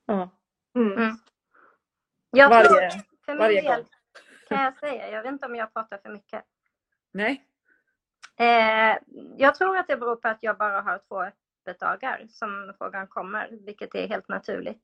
Ja. 0.07 0.31
Mm. 0.77 0.93
Mm. 0.93 1.17
Jag 2.31 2.49
Varje- 2.49 2.69
tror, 2.69 2.81
för 3.25 3.33
min 3.33 3.39
varje 3.39 3.63
del 3.63 3.77
gång. 3.81 3.89
kan 4.49 4.63
jag 4.65 4.79
säga, 4.79 5.11
jag 5.11 5.23
vet 5.23 5.33
inte 5.33 5.47
om 5.47 5.55
jag 5.57 5.73
pratar 5.73 5.99
för 5.99 6.11
mycket. 6.11 6.45
Nej. 7.13 7.45
Eh, 8.37 8.97
jag 9.37 9.55
tror 9.55 9.77
att 9.79 9.89
det 9.89 9.97
beror 9.97 10.17
på 10.17 10.29
att 10.29 10.39
jag 10.41 10.59
bara 10.59 10.81
har 10.81 10.99
två 11.09 11.31
öppetdagar 11.65 12.27
som 12.31 12.75
frågan 12.79 13.07
kommer, 13.07 13.49
vilket 13.51 13.95
är 13.95 14.09
helt 14.09 14.29
naturligt. 14.29 14.81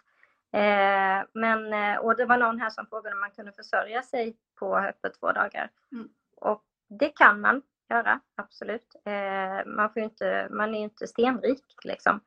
Eh, 0.53 1.27
men, 1.33 1.73
eh, 1.73 1.99
och 1.99 2.17
det 2.17 2.25
var 2.25 2.39
någon 2.39 2.61
här 2.61 2.71
som 2.71 2.87
frågade 2.87 3.15
om 3.15 3.21
man 3.21 3.31
kunde 3.31 3.53
försörja 3.53 4.03
sig 4.03 4.37
på 4.59 4.79
öppet 4.79 5.21
två 5.21 5.33
dagar. 5.33 5.71
Mm. 5.93 6.09
Och 6.37 6.63
det 6.89 7.09
kan 7.09 7.41
man 7.41 7.63
göra, 7.91 8.21
absolut. 8.37 8.95
Eh, 9.05 9.67
man, 9.67 9.93
får 9.93 10.03
inte, 10.03 10.49
man 10.51 10.75
är 10.75 10.81
inte 10.81 11.07
stenrik 11.07 11.65
liksom. 11.85 12.21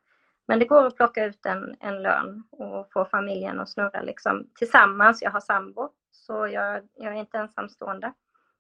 Men 0.48 0.60
det 0.60 0.66
går 0.66 0.86
att 0.86 0.96
plocka 0.96 1.26
ut 1.26 1.46
en, 1.46 1.76
en 1.80 2.02
lön 2.02 2.44
och 2.52 2.92
få 2.94 3.06
familjen 3.06 3.60
att 3.60 3.70
snurra 3.70 4.02
liksom, 4.02 4.50
tillsammans. 4.56 5.22
Jag 5.22 5.32
har 5.32 5.40
sambo, 5.40 5.90
så 6.12 6.48
jag, 6.48 6.88
jag 6.94 7.14
är 7.14 7.18
inte 7.18 7.38
ensamstående. 7.38 8.14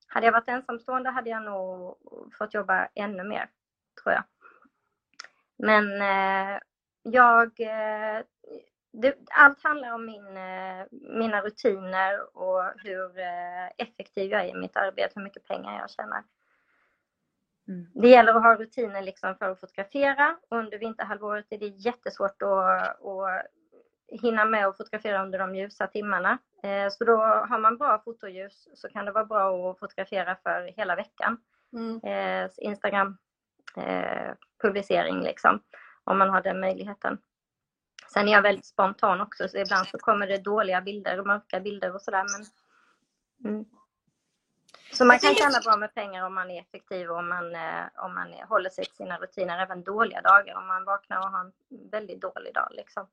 Hade 0.07 0.25
jag 0.25 0.33
varit 0.33 0.49
ensamstående 0.49 1.09
hade 1.09 1.29
jag 1.29 1.43
nog 1.43 1.97
fått 2.37 2.53
jobba 2.53 2.87
ännu 2.95 3.23
mer, 3.23 3.49
tror 4.03 4.13
jag. 4.13 4.23
Men 5.57 6.01
eh, 6.01 6.59
jag... 7.03 7.59
Eh, 7.59 8.23
det, 8.95 9.15
allt 9.31 9.63
handlar 9.63 9.93
om 9.93 10.05
min, 10.05 10.37
eh, 10.37 10.85
mina 10.91 11.41
rutiner 11.41 12.37
och 12.37 12.63
hur 12.77 13.11
effektiv 13.77 14.31
jag 14.31 14.41
är 14.41 14.47
i 14.47 14.53
mitt 14.53 14.77
arbete, 14.77 15.11
hur 15.15 15.23
mycket 15.23 15.47
pengar 15.47 15.79
jag 15.79 15.89
tjänar. 15.89 16.23
Mm. 17.67 17.87
Det 17.93 18.09
gäller 18.09 18.33
att 18.33 18.43
ha 18.43 18.55
rutiner 18.55 19.01
liksom 19.01 19.35
för 19.35 19.49
att 19.49 19.59
fotografera. 19.59 20.37
Under 20.49 20.77
vinterhalvåret 20.77 21.45
är 21.49 21.57
det 21.57 21.67
jättesvårt 21.67 22.41
att, 22.41 23.05
att 23.05 23.47
hinna 24.21 24.45
med 24.45 24.67
att 24.67 24.77
fotografera 24.77 25.23
under 25.23 25.39
de 25.39 25.55
ljusa 25.55 25.87
timmarna. 25.87 26.37
Så 26.91 27.05
då 27.05 27.17
har 27.17 27.59
man 27.59 27.77
bra 27.77 28.01
fotoljus 28.05 28.67
så 28.73 28.89
kan 28.89 29.05
det 29.05 29.11
vara 29.11 29.25
bra 29.25 29.71
att 29.71 29.79
fotografera 29.79 30.35
för 30.35 30.73
hela 30.77 30.95
veckan. 30.95 31.37
Mm. 31.73 31.99
Instagram 32.57 33.17
publicering 34.63 35.21
liksom, 35.21 35.59
om 36.03 36.17
man 36.17 36.29
har 36.29 36.41
den 36.41 36.59
möjligheten. 36.59 37.17
Sen 38.13 38.27
är 38.27 38.31
jag 38.31 38.41
väldigt 38.41 38.65
spontan 38.65 39.21
också 39.21 39.47
så 39.47 39.57
ibland 39.57 39.87
så 39.87 39.97
kommer 39.97 40.27
det 40.27 40.37
dåliga 40.37 40.81
bilder 40.81 41.19
och 41.19 41.27
mörka 41.27 41.59
bilder 41.59 41.95
och 41.95 42.01
sådär. 42.01 42.25
Men, 42.31 42.45
mm. 43.51 43.65
Så 44.93 45.05
man 45.05 45.19
kan 45.19 45.35
tjäna 45.35 45.59
bra 45.65 45.77
med 45.77 45.93
pengar 45.93 46.25
om 46.25 46.33
man 46.33 46.51
är 46.51 46.61
effektiv 46.61 47.09
och 47.09 47.17
om 47.17 47.29
man, 47.29 47.55
eh, 47.55 47.83
om 47.95 48.15
man 48.15 48.33
håller 48.49 48.69
sig 48.69 48.85
till 48.85 48.95
sina 48.95 49.17
rutiner 49.17 49.59
även 49.59 49.83
dåliga 49.83 50.21
dagar. 50.21 50.55
Om 50.55 50.67
man 50.67 50.85
vaknar 50.85 51.17
och 51.17 51.31
har 51.31 51.39
en 51.39 51.53
väldigt 51.91 52.21
dålig 52.21 52.53
dag 52.53 52.67
liksom. 52.71 53.07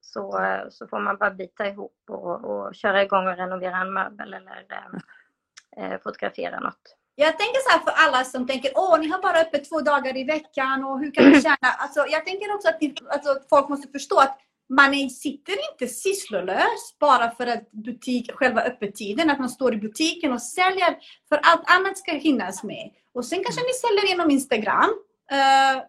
Så, 0.00 0.42
eh, 0.42 0.68
så 0.70 0.86
får 0.86 1.00
man 1.00 1.16
bara 1.16 1.30
bita 1.30 1.66
ihop 1.66 2.00
och, 2.08 2.44
och 2.44 2.74
köra 2.74 3.02
igång 3.02 3.28
och 3.28 3.36
renovera 3.36 3.76
en 3.76 3.92
möbel 3.92 4.34
eller 4.34 4.66
eh, 4.68 5.84
eh, 5.84 6.00
fotografera 6.00 6.60
något. 6.60 6.96
Jag 7.20 7.38
tänker 7.38 7.60
så 7.60 7.70
här 7.70 7.78
för 7.78 7.90
alla 7.90 8.24
som 8.24 8.46
tänker, 8.46 8.72
åh, 8.74 9.00
ni 9.00 9.08
har 9.08 9.22
bara 9.22 9.40
öppet 9.40 9.68
två 9.68 9.80
dagar 9.80 10.16
i 10.16 10.24
veckan 10.24 10.84
och 10.84 11.00
hur 11.00 11.10
kan 11.14 11.30
ni 11.30 11.42
tjäna? 11.42 11.70
Alltså, 11.78 12.06
jag 12.10 12.26
tänker 12.26 12.54
också 12.54 12.68
att 12.68 12.80
ni, 12.80 12.94
alltså, 13.10 13.38
folk 13.50 13.68
måste 13.68 13.88
förstå 13.88 14.18
att 14.18 14.38
man 14.68 14.94
är, 14.94 15.08
sitter 15.08 15.56
inte 15.72 15.94
sysslolös 15.94 16.98
bara 17.00 17.30
för 17.30 17.46
att 17.46 17.70
butik, 17.70 18.32
själva 18.32 18.62
öppettiden, 18.62 19.30
att 19.30 19.38
man 19.38 19.48
står 19.48 19.74
i 19.74 19.76
butiken 19.76 20.32
och 20.32 20.42
säljer, 20.42 20.96
för 21.28 21.40
allt 21.42 21.70
annat 21.70 21.98
ska 21.98 22.12
hinnas 22.12 22.62
med. 22.62 22.90
Och 23.14 23.24
sen 23.24 23.44
kanske 23.44 23.62
ni 23.62 23.72
säljer 23.72 24.10
genom 24.10 24.30
Instagram, 24.30 24.90
eh, 25.32 25.82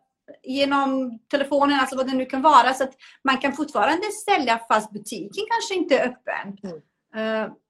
genom 0.44 1.20
telefonen, 1.32 1.80
alltså 1.80 1.96
vad 1.96 2.08
det 2.08 2.18
nu 2.18 2.26
kan 2.26 2.42
vara, 2.42 2.74
så 2.74 2.84
att 2.84 2.94
man 3.24 3.38
kan 3.38 3.54
fortfarande 3.54 4.08
sälja 4.30 4.60
fast 4.68 4.92
butiken 4.92 5.46
kanske 5.50 5.76
inte 5.76 5.98
är 5.98 6.08
öppen. 6.08 6.72
Eh, 6.72 6.78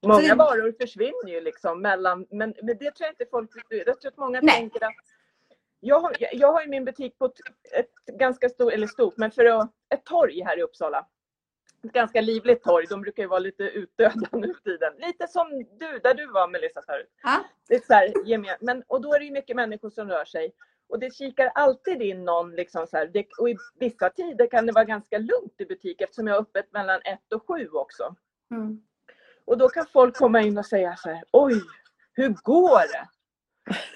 Många 0.06 0.30
Så- 0.30 0.36
varor 0.36 0.76
försvinner 0.82 1.28
ju 1.28 1.42
liksom 1.42 1.82
mellan, 1.82 2.26
men, 2.30 2.54
men 2.62 2.78
det 2.78 2.92
tror 2.92 3.06
jag 3.06 3.12
inte 3.12 3.26
folk 3.32 3.50
Jag 3.70 4.02
tror 4.02 4.12
att 4.12 4.18
många 4.18 4.40
Nej. 4.42 4.56
tänker 4.56 4.86
att 4.86 4.94
jag 5.80 6.00
har, 6.00 6.16
jag 6.32 6.52
har 6.52 6.68
min 6.68 6.86
butik 6.86 7.18
på 7.18 7.26
ett, 7.26 7.40
ett 7.72 8.18
ganska 8.18 8.50
stort, 8.50 8.74
eller 8.74 8.88
stort, 8.88 9.18
men 9.18 9.32
för 9.32 9.46
att, 9.46 9.72
ett 9.90 10.06
torg 10.06 10.42
här 10.42 10.60
i 10.60 10.62
Uppsala. 10.62 11.08
Ett 11.84 11.92
ganska 11.92 12.22
livligt 12.22 12.64
torg. 12.64 12.86
De 12.90 13.02
brukar 13.02 13.24
ju 13.24 13.30
vara 13.30 13.40
lite 13.40 13.64
utdöda 13.64 14.28
nu 14.32 14.54
för 14.54 14.62
tiden. 14.62 14.94
Lite 14.98 15.28
som 15.28 15.50
du, 15.80 16.00
där 16.00 16.14
du 16.14 16.28
var 16.28 16.48
Melissa 16.48 16.82
förut. 16.82 17.10
Det 17.68 17.76
är 17.76 17.80
så 17.80 17.94
här, 17.94 18.14
gemen, 18.26 18.56
men, 18.62 18.84
och 18.88 19.02
då 19.02 19.14
är 19.14 19.20
det 19.20 19.26
ju 19.26 19.32
mycket 19.32 19.56
människor 19.56 19.90
som 19.90 20.10
rör 20.10 20.26
sig. 20.26 20.54
Och 20.90 21.00
det 21.00 21.16
kikar 21.16 21.52
alltid 21.56 22.02
in 22.02 22.26
någon. 22.26 22.52
Liksom 22.56 22.88
så 22.88 22.98
här, 22.98 23.08
det, 23.14 23.28
och 23.40 23.50
i 23.50 23.58
vissa 23.80 24.10
tider 24.10 24.48
kan 24.48 24.66
det 24.66 24.72
vara 24.72 24.86
ganska 24.86 25.18
lugnt 25.18 25.56
i 25.58 25.66
butik 25.66 26.02
eftersom 26.02 26.28
jag 26.28 26.36
har 26.36 26.42
öppet 26.42 26.72
mellan 26.72 27.02
ett 27.04 27.34
och 27.34 27.48
sju 27.48 27.70
också. 27.70 28.16
Mm. 28.52 28.82
Och 29.46 29.58
då 29.58 29.70
kan 29.70 29.86
folk 29.86 30.16
komma 30.18 30.42
in 30.42 30.58
och 30.58 30.66
säga 30.66 30.96
så 30.96 31.10
här, 31.10 31.24
oj, 31.32 31.62
hur 32.14 32.30
går 32.30 32.80
det? 32.94 33.08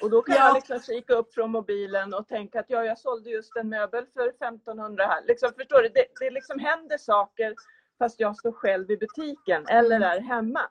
Och 0.02 0.10
då 0.10 0.22
kan 0.22 0.36
Ja. 0.36 0.48
jag 0.48 0.56
liksom 0.56 0.80
kika 0.80 1.14
upp 1.14 1.34
från 1.34 1.52
mobilen 1.52 2.14
och 2.14 2.28
tänka 2.28 2.60
att 2.60 2.66
ja, 2.70 2.86
jag 2.86 3.00
sålde 3.00 3.30
just 3.30 3.56
en 3.56 3.70
möbel 3.70 4.06
för 4.14 4.28
1500 4.28 5.06
här. 5.08 5.24
Liksom, 5.28 5.52
förstår 5.58 5.82
du? 5.82 5.90
Det, 5.90 6.06
det 6.20 6.30
liksom 6.30 6.60
händer 6.60 6.98
saker 6.98 7.56
fast 8.00 8.20
jag 8.20 8.38
står 8.38 8.52
själv 8.52 8.92
i 8.92 8.98
butiken 8.98 9.66
eller 9.68 10.02
är 10.02 10.20
hemma. 10.22 10.62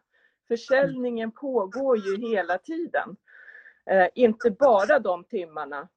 Försäljningen 0.49 1.31
pågår 1.33 1.99
ju 1.99 2.17
hela 2.17 2.59
tiden. 2.59 3.17
Eh, 3.91 4.09
inte 4.15 4.51
bara 4.51 4.99
de 4.99 5.25
timmarna 5.25 5.89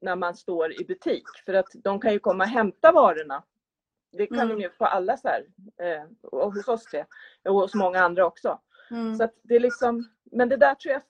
när 0.00 0.16
man 0.16 0.34
står 0.36 0.80
i 0.80 0.84
butik. 0.84 1.24
För 1.44 1.54
att 1.54 1.68
de 1.74 2.00
kan 2.00 2.12
ju 2.12 2.18
komma 2.18 2.44
och 2.44 2.50
hämta 2.50 2.92
varorna. 2.92 3.42
Det 4.12 4.26
kan 4.26 4.38
Mm. 4.38 4.48
de 4.48 4.62
ju 4.62 4.68
på 4.68 4.84
alla 4.86 5.16
så 5.16 5.28
här, 5.28 5.46
eh, 5.80 6.04
och 6.22 6.52
hos 6.54 6.68
oss 6.68 6.88
det, 6.92 7.06
och 7.48 7.54
hos 7.54 7.74
många 7.74 8.00
andra 8.00 8.26
också. 8.26 8.60
Mm. 8.90 9.14
Så 9.16 9.28
det 9.42 9.56
är 9.56 9.60
liksom, 9.60 10.08
men 10.24 10.48
det 10.48 10.56
där 10.56 10.74
tror 10.74 10.92
jag, 10.92 11.02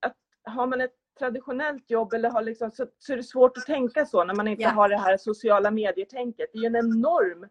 att 0.00 0.16
har 0.54 0.66
man 0.66 0.80
ett 0.80 0.94
traditionellt 1.18 1.90
jobb 1.90 2.12
eller 2.12 2.30
har 2.30 2.42
liksom, 2.42 2.70
så, 2.70 2.86
så 2.98 3.12
är 3.12 3.16
det 3.16 3.22
svårt 3.22 3.56
att 3.56 3.66
tänka 3.66 4.06
så 4.06 4.24
när 4.24 4.34
man 4.34 4.48
inte 4.48 4.62
Ja. 4.62 4.68
har 4.68 4.88
det 4.88 4.96
här 4.98 5.16
sociala 5.16 5.70
medier-tänket. 5.70 6.50
Det 6.52 6.58
är 6.58 6.60
ju 6.62 6.66
en 6.66 6.76
enorm 6.76 7.42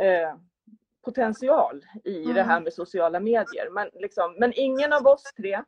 eh, 0.00 0.34
potential 1.04 1.84
i 2.04 2.22
Mm. 2.22 2.34
det 2.34 2.42
här 2.42 2.60
med 2.60 2.72
sociala 2.72 3.20
medier. 3.20 3.70
Men, 3.70 3.90
liksom, 3.94 4.36
men 4.38 4.52
ingen 4.56 4.92
av 4.92 5.06
oss 5.06 5.22
tre 5.36 5.62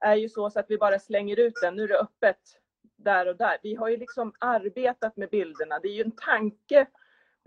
är 0.00 0.14
ju 0.14 0.28
så, 0.28 0.50
så 0.50 0.60
att 0.60 0.66
vi 0.70 0.78
bara 0.78 0.98
slänger 0.98 1.38
ut 1.40 1.54
den. 1.62 1.74
Nu 1.76 1.82
är 1.82 1.88
det 1.88 1.98
öppet 2.00 2.38
där 2.96 3.26
och 3.28 3.36
där. 3.36 3.58
Vi 3.62 3.74
har 3.74 3.88
ju 3.88 3.96
liksom 3.96 4.32
arbetat 4.38 5.16
med 5.16 5.28
bilderna. 5.30 5.78
Det 5.78 5.88
är 5.88 5.92
ju 5.92 6.02
en 6.02 6.16
tanke 6.16 6.86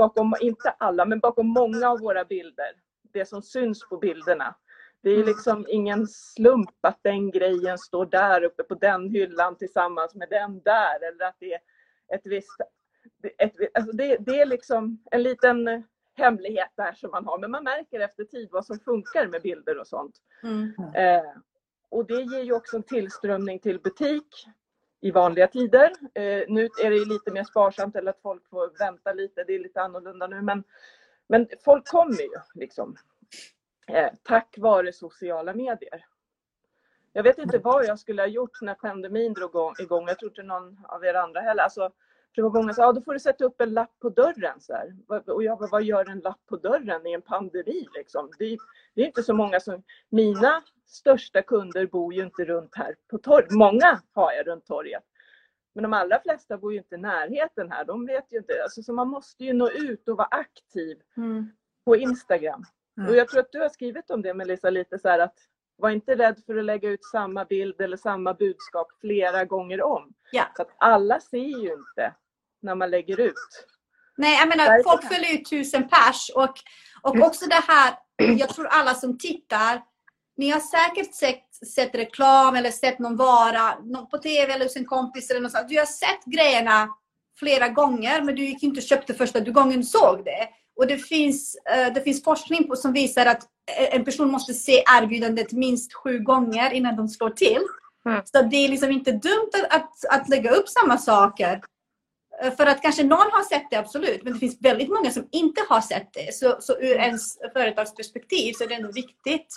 bakom, 0.02 0.34
inte 0.41 0.70
alla, 0.70 1.06
men 1.06 1.20
bakom 1.20 1.47
många 1.47 1.89
av 1.89 1.99
våra 1.99 2.26
bilder. 2.26 2.72
Det 3.14 3.26
som 3.26 3.41
syns 3.41 3.89
på 3.89 3.97
bilderna. 3.97 4.56
Det 5.04 5.10
är 5.10 5.16
Mm. 5.16 5.28
liksom 5.28 5.66
ingen 5.70 6.08
slump 6.08 6.78
att 6.82 7.00
den 7.01 7.32
grejen 7.32 7.78
står 7.78 8.05
där 8.05 8.43
uppe 8.43 8.63
på 8.63 8.75
den 8.75 9.09
hyllan 9.09 9.58
tillsammans 9.58 10.16
med 10.16 10.30
den 10.30 10.62
där. 10.62 10.96
Eller 11.08 11.25
att 11.25 11.36
det 11.39 11.54
är 11.54 11.59
ett 12.16 12.21
visst... 12.24 12.58
Ett, 13.38 13.54
alltså 13.74 13.92
det, 13.92 14.17
det 14.20 14.42
är 14.42 14.46
liksom 14.46 15.04
en 15.12 15.24
liten 15.24 15.84
hemlighet 16.17 16.71
där 16.75 16.93
som 16.93 17.12
man 17.12 17.25
har. 17.25 17.39
Men 17.39 17.51
man 17.51 17.63
märker 17.63 18.00
efter 18.00 18.24
tid 18.24 18.50
vad 18.51 18.66
som 18.66 18.80
funkar 18.80 19.28
med 19.28 19.42
bilder 19.42 19.80
och 19.80 19.88
sånt. 19.88 20.16
Mm. 20.43 20.74
Eh, 20.96 21.32
och 21.89 22.05
det 22.08 22.21
ger 22.21 22.43
ju 22.43 22.54
också 22.54 22.78
en 22.78 22.84
tillströmning 22.84 23.59
till 23.59 23.80
butik 23.80 24.46
i 25.01 25.11
vanliga 25.11 25.47
tider. 25.47 25.91
Eh, 26.13 26.43
nu 26.47 26.65
är 26.83 26.89
det 26.91 27.05
lite 27.05 27.32
mer 27.32 27.43
sparsamt 27.43 27.95
eller 27.95 28.11
att 28.11 28.21
folk 28.21 28.49
får 28.49 28.78
vänta 28.79 29.13
lite. 29.13 29.43
Det 29.43 29.53
är 29.55 29.59
lite 29.59 29.82
annorlunda 29.82 30.28
nu. 30.28 30.41
Men, 30.41 30.63
men 31.28 31.47
folk 31.65 31.87
kommer 31.87 32.21
ju 32.21 32.29
liksom. 32.53 32.95
Eh, 33.87 34.09
tack 34.23 34.55
vare 34.57 34.93
sociala 34.93 35.53
medier. 35.53 36.05
Jag 37.13 37.23
vet 37.23 37.37
inte 37.37 37.57
vad 37.57 37.86
jag 37.86 37.99
skulle 37.99 38.21
ha 38.21 38.28
gjort 38.28 38.61
när 38.61 38.73
pandemin 38.73 39.33
drog 39.33 39.75
igång- 39.79 40.07
Jag 40.07 40.19
tror 40.19 40.32
inte 40.32 40.43
någon 40.43 40.86
av 40.86 41.05
er 41.05 41.13
andra 41.13 41.41
heller. 41.41 41.63
Alltså, 41.63 41.82
för 42.36 42.36
det 42.36 42.41
var 42.41 42.49
många 42.49 42.67
som 42.73 42.75
sa, 42.75 42.82
ja, 42.83 42.91
då 42.91 43.01
får 43.01 43.13
du 43.13 43.19
sätta 43.19 43.45
upp 43.45 43.61
en 43.61 43.73
lapp 43.73 43.99
på 43.99 44.09
dörren. 44.09 44.61
Så 44.61 44.73
här. 44.73 44.95
Vad- 45.07 45.29
Och 45.29 45.43
jag 45.43 45.57
bara, 45.59 45.69
vad 45.71 45.83
gör 45.83 46.09
en 46.09 46.19
lapp 46.19 46.39
på 46.49 46.55
dörren 46.57 47.07
i 47.07 47.13
en 47.13 47.21
pandemi? 47.21 47.87
Liksom? 47.95 48.32
Det, 48.39 48.57
det 48.93 49.01
är 49.01 49.05
inte 49.05 49.23
så 49.23 49.33
många 49.33 49.59
som... 49.59 49.83
Mina 50.09 50.63
största 50.92 51.42
kunder 51.42 51.86
bor 51.88 52.13
ju 52.13 52.24
inte 52.24 52.46
runt 52.46 52.76
här 52.76 52.96
på 53.09 53.18
torget. 53.18 53.51
Många 53.51 54.01
har 54.13 54.32
jag 54.34 54.47
runt 54.47 54.66
torget. 54.66 55.04
Men 55.76 55.84
de 55.84 55.93
allra 55.93 56.22
flesta 56.22 56.58
bor 56.58 56.72
ju 56.74 56.78
inte 56.78 56.96
i 56.96 56.97
närheten 56.97 57.72
här. 57.72 57.86
De 57.86 58.05
vet 58.05 58.32
ju 58.32 58.38
inte. 58.38 58.63
Alltså, 58.63 58.84
så 58.84 58.93
man 58.93 59.08
måste 59.08 59.43
ju 59.43 59.54
nå 59.54 59.70
ut 59.70 60.08
och 60.09 60.18
vara 60.18 60.28
aktiv 60.32 60.97
Mm. 61.18 61.51
på 61.86 61.96
Instagram. 61.96 62.63
Mm. 62.97 63.09
Och 63.09 63.16
jag 63.16 63.28
tror 63.28 63.39
att 63.39 63.51
du 63.51 63.59
har 63.59 63.70
skrivit 63.70 64.09
om 64.09 64.22
det 64.22 64.34
Melissa, 64.34 64.70
lite 64.70 65.00
så 65.00 65.09
här 65.09 65.20
att 65.20 65.36
var 65.76 65.89
inte 65.89 66.16
rädd 66.16 66.42
för 66.46 66.58
att 66.58 66.66
lägga 66.66 66.89
ut 66.89 67.05
samma 67.05 67.46
bild 67.46 67.82
eller 67.82 67.97
samma 67.97 68.34
budskap 68.34 68.88
flera 69.01 69.46
gånger 69.46 69.82
om. 69.84 70.13
Ja. 70.32 70.43
Så 70.55 70.62
att 70.62 70.72
alla 70.78 71.20
ser 71.20 71.38
ju 71.38 71.74
inte 71.74 72.13
när 72.62 72.76
man 72.76 72.89
lägger 72.92 73.20
ut. 73.20 73.68
Nej, 74.18 74.39
jag 74.39 74.47
menar 74.50 74.84
folk 74.84 75.04
följer 75.04 75.32
ju 75.32 75.38
tusen 75.43 75.89
pers 75.89 76.32
och, 76.36 76.54
och 77.01 77.16
Mm. 77.16 77.28
också 77.28 77.46
det 77.46 77.63
här, 77.68 77.93
jag 78.38 78.50
tror 78.50 78.68
alla 78.68 78.93
som 78.93 79.18
tittar, 79.18 79.82
ni 80.37 80.49
har 80.49 80.59
säkert 80.59 81.16
sett, 81.16 81.67
sett 81.75 81.95
reklam 81.95 82.55
eller 82.55 82.71
sett 82.71 82.99
någon 82.99 83.17
vara 83.17 83.79
någon 83.83 84.09
på 84.09 84.17
tv 84.17 84.53
eller 84.53 84.66
hos 84.66 84.75
en 84.75 84.86
kompis 84.86 85.29
eller 85.29 85.41
något 85.41 85.51
sånt. 85.51 85.70
Du 85.70 85.78
har 85.78 85.86
sett 85.86 86.25
grejerna 86.25 86.89
flera 87.39 87.70
gånger 87.70 88.21
men 88.21 88.36
du 88.36 88.45
gick 88.45 88.63
inte 88.63 88.79
och 88.79 88.83
köpte 88.83 89.13
första 89.13 89.39
gången 89.39 89.79
du 89.79 89.86
såg 89.86 90.25
det. 90.25 90.49
Och 90.75 90.87
det 90.87 90.97
finns, 90.97 91.55
eh, 91.55 91.93
det 91.93 92.01
finns 92.01 92.24
forskning 92.24 92.67
på, 92.67 92.75
som 92.75 92.93
visar 92.93 93.25
att 93.25 93.43
eh, 93.78 93.95
en 93.95 94.05
person 94.05 94.32
måste 94.32 94.53
se 94.53 94.83
erbjudandet 94.97 95.51
minst 95.51 95.93
sju 95.93 96.20
gånger 96.20 96.74
innan 96.74 96.95
de 96.95 97.08
slår 97.08 97.29
till. 97.29 97.62
Mm. 98.05 98.21
Så 98.25 98.41
det 98.41 98.55
är 98.55 98.70
liksom 98.70 98.91
inte 98.91 99.12
dumt 99.12 99.49
att, 99.53 99.75
att, 99.75 100.21
att 100.21 100.29
lägga 100.29 100.51
upp 100.51 100.70
samma 100.70 100.97
saker. 100.97 101.62
Eh, 102.43 102.55
För 102.55 102.66
att 102.66 102.82
kanske 102.82 103.03
någon 103.03 103.32
har 103.32 103.43
sett 103.43 103.70
det, 103.71 103.78
absolut. 103.78 104.24
Men 104.24 104.33
det 104.33 104.39
finns 104.39 104.58
väldigt 104.62 104.89
många 104.89 105.12
som 105.12 105.28
inte 105.32 105.62
har 105.70 105.82
sett 105.82 106.13
det. 106.13 106.36
Så, 106.36 106.58
så 106.59 106.74
ur 106.74 106.95
ens 106.95 107.37
företagsperspektiv 107.53 108.53
så 108.53 108.63
är 108.63 108.67
det 108.67 108.75
ändå 108.75 108.91
viktigt. 108.91 109.47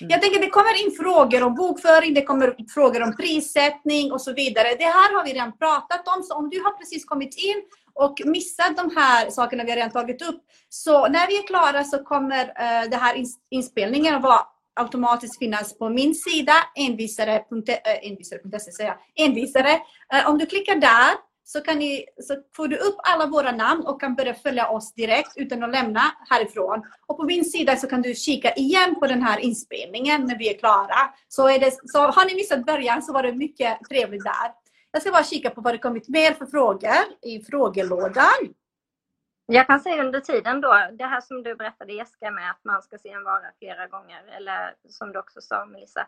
Mm. 0.00 0.10
Jag 0.10 0.22
tänker 0.22 0.40
det 0.40 0.50
kommer 0.50 0.86
in 0.86 0.92
frågor 0.96 1.42
om 1.42 1.54
bokföring, 1.54 2.14
det 2.14 2.22
kommer 2.22 2.54
frågor 2.74 3.02
om 3.02 3.16
prissättning 3.16 4.12
och 4.12 4.20
så 4.20 4.32
vidare. 4.32 4.68
Det 4.78 4.84
här 4.84 5.14
har 5.14 5.24
vi 5.24 5.32
redan 5.32 5.58
pratat 5.58 6.08
om. 6.16 6.22
Så 6.22 6.34
om 6.34 6.50
du 6.50 6.60
har 6.60 6.72
precis 6.78 7.04
kommit 7.04 7.38
in 7.38 7.62
och 7.94 8.20
missat 8.24 8.76
de 8.76 8.96
här 8.96 9.30
sakerna 9.30 9.64
vi 9.64 9.70
har 9.70 9.76
redan 9.76 9.90
tagit 9.90 10.22
upp. 10.22 10.42
Så 10.68 11.08
när 11.08 11.26
vi 11.26 11.38
är 11.38 11.46
klara 11.46 11.84
så 11.84 12.04
kommer 12.04 12.44
eh, 12.44 12.84
uh, 12.84 12.90
den 12.90 13.00
här 13.00 13.14
ins- 13.14 13.38
inspelningen 13.50 14.14
att 14.14 14.22
vara 14.22 14.40
automatiskt 14.80 15.38
finnas 15.38 15.78
på 15.78 15.88
min 15.88 16.14
sida, 16.14 16.52
envisare.se, 16.74 18.02
Envisare, 18.02 18.88
eh, 18.88 19.24
envisare. 19.24 19.80
Eh, 20.14 20.30
om 20.30 20.38
du 20.38 20.46
klickar 20.46 20.74
där 20.74 21.10
så, 21.48 21.60
kan 21.60 21.78
ni, 21.78 22.04
så 22.22 22.36
får 22.56 22.68
du 22.68 22.76
upp 22.76 22.96
alla 22.98 23.26
våra 23.26 23.52
namn 23.52 23.86
och 23.86 24.00
kan 24.00 24.14
börja 24.14 24.34
följa 24.34 24.68
oss 24.68 24.94
direkt 24.94 25.32
utan 25.36 25.62
att 25.62 25.70
lämna 25.70 26.00
härifrån. 26.30 26.82
Och 27.06 27.16
på 27.16 27.24
min 27.24 27.44
sida 27.44 27.76
så 27.76 27.88
kan 27.88 28.02
du 28.02 28.14
kika 28.14 28.54
igen 28.54 28.94
på 28.94 29.06
den 29.06 29.22
här 29.22 29.38
inspelningen 29.38 30.24
när 30.24 30.38
vi 30.38 30.54
är 30.54 30.58
klara. 30.58 31.14
Så, 31.28 31.48
är 31.48 31.58
det, 31.58 31.70
så 31.84 31.98
har 31.98 32.26
ni 32.26 32.34
missat 32.34 32.66
början 32.66 33.02
så 33.02 33.12
var 33.12 33.22
det 33.22 33.32
mycket 33.32 33.78
trevligt 33.88 34.24
där. 34.24 34.52
Jag 34.90 35.02
ska 35.02 35.10
bara 35.10 35.24
kika 35.24 35.50
på 35.50 35.60
vad 35.60 35.74
det 35.74 35.78
kommit 35.78 36.08
mer 36.08 36.32
för 36.32 36.46
frågor 36.46 37.04
i 37.22 37.40
frågelådan. 37.40 38.54
Jag 39.46 39.66
kan 39.66 39.80
säga 39.80 40.04
under 40.04 40.20
tiden 40.20 40.60
då, 40.60 40.88
det 40.92 41.04
här 41.06 41.20
som 41.20 41.42
du 41.42 41.54
berättade 41.54 41.92
Jessica 41.92 42.30
med 42.30 42.50
att 42.50 42.64
man 42.64 42.82
ska 42.82 42.98
se 42.98 43.10
en 43.10 43.24
vara 43.24 43.52
flera 43.58 43.86
gånger, 43.86 44.24
eller 44.36 44.74
som 44.88 45.12
du 45.12 45.18
också 45.18 45.40
sa 45.40 45.66
Melissa. 45.66 46.06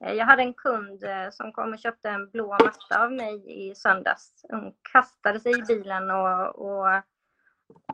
Eh, 0.00 0.12
jag 0.12 0.26
hade 0.26 0.42
en 0.42 0.54
kund 0.54 1.04
eh, 1.04 1.30
som 1.30 1.52
kom 1.52 1.72
och 1.72 1.78
köpte 1.78 2.08
en 2.08 2.30
blå 2.30 2.56
matta 2.64 3.04
av 3.04 3.12
mig 3.12 3.42
i 3.68 3.74
söndags. 3.74 4.44
Hon 4.48 4.74
kastade 4.92 5.40
sig 5.40 5.58
i 5.58 5.62
bilen 5.62 6.10
och, 6.10 6.56
och, 6.56 7.02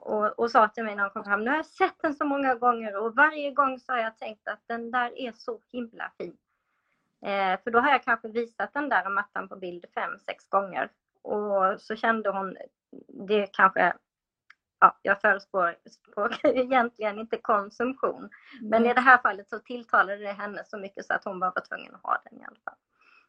och, 0.00 0.38
och 0.38 0.50
sa 0.50 0.68
till 0.68 0.84
mig 0.84 0.94
när 0.94 1.02
hon 1.02 1.12
kom 1.12 1.24
fram, 1.24 1.44
nu 1.44 1.50
har 1.50 1.56
jag 1.56 1.66
sett 1.66 2.02
den 2.02 2.14
så 2.14 2.24
många 2.24 2.54
gånger 2.54 2.96
och 2.96 3.14
varje 3.14 3.50
gång 3.50 3.78
så 3.78 3.92
har 3.92 3.98
jag 3.98 4.18
tänkt 4.18 4.48
att 4.48 4.62
den 4.66 4.90
där 4.90 5.18
är 5.18 5.32
så 5.32 5.60
himla 5.72 6.12
fin. 6.18 6.36
Eh, 7.22 7.60
för 7.64 7.70
då 7.70 7.78
har 7.78 7.90
jag 7.90 8.02
kanske 8.02 8.28
visat 8.28 8.72
den 8.72 8.88
där 8.88 9.08
mattan 9.08 9.48
på 9.48 9.56
bild 9.56 9.84
fem, 9.94 10.18
sex 10.18 10.48
gånger. 10.48 10.88
Och 11.22 11.80
så 11.80 11.96
kände 11.96 12.30
hon, 12.30 12.56
det 13.08 13.46
kanske 13.52 13.92
ja, 14.84 14.98
jag 15.02 15.20
förespråkar 15.20 16.56
egentligen 16.64 17.18
inte 17.18 17.36
konsumtion. 17.36 18.28
Men 18.62 18.86
i 18.86 18.94
det 18.94 19.00
här 19.00 19.18
fallet 19.18 19.48
så 19.48 19.58
tilltalade 19.58 20.16
det 20.22 20.32
henne 20.32 20.62
så 20.66 20.78
mycket 20.78 21.06
så 21.06 21.14
att 21.14 21.24
hon 21.24 21.40
bara 21.40 21.52
var 21.54 21.62
tvungen 21.68 21.94
att 21.94 22.02
ha 22.02 22.22
den 22.30 22.40
i 22.40 22.44
alla 22.44 22.60
fall. 22.64 22.74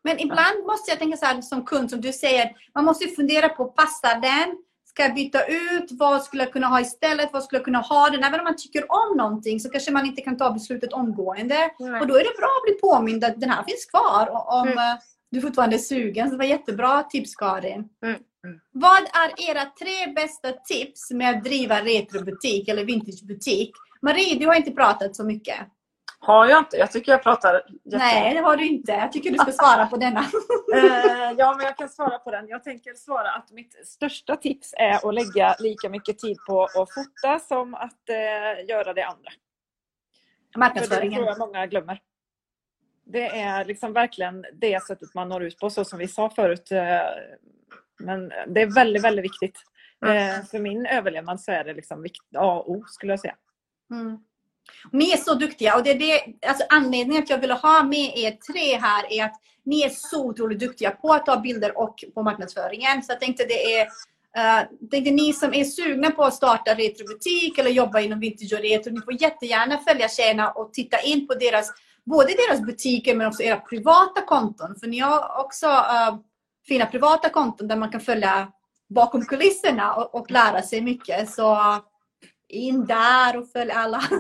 Men 0.04 0.20
ibland 0.20 0.66
måste 0.66 0.92
jag 0.92 1.00
tänka 1.00 1.18
så 1.18 1.26
här 1.26 1.42
som 1.42 1.66
kund, 1.66 1.90
som 1.90 2.02
du 2.02 2.14
säger, 2.14 2.56
man 2.76 2.86
måste 2.86 3.06
ju 3.06 3.16
fundera 3.16 3.50
på, 3.50 3.66
passar 3.66 4.22
den? 4.22 4.58
Ska 4.86 5.04
jag 5.04 5.16
byta 5.16 5.46
ut? 5.46 5.92
Vad 5.92 6.24
skulle 6.24 6.44
jag 6.44 6.54
kunna 6.54 6.68
ha 6.68 6.82
istället? 6.82 7.34
Vad 7.34 7.44
skulle 7.44 7.60
jag 7.60 7.66
kunna 7.66 7.80
ha 7.80 8.10
den? 8.10 8.24
Även 8.24 8.40
om 8.40 8.44
man 8.44 8.56
tycker 8.58 8.92
om 8.92 9.18
någonting 9.18 9.60
så 9.60 9.70
kanske 9.70 9.92
man 9.92 10.06
inte 10.06 10.22
kan 10.22 10.38
ta 10.38 10.52
beslutet 10.52 10.94
omgående. 10.94 11.72
Nej. 11.80 12.02
Och 12.02 12.08
då 12.08 12.16
är 12.16 12.24
det 12.24 12.38
bra 12.38 12.48
att 12.60 12.64
bli 12.66 12.74
påmind 12.90 13.24
att 13.24 13.40
den 13.42 13.50
här 13.50 13.64
finns 13.64 13.86
kvar 13.86 14.28
och 14.32 14.54
om 14.60 14.68
Mm. 14.68 14.78
eh, 14.78 14.96
du 15.32 15.42
fortfarande 15.42 15.76
är 15.76 15.78
sugen. 15.78 16.28
Så 16.28 16.32
det 16.32 16.38
var 16.38 16.46
jättebra 16.46 17.04
tips 17.04 17.36
Karin. 17.36 17.90
Vad 18.72 18.98
är 18.98 19.50
era 19.50 19.66
tre 19.66 20.14
bästa 20.16 20.52
tips 20.52 21.12
med 21.12 21.30
att 21.30 21.44
driva 21.44 21.82
retrobutik 21.82 22.68
eller 22.68 22.86
vintagebutik? 22.86 23.72
Marie, 24.02 24.40
du 24.40 24.48
har 24.48 24.56
inte 24.56 24.72
pratat 24.72 25.16
så 25.16 25.24
mycket. 25.24 25.56
Har 26.20 26.46
jag 26.46 26.60
inte? 26.60 26.78
Jag 26.78 26.92
tycker 26.92 27.12
jag 27.12 27.24
pratar 27.24 27.54
jättebra. 27.54 27.98
Nej, 27.98 28.34
det 28.34 28.40
har 28.40 28.58
du 28.58 28.68
inte. 28.68 28.92
Jag 28.92 29.12
tycker 29.12 29.32
du 29.32 29.38
ska 29.38 29.52
svara 29.52 29.86
på 29.86 29.98
denna. 29.98 30.26
Eh, 30.76 31.32
ja, 31.38 31.56
men 31.58 31.66
jag 31.66 31.78
kan 31.78 31.90
svara 31.90 32.20
på 32.20 32.32
den. 32.32 32.48
Jag 32.48 32.64
tänker 32.64 32.94
svara 32.94 33.32
att 33.32 33.52
mitt 33.52 33.88
största 33.88 34.36
tips 34.36 34.74
är 34.78 35.10
att 35.10 35.14
lägga 35.14 35.56
lika 35.60 35.90
mycket 35.90 36.20
tid 36.20 36.38
på 36.48 36.64
att 36.64 36.94
fota 36.94 37.40
som 37.40 37.74
att 37.74 38.10
eh, 38.10 38.66
göra 38.70 38.94
det 38.94 39.06
andra. 39.06 39.32
För 39.32 39.38
det 40.54 40.60
Marknadsföringen. 40.60 41.14
tror 41.14 41.28
jag 41.28 41.40
många 41.40 41.66
glömmer. 41.66 42.02
Det 43.06 43.28
är 43.28 43.66
liksom 43.66 43.94
verkligen 43.94 44.46
det 44.54 44.84
sättet 44.84 45.14
man 45.14 45.30
når 45.30 45.44
ut 45.44 45.60
på, 45.60 45.70
så 45.70 45.86
som 45.86 46.00
vi 46.00 46.08
sa 46.08 46.30
förut. 46.30 46.72
eh, 46.72 47.02
Men 48.00 48.30
det 48.30 48.62
är 48.62 48.74
väldigt, 48.76 49.04
väldigt 49.04 49.26
viktigt. 49.26 49.58
Eh, 50.06 50.46
För 50.52 50.60
min 50.60 50.86
överlevnad 50.86 51.42
så 51.42 51.52
är 51.52 51.64
det 51.64 51.74
liksom 51.74 52.04
vikt- 52.04 52.38
A 52.38 52.64
och 52.66 52.72
O 52.72 52.84
skulle 52.88 53.12
jag 53.12 53.20
säga. 53.20 53.36
Mm. 53.92 54.18
Ni 54.92 55.12
är 55.12 55.18
så 55.18 55.34
duktiga 55.34 55.76
och 55.76 55.84
det 55.84 55.92
är 55.92 56.00
det, 56.00 56.48
alltså 56.48 56.66
anledningen 56.70 57.24
att 57.24 57.30
jag 57.30 57.38
ville 57.38 57.54
ha 57.54 57.84
med 57.84 58.18
er 58.18 58.32
tre 58.32 58.78
här 58.78 59.14
är 59.14 59.26
att 59.26 59.36
ni 59.64 59.82
är 59.82 59.90
så 59.90 60.26
otroligt 60.26 60.60
duktiga 60.60 60.92
på 60.92 61.14
att 61.14 61.26
ta 61.26 61.40
bilder 61.40 61.78
och 61.78 62.04
på 62.14 62.24
marknadsföringen. 62.24 63.04
Så 63.04 63.12
jag 63.12 63.20
tänkte 63.20 63.44
det 63.44 63.76
är 63.76 63.88
Uh, 64.38 64.88
tänkte 64.92 65.12
ni 65.12 65.34
som 65.34 65.54
är 65.54 65.64
sugna 65.64 66.12
på 66.12 66.24
att 66.24 66.34
starta 66.34 66.74
retrobutik 66.74 67.58
eller 67.58 67.70
jobba 67.70 68.00
inom 68.00 68.20
vintage 68.20 68.54
och 68.54 68.60
retro, 68.60 68.92
ni 68.92 69.02
får 69.02 69.22
jättegärna 69.22 69.78
följa 69.78 70.10
tjejerna 70.10 70.52
och 70.52 70.74
titta 70.74 71.00
in 71.02 71.28
på 71.28 71.34
deras, 71.34 71.72
både 72.04 72.28
deras 72.28 72.62
butiker 72.62 73.16
men 73.16 73.28
också 73.28 73.44
era 73.44 73.60
privata 73.60 74.22
konton. 74.22 74.76
För 74.80 74.88
ni 74.88 75.00
har 75.00 75.46
också 75.46 75.68
uh, 75.68 76.18
fina 76.68 76.86
privata 76.86 77.30
konton 77.30 77.68
där 77.68 77.76
man 77.76 77.92
kan 77.92 78.02
följa 78.02 78.52
bakom 78.88 79.26
kulisserna 79.26 79.96
och, 79.96 80.16
och 80.16 80.32
lära 80.32 80.62
sig 80.62 80.82
mycket. 80.82 81.30
Så 81.30 81.58
in 82.48 82.86
där 82.86 83.38
och 83.38 83.52
följ 83.52 83.72
alla. 83.72 84.02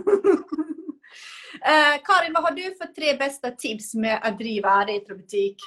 Eh, 1.61 2.01
Karin, 2.03 2.33
vad 2.33 2.43
har 2.43 2.51
du 2.51 2.75
för 2.75 2.93
tre 2.93 3.17
bästa 3.17 3.51
tips 3.51 3.93
med 3.93 4.19
att 4.23 4.37
driva 4.37 4.85
retrobutik? 4.85 5.57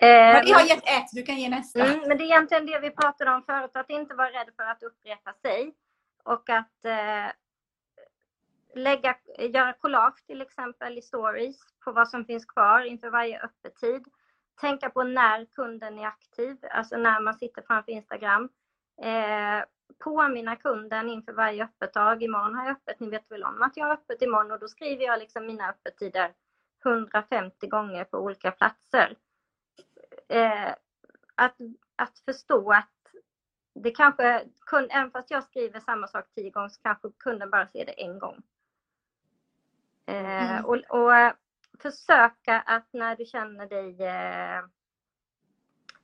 Eh, 0.00 0.54
har 0.54 0.68
gett 0.68 0.84
ett, 0.84 1.08
du 1.12 1.22
kan 1.22 1.36
ge 1.36 1.48
nästa. 1.48 1.84
Mm, 1.84 2.08
men 2.08 2.18
det 2.18 2.24
är 2.24 2.26
egentligen 2.26 2.66
det 2.66 2.80
vi 2.80 2.90
pratade 2.90 3.34
om 3.34 3.42
förut, 3.42 3.70
att 3.74 3.90
inte 3.90 4.14
vara 4.14 4.28
rädd 4.28 4.48
för 4.56 4.62
att 4.62 4.82
upprepa 4.82 5.32
sig. 5.32 5.74
Och 6.24 6.50
att 6.50 6.84
eh, 6.84 7.32
lägga, 8.74 9.16
göra 9.38 9.72
collage 9.72 10.26
till 10.26 10.42
exempel 10.42 10.98
i 10.98 11.02
stories 11.02 11.56
på 11.84 11.92
vad 11.92 12.08
som 12.08 12.24
finns 12.24 12.44
kvar 12.44 12.84
inför 12.84 13.10
varje 13.10 13.40
öppettid. 13.40 14.04
Tänka 14.62 14.90
på 14.90 15.02
när 15.02 15.44
kunden 15.44 15.98
är 15.98 16.06
aktiv, 16.06 16.56
alltså 16.70 16.96
när 16.96 17.20
man 17.20 17.34
sitter 17.34 17.62
framför 17.62 17.92
Instagram. 17.92 18.48
Eh, 19.02 19.64
påminna 19.98 20.56
kunden 20.56 21.08
inför 21.08 21.32
varje 21.32 21.64
öppet 21.64 21.94
dag. 21.94 22.22
Imorgon 22.22 22.54
har 22.54 22.64
jag 22.64 22.72
öppet, 22.72 23.00
ni 23.00 23.10
vet 23.10 23.30
väl 23.30 23.44
om 23.44 23.62
att 23.62 23.76
jag 23.76 23.86
har 23.86 23.92
öppet 23.92 24.22
imorgon 24.22 24.50
och 24.50 24.58
då 24.58 24.68
skriver 24.68 25.04
jag 25.04 25.18
liksom 25.18 25.46
mina 25.46 25.70
öppettider 25.70 26.32
150 26.84 27.66
gånger 27.66 28.04
på 28.04 28.18
olika 28.18 28.50
platser 28.50 29.16
eh, 30.28 30.70
att, 31.34 31.56
att 31.96 32.18
förstå 32.18 32.72
att 32.72 32.88
det 33.74 33.90
kanske, 33.90 34.44
kund, 34.66 34.88
även 34.90 35.10
fast 35.10 35.30
jag 35.30 35.44
skriver 35.44 35.80
samma 35.80 36.06
sak 36.06 36.24
tio 36.34 36.50
gånger 36.50 36.68
så 36.68 36.82
kanske 36.82 37.08
kunden 37.18 37.50
bara 37.50 37.66
ser 37.66 37.86
det 37.86 38.02
en 38.02 38.18
gång. 38.18 38.42
Eh, 40.06 40.52
Mm. 40.52 40.64
och, 40.64 40.76
och 40.76 41.32
försöka 41.82 42.60
att 42.60 42.88
när 42.92 43.16
du 43.16 43.24
känner 43.24 43.66
dig 43.66 44.02
eh, 44.02 44.62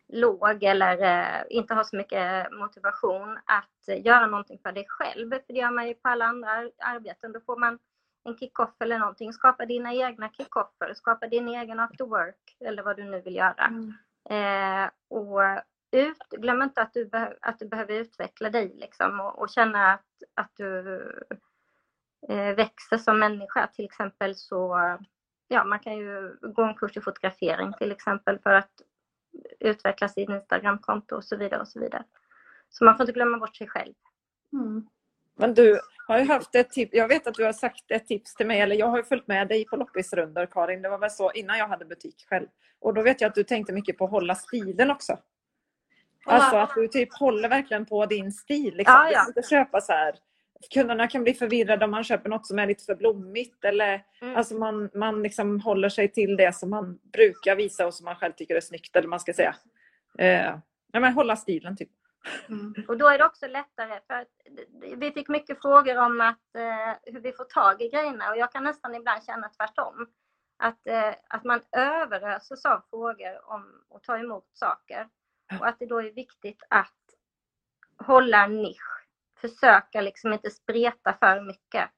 låg 0.09 0.63
eller 0.63 1.03
eh, 1.03 1.45
inte 1.51 1.75
har 1.75 1.85
så 1.85 1.97
mycket 1.97 2.53
motivation 2.53 3.39
att 3.45 3.89
eh, 3.89 4.07
göra 4.07 4.27
någonting 4.27 4.59
för 4.63 4.73
dig 4.73 4.87
själv. 4.89 5.31
För 5.31 5.43
det 5.49 5.59
gör 5.59 5.71
man 5.71 5.89
ju 5.89 5.95
på 5.95 6.09
alla 6.09 6.25
andra 6.25 6.71
arbeten. 6.79 7.33
Då 7.33 7.41
får 7.41 7.57
man 7.57 7.79
en 8.25 8.39
kick-off 8.39 8.75
eller 8.81 8.99
någonting. 8.99 9.33
Skapa 9.33 9.67
dina 9.67 9.95
egna 9.95 10.29
kick-offer, 10.29 10.95
skapa 10.95 11.27
din 11.27 11.49
egen 11.49 11.81
after 11.81 12.05
work 12.05 12.57
eller 12.61 12.83
vad 12.83 12.97
du 12.97 13.05
nu 13.05 13.21
vill 13.21 13.37
göra. 13.37 13.65
Mm. 13.65 13.95
Eh, 14.31 14.91
och 15.09 15.41
ut, 15.91 16.29
glöm 16.31 16.63
inte 16.63 16.83
att 16.83 16.93
du, 16.93 17.11
att 17.41 17.59
du 17.59 17.69
behöver 17.69 17.95
utveckla 17.95 18.51
dig 18.51 18.73
liksom, 18.77 19.21
och, 19.21 19.39
och 19.39 19.51
känna 19.51 19.93
att, 19.93 20.23
att 20.35 20.51
du 20.57 21.01
eh, 22.29 22.55
växer 22.55 22.99
som 22.99 23.19
människa. 23.19 23.67
Till 23.67 23.85
exempel 23.85 24.35
så, 24.35 24.79
ja 25.49 25.65
man 25.65 25.79
kan 25.79 25.97
ju 25.97 26.37
gå 26.41 26.63
en 26.63 26.75
kurs 26.75 26.97
i 26.97 27.01
fotografering 27.01 27.73
till 27.73 27.93
exempel 27.93 28.39
för 28.39 28.53
att 28.53 28.71
utveckla 29.61 30.09
sitt 30.09 30.29
Instagramkonto 30.29 31.17
och 31.17 31.25
så 31.25 31.37
vidare 31.37 31.61
och 31.61 31.69
så 31.69 31.81
vidare. 31.81 32.05
Så 32.69 32.85
man 32.85 32.97
får 32.97 33.05
inte 33.05 33.13
glömma 33.13 33.39
bort 33.39 33.57
sig 33.57 33.69
själv. 33.69 33.95
Mm. 34.53 34.89
Men 35.37 35.55
du 35.55 35.81
har 36.07 36.19
ju 36.19 36.25
haft 36.25 36.55
ett 36.55 36.71
tips. 36.71 36.95
Jag 36.95 37.09
vet 37.09 37.27
att 37.27 37.35
du 37.35 37.45
har 37.45 37.53
sagt 37.53 37.91
ett 37.91 38.07
tips 38.07 38.35
till 38.35 38.47
mig, 38.47 38.61
eller 38.61 38.77
jag 38.77 38.87
har 38.87 38.97
ju 38.97 39.05
följt 39.05 39.27
med 39.27 39.49
dig 39.49 39.65
på 39.65 39.77
loppisrundor 39.77 40.47
Karin. 40.47 40.83
Det 40.83 40.89
var 40.89 40.99
väl 40.99 41.11
så 41.11 41.33
innan 41.33 41.59
jag 41.59 41.69
hade 41.69 41.85
butik 41.85 42.27
själv. 42.29 42.47
Och 42.81 42.95
då 42.95 43.03
vet 43.03 43.21
jag 43.21 43.29
att 43.29 43.35
du 43.35 43.45
tänkte 43.45 43.73
mycket 43.73 43.99
på 43.99 44.05
att 44.05 44.11
hålla 44.11 44.35
stilen 44.35 44.91
också. 44.91 45.19
Alltså 46.27 46.57
att 46.57 46.75
du 46.75 46.89
typ 46.89 47.15
håller 47.15 47.49
verkligen 47.49 47.87
på 47.87 48.07
din 48.07 48.33
stil. 48.33 48.77
Liksom. 48.77 48.95
Ja, 48.95 49.05
Du 49.05 49.13
ja. 49.13 49.19
kan 49.19 49.29
inte 49.29 49.43
köpa 49.43 49.81
så 49.81 49.93
här. 49.93 50.15
Kunderna 50.75 51.09
kan 51.09 51.23
bli 51.25 51.35
förvirrade 51.35 51.85
om 51.85 51.91
man 51.91 52.05
köper 52.05 52.29
något 52.31 52.47
som 52.47 52.59
är 52.59 52.67
lite 52.67 52.85
för 52.85 52.95
blommigt. 52.95 53.65
Eller, 53.65 54.05
Mm. 54.21 54.37
alltså 54.37 54.55
man 54.55 54.91
man 54.95 55.23
liksom 55.23 55.61
håller 55.61 55.89
sig 55.89 56.09
till 56.13 56.37
det 56.37 56.55
som 56.55 56.71
man 56.71 56.99
brukar 57.13 57.57
visa 57.57 57.87
och 57.87 57.95
som 57.95 58.05
man 58.05 58.17
själv 58.17 58.33
tycker 58.33 58.55
är 58.57 58.61
snyggt. 58.61 58.97
Eller 58.97 59.09
man 59.09 59.21
ska 59.21 59.33
säga. 59.33 59.57
Eh, 60.19 60.55
ja, 60.93 61.01
men 61.01 61.13
hålla 61.13 61.37
stilen 61.37 61.77
typ. 61.77 61.89
Mm. 62.49 62.75
Och 62.89 62.99
då 62.99 63.09
är 63.09 63.19
det 63.19 63.25
också 63.25 63.47
lättare 63.47 64.01
för 64.07 64.15
att 64.15 64.29
vi 64.97 65.13
fick 65.13 65.29
mycket 65.29 65.61
frågor 65.63 65.97
om 65.99 66.21
att, 66.21 66.55
eh, 66.57 67.13
hur 67.13 67.21
vi 67.21 67.33
får 67.33 67.45
tag 67.45 67.83
i 67.83 67.89
grejerna 67.89 68.31
och 68.31 68.37
jag 68.37 68.53
kan 68.53 68.65
nästan 68.65 68.95
ibland 68.95 69.25
känna 69.25 69.49
tvärtom. 69.49 70.07
Att, 70.57 70.87
eh, 70.87 71.15
att 71.29 71.45
man 71.45 71.61
överöses 71.77 72.65
av 72.65 72.83
frågor 72.91 73.51
om 73.53 73.83
att 73.95 74.03
ta 74.03 74.19
emot 74.19 74.47
saker. 74.53 75.09
Och 75.61 75.67
att 75.67 75.79
det 75.79 75.87
då 75.87 75.99
är 75.99 76.11
viktigt 76.11 76.63
att 76.71 76.95
hålla 78.07 78.45
en 78.45 78.63
nisch. 78.63 78.98
Försöka 79.41 80.01
liksom 80.01 80.33
inte 80.33 80.51
spreta 80.51 81.13
för 81.21 81.41
mycket. 81.41 81.91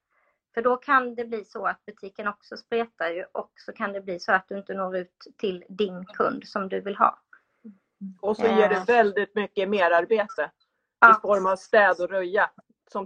För 0.55 0.62
då 0.62 0.77
kan 0.77 1.15
det 1.15 1.25
bli 1.25 1.45
så 1.45 1.67
att 1.67 1.85
butiken 1.87 2.29
också 2.29 2.57
spretar 2.57 3.11
ju 3.11 3.25
och 3.33 3.51
så 3.67 3.73
kan 3.73 3.93
det 3.93 4.01
bli 4.01 4.21
så 4.21 4.33
att 4.33 4.49
du 4.49 4.59
inte 4.59 4.75
når 4.75 4.97
ut 4.97 5.15
till 5.39 5.65
din 5.69 6.05
kund 6.07 6.43
som 6.47 6.69
du 6.69 6.81
vill 6.81 6.97
ha. 6.97 7.19
Och 8.21 8.37
så 8.37 8.43
ger 8.47 8.69
det 8.69 8.75
Eh. 8.77 8.85
väldigt 8.87 9.35
mycket 9.35 9.69
merarbete 9.69 10.43
i 10.43 10.49
Ja. 11.01 11.19
form 11.23 11.47
av 11.47 11.57
städ 11.57 12.01
och 12.01 12.09
röja. 12.11 12.51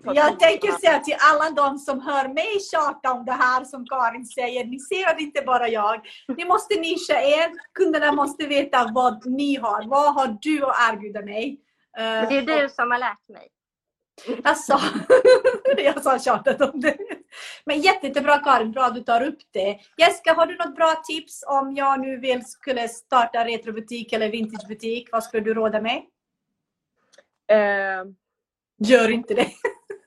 Jag 0.04 0.40
tänker 0.40 0.72
säga 0.72 0.98
till 0.98 1.16
alla 1.32 1.50
de 1.50 1.78
som 1.78 2.00
hör 2.00 2.28
mig 2.28 2.60
tjata 2.72 3.12
om 3.12 3.24
det 3.24 3.32
här 3.32 3.64
som 3.64 3.86
Karin 3.86 4.26
säger, 4.26 4.64
ni 4.64 4.80
ser 4.80 5.10
att 5.10 5.16
det 5.18 5.22
inte 5.22 5.42
bara 5.42 5.68
jag. 5.68 6.06
Ni 6.36 6.44
måste 6.44 6.74
nischa 6.80 7.20
er, 7.20 7.50
kunderna 7.74 8.12
måste 8.12 8.46
veta 8.46 8.90
vad 8.94 9.26
ni 9.26 9.56
har. 9.56 9.88
Vad 9.88 10.14
har 10.14 10.38
du 10.40 10.64
att 10.64 10.92
erbjuda 10.92 11.22
mig? 11.22 11.60
Eh, 11.96 12.02
Men 12.04 12.28
det 12.28 12.38
är 12.52 12.62
du 12.62 12.68
som 12.68 12.90
har 12.90 12.98
lärt 12.98 13.28
mig. 13.28 13.48
Alltså, 14.44 14.78
jag 15.76 16.02
sa 16.02 16.18
tjatat 16.24 16.60
om 16.60 16.80
det. 16.80 16.96
Men 17.64 17.80
jätte, 17.80 18.06
jättebra 18.06 18.38
Karin, 18.38 18.72
bra 18.72 18.84
att 18.84 18.94
du 18.94 19.00
tar 19.00 19.22
upp 19.22 19.38
det. 19.50 19.78
Jessica, 19.96 20.34
har 20.34 20.46
du 20.46 20.56
något 20.56 20.76
bra 20.76 21.02
tips 21.06 21.44
om 21.46 21.74
jag 21.74 22.00
nu 22.00 22.16
vill 22.20 22.46
skulle 22.46 22.88
starta 22.88 23.44
retrobutik 23.44 24.12
eller 24.12 24.28
vintagebutik? 24.30 25.08
Vad 25.12 25.24
skulle 25.24 25.42
du 25.42 25.54
råda 25.54 25.80
mig? 25.80 26.08
Eh, 27.46 28.04
Gör 28.78 29.10
inte 29.10 29.34
det. 29.34 29.48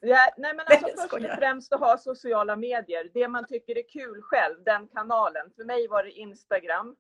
ja, 0.02 0.34
nej 0.38 0.54
men 0.54 0.66
alltså 0.70 0.88
först 1.10 1.26
och 1.26 1.38
främst 1.38 1.74
att 1.74 1.80
ha 1.80 1.98
sociala 1.98 2.56
medier. 2.56 3.10
Det 3.14 3.28
man 3.28 3.48
tycker 3.48 3.78
är 3.78 3.90
kul 3.90 4.22
själv, 4.22 4.64
den 4.64 4.88
kanalen. 4.88 5.52
För 5.56 5.64
mig 5.64 5.88
var 5.88 6.04
det 6.04 6.12
Instagram. 6.12 6.96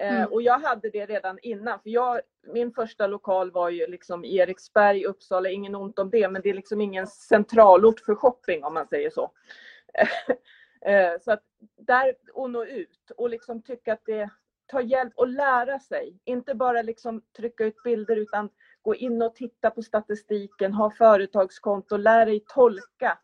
Eh, 0.00 0.14
Mm. 0.14 0.32
Och 0.32 0.42
jag 0.42 0.58
hade 0.58 0.90
det 0.90 1.06
redan 1.06 1.38
innan. 1.42 1.80
För 1.80 1.90
jag, 1.90 2.20
min 2.46 2.72
första 2.72 3.06
lokal 3.06 3.50
var 3.50 3.70
ju 3.70 3.86
liksom 3.86 4.24
i 4.24 4.36
Eriksberg, 4.36 5.06
Uppsala. 5.06 5.48
Ingen 5.48 5.74
ont 5.74 5.98
om 5.98 6.10
det, 6.10 6.28
men 6.28 6.42
det 6.42 6.50
är 6.50 6.54
liksom 6.54 6.80
ingen 6.80 7.06
centralort 7.06 8.00
för 8.00 8.14
shopping 8.14 8.64
om 8.64 8.74
man 8.74 8.86
säger 8.88 9.10
så. 9.10 9.30
Eh, 10.82 11.20
så 11.20 11.32
att 11.32 11.42
där 11.76 12.14
och 12.34 12.50
nå 12.50 12.64
ut 12.64 13.10
och 13.16 13.30
liksom 13.30 13.62
tycka 13.62 13.92
att 13.92 14.04
det 14.04 14.30
tar 14.66 14.80
hjälp 14.80 15.12
och 15.16 15.28
lära 15.28 15.78
sig. 15.78 16.20
Inte 16.24 16.54
bara 16.54 16.82
liksom 16.82 17.22
trycka 17.36 17.64
ut 17.64 17.82
bilder 17.84 18.16
utan 18.16 18.48
gå 18.82 18.94
in 18.94 19.22
och 19.22 19.34
titta 19.34 19.70
på 19.70 19.82
statistiken, 19.82 20.72
ha 20.72 20.90
företagskonto, 20.90 21.96
lär 21.96 22.26
dig 22.26 22.44
tolka. 22.48 23.18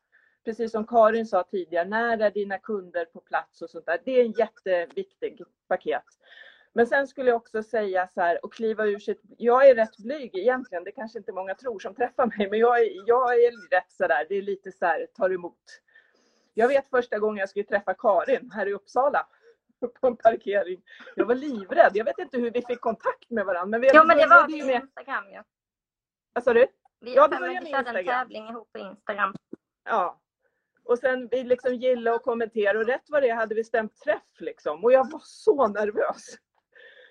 Precis 0.44 0.72
som 0.72 0.86
Karin 0.86 1.26
sa 1.26 1.42
tidigare, 1.42 1.88
när 1.88 2.18
är 2.18 2.30
dina 2.30 2.58
kunder 2.58 3.04
på 3.04 3.20
plats 3.20 3.62
och 3.62 3.70
sånt 3.70 3.86
där. 3.86 3.98
Det 4.04 4.20
är 4.20 4.24
en 4.24 4.32
jätteviktig 4.32 5.42
paket. 5.68 6.04
Men 6.76 6.86
sen 6.86 7.06
skulle 7.06 7.30
jag 7.30 7.36
också 7.36 7.62
säga 7.62 8.08
så 8.14 8.20
här 8.20 8.44
och 8.44 8.52
kliva 8.52 8.86
ur 8.86 8.98
sitt... 8.98 9.20
Jag 9.38 9.68
är 9.68 9.74
rätt 9.74 9.96
blyg 9.96 10.38
egentligen, 10.38 10.84
det 10.84 10.92
kanske 10.92 11.18
inte 11.18 11.32
många 11.32 11.54
tror 11.54 11.78
som 11.78 11.94
träffar 11.94 12.26
mig, 12.26 12.50
men 12.50 12.58
jag 12.58 12.80
är, 12.80 13.08
jag 13.08 13.34
är 13.34 13.70
rätt 13.70 13.92
så 13.92 14.06
där, 14.06 14.26
det 14.28 14.34
är 14.34 14.42
lite 14.42 14.72
så 14.72 14.86
här, 14.86 15.06
tar 15.14 15.30
emot. 15.30 15.82
Jag 16.54 16.68
vet 16.68 16.90
första 16.90 17.18
gången 17.18 17.36
jag 17.36 17.48
skulle 17.48 17.64
träffa 17.64 17.94
Karin 17.94 18.50
här 18.50 18.66
i 18.66 18.72
Uppsala 18.72 19.26
på 20.00 20.06
en 20.06 20.16
parkering. 20.16 20.82
Jag 21.14 21.26
var 21.26 21.34
livrädd. 21.34 21.90
Jag 21.94 22.04
vet 22.04 22.18
inte 22.18 22.38
hur 22.38 22.50
vi 22.50 22.62
fick 22.62 22.80
kontakt 22.80 23.30
med 23.30 23.46
varandra. 23.46 23.66
Men 23.66 23.80
vi 23.80 23.90
Jo 23.94 24.04
men 24.04 24.16
det 24.16 24.26
var 24.26 24.46
via 24.46 24.66
med... 24.66 24.82
Instagram 24.82 25.24
ju. 25.30 25.42
Vad 26.32 26.44
sa 26.44 26.52
du? 26.52 26.66
Vi, 27.00 27.14
Ja, 27.14 27.28
det 27.28 27.40
med 27.40 27.68
körde 27.68 27.98
en 27.98 28.06
tävling 28.06 28.48
ihop 28.48 28.72
på 28.72 28.78
Instagram. 28.78 29.34
Ja. 29.84 30.20
Och 30.84 30.98
sen 30.98 31.28
vi 31.30 31.44
liksom 31.44 31.74
gilla 31.74 32.14
och 32.14 32.22
kommentera 32.22 32.78
och 32.78 32.86
rätt 32.86 33.04
vad 33.08 33.22
det 33.22 33.30
hade 33.30 33.54
vi 33.54 33.64
stämt 33.64 33.96
träff 33.96 34.40
liksom. 34.40 34.84
Och 34.84 34.92
jag 34.92 35.10
var 35.10 35.22
så 35.24 35.68
nervös. 35.68 36.36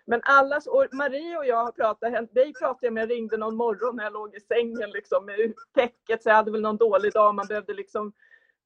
Men 0.08 0.22
allas, 0.24 0.68
och 0.68 0.86
Marie 0.92 1.38
och 1.38 1.46
jag 1.46 1.64
har 1.66 1.72
pratat, 1.72 2.34
dig 2.34 2.54
pratade 2.54 2.86
jag 2.86 2.94
med, 2.94 3.02
jag 3.02 3.12
ringde 3.12 3.38
någon 3.38 3.56
morgon 3.56 3.96
när 3.96 4.04
jag 4.04 4.14
låg 4.14 4.36
i 4.36 4.40
sängen 4.40 4.90
liksom 4.90 5.26
med 5.26 5.54
täcket 5.74 6.24
så 6.24 6.30
jag 6.30 6.36
hade 6.36 6.52
väl 6.52 6.62
någon 6.62 6.78
dålig 6.78 7.14
dag, 7.14 7.36
man 7.36 7.48
behövde 7.48 7.74
liksom 7.74 8.14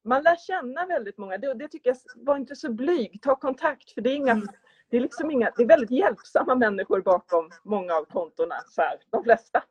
man 0.03 0.23
lär 0.23 0.35
känna 0.35 0.85
väldigt 0.85 1.17
många. 1.17 1.37
Det, 1.37 1.53
det 1.53 1.67
tycker 1.67 1.89
jag, 1.89 1.97
var 2.15 2.37
inte 2.37 2.55
så 2.55 2.71
blyg, 2.71 3.21
ta 3.21 3.35
kontakt 3.35 3.91
för 3.91 4.01
det 4.01 4.09
är 4.09 4.15
inga, 4.15 4.41
det 4.89 4.97
är 4.97 5.01
liksom 5.01 5.31
inga, 5.31 5.51
det 5.57 5.63
är 5.63 5.67
väldigt 5.67 5.91
hjälpsamma 5.91 6.55
människor 6.55 7.01
bakom 7.01 7.49
många 7.63 7.93
av 7.93 8.05
kontona, 8.05 8.55
så 8.67 8.81
här, 8.81 8.97
de 9.09 9.23
flesta. 9.23 9.63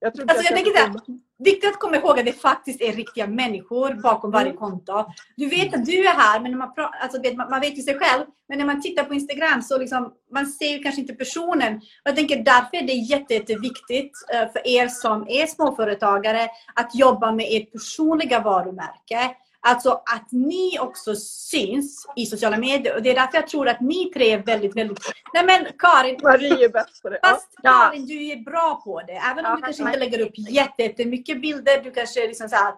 Jag 0.00 0.14
tror 0.14 0.30
Alltså 0.30 0.44
jag 0.44 0.50
jag 0.58 0.64
tänker 0.64 0.72
det 0.72 0.78
här, 0.78 1.18
viktigt 1.38 1.70
att 1.70 1.78
komma 1.78 1.96
ihåg 1.96 2.18
att 2.18 2.24
det 2.26 2.32
faktiskt 2.32 2.80
är 2.80 2.92
riktiga 2.92 3.26
människor 3.26 3.94
bakom 4.02 4.30
varje 4.30 4.46
Mm. 4.46 4.56
konto. 4.58 5.04
Du 5.36 5.48
vet 5.48 5.74
att 5.74 5.84
du 5.86 6.06
är 6.06 6.12
här, 6.12 6.40
men 6.40 6.58
man, 6.58 6.68
pra- 6.68 6.90
alltså, 7.02 7.20
vet, 7.22 7.36
man, 7.36 7.50
man 7.50 7.60
vet 7.60 7.78
ju 7.78 7.82
sig 7.82 7.94
själv. 7.98 8.24
Men 8.48 8.58
när 8.58 8.64
man 8.66 8.82
tittar 8.82 9.04
på 9.04 9.14
Instagram 9.14 9.62
så 9.62 9.78
liksom, 9.78 10.12
man 10.32 10.46
ser 10.46 10.72
ju 10.72 10.78
kanske 10.78 11.00
inte 11.00 11.14
personen. 11.14 11.76
Och 11.76 11.82
jag 12.04 12.16
tänker 12.16 12.36
därför 12.44 12.76
är 12.76 12.82
det 12.86 12.92
jätte, 12.92 13.34
jätteviktigt 13.34 14.12
eh, 14.34 14.52
för 14.52 14.66
er 14.66 14.88
som 14.88 15.26
är 15.28 15.46
småföretagare 15.46 16.48
att 16.74 16.94
jobba 16.94 17.32
med 17.32 17.46
ert 17.50 17.72
personliga 17.72 18.40
varumärke. 18.40 19.30
Alltså 19.68 19.90
att 19.90 20.32
ni 20.32 20.78
också 20.80 21.14
syns 21.16 22.06
i 22.16 22.26
sociala 22.26 22.56
medier. 22.56 22.94
Och 22.96 23.02
det 23.02 23.10
är 23.10 23.14
därför 23.14 23.34
jag 23.38 23.48
tror 23.48 23.68
att 23.68 23.80
ni 23.80 24.10
tre 24.14 24.30
är 24.32 24.38
väldigt, 24.42 24.76
väldigt... 24.76 24.98
Nej 25.34 25.44
men 25.44 25.66
Karin, 25.78 26.18
Marie 26.22 26.64
är 26.64 26.68
bäst 26.68 27.02
på 27.02 27.08
det. 27.08 27.18
Fast 27.22 27.48
Ja. 27.62 27.72
Karin, 27.72 28.06
du 28.06 28.28
är 28.28 28.36
bra 28.36 28.80
på 28.84 29.02
det. 29.06 29.12
Även 29.12 29.46
om 29.46 29.50
Ja, 29.50 29.56
du 29.56 29.62
kanske 29.62 29.82
inte 29.82 29.98
lägger 29.98 30.20
upp 30.20 30.32
jätte- 30.38 30.82
jättemycket 30.82 31.40
bilder. 31.42 31.82
Du 31.82 31.90
kanske 31.90 32.20
liksom 32.26 32.48
så 32.48 32.56
här, 32.56 32.74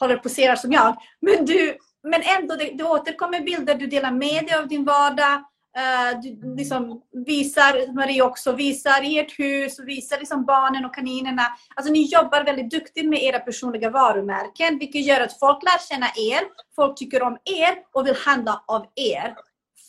håller 0.00 0.14
på 0.14 0.18
och 0.18 0.22
poserar 0.22 0.56
som 0.56 0.72
jag. 0.72 0.96
Men, 1.20 1.44
du, 1.44 1.76
men 2.02 2.22
ändå, 2.38 2.56
det, 2.56 2.70
det 2.74 2.84
återkommer 2.84 3.40
bilder. 3.40 3.74
Du 3.74 3.86
delar 3.86 4.10
med 4.10 4.44
dig 4.46 4.54
av 4.58 4.68
din 4.68 4.84
vardag. 4.84 5.44
Eh, 5.76 6.20
du 6.22 6.56
liksom 6.56 7.02
visar, 7.26 7.94
Marie 7.94 8.22
också, 8.22 8.52
visar 8.52 9.00
ert 9.02 9.38
hus. 9.38 9.80
Visar 9.80 10.18
liksom 10.18 10.44
barnen 10.44 10.84
och 10.84 10.94
kaninerna. 10.94 11.42
Alltså 11.74 11.92
ni 11.92 12.02
jobbar 12.02 12.44
väldigt 12.44 12.70
duktigt 12.70 13.08
med 13.08 13.22
era 13.22 13.38
personliga 13.38 13.90
varumärken. 13.90 14.78
Vilket 14.78 15.06
gör 15.06 15.20
att 15.20 15.38
folk 15.38 15.62
lär 15.62 15.88
känna 15.88 16.06
er. 16.06 16.40
Folk 16.76 16.96
tycker 16.96 17.22
om 17.22 17.38
er 17.44 17.74
och 17.92 18.06
vill 18.06 18.16
handla 18.16 18.64
av 18.66 18.86
er 18.94 19.34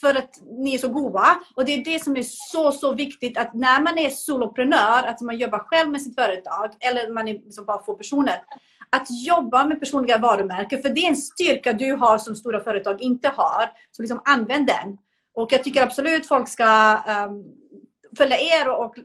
för 0.02 0.16
att 0.16 0.42
ni 0.64 0.74
är 0.74 0.78
så 0.78 0.90
goda. 0.90 1.40
Och 1.56 1.66
det 1.66 1.74
är 1.74 1.84
det 1.84 2.04
som 2.04 2.18
är 2.18 2.24
så, 2.26 2.72
så 2.72 2.94
viktigt 2.94 3.38
att 3.38 3.54
när 3.54 3.82
man 3.82 3.98
är 3.98 4.10
soloprenör, 4.10 5.04
att 5.08 5.22
man 5.22 5.38
jobbar 5.38 5.60
själv 5.60 5.92
med 5.92 6.02
sitt 6.02 6.16
företag 6.16 6.70
eller 6.80 7.14
man 7.14 7.28
är 7.28 7.34
liksom 7.34 7.66
bara 7.66 7.84
få 7.84 7.94
personer. 7.94 8.42
Att 8.90 9.08
jobba 9.26 9.66
med 9.66 9.80
personliga 9.80 10.18
varumärken, 10.18 10.82
för 10.82 10.90
det 10.90 11.06
är 11.06 11.10
en 11.10 11.16
styrka 11.16 11.74
du 11.74 11.94
har 11.94 12.18
som 12.18 12.36
stora 12.36 12.64
företag 12.64 13.02
inte 13.02 13.28
har. 13.28 13.72
Så 13.92 14.02
liksom 14.02 14.22
använd 14.26 14.68
den. 14.68 14.98
Och 15.34 15.52
jag 15.54 15.64
tycker 15.64 15.84
absolut 15.84 16.28
folk 16.28 16.48
ska 16.48 16.98
um, 17.28 17.56
följa 18.18 18.38
er 18.38 18.70
och, 18.70 18.86
och 18.86 18.96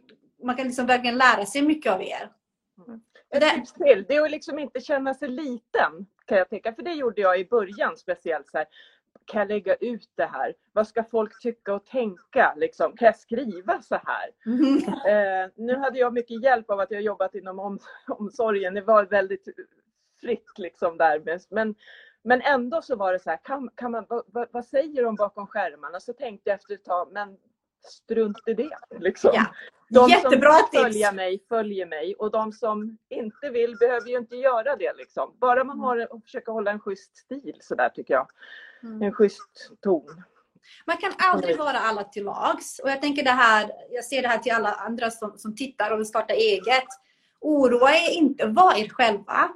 man 0.45 0.57
kan 0.57 0.67
liksom 0.67 0.87
verkligen 0.87 1.19
lära 1.19 1.47
sig 1.47 1.63
mycket 1.63 1.93
av 1.93 2.03
er. 2.03 2.31
Ett 3.35 3.41
Det- 3.41 3.51
tips 3.51 3.73
till, 3.73 4.05
det 4.09 4.15
är 4.15 4.23
att 4.25 4.31
liksom 4.31 4.59
inte 4.59 4.81
känna 4.81 5.15
sig 5.15 5.29
liten 5.29 6.07
kan 6.27 6.39
jag 6.39 6.49
tänka. 6.49 6.73
För 6.75 6.83
det 6.83 6.93
gjorde 6.93 7.21
jag 7.21 7.41
i 7.41 7.45
början 7.45 7.97
speciellt. 7.97 8.49
Så 8.49 8.59
här, 8.59 8.67
kan 9.25 9.39
jag 9.39 9.49
lägga 9.49 9.75
ut 9.75 10.11
det 10.15 10.25
här? 10.27 10.55
Vad 10.73 10.89
ska 10.89 11.05
folk 11.05 11.41
tycka 11.41 11.75
och 11.75 11.87
tänka? 11.87 12.55
Liksom, 12.57 12.97
kan 12.97 13.07
jag 13.07 13.17
skriva 13.19 13.83
så 13.83 14.01
här? 14.05 14.29
Eh, 15.45 15.51
nu 15.57 15.77
hade 15.77 15.99
jag 15.99 16.13
mycket 16.13 16.43
hjälp 16.43 16.71
av 16.71 16.81
att 16.81 16.91
jag 16.91 17.03
jobbat 17.03 17.35
inom 17.35 17.59
om, 17.59 17.79
omsorgen. 18.09 18.75
Det 18.75 18.81
var 18.81 19.05
väldigt 19.05 19.45
fritt 20.21 20.59
liksom 20.59 20.99
där. 20.99 21.39
Men, 21.51 21.75
men 22.29 22.43
ändå 22.43 22.83
så 22.83 22.97
var 22.97 23.13
det 23.13 23.19
så 23.19 23.31
här, 23.31 23.41
kan, 23.45 23.71
kan 23.75 23.91
man, 23.91 24.07
vad, 24.09 24.49
vad, 24.51 24.65
säger 24.65 25.03
de 25.03 25.15
bakom 25.15 25.47
skärmarna? 25.47 26.01
Så 26.01 26.13
tänkte 26.13 26.51
jag 26.51 26.55
efter 26.59 26.75
ett 26.75 26.85
tag, 26.85 27.13
men 27.13 27.37
strunt 27.89 28.39
i 28.47 28.55
det. 28.55 28.79
Liksom. 28.99 29.31
Ja. 29.35 29.47
De 29.91 30.09
Jättebra 30.09 30.53
som 30.53 30.69
vill 30.73 30.83
följa 30.83 31.13
mig, 31.13 31.45
följer 31.49 31.87
mig. 31.87 32.15
Och 32.15 32.31
de 32.31 32.53
som 32.53 32.99
inte 33.09 33.51
vill 33.51 33.77
behöver 33.81 34.09
ju 34.09 34.19
inte 34.19 34.37
göra 34.37 34.77
det. 34.77 34.93
Liksom. 34.97 35.37
Bara 35.41 35.65
man 35.65 35.81
har, 35.81 36.13
och 36.13 36.23
försöker 36.23 36.53
hålla 36.53 36.71
en 36.71 36.81
schysst 36.81 37.17
stil 37.17 37.57
så 37.61 37.75
där 37.75 37.89
tycker 37.89 38.15
jag. 38.15 38.29
Mm. 38.83 39.03
En 39.03 39.13
schysst 39.13 39.71
ton. 39.81 40.23
Man 40.87 40.97
kan 40.97 41.13
aldrig 41.19 41.59
vara 41.59 41.79
alla 41.79 42.05
till 42.05 42.25
lags. 42.25 42.79
Och 42.79 42.91
jag 42.91 43.01
tänker 43.01 43.25
det 43.25 43.31
här, 43.31 43.71
jag 43.91 44.05
ser 44.05 44.23
det 44.23 44.29
här 44.29 44.39
till 44.39 44.53
alla 44.53 44.73
andra 44.73 45.11
som, 45.11 45.39
som 45.39 45.57
tittar 45.57 45.91
och 45.91 45.99
vill 45.99 46.07
starta 46.07 46.35
eget. 46.35 46.89
Oroa 47.41 47.91
er 47.91 48.11
inte, 48.15 48.47
var 48.47 48.79
er 48.79 48.89
själva. 48.89 49.51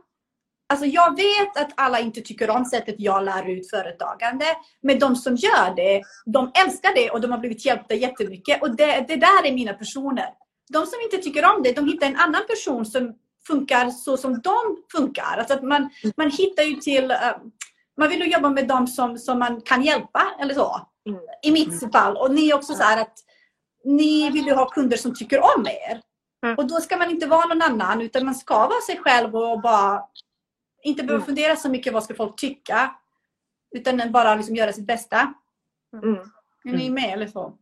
Alltså 0.72 0.86
jag 0.86 1.16
vet 1.16 1.56
att 1.56 1.72
alla 1.76 2.00
inte 2.00 2.20
tycker 2.20 2.50
om 2.50 2.64
sättet 2.64 2.94
jag 2.98 3.24
lär 3.24 3.50
ut 3.50 3.70
företagande. 3.70 4.44
Men 4.82 4.98
de 4.98 5.16
som 5.16 5.36
gör 5.36 5.74
det, 5.76 6.02
de 6.26 6.50
älskar 6.64 6.94
det 6.94 7.10
och 7.10 7.20
de 7.20 7.30
har 7.30 7.38
blivit 7.38 7.64
hjälpta 7.64 7.94
jättemycket. 7.94 8.62
Och 8.62 8.76
det, 8.76 9.04
det 9.08 9.16
där 9.16 9.46
är 9.46 9.52
mina 9.52 9.72
personer. 9.72 10.28
de 10.72 10.86
som 10.86 11.00
inte 11.00 11.16
tycker 11.16 11.44
om 11.44 11.62
det, 11.62 11.72
de 11.72 11.88
hittar 11.88 12.06
en 12.06 12.16
annan 12.16 12.42
person 12.48 12.86
som 12.86 13.14
funkar 13.46 13.90
så 13.90 14.16
som 14.16 14.40
de 14.40 14.56
funkar. 14.92 15.36
Alltså 15.38 15.54
att 15.54 15.62
man, 15.62 15.90
man 16.16 16.30
hittar 16.30 16.62
ju 16.62 16.74
till... 16.74 17.10
Uh, 17.10 17.36
man 17.98 18.08
vill 18.08 18.20
ju 18.20 18.32
jobba 18.32 18.50
med 18.50 18.68
dem 18.68 18.86
som, 18.86 19.18
som 19.18 19.38
man 19.38 19.60
kan 19.60 19.82
hjälpa 19.82 20.22
eller 20.40 20.54
så. 20.54 20.80
Mm. 21.08 21.20
I 21.42 21.50
mitt 21.50 21.92
fall. 21.92 22.16
Och 22.16 22.34
ni 22.34 22.50
är 22.50 22.54
också 22.54 22.74
så 22.74 22.82
här 22.82 23.00
att 23.02 23.14
ni 23.84 24.30
vill 24.30 24.46
ju 24.46 24.54
ha 24.54 24.70
kunder 24.70 24.96
som 24.96 25.14
tycker 25.14 25.40
om 25.40 25.66
er. 25.66 26.00
Mm. 26.46 26.58
Och 26.58 26.66
då 26.66 26.74
ska 26.80 26.96
man 26.96 27.10
inte 27.10 27.26
vara 27.26 27.46
någon 27.46 27.62
annan 27.62 28.00
utan 28.00 28.24
man 28.24 28.34
ska 28.34 28.58
vara 28.58 28.80
sig 28.86 28.98
själv 28.98 29.36
och 29.36 29.60
bara 29.60 30.02
inte 30.82 31.02
behöva 31.02 31.24
Mm. 31.24 31.26
fundera 31.26 31.56
så 31.56 31.68
mycket 31.70 31.92
vad 31.92 32.04
ska 32.04 32.14
folk 32.14 32.36
tycka. 32.40 32.94
Utan 33.76 34.12
bara 34.12 34.34
liksom 34.34 34.56
göra 34.56 34.72
sitt 34.72 34.86
bästa. 34.86 35.34
Mm. 36.02 36.14
Är 36.64 36.76
ni 36.76 36.90
med 36.90 37.12
eller 37.12 37.26
så? 37.26 37.58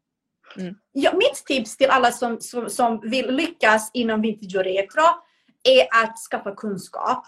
Mm. 0.56 0.74
Ja, 0.92 1.12
mitt 1.14 1.44
tips 1.46 1.76
till 1.76 1.90
alla 1.90 2.12
som, 2.12 2.40
som, 2.40 2.70
som 2.70 3.00
vill 3.00 3.34
lyckas 3.34 3.90
inom 3.94 4.20
vintage 4.22 4.56
och 4.56 4.64
retro 4.64 5.02
är 5.62 6.02
att 6.04 6.18
skaffa 6.30 6.54
kunskap 6.54 7.24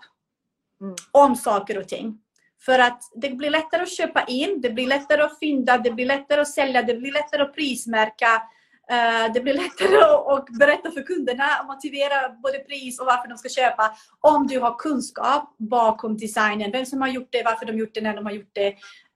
Mm. 0.80 0.94
om 1.10 1.36
saker 1.36 1.78
och 1.78 1.88
ting. 1.88 2.18
För 2.64 2.78
att 2.78 3.02
det 3.14 3.30
blir 3.30 3.50
lättare 3.50 3.82
att 3.82 3.92
köpa 3.96 4.24
in, 4.24 4.60
det 4.60 4.70
blir 4.70 4.86
lättare 4.86 5.22
att 5.22 5.38
fynda, 5.38 5.78
det 5.78 5.90
blir 5.90 6.06
lättare 6.06 6.40
att 6.40 6.48
sälja, 6.50 6.82
det 6.82 6.94
blir 6.94 7.12
lättare 7.12 7.42
att 7.42 7.54
prismärka. 7.54 8.42
Eh, 8.90 9.32
det 9.34 9.40
blir 9.40 9.54
lättare 9.54 9.96
att, 10.34 10.46
berätta 10.58 10.90
för 10.90 11.02
kunderna 11.02 11.60
och 11.60 11.66
motivera 11.66 12.28
både 12.28 12.58
pris 12.58 13.00
och 13.00 13.06
varför 13.06 13.28
de 13.28 13.38
ska 13.38 13.48
köpa. 13.48 13.96
Om 14.20 14.46
du 14.46 14.60
har 14.60 14.78
kunskap 14.78 15.54
bakom 15.58 16.16
designen, 16.16 16.72
vem 16.72 16.86
som 16.86 17.00
har 17.00 17.08
gjort 17.08 17.28
det, 17.30 17.42
varför 17.44 17.66
de 17.66 17.78
gjort 17.78 17.94
det, 17.94 18.00
när 18.00 18.16
de 18.16 18.26
har 18.26 18.32
gjort 18.32 18.50
det. 18.52 18.68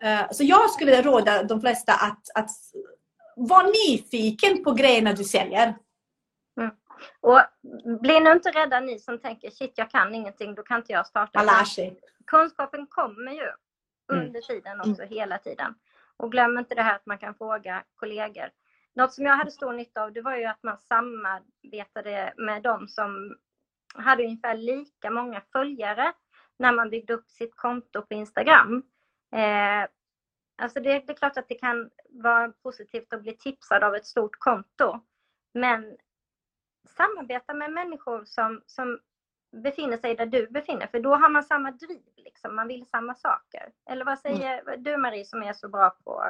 Eh, 0.02 0.30
så 0.30 0.44
jag 0.44 0.70
skulle 0.70 1.02
råda 1.02 1.42
de 1.42 1.60
flesta 1.60 1.92
att, 1.92 2.22
att 2.34 2.50
vara 3.36 3.66
nyfiken 3.66 4.64
på 4.64 4.72
grejerna 4.72 5.12
du 5.12 5.24
säljer. 5.24 5.74
Och 7.20 7.40
bli 8.00 8.20
nu 8.20 8.32
inte 8.32 8.50
rädda 8.50 8.80
ni 8.80 8.98
som 8.98 9.18
tänker 9.18 9.50
shit 9.50 9.72
jag 9.76 9.90
kan 9.90 10.14
ingenting, 10.14 10.54
då 10.54 10.62
kan 10.62 10.76
inte 10.76 10.92
jag 10.92 11.06
starta. 11.06 11.38
Man 11.38 11.46
lär 11.46 11.64
sig. 11.64 12.00
Kunskapen 12.26 12.86
kommer 12.86 13.32
ju 13.32 13.50
Mm. 14.12 14.26
under 14.26 14.40
tiden 14.40 14.80
också, 14.80 15.02
hela 15.02 15.38
tiden. 15.38 15.74
Och 16.16 16.32
glöm 16.32 16.58
inte 16.58 16.74
det 16.74 16.82
här 16.82 16.94
att 16.94 17.06
man 17.06 17.18
kan 17.18 17.34
fråga 17.34 17.84
kollegor. 17.96 18.50
Något 18.96 19.12
som 19.12 19.24
jag 19.24 19.36
hade 19.36 19.50
stor 19.50 19.72
nytta 19.72 20.02
av 20.02 20.12
det 20.12 20.22
var 20.22 20.36
ju 20.36 20.44
att 20.44 20.62
man 20.62 20.78
samarbetade 20.78 22.32
med 22.36 22.62
de 22.62 22.88
som 22.88 23.36
hade 23.94 24.24
ungefär 24.24 24.56
lika 24.56 25.10
många 25.10 25.40
följare 25.52 26.12
när 26.58 26.72
man 26.72 26.90
byggde 26.90 27.14
upp 27.14 27.30
sitt 27.30 27.56
konto 27.56 28.02
på 28.02 28.14
Instagram. 28.14 28.82
Eh, 29.32 29.88
alltså 30.62 30.80
det, 30.80 30.98
det 31.06 31.12
är 31.12 31.16
klart 31.16 31.36
att 31.36 31.48
det 31.48 31.54
kan 31.54 31.90
vara 32.10 32.52
positivt 32.62 33.12
att 33.12 33.22
bli 33.22 33.36
tipsad 33.36 33.84
av 33.84 33.94
ett 33.94 34.06
stort 34.06 34.38
konto. 34.38 35.00
Men 35.54 35.96
samarbeta 36.88 37.54
med 37.54 37.72
människor 37.72 38.24
som, 38.24 38.62
som 38.66 39.00
befinner 39.62 39.96
sig 39.96 40.14
där 40.14 40.26
du 40.26 40.46
befinner 40.46 40.86
för 40.86 41.00
då 41.00 41.14
har 41.14 41.28
man 41.28 41.42
samma 41.42 41.70
driv. 41.70 42.02
Liksom. 42.16 42.56
Man 42.56 42.68
vill 42.68 42.86
samma 42.86 43.14
saker. 43.14 43.72
Eller 43.90 44.04
vad 44.04 44.18
säger 44.18 44.76
du 44.76 44.96
Marie 44.96 45.24
som 45.24 45.42
är 45.42 45.52
så 45.52 45.68
bra 45.68 45.90
på, 45.90 46.24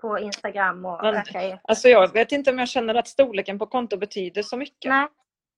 på 0.00 0.18
Instagram 0.18 0.84
och 0.84 1.00
Men- 1.02 1.14
öka 1.14 1.42
i... 1.42 1.58
Alltså 1.64 1.88
jag 1.88 2.12
vet 2.12 2.32
inte 2.32 2.50
om 2.50 2.58
jag 2.58 2.68
känner 2.68 2.94
att 2.94 3.08
storleken 3.08 3.58
på 3.58 3.66
konto 3.66 3.96
betyder 3.96 4.42
så 4.42 4.56
mycket. 4.56 4.90
Nej, 4.90 5.06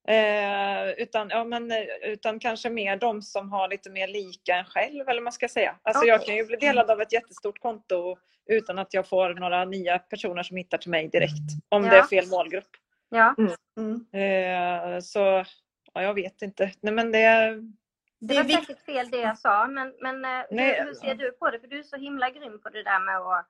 Eh, 0.09 0.89
utan, 0.91 1.29
ja, 1.31 1.45
men, 1.45 1.71
eh, 1.73 1.79
utan 2.03 2.39
kanske 2.39 2.71
mer 2.71 2.97
de 2.97 3.23
som 3.23 3.53
har 3.53 3.69
lite 3.69 3.91
mer 3.91 4.09
lika 4.09 4.55
en 4.55 4.65
själv 4.65 5.09
eller 5.09 5.21
man 5.23 5.33
ska 5.33 5.49
säga. 5.49 5.77
Alltså 5.83 6.05
jag 6.05 6.17
Okej. 6.17 6.27
kan 6.27 6.37
ju 6.37 6.45
bli 6.47 6.57
delad 6.57 6.91
av 6.91 7.01
ett 7.01 7.13
jättestort 7.13 7.59
konto 7.59 8.17
utan 8.47 8.79
att 8.79 8.95
jag 8.95 9.09
får 9.09 9.35
några 9.35 9.65
nya 9.65 9.99
personer 9.99 10.43
som 10.43 10.57
hittar 10.57 10.79
till 10.79 10.91
mig 10.91 11.09
direkt. 11.09 11.51
Om 11.69 11.83
det 11.83 11.89
är 11.89 11.97
Ja. 11.97 12.07
fel 12.07 12.27
målgrupp. 12.31 12.69
ja. 13.11 13.35
Mm. 13.79 14.07
Eh, 14.13 15.01
så 15.01 15.45
ja, 15.93 16.03
jag 16.03 16.15
vet 16.15 16.43
inte. 16.43 16.71
Nej, 16.81 16.93
men 16.95 17.13
det, 17.13 17.19
Det 17.19 18.35
Det 18.35 18.35
var 18.43 18.45
säkert 18.45 18.85
fel 18.85 19.11
det 19.11 19.19
jag 19.21 19.39
sa, 19.39 19.67
men, 19.67 19.95
men 20.01 20.25
eh, 20.25 20.45
Nej. 20.51 20.79
hur, 20.81 20.85
hur 20.87 20.95
ser 20.95 21.15
du 21.15 21.33
på 21.33 21.51
det? 21.51 21.61
För 21.61 21.67
du 21.69 21.79
är 21.79 21.83
så 21.83 21.97
himla 21.97 22.31
grym 22.31 22.61
på 22.63 22.69
det 22.69 22.83
där 22.83 23.01
med 23.01 23.17
att, 23.17 23.47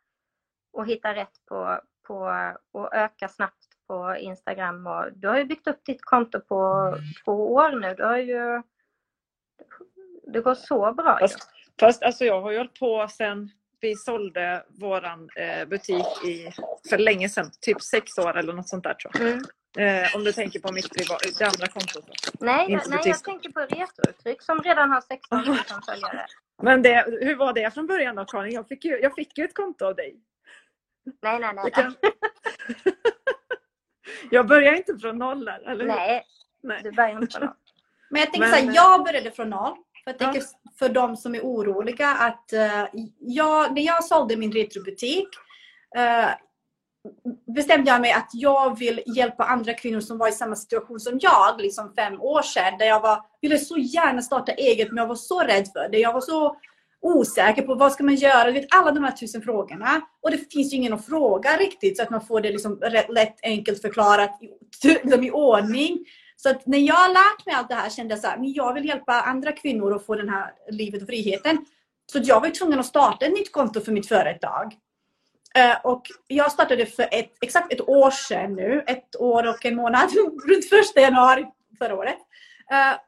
att 0.77 0.89
hitta 0.89 1.15
rätt 1.15 1.47
på, 1.49 1.81
på 2.07 2.33
och 2.73 2.95
öka 2.95 3.29
snabbt 3.29 3.67
på 3.87 4.17
Instagram. 4.17 4.87
Och 4.87 5.13
du 5.13 5.29
har 5.29 5.39
ju 5.39 5.45
byggt 5.45 5.67
upp 5.67 5.85
ditt 5.85 6.05
konto 6.05 6.41
på 6.41 6.93
två 7.25 7.55
år 7.55 7.71
nu. 7.81 7.95
Du 7.95 8.05
har 8.05 8.19
ju... 8.19 8.63
Det 10.33 10.41
går 10.41 10.55
så 10.55 10.93
bra. 10.93 11.19
Fast, 11.19 11.39
fast 11.81 12.03
alltså 12.03 12.25
jag 12.25 12.41
har 12.41 12.51
ju 12.51 12.59
hållit 12.59 12.79
på 12.79 13.09
sen 13.09 13.51
vi 13.81 13.97
sålde 13.97 14.65
våran 14.69 15.29
eh, 15.37 15.69
butik 15.69 16.25
i, 16.25 16.51
för 16.91 16.99
länge 16.99 17.29
sedan, 17.29 17.51
typ 17.61 17.83
sex 17.83 18.19
år 18.19 18.39
eller 18.39 18.53
något 18.53 18.69
sånt 18.69 18.85
där 18.85 18.95
tror 18.95 19.13
jag. 19.15 19.29
Mm. 19.29 19.43
Eh, 19.79 20.17
om 20.17 20.25
du 20.25 20.33
tänker 20.33 20.61
på 20.61 20.73
mitt 20.73 20.91
priva, 20.91 21.17
det 21.39 21.45
andra 21.45 21.67
kontot. 21.67 22.05
Nej, 22.41 22.71
Inte 22.71 22.89
nej, 22.89 23.01
jag 23.05 23.25
tänker 23.25 23.51
på 23.51 23.61
retrouttryck 23.61 24.43
som 24.43 24.63
redan 24.63 24.91
har 24.91 25.01
16 25.01 25.39
000 25.39 25.57
följare. 25.87 26.27
Men 26.63 26.83
det, 26.83 27.05
hur 27.21 27.37
var 27.37 27.53
det 27.53 27.75
från 27.75 27.87
början 27.87 28.17
då 28.17 28.25
Karin? 28.25 28.55
Jag 28.55 28.69
fick 28.69 28.85
ju, 28.85 28.99
jag 29.01 29.15
fick 29.15 29.39
ju 29.39 29.45
ett 29.45 29.55
konto 29.55 29.85
av 29.85 29.97
dig. 29.97 30.21
Nej, 31.23 31.39
nej, 31.41 31.51
nej. 31.55 31.71
Kan- 31.71 31.95
jag 34.31 34.47
börjar 34.47 34.73
inte 34.75 34.99
från 34.99 35.19
noll 35.19 35.45
där, 35.45 35.61
eller 35.71 35.85
hur? 35.85 35.91
Nej, 35.93 36.25
Nej. 36.63 36.81
du 36.83 36.93
börjar 36.93 37.23
inte 37.23 37.39
på 37.39 37.45
något. 37.47 37.57
Men 38.11 38.21
jag 38.21 38.33
tänker 38.33 38.49
Men- 38.49 38.59
så 38.61 38.67
här, 38.67 38.75
jag 38.75 39.05
började 39.05 39.31
från 39.31 39.51
noll. 39.51 39.75
För 40.05 40.11
jag 40.13 40.15
Ja. 40.15 40.19
tänker 40.33 40.43
för 40.79 40.89
de 40.89 41.17
som 41.17 41.35
är 41.35 41.41
oroliga 41.41 42.09
att 42.09 42.53
eh, 42.53 42.85
jag, 43.19 43.75
när 43.75 43.83
jag 43.83 44.05
sålde 44.05 44.37
min 44.37 44.53
retrobutik 44.53 45.29
eh, 45.97 46.29
bestämde 47.55 47.91
jag 47.91 48.01
mig 48.01 48.13
att 48.13 48.31
jag 48.33 48.79
vill 48.79 49.03
hjälpa 49.17 49.45
andra 49.45 49.75
kvinnor 49.75 50.01
som 50.01 50.19
var 50.19 50.29
i 50.29 50.33
samma 50.33 50.57
situation 50.57 51.01
som 51.01 51.19
jag, 51.23 51.61
liksom 51.61 51.95
fem 51.95 52.21
år 52.21 52.43
sedan. 52.43 52.79
Där 52.79 52.87
jag 52.87 53.01
var, 53.01 53.25
ville 53.41 53.59
så 53.59 53.79
gärna 53.79 54.23
starta 54.23 54.53
eget 54.53 54.89
men 54.89 54.97
jag 54.97 55.07
var 55.07 55.15
så 55.15 55.41
rädd 55.41 55.69
för 55.73 55.89
det. 55.89 55.99
Jag 55.99 56.13
var 56.13 56.21
så 56.21 56.57
osäker 57.07 57.63
på 57.63 57.75
vad 57.75 57.93
ska 57.93 58.05
man 58.05 58.15
göra? 58.15 58.51
Vet, 58.51 58.67
alla 58.71 58.91
de 58.91 59.05
här 59.05 59.13
tusen 59.13 59.43
frågorna. 59.43 60.01
Och 60.23 60.31
det 60.31 60.53
finns 60.53 60.73
ju 60.73 60.77
ingen 60.77 60.93
att 60.93 61.07
fråga 61.07 61.57
riktigt 61.57 61.97
så 61.97 62.03
att 62.03 62.11
man 62.11 62.27
får 62.27 62.41
det 62.41 62.51
liksom 62.51 62.77
rätt, 62.81 63.13
lätt 63.13 63.37
enkelt 63.43 63.83
förklarat 63.83 64.39
i, 64.43 64.89
liksom 64.89 65.25
i 65.25 65.31
ordning. 65.31 65.99
Så 66.37 66.51
att 66.51 66.67
när 66.67 66.79
jag 66.79 66.95
har 66.95 67.09
lärt 67.09 67.47
mig 67.47 67.55
allt 67.55 67.69
det 67.69 67.75
här 67.75 67.91
kände 67.91 68.15
jag 68.15 68.21
så 68.21 68.27
här, 68.27 68.39
men 68.39 68.53
jag 68.53 68.75
vill 68.75 68.85
hjälpa 68.85 69.13
andra 69.13 69.53
kvinnor 69.53 69.97
att 69.97 70.07
få 70.07 70.15
den 70.15 70.29
här 70.29 70.53
livet 70.71 71.03
och 71.03 71.09
friheten. 71.09 71.67
Så 72.13 72.19
jag 72.23 72.41
var 72.41 72.51
tvungen 72.51 72.79
att 72.79 72.87
starta 72.87 73.27
ett 73.27 73.33
nytt 73.33 73.53
konto 73.53 73.81
för 73.81 73.93
mitt 73.93 74.09
företag. 74.09 74.75
Eh, 75.55 75.77
och 75.85 76.03
jag 76.27 76.53
startade 76.53 76.87
för 76.87 77.09
ett, 77.11 77.33
exakt 77.41 77.73
ett 77.73 77.89
år 77.89 78.11
sedan 78.11 78.55
nu, 78.55 78.85
ett 78.87 79.17
år 79.17 79.49
och 79.49 79.65
en 79.65 79.77
månad, 79.77 80.11
runt 80.49 80.69
första 80.69 81.01
januari 81.01 81.47
förra 81.79 81.95
året. 81.95 82.19
Eh, 82.71 82.99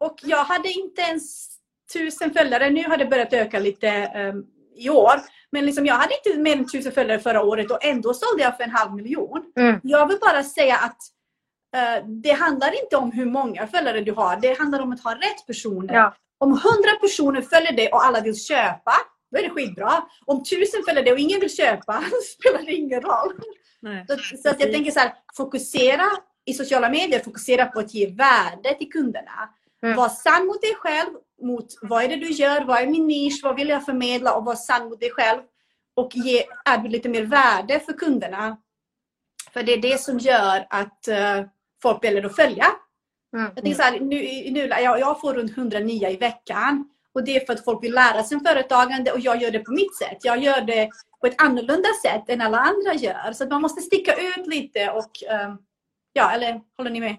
och 0.00 0.18
jag 0.22 0.44
hade 0.44 0.68
inte 0.68 1.02
ens 1.02 1.53
tusen 1.98 2.32
följare, 2.32 2.70
nu 2.70 2.84
har 2.84 2.96
det 2.96 3.06
börjat 3.06 3.32
öka 3.32 3.58
lite 3.58 3.88
eh, 3.88 4.34
i 4.76 4.90
år. 4.90 5.14
Men 5.52 5.66
liksom 5.66 5.86
jag 5.86 5.94
hade 5.94 6.14
inte 6.24 6.40
mer 6.40 6.56
än 6.56 6.68
tusen 6.68 6.92
följare 6.92 7.18
förra 7.18 7.42
året 7.42 7.70
och 7.70 7.84
ändå 7.84 8.14
sålde 8.14 8.42
jag 8.42 8.56
för 8.56 8.64
en 8.64 8.70
halv 8.70 8.94
miljon. 8.94 9.52
Mm. 9.56 9.80
Jag 9.82 10.08
vill 10.08 10.18
bara 10.20 10.42
säga 10.42 10.76
att 10.76 10.98
eh, 11.76 12.06
det 12.06 12.32
handlar 12.32 12.82
inte 12.82 12.96
om 12.96 13.12
hur 13.12 13.26
många 13.26 13.66
följare 13.66 14.00
du 14.00 14.12
har, 14.12 14.36
det 14.36 14.58
handlar 14.58 14.80
om 14.80 14.92
att 14.92 15.04
ha 15.04 15.14
rätt 15.14 15.46
personer. 15.46 15.94
Ja. 15.94 16.14
Om 16.38 16.50
hundra 16.50 16.92
personer 17.00 17.42
följer 17.42 17.72
dig 17.72 17.88
och 17.88 18.04
alla 18.04 18.20
vill 18.20 18.44
köpa, 18.44 18.92
då 19.30 19.38
är 19.38 19.42
det 19.42 19.50
skitbra. 19.50 19.92
Om 20.24 20.44
tusen 20.44 20.82
följer 20.88 21.04
dig 21.04 21.12
och 21.12 21.18
ingen 21.18 21.40
vill 21.40 21.56
köpa, 21.56 22.04
spelar 22.38 22.62
det 22.66 22.72
ingen 22.72 23.00
roll. 23.00 23.32
Nej. 23.80 24.04
Så, 24.08 24.36
så 24.36 24.48
att 24.48 24.60
jag 24.60 24.72
tänker 24.72 24.90
så 24.90 25.00
här, 25.00 25.12
fokusera 25.36 26.04
i 26.44 26.54
sociala 26.54 26.88
medier, 26.88 27.20
fokusera 27.20 27.66
på 27.66 27.80
att 27.80 27.94
ge 27.94 28.06
värde 28.06 28.74
till 28.78 28.92
kunderna. 28.92 29.50
Mm. 29.82 29.96
Var 29.96 30.08
sann 30.08 30.46
mot 30.46 30.60
dig 30.60 30.74
själv, 30.74 31.10
mot 31.44 31.66
vad 31.82 32.04
är 32.04 32.08
det 32.08 32.16
du 32.16 32.30
gör, 32.30 32.64
vad 32.64 32.82
är 32.82 32.86
min 32.86 33.06
nisch, 33.06 33.40
vad 33.42 33.56
vill 33.56 33.68
jag 33.68 33.84
förmedla 33.84 34.34
och 34.34 34.44
var 34.44 34.54
sann 34.54 34.88
mot 34.88 35.00
dig 35.00 35.10
själv. 35.10 35.40
Och 35.94 36.10
ge, 36.14 36.44
erbjud 36.64 36.92
lite 36.92 37.08
mer 37.08 37.22
värde 37.22 37.80
för 37.80 37.92
kunderna. 37.92 38.56
För 39.52 39.62
det 39.62 39.72
är 39.72 39.82
det 39.82 40.00
som 40.00 40.18
gör 40.18 40.66
att 40.70 41.08
eh, 41.08 41.44
folk 41.82 42.04
väljer 42.04 42.26
att 42.26 42.36
följa. 42.36 42.66
Mm. 43.36 43.46
Jag 43.54 43.54
tänker 43.54 43.74
så 43.74 43.82
här, 43.82 44.00
nu, 44.00 44.50
nu, 44.50 44.66
jag, 44.66 45.00
jag 45.00 45.20
får 45.20 45.34
runt 45.34 45.58
100 45.58 45.78
nya 45.78 46.10
i 46.10 46.16
veckan. 46.16 46.90
Och 47.12 47.24
det 47.24 47.36
är 47.36 47.46
för 47.46 47.52
att 47.52 47.64
folk 47.64 47.84
vill 47.84 47.94
lära 47.94 48.22
sig 48.22 48.36
om 48.36 48.44
företagande 48.44 49.12
och 49.12 49.20
jag 49.20 49.42
gör 49.42 49.50
det 49.50 49.58
på 49.58 49.72
mitt 49.72 49.96
sätt. 49.96 50.18
Jag 50.22 50.42
gör 50.42 50.60
det 50.60 50.90
på 51.20 51.26
ett 51.26 51.42
annorlunda 51.42 51.88
sätt 52.02 52.28
än 52.28 52.40
alla 52.40 52.58
andra 52.58 52.94
gör. 52.94 53.32
Så 53.32 53.44
att 53.44 53.50
man 53.50 53.62
måste 53.62 53.80
sticka 53.80 54.14
ut 54.14 54.46
lite 54.46 54.90
och 54.90 55.10
ehm, 55.30 55.58
ja, 56.12 56.30
eller 56.30 56.60
håller 56.76 56.90
ni 56.90 57.00
med? 57.00 57.16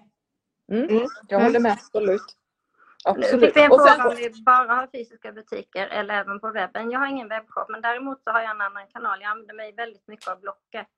Mm. 0.72 1.06
Jag 1.28 1.40
håller 1.40 1.60
med, 1.60 1.72
absolut. 1.72 2.35
Nu 3.06 3.10
absolut. 3.22 3.40
fick 3.44 3.56
vi 3.56 3.62
en 3.62 3.70
Och 3.72 3.80
sen- 3.80 3.94
fråga 3.96 4.08
om 4.10 4.16
vi 4.16 4.42
bara 4.42 4.74
har 4.74 4.86
fysiska 4.86 5.32
butiker 5.32 5.86
eller 5.86 6.14
även 6.14 6.40
på 6.40 6.50
webben. 6.50 6.90
Jag 6.90 6.98
har 7.00 7.06
ingen 7.06 7.28
webbshop 7.28 7.68
men 7.68 7.80
däremot 7.80 8.22
så 8.24 8.30
har 8.30 8.40
jag 8.40 8.50
en 8.50 8.60
annan 8.60 8.86
kanal. 8.88 9.18
Jag 9.22 9.30
använder 9.30 9.54
mig 9.54 9.72
väldigt 9.72 10.08
mycket 10.08 10.28
av 10.28 10.40
Blocket. 10.40 10.88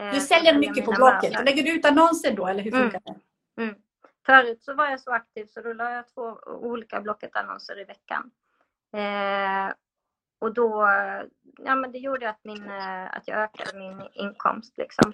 Eh, 0.00 0.10
Du 0.14 0.20
säljer 0.20 0.58
mycket 0.58 0.84
på 0.84 0.92
Blocket. 0.92 1.22
möbler. 1.22 1.44
Lägger 1.44 1.62
du 1.62 1.72
ut 1.76 1.84
annonser 1.84 2.32
då 2.36 2.46
eller 2.46 2.62
hur 2.62 2.74
Mm. 2.74 2.90
funkar 2.90 3.00
det? 3.04 3.74
Förut 4.26 4.62
så 4.64 4.74
var 4.74 4.86
jag 4.86 5.00
så 5.00 5.12
aktiv 5.12 5.46
så 5.46 5.60
då 5.60 5.72
la 5.72 5.90
jag 5.90 6.08
två 6.08 6.38
olika 6.46 7.00
Blocket-annonser 7.00 7.80
i 7.80 7.84
veckan. 7.84 8.30
Eh, 8.96 9.74
och 10.38 10.54
då, 10.54 10.88
ja 11.58 11.74
men 11.74 11.92
det 11.92 11.98
gjorde 11.98 12.28
att, 12.30 12.44
min, 12.44 12.70
eh, 12.70 13.04
att 13.16 13.28
jag 13.28 13.38
ökade 13.42 13.78
min 13.78 14.02
inkomst 14.12 14.78
liksom. 14.78 15.12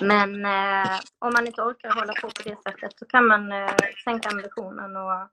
Men 0.00 0.44
eh, 0.44 0.98
om 1.18 1.32
man 1.32 1.46
inte 1.46 1.62
orkar 1.62 1.90
hålla 1.90 2.12
på 2.12 2.28
på 2.28 2.42
det 2.44 2.62
sättet 2.62 2.98
så 2.98 3.06
kan 3.06 3.26
man 3.26 3.52
eh, 3.52 3.70
sänka 4.04 4.28
ambitionen 4.28 4.96
och, 4.96 5.28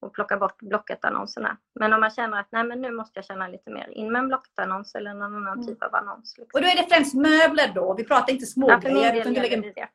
och 0.00 0.14
plocka 0.14 0.36
bort 0.36 0.58
Blocket-annonserna. 0.62 1.56
Men 1.80 1.92
om 1.92 2.00
man 2.00 2.10
känner 2.10 2.40
att 2.40 2.48
nej, 2.52 2.64
men 2.64 2.80
nu 2.80 2.90
måste 2.90 3.18
jag 3.18 3.24
tjäna 3.24 3.48
lite 3.48 3.70
mer, 3.70 3.88
in 3.88 4.12
med 4.12 4.18
en 4.20 4.28
Blocket-annons 4.28 4.94
eller 4.94 5.14
någon 5.14 5.34
annan 5.36 5.52
Mm. 5.54 5.66
typ 5.66 5.82
av 5.82 5.94
annons. 5.94 6.34
Liksom. 6.38 6.58
Och 6.58 6.62
då 6.62 6.68
är 6.68 6.76
det 6.82 6.94
främst 6.94 7.14
möbler 7.14 7.72
då? 7.74 7.94
Vi 7.94 8.04
pratar 8.04 8.32
inte 8.32 8.44
Ja, 8.44 8.80
smågrejer. 8.80 9.24
du 9.24 9.30
lägger... 9.30 9.62
det. 9.74 9.88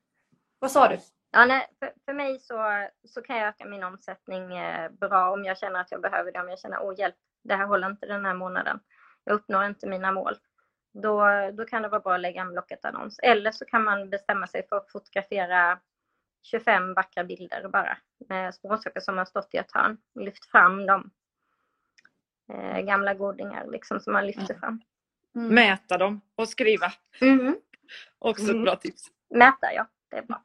Vad 0.60 0.72
sa 0.72 0.88
du? 0.88 0.98
Ja, 1.32 1.46
nej, 1.46 1.68
för, 1.80 1.92
för 2.06 2.14
mig 2.14 2.40
så, 2.40 2.88
så 3.08 3.22
kan 3.22 3.38
jag 3.38 3.48
öka 3.48 3.66
min 3.66 3.84
omsättning 3.84 4.58
eh, 4.58 4.92
bra 4.92 5.32
om 5.32 5.46
jag 5.46 5.58
känner 5.58 5.80
att 5.80 5.92
jag 5.92 6.02
behöver 6.02 6.32
det. 6.32 6.40
Om 6.42 6.50
jag 6.50 6.60
känner, 6.60 6.84
åh 6.84 6.94
hjälp, 7.00 7.16
det 7.44 7.56
här 7.56 7.66
håller 7.66 7.88
inte 7.90 8.06
den 8.06 8.26
här 8.26 8.34
månaden. 8.34 8.80
Jag 9.24 9.34
uppnår 9.34 9.64
inte 9.66 9.88
mina 9.88 10.12
mål. 10.12 10.34
Då, 10.94 11.26
då 11.54 11.66
kan 11.66 11.82
det 11.82 11.90
vara 11.90 12.02
bra 12.02 12.14
att 12.16 12.22
lägga 12.22 12.42
en 12.42 12.52
Blocket-annons. 12.52 13.20
Eller 13.24 13.52
så 13.52 13.66
kan 13.66 13.84
man 13.84 14.10
bestämma 14.10 14.48
sig 14.48 14.68
för 14.70 14.76
att 14.76 14.92
fotografera 14.92 15.80
25 16.44 16.94
vackra 16.94 17.24
bilder 17.24 17.68
bara. 17.68 17.98
Med 18.30 18.56
småsaker 18.56 19.00
som 19.00 19.18
har 19.18 19.26
stått 19.26 19.54
i 19.54 19.58
ett 19.58 19.72
hörn. 19.72 19.98
Lyft 20.20 20.46
fram 20.52 20.86
dem. 20.86 21.12
Eh, 22.54 22.80
gamla 22.80 23.14
godingar 23.14 23.68
liksom 23.72 24.00
som 24.00 24.14
man 24.14 24.28
lyfter 24.28 24.54
fram. 24.60 24.82
Mm. 25.36 25.56
Mäta 25.56 25.98
dem 25.98 26.22
och 26.36 26.50
skriva. 26.50 26.92
Mm. 27.22 27.56
Också 28.20 28.44
Mm. 28.44 28.56
ett 28.56 28.64
bra 28.64 28.76
tips. 28.76 29.04
Mäta, 29.30 29.74
ja. 29.74 29.88
Det 30.10 30.18
är 30.18 30.22
bra. 30.22 30.44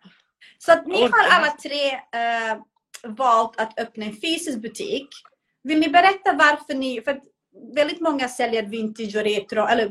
Så 0.58 0.72
att 0.72 0.86
ni 0.86 1.02
har 1.02 1.28
alla 1.30 1.50
tre 1.50 1.90
eh, 1.92 2.58
valt 3.04 3.60
att 3.60 3.80
öppna 3.80 4.04
en 4.04 4.12
fysisk 4.12 4.58
butik. 4.58 5.08
Vill 5.62 5.80
ni 5.80 5.88
berätta 5.88 6.32
varför 6.32 6.74
ni... 6.74 7.00
För 7.02 7.20
väldigt 7.74 8.00
många 8.00 8.28
säljer 8.28 8.62
vintage 8.62 9.16
och 9.16 9.22
retro, 9.22 9.66
eller 9.66 9.88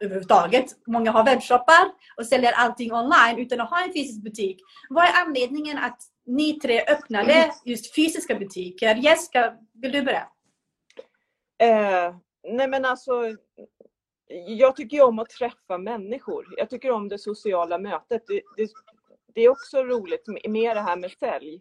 överhuvudtaget. 0.00 0.66
Många 0.86 1.10
har 1.10 1.24
webbshoppar 1.24 1.92
och 2.16 2.26
säljer 2.26 2.52
allting 2.52 2.92
online 2.92 3.38
utan 3.38 3.60
att 3.60 3.70
ha 3.70 3.84
en 3.84 3.92
fysisk 3.92 4.22
butik. 4.22 4.60
Vad 4.88 5.04
är 5.04 5.12
anledningen 5.26 5.78
att 5.78 5.98
ni 6.26 6.60
tre 6.60 6.80
öppnade 6.80 7.52
just 7.64 7.94
fysiska 7.94 8.34
butiker? 8.34 8.94
Jessica, 8.94 9.54
vill 9.72 9.92
du 9.92 10.02
börja? 10.02 10.28
Eh, 11.58 12.14
nej 12.48 12.68
men 12.68 12.84
alltså, 12.84 13.22
jag 14.46 14.76
tycker 14.76 14.96
ju 14.96 15.02
om 15.02 15.18
att 15.18 15.30
träffa 15.30 15.78
människor. 15.78 16.54
Jag 16.56 16.70
tycker 16.70 16.90
om 16.90 17.08
det 17.08 17.18
sociala 17.18 17.78
mötet. 17.78 18.22
Det, 18.26 18.42
det, 18.56 18.70
det 19.34 19.40
är 19.40 19.48
också 19.48 19.82
roligt 19.82 20.26
med, 20.26 20.50
med 20.50 20.76
det 20.76 20.80
här 20.80 20.96
med 20.96 21.10
sälj. 21.10 21.60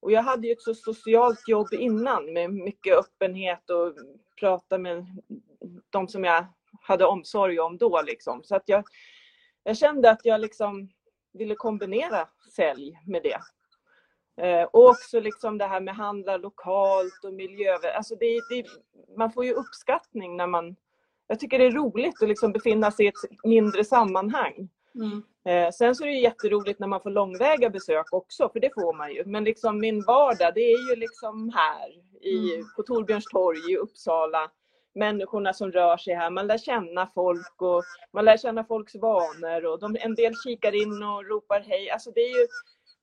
Och 0.00 0.12
jag 0.12 0.22
hade 0.22 0.46
ju 0.46 0.52
ett 0.52 0.62
så 0.62 0.74
socialt 0.74 1.48
jobb 1.48 1.68
innan 1.72 2.32
med 2.32 2.50
mycket 2.50 2.96
öppenhet 2.96 3.70
och 3.70 3.94
prata 4.40 4.78
med 4.78 5.06
de 5.90 6.08
som 6.08 6.24
jag 6.24 6.46
hade 6.88 7.04
omsorg 7.04 7.60
om 7.60 7.78
då. 7.78 8.02
Liksom. 8.02 8.42
Så 8.44 8.56
att 8.56 8.62
jag, 8.66 8.84
jag 9.62 9.76
kände 9.76 10.10
att 10.10 10.24
jag 10.24 10.40
liksom 10.40 10.88
ville 11.32 11.54
kombinera 11.54 12.28
sälj 12.56 12.98
med 13.06 13.22
det. 13.22 13.40
Eh, 14.44 14.62
och 14.62 14.88
också 14.88 15.20
liksom 15.20 15.58
det 15.58 15.66
här 15.66 15.80
med 15.80 15.94
handla 15.94 16.36
lokalt 16.36 17.24
och 17.24 17.34
miljö. 17.34 17.78
Alltså 17.96 18.14
det, 18.14 18.26
det, 18.50 18.64
man 19.16 19.32
får 19.32 19.44
ju 19.44 19.52
uppskattning 19.52 20.36
när 20.36 20.46
man... 20.46 20.76
Jag 21.26 21.40
tycker 21.40 21.58
det 21.58 21.66
är 21.66 21.70
roligt 21.70 22.22
att 22.22 22.28
liksom 22.28 22.52
befinna 22.52 22.90
sig 22.90 23.04
i 23.06 23.08
ett 23.08 23.44
mindre 23.44 23.84
sammanhang. 23.84 24.68
Mm. 24.94 25.22
Eh, 25.44 25.70
sen 25.70 25.94
så 25.94 26.04
är 26.04 26.08
det 26.08 26.14
jätteroligt 26.14 26.78
när 26.78 26.86
man 26.86 27.00
får 27.00 27.10
långväga 27.10 27.70
besök 27.70 28.12
också, 28.12 28.48
för 28.48 28.60
det 28.60 28.74
får 28.74 28.94
man 28.94 29.12
ju. 29.12 29.24
Men 29.24 29.44
liksom 29.44 29.78
min 29.78 30.04
vardag, 30.04 30.54
det 30.54 30.60
är 30.60 30.90
ju 30.90 30.96
liksom 30.96 31.52
här 31.54 31.88
i, 32.20 32.54
Mm. 32.54 32.66
på 32.76 32.82
Torbjörns 32.82 33.24
torg 33.24 33.72
i 33.72 33.76
Uppsala. 33.76 34.50
Människorna 34.98 35.52
som 35.52 35.72
rör 35.72 35.96
sig 35.96 36.14
här. 36.14 36.30
Man 36.30 36.46
lär 36.46 36.58
känna 36.58 37.10
folk 37.14 37.62
och 37.62 37.82
man 38.12 38.24
lär 38.24 38.36
känna 38.36 38.64
folks 38.64 38.94
vanor 38.94 39.64
och 39.64 39.80
de, 39.80 39.96
en 40.00 40.14
del 40.14 40.34
kikar 40.44 40.74
in 40.82 41.02
och 41.02 41.28
ropar 41.28 41.60
hej. 41.60 41.90
Alltså 41.90 42.10
det 42.10 42.20
är 42.20 42.40
ju, 42.40 42.46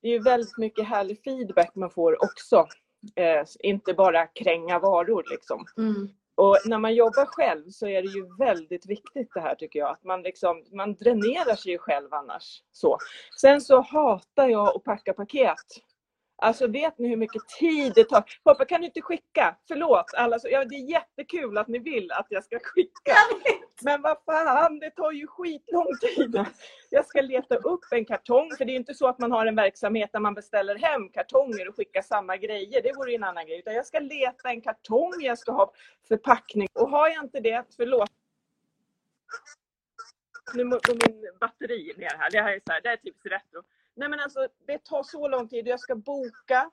det 0.02 0.08
är 0.08 0.12
ju 0.12 0.20
väldigt 0.20 0.58
mycket 0.58 0.88
härlig 0.88 1.24
feedback 1.24 1.76
man 1.76 1.90
får 1.90 2.24
också. 2.24 2.68
Eh, 3.16 3.46
inte 3.60 3.94
bara 3.94 4.28
kränga 4.28 4.80
varor 4.80 5.24
liksom. 5.30 5.66
Mm. 5.78 6.10
Och 6.36 6.58
när 6.66 6.78
man 6.78 6.96
jobbar 6.96 7.26
själv 7.26 7.70
så 7.70 7.88
är 7.88 8.02
det 8.02 8.08
ju 8.08 8.36
väldigt 8.40 8.86
viktigt 8.86 9.30
det 9.34 9.40
här 9.40 9.56
tycker 9.56 9.80
jag. 9.80 9.90
Att 9.92 10.04
man, 10.04 10.22
liksom, 10.22 10.64
man 10.72 10.94
dränerar 10.96 11.56
sig 11.56 11.78
själv 11.78 12.14
annars. 12.14 12.62
Så. 12.72 12.98
Sen 13.42 13.62
så 13.62 13.82
hatar 13.82 14.48
jag 14.48 14.76
att 14.76 14.84
packa 14.84 15.14
paket. 15.14 15.66
Alltså 16.38 16.68
vet 16.68 16.98
ni 16.98 17.08
hur 17.08 17.18
mycket 17.18 17.48
tid 17.60 17.92
det 17.96 18.04
tar? 18.04 18.24
Pappa 18.44 18.66
kan 18.66 18.82
du 18.82 18.88
inte 18.88 19.02
skicka? 19.02 19.58
Förlåt. 19.68 20.06
Alla, 20.14 20.40
så, 20.40 20.48
ja, 20.52 20.66
det 20.66 20.76
är 20.76 20.90
jättekul 20.90 21.58
att 21.58 21.68
ni 21.68 21.80
vill 21.80 22.12
att 22.12 22.28
jag 22.30 22.44
ska 22.44 22.60
skicka. 22.60 23.14
Men 23.84 24.02
vad 24.02 24.18
fan, 24.26 24.80
det 24.80 24.90
tar 24.90 25.12
ju 25.12 25.28
skitlång 25.28 25.88
tid. 26.02 26.46
Jag 26.90 27.06
ska 27.06 27.22
leta 27.22 27.56
upp 27.56 27.86
en 27.92 28.06
kartong. 28.06 28.52
För 28.58 28.66
det 28.66 28.72
är 28.72 28.76
inte 28.76 28.94
så 28.94 29.08
att 29.08 29.20
man 29.20 29.32
har 29.32 29.46
en 29.46 29.56
verksamhet 29.56 30.10
där 30.14 30.20
man 30.20 30.34
beställer 30.34 30.76
hem 30.76 31.10
kartonger 31.10 31.70
och 31.70 31.76
skickar 31.76 32.02
samma 32.02 32.38
grejer. 32.38 32.82
Det 32.82 32.94
vore 32.96 33.12
ju 33.12 33.16
en 33.16 33.24
annan 33.24 33.46
grej. 33.46 33.60
Utan 33.60 33.74
jag 33.74 33.86
ska 33.86 34.00
leta 34.00 34.50
en 34.50 34.62
kartong, 34.62 35.14
jag 35.20 35.38
ska 35.38 35.52
ha 35.52 35.72
förpackning. 36.08 36.68
Och 36.74 36.90
har 36.90 37.10
jag 37.10 37.24
inte 37.24 37.40
det, 37.40 37.64
förlåt. 37.78 38.10
Nu 40.54 40.64
går 40.64 41.10
min 41.10 41.38
batteri 41.40 41.94
ner 41.98 42.18
här. 42.20 42.32
Det 42.32 42.42
här 42.42 42.54
är, 42.54 42.60
så 42.68 42.74
här, 42.74 42.82
det 42.82 42.90
här 42.90 42.98
är 42.98 43.02
typ 43.02 43.16
retro. 43.26 43.64
Nej 43.96 44.10
men 44.10 44.20
alltså 44.20 44.48
det 44.68 44.84
tar 44.84 45.04
så 45.04 45.28
lång 45.28 45.48
tid. 45.48 45.68
Jag 45.68 45.80
ska 45.80 45.96
boka. 45.96 46.70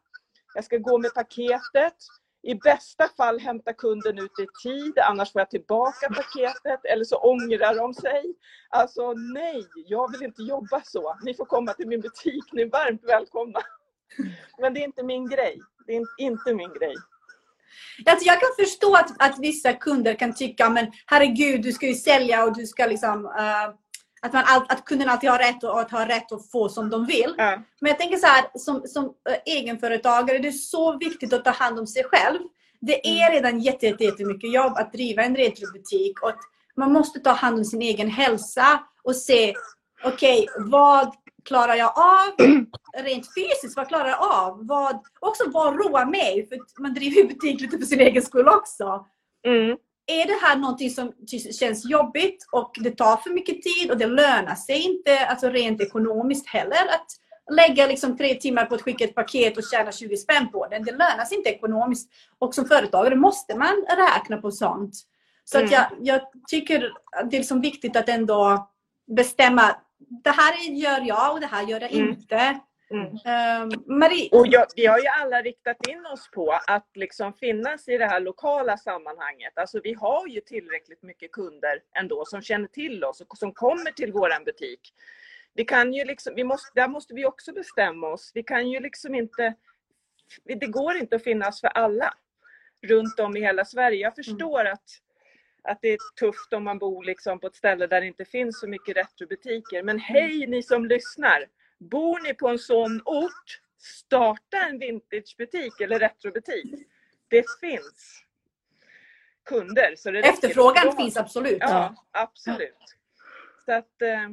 Jag 0.54 0.64
ska 0.64 0.78
gå 0.78 0.98
med 0.98 1.14
paketet. 1.14 1.96
I 2.44 2.54
bästa 2.54 3.08
fall 3.16 3.40
hämta 3.40 3.72
kunden 3.72 4.18
ut 4.18 4.38
i 4.38 4.46
tid, 4.62 4.98
annars 4.98 5.32
får 5.32 5.40
jag 5.40 5.50
tillbaka 5.50 6.08
paketet 6.08 6.84
eller 6.84 7.04
så 7.04 7.16
ångrar 7.16 7.74
de 7.74 7.94
sig. 7.94 8.34
Alltså 8.68 9.12
nej, 9.12 9.66
jag 9.74 10.12
vill 10.12 10.22
inte 10.22 10.42
jobba 10.42 10.82
så. 10.84 11.16
Ni 11.22 11.34
får 11.34 11.44
komma 11.44 11.72
till 11.72 11.88
min 11.88 12.00
butik, 12.00 12.44
ni 12.52 12.62
är 12.62 12.70
varmt 12.70 13.04
välkomna. 13.04 13.60
Men 14.58 14.74
det 14.74 14.80
är 14.80 14.84
inte 14.84 15.02
min 15.02 15.28
grej. 15.28 15.60
Det 15.86 15.96
är 15.96 16.06
inte 16.18 16.54
min 16.54 16.72
grej. 16.72 16.94
Alltså 18.06 18.26
jag 18.26 18.40
kan 18.40 18.48
förstå 18.58 18.94
att, 18.94 19.22
att 19.22 19.38
vissa 19.38 19.72
kunder 19.72 20.14
kan 20.14 20.34
tycka 20.34 20.70
men 20.70 20.92
herregud, 21.06 21.62
du 21.62 21.72
ska 21.72 21.86
ju 21.86 21.94
sälja 21.94 22.44
och 22.44 22.56
du 22.56 22.66
ska 22.66 22.86
liksom 22.86 23.26
Uh 23.26 23.81
att, 24.22 24.32
man 24.32 24.44
all, 24.46 24.62
att 24.68 24.84
kunden 24.84 25.08
alltid 25.08 25.30
har 25.30 25.38
rätt 25.38 25.64
och 25.64 25.80
att 25.80 25.90
ha 25.90 26.08
rätt 26.08 26.32
att 26.32 26.50
få 26.50 26.68
som 26.68 26.90
de 26.90 27.06
vill. 27.06 27.34
Ja. 27.38 27.62
Men 27.80 27.88
jag 27.88 27.98
tänker 27.98 28.16
så 28.16 28.26
här, 28.26 28.44
som, 28.54 28.82
som 28.86 29.04
äh, 29.04 29.54
egenföretagare, 29.54 30.38
det 30.38 30.48
är 30.48 30.52
så 30.52 30.98
viktigt 30.98 31.32
att 31.32 31.44
ta 31.44 31.50
hand 31.50 31.78
om 31.78 31.86
sig 31.86 32.04
själv. 32.04 32.40
Det 32.80 33.06
är 33.06 33.30
redan 33.30 33.60
jätte, 33.60 33.86
jätte, 33.86 34.04
jättemycket 34.04 34.52
jobb 34.52 34.72
att 34.76 34.92
driva 34.92 35.22
en 35.22 35.36
retrobutik 35.36 36.22
och 36.22 36.34
man 36.76 36.92
måste 36.92 37.20
ta 37.20 37.30
hand 37.30 37.58
om 37.58 37.64
sin 37.64 37.82
egen 37.82 38.08
hälsa 38.08 38.82
och 39.04 39.16
se, 39.16 39.54
okej, 40.04 40.46
vad 40.58 41.14
klarar 41.44 41.74
jag 41.74 41.92
av 41.98 42.46
rent 43.04 43.26
fysiskt? 43.34 43.76
Vad 43.76 43.88
klarar 43.88 44.08
jag 44.08 44.22
av? 44.22 44.66
Vad, 44.66 45.00
också 45.20 45.42
vad 45.46 45.74
roar 45.74 46.04
mig? 46.04 46.48
För 46.48 46.82
man 46.82 46.94
driver 46.94 47.16
ju 47.16 47.28
butik 47.28 47.60
lite 47.60 47.78
för 47.78 47.86
sin 47.86 48.00
egen 48.00 48.22
skull 48.22 48.48
också 48.48 49.06
Mm. 49.46 49.76
Är 50.20 50.26
det 50.26 50.46
här 50.46 50.56
någonting 50.56 50.90
som 50.90 51.12
känns 51.60 51.90
jobbigt 51.90 52.46
och 52.52 52.72
det 52.80 52.90
tar 52.90 53.16
för 53.16 53.30
mycket 53.30 53.62
tid 53.62 53.90
och 53.90 53.98
det 53.98 54.06
lönar 54.06 54.54
sig 54.54 54.80
inte, 54.80 55.26
alltså 55.26 55.48
rent 55.48 55.80
ekonomiskt 55.80 56.48
heller, 56.48 56.86
att 56.88 57.06
lägga 57.52 57.86
liksom 57.86 58.16
tre 58.16 58.34
timmar 58.34 58.64
på 58.66 58.74
att 58.74 58.82
skicka 58.82 59.04
ett 59.04 59.14
paket 59.14 59.56
och 59.56 59.64
tjäna 59.72 59.92
20 59.92 60.16
spänn 60.16 60.48
på 60.52 60.66
det. 60.66 60.78
Det 60.78 60.92
lönar 60.92 61.24
sig 61.24 61.36
inte 61.38 61.50
ekonomiskt. 61.50 62.10
Och 62.38 62.54
som 62.54 62.64
företagare 62.64 63.16
måste 63.16 63.56
man 63.56 63.84
räkna 63.96 64.36
på 64.36 64.50
sånt. 64.50 64.94
Så 65.44 65.58
att 65.58 65.62
Mm. 65.64 65.74
jag, 65.74 65.86
jag 66.00 66.20
tycker 66.48 66.92
att 67.16 67.30
det 67.30 67.36
är 67.36 67.40
liksom 67.40 67.60
viktigt 67.60 67.96
att 67.96 68.08
ändå 68.08 68.68
bestämma, 69.16 69.76
det 70.24 70.30
här 70.30 70.70
gör 70.70 71.00
jag 71.00 71.32
och 71.32 71.40
det 71.40 71.46
här 71.46 71.62
gör 71.66 71.80
jag 71.80 71.92
Mm. 71.92 72.08
inte. 72.08 72.58
Mm. 72.92 73.06
Um, 73.06 73.98
Marie, 73.98 74.28
Och 74.32 74.46
jag, 74.46 74.66
vi 74.76 74.86
har 74.86 74.98
ju 74.98 75.06
alla 75.06 75.42
riktat 75.42 75.86
in 75.88 76.06
oss 76.06 76.30
på 76.30 76.58
att 76.66 76.88
liksom 76.94 77.32
finnas 77.32 77.88
i 77.88 77.98
det 77.98 78.06
här 78.06 78.20
lokala 78.20 78.76
sammanhanget. 78.76 79.52
Alltså 79.58 79.80
vi 79.84 79.94
har 79.94 80.26
ju 80.28 80.40
tillräckligt 80.40 81.02
mycket 81.02 81.32
kunder 81.32 81.82
ändå 81.98 82.24
som 82.24 82.42
känner 82.42 82.68
till 82.68 83.04
oss 83.04 83.20
och 83.20 83.38
som 83.38 83.52
kommer 83.52 83.90
till 83.90 84.12
våran 84.12 84.44
butik. 84.44 84.80
Vi 85.54 85.64
kan 85.64 85.92
ju 85.92 86.04
liksom, 86.04 86.34
vi 86.34 86.44
måste, 86.44 86.70
där 86.74 86.88
måste 86.88 87.14
vi 87.14 87.24
också 87.24 87.52
bestämma 87.52 88.08
oss. 88.08 88.30
Vi 88.34 88.42
kan 88.42 88.70
ju 88.70 88.80
liksom 88.80 89.14
inte, 89.14 89.54
det 90.44 90.66
går 90.66 90.96
inte 90.96 91.16
att 91.16 91.24
finnas 91.24 91.60
för 91.60 91.68
alla 91.68 92.14
runt 92.86 93.20
om 93.20 93.36
i 93.36 93.40
hela 93.40 93.64
Sverige. 93.64 94.00
Jag 94.00 94.14
förstår 94.14 94.64
att, 94.64 94.84
att 95.62 95.78
det 95.82 95.88
är 95.88 95.98
tufft 96.20 96.52
om 96.52 96.64
man 96.64 96.78
bor 96.78 97.04
liksom 97.04 97.40
på 97.40 97.46
ett 97.46 97.56
ställe 97.56 97.86
där 97.86 98.00
det 98.00 98.06
inte 98.06 98.24
finns 98.24 98.60
så 98.60 98.68
mycket 98.68 98.96
retrobutiker. 98.96 99.82
Men 99.82 99.98
hej 99.98 100.46
ni 100.46 100.62
som 100.62 100.86
lyssnar! 100.86 101.46
Bor 101.88 102.20
ni 102.20 102.34
på 102.34 102.48
en 102.48 102.58
sån 102.58 103.02
ort, 103.04 103.60
starta 103.78 104.56
en 104.56 104.78
vintagebutik 104.78 105.80
eller 105.80 105.98
retrobutik. 105.98 106.86
Det 107.28 107.44
finns 107.60 108.24
kunder. 109.44 109.94
Så 109.96 110.10
det 110.10 110.18
efterfrågan 110.18 110.96
finns 110.96 111.16
absolut. 111.16 111.58
Ja, 111.60 111.94
absolut. 112.10 112.96
Så 113.64 113.72
att, 113.72 114.02
eh, 114.02 114.28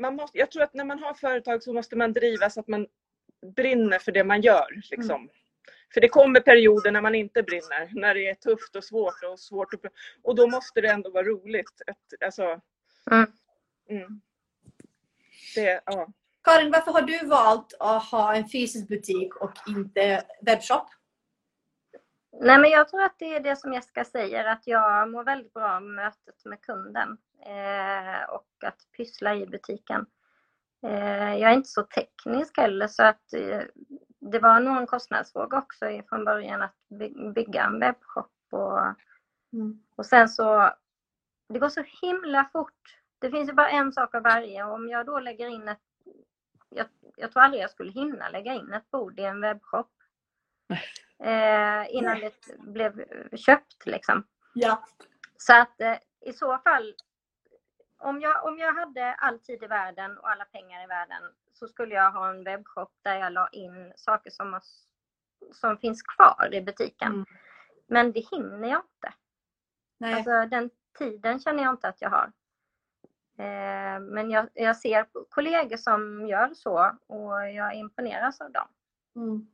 man 0.00 0.16
måste, 0.16 0.38
jag 0.38 0.50
tror 0.50 0.62
att 0.62 0.74
när 0.74 0.84
man 0.84 0.98
har 0.98 1.14
företag 1.14 1.62
så 1.62 1.72
måste 1.72 1.96
man 1.96 2.12
driva 2.12 2.50
så 2.50 2.60
att 2.60 2.68
man 2.68 2.86
brinner 3.56 3.98
för 3.98 4.12
det 4.12 4.24
man 4.24 4.40
gör. 4.40 4.82
Liksom. 4.90 5.30
För 5.94 6.00
det 6.00 6.08
kommer 6.08 6.40
perioder 6.40 6.90
när 6.90 7.00
man 7.00 7.14
inte 7.14 7.42
brinner, 7.42 7.90
när 7.92 8.14
det 8.14 8.28
är 8.28 8.34
tufft 8.34 8.76
och 8.76 8.84
svårt 8.84 9.24
och 9.32 9.40
svårt 9.40 9.74
att, 9.74 9.80
och 10.22 10.36
då 10.36 10.46
måste 10.46 10.80
det 10.80 10.88
ändå 10.88 11.10
vara 11.10 11.24
roligt. 11.24 11.82
Alltså, 12.24 12.60
Mm. 13.10 13.32
mm. 13.88 14.20
det, 15.54 15.80
ja. 15.86 16.12
Karin, 16.42 16.70
varför 16.70 16.92
har 16.92 17.02
du 17.02 17.26
valt 17.26 17.74
att 17.80 18.04
ha 18.04 18.34
en 18.34 18.48
fysisk 18.48 18.88
butik 18.88 19.36
och 19.36 19.52
inte 19.68 20.22
webbshop? 20.46 20.86
Nej, 22.40 22.58
men 22.58 22.70
jag 22.70 22.88
tror 22.88 23.02
att 23.02 23.18
det 23.18 23.34
är 23.34 23.40
det 23.40 23.56
som 23.56 23.72
Jessica 23.72 24.04
säger, 24.04 24.44
att 24.44 24.66
jag 24.66 25.10
mår 25.10 25.24
väldigt 25.24 25.52
bra 25.52 25.76
av 25.76 25.82
mötet 25.82 26.44
med 26.44 26.60
kunden 26.62 27.18
eh, 27.46 28.30
och 28.30 28.48
att 28.64 28.78
pyssla 28.96 29.34
i 29.34 29.46
butiken. 29.46 30.06
Eh, 30.86 31.34
jag 31.34 31.50
är 31.50 31.54
inte 31.54 31.68
så 31.68 31.82
teknisk 31.82 32.56
heller 32.58 32.88
så 32.88 33.02
att 33.02 33.32
eh, 33.32 33.62
det 34.20 34.38
var 34.38 34.60
nog 34.60 34.76
en 34.76 34.86
kostnadsfråga 34.86 35.58
också 35.58 36.02
från 36.08 36.24
början 36.24 36.62
att 36.62 36.76
by 36.88 37.32
bygga 37.34 37.64
en 37.64 37.80
webbshop 37.80 38.32
och, 38.50 38.78
Mm. 39.52 39.82
och 39.96 40.06
sen 40.06 40.28
så, 40.28 40.70
det 41.48 41.58
går 41.58 41.68
så 41.68 41.82
himla 42.02 42.44
fort. 42.52 42.98
Det 43.18 43.30
finns 43.30 43.48
ju 43.50 43.52
bara 43.52 43.70
en 43.70 43.92
sak 43.92 44.14
av 44.14 44.22
varje 44.22 44.64
och 44.64 44.74
om 44.74 44.88
jag 44.88 45.06
då 45.06 45.20
lägger 45.20 45.46
in 45.48 45.68
ett, 45.68 45.78
jag, 46.70 46.86
jag 47.16 47.32
tror 47.32 47.42
aldrig 47.42 47.62
jag 47.62 47.70
skulle 47.70 47.92
hinna 47.92 48.28
lägga 48.28 48.54
in 48.54 48.72
ett 48.72 48.90
bord 48.90 49.20
i 49.20 49.24
en 49.24 49.40
webbshop 49.40 49.90
eh, 51.18 51.94
innan 51.94 52.20
det 52.20 52.58
blev 52.58 53.04
köpt 53.36 53.86
liksom. 53.86 54.26
Ja. 54.54 54.84
Så 55.36 55.54
att 55.56 55.80
eh, 55.80 55.98
i 56.20 56.32
så 56.32 56.58
fall, 56.58 56.94
om 57.98 58.20
jag, 58.20 58.44
om 58.44 58.58
jag 58.58 58.74
hade 58.74 59.14
all 59.14 59.38
tid 59.38 59.62
i 59.62 59.66
världen 59.66 60.18
och 60.18 60.30
alla 60.30 60.44
pengar 60.44 60.84
i 60.84 60.86
världen 60.86 61.22
så 61.52 61.68
skulle 61.68 61.94
jag 61.94 62.12
ha 62.12 62.30
en 62.30 62.44
webbshop 62.44 62.92
där 63.02 63.18
jag 63.18 63.32
la 63.32 63.48
in 63.48 63.92
saker 63.96 64.30
som, 64.30 64.52
har, 64.52 64.62
som 65.52 65.78
finns 65.78 66.02
kvar 66.02 66.54
i 66.54 66.60
butiken. 66.60 67.12
Mm. 67.12 67.26
Men 67.86 68.12
det 68.12 68.20
hinner 68.20 68.68
jag 68.68 68.78
inte. 68.80 69.14
Nej. 69.98 70.14
Alltså 70.14 70.46
den 70.46 70.70
tiden 70.98 71.40
känner 71.40 71.62
jag 71.62 71.72
inte 71.72 71.88
att 71.88 72.00
jag 72.00 72.10
har. 72.10 72.32
Eh, 73.40 74.00
men 74.00 74.30
jag, 74.30 74.48
jag 74.54 74.76
ser 74.76 75.06
kollegor 75.28 75.76
som 75.76 76.26
gör 76.28 76.50
så 76.54 76.92
och 77.08 77.50
jag 77.56 77.74
imponeras 77.74 78.40
av 78.40 78.52
dem. 78.52 78.66
Mm. 79.16 79.46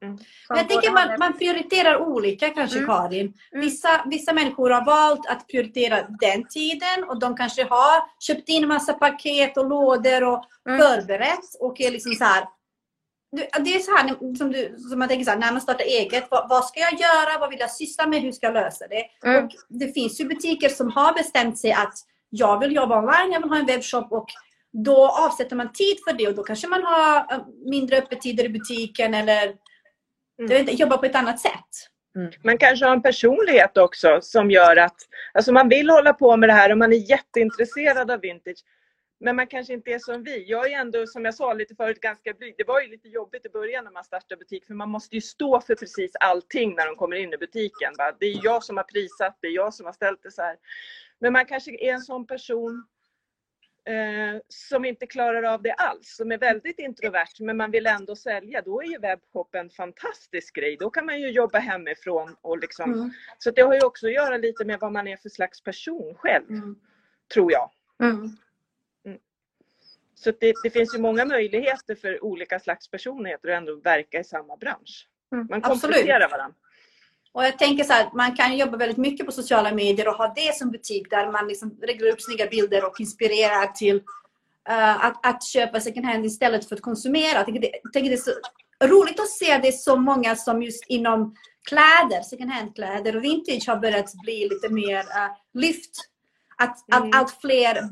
Men 0.49 0.59
jag 0.59 0.69
tänker 0.69 0.91
man, 0.91 1.19
man 1.19 1.39
prioriterar 1.39 1.97
olika 1.99 2.51
kanske 2.51 2.79
Mm. 2.79 2.89
Karin. 2.89 3.35
Vissa, 3.53 4.05
vissa 4.07 4.33
människor 4.33 4.71
har 4.71 4.85
valt 4.85 5.27
att 5.27 5.47
prioritera 5.49 6.03
den 6.21 6.49
tiden 6.49 7.05
och 7.09 7.19
de 7.19 7.37
kanske 7.37 7.65
har 7.65 8.21
köpt 8.21 8.49
in 8.49 8.69
massa 8.69 8.93
paket 8.93 9.57
och 9.57 9.69
lådor 9.69 10.25
och 10.25 10.45
Mm. 10.69 10.81
förberett 10.81 11.55
och 11.61 11.81
är 11.81 11.91
liksom 11.91 12.13
så 12.15 12.25
här. 12.25 12.49
Det 13.61 13.75
är 13.75 13.79
så 13.79 13.97
här 13.97 14.35
som, 14.37 14.53
du, 14.53 14.77
som 14.91 14.99
man 14.99 15.09
tänker 15.09 15.25
så 15.25 15.31
här, 15.31 15.39
när 15.39 15.53
man 15.53 15.61
startar 15.61 15.85
eget. 15.85 16.27
Vad, 16.31 16.49
vad 16.49 16.65
ska 16.65 16.81
jag 16.81 16.93
göra? 16.93 17.39
Vad 17.41 17.51
vill 17.51 17.61
jag 17.61 17.71
syssla 17.71 18.07
med? 18.07 18.23
Hur 18.23 18.33
ska 18.33 18.47
jag 18.47 18.55
lösa 18.55 18.87
det? 18.87 19.05
Mm. 19.25 19.45
Och 19.45 19.51
det 19.69 19.95
finns 19.95 20.21
ju 20.21 20.25
butiker 20.25 20.69
som 20.69 20.91
har 20.91 21.13
bestämt 21.13 21.59
sig 21.59 21.73
att 21.73 21.95
jag 22.31 22.61
vill 22.61 22.75
jobba 22.75 22.99
online, 22.99 23.33
jag 23.33 23.41
vill 23.41 23.51
ha 23.51 23.59
en 23.59 23.67
webbshop 23.67 24.13
och 24.13 24.27
då 24.73 25.09
avsätter 25.09 25.57
man 25.57 25.73
tid 25.73 25.97
för 26.09 26.13
det 26.13 26.29
och 26.29 26.35
då 26.35 26.43
kanske 26.43 26.69
man 26.69 26.83
har 26.83 27.17
eh, 27.33 27.39
mindre 27.71 27.97
öppettider 27.97 28.45
i 28.45 28.49
butiken 28.49 29.15
eller 29.15 29.57
jag 30.37 30.49
vet 30.49 30.61
inte, 30.61 30.73
jobba 30.73 30.99
på 30.99 31.07
ett 31.07 31.15
annat 31.15 31.41
sätt. 31.41 31.71
Man 32.45 32.59
kanske 32.59 32.87
har 32.87 32.93
en 32.93 33.03
personlighet 33.03 33.77
också 33.77 34.19
som 34.23 34.51
gör 34.51 34.77
att 34.77 34.97
alltså 35.35 35.53
man 35.53 35.69
vill 35.69 35.91
hålla 35.91 36.13
på 36.13 36.37
med 36.37 36.49
det 36.49 36.53
här 36.53 36.73
och 36.73 36.79
man 36.79 36.93
är 36.93 37.11
jätteintresserad 37.11 38.11
av 38.11 38.21
vintage. 38.21 38.65
Men 39.21 39.37
man 39.37 39.47
kanske 39.47 39.73
inte 39.73 39.91
är 39.91 39.99
som 39.99 40.23
vi. 40.23 40.51
Jag 40.51 40.73
är 40.73 40.81
ändå, 40.81 41.07
som 41.07 41.25
jag 41.25 41.35
sa 41.35 41.53
lite 41.53 41.75
förut, 41.75 42.01
ganska 42.01 42.33
blyg. 42.33 42.55
Det 42.59 42.65
var 42.65 42.81
ju 42.81 42.89
lite 42.89 43.09
jobbigt 43.09 43.47
i 43.47 43.49
början 43.49 43.85
när 43.85 43.91
man 43.91 44.05
startade 44.05 44.37
butik 44.37 44.67
för 44.67 44.75
man 44.75 44.91
måste 44.91 45.15
ju 45.15 45.21
stå 45.21 45.61
för 45.61 45.75
precis 45.75 46.11
allting 46.21 46.75
när 46.75 46.87
de 46.87 46.97
kommer 46.97 47.17
in 47.17 47.33
i 47.33 47.39
butiken. 47.39 47.93
Va? 47.99 48.13
Det 48.21 48.27
är 48.27 48.41
jag 48.45 48.65
som 48.65 48.77
har 48.77 48.85
prisat, 48.85 49.39
det 49.41 49.47
är 49.47 49.53
jag 49.53 49.75
som 49.75 49.87
har 49.87 49.93
ställt 49.93 50.23
det 50.23 50.31
så 50.31 50.43
här. 50.43 50.57
Men 51.19 51.33
man 51.33 51.47
kanske 51.47 51.71
är 51.71 51.93
en 51.93 52.01
sån 52.01 52.27
person 52.27 52.87
eh, 53.85 54.41
som 54.49 54.85
inte 54.85 55.07
klarar 55.07 55.43
av 55.43 55.63
det 55.63 55.73
alls, 55.73 56.17
som 56.17 56.33
är 56.33 56.39
väldigt 56.39 56.79
introvert 56.79 57.41
men 57.41 57.57
man 57.57 57.71
vill 57.71 57.87
ändå 57.87 58.17
sälja. 58.17 58.63
Då 58.63 58.83
är 58.83 58.87
ju 58.87 58.99
webbshop 58.99 59.55
en 59.55 59.71
fantastisk 59.71 60.55
grej. 60.55 60.77
Då 60.77 60.91
kan 60.91 61.07
man 61.07 61.21
ju 61.21 61.29
jobba 61.31 61.59
hemifrån 61.59 62.37
och 62.41 62.59
liksom 62.59 62.93
Mm. 62.93 63.11
så 63.39 63.51
det 63.51 63.63
har 63.63 63.75
ju 63.75 63.85
också 63.85 64.07
att 64.07 64.13
göra 64.13 64.37
lite 64.37 64.65
med 64.65 64.81
vad 64.81 64.93
man 64.93 65.09
är 65.09 65.17
för 65.17 65.29
slags 65.29 65.63
person 65.63 66.15
själv, 66.15 66.51
Mm. 66.51 66.77
tror 67.35 67.53
jag. 67.53 67.71
Mm. 68.03 68.37
Så 70.15 70.31
det, 70.41 70.53
det 70.63 70.71
finns 70.71 70.95
ju 70.95 70.99
många 70.99 71.25
möjligheter 71.25 71.95
för 71.95 72.25
olika 72.25 72.61
slags 72.61 72.91
personligheter 72.91 73.49
att 73.49 73.57
ändå 73.57 73.75
verka 73.75 74.21
i 74.21 74.25
samma 74.25 74.57
bransch. 74.57 75.09
Mm, 75.33 75.47
Man 75.51 75.59
absolut. 75.65 75.83
kompletterar 75.83 76.31
varandra. 76.31 76.57
Och 77.37 77.45
jag 77.45 77.59
tänker 77.59 77.85
så 77.85 77.93
här, 77.93 78.11
man 78.15 78.37
kan 78.37 78.57
jobba 78.57 78.77
väldigt 78.77 78.97
mycket 78.97 79.27
på 79.27 79.33
sociala 79.33 79.75
medier 79.75 80.09
och 80.09 80.15
ha 80.15 80.33
det 80.37 80.57
som 80.57 80.71
butik 80.71 81.11
där 81.11 81.33
man 81.33 81.49
liksom 81.49 81.79
lägger 81.87 82.13
upp 82.13 82.21
snygga 82.21 82.47
bilder 82.47 82.87
och 82.87 83.01
inspirerar 83.01 83.67
till 83.67 83.97
eh, 84.69 85.05
att, 85.05 85.27
att 85.27 85.45
köpa 85.45 85.81
second 85.81 86.07
hand 86.07 86.27
istället 86.27 86.69
för 86.69 86.77
att 86.77 86.83
konsumera. 86.83 87.35
Jag 87.35 87.45
tänker, 87.45 87.61
det, 87.61 87.71
jag 87.83 87.93
tänker 87.93 88.11
det 88.11 88.17
är 88.17 88.33
så 88.81 88.87
roligt 88.87 89.21
att 89.21 89.29
se 89.29 89.53
att 89.53 89.63
det 89.63 89.69
är 89.69 89.73
så 89.73 89.97
många 89.97 90.37
som 90.37 90.63
just 90.63 90.85
inom 90.89 91.35
kläder, 91.69 92.23
second 92.23 92.51
hand-kläder 92.51 93.17
och 93.17 93.25
vintage 93.25 93.69
har 93.69 93.77
börjat 93.77 94.13
bli 94.15 94.49
lite 94.49 94.69
mer 94.69 94.99
uh, 94.99 95.31
lyft. 95.55 95.97
Att, 96.59 96.77
Mm. 96.93 97.09
att 97.09 97.17
allt 97.17 97.41
fler 97.41 97.83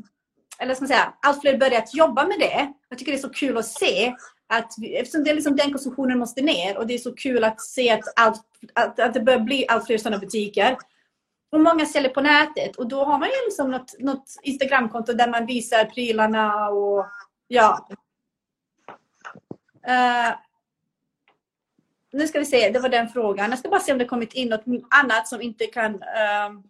eller 0.58 0.74
ska 0.74 0.82
man 0.82 0.88
säga, 0.88 1.14
allt 1.22 1.40
fler 1.40 1.58
börjat 1.58 1.94
jobba 1.94 2.26
med 2.26 2.38
det. 2.38 2.72
Jag 2.88 2.98
tycker 2.98 3.12
det 3.12 3.18
är 3.18 3.22
så 3.22 3.28
kul 3.28 3.58
att 3.58 3.66
se 3.66 4.14
att 4.46 4.74
vi, 4.78 4.96
eftersom 4.96 5.24
det 5.24 5.30
är 5.30 5.34
liksom 5.34 5.56
den 5.56 5.72
konsumtionen 5.72 6.18
måste 6.18 6.42
ner 6.42 6.78
och 6.78 6.86
det 6.86 6.94
är 6.94 6.98
så 6.98 7.14
kul 7.14 7.44
att 7.44 7.60
se 7.60 7.90
att, 7.90 8.12
allt, 8.16 8.42
att, 8.72 9.00
att 9.00 9.14
det 9.14 9.20
börjar 9.20 9.40
bli 9.40 9.66
allt 9.68 9.86
fler 9.86 9.98
sådana 9.98 10.18
butiker. 10.18 10.76
Och 11.52 11.60
många 11.60 11.86
säljer 11.86 12.10
på 12.10 12.20
nätet 12.20 12.76
och 12.76 12.88
då 12.88 13.04
har 13.04 13.18
man 13.18 13.28
ju 13.28 13.34
liksom 13.44 13.70
något, 13.70 13.98
något 13.98 14.38
Instagramkonto 14.42 15.12
där 15.12 15.28
man 15.28 15.46
visar 15.46 15.84
prylarna 15.84 16.68
och 16.68 17.06
ja. 17.48 17.88
Uh, 19.88 20.34
nu 22.12 22.28
ska 22.28 22.38
vi 22.38 22.44
se, 22.44 22.70
det 22.70 22.80
var 22.80 22.88
den 22.88 23.08
frågan. 23.08 23.50
Jag 23.50 23.58
ska 23.58 23.68
bara 23.68 23.80
se 23.80 23.92
om 23.92 23.98
det 23.98 24.04
kommit 24.04 24.32
in 24.32 24.48
något 24.48 24.64
annat 24.90 25.28
som 25.28 25.42
inte 25.42 25.66
kan 25.66 25.94
uh, 25.94 26.60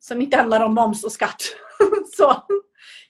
som 0.00 0.20
inte 0.20 0.36
handlar 0.36 0.60
om 0.60 0.74
moms 0.74 1.04
och 1.04 1.12
skatt. 1.12 1.42
så. 2.16 2.44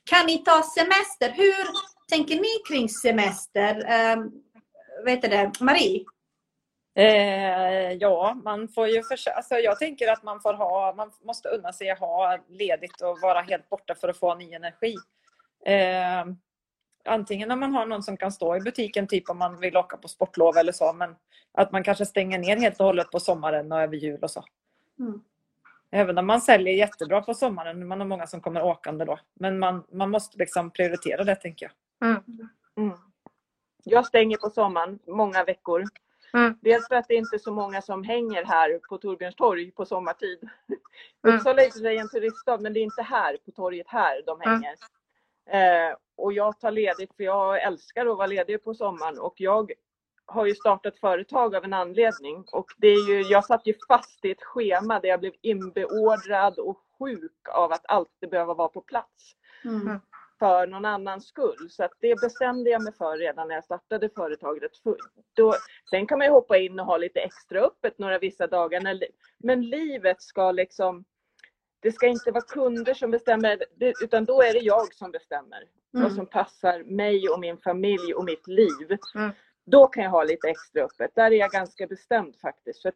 Kan 0.04 0.26
ni 0.26 0.38
ta 0.38 0.62
semester? 0.62 1.32
Hur 1.36 1.93
tänker 2.14 2.34
ni 2.34 2.48
kring 2.68 2.88
semester? 2.88 3.74
Um, 4.16 4.32
vet 5.04 5.22
det? 5.22 5.52
Marie? 5.60 6.04
Eh, 6.96 7.92
ja, 7.92 8.40
man 8.44 8.68
får 8.68 8.88
ju 8.88 9.02
försöka. 9.02 9.36
Alltså 9.36 9.54
jag 9.54 9.78
tänker 9.78 10.12
att 10.12 10.22
man 10.22 10.40
får 10.40 10.54
ha, 10.54 10.94
man 10.96 11.10
måste 11.24 11.48
unna 11.48 11.72
sig 11.72 11.90
att 11.90 11.98
ha 11.98 12.38
ledigt 12.48 13.00
och 13.00 13.18
vara 13.22 13.40
helt 13.40 13.68
borta 13.68 13.94
för 13.94 14.08
att 14.08 14.18
få 14.18 14.34
ny 14.34 14.54
energi. 14.54 14.94
Eh, 15.66 16.24
antingen 17.04 17.50
om 17.50 17.60
man 17.60 17.74
har 17.74 17.86
någon 17.86 18.02
som 18.02 18.16
kan 18.16 18.32
stå 18.32 18.56
i 18.56 18.60
butiken, 18.60 19.06
typ 19.06 19.30
om 19.30 19.38
man 19.38 19.60
vill 19.60 19.76
åka 19.76 19.96
på 19.96 20.08
sportlov 20.08 20.56
eller 20.56 20.72
så, 20.72 20.92
men 20.92 21.14
att 21.52 21.72
man 21.72 21.84
kanske 21.84 22.06
stänger 22.06 22.38
ner 22.38 22.56
helt 22.56 22.80
och 22.80 22.86
hållet 22.86 23.10
på 23.10 23.20
sommaren 23.20 23.72
och 23.72 23.80
över 23.80 23.96
jul 23.96 24.22
och 24.22 24.30
så. 24.30 24.44
Mm. 24.98 25.20
Även 25.90 26.18
om 26.18 26.26
man 26.26 26.40
säljer 26.40 26.74
jättebra 26.74 27.22
på 27.22 27.34
sommaren, 27.34 27.86
man 27.86 28.00
har 28.00 28.06
många 28.06 28.26
som 28.26 28.40
kommer 28.40 28.62
åkande 28.62 29.04
då. 29.04 29.18
Men 29.34 29.58
man, 29.58 29.84
man 29.92 30.10
måste 30.10 30.38
liksom 30.38 30.70
prioritera 30.70 31.24
det 31.24 31.36
tänker 31.36 31.66
jag. 31.66 31.72
Mm. 32.04 32.22
Mm. 32.76 32.98
Jag 33.84 34.06
stänger 34.06 34.36
på 34.36 34.50
sommaren 34.50 34.98
många 35.06 35.44
veckor. 35.44 35.84
Mm. 36.32 36.58
Dels 36.62 36.88
för 36.88 36.94
att 36.94 37.08
det 37.08 37.14
inte 37.14 37.36
är 37.36 37.38
så 37.38 37.52
många 37.52 37.82
som 37.82 38.04
hänger 38.04 38.44
här 38.44 38.80
på 38.88 38.98
Torbjörns 38.98 39.36
torg 39.36 39.70
på 39.70 39.84
sommartid. 39.86 40.48
Mm. 41.24 41.36
Uppsala 41.36 41.62
är 41.62 41.66
i 41.66 41.68
och 41.68 41.72
för 41.72 41.80
sig 41.80 41.96
en 41.98 42.08
turiststad 42.08 42.58
men 42.58 42.72
det 42.72 42.80
är 42.80 42.84
inte 42.84 43.02
här 43.02 43.36
på 43.44 43.50
torget 43.50 43.88
här 43.88 44.22
de 44.26 44.40
Mm. 44.42 44.50
hänger. 44.62 44.76
Eh, 45.46 45.96
och 46.16 46.32
jag 46.32 46.60
tar 46.60 46.70
ledigt 46.70 47.16
för 47.16 47.24
jag 47.24 47.62
älskar 47.62 48.06
att 48.06 48.16
vara 48.16 48.26
ledig 48.26 48.64
på 48.64 48.74
sommaren 48.74 49.18
och 49.18 49.34
jag 49.36 49.72
har 50.26 50.46
ju 50.46 50.54
startat 50.54 50.98
företag 50.98 51.54
av 51.54 51.64
en 51.64 51.72
anledning 51.72 52.44
och 52.52 52.66
det 52.76 52.88
är 52.88 53.08
ju, 53.08 53.22
jag 53.22 53.44
satt 53.44 53.66
ju 53.66 53.74
fast 53.88 54.24
i 54.24 54.30
ett 54.30 54.42
schema 54.42 55.00
där 55.00 55.08
jag 55.08 55.20
blev 55.20 55.32
inbeordrad 55.40 56.58
och 56.58 56.80
sjuk 56.98 57.48
av 57.54 57.72
att 57.72 57.86
alltid 57.88 58.30
behöva 58.30 58.54
vara 58.54 58.68
på 58.68 58.80
plats 58.80 59.36
Mm. 59.64 60.00
För 60.44 60.66
någon 60.66 60.84
annans 60.84 61.26
skull. 61.26 61.70
Så 61.70 61.88
det 62.00 62.20
bestämde 62.20 62.70
jag 62.70 62.82
mig 62.82 62.92
för 62.92 63.16
redan 63.16 63.48
när 63.48 63.54
jag 63.54 63.64
startade 63.64 64.08
företaget. 64.08 64.76
För 64.82 64.96
Då, 65.34 65.54
sen 65.90 66.06
kan 66.06 66.18
man 66.18 66.26
ju 66.26 66.32
hoppa 66.32 66.58
in 66.58 66.80
och 66.80 66.86
ha 66.86 66.96
lite 66.96 67.20
extra 67.20 67.60
öppet 67.60 67.98
några 67.98 68.18
vissa 68.18 68.46
dagar. 68.46 68.80
När, 68.80 69.04
men 69.38 69.62
livet 69.62 70.22
ska 70.22 70.52
liksom... 70.52 71.04
Det 71.80 71.92
ska 71.92 72.06
inte 72.06 72.30
vara 72.30 72.44
kunder 72.44 72.94
som 72.94 73.10
bestämmer, 73.10 73.64
utan 74.02 74.24
då 74.24 74.42
är 74.42 74.52
det 74.52 74.58
jag 74.58 74.94
som 74.94 75.10
bestämmer 75.10 75.64
vad 75.90 76.02
Mm. 76.02 76.14
som 76.16 76.26
passar 76.26 76.82
mig 76.82 77.28
och 77.28 77.40
min 77.40 77.58
familj 77.58 78.14
och 78.14 78.24
mitt 78.24 78.46
liv. 78.46 78.98
Mm. 79.14 79.30
Då 79.66 79.86
kan 79.86 80.04
jag 80.04 80.10
ha 80.10 80.24
lite 80.24 80.48
extra 80.48 80.82
öppet. 80.82 81.10
Där 81.14 81.30
är 81.30 81.36
jag 81.36 81.50
ganska 81.50 81.86
bestämd 81.86 82.36
faktiskt. 82.40 82.82
För 82.82 82.92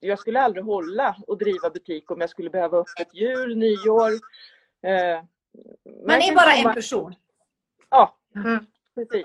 jag 0.00 0.18
skulle 0.18 0.40
aldrig 0.40 0.64
hålla 0.64 1.16
och 1.26 1.38
driva 1.38 1.70
butik 1.70 2.10
om 2.10 2.20
jag 2.20 2.30
skulle 2.30 2.50
behöva 2.50 2.78
öppet 2.78 3.14
jul, 3.14 3.56
nyår. 3.56 4.12
Eh, 4.82 5.22
Man 6.06 6.16
är 6.22 6.34
bara 6.34 6.52
en 6.52 6.74
person. 6.74 7.14
Ja, 7.90 8.16
Mm. 8.34 8.66
precis. 8.94 9.24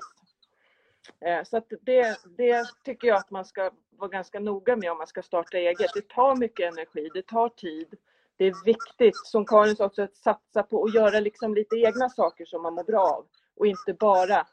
Eh, 1.19 1.43
Så 1.43 1.57
att 1.57 1.71
det, 1.81 2.17
det 2.37 2.65
tycker 2.83 3.07
jag 3.07 3.17
att 3.17 3.31
man 3.31 3.45
ska 3.45 3.71
vara 3.89 4.09
ganska 4.09 4.39
noga 4.39 4.75
med 4.75 4.91
om 4.91 4.97
man 4.97 5.07
ska 5.07 5.21
starta 5.21 5.57
eget. 5.57 5.93
Det 5.93 6.07
tar 6.09 6.35
mycket 6.35 6.73
energi, 6.73 7.09
det 7.13 7.27
tar 7.27 7.49
tid. 7.49 7.95
Det 8.37 8.45
är 8.45 8.65
viktigt, 8.65 9.17
som 9.17 9.45
Karin 9.45 9.75
sa 9.75 9.85
också, 9.85 10.01
att 10.01 10.15
satsa 10.15 10.63
på 10.63 10.83
att 10.83 10.93
göra 10.93 11.19
liksom 11.19 11.55
lite 11.55 11.75
egna 11.75 12.09
saker 12.09 12.45
som 12.45 12.61
man 12.61 12.73
mår 12.73 12.83
bra 12.83 13.01
av. 13.01 13.27
Och 13.55 13.67
inte 13.67 13.93
bara 13.93 14.47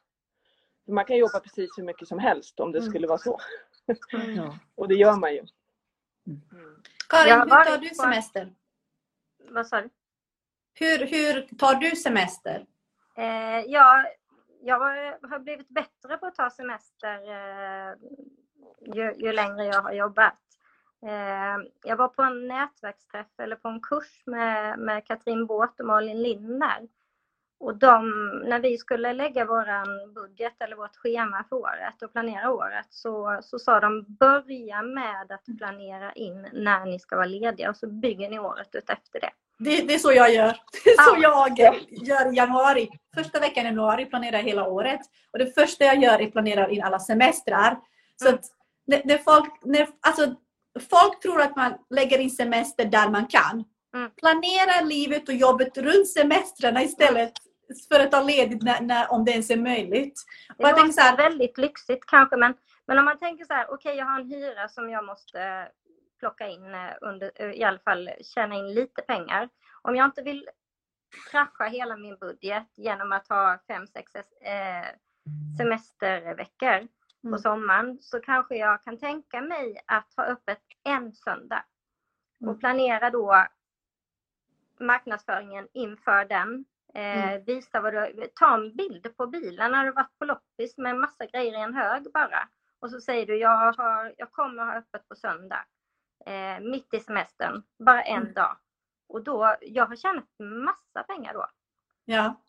Man 0.87 1.05
kan 1.05 1.17
jobba 1.17 1.41
precis 1.41 1.71
hur 1.79 1.83
mycket 1.83 2.09
som 2.09 2.19
helst 2.19 2.61
om 2.61 2.73
det 2.73 2.79
Mm. 2.79 2.91
skulle 2.91 3.07
vara 3.07 3.19
så. 3.19 3.41
Ja. 4.37 4.59
Och 4.75 4.89
det 4.89 4.95
gör 4.95 5.17
man 5.17 5.33
ju. 5.35 5.39
Mm. 6.27 6.41
Mm. 6.53 6.83
Karin, 7.09 7.41
hur 7.41 7.47
tar 7.49 7.79
du 7.79 7.89
semester? 7.89 8.55
Vad 9.51 9.67
sa 9.67 9.81
du? 9.81 9.91
Hur, 10.75 10.99
hur 11.07 11.57
tar 11.57 11.75
du 11.75 11.91
semester? 11.91 12.67
Eh, 13.17 13.61
ja, 13.67 14.05
jag 14.61 14.79
har- 14.79 15.39
blivit 15.39 15.69
bättre 15.69 16.17
på 16.19 16.27
att 16.27 16.35
ta 16.35 16.51
semester 16.51 17.15
eh, 17.31 17.95
ju, 18.95 19.13
ju 19.19 19.33
längre 19.33 19.65
jag 19.65 19.83
har 19.83 19.93
jobbat. 19.93 20.39
Eh, 21.07 21.67
jag 21.85 21.97
var 21.97 22.09
på 22.09 22.23
en 22.23 22.49
nätverksträff 22.49 23.27
eller 23.39 23.57
på 23.57 23.69
en 23.69 23.81
kurs 23.81 24.23
med, 24.27 24.79
med 24.79 25.07
Katrin 25.07 25.47
Båt 25.47 25.81
och 25.81 25.87
Malin 25.87 26.23
Lindner. 26.23 26.89
Och 27.59 27.77
de, 27.77 28.09
när 28.45 28.61
vi 28.61 28.79
skulle 28.79 29.13
lägga 29.13 29.45
vår 29.45 30.13
budget 30.15 30.63
eller 30.63 30.77
vårt 30.77 30.97
schema 30.97 31.45
för 31.49 31.57
året 31.57 32.03
och 32.03 32.13
planera 32.13 32.51
året 32.51 32.87
så, 32.91 33.39
så 33.43 33.59
sa 33.59 33.81
de 33.81 34.05
börja 34.09 34.83
med 34.83 35.33
att 35.33 35.59
planera 35.59 36.13
in 36.13 36.49
när 36.53 36.85
ni 36.85 36.99
ska 36.99 37.17
vara 37.17 37.27
lediga 37.27 37.71
och 37.71 37.77
så 37.77 37.87
bygger 37.87 38.31
ni 38.31 38.39
året 38.39 38.75
ut 38.75 38.91
efter 38.91 39.21
det. 39.21 39.31
Det, 39.59 39.83
det 39.83 39.95
är 39.95 39.99
så 39.99 40.13
jag 40.13 40.35
gör. 40.35 40.57
Det 40.85 40.91
är 40.91 41.03
så 41.03 41.17
Ja. 41.21 41.49
jag 41.57 41.59
gör 42.07 42.33
i 42.33 42.37
januari. 42.37 42.89
Första 43.17 43.41
veckan 43.41 43.65
i 43.65 43.69
januari 43.69 44.07
planerar 44.07 44.37
jag 44.39 44.45
hela 44.45 44.69
året. 44.69 45.01
Och 45.33 45.39
det 45.39 45.55
första 45.55 45.85
jag 45.85 46.03
gör 46.03 46.21
är 46.21 46.27
att 46.27 46.33
planera 46.33 46.71
in 46.71 46.83
alla 46.83 46.99
semestrar. 46.99 47.79
Så 48.23 48.29
Mm. 48.29 48.41
när, 48.87 49.03
när 49.05 49.19
folk, 49.19 49.65
när, 49.65 49.89
alltså, 50.01 50.35
folk 50.91 51.21
tror 51.21 51.41
att 51.41 51.57
man 51.57 51.75
lägger 51.91 52.19
in 52.19 52.31
semester 52.31 52.85
där 52.85 53.09
man 53.09 53.27
kan. 53.27 53.65
Mm. 53.95 54.11
Planera 54.11 54.81
livet 54.81 55.29
och 55.29 55.35
jobbet 55.35 55.79
runt 55.79 56.09
semestrarna 56.09 56.83
istället 56.83 57.33
för 57.93 58.01
att 58.01 58.11
ta 58.11 58.23
ledigt 58.23 58.63
när, 58.63 58.81
när, 58.81 59.13
om 59.13 59.25
det 59.25 59.31
ens 59.33 59.51
är 59.51 59.57
möjligt. 59.57 60.15
Det 60.59 60.71
låter 60.71 60.93
så 60.93 61.01
här, 61.01 61.17
väldigt 61.17 61.59
lyxigt 61.59 62.05
kanske, 62.07 62.37
men, 62.37 62.55
men 62.87 62.99
om 62.99 63.05
man 63.05 63.19
tänker 63.19 63.45
så 63.45 63.53
här, 63.53 63.67
okej 63.71 63.97
jag 63.97 64.07
har 64.07 64.21
en 64.21 64.27
hyra 64.31 64.69
som 64.69 64.91
jag 64.91 65.05
måste 65.05 65.69
plocka 66.19 66.47
in 66.49 66.75
eh, 66.75 66.93
under, 67.01 67.31
eh, 67.35 67.51
i 67.53 67.65
alla 67.65 67.79
fall 67.79 68.11
tjäna 68.35 68.55
in 68.55 68.75
lite 68.75 69.03
pengar. 69.03 69.49
Om 69.83 69.97
jag 69.97 70.05
inte 70.05 70.23
vill 70.23 70.49
krascha 71.31 71.65
hela 71.65 71.97
min 71.97 72.17
budget 72.17 72.67
genom 72.75 73.13
att 73.13 73.29
ha 73.29 73.59
fem, 73.67 73.87
sex 73.87 74.15
eh, 74.15 74.87
semesterveckor 75.59 76.81
på 77.23 77.29
Mm. 77.29 77.39
sommaren 77.39 77.99
så 78.03 78.21
kanske 78.21 78.57
jag 78.57 78.83
kan 78.83 78.99
tänka 78.99 79.41
mig 79.41 79.83
att 79.87 80.15
ha 80.17 80.25
öppet 80.25 80.61
en 80.85 81.13
söndag 81.13 81.65
och 82.41 82.47
Mm. 82.47 82.59
planera 82.59 83.11
då 83.11 83.47
marknadsföringen 84.81 85.69
inför 85.73 86.25
den. 86.25 86.65
Eh, 86.95 87.25
Mm. 87.25 87.45
Visa 87.45 87.81
vad 87.81 87.93
du, 87.95 88.27
ta 88.35 88.55
en 88.55 88.77
bild 88.77 89.17
på 89.17 89.27
bilen 89.27 89.73
när 89.73 89.85
du 89.85 89.93
varit 89.93 90.19
på 90.19 90.25
loppis 90.25 90.79
med 90.79 90.97
massa 90.97 91.27
grejer 91.27 91.53
i 91.59 91.63
en 91.63 91.75
hög 91.75 92.13
bara. 92.13 92.49
Och 92.81 92.91
så 92.91 93.01
säger 93.01 93.27
du, 93.27 93.37
jag, 93.37 93.73
har, 93.73 94.15
jag 94.19 94.31
kommer 94.33 94.65
ha 94.65 94.75
öppet 94.75 95.09
på 95.09 95.15
söndag. 95.15 95.65
Eh, 96.27 96.61
mitt 96.61 96.95
i 96.95 97.01
semestern, 97.01 97.63
bara 97.79 98.03
en 98.03 98.23
Mm. 98.23 98.33
dag. 98.35 98.57
Och 99.09 99.25
då, 99.25 99.57
jag 99.61 99.87
har 99.87 99.97
tjänat 99.97 100.25
massa 100.39 101.03
pengar 101.07 101.35
då. 101.35 101.47
ja, 102.05 102.41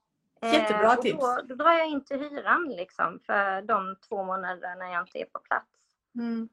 Jättebra 0.42 0.94
och 0.94 1.02
tips. 1.02 1.20
Då, 1.20 1.42
då 1.48 1.56
drar 1.56 1.72
jag 1.74 1.88
in 1.88 2.06
till 2.06 2.20
hyran 2.20 2.74
liksom 2.78 3.20
för 3.26 3.62
de 3.62 3.96
två 4.10 4.24
månaderna 4.24 4.90
jag 4.92 5.02
inte 5.04 5.18
är 5.20 5.26
på 5.26 5.40
plats. 5.40 5.68
Mm. 6.16 6.50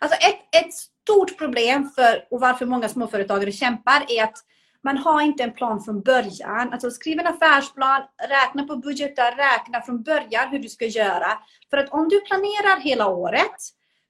Alltså 0.00 0.18
ett, 0.28 0.64
ett 0.64 0.74
stort 0.74 1.38
problem 1.38 1.90
för 1.90 2.26
och 2.30 2.40
varför 2.40 2.66
många 2.66 2.88
småföretagare 2.88 3.52
kämpar 3.52 4.04
är 4.08 4.24
att 4.24 4.36
man 4.82 4.98
har 4.98 5.20
inte 5.20 5.42
en 5.42 5.52
plan 5.52 5.80
från 5.80 6.00
början. 6.02 6.72
Alltså 6.72 6.90
skriv 6.90 7.18
en 7.20 7.26
affärsplan, 7.26 8.02
räkna 8.28 8.64
på 8.66 8.76
budgetar, 8.76 9.32
räkna 9.36 9.80
från 9.80 10.02
början 10.02 10.48
hur 10.48 10.58
du 10.58 10.68
ska 10.68 10.84
göra. 10.86 11.38
För 11.70 11.76
att 11.76 11.88
om 11.92 12.08
du 12.08 12.20
planerar 12.20 12.80
hela 12.80 13.06
året 13.08 13.56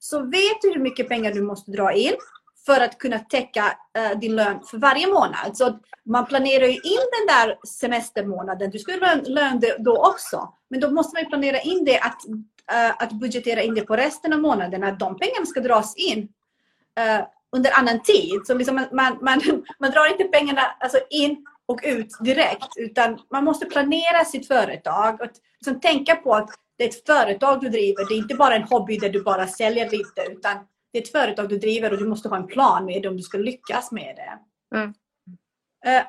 så 0.04 0.22
vet 0.22 0.62
du 0.62 0.72
hur 0.72 0.80
mycket 0.80 1.08
pengar 1.08 1.32
du 1.32 1.42
måste 1.42 1.70
dra 1.70 1.92
in 1.92 2.14
för 2.66 2.80
att 2.80 2.98
kunna 2.98 3.18
täcka 3.18 3.78
uh, 3.98 4.18
din 4.18 4.36
lön 4.36 4.60
för 4.70 4.78
varje 4.78 5.06
månad. 5.06 5.56
Så 5.56 5.78
man 6.04 6.26
planerar 6.26 6.66
ju 6.66 6.72
in 6.72 7.04
den 7.18 7.26
där 7.28 7.58
semestermånaden. 7.66 8.70
Du 8.70 8.78
ska 8.78 8.92
ha 8.92 8.98
lön, 8.98 9.24
lön 9.26 9.60
det 9.60 9.76
då 9.78 10.06
också. 10.06 10.52
Men 10.70 10.80
då 10.80 10.90
måste 10.90 11.16
man 11.16 11.22
ju 11.22 11.28
planera 11.28 11.60
in 11.60 11.84
det 11.84 11.98
att, 11.98 12.20
uh, 12.28 13.02
att 13.02 13.12
budgetera 13.12 13.62
in 13.62 13.74
det 13.74 13.80
på 13.80 13.96
resten 13.96 14.32
av 14.32 14.40
månaden,- 14.40 14.84
att 14.84 14.98
De 14.98 15.18
pengarna 15.18 15.46
ska 15.46 15.60
dras 15.60 15.96
in 15.96 16.18
uh, 17.00 17.26
under 17.56 17.78
annan 17.78 18.02
tid. 18.02 18.40
Så 18.46 18.54
liksom 18.54 18.74
man, 18.74 18.86
man, 18.92 19.18
man, 19.20 19.40
man 19.78 19.90
drar 19.90 20.10
inte 20.10 20.24
pengarna 20.24 20.62
alltså 20.80 20.98
in 21.10 21.46
och 21.66 21.80
ut 21.84 22.16
direkt. 22.20 22.76
Utan 22.76 23.18
man 23.30 23.44
måste 23.44 23.66
planera 23.66 24.24
sitt 24.24 24.48
företag. 24.48 25.20
Och 25.20 25.28
liksom 25.60 25.80
tänka 25.80 26.16
på 26.16 26.34
att 26.34 26.50
det 26.78 26.84
är 26.84 26.88
ett 26.88 27.06
företag 27.06 27.60
du 27.60 27.68
driver. 27.68 28.08
Det 28.08 28.14
är 28.14 28.18
inte 28.18 28.34
bara 28.34 28.54
en 28.54 28.62
hobby 28.62 28.98
där 28.98 29.10
du 29.10 29.22
bara 29.22 29.46
säljer 29.46 29.90
lite. 29.90 30.22
Utan 30.30 30.56
det 30.92 30.98
är 30.98 31.02
ett 31.02 31.12
företag 31.12 31.48
du 31.48 31.58
driver 31.58 31.92
och 31.92 31.98
du 31.98 32.08
måste 32.08 32.28
ha 32.28 32.36
en 32.36 32.46
plan 32.46 32.84
med 32.84 33.02
det 33.02 33.08
om 33.08 33.16
du 33.16 33.22
ska 33.22 33.38
lyckas 33.38 33.92
med 33.92 34.16
det. 34.16 34.38
Mm. 34.76 34.94
Eh, 35.86 36.06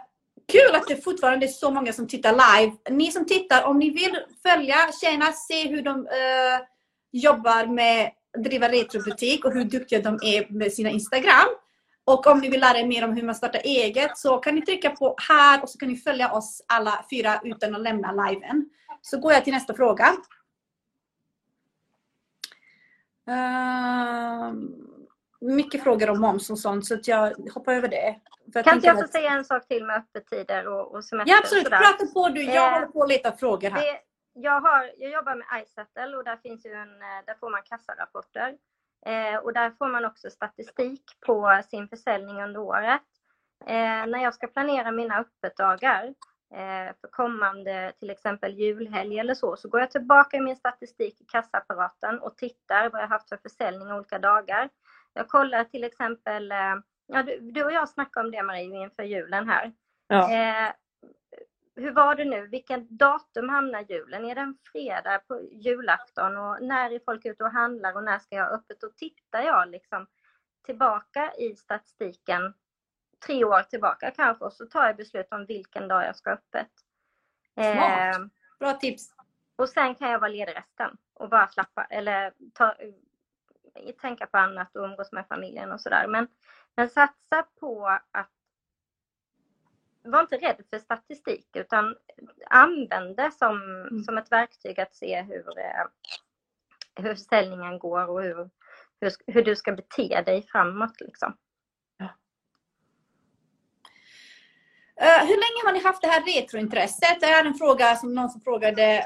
kul 0.52 0.76
att 0.76 0.88
det 0.88 1.04
fortfarande 1.04 1.46
är 1.46 1.48
så 1.48 1.72
många 1.72 1.94
som 1.94 2.08
tittar 2.08 2.32
live. 2.32 2.76
Ni 2.90 3.12
som 3.12 3.26
tittar, 3.26 3.64
om 3.64 3.80
ni 3.80 3.90
vill 3.90 4.18
följa 4.44 4.76
tjejerna, 5.02 5.32
se 5.32 5.68
hur 5.68 5.82
de 5.82 6.08
eh, 6.08 6.66
jobbar 7.12 7.66
med 7.68 8.12
att 8.38 8.44
driva 8.44 8.70
retrobutik 8.70 9.46
och 9.46 9.54
hur 9.54 9.66
duktiga 9.66 10.02
de 10.02 10.20
är 10.22 10.54
med 10.54 10.74
sina 10.74 10.90
Instagram. 10.90 11.48
Och 12.06 12.28
om 12.28 12.40
ni 12.40 12.50
vill 12.50 12.60
lära 12.60 12.80
er 12.80 12.88
mer 12.88 13.04
om 13.04 13.14
hur 13.14 13.24
man 13.24 13.36
startar 13.36 13.62
eget 13.64 14.18
så 14.18 14.38
kan 14.38 14.56
ni 14.56 14.62
trycka 14.62 14.90
på 14.90 15.16
här 15.30 15.64
och 15.64 15.70
så 15.70 15.78
kan 15.78 15.90
ni 15.90 15.96
följa 15.96 16.32
oss 16.32 16.66
alla 16.68 17.06
fyra 17.10 17.42
utan 17.44 17.76
att 17.76 17.82
lämna 17.82 18.12
liven. 18.12 18.70
Så 19.02 19.20
går 19.20 19.34
jag 19.34 19.44
till 19.44 19.54
nästa 19.54 19.74
fråga. 19.74 20.14
Ehm, 23.27 24.69
mycket 25.41 25.84
frågor 25.84 26.10
om 26.10 26.22
moms 26.22 26.49
och 26.49 26.60
sånt 26.60 26.85
så 26.85 26.93
att 26.93 27.07
jag 27.07 27.34
hoppar 27.53 27.73
över 27.73 27.88
det. 27.88 28.15
För 28.53 28.64
Kan 28.64 28.76
inte 28.76 28.88
jag 28.88 28.97
få 28.97 29.03
att- 29.03 29.11
säga 29.11 29.31
en 29.31 29.45
sak 29.45 29.68
till 29.68 29.85
med 29.85 29.95
öppettider 29.97 30.68
och, 30.68 30.95
och 30.95 31.06
semester? 31.06 31.31
Ja 31.34 31.39
absolut, 31.39 31.64
sådär? 31.64 31.77
prata 31.77 32.14
på 32.14 32.30
du. 32.30 32.43
Jag 32.43 32.68
Eh, 32.68 32.73
håller 32.73 32.88
på 32.88 33.03
att 33.03 33.10
leta 33.10 33.31
frågor 33.31 33.69
här. 33.69 33.81
Det, 33.81 33.99
jag, 34.34 34.60
har, 34.61 34.91
jag 34.97 35.11
jobbar 35.11 35.35
med 35.35 35.64
iSettle 35.64 36.18
och 36.18 36.23
där, 36.23 36.38
finns 36.38 36.65
ju 36.65 36.72
en, 36.73 36.89
eh, 37.02 37.26
där 37.26 37.35
får 37.39 37.49
man 37.49 37.61
kassarapporter. 37.64 38.56
Eh, 39.06 39.38
och 39.39 39.53
där 39.53 39.69
får 39.72 39.88
man 39.88 40.06
också 40.06 40.30
statistik 40.30 41.03
på 41.26 41.61
sin 41.69 41.88
försäljning 41.88 42.41
under 42.43 42.60
året. 42.60 43.02
Eh, 43.65 43.76
när 44.07 44.23
jag 44.23 44.34
ska 44.34 44.47
planera 44.47 44.91
mina 44.91 45.18
öppetdagar 45.19 46.14
för 47.01 47.07
kommande 47.11 47.93
till 47.99 48.09
exempel 48.09 48.53
julhelg 48.53 49.19
eller 49.19 49.34
så, 49.34 49.55
så 49.55 49.69
går 49.69 49.80
jag 49.80 49.91
tillbaka 49.91 50.38
i 50.38 50.41
min 50.41 50.55
statistik 50.55 51.22
i 51.22 51.26
kassaapparaten 51.26 52.19
och 52.19 52.38
tittar 52.38 52.89
vad 52.89 53.01
jag 53.01 53.07
haft 53.07 53.30
för 53.30 53.38
försäljning 53.38 53.91
olika 53.91 54.19
dagar. 54.19 54.69
Jag 55.13 55.27
kollar 55.27 55.63
till 55.63 55.84
exempel, 55.84 56.51
eh, 56.51 56.76
ja, 57.07 57.23
du, 57.23 57.51
du 57.51 57.63
och 57.63 57.72
jag 57.72 57.89
snackade 57.89 58.26
om 58.26 58.31
det 58.31 58.43
Marie 58.43 58.84
inför 58.84 59.03
julen 59.03 59.49
här. 59.49 59.73
Ja. 60.07 60.31
Eh, 60.31 60.72
hur 61.76 61.91
var 61.91 62.15
det 62.15 62.26
nu? 62.26 62.47
Vilken 62.47 62.97
datum 62.97 63.49
hamnar 63.49 63.85
julen? 63.89 64.26
Är 64.26 64.35
det 64.35 64.41
en 64.41 64.57
fredag 64.72 65.19
på 65.27 65.41
julafton? 65.51 66.38
Och 66.38 66.61
när 66.61 66.91
är 66.91 66.99
folk 67.05 67.26
ute 67.26 67.43
och 67.43 67.51
handlar 67.51 67.95
och 67.95 68.03
när 68.03 68.19
ska 68.19 68.35
jag 68.35 68.45
ha 68.45 68.55
öppet? 68.55 68.81
Då 68.81 68.89
tittar 68.89 69.41
jag 69.41 69.69
liksom 69.69 70.07
tillbaka 70.65 71.34
i 71.38 71.55
statistiken, 71.55 72.53
tre 73.20 73.46
år 73.46 73.62
tillbaka 73.62 74.12
kanske, 74.12 74.46
och 74.46 74.54
så 74.54 74.66
tar 74.66 74.86
jag 74.86 74.96
beslut 74.96 75.28
om 75.32 75.46
vilken 75.46 75.88
dag 75.88 76.04
jag 76.04 76.16
ska 76.16 76.30
ha 76.30 76.36
öppet. 76.36 76.72
Eh, 77.56 77.74
Smart. 77.74 78.32
Bra 78.60 78.74
tips. 78.74 79.10
och 79.56 79.70
sen 79.70 79.96
kan 79.96 80.12
jag 80.12 80.20
vara 80.20 80.32
ledig 80.32 80.56
resten 80.56 80.98
och 81.14 81.30
bara 81.30 81.48
slappa 81.48 81.84
eller 81.84 82.34
ta, 82.54 82.76
tänka 84.02 84.26
på 84.26 84.38
annat 84.38 84.76
och 84.76 84.84
umgås 84.84 85.12
med 85.12 85.28
familjen 85.28 85.72
och 85.72 85.82
sådär. 85.82 86.08
Men, 86.08 86.28
men 86.76 86.90
satsa 86.90 87.44
på 87.60 88.00
att 88.12 88.32
var 90.04 90.22
inte 90.22 90.38
rädd 90.38 90.64
för 90.70 90.80
statistik 90.80 91.48
utan 91.54 91.96
använd 92.50 93.18
det 93.18 93.32
som, 93.32 93.90
som 94.06 94.18
ett 94.18 94.32
verktyg 94.32 94.80
att 94.80 94.96
se 94.96 95.22
hur, 95.22 95.60
eh, 95.60 95.86
hur 96.96 97.16
försäljningen 97.16 97.80
går 97.80 98.10
och 98.10 98.22
hur, 98.22 98.50
hur, 99.00 99.12
hur 99.28 99.44
du 99.44 99.56
ska 99.56 99.72
bete 99.72 100.22
dig 100.22 100.48
framåt. 100.52 101.02
Liksom. 101.02 101.38
Eh, 105.01 105.27
hur 105.27 105.27
länge 105.27 105.65
har 105.65 105.73
ni 105.73 105.80
haft 105.80 106.01
det 106.01 106.07
här 106.07 106.23
retrointresset? 106.23 107.19
Det 107.19 107.26
är 107.26 107.45
en 107.45 107.53
fråga 107.53 107.95
som 107.95 108.15
någon 108.15 108.30
som 108.30 108.41
frågade 108.41 109.05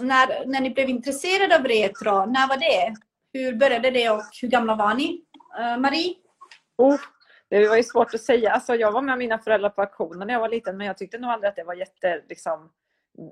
när, 0.00 0.46
när 0.46 0.60
ni 0.60 0.70
blev 0.70 0.88
intresserade 0.88 1.56
av 1.56 1.64
retro. 1.64 2.26
När 2.26 2.48
var 2.48 2.56
det? 2.56 2.94
Hur 3.32 3.54
började 3.54 3.90
det 3.90 4.10
och 4.10 4.22
hur 4.42 4.48
gamla 4.48 4.74
var 4.74 4.94
ni? 4.94 5.24
Eh, 5.58 5.78
Marie? 5.78 6.14
Oh, 6.76 7.00
det 7.50 7.68
var 7.68 7.76
ju 7.76 7.82
svårt 7.82 8.14
att 8.14 8.20
säga. 8.20 8.52
Alltså, 8.52 8.74
jag 8.74 8.92
var 8.92 9.02
med 9.02 9.18
mina 9.18 9.38
föräldrar 9.38 9.70
på 9.70 9.82
auktionen 9.82 10.26
när 10.26 10.34
jag 10.34 10.40
var 10.40 10.48
liten 10.48 10.76
men 10.76 10.86
jag 10.86 10.98
tyckte 10.98 11.18
nog 11.18 11.30
aldrig 11.30 11.48
att 11.48 11.56
det 11.56 11.64
var 11.64 11.74
jätte... 11.74 12.22
Liksom, 12.28 12.70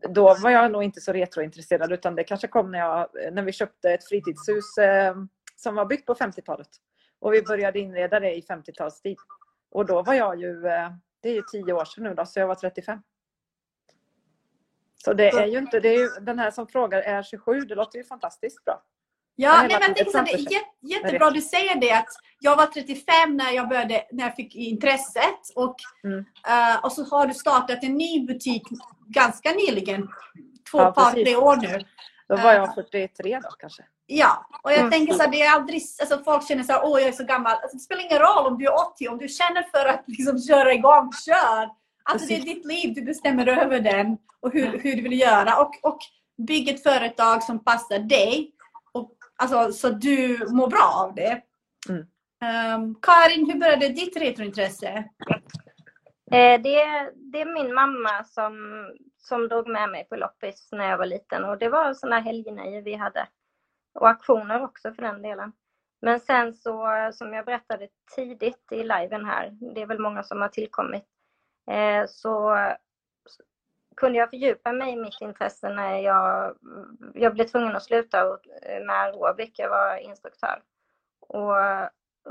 då 0.09 0.35
var 0.35 0.51
jag 0.51 0.73
nog 0.73 0.83
inte 0.83 1.01
så 1.01 1.13
retrointresserad 1.13 1.93
utan 1.93 2.15
det 2.15 2.25
kanske 2.25 2.49
kom 2.49 2.71
när, 2.71 2.79
jag, 2.79 3.09
när 3.33 3.43
vi 3.43 3.53
köpte 3.53 3.91
ett 3.91 4.09
fritidshus 4.09 4.79
eh, 4.79 5.15
som 5.57 5.75
var 5.75 5.87
byggt 5.87 6.07
på 6.07 6.15
50-talet. 6.15 6.69
Och 7.21 7.35
vi 7.35 7.43
började 7.43 7.79
inreda 7.79 8.21
det 8.21 8.35
i 8.35 8.41
50-talstid. 8.41 9.17
Och 9.71 9.87
då 9.87 10.03
var 10.03 10.15
jag 10.15 10.41
ju, 10.41 10.67
eh, 10.67 10.91
det 11.25 11.31
är 11.31 11.35
ju 11.35 11.43
tio 11.53 11.73
år 11.73 11.85
sedan 11.85 12.05
nu 12.05 12.15
då, 12.15 12.27
så 12.27 12.41
jag 12.41 12.47
var 12.47 12.55
35. 12.55 12.99
Så 15.05 15.13
det 15.13 15.29
är 15.29 15.47
ju 15.47 15.59
inte, 15.59 15.81
det 15.81 15.89
är 15.89 15.99
ju 15.99 16.09
den 16.21 16.39
här 16.39 16.51
som 16.51 16.67
frågar 16.67 17.01
är 17.03 17.23
27, 17.23 17.61
det 17.61 17.75
låter 17.75 17.99
ju 17.99 18.05
fantastiskt 18.05 18.65
bra. 18.65 18.83
Ja, 19.37 19.67
nej, 19.69 19.79
men 19.81 19.93
det 19.95 20.01
är 20.01 20.39
jätte, 20.53 20.67
jättebra 20.81 21.31
du 21.31 21.41
säger 21.41 21.81
det 21.81 21.93
att 21.93 22.09
jag 22.41 22.57
var 22.57 22.67
35 22.67 23.37
när 23.37 23.51
jag 23.53 23.69
började, 23.69 24.07
när 24.13 24.25
jag 24.25 24.35
fick 24.37 24.55
intresset 24.55 25.41
och, 25.57 25.77
Mm. 26.05 26.19
eh, 26.49 26.85
och 26.85 26.93
så 26.93 27.05
har 27.05 27.27
du 27.27 27.35
startat 27.35 27.79
en 27.85 27.95
ny 27.95 28.27
butik 28.27 28.63
ganska 29.07 29.51
nyligen. 29.51 30.09
Två 30.71 30.79
Ja, 30.79 30.93
par, 30.93 31.13
tre 31.13 31.37
år 31.37 31.57
nu. 31.57 31.85
Då 32.29 32.37
var 32.37 32.51
Eh. 32.53 32.57
jag 32.57 32.75
43 32.75 33.41
då 33.43 33.49
kanske. 33.59 33.85
Ja, 34.07 34.47
och 34.63 34.71
jag 34.73 34.79
Mm. 34.79 34.91
tänker 34.91 35.13
så 35.15 35.23
här, 35.23 35.31
det 35.31 35.43
är 35.43 35.55
aldrig, 35.55 35.83
alltså 36.01 36.23
folk 36.25 36.49
känner 36.49 36.63
så 36.63 36.73
här, 36.73 36.81
åh 36.85 37.01
jag 37.01 37.09
är 37.09 37.13
så 37.13 37.25
gammal. 37.25 37.53
Alltså, 37.53 37.77
det 37.77 37.81
spelar 37.81 38.03
ingen 38.03 38.19
roll 38.19 38.47
om 38.47 38.59
du 38.59 38.65
är 38.67 38.75
80, 38.93 39.09
om 39.09 39.19
du 39.19 39.29
känner 39.29 39.63
för 39.63 39.87
att 39.89 40.05
liksom 40.07 40.39
köra 40.39 40.73
igång, 40.73 41.13
kör! 41.27 41.71
Alltså 42.05 42.29
det 42.29 42.35
är 42.37 42.41
ditt 42.41 42.65
liv, 42.67 42.95
du 42.95 43.03
bestämmer 43.03 43.47
över 43.47 43.81
den 43.81 44.19
och 44.41 44.53
hur, 44.53 44.79
hur 44.79 44.97
du 44.97 45.03
vill 45.03 45.21
göra. 45.21 45.57
Och, 45.63 45.79
och 45.83 45.99
bygg 46.47 46.69
ett 46.69 46.83
företag 46.83 47.43
som 47.43 47.65
passar 47.65 47.99
dig. 47.99 48.53
Och, 48.93 49.11
alltså, 49.37 49.73
så 49.73 49.89
du 49.89 50.47
mår 50.51 50.69
bra 50.69 50.93
av 50.95 51.15
det. 51.15 51.43
Mm. 51.89 52.07
Ehm, 52.45 52.95
Karin, 53.03 53.51
hur 53.51 53.61
började 53.61 53.89
ditt 53.89 54.17
retrointresse? 54.17 55.05
Eh, 56.33 56.61
det, 56.61 57.11
det 57.15 57.41
är 57.41 57.55
min 57.55 57.75
mamma 57.75 58.25
som, 58.25 58.55
som 59.19 59.49
drog 59.49 59.69
med 59.69 59.91
mig 59.91 60.05
på 60.09 60.17
loppis 60.17 60.69
när 60.73 60.91
jag 60.91 60.99
var 60.99 61.07
liten 61.07 61.45
och 61.45 61.59
det 61.59 61.69
var 61.69 61.95
sådana 61.95 62.21
helgnöjen 62.21 62.85
vi 62.85 62.95
hade. 62.95 63.27
Och 63.95 64.09
auktioner 64.09 64.63
också 64.65 64.93
för 64.93 65.03
den 65.03 65.23
delen. 65.23 65.53
Men 66.03 66.21
sen 66.21 66.55
så, 66.55 66.89
som 67.13 67.33
jag 67.33 67.45
berättade 67.45 67.89
tidigt 68.17 68.73
i 68.73 68.83
liven 68.83 69.25
här, 69.25 69.51
det 69.75 69.83
är 69.83 69.87
väl 69.87 69.99
många 69.99 70.23
som 70.23 70.41
har 70.41 70.49
tillkommit, 70.49 71.05
eh, 71.71 72.07
så 72.09 72.57
kunde 73.97 74.19
jag 74.19 74.31
fördjupa 74.31 74.73
mig 74.73 74.93
i 74.93 74.97
mitt 74.97 75.21
intresse 75.21 75.69
när 75.69 75.99
jag, 75.99 76.57
jag 77.15 77.35
blev 77.35 77.45
tvungen 77.45 77.77
att 77.77 77.85
sluta 77.85 78.21
eh, 78.63 78.85
med 78.87 79.01
aerobik. 79.01 79.59
Jag 79.59 79.71
var 79.71 79.97
instruktör. 79.97 80.63
Och, 81.21 81.57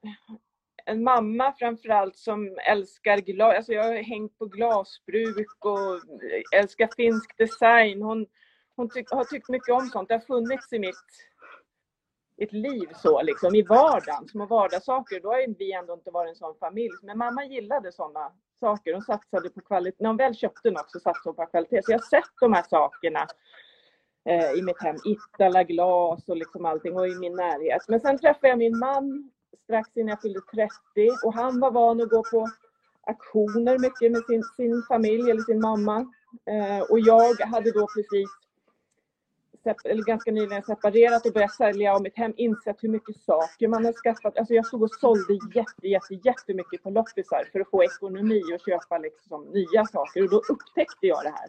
en 0.87 1.03
mamma 1.03 1.53
framförallt 1.59 2.17
som 2.17 2.59
älskar 2.67 3.19
glas. 3.19 3.57
Alltså 3.57 3.73
jag 3.73 3.85
har 3.85 3.95
hängt 3.95 4.39
på 4.39 4.47
glasbruk 4.47 5.65
och 5.65 6.01
älskar 6.55 6.89
finsk 6.97 7.39
design. 7.39 8.03
Hon, 8.03 8.27
hon 8.77 8.89
tyck, 8.89 9.11
har 9.11 9.25
tyckt 9.25 9.49
mycket 9.49 9.75
om 9.75 9.87
sånt. 9.87 10.09
Det 10.09 10.15
har 10.15 10.21
funnits 10.21 10.73
i 10.73 10.79
mitt, 10.79 10.95
mitt 12.39 12.53
liv 12.53 12.89
så 12.95 13.23
liksom, 13.23 13.55
i 13.55 13.63
vardagen, 13.63 14.29
små 14.29 14.47
vardagssaker. 14.47 15.21
Då 15.21 15.29
har 15.29 15.59
vi 15.59 15.73
ändå 15.73 15.95
inte 15.95 16.11
varit 16.11 16.29
en 16.29 16.37
sån 16.37 16.59
familj. 16.61 16.95
Men 17.03 17.19
mamma 17.19 17.45
gillade 17.45 17.93
såna 17.93 18.33
saker. 18.61 18.93
Hon 18.93 19.03
satsade 19.03 19.51
på 19.51 19.61
kvalitet. 19.61 19.97
När 20.01 20.09
hon 20.09 20.17
väl 20.17 20.35
köpte 20.35 20.71
något 20.71 20.91
så 20.91 21.01
satsade 21.01 21.29
hon 21.29 21.35
på 21.35 21.47
kvalitet. 21.47 21.83
Så 21.83 21.93
jag 21.93 21.99
har 21.99 22.07
sett 22.07 22.33
de 22.41 22.53
här 22.53 22.65
sakerna 22.71 23.27
eh, 24.29 24.51
i 24.51 24.63
mitt 24.63 24.83
hem. 24.83 24.97
Ittala 25.05 25.65
glas 25.65 26.29
och 26.29 26.37
liksom 26.37 26.65
allting 26.65 26.97
och 26.97 27.09
i 27.09 27.15
min 27.15 27.37
närhet. 27.37 27.89
Men 27.89 28.01
sen 28.01 28.19
träffade 28.19 28.49
jag 28.49 28.59
min 28.59 28.79
man 28.79 29.31
strax 29.65 29.97
innan 29.97 30.09
jag 30.09 30.21
fyllde 30.23 30.41
30 30.41 30.73
och 31.25 31.35
han 31.35 31.61
var 31.61 31.71
van 31.71 32.01
att 32.01 32.09
gå 32.09 32.23
på 32.31 32.49
aktioner 33.07 33.79
mycket 33.79 34.13
med 34.13 34.25
sin, 34.25 34.43
sin 34.43 34.83
familj 34.89 35.31
eller 35.31 35.43
sin 35.43 35.61
mamma. 35.61 36.13
Eh, 36.47 36.81
och 36.81 37.01
jag 37.01 37.41
hade 37.41 37.71
då 37.71 37.87
precis 37.95 38.31
eller 39.85 40.03
ganska 40.03 40.31
nyligen 40.31 40.63
separerat 40.63 41.27
och 41.27 41.33
börjat 41.33 41.55
sälja 41.55 41.95
av 41.95 42.03
mitt 42.03 42.17
hem 42.17 42.33
insett 42.37 42.77
hur 42.81 42.89
mycket 42.89 43.17
saker 43.17 43.69
man 43.69 43.85
har 43.85 43.93
skaffat. 43.93 44.39
Alltså 44.39 44.55
jag 44.55 44.67
stod 44.67 44.83
och 44.83 44.91
sålde 44.91 45.35
jätte, 45.55 45.89
jätte, 45.89 46.15
jättemycket 46.15 46.83
på 46.83 46.91
loppisar 46.91 47.49
för 47.53 47.61
att 47.61 47.71
få 47.71 47.85
ekonomi 47.85 48.43
och 48.55 48.61
köpa 48.67 48.99
liksom 48.99 49.45
nya 49.45 49.85
saker 49.85 50.23
och 50.23 50.31
då 50.31 50.37
upptäckte 50.37 51.07
jag 51.07 51.23
det 51.25 51.31
här. 51.31 51.49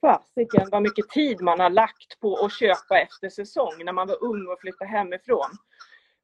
Fasiken 0.00 0.68
vad 0.70 0.82
mycket 0.82 1.08
tid 1.08 1.40
man 1.40 1.60
har 1.60 1.70
lagt 1.70 2.20
på 2.20 2.36
att 2.44 2.52
köpa 2.52 2.98
efter 2.98 3.28
säsong 3.28 3.84
när 3.84 3.92
man 3.92 4.08
var 4.08 4.24
ung 4.24 4.46
och 4.46 4.60
flyttade 4.60 4.90
hemifrån. 4.90 5.50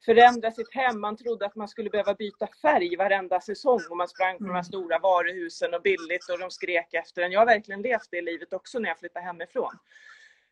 Förändra 0.04 0.50
sitt 0.50 0.74
hem, 0.74 1.00
man 1.00 1.16
trodde 1.16 1.46
att 1.46 1.56
man 1.56 1.68
skulle 1.68 1.90
behöva 1.90 2.14
byta 2.14 2.48
färg 2.62 2.96
varenda 2.96 3.40
säsong 3.40 3.80
och 3.90 3.96
man 3.96 4.08
sprang 4.08 4.38
på 4.38 4.44
de 4.44 4.54
här 4.54 4.62
stora 4.62 4.98
varuhusen 4.98 5.74
och 5.74 5.82
billigt 5.82 6.28
och 6.30 6.38
de 6.38 6.50
skrek 6.50 6.94
efter 6.94 7.22
en. 7.22 7.32
Jag 7.32 7.40
har 7.40 7.46
verkligen 7.46 7.82
levt 7.82 8.08
det 8.10 8.22
livet 8.22 8.52
också 8.52 8.78
när 8.78 8.88
jag 8.88 8.98
flyttade 8.98 9.24
hemifrån. 9.24 9.78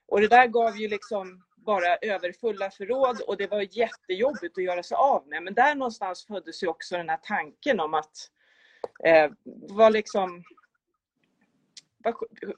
Och 0.09 0.21
det 0.21 0.29
där 0.29 0.47
gav 0.47 0.77
ju 0.77 0.89
liksom 0.89 1.43
bara 1.57 1.97
överfulla 1.97 2.71
förråd 2.71 3.21
och 3.21 3.37
det 3.37 3.47
var 3.47 3.79
jättejobbigt 3.79 4.59
att 4.59 4.65
göra 4.65 4.83
sig 4.83 4.95
av 4.95 5.29
med. 5.29 5.43
Men 5.43 5.55
där 5.55 5.75
någonstans 5.75 6.27
föddes 6.27 6.63
ju 6.63 6.67
också 6.67 6.97
den 6.97 7.09
här 7.09 7.21
tanken 7.23 7.81
om 7.81 7.95
att 7.95 8.31
eh, 9.05 9.31
liksom 9.31 9.75
var 9.79 9.91
sk- 9.91 10.45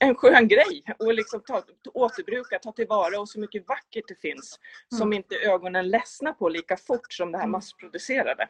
en 0.00 0.14
skön 0.14 0.48
grej 0.48 0.82
och 0.98 1.14
liksom 1.14 1.40
ta, 1.40 1.62
återbruka, 1.94 2.58
ta 2.58 2.72
tillvara 2.72 3.20
och 3.20 3.28
så 3.28 3.40
mycket 3.40 3.68
vackert 3.68 4.04
det 4.08 4.20
finns 4.20 4.58
som 4.98 5.12
inte 5.12 5.36
ögonen 5.36 5.88
ledsnar 5.88 6.32
på 6.32 6.48
lika 6.48 6.76
fort 6.76 7.12
som 7.12 7.32
det 7.32 7.38
här 7.38 7.46
massproducerade. 7.46 8.48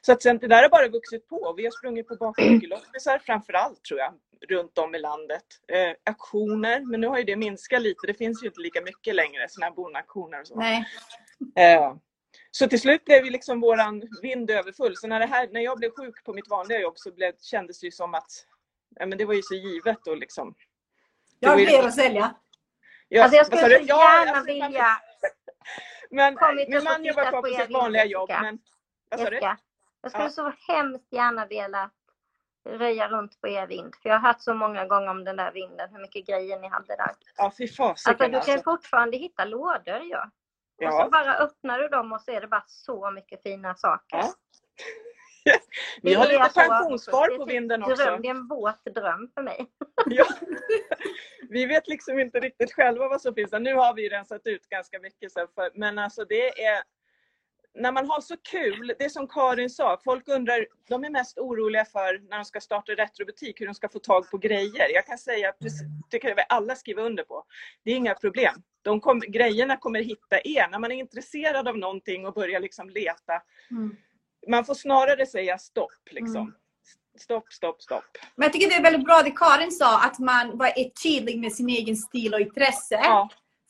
Så 0.00 0.12
att 0.12 0.22
sen, 0.22 0.38
det 0.38 0.46
där 0.46 0.62
har 0.62 0.68
bara 0.68 0.88
vuxit 0.88 1.28
på. 1.28 1.54
Vi 1.56 1.64
har 1.64 1.70
sprungit 1.70 2.08
på 2.08 2.16
bakhockeyloppis 2.16 3.04
framförallt 3.26 3.84
tror 3.84 4.00
jag, 4.00 4.14
runt 4.48 4.78
om 4.78 4.94
i 4.94 4.98
landet. 4.98 5.44
Eh, 5.68 5.94
aktioner, 6.04 6.80
men 6.80 7.00
nu 7.00 7.06
har 7.06 7.18
ju 7.18 7.24
det 7.24 7.36
minskat 7.36 7.82
lite. 7.82 8.06
Det 8.06 8.14
finns 8.14 8.42
ju 8.42 8.46
inte 8.46 8.60
lika 8.60 8.80
mycket 8.80 9.14
längre, 9.14 9.48
sådana 9.48 9.66
här 9.66 9.76
bondaktioner 9.76 10.40
och 10.40 10.46
så. 10.46 10.54
Nej. 10.54 10.86
Eh, 11.56 11.94
så 12.50 12.68
till 12.68 12.80
slut 12.80 13.04
blev 13.04 13.24
ju 13.24 13.30
liksom 13.30 13.60
våran 13.60 14.02
vind 14.22 14.50
överfull. 14.50 14.96
Så 14.96 15.06
när, 15.06 15.20
det 15.20 15.26
här, 15.26 15.48
när 15.52 15.60
jag 15.60 15.78
blev 15.78 15.90
sjuk 15.90 16.24
på 16.24 16.32
mitt 16.32 16.48
vanliga 16.48 16.80
jobb 16.80 16.98
så 16.98 17.12
blev, 17.12 17.32
kändes 17.40 17.80
det 17.80 17.86
ju 17.86 17.90
som 17.90 18.14
att 18.14 18.30
ja, 18.96 19.06
men 19.06 19.18
det 19.18 19.24
var 19.24 19.34
ju 19.34 19.42
så 19.42 19.54
givet 19.54 20.06
och 20.06 20.16
liksom. 20.16 20.54
Jag 21.40 21.50
har 21.50 21.56
fler 21.58 21.86
att 21.86 21.94
sälja. 21.94 22.34
Ja, 23.08 23.22
Alltså 23.22 23.36
jag 23.36 23.46
skulle 23.46 23.62
så 23.62 23.68
du? 23.68 23.74
Ja, 23.74 24.14
gärna 24.24 24.30
alltså, 24.32 24.52
vilja, 24.52 24.86
Men 26.10 26.36
min 26.70 26.84
man 26.84 27.04
jobbar 27.04 27.30
kvar 27.30 27.42
på 27.42 27.48
sitt 27.48 27.70
vanliga 27.70 28.04
jobb. 28.04 28.30
Men, 28.30 28.58
vad 29.10 29.20
sa 29.20 29.30
du? 29.30 29.36
Jag 30.02 30.10
skulle 30.10 30.24
Ja. 30.24 30.30
så 30.30 30.52
hemskt 30.72 31.12
gärna 31.12 31.46
vilja 31.46 31.90
röja 32.68 33.08
runt 33.08 33.40
på 33.40 33.48
er 33.48 33.66
vind. 33.66 33.94
För 34.02 34.08
jag 34.08 34.18
har 34.18 34.28
hört 34.28 34.40
så 34.40 34.54
många 34.54 34.86
gånger 34.86 35.08
om 35.10 35.24
den 35.24 35.36
där 35.36 35.52
vinden, 35.52 35.90
hur 35.92 36.00
mycket 36.00 36.26
grejer 36.26 36.60
ni 36.60 36.68
hade 36.68 36.96
där. 36.96 37.10
Ja, 37.36 37.52
fy 37.58 37.68
fasiken 37.68 38.10
Alltså 38.10 38.24
du 38.24 38.30
kan 38.30 38.54
alltså. 38.54 38.62
fortfarande 38.70 39.16
hitta 39.16 39.44
lådor 39.44 40.00
ju. 40.00 40.16
Och 40.16 40.92
så 40.92 41.00
Ja. 41.00 41.08
bara 41.12 41.34
öppnar 41.36 41.78
du 41.78 41.88
dem 41.88 42.12
och 42.12 42.20
så 42.20 42.30
är 42.30 42.40
det 42.40 42.48
bara 42.48 42.64
så 42.66 43.10
mycket 43.10 43.42
fina 43.42 43.74
saker. 43.74 44.16
Ja. 44.18 44.32
Vi 46.02 46.10
Det 46.10 46.16
har 46.16 46.26
är 46.26 46.32
lite 46.32 46.54
pensionsspar 46.54 47.30
det 47.30 47.36
på 47.36 47.44
typ 47.44 47.54
vinden 47.54 47.80
dröm, 47.80 47.92
också. 47.92 48.18
Det 48.22 48.28
är 48.28 48.30
en 48.30 48.48
våt 48.48 48.84
dröm 48.84 49.30
för 49.34 49.42
mig. 49.42 49.66
Ja. 50.06 50.26
Vi 51.48 51.66
vet 51.66 51.88
liksom 51.88 52.18
inte 52.18 52.40
riktigt 52.40 52.72
själva 52.72 53.08
vad 53.08 53.20
som 53.20 53.34
finns 53.34 53.50
där. 53.50 53.60
Nu 53.60 53.74
har 53.74 53.94
vi 53.94 54.08
rensat 54.08 54.46
ut 54.46 54.68
ganska 54.68 54.98
mycket. 55.00 55.32
Så 55.32 55.46
för, 55.54 55.70
men 55.74 55.98
alltså 55.98 56.24
det 56.24 56.64
är... 56.64 56.82
När 57.78 57.92
man 57.92 58.10
har 58.10 58.20
så 58.20 58.36
kul, 58.36 58.94
det 58.98 59.04
är 59.04 59.08
som 59.08 59.28
Karin 59.28 59.70
sa, 59.70 60.00
folk 60.04 60.28
undrar, 60.28 60.66
de 60.88 61.04
är 61.04 61.10
mest 61.10 61.38
oroliga 61.38 61.84
för 61.84 62.28
när 62.28 62.36
de 62.36 62.44
ska 62.44 62.60
starta 62.60 62.92
retrobutik, 62.92 63.60
hur 63.60 63.66
de 63.66 63.74
ska 63.74 63.88
få 63.88 63.98
tag 63.98 64.30
på 64.30 64.38
grejer. 64.38 64.94
Jag 64.94 65.06
kan 65.06 65.18
säga, 65.18 65.52
precis, 65.52 65.80
tycker 66.10 66.28
jag 66.28 66.38
alla 66.48 66.74
skriver 66.74 67.02
under 67.02 67.24
på, 67.24 67.44
det 67.84 67.90
är 67.90 67.96
inga 67.96 68.14
problem. 68.14 68.54
De 68.82 69.00
kom, 69.00 69.20
grejerna 69.20 69.76
kommer 69.76 70.02
hitta 70.02 70.40
er. 70.44 70.68
När 70.70 70.78
man 70.78 70.92
är 70.92 70.96
intresserad 70.96 71.68
av 71.68 71.78
någonting 71.78 72.26
och 72.26 72.34
börjar 72.34 72.60
liksom 72.60 72.90
leta, 72.90 73.42
Mm. 73.70 73.96
Man 74.48 74.64
får 74.64 74.74
snarare 74.74 75.26
säga 75.26 75.58
stopp. 75.58 75.92
Liksom. 76.10 76.36
Mm. 76.36 76.52
Stopp, 77.18 77.52
stopp, 77.52 77.82
stopp. 77.82 78.04
Men 78.36 78.44
jag 78.46 78.52
tycker 78.52 78.68
det 78.68 78.74
är 78.74 78.82
väldigt 78.82 79.04
bra 79.04 79.22
det 79.24 79.30
Karin 79.30 79.72
sa, 79.72 80.00
att 80.00 80.18
man 80.18 80.60
är 80.60 80.90
tydlig 81.02 81.38
med 81.40 81.52
sin 81.52 81.68
egen 81.68 81.96
stil 81.96 82.34
och 82.34 82.40
intresse. 82.40 82.94
Ja, 83.04 83.28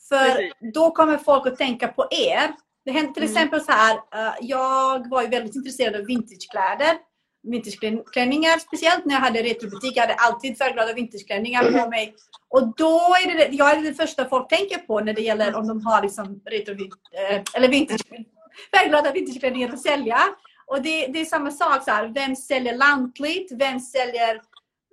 För 0.09 0.25
precis. 0.35 0.53
då 0.73 0.91
kommer 0.91 1.17
folk 1.17 1.47
att 1.47 1.57
tänka 1.57 1.87
på 1.87 2.07
er. 2.11 2.51
Det 2.85 2.91
hände 2.91 3.13
till 3.13 3.23
Mm. 3.23 3.35
exempel 3.35 3.61
så 3.61 3.71
här, 3.71 3.95
eh, 3.95 4.33
jag 4.41 5.09
var 5.09 5.21
ju 5.21 5.27
väldigt 5.27 5.55
intresserad 5.55 5.95
av 5.95 6.05
vintagekläder. 6.05 6.97
Vintageklänningar, 7.43 8.59
speciellt 8.59 9.05
när 9.05 9.13
jag 9.13 9.21
hade 9.21 9.43
retrobutik. 9.43 9.93
Jag 9.97 10.01
hade 10.01 10.13
alltid 10.13 10.57
färgglada 10.57 10.93
vintageklänningar 10.93 11.63
på 11.83 11.89
mig. 11.89 12.15
Och 12.49 12.75
då 12.77 12.95
är 13.25 13.37
det, 13.37 13.47
jag 13.55 13.77
är 13.77 13.81
det 13.81 13.93
första 13.93 14.29
folk 14.29 14.49
tänker 14.49 14.77
på 14.77 14.99
när 14.99 15.13
det 15.13 15.21
gäller 15.21 15.55
om 15.55 15.67
de 15.67 15.85
har 15.85 16.01
liksom 16.01 16.41
retro, 16.45 16.73
eh, 16.73 17.41
eller 17.53 17.67
vintage, 17.67 18.01
färgglada 18.75 19.11
vintageklänningar 19.11 19.73
att 19.73 19.81
sälja. 19.81 20.19
Och 20.67 20.81
det, 20.81 21.07
det 21.07 21.19
är 21.21 21.25
samma 21.25 21.51
sak, 21.51 21.83
så 21.83 21.91
här, 21.91 22.07
vem 22.07 22.35
säljer 22.35 22.75
lantligt? 22.77 23.51
Vem 23.51 23.79
säljer 23.79 24.41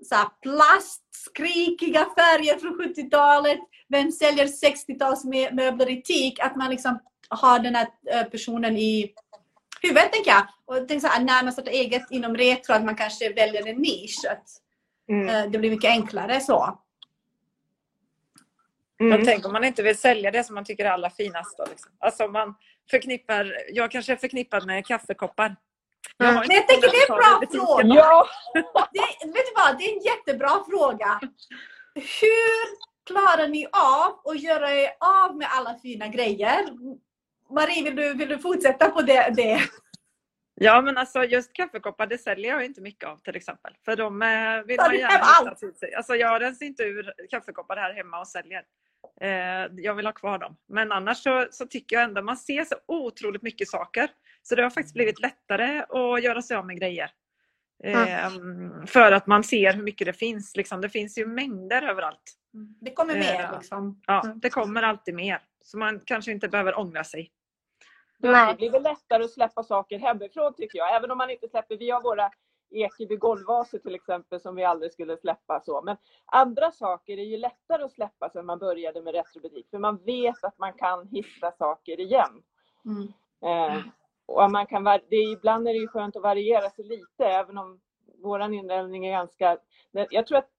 så 0.09 0.15
här, 0.15 0.27
plastskrikiga 0.43 2.07
färger 2.17 2.59
från 2.59 2.81
70-talet? 2.81 3.59
Vem 3.89 4.13
säljer 4.13 4.47
60-talsmöbler 4.47 5.91
i 5.91 6.03
teak? 6.03 6.39
Att 6.47 6.57
man 6.57 6.71
liksom 6.71 6.99
har 7.29 7.59
den 7.59 7.75
här 7.75 7.89
eh, 8.11 8.23
personen 8.25 8.77
i 8.77 9.13
huvudet, 9.81 10.13
tänker 10.13 10.31
jag. 10.31 10.47
Och 10.65 10.77
jag 10.77 10.89
tänker 10.89 11.09
så 11.09 11.15
här, 11.15 11.25
när 11.25 11.43
man 11.43 11.53
startar 11.53 11.73
eget 11.73 12.11
inom 12.11 12.37
retro, 12.37 12.73
att 12.75 12.85
man 12.85 12.97
kanske 12.97 13.33
väljer 13.33 13.67
en 13.69 13.77
nisch. 13.77 14.25
Att, 14.31 14.61
Mm. 15.09 15.29
eh, 15.29 15.51
det 15.51 15.59
blir 15.59 15.71
mycket 15.71 15.91
enklare 15.91 16.41
så. 16.41 16.79
Men 18.99 19.13
Mm. 19.13 19.25
tänk 19.27 19.47
om 19.47 19.53
man 19.53 19.65
inte 19.65 19.83
vill 19.83 19.99
sälja 19.99 20.31
det 20.31 20.45
som 20.45 20.55
man 20.55 20.65
tycker 20.65 20.85
är 20.85 20.91
allra 20.91 21.11
finast. 21.11 21.59
Då, 21.59 21.65
liksom. 21.71 21.93
Alltså 21.99 22.29
man 22.29 22.55
förknippar, 22.91 23.57
jag 23.69 23.91
kanske 23.91 24.13
är 24.13 24.17
förknippad 24.17 24.67
med 24.67 24.87
kaffekoppar. 24.87 25.57
Jag 26.17 26.45
inte 26.45 26.55
jag 26.55 26.69
tänker 26.69 26.89
det 26.91 26.97
är 26.97 27.13
en 27.13 27.17
bra 27.17 27.65
fråga. 27.67 27.95
Ja, 27.95 28.29
Det, 28.93 29.27
vet 29.27 29.35
du 29.47 29.53
vad, 29.57 29.79
det 29.79 29.85
är 29.85 29.93
en 29.97 30.03
jättebra 30.03 30.65
fråga. 30.69 31.21
Hur 31.95 32.77
klarar 33.07 33.49
ni 33.49 33.67
av 33.73 34.21
att 34.25 34.41
göra 34.41 34.71
er 34.75 34.91
av 35.01 35.37
med 35.37 35.49
alla 35.51 35.79
fina 35.79 36.09
grejer? 36.09 36.69
Marie, 37.51 37.85
vill 37.85 37.97
du, 37.97 38.15
vill 38.15 38.29
du 38.29 38.39
fortsätta 38.39 38.91
på 38.91 39.03
det? 39.03 39.31
det? 39.37 39.61
Ja 40.55 40.81
men 40.81 40.99
alltså 40.99 41.25
just 41.25 41.53
kaffekoppar 41.53 42.07
det 42.07 42.19
säljer 42.19 42.51
jag 42.53 42.65
inte 42.65 42.81
mycket 42.81 43.09
av 43.09 43.17
till 43.17 43.37
exempel. 43.37 43.73
För 43.85 43.97
de 43.97 44.23
eh, 44.23 44.63
vill 44.67 44.77
Ja, 44.77 44.83
man 44.83 44.91
du 44.91 44.99
gärna 44.99 45.19
allt. 45.25 45.59
till 45.59 45.75
sig. 45.75 45.95
Alltså 45.95 46.15
jag 46.17 46.43
rensar 46.43 46.67
inte 46.67 46.83
ur 46.83 47.13
kaffekoppar 47.31 47.77
här 47.77 47.95
hemma 47.95 48.21
och 48.21 48.29
säljer. 48.29 48.63
Eh, 49.25 49.71
jag 49.77 49.95
vill 49.95 50.07
ha 50.07 50.13
kvar 50.13 50.39
dem. 50.39 50.57
Men 50.69 50.93
annars 50.93 51.19
så, 51.19 51.47
så 51.51 51.67
tycker 51.67 51.97
jag 51.97 52.03
ändå 52.05 52.23
man 52.23 52.37
ser 52.37 52.65
så 52.65 52.75
otroligt 52.89 53.43
mycket 53.43 53.69
saker. 53.69 54.09
Så 54.43 54.55
det 54.55 54.63
har 54.63 54.71
faktiskt 54.71 54.95
blivit 54.95 55.21
lättare 55.21 55.79
att 55.89 56.23
göra 56.23 56.43
sig 56.43 56.57
av 56.57 56.67
med 56.67 56.77
grejer. 56.79 57.11
Eh, 57.85 58.31
För 58.87 59.13
att 59.13 59.27
man 59.27 59.45
ser 59.45 59.73
hur 59.73 59.83
mycket 59.83 60.07
det 60.07 60.13
finns. 60.13 60.57
Liksom. 60.57 60.81
Det 60.81 60.89
finns 60.89 61.19
ju 61.19 61.27
mängder 61.27 61.83
överallt. 61.83 62.23
Det 62.81 62.91
kommer 62.91 63.15
mer 63.15 63.43
Ja. 63.43 63.57
liksom. 63.59 64.01
Ja, 64.07 64.23
Mm. 64.25 64.41
det 64.41 64.51
kommer 64.51 64.83
alltid 64.83 65.15
mer. 65.15 65.43
Så 65.65 65.79
man 65.79 66.01
kanske 66.05 66.33
inte 66.33 66.49
behöver 66.49 66.79
ångra 66.79 67.05
sig. 67.05 67.31
det 68.19 68.31
Nej. 68.31 68.55
blir 68.55 68.71
väl 68.71 68.83
lättare 68.83 69.25
att 69.25 69.31
släppa 69.31 69.63
saker 69.63 69.99
hemifrån 69.99 70.55
tycker 70.57 70.79
jag. 70.79 70.97
Även 70.97 71.11
om 71.11 71.19
man 71.19 71.31
inte 71.31 71.49
släpper, 71.49 71.77
vi 71.77 71.91
har 71.91 72.03
våra 72.03 72.31
Ekeby 72.71 73.17
golvvaser 73.17 73.79
till 73.79 73.95
exempel 73.95 74.41
som 74.41 74.55
vi 74.55 74.65
aldrig 74.65 74.93
skulle 74.93 75.17
släppa 75.17 75.61
så. 75.61 75.83
Men 75.83 75.97
andra 76.27 76.73
saker 76.73 77.19
är 77.19 77.25
ju 77.25 77.37
lättare 77.37 77.83
att 77.83 77.93
släppa 77.93 78.31
sen 78.31 78.47
man 78.47 78.59
började 78.59 79.03
med 79.03 79.15
retrobutik. 79.15 79.71
För 79.71 79.79
man 79.79 79.97
vet 80.05 80.45
att 80.45 80.59
man 80.59 80.73
kan 80.73 81.09
hitta 81.09 81.53
saker 81.53 82.01
igen. 82.01 82.43
Mm. 82.85 83.09
Eh, 83.45 83.83
och 84.27 84.51
man 84.51 84.67
kan, 84.67 84.85
det 84.85 85.17
är, 85.17 85.33
ibland 85.33 85.69
är 85.69 85.73
det 85.73 85.79
ju 85.79 85.89
skönt 85.89 86.17
att 86.17 86.23
variera 86.23 86.71
sig 86.71 86.85
lite 86.85 87.25
även 87.25 87.59
om 87.59 87.81
våran 88.23 88.55
inredning 88.55 89.07
är 89.07 89.13
ganska... 89.13 89.59
Jag 90.11 90.27
tror 90.27 90.39
att 90.39 90.51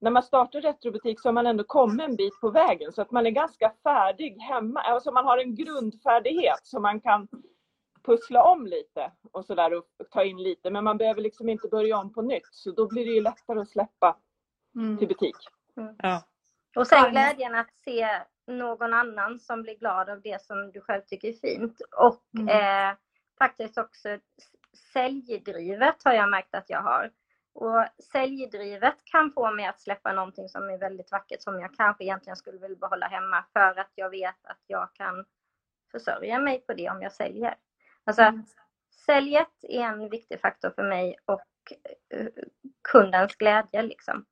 när 0.00 0.10
man 0.10 0.22
startar 0.22 0.60
retrobutik 0.60 1.20
så 1.20 1.28
har 1.28 1.32
man 1.32 1.46
ändå 1.46 1.64
kommit 1.64 2.08
en 2.08 2.16
bit 2.16 2.40
på 2.40 2.50
vägen 2.50 2.92
så 2.92 3.02
att 3.02 3.10
man 3.10 3.26
är 3.26 3.30
ganska 3.30 3.72
färdig 3.82 4.36
hemma. 4.40 4.80
Alltså 4.80 5.12
man 5.12 5.24
har 5.24 5.38
en 5.38 5.54
grundfärdighet 5.54 6.60
som 6.62 6.82
man 6.82 7.00
kan 7.00 7.28
pussla 8.04 8.42
om 8.44 8.66
lite 8.66 9.12
och 9.32 9.44
sådär 9.44 9.74
och 9.74 9.84
ta 10.10 10.24
in 10.24 10.42
lite. 10.42 10.70
Men 10.70 10.84
man 10.84 10.98
behöver 10.98 11.20
liksom 11.20 11.48
inte 11.48 11.68
börja 11.68 11.96
om 11.98 12.12
på 12.12 12.22
nytt 12.22 12.46
så 12.50 12.70
då 12.70 12.86
blir 12.88 13.04
det 13.06 13.12
ju 13.12 13.20
lättare 13.20 13.60
att 13.60 13.68
släppa 13.68 14.16
Mm. 14.74 14.98
till 14.98 15.08
butik. 15.08 15.36
Ja. 16.02 16.22
Och 16.76 16.86
sen 16.86 17.10
glädjen 17.10 17.54
att 17.54 17.74
se 17.84 18.08
någon 18.46 18.92
annan 18.94 19.40
som 19.40 19.62
blir 19.62 19.74
glad 19.78 20.08
av 20.10 20.20
det 20.20 20.42
som 20.42 20.72
du 20.72 20.80
själv 20.80 21.02
tycker 21.06 21.28
är 21.28 21.32
fint. 21.32 21.80
Och 21.96 22.22
Mm. 22.38 22.48
eh, 22.48 22.96
faktiskt 23.38 23.78
också 23.78 24.18
säljdrivet 24.92 25.96
har 26.04 26.12
jag 26.12 26.30
märkt 26.30 26.54
att 26.54 26.70
jag 26.70 26.82
har. 26.82 27.10
Och 27.54 27.84
säljdrivet 28.12 29.04
kan 29.04 29.32
få 29.32 29.50
mig 29.50 29.66
att 29.66 29.80
släppa 29.80 30.12
någonting 30.12 30.48
som 30.48 30.70
är 30.70 30.78
väldigt 30.78 31.12
vackert 31.12 31.42
som 31.42 31.60
jag 31.60 31.74
kanske 31.74 32.04
egentligen 32.04 32.36
skulle 32.36 32.58
vilja 32.58 32.76
behålla 32.76 33.06
hemma 33.06 33.44
för 33.52 33.80
att 33.80 33.90
jag 33.94 34.10
vet 34.10 34.46
att 34.46 34.60
jag 34.66 34.94
kan 34.94 35.24
försörja 35.90 36.38
mig 36.40 36.60
på 36.60 36.72
det 36.72 36.90
om 36.90 37.02
jag 37.02 37.12
säljer. 37.12 37.54
Alltså 38.06 38.22
Mm. 38.22 38.44
säljet 39.06 39.48
är 39.62 39.80
en 39.80 40.10
viktig 40.10 40.40
faktor 40.40 40.70
för 40.70 40.82
mig 40.82 41.16
och 41.24 41.40
eh, 42.14 42.26
kundens 42.92 43.36
glädje 43.36 43.82
liksom. 43.82 44.24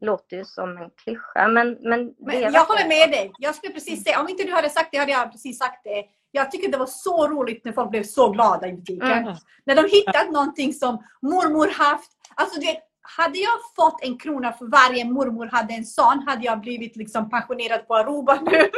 Låter 0.00 0.36
ju 0.36 0.44
som 0.44 0.76
en 0.76 0.90
klyscha 0.90 1.48
men, 1.48 1.72
men, 1.80 2.14
Men 2.18 2.40
jag 2.40 2.52
verkligen 2.52 2.66
håller 2.66 2.88
med 2.88 3.10
dig. 3.10 3.32
Jag 3.38 3.54
skulle 3.54 3.72
precis 3.72 4.04
säga, 4.04 4.20
om 4.20 4.28
inte 4.28 4.42
du 4.42 4.52
hade 4.52 4.70
sagt 4.70 4.88
det 4.92 4.98
hade 4.98 5.12
jag 5.12 5.32
precis 5.32 5.58
sagt 5.58 5.84
det. 5.84 6.04
Jag 6.30 6.50
tycker 6.50 6.72
det 6.72 6.78
var 6.78 6.86
så 6.86 7.28
roligt 7.28 7.64
när 7.64 7.72
folk 7.72 7.90
blev 7.90 8.02
så 8.02 8.30
glada 8.30 8.68
i 8.68 8.72
butiken. 8.72 9.10
Mm. 9.10 9.34
När 9.64 9.74
de 9.76 9.88
hittat 9.88 10.30
någonting 10.30 10.72
som 10.72 11.04
mormor 11.22 11.68
haft. 11.68 12.12
Alltså 12.34 12.60
du 12.60 12.66
vet, 12.66 12.82
hade 13.18 13.38
jag 13.38 13.58
fått 13.76 14.02
en 14.02 14.18
krona 14.18 14.52
för 14.52 14.66
varje 14.66 15.04
mormor 15.04 15.46
hade 15.46 15.74
en 15.74 15.84
sån 15.84 16.22
hade 16.26 16.44
jag 16.44 16.60
blivit 16.60 16.96
liksom 16.96 17.30
pensionerad 17.30 17.86
på 17.88 17.96
Aruba 17.96 18.40
nu. 18.40 18.50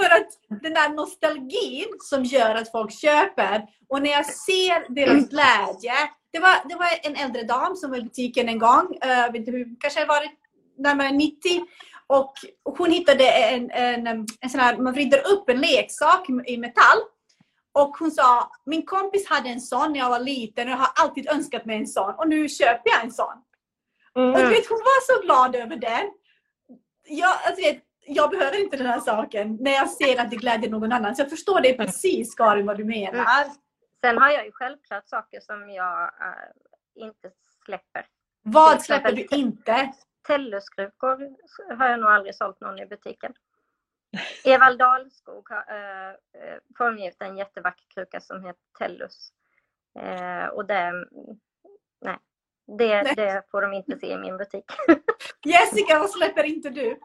för 0.00 0.10
att 0.16 0.60
den 0.62 0.74
där 0.74 0.88
nostalgin 0.88 1.88
som 1.98 2.24
gör 2.24 2.54
att 2.54 2.70
folk 2.70 2.92
köper 2.92 3.66
och 3.88 4.02
när 4.02 4.10
jag 4.10 4.26
ser 4.26 4.94
deras 4.94 5.28
glädje. 5.28 5.94
Det 6.32 6.38
var, 6.38 6.68
det 6.68 6.74
var 6.74 6.88
en 7.02 7.16
äldre 7.16 7.42
dam 7.42 7.76
som 7.76 7.90
var 7.90 7.98
i 7.98 8.02
butiken 8.02 8.48
en 8.48 8.58
gång, 8.58 8.98
uh, 9.04 9.32
vet 9.32 9.34
inte 9.34 9.50
hur, 9.50 9.80
kanske 9.80 10.04
var 10.06 10.20
det 10.20 10.30
närmare 10.82 11.10
90. 11.10 11.38
Och 12.06 12.32
hon 12.64 12.90
hittade 12.90 13.30
en, 13.30 13.70
en, 13.70 14.06
en 14.40 14.50
sån 14.50 14.60
här, 14.60 14.76
man 14.76 14.92
vrider 14.92 15.32
upp 15.32 15.48
en 15.48 15.60
leksak 15.60 16.26
i 16.46 16.56
metall. 16.56 16.98
Och 17.72 17.96
hon 17.96 18.10
sa, 18.10 18.50
min 18.66 18.86
kompis 18.86 19.28
hade 19.28 19.48
en 19.48 19.60
sån 19.60 19.92
när 19.92 19.98
jag 19.98 20.10
var 20.10 20.20
liten 20.20 20.68
och 20.68 20.72
jag 20.72 20.78
har 20.78 20.90
alltid 20.94 21.28
önskat 21.28 21.64
mig 21.64 21.76
en 21.76 21.86
sån 21.86 22.14
och 22.14 22.28
nu 22.28 22.48
köper 22.48 22.90
jag 22.90 23.04
en 23.04 23.12
sån. 23.12 23.34
Mm. 24.16 24.30
Och 24.30 24.52
vet, 24.52 24.68
hon 24.68 24.78
var 24.78 25.16
så 25.16 25.22
glad 25.22 25.56
över 25.56 25.76
den. 25.76 26.10
Jag, 27.08 27.36
alltså, 27.44 27.62
vet, 27.62 27.82
jag 28.14 28.30
behöver 28.30 28.60
inte 28.60 28.76
den 28.76 28.86
här 28.86 29.00
saken 29.00 29.56
när 29.60 29.70
jag 29.70 29.90
ser 29.90 30.20
att 30.20 30.30
det 30.30 30.36
glädjer 30.36 30.70
någon 30.70 30.92
annan. 30.92 31.16
Så 31.16 31.22
jag 31.22 31.30
förstår 31.30 31.60
det 31.60 31.74
precis 31.74 32.34
Karin 32.34 32.66
vad 32.66 32.76
du 32.76 32.84
menar. 32.84 33.24
Sen 34.00 34.18
har 34.18 34.30
jag 34.30 34.44
ju 34.44 34.52
självklart 34.52 35.08
saker 35.08 35.40
som 35.40 35.70
jag 35.70 36.02
eh, 36.02 37.04
inte 37.04 37.30
släpper. 37.64 38.06
Vad 38.42 38.82
släpper 38.82 39.12
du 39.12 39.26
inte? 39.30 39.92
Telluskrukor 40.26 41.36
har 41.76 41.88
jag 41.88 42.00
nog 42.00 42.10
aldrig 42.10 42.34
sålt 42.34 42.60
någon 42.60 42.78
i 42.78 42.86
butiken. 42.86 43.32
Evald 44.44 44.78
Dahlskog 44.78 45.48
har 45.48 45.64
eh, 45.68 46.10
eh, 46.10 46.58
formgivit 46.78 47.22
en 47.22 47.36
jättevacker 47.36 47.84
kruka 47.94 48.20
som 48.20 48.44
heter 48.44 48.62
Tellus. 48.78 49.32
Eh, 49.98 50.46
och 50.46 50.66
det, 50.66 50.74
mm, 50.74 51.06
nej, 52.00 52.18
det, 52.78 53.02
Nej. 53.02 53.14
det 53.16 53.42
får 53.50 53.62
de 53.62 53.72
inte 53.72 53.98
se 53.98 54.12
i 54.12 54.18
min 54.18 54.36
butik. 54.36 54.64
Jessica, 55.44 55.98
vad 55.98 56.10
släpper 56.10 56.44
inte 56.44 56.70
du? 56.70 57.00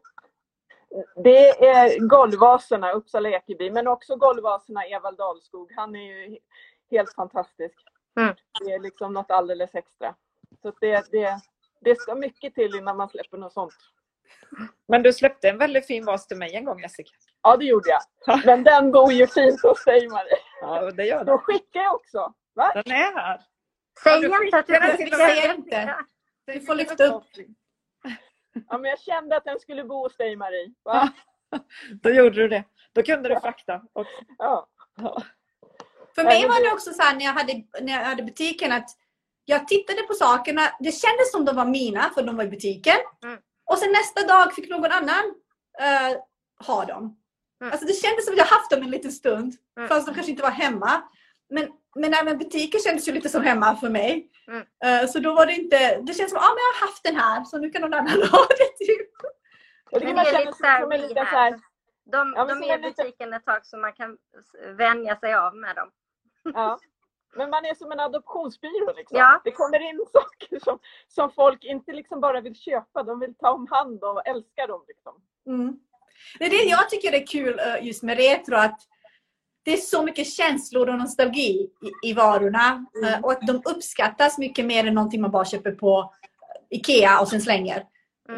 Det 1.24 1.50
är 1.50 2.08
golvvaserna 2.08 2.92
Uppsala 2.92 3.30
Ekeby 3.30 3.72
men 3.72 3.88
också 3.88 4.16
golvvaserna 4.16 4.86
Evald 4.86 5.18
Dahlskog. 5.18 5.72
Han 5.76 5.96
är 5.96 6.02
ju 6.02 6.38
helt 6.92 7.14
fantastisk. 7.14 7.76
Mm. 8.20 8.36
Det 8.66 8.74
är 8.74 8.80
liksom 8.80 9.14
något 9.14 9.32
alldeles 9.32 9.76
extra. 9.76 10.16
Så 10.62 10.74
det, 10.82 11.12
det, 11.12 11.40
det 11.82 12.00
ska 12.00 12.16
mycket 12.16 12.56
till 12.56 12.76
innan 12.76 12.98
man 12.98 13.10
släpper 13.10 13.38
något 13.38 13.54
sånt. 13.54 13.74
Men 14.88 15.04
du 15.04 15.14
släppte 15.14 15.50
en 15.50 15.58
väldigt 15.58 15.88
fin 15.88 16.06
vas 16.06 16.28
till 16.28 16.38
mig 16.38 16.56
en 16.56 16.66
gång 16.66 16.82
Jessica. 16.82 17.12
Ja, 17.42 17.58
det 17.58 17.66
gjorde 17.66 17.90
jag. 17.90 18.02
Men 18.46 18.64
den 18.64 18.92
bor 18.92 19.12
ju 19.12 19.28
fint 19.28 19.62
hos 19.62 19.86
dig 19.86 20.10
Marie. 20.10 20.38
Ja, 20.62 20.92
det 20.92 21.06
gör 21.06 21.24
Då 21.24 21.32
den. 21.32 21.38
skickar 21.38 21.82
jag 21.82 21.96
också. 21.96 22.34
Va? 22.54 22.72
Den 22.74 22.94
är 22.96 23.14
här. 23.16 23.42
Säg 24.04 24.22
du 24.22 24.46
inte 24.46 24.58
att 24.58 24.68
du 24.68 24.74
den. 24.74 25.56
inte. 25.56 25.96
Du 26.46 26.60
får 26.62 26.76
lyfta 26.76 27.06
upp. 27.06 27.24
Ja, 28.70 28.78
men 28.78 28.90
jag 28.90 29.00
kände 29.00 29.38
att 29.38 29.46
den 29.46 29.60
skulle 29.60 29.84
bo 29.84 30.04
hos 30.04 30.18
dig 30.18 30.36
Marie. 30.36 30.74
Va? 30.84 31.10
Då 32.04 32.10
gjorde 32.10 32.36
du 32.36 32.48
det. 32.48 32.64
Då 32.94 33.04
kunde 33.04 33.30
du 33.30 33.40
frakta. 33.40 33.82
Och, 33.94 34.06
Ja. 34.38 34.68
ja. 34.98 35.24
För 36.16 36.24
mig 36.24 36.48
var 36.48 36.64
det 36.64 36.72
också 36.74 36.94
så 36.94 37.02
här 37.02 37.16
när 37.16 37.26
jag 37.26 37.34
hade, 37.34 37.54
när 37.82 37.94
jag 37.94 38.06
hade 38.06 38.24
butiken 38.24 38.72
att 38.72 38.90
jag 39.46 39.68
tittade 39.68 40.02
på 40.02 40.14
sakerna. 40.14 40.62
Det 40.80 40.92
kändes 40.92 41.32
som 41.32 41.46
de 41.46 41.56
var 41.56 41.66
mina 41.66 42.10
för 42.10 42.24
de 42.24 42.38
var 42.38 42.44
i 42.44 42.48
butiken. 42.48 42.98
Mm. 43.24 43.40
Och 43.66 43.78
sen 43.78 43.92
nästa 43.92 44.28
dag 44.28 44.54
fick 44.54 44.70
någon 44.70 44.92
annan 44.92 45.36
eh, 45.80 46.18
ha 46.68 46.86
dem. 46.86 47.18
Mm. 47.62 47.72
Alltså 47.72 47.88
det 47.88 47.94
kändes 47.94 48.26
som 48.26 48.34
att 48.34 48.38
jag 48.38 48.46
haft 48.46 48.72
dem 48.72 48.82
en 48.84 48.92
liten 48.92 49.12
stund. 49.12 49.54
Mm. 49.78 49.90
Fast 49.90 50.08
de 50.08 50.14
kanske 50.16 50.32
inte 50.32 50.44
var 50.44 50.52
hemma. 50.52 51.02
Men, 51.50 51.68
men 51.96 52.14
även 52.14 52.38
butiken 52.38 52.80
kändes 52.80 53.08
ju 53.08 53.12
lite 53.12 53.30
som 53.30 53.44
hemma 53.44 53.76
för 53.76 53.90
mig. 53.90 54.30
Mm. 54.48 54.66
Eh, 54.86 55.10
så 55.10 55.20
då 55.20 55.34
var 55.34 55.46
det 55.46 55.54
inte, 55.54 56.02
det 56.02 56.14
känns 56.14 56.30
som 56.30 56.38
att 56.38 56.44
ah, 56.44 56.54
men 56.54 56.64
jag 56.64 56.80
har 56.80 56.88
haft 56.88 57.04
den 57.04 57.16
här 57.16 57.44
så 57.44 57.58
nu 57.58 57.70
kan 57.70 57.82
någon 57.82 57.94
annan 57.94 58.22
ha 58.32 58.48
det. 58.50 58.86
Typ. 58.86 59.10
Jag 59.92 60.02
tycker 60.02 60.16
man 60.16 60.24
det 60.24 60.30
är 60.30 60.34
känner 60.34 60.46
lite 60.46 60.58
så 60.58 60.66
här, 60.66 60.78
sig 60.78 60.84
som 60.84 60.92
en 60.92 61.02
vi 61.02 61.08
liten 61.08 61.26
så 61.26 61.32
här. 61.32 61.52
här... 61.52 61.60
De, 62.12 62.34
Ja, 62.36 62.46
de 62.46 62.64
är 62.64 62.80
i 62.80 62.82
butiken 62.82 63.34
ett 63.34 63.46
tag 63.46 63.66
så 63.66 63.78
man 63.78 63.94
kan 63.94 64.18
vänja 64.78 65.16
sig 65.16 65.34
av 65.34 65.56
med 65.56 65.76
dem. 65.76 65.92
Ja. 66.54 66.80
Men 67.36 67.50
man 67.50 67.66
är 67.66 67.76
som 67.76 67.92
en 67.92 68.00
adoptionsbyrå. 68.00 68.94
Liksom. 68.96 69.18
Ja. 69.18 69.42
Det 69.44 69.52
kommer 69.52 69.90
in 69.90 70.06
saker 70.14 70.60
som, 70.60 70.80
som 71.08 71.32
folk 71.32 71.64
inte 71.64 71.94
liksom 71.94 72.22
bara 72.22 72.42
vill 72.42 72.56
köpa. 72.56 73.04
De 73.04 73.20
vill 73.20 73.36
ta 73.36 73.52
om 73.52 73.68
hand 73.72 74.04
och 74.04 74.28
älska 74.28 74.68
dem. 74.68 74.86
Liksom. 74.88 75.14
Mm. 75.48 75.80
Det 76.40 76.46
är 76.46 76.50
det 76.50 76.70
jag 76.70 76.90
tycker 76.90 77.14
är 77.14 77.28
kul 77.28 77.60
eh, 77.60 77.88
just 77.88 78.04
med 78.04 78.18
retro. 78.18 78.56
Att 78.56 78.80
det 79.66 79.74
är 79.74 79.78
så 79.78 80.04
mycket 80.04 80.28
känslor 80.28 80.90
och 80.90 80.98
nostalgi 80.98 81.70
i, 82.04 82.10
i 82.10 82.14
varorna. 82.14 82.86
Eh, 83.04 83.20
och 83.20 83.32
att 83.32 83.48
de 83.48 83.62
uppskattas 83.66 84.38
mycket 84.38 84.66
mer 84.66 84.88
än 84.88 84.94
någonting 84.94 85.22
man 85.22 85.32
bara 85.32 85.46
köper 85.46 85.72
på 85.72 86.14
Ikea 86.70 87.20
och 87.20 87.28
sen 87.28 87.42
slänger. 87.42 87.84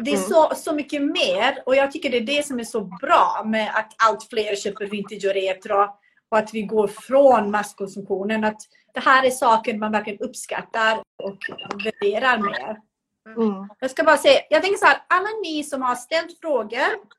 Det 0.02 0.12
är 0.12 0.16
så, 0.16 0.52
så 0.56 0.74
mycket 0.74 1.02
mer 1.02 1.62
och 1.66 1.76
jag 1.76 1.92
tycker 1.92 2.10
det 2.10 2.16
är 2.16 2.36
det 2.36 2.46
som 2.46 2.60
är 2.60 2.64
så 2.64 2.80
bra 2.80 3.42
med 3.44 3.70
att 3.74 3.92
allt 4.08 4.28
fler 4.30 4.56
köper 4.56 4.86
vintage 4.86 5.24
och 5.24 5.34
retro 5.34 5.86
och 6.30 6.38
att 6.38 6.54
vi 6.54 6.62
går 6.62 6.88
från 6.88 7.50
masskonsumtionen. 7.50 8.44
Att 8.44 8.60
det 8.94 9.00
här 9.00 9.26
är 9.26 9.30
saker 9.30 9.78
man 9.78 9.92
verkligen 9.92 10.20
uppskattar 10.20 10.98
och 11.22 11.38
värderar 11.84 12.38
mer. 12.38 12.76
Mm. 13.36 13.68
Jag 13.80 13.90
ska 13.90 14.04
bara 14.04 14.16
säga, 14.16 14.40
jag 14.50 14.62
tänker 14.62 14.78
så 14.78 14.86
här, 14.86 15.02
alla 15.08 15.28
ni 15.42 15.64
som 15.64 15.82
har 15.82 15.94
ställt 15.94 16.40
frågor 16.40 17.17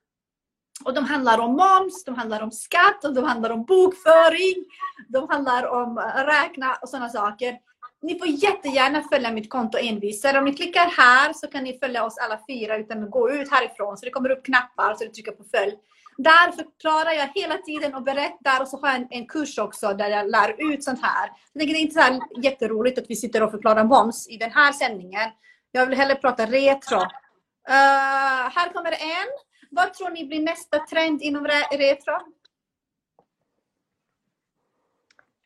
och 0.85 0.93
de 0.93 1.06
handlar 1.06 1.39
om 1.39 1.51
moms, 1.51 2.03
de 2.03 2.15
handlar 2.15 2.41
om 2.41 2.51
skatt, 2.51 3.06
och 3.06 3.14
de 3.14 3.23
handlar 3.23 3.49
om 3.49 3.65
bokföring, 3.65 4.65
de 5.07 5.30
handlar 5.30 5.68
om 5.68 5.97
räkna 6.15 6.76
och 6.81 6.89
sådana 6.89 7.10
saker. 7.10 7.57
Ni 8.01 8.19
får 8.19 8.27
jättegärna 8.27 9.01
följa 9.01 9.31
mitt 9.31 9.49
konto 9.49 9.77
envisare. 9.77 10.39
Om 10.39 10.45
ni 10.45 10.53
klickar 10.53 10.85
här 10.97 11.34
så 11.34 11.47
kan 11.47 11.64
ni 11.64 11.80
följa 11.80 12.06
oss 12.06 12.18
alla 12.18 12.39
fyra 12.49 12.77
utan 12.77 13.03
att 13.03 13.11
gå 13.11 13.31
ut 13.31 13.51
härifrån. 13.51 13.97
Så 13.97 14.06
det 14.06 14.11
kommer 14.11 14.30
upp 14.30 14.45
knappar 14.45 14.95
så 14.95 15.03
du 15.03 15.10
trycker 15.10 15.31
på 15.31 15.43
följ. 15.43 15.76
Där 16.18 16.51
förklarar 16.51 17.11
jag 17.11 17.30
hela 17.35 17.57
tiden 17.57 17.95
och 17.95 18.03
berättar 18.03 18.61
och 18.61 18.68
så 18.68 18.80
har 18.80 18.88
jag 18.88 18.95
en, 18.95 19.07
en 19.10 19.27
kurs 19.27 19.57
också 19.57 19.93
där 19.93 20.10
jag 20.10 20.30
lär 20.30 20.73
ut 20.73 20.84
sånt 20.84 21.01
här. 21.01 21.31
Jag 21.53 21.60
tänker 21.60 21.73
det 21.73 21.80
är 21.80 21.81
inte 21.81 21.93
så 21.93 22.01
här 22.01 22.19
jätteroligt 22.43 22.99
att 22.99 23.06
vi 23.10 23.15
sitter 23.15 23.43
och 23.43 23.51
förklarar 23.51 23.84
moms 23.84 24.30
i 24.30 24.38
den 24.38 24.51
här 24.51 24.72
sändningen. 24.72 25.30
Jag 25.72 25.85
vill 25.85 25.97
hellre 25.97 26.15
prata 26.15 26.45
retro. 26.45 26.97
Uh, 26.97 28.49
här 28.56 28.73
kommer 28.73 28.91
en. 28.91 29.49
Vad 29.70 29.94
tror 29.94 30.10
ni 30.10 30.28
blir 30.28 30.44
nästa 30.44 30.80
trend 30.80 31.22
inom 31.22 31.48
re- 31.48 31.78
retro? 31.78 32.14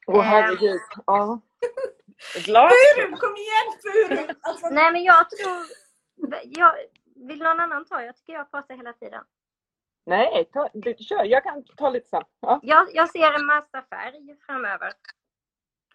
Åh 0.08 0.22
herregud. 0.22 0.80
Ja. 1.06 1.40
Glas. 2.46 2.74
Furu, 2.96 3.16
kom 3.18 3.36
igen 3.36 3.68
Furu! 3.84 4.34
Alltså, 4.42 4.70
Nej 4.70 4.92
men 4.92 5.04
jag 5.04 5.30
tror... 5.30 5.58
Jag, 6.44 6.74
vill 7.16 7.40
någon 7.40 7.60
annan 7.60 7.86
ta? 7.86 8.04
Jag 8.04 8.16
tycker 8.16 8.34
jag 8.34 8.52
pratar 8.52 8.76
hela 8.76 8.94
tiden. 8.94 9.24
Nej, 10.06 10.50
ta, 10.54 10.70
du, 10.74 10.96
kör. 11.00 11.24
Jag 11.24 11.44
kan 11.44 11.64
ta 11.78 11.90
lite 11.90 12.10
sen. 12.10 12.24
Ja. 12.40 12.60
Jag, 12.64 12.88
jag 12.94 13.10
ser 13.10 13.34
en 13.34 13.46
massa 13.46 13.82
färg 13.90 14.38
framöver. 14.46 14.94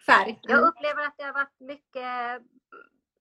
färg. 0.06 0.38
Jag 0.42 0.60
upplever 0.60 1.06
att 1.06 1.14
det 1.16 1.24
har 1.24 1.32
varit 1.32 1.60
mycket, 1.60 2.42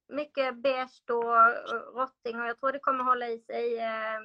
mycket 0.08 0.56
beige 0.56 1.02
och 1.10 1.96
rotting 2.00 2.40
och 2.40 2.48
jag 2.48 2.60
tror 2.60 2.72
det 2.72 2.80
kommer 2.80 3.04
hålla 3.04 3.28
i 3.28 3.40
sig 3.40 3.80
eh, 3.80 4.20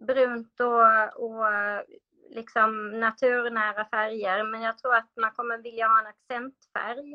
brunt 0.00 0.60
och, 0.60 1.24
och 1.24 1.44
liksom 2.30 3.00
naturnära 3.00 3.84
färger. 3.84 4.44
Men 4.44 4.62
jag 4.62 4.78
tror 4.78 4.94
att 4.94 5.10
man 5.16 5.30
kommer 5.30 5.58
vilja 5.58 5.86
ha 5.86 6.00
en 6.00 6.06
accentfärg 6.06 7.14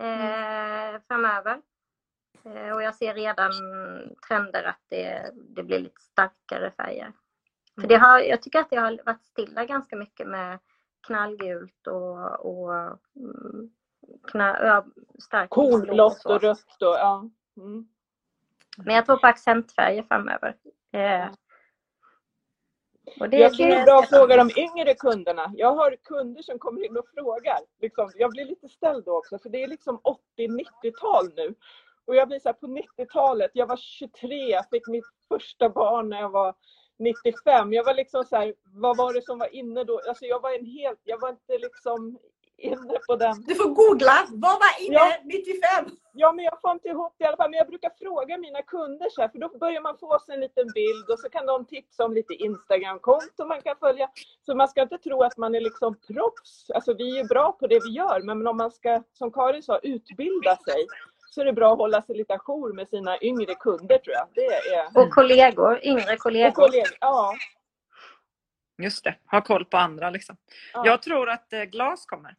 eh, 0.00 1.00
framöver. 1.08 1.60
Eh, 2.44 2.74
och 2.74 2.82
jag 2.82 2.94
ser 2.94 3.14
redan 3.14 3.52
trender 4.28 4.64
att 4.64 4.82
det, 4.88 5.30
det 5.34 5.62
blir 5.62 5.78
lite 5.78 6.00
starkare 6.00 6.70
färger. 6.70 7.12
För 7.80 7.88
det 7.88 7.96
har, 7.96 8.18
jag 8.18 8.42
tycker 8.42 8.58
att 8.58 8.70
det 8.70 8.76
har 8.76 9.00
varit 9.04 9.24
stilla 9.24 9.64
ganska 9.64 9.96
mycket 9.96 10.28
med 10.28 10.58
knallgult 11.06 11.86
och, 11.86 12.46
och 12.46 12.74
mm, 13.16 13.70
knall, 14.30 14.56
ja, 14.60 14.86
starkt 15.18 15.54
blå 15.54 15.70
Kornblått 15.70 16.24
och 16.24 16.40
rött 16.40 16.82
och 16.82 16.96
ja. 16.96 17.30
Mm. 17.56 17.88
Men 18.78 18.94
jag 18.94 19.06
tror 19.06 19.16
på 19.16 19.26
accentfärger 19.26 20.02
framöver. 20.02 20.56
Eh, 20.92 21.28
och 23.20 23.28
det, 23.30 23.36
Jag 23.38 23.52
skulle 23.54 23.78
det- 23.78 23.84
bra 23.84 24.02
fråga 24.02 24.36
de 24.36 24.50
yngre 24.56 24.94
kunderna. 24.94 25.52
Jag 25.56 25.72
har 25.74 25.96
kunder 26.04 26.42
som 26.42 26.58
kommer 26.58 26.84
in 26.86 26.96
och 26.96 27.08
frågar. 27.14 27.58
Liksom, 27.80 28.10
jag 28.14 28.30
blir 28.30 28.44
lite 28.44 28.68
ställd 28.68 29.04
då 29.04 29.18
också 29.18 29.38
för 29.38 29.48
det 29.48 29.62
är 29.62 29.68
liksom 29.68 30.00
80-90-tal 30.04 31.32
nu. 31.36 31.54
Och 32.04 32.16
jag 32.16 32.28
blir 32.28 32.38
så 32.38 32.48
här, 32.48 32.52
på 32.54 32.66
90-talet, 32.66 33.50
jag 33.54 33.66
var 33.66 33.76
23, 33.76 34.50
jag 34.50 34.68
fick 34.70 34.86
mitt 34.86 35.04
första 35.28 35.68
barn 35.68 36.08
när 36.08 36.20
jag 36.20 36.30
var 36.30 36.54
95. 36.98 37.72
Jag 37.72 37.84
var 37.84 37.94
liksom 37.94 38.24
så 38.24 38.36
här, 38.36 38.54
vad 38.64 38.96
var 38.96 39.14
det 39.14 39.22
som 39.24 39.38
var 39.38 39.54
inne 39.54 39.84
då? 39.84 40.00
Alltså 40.08 40.24
jag 40.24 40.40
var 40.42 40.58
en 40.58 40.66
helt, 40.66 41.00
jag 41.04 41.20
var 41.20 41.28
inte 41.28 41.58
liksom 41.58 42.18
inne 42.58 42.98
på 43.06 43.16
den. 43.16 43.42
Du 43.42 43.54
får 43.54 43.68
googla. 43.68 44.26
Vad 44.28 44.52
var 44.58 44.84
inne 44.86 44.94
Ja. 44.94 45.16
95? 45.24 45.96
Ja, 46.12 46.32
men 46.32 46.44
jag 46.44 46.60
får 46.60 46.70
inte 46.70 46.88
ihop 46.88 47.14
det 47.18 47.24
i 47.24 47.26
alla 47.28 47.36
fall. 47.36 47.50
Men 47.50 47.58
jag 47.58 47.68
brukar 47.68 47.90
fråga 47.98 48.38
mina 48.38 48.62
kunder 48.62 49.06
så 49.10 49.20
här, 49.20 49.28
för 49.28 49.38
då 49.38 49.48
börjar 49.58 49.80
man 49.80 49.98
få 49.98 50.18
sig 50.18 50.34
en 50.34 50.40
liten 50.40 50.66
bild 50.74 51.10
och 51.10 51.18
så 51.18 51.28
kan 51.28 51.46
de 51.46 51.64
tipsa 51.64 52.04
om 52.04 52.12
lite 52.12 52.34
Instagram-konto 52.34 53.46
man 53.46 53.62
kan 53.62 53.76
följa. 53.76 54.10
Så 54.46 54.54
man 54.54 54.68
ska 54.68 54.82
inte 54.82 54.98
tro 54.98 55.22
att 55.22 55.36
man 55.36 55.54
är 55.54 55.60
liksom 55.60 55.96
proffs. 56.06 56.70
Alltså 56.74 56.94
vi 56.94 57.18
är 57.18 57.24
bra 57.24 57.52
på 57.52 57.66
det 57.66 57.80
vi 57.84 57.90
gör, 57.90 58.20
men 58.22 58.46
om 58.46 58.56
man 58.56 58.70
ska, 58.70 59.02
som 59.12 59.32
Karin 59.32 59.62
sa, 59.62 59.78
utbilda 59.78 60.56
sig 60.56 60.86
så 61.30 61.40
är 61.40 61.44
det 61.44 61.52
bra 61.52 61.72
att 61.72 61.78
hålla 61.78 62.02
sig 62.02 62.16
lite 62.16 62.34
ajour 62.34 62.72
med 62.72 62.88
sina 62.88 63.18
yngre 63.22 63.54
kunder 63.54 63.98
tror 63.98 64.14
jag. 64.14 64.28
Det 64.34 64.46
är... 64.46 64.86
och 65.04 65.10
kollegor, 65.10 65.80
yngre 65.84 66.12
Och 66.12 66.18
kollegor. 66.18 66.50
kollegor, 66.50 66.96
ja. 67.00 67.34
Just 68.82 69.04
det, 69.04 69.14
ha 69.30 69.40
koll 69.40 69.64
på 69.64 69.76
andra 69.76 70.10
liksom. 70.10 70.36
Ja. 70.72 70.82
Jag 70.86 71.02
tror 71.02 71.28
att 71.30 71.52
eh, 71.52 71.62
glas 71.62 72.06
kommer. 72.06 72.36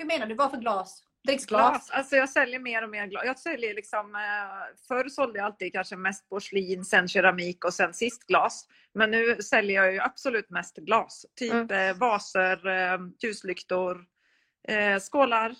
Hur 0.00 0.06
menar 0.06 0.26
du? 0.26 0.34
Vad 0.34 0.50
för 0.50 0.58
glas? 0.58 1.04
Dricksglas? 1.26 1.70
Glas. 1.70 1.90
Alltså 1.90 2.16
jag 2.16 2.28
säljer 2.28 2.60
mer 2.60 2.82
och 2.84 2.90
mer 2.90 3.06
glas. 3.06 3.22
Jag 3.24 3.38
säljer 3.38 3.74
liksom, 3.74 4.14
eh, 4.14 4.76
förr 4.88 5.08
sålde 5.08 5.38
jag 5.38 5.46
alltid 5.46 5.72
kanske 5.72 5.96
mest 5.96 6.28
porslin, 6.28 6.84
sen 6.84 7.08
keramik 7.08 7.64
och 7.64 7.74
sen 7.74 7.94
sist 7.94 8.26
glas. 8.26 8.66
Men 8.94 9.10
nu 9.10 9.42
säljer 9.42 9.82
jag 9.84 9.92
ju 9.92 10.00
absolut 10.00 10.50
mest 10.50 10.76
glas. 10.76 11.26
Typ 11.36 11.70
eh, 11.70 11.92
vaser, 11.96 12.66
eh, 12.66 12.98
ljuslyktor, 13.22 14.04
skålar. 15.00 15.54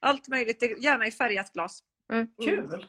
Allt 0.00 0.28
möjligt, 0.28 0.62
gärna 0.82 1.06
i 1.06 1.10
färgat 1.10 1.52
glas. 1.52 1.82
Kul! 2.44 2.86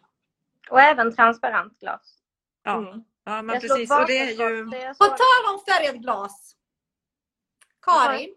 Och 0.70 0.82
även 0.82 1.16
transparent 1.16 1.80
glas. 1.80 2.18
Ja, 2.64 2.78
Mm. 2.78 3.04
ja 3.24 3.42
men 3.42 3.54
Jag 3.54 3.62
precis. 3.62 3.92
Och 3.92 4.08
det 4.08 4.18
är 4.18 4.50
ju... 4.50 4.66
På 4.94 5.06
tal 5.06 5.54
om 5.54 5.60
färgat 5.68 5.96
glas. 5.96 6.56
Karin. 7.82 8.36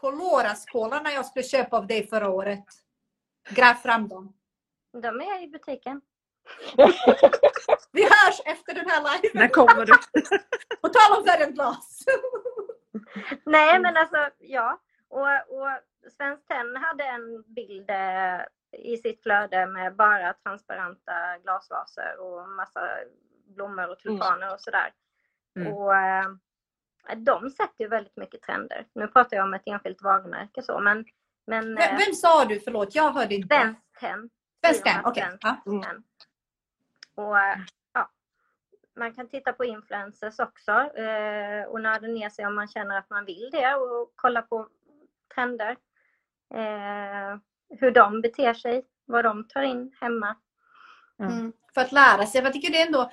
Colora-skålarna 0.00 1.12
jag 1.12 1.26
skulle 1.26 1.42
köpa 1.42 1.76
av 1.76 1.86
dig 1.86 2.06
förra 2.06 2.30
året. 2.30 2.64
Gräv 3.50 3.74
fram 3.74 4.08
dem. 4.08 4.32
De 4.92 5.20
är 5.20 5.42
i 5.42 5.48
butiken. 5.48 6.00
Vi 7.92 8.02
hörs 8.02 8.40
efter 8.44 8.74
den 8.74 8.88
här 8.88 9.02
När 9.02 9.22
liven. 9.22 9.48
kommer 9.48 9.86
du? 9.86 9.92
På 10.80 10.88
tal 10.88 11.18
om 11.18 11.24
färgat 11.26 11.50
glas. 11.50 12.04
Nej 13.44 13.80
men 13.80 13.96
alltså 13.96 14.30
ja. 14.38 14.80
Och, 15.08 15.28
och 15.28 15.68
Svenskt 16.16 16.48
Tenn 16.48 16.76
hade 16.76 17.04
en 17.04 17.54
bild 17.54 17.90
eh, 17.90 18.40
i 18.72 18.96
sitt 18.96 19.22
flöde 19.22 19.66
med 19.66 19.96
bara 19.96 20.32
transparenta 20.32 21.38
glasvaser 21.42 22.20
och 22.20 22.48
massa 22.48 22.88
blommor 23.46 23.90
och 23.90 23.98
tulpaner 23.98 24.54
och 24.54 24.60
sådär. 24.60 24.92
Mm. 25.56 25.72
Och 25.72 25.96
eh, 25.96 26.26
de 27.16 27.50
sätter 27.50 27.84
ju 27.84 27.88
väldigt 27.88 28.16
mycket 28.16 28.42
trender. 28.42 28.86
Nu 28.94 29.08
pratar 29.08 29.36
jag 29.36 29.44
om 29.44 29.54
ett 29.54 29.62
enskilt 29.66 30.02
varumärke 30.02 30.62
så 30.62 30.80
men, 30.80 31.04
men 31.46 31.74
Vem, 31.74 31.94
eh, 31.94 31.98
vem 32.06 32.14
sa 32.14 32.44
du? 32.44 32.60
Förlåt, 32.60 32.94
jag 32.94 33.12
hörde 33.12 33.34
inte. 33.34 33.48
Firma 34.66 34.82
Tenn, 34.84 35.00
okej. 35.04 35.38
Mm. 35.66 36.02
Och 37.14 37.36
ja, 37.92 38.10
man 38.96 39.14
kan 39.14 39.28
titta 39.28 39.52
på 39.52 39.64
influencers 39.64 40.38
också 40.38 40.72
eh, 40.72 41.64
och 41.68 41.80
nörda 41.80 42.06
ner 42.06 42.30
sig 42.30 42.46
om 42.46 42.54
man 42.54 42.68
känner 42.68 42.98
att 42.98 43.10
man 43.10 43.24
vill 43.24 43.48
det 43.52 43.74
och 43.74 44.12
kolla 44.14 44.42
på 44.42 44.68
trender. 45.34 45.76
Eh, 46.54 47.38
hur 47.68 47.90
de 47.90 48.20
beter 48.20 48.54
sig, 48.54 48.84
vad 49.04 49.24
de 49.24 49.48
tar 49.48 49.62
in 49.62 49.92
hemma. 50.00 50.36
Mm, 51.18 51.52
för 51.74 51.80
att 51.80 51.92
lära 51.92 52.26
sig. 52.26 52.42
Jag 52.42 52.52
tycker 52.52 52.72
det 52.72 52.80
är 52.80 52.86
ändå... 52.86 53.10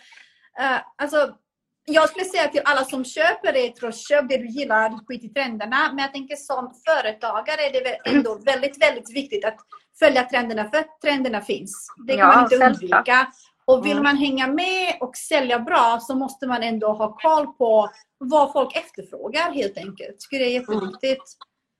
eh, 0.59 0.81
alltså, 0.95 1.37
jag 1.85 2.09
skulle 2.09 2.25
säga 2.25 2.47
till 2.47 2.61
alla 2.65 2.85
som 2.85 3.05
köper 3.05 3.53
retro, 3.53 3.91
köp 3.91 4.29
det 4.29 4.37
du 4.37 4.47
gillar, 4.47 5.05
skit 5.07 5.23
i 5.23 5.29
trenderna. 5.29 5.89
Men 5.93 5.97
jag 6.03 6.13
tänker 6.13 6.35
som 6.35 6.73
företagare 6.87 7.61
är 7.61 7.71
det 7.71 8.09
ändå 8.09 8.35
väldigt, 8.45 8.81
väldigt 8.83 9.15
viktigt 9.15 9.45
att 9.45 9.57
följa 9.99 10.23
trenderna 10.23 10.69
för 10.69 10.77
att 10.77 11.01
trenderna 11.01 11.41
finns. 11.41 11.87
Det 12.07 12.17
kan 12.17 12.19
Ja, 12.19 12.35
man 12.35 12.43
inte 12.43 12.57
självklart. 12.57 12.99
undvika. 13.07 13.27
Och 13.65 13.85
vill 13.85 13.91
Mm. 13.91 14.03
man 14.03 14.17
hänga 14.17 14.47
med 14.47 14.97
och 14.99 15.15
sälja 15.17 15.59
bra 15.59 15.99
så 16.01 16.15
måste 16.15 16.47
man 16.47 16.63
ändå 16.63 16.87
ha 16.93 17.15
koll 17.17 17.47
på 17.47 17.89
vad 18.17 18.51
folk 18.53 18.75
efterfrågar 18.75 19.51
helt 19.51 19.77
enkelt. 19.77 19.99
Jag 20.09 20.19
tycker 20.19 20.39
det 20.39 20.45
är 20.45 20.59
jätteviktigt. 20.59 21.23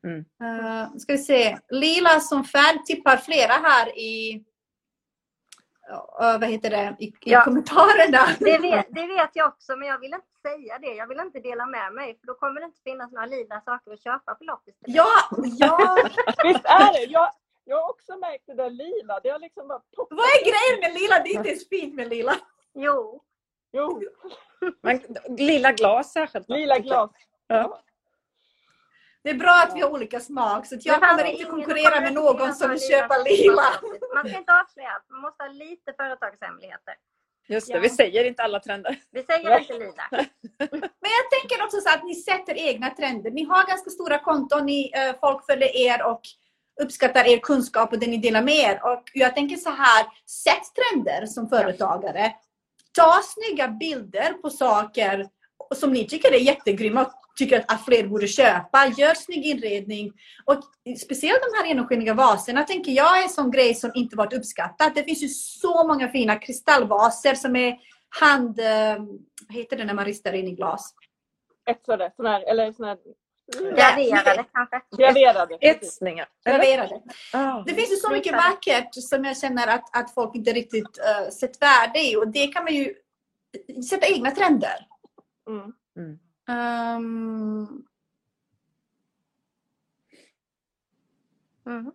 Mm. 0.07 0.19
Uh, 0.43 0.97
ska 0.97 1.13
vi 1.13 1.19
se. 1.19 1.57
Lila 1.69 2.19
som 2.19 2.43
färg 2.43 2.83
tippar 2.85 3.17
flera 3.17 3.53
här 3.53 3.99
i 3.99 4.43
vad 6.19 6.43
heter 6.43 6.69
det? 6.69 6.95
I, 6.99 7.05
i 7.05 7.13
Ja. 7.25 7.43
kommentarerna. 7.43 8.19
Det 8.39 8.57
vet, 8.57 8.85
det 8.89 9.07
vet 9.07 9.29
jag 9.33 9.47
också 9.47 9.75
men 9.75 9.87
jag 9.87 9.99
vill 9.99 10.13
inte 10.13 10.27
säga 10.41 10.79
det. 10.79 10.93
Jag 10.93 11.07
vill 11.07 11.19
inte 11.19 11.39
dela 11.39 11.65
med 11.65 11.93
mig 11.93 12.17
för 12.19 12.27
då 12.27 12.33
kommer 12.33 12.59
det 12.61 12.65
inte 12.65 12.81
finnas 12.83 13.11
några 13.11 13.25
lila 13.25 13.61
saker 13.61 13.93
att 13.93 14.03
köpa 14.03 14.35
på 14.35 14.43
loppis. 14.43 14.75
Ja, 14.79 15.07
ja. 15.59 15.97
Visst 16.43 16.65
är 16.65 16.93
det? 16.93 17.11
Jag, 17.11 17.29
jag 17.65 17.81
har 17.81 17.89
också 17.89 18.17
märkt 18.17 18.43
det 18.47 18.53
där 18.53 18.69
lila. 18.69 19.19
Det 19.23 19.29
har 19.29 19.39
liksom 19.39 19.67
bara 19.67 19.79
poppat. 19.95 20.17
Vad 20.17 20.25
är 20.25 20.41
grejen 20.43 20.79
med 20.93 21.01
lila? 21.01 21.19
Det 21.23 21.29
är 21.29 21.35
inte 21.37 21.49
ens 21.49 21.69
fint 21.69 21.95
med 21.95 22.07
lila. 22.09 22.35
Jo, 22.73 23.21
Jo, 23.75 24.01
Men, 24.81 25.01
lila 25.37 25.71
glas 25.71 26.13
särskilt. 26.13 26.49
lila 26.49 26.79
glas. 26.79 27.11
Ja. 27.47 27.79
Det 29.23 29.29
är 29.29 29.33
bra 29.33 29.61
att 29.67 29.75
vi 29.75 29.81
har 29.81 29.89
olika 29.89 30.19
smak 30.19 30.65
så 30.65 30.75
att 30.75 30.85
jag 30.85 31.01
kommer 31.09 31.23
inte 31.25 31.43
konkurrera 31.43 32.01
med 32.01 32.13
någon 32.13 32.53
som 32.55 32.69
vill 32.69 32.81
köpa 32.81 33.17
lila. 33.17 33.63
Man 34.15 34.29
ska 34.29 34.37
inte 34.37 34.53
avslöja 34.53 34.89
allt. 34.89 35.09
Man 35.09 35.21
måste 35.21 35.43
ha 35.43 35.49
lite 35.51 35.93
företagshemligheter. 35.97 36.93
Just 37.47 37.67
det, 37.67 37.73
Ja. 37.73 37.79
vi 37.79 37.89
säger 37.89 38.23
inte 38.25 38.43
alla 38.43 38.59
trender. 38.59 38.95
Vi 39.11 39.23
säger 39.23 39.59
inte 39.59 39.73
lila. 39.73 40.07
Men 41.01 41.11
jag 41.19 41.41
tänker 41.41 41.63
också 41.65 41.77
så 41.81 41.89
att 41.89 42.03
ni 42.03 42.15
sätter 42.15 42.53
egna 42.57 42.89
trender. 42.89 43.31
Ni 43.31 43.43
har 43.43 43.67
ganska 43.67 43.89
stora 43.89 44.19
konton, 44.19 44.65
ni, 44.65 44.91
eh, 44.93 45.15
folk 45.19 45.45
följer 45.45 45.75
er 45.77 46.03
och 46.05 46.21
uppskattar 46.81 47.27
er 47.27 47.37
kunskap 47.37 47.93
och 47.93 47.99
det 47.99 48.07
ni 48.07 48.17
delar 48.17 48.41
med 48.41 48.55
er. 48.55 48.85
Och 48.85 49.03
jag 49.13 49.35
tänker 49.35 49.55
så 49.57 49.69
här, 49.69 50.05
sätt 50.25 50.63
trender 50.75 51.25
som 51.25 51.49
företagare. 51.49 52.33
Ta 52.97 53.21
snygga 53.23 53.67
bilder 53.67 54.33
på 54.33 54.49
saker 54.49 55.27
som 55.75 55.93
ni 55.93 56.07
tycker 56.07 56.31
är 56.33 56.37
jättegrymma 56.39 57.01
och 57.05 57.13
tycker 57.37 57.65
att, 57.67 57.85
fler 57.85 58.07
borde 58.07 58.27
köpa. 58.27 58.87
Gör 58.97 59.13
snygg 59.13 59.45
inredning. 59.45 60.13
Och 60.45 60.59
speciellt 60.99 61.39
de 61.41 61.57
här 61.57 61.67
genomskinliga 61.67 62.13
vaserna 62.13 62.63
tänker 62.63 62.91
jag 62.91 63.19
är 63.19 63.23
en 63.23 63.29
sån 63.29 63.51
grej 63.51 63.75
som 63.75 63.91
inte 63.95 64.15
varit 64.15 64.33
uppskattat. 64.33 64.95
Det 64.95 65.03
finns 65.03 65.23
ju 65.23 65.27
så 65.27 65.87
många 65.87 66.09
fina 66.09 66.35
kristallvaser 66.35 67.35
som 67.35 67.55
är 67.55 67.77
hand... 68.21 68.59
eh, 68.59 68.97
Vad 69.47 69.57
heter 69.57 69.77
det 69.77 69.85
när 69.85 69.93
man 69.93 70.05
ristar 70.05 70.33
in 70.33 70.47
i 70.47 70.51
glas? 70.51 70.93
Etsade, 71.69 72.11
sån 72.15 72.25
här, 72.25 72.49
eller 72.49 72.71
sån 72.71 72.85
här 72.85 72.97
Graderade 73.59 74.45
kanske. 74.53 74.81
graverade. 74.97 75.57
Etsningar. 75.61 76.27
Graverade. 76.45 77.01
Ah. 77.33 77.63
Det 77.65 77.73
finns 77.73 77.91
ju 77.91 77.95
så 77.95 78.09
mycket 78.11 78.33
vackert 78.33 78.89
som 78.93 79.25
jag 79.25 79.37
känner 79.37 79.67
att, 79.67 79.97
att 79.97 80.13
folk 80.13 80.35
inte 80.35 80.51
riktigt 80.51 80.99
uh, 80.99 81.29
sett 81.29 81.61
värde 81.61 81.99
i 81.99 82.15
och 82.15 82.27
det 82.27 82.47
kan 82.47 82.63
man 82.63 82.73
ju 82.73 82.93
sätta 83.89 84.07
egna 84.07 84.31
trender. 84.31 84.87
Mm. 85.49 86.19
Ehm, 86.49 87.83
Mm. 91.65 91.91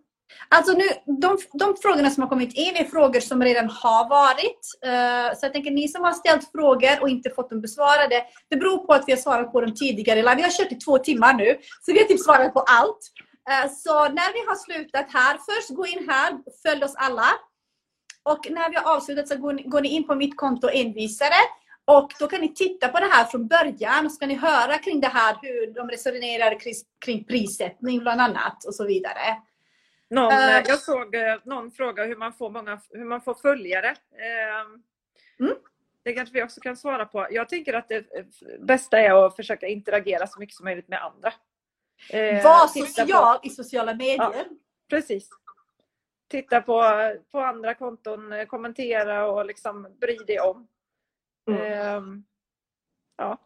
Alltså 0.49 0.73
nu, 0.73 0.83
de, 1.05 1.37
de 1.53 1.75
frågorna 1.81 2.09
som 2.09 2.23
har 2.23 2.29
kommit 2.29 2.53
in 2.53 2.75
är 2.75 2.85
frågor 2.85 3.19
som 3.19 3.43
redan 3.43 3.69
har 3.69 4.09
varit. 4.09 4.59
Eh, 4.85 5.37
så 5.37 5.45
jag 5.45 5.53
tänker 5.53 5.71
ni 5.71 5.87
som 5.87 6.03
har 6.03 6.11
ställt 6.11 6.51
frågor 6.51 7.01
och 7.01 7.09
inte 7.09 7.29
fått 7.29 7.49
dem 7.49 7.61
besvarade. 7.61 8.23
Det 8.49 8.55
beror 8.57 8.77
på 8.85 8.93
att 8.93 9.03
vi 9.07 9.11
har 9.11 9.19
svarat 9.19 9.51
på 9.51 9.61
dem 9.61 9.73
tidigare. 9.75 10.35
Vi 10.35 10.41
har 10.41 10.49
kört 10.49 10.71
i 10.71 10.75
två 10.75 10.97
timmar 10.97 11.33
nu. 11.33 11.57
Så 11.81 11.93
vi 11.93 11.99
har 11.99 12.05
typ 12.05 12.19
svarat 12.19 12.53
på 12.53 12.59
allt. 12.59 12.99
Eh, 13.49 13.71
så 13.71 14.03
när 14.03 14.33
vi 14.33 14.47
har 14.47 14.55
slutat 14.55 15.05
här, 15.13 15.37
först 15.37 15.69
gå 15.69 15.85
in 15.85 16.09
här, 16.09 16.37
följ 16.65 16.83
oss 16.83 16.95
alla. 16.95 17.27
Och 18.23 18.47
när 18.49 18.69
vi 18.69 18.75
har 18.75 18.95
avslutat 18.95 19.27
så 19.27 19.37
går 19.37 19.53
ni, 19.53 19.63
går 19.63 19.81
ni 19.81 19.89
in 19.89 20.07
på 20.07 20.15
mitt 20.15 20.37
konto 20.37 20.69
envisare. 20.69 21.39
Och 21.97 22.11
då 22.19 22.27
kan 22.27 22.41
ni 22.41 22.53
titta 22.53 22.87
på 22.87 22.99
det 22.99 23.05
här 23.05 23.25
från 23.25 23.47
början 23.47 24.05
och 24.05 24.11
så 24.11 24.19
kan 24.19 24.29
ni 24.29 24.35
höra 24.35 24.77
kring 24.77 24.99
det 25.01 25.07
här 25.07 25.37
hur 25.41 25.73
de 25.73 25.89
resonerar 25.89 26.59
kring, 26.59 26.73
kring 27.05 27.23
prissättning 27.23 27.99
bland 27.99 28.21
annat 28.21 28.65
och 28.65 28.75
så 28.75 28.85
vidare. 28.85 29.37
Någon, 30.09 30.31
Eh. 30.33 30.57
eh, 30.57 30.63
jag 30.67 30.79
såg 30.79 31.15
eh, 31.15 31.35
någon 31.43 31.71
fråga 31.71 32.03
hur 32.05 32.15
man 32.15 32.33
får, 32.33 32.49
många, 32.49 32.81
hur 32.89 33.05
man 33.05 33.21
får 33.21 33.33
följare. 33.33 33.89
Eh, 33.89 34.79
Mm. 35.39 35.55
Det 36.03 36.13
kanske 36.13 36.33
vi 36.33 36.43
också 36.43 36.61
kan 36.61 36.77
svara 36.77 37.05
på. 37.05 37.27
Jag 37.31 37.49
tänker 37.49 37.73
att 37.73 37.87
det 37.89 38.05
bästa 38.59 38.99
är 38.99 39.25
att 39.25 39.35
försöka 39.35 39.67
interagera 39.67 40.27
så 40.27 40.39
mycket 40.39 40.55
som 40.55 40.63
möjligt 40.63 40.87
med 40.87 41.03
andra. 41.03 41.33
Var 42.43 42.67
titta 42.67 42.85
på- 42.85 43.07
social 43.07 43.39
i 43.43 43.49
sociala 43.49 43.93
medier. 43.93 44.45
Precis. 44.89 45.29
Titta 46.27 46.61
på, 46.61 46.83
på 47.31 47.39
andra 47.39 47.73
konton, 47.73 48.45
kommentera 48.47 49.25
och 49.31 49.45
liksom 49.45 49.95
bry 50.01 50.17
dig 50.27 50.39
om. 50.39 50.67
Mm. 51.53 51.97
Ehm, 51.97 52.23
ja. 53.17 53.37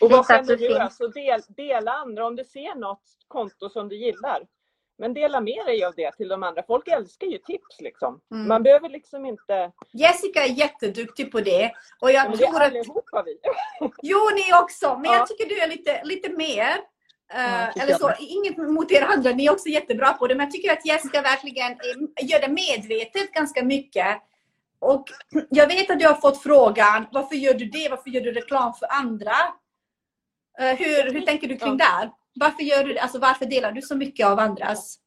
Och 0.00 0.08
du? 0.56 0.66
finns. 0.66 0.78
Alltså 0.78 1.08
del, 1.08 1.40
dela 1.48 1.92
andra 1.92 2.26
om 2.26 2.36
du 2.36 2.44
ser 2.44 2.74
något 2.74 3.02
konto 3.28 3.68
som 3.68 3.88
du 3.88 3.96
gillar. 3.96 4.46
Men 5.00 5.14
dela 5.14 5.40
med 5.40 5.66
dig 5.66 5.84
av 5.84 5.94
det 5.96 6.12
till 6.16 6.28
de 6.28 6.42
andra. 6.42 6.62
Folk 6.62 6.88
älskar 6.88 7.26
ju 7.26 7.38
tips 7.38 7.80
liksom. 7.80 8.20
Mm. 8.30 8.48
Man 8.48 8.62
behöver 8.62 8.88
liksom 8.88 9.26
inte... 9.26 9.72
Jessica 9.92 10.44
är 10.44 10.48
jätteduktig 10.48 11.32
på 11.32 11.40
det. 11.40 11.72
Och 12.00 12.12
jag 12.12 12.28
Men 12.28 12.38
det 12.38 12.44
är 12.44 12.48
tror 12.48 12.60
att... 12.62 12.66
allihopa 12.66 13.22
vi. 13.26 13.38
Jo, 14.02 14.18
ni 14.34 14.62
också. 14.62 14.94
Men 14.98 15.04
Ja. 15.10 15.16
jag 15.16 15.26
tycker 15.26 15.46
du 15.46 15.58
är 15.60 15.68
lite, 15.68 16.04
lite 16.04 16.28
mer. 16.32 16.70
eh, 17.32 17.68
Ja, 17.74 17.82
eller 17.82 17.94
så, 17.94 18.12
inget 18.18 18.56
mot 18.56 18.92
er 18.92 19.02
andra, 19.02 19.30
ni 19.30 19.46
är 19.46 19.52
också 19.52 19.68
jättebra 19.68 20.12
på 20.12 20.26
det. 20.26 20.34
Men 20.34 20.46
jag 20.46 20.52
tycker 20.52 20.72
att 20.72 20.86
Jessica 20.86 21.22
verkligen 21.22 21.72
är, 21.72 22.24
gör 22.24 22.40
det 22.40 22.48
medvetet 22.48 23.32
ganska 23.32 23.64
mycket. 23.64 24.22
Och 24.78 25.04
jag 25.50 25.66
vet 25.66 25.90
att 25.90 25.98
du 25.98 26.06
har 26.06 26.14
fått 26.14 26.42
frågan, 26.42 27.06
varför 27.12 27.36
gör 27.36 27.54
du 27.54 27.64
det? 27.64 27.88
Varför 27.90 28.10
gör 28.10 28.20
du 28.20 28.32
reklam 28.32 28.74
för 28.74 28.86
andra? 28.92 29.32
Eh, 30.58 30.76
hur, 30.76 31.12
hur 31.12 31.20
tänker 31.20 31.48
du 31.48 31.56
kring 31.56 31.76
där? 31.76 32.10
Varför, 32.34 32.62
gör 32.62 32.84
du, 32.84 32.98
alltså, 32.98 33.18
varför 33.18 33.46
delar 33.46 33.72
du 33.72 33.82
så 33.82 33.96
mycket 33.96 34.26
av 34.26 34.38
andras? 34.38 34.98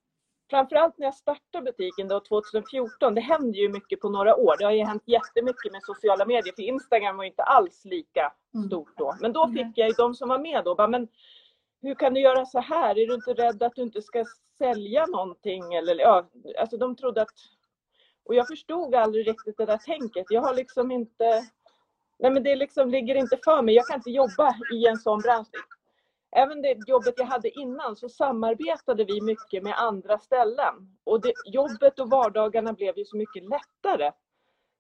Framförallt 0.50 0.98
när 0.98 1.06
jag 1.06 1.16
startade 1.16 1.64
butiken 1.64 2.08
då 2.08 2.20
2014. 2.20 3.16
Det 3.16 3.22
hände 3.22 3.58
ju 3.58 3.70
mycket 3.70 4.00
på 4.00 4.10
några 4.10 4.36
år. 4.36 4.56
Det 4.60 4.66
har 4.66 4.72
ju 4.72 4.84
hänt 4.84 5.04
jättemycket 5.06 5.72
med 5.72 5.82
sociala 5.84 6.26
medier. 6.26 6.54
För 6.56 6.62
Instagram 6.62 7.18
var 7.18 7.24
inte 7.24 7.44
alls 7.44 7.86
lika 7.86 8.34
Mm. 8.56 8.68
stort 8.68 8.98
då. 8.98 9.16
Men 9.20 9.34
då 9.34 9.48
fick 9.48 9.78
jag 9.78 9.88
ju 9.88 9.94
de 9.94 10.16
som 10.16 10.30
var 10.30 10.40
med 10.40 10.64
då 10.64 10.76
bara, 10.76 10.88
men 10.88 11.08
hur 11.82 11.96
kan 11.96 12.14
du 12.14 12.22
göra 12.22 12.46
så 12.46 12.60
här? 12.60 12.98
Är 13.00 13.08
du 13.08 13.14
inte 13.14 13.34
rädd 13.34 13.64
att 13.64 13.76
du 13.76 13.82
inte 13.82 14.02
ska 14.02 14.26
sälja 14.58 15.06
någonting? 15.06 15.74
Eller, 15.74 16.00
ja, 16.00 16.30
alltså 16.60 16.78
de 16.78 16.96
trodde 16.96 17.22
att... 17.22 17.30
Och 18.26 18.36
jag 18.36 18.48
förstod 18.48 18.96
aldrig 18.96 19.28
riktigt 19.28 19.58
det 19.58 19.66
där 19.66 19.78
tänket. 19.78 20.26
Jag 20.30 20.42
har 20.42 20.54
liksom 20.54 20.92
inte... 20.92 21.48
Nej 22.20 22.32
men 22.32 22.44
det 22.44 22.56
liksom 22.56 22.90
ligger 22.90 23.16
inte 23.16 23.38
för 23.44 23.62
mig. 23.62 23.76
Jag 23.76 23.88
kan 23.88 23.96
inte 23.96 24.12
jobba 24.12 24.56
i 24.74 24.88
en 24.88 24.98
sån 24.98 25.20
bransch. 25.20 25.48
Även 26.36 26.62
det 26.62 26.78
jobbet 26.88 27.14
jag 27.18 27.26
hade 27.26 27.50
innan 27.50 27.96
så 27.96 28.10
samarbetade 28.10 29.04
vi 29.04 29.22
mycket 29.22 29.64
med 29.64 29.74
andra 29.78 30.18
ställen. 30.18 30.98
Och 31.04 31.22
det, 31.22 31.34
jobbet 31.46 32.00
och 32.00 32.10
vardagarna 32.10 32.74
blev 32.74 32.98
ju 32.98 33.06
så 33.06 33.18
mycket 33.18 33.44
lättare. 33.44 34.12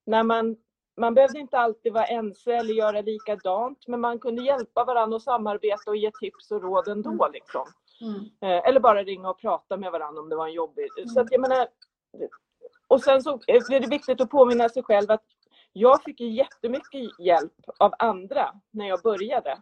När 0.05 0.23
man, 0.23 0.57
man 0.97 1.13
behövde 1.13 1.39
inte 1.39 1.57
alltid 1.57 1.93
vara 1.93 2.05
ense 2.05 2.53
eller 2.53 2.73
göra 2.73 3.01
likadant, 3.01 3.88
men 3.88 3.99
man 3.99 4.19
kunde 4.19 4.43
hjälpa 4.43 4.85
varandra 4.85 5.15
och 5.15 5.22
samarbeta 5.22 5.91
och 5.91 5.97
ge 5.97 6.11
tips 6.19 6.51
och 6.51 6.61
råd 6.61 6.88
ändå. 6.88 7.30
Liksom. 7.34 7.65
Mm. 8.01 8.19
Eh, 8.41 8.68
Eller 8.68 8.80
bara 8.80 9.03
ringa 9.03 9.30
och 9.30 9.39
prata 9.39 9.77
med 9.77 9.91
varandra 9.91 10.22
om 10.22 10.30
det 10.30 10.35
var 10.35 10.47
en 10.47 10.53
jobbig... 10.53 10.88
Så 11.13 11.19
att 11.19 11.31
jag 11.31 11.41
menar... 11.41 11.68
Och 12.91 13.01
sen 13.01 13.22
så 13.22 13.39
är 13.47 13.80
det 13.80 13.88
viktigt 13.88 14.22
att 14.22 14.30
påminna 14.30 14.69
sig 14.69 14.84
själv 14.84 15.11
att 15.11 15.23
jag 15.73 16.03
fick 16.03 16.19
ju 16.19 16.30
jättemycket 16.30 17.19
hjälp 17.19 17.53
av 17.80 17.93
andra 17.99 18.53
när 18.72 18.88
jag 18.88 19.01
började. 19.01 19.57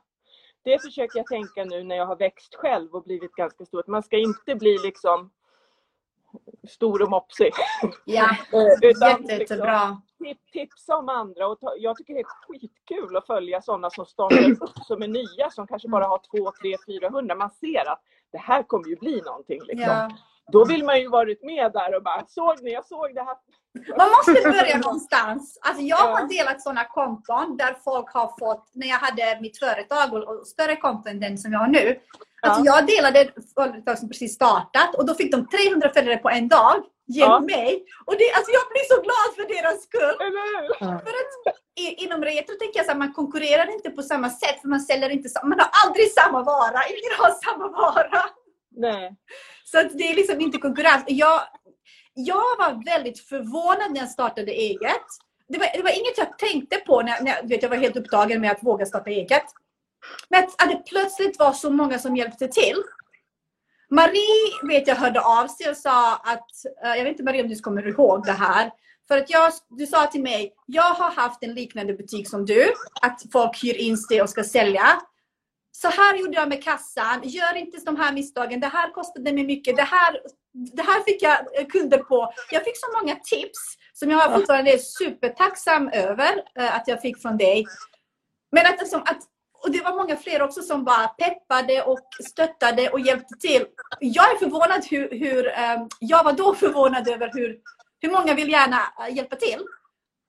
Det 0.64 0.82
försöker 0.82 1.20
jag 1.20 1.28
tänka 1.28 1.64
nu 1.66 1.84
när 1.84 1.96
jag 1.96 2.06
har 2.06 2.16
växt 2.16 2.56
själv 2.56 2.96
och 2.96 3.04
blivit 3.04 3.32
ganska 3.32 3.66
stor. 3.66 3.84
Man 3.88 4.04
ska 4.04 4.18
inte 4.18 4.56
bli 4.56 4.78
liksom 4.84 5.32
stor 6.70 7.02
och 7.02 7.10
mopsig. 7.10 7.52
Ja, 8.06 8.30
Eh, 8.54 8.90
utan 8.90 9.22
liksom 9.22 9.40
jättebra. 9.40 10.02
tip- 10.20 10.52
tipsa 10.52 10.98
om 10.98 11.10
andra. 11.10 11.48
Och 11.48 11.60
ta, 11.60 11.76
jag 11.78 11.98
tycker 11.98 12.14
det 12.14 12.20
är 12.20 12.26
skitkul 12.48 13.18
att 13.18 13.28
följa 13.28 13.62
sådana 13.62 13.90
som 13.90 14.06
startar 14.06 14.52
upp 14.52 14.70
som 14.86 15.02
är 15.02 15.08
nya 15.08 15.50
som 15.50 15.68
kanske 15.68 15.88
bara 15.88 16.06
har 16.08 16.22
två, 16.32 16.52
tre, 16.62 16.76
400. 16.88 17.36
Man 17.36 17.50
ser 17.50 17.90
att 17.92 18.02
det 18.32 18.38
här 18.38 18.64
kommer 18.64 18.88
ju 18.88 18.96
bli 18.96 19.22
någonting. 19.22 19.60
Liksom. 19.64 19.88
Ja. 19.88 20.10
Då 20.52 20.66
vill 20.66 20.84
man 20.86 21.00
ju 21.00 21.08
varit 21.10 21.44
med 21.44 21.72
där 21.74 21.96
och 21.96 22.04
bara 22.04 22.26
såg 22.28 22.62
ni, 22.62 22.72
jag 22.74 22.86
såg 22.86 23.16
det 23.16 23.24
här. 23.24 23.36
Man 23.98 24.10
måste 24.10 24.50
börja 24.50 24.78
någonstans. 24.78 25.60
Alltså 25.62 25.82
jag 25.84 25.98
har 25.98 26.20
Ja. 26.22 26.28
delat 26.38 26.62
sådana 26.62 26.84
konton 26.86 27.58
där 27.58 27.76
folk 27.84 28.10
har 28.14 28.34
fått, 28.40 28.70
när 28.74 28.88
jag 28.88 28.96
hade 28.98 29.38
mitt 29.42 29.60
företag 29.60 30.14
och, 30.14 30.24
och 30.40 30.48
större 30.48 30.76
konton 30.76 31.12
än 31.12 31.20
den 31.20 31.38
som 31.38 31.52
jag 31.54 31.60
har 31.60 31.68
nu. 31.68 32.00
Alltså 32.42 32.62
jag 32.66 32.88
delade 32.88 33.30
företag 33.56 33.98
som 33.98 34.08
precis 34.10 34.34
startat 34.36 34.96
och 34.98 35.06
då 35.06 35.14
fick 35.16 35.32
de 35.32 35.48
300 35.48 35.90
följare 35.94 36.18
på 36.18 36.30
en 36.30 36.48
dag 36.48 36.76
genom 37.08 37.46
mig. 37.46 37.86
Och 38.06 38.16
det, 38.20 38.32
alltså 38.38 38.52
jag 38.52 38.64
blir 38.74 38.86
så 38.94 39.02
glad 39.08 39.30
för 39.36 39.46
deras 39.56 39.84
skull. 39.84 40.18
Eller 40.28 40.62
hur? 40.62 40.98
För 41.06 41.14
att 41.22 41.56
i, 41.80 42.04
inom 42.04 42.22
retro 42.24 42.56
tänker 42.56 42.80
jag 42.80 42.86
så 42.86 42.92
här, 42.92 43.00
man 43.00 43.14
konkurrerar 43.14 43.74
inte 43.74 43.90
på 43.90 44.02
samma 44.02 44.30
sätt 44.30 44.62
för 44.62 44.68
man 44.68 44.80
säljer 44.80 45.10
inte 45.10 45.30
samma, 45.30 45.48
man 45.50 45.60
har 45.60 45.70
aldrig 45.86 46.12
samma 46.12 46.44
vara. 46.44 46.80
Ingen 46.90 47.16
har 47.22 47.32
samma 47.46 47.68
vara. 47.68 48.22
Nej. 48.72 49.16
Så 49.64 49.80
att 49.80 49.98
det 49.98 50.04
är 50.04 50.16
liksom 50.16 50.42
inte 50.42 50.58
konkurrens. 50.58 51.04
Jag, 51.08 51.42
jag 52.14 52.58
var 52.58 52.86
väldigt 52.86 53.20
förvånad 53.20 53.92
när 53.92 54.00
jag 54.00 54.10
startade 54.10 54.52
eget. 54.52 55.06
Det 55.48 55.58
var, 55.58 55.68
det 55.74 55.84
var 55.84 55.90
inget 55.90 56.18
jag 56.18 56.38
tänkte 56.38 56.78
på 56.78 57.02
när, 57.02 57.24
när 57.24 57.48
vet, 57.48 57.64
jag 57.64 57.70
var 57.70 57.78
helt 57.78 57.98
upptagen 57.98 58.42
med 58.42 58.52
att 58.52 58.64
våga 58.64 58.86
starta 58.86 59.10
eget. 59.10 59.44
Men 60.30 60.44
att, 60.44 60.64
att 60.64 60.70
det 60.70 60.90
plötsligt 60.90 61.40
var 61.40 61.54
så 61.54 61.70
många 61.70 62.00
som 62.00 62.16
hjälpte 62.16 62.48
till. 62.48 62.84
Marie 63.90 64.68
vet 64.68 64.88
jag 64.88 64.96
hörde 64.96 65.22
av 65.22 65.48
sig 65.48 65.70
och 65.70 65.78
sa 65.78 66.16
att, 66.16 66.50
eh, 66.84 66.96
jag 66.96 67.04
vet 67.04 67.12
inte 67.12 67.24
Marie 67.24 67.44
om 67.44 67.50
du 67.50 67.60
kommer 67.60 67.88
ihåg 67.88 68.26
det 68.26 68.32
här. 68.32 68.72
För 69.08 69.18
att 69.18 69.30
jag, 69.30 69.52
du 69.70 69.88
sa 69.88 70.08
till 70.08 70.22
mig, 70.22 70.54
jag 70.66 70.94
har 70.94 71.12
haft 71.12 71.44
en 71.44 71.54
liknande 71.54 71.94
butik 71.94 72.30
som 72.30 72.46
du. 72.46 72.74
Att 73.02 73.22
folk 73.32 73.64
hyr 73.64 73.76
in 73.76 73.98
sig 73.98 74.22
och 74.22 74.30
ska 74.30 74.44
sälja. 74.44 75.02
Så 75.82 75.88
här 75.88 76.16
gjorde 76.18 76.34
jag 76.34 76.50
med 76.50 76.64
kassan. 76.64 77.22
Gör 77.24 77.56
inte 77.56 77.78
de 77.86 77.96
här 77.96 78.14
misstagen. 78.14 78.60
Det 78.60 78.68
här 78.68 78.92
kostade 78.92 79.34
mig 79.34 79.46
mycket. 79.46 79.76
Det 79.76 79.84
här, 79.84 80.20
det 80.76 80.82
här 80.82 81.04
fick 81.04 81.22
jag 81.22 81.60
eh, 81.60 81.66
kunder 81.66 81.98
på. 81.98 82.34
Jag 82.52 82.64
fick 82.64 82.78
så 82.78 82.88
många 83.00 83.16
tips 83.16 83.60
som 83.94 84.12
jag 84.12 84.34
fortfarande 84.34 84.74
är 84.74 84.78
supertacksam 84.78 85.90
över 85.90 86.44
eh, 86.60 86.76
att 86.76 86.88
jag 86.88 87.02
fick 87.02 87.22
från 87.22 87.38
dig. 87.38 87.66
Men 88.52 88.66
att, 88.66 88.80
liksom, 88.80 89.02
att 89.02 89.22
och 89.64 89.72
det 89.72 89.84
var 89.84 89.96
många 89.96 90.16
fler 90.16 90.42
också 90.42 90.62
som 90.62 90.84
bara 90.84 91.08
peppade 91.08 91.84
och 91.84 92.08
stöttade 92.30 92.90
och 92.90 93.00
hjälpte 93.00 93.36
till. 93.40 93.66
Jag 94.00 94.32
är 94.32 94.38
förvånad 94.38 94.86
hur, 94.90 95.10
hur 95.12 95.46
um, 95.46 95.90
jag 96.00 96.24
var 96.24 96.34
då 96.34 96.56
förvånad 96.56 97.08
över 97.08 97.32
hur, 97.34 97.60
hur 98.02 98.12
många 98.12 98.34
vill 98.34 98.50
gärna 98.50 98.78
uh, 98.78 99.16
hjälpa 99.16 99.36
till. 99.36 99.60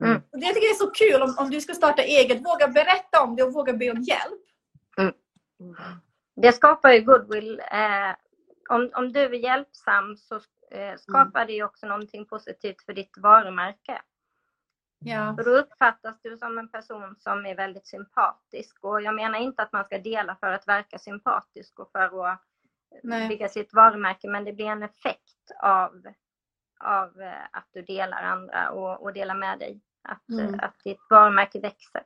Mm. 0.04 0.22
Jag 0.30 0.54
tycker 0.54 0.68
det 0.68 0.74
är 0.74 0.86
så 0.86 0.90
kul 0.90 1.22
om, 1.22 1.36
om 1.38 1.50
du 1.50 1.60
ska 1.60 1.74
starta 1.74 2.02
eget, 2.02 2.46
våga 2.46 2.68
berätta 2.68 3.22
om 3.22 3.36
det 3.36 3.42
och 3.42 3.52
våga 3.52 3.72
be 3.72 3.90
om 3.90 4.02
hjälp. 4.02 4.44
Det 6.36 6.52
skapar 6.52 6.90
ju 6.90 7.00
goodwill. 7.00 7.60
Eh, 7.72 8.14
om, 8.70 8.90
om 8.94 9.12
du 9.12 9.20
är 9.20 9.30
hjälpsam 9.32 10.16
så 10.16 10.34
eh, 10.70 10.96
skapar 10.96 11.46
det 11.46 11.52
ju 11.52 11.64
också 11.64 11.86
någonting 11.86 12.26
positivt 12.26 12.82
för 12.82 12.92
ditt 12.92 13.18
varumärke. 13.18 14.02
Ja. 14.98 15.34
För 15.36 15.44
då 15.44 15.50
uppfattas 15.50 16.20
du 16.22 16.38
som 16.38 16.58
en 16.58 16.68
person 16.68 17.16
som 17.18 17.46
är 17.46 17.54
väldigt 17.54 17.86
sympatisk. 17.86 18.84
Och 18.84 19.02
jag 19.02 19.14
menar 19.14 19.38
inte 19.38 19.62
att 19.62 19.72
man 19.72 19.84
ska 19.84 19.98
dela 19.98 20.36
för 20.36 20.52
att 20.52 20.68
verka 20.68 20.98
sympatisk 20.98 21.78
och 21.78 21.90
för 21.92 22.26
att 22.26 22.40
Nej. 23.02 23.28
bygga 23.28 23.48
sitt 23.48 23.74
varumärke, 23.74 24.28
men 24.28 24.44
det 24.44 24.52
blir 24.52 24.66
en 24.66 24.82
effekt 24.82 25.50
av, 25.62 26.02
av 26.80 27.20
eh, 27.20 27.44
att 27.52 27.68
du 27.72 27.82
delar 27.82 28.22
andra 28.22 28.70
och, 28.70 29.02
och 29.02 29.12
delar 29.12 29.34
med 29.34 29.58
dig. 29.58 29.80
Att, 30.02 30.28
Mm. 30.28 30.54
eh, 30.54 30.64
att 30.64 30.78
ditt 30.84 31.00
varumärke 31.10 31.60
växer. 31.60 32.02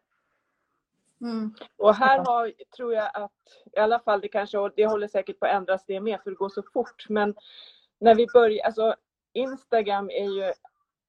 Mm. 1.25 1.55
Och 1.77 1.95
här 1.95 2.19
har, 2.19 2.53
tror 2.77 2.95
jag 2.95 3.11
att, 3.15 3.33
i 3.77 3.79
alla 3.79 4.01
fall 4.01 4.21
det 4.21 4.29
kanske, 4.29 4.59
och 4.59 4.73
det 4.77 4.87
håller 4.87 5.09
säkert 5.09 5.41
på 5.41 5.47
att 5.47 5.53
ändras 5.53 5.85
det 5.87 6.01
med 6.01 6.21
för 6.23 6.31
det 6.31 6.37
går 6.37 6.49
så 6.49 6.63
fort. 6.73 7.07
Men 7.09 7.35
när 8.01 8.15
vi 8.15 8.27
börjar, 8.33 8.67
alltså 8.67 8.95
Instagram 9.33 10.11
är 10.11 10.29
ju, 10.29 10.53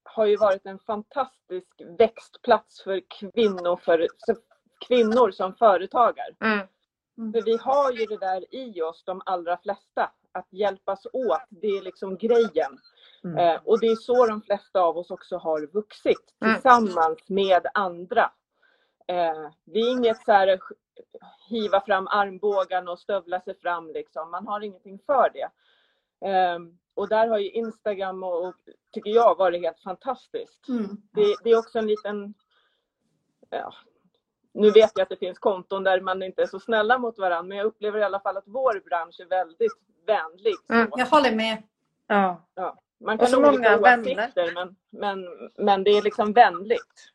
har 0.04 0.26
ju 0.26 0.36
varit 0.36 0.66
en 0.66 0.78
fantastisk 0.78 1.82
växtplats 1.98 2.82
för 2.82 3.02
kvinnor, 3.20 3.76
för, 3.76 4.08
för 4.26 4.36
kvinnor 4.88 5.30
som 5.30 5.54
företagar. 5.54 6.36
Mm. 6.44 6.66
För 7.32 7.42
vi 7.42 7.56
har 7.56 7.92
ju 7.92 8.06
det 8.06 8.18
där 8.18 8.54
i 8.54 8.82
oss, 8.82 9.04
de 9.04 9.22
allra 9.26 9.56
flesta, 9.56 10.10
att 10.32 10.52
hjälpas 10.52 11.06
åt. 11.12 11.42
Det 11.48 11.66
är 11.66 11.82
liksom 11.82 12.16
grejen. 12.16 12.78
Mm. 13.24 13.38
Eh, 13.38 13.60
och 13.64 13.80
det 13.80 13.86
är 13.86 13.96
så 13.96 14.26
de 14.26 14.42
flesta 14.42 14.80
av 14.80 14.98
oss 14.98 15.10
också 15.10 15.36
har 15.36 15.66
vuxit, 15.72 16.34
Mm. 16.40 16.54
tillsammans 16.54 17.18
med 17.28 17.66
andra. 17.74 18.30
Eh, 19.06 19.50
det 19.64 19.78
är 19.78 19.90
inget 19.90 20.24
så 20.24 20.32
här 20.32 20.60
hiva 21.48 21.80
fram 21.80 22.08
armbågen 22.08 22.88
och 22.88 22.98
stövla 22.98 23.40
sig 23.40 23.54
fram 23.54 23.90
liksom. 23.90 24.30
Man 24.30 24.46
har 24.46 24.60
ingenting 24.60 24.98
för 25.06 25.30
det. 25.32 25.50
Eh, 26.28 26.58
och 26.94 27.08
där 27.08 27.28
har 27.28 27.38
ju 27.38 27.50
Instagram 27.50 28.22
och, 28.22 28.48
och 28.48 28.54
tycker 28.92 29.10
jag 29.10 29.38
varit 29.38 29.62
helt 29.62 29.80
fantastiskt. 29.80 30.68
Mm. 30.68 30.96
Det, 31.12 31.36
det 31.44 31.50
är 31.50 31.58
också 31.58 31.78
en 31.78 31.86
liten... 31.86 32.34
Ja, 33.50 33.74
nu 34.52 34.70
vet 34.70 34.90
jag 34.94 35.02
att 35.02 35.08
det 35.08 35.16
finns 35.16 35.38
konton 35.38 35.84
där 35.84 36.00
man 36.00 36.22
inte 36.22 36.42
är 36.42 36.46
så 36.46 36.60
snälla 36.60 36.98
mot 36.98 37.18
varandra, 37.18 37.48
men 37.48 37.58
jag 37.58 37.66
upplever 37.66 37.98
i 37.98 38.04
alla 38.04 38.20
fall 38.20 38.36
att 38.36 38.46
vår 38.46 38.82
bransch 38.84 39.20
är 39.20 39.26
väldigt 39.26 39.72
vänlig. 40.06 40.54
Så. 40.66 40.72
Mm. 40.72 40.90
Jag 40.96 41.06
håller 41.06 41.34
med. 41.34 41.62
Ja. 42.06 42.46
Ja. 42.54 42.78
Man 43.00 43.18
kan 43.18 43.44
ha 43.44 43.48
olika 43.48 43.80
åsikter, 43.80 44.54
men, 44.54 44.76
men, 44.90 45.26
men 45.56 45.84
det 45.84 45.90
är 45.90 46.02
liksom 46.02 46.32
vänligt. 46.32 47.12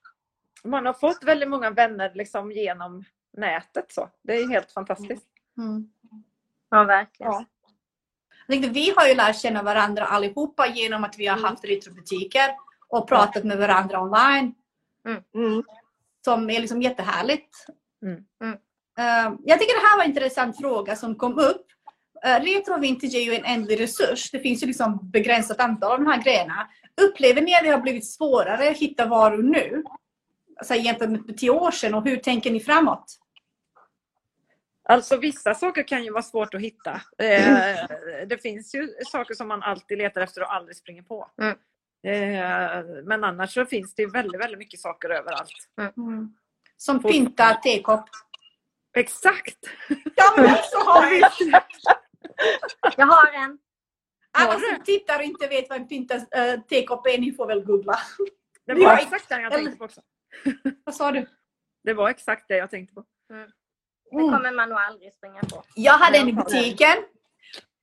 Man 0.63 0.85
har 0.85 0.93
fått 0.93 1.23
väldigt 1.23 1.49
många 1.49 1.69
vänner 1.69 2.11
liksom 2.15 2.51
genom 2.51 3.03
nätet. 3.37 3.85
Så. 3.91 4.09
Det 4.23 4.33
är 4.33 4.49
helt 4.49 4.71
fantastiskt. 4.71 5.27
Mm. 5.57 5.89
Ja, 6.69 6.83
verkligen. 6.83 7.31
Ja. 7.31 7.45
Vi 8.47 8.93
har 8.97 9.07
ju 9.07 9.15
lärt 9.15 9.41
känna 9.41 9.63
varandra 9.63 10.05
allihopa 10.05 10.67
genom 10.67 11.03
att 11.03 11.17
vi 11.17 11.27
har 11.27 11.37
haft 11.37 11.65
retrobutiker 11.65 12.55
och 12.87 13.07
pratat 13.07 13.43
med 13.43 13.57
varandra 13.57 14.01
online. 14.01 14.53
Mm. 15.35 15.63
Som 16.25 16.49
är 16.49 16.59
liksom 16.59 16.81
jättehärligt. 16.81 17.65
Mm. 18.05 18.25
Mm. 18.43 18.57
Eh, 18.97 19.37
jag 19.45 19.59
tycker 19.59 19.81
det 19.81 19.87
här 19.87 19.97
var 19.97 20.03
en 20.03 20.09
intressant 20.09 20.57
fråga 20.57 20.95
som 20.95 21.15
kom 21.15 21.39
upp. 21.39 21.65
Uh, 22.25 22.43
retro 22.43 22.73
och 22.73 22.83
vintage 22.83 23.15
är 23.15 23.21
ju 23.21 23.35
en 23.35 23.45
ändlig 23.45 23.79
resurs. 23.79 24.31
Det 24.31 24.39
finns 24.39 24.63
ju 24.63 24.67
liksom 24.67 24.99
begränsat 25.11 25.59
antal 25.59 25.91
av 25.91 25.99
de 25.99 26.07
här 26.07 26.23
grejerna. 26.23 26.67
Upplever 27.01 27.41
ni 27.41 27.55
att 27.55 27.63
det 27.63 27.69
har 27.69 27.81
blivit 27.81 28.07
svårare 28.07 28.69
att 28.69 28.77
hitta 28.77 29.05
varor 29.05 29.43
nu? 29.43 29.83
Alltså 30.61 30.75
jämfört 30.75 31.09
med 31.09 31.37
tio 31.37 31.49
år 31.49 31.71
sedan 31.71 31.93
och 31.93 32.03
hur 32.07 32.17
tänker 32.17 32.51
ni 32.51 32.59
framåt? 32.59 33.17
Alltså 34.89 35.17
vissa 35.17 35.53
saker 35.55 35.87
kan 35.87 36.03
ju 36.03 36.11
vara 36.11 36.23
svårt 36.23 36.53
att 36.53 36.61
hitta. 36.61 37.01
Eh, 37.17 37.75
det 38.27 38.37
finns 38.41 38.75
ju 38.75 38.89
saker 39.05 39.33
som 39.33 39.47
man 39.47 39.63
alltid 39.63 39.97
letar 39.97 40.21
efter 40.21 40.41
och 40.41 40.53
aldrig 40.53 40.75
springer 40.75 41.01
på. 41.01 41.31
Mm. 41.41 41.57
Eh, 42.07 42.85
men 43.03 43.23
annars 43.23 43.53
så 43.53 43.65
finns 43.65 43.95
det 43.95 44.05
väldigt, 44.05 44.41
väldigt 44.41 44.57
mycket 44.59 44.79
saker 44.79 45.09
överallt. 45.09 45.69
Mm. 45.97 46.35
Som 46.77 47.01
På- 47.01 47.09
pynta 47.09 47.53
tekopp. 47.53 48.09
Exakt! 48.97 49.57
Ja 50.15 50.33
men 50.37 50.55
så 50.63 50.77
har 50.77 51.09
vi! 51.09 51.21
Jag 52.97 53.05
har 53.05 53.33
en. 53.43 53.57
Alla 54.31 54.53
som 54.59 54.83
tittar 54.85 55.19
och 55.19 55.25
inte 55.25 55.47
vet 55.47 55.69
vad 55.69 55.77
en 55.81 55.87
pynta 55.87 56.15
uh, 56.15 56.61
tekopp 56.69 57.07
är, 57.07 57.17
ni 57.17 57.31
får 57.33 57.47
väl 57.47 57.63
googla. 57.65 57.99
Det 58.65 58.73
Vi 58.73 58.83
var 58.83 58.91
har- 58.91 59.01
exakt 59.01 59.29
det 59.29 59.41
jag 59.41 59.51
tänkte 59.51 59.77
på 59.77 59.85
också. 59.85 60.01
Vad 60.85 60.95
sa 60.95 61.11
du? 61.11 61.27
Det 61.83 61.93
var 61.93 62.09
exakt 62.09 62.45
det 62.47 62.57
jag 62.57 62.69
tänkte 62.69 62.93
på. 62.95 63.03
Det 63.29 63.35
Mm. 64.15 64.31
kommer 64.31 64.51
man 64.51 64.69
nog 64.69 64.77
aldrig 64.79 65.13
springa 65.13 65.39
på. 65.41 65.63
Jag 65.75 65.93
hade 65.93 66.17
en 66.17 66.29
i 66.29 66.33
butiken. 66.33 66.97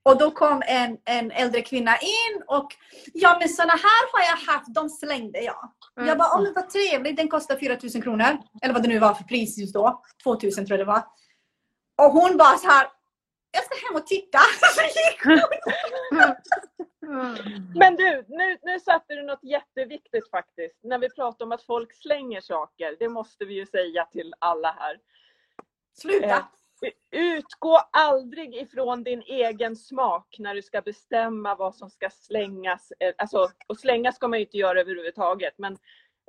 Och 0.03 0.19
då 0.19 0.31
kom 0.31 0.63
en, 0.67 0.99
en 1.05 1.31
äldre 1.31 1.63
kvinna 1.63 1.97
in 1.99 2.43
och 2.47 2.67
ja 3.15 3.37
men 3.41 3.49
såna 3.49 3.73
här 3.73 4.13
har 4.13 4.21
jag 4.21 4.53
haft, 4.53 4.75
de 4.75 4.89
slängde 4.91 5.41
jag. 5.41 5.73
Mm. 5.97 6.09
Jag 6.09 6.19
bara, 6.19 6.29
åh 6.35 6.43
men 6.43 6.53
vad 6.55 6.71
trevligt, 6.71 7.17
den 7.17 7.29
kostar 7.29 7.57
4000 7.57 8.03
kronor. 8.03 8.39
Eller 8.63 8.75
vad 8.75 8.83
det 8.83 8.89
nu 8.89 8.99
var 8.99 9.15
för 9.15 9.25
pris 9.25 9.59
just 9.59 9.75
då. 9.75 10.03
2000 10.25 10.67
tror 10.67 10.79
jag 10.79 10.87
det 10.89 10.93
var. 10.93 11.03
Och 12.07 12.13
hon 12.13 12.37
bara 12.37 12.57
så 12.59 12.69
här, 12.69 12.87
jag 13.51 13.65
ska 13.65 13.75
hem 13.87 13.97
och 13.97 14.07
titta. 14.07 14.39
Så 14.75 14.83
gick 14.83 15.25
hon. 15.25 15.41
Men 17.75 17.97
du, 17.97 18.25
nu, 18.29 18.59
nu 18.63 18.81
satte 18.81 19.15
du 19.15 19.23
något 19.23 19.45
jätteviktigt 19.45 20.31
faktiskt. 20.31 20.79
När 20.83 20.99
vi 20.99 21.11
pratar 21.11 21.45
om 21.45 21.53
att 21.53 21.63
folk 21.63 21.95
slänger 21.95 22.41
saker, 22.41 22.97
det 22.99 23.09
måste 23.09 23.45
vi 23.45 23.55
ju 23.55 23.67
säga 23.67 24.05
till 24.05 24.35
alla 24.39 24.73
här. 24.79 24.99
Sluta. 25.99 26.27
Eh, 26.27 26.43
Utgå 27.11 27.79
aldrig 27.93 28.55
ifrån 28.57 29.03
din 29.05 29.23
egen 29.23 29.77
smak 29.77 30.37
när 30.39 30.55
du 30.55 30.63
ska 30.63 30.81
bestämma 30.83 31.55
vad 31.55 31.75
som 31.75 31.91
ska 31.91 32.11
slängas. 32.11 32.93
Eh, 33.01 33.15
Alltså, 33.19 33.49
och 33.67 33.79
slänga 33.79 34.13
ska 34.13 34.29
man 34.29 34.39
ju 34.39 34.45
inte 34.45 34.57
göra 34.57 34.81
överhuvudtaget, 34.81 35.55
men 35.57 35.79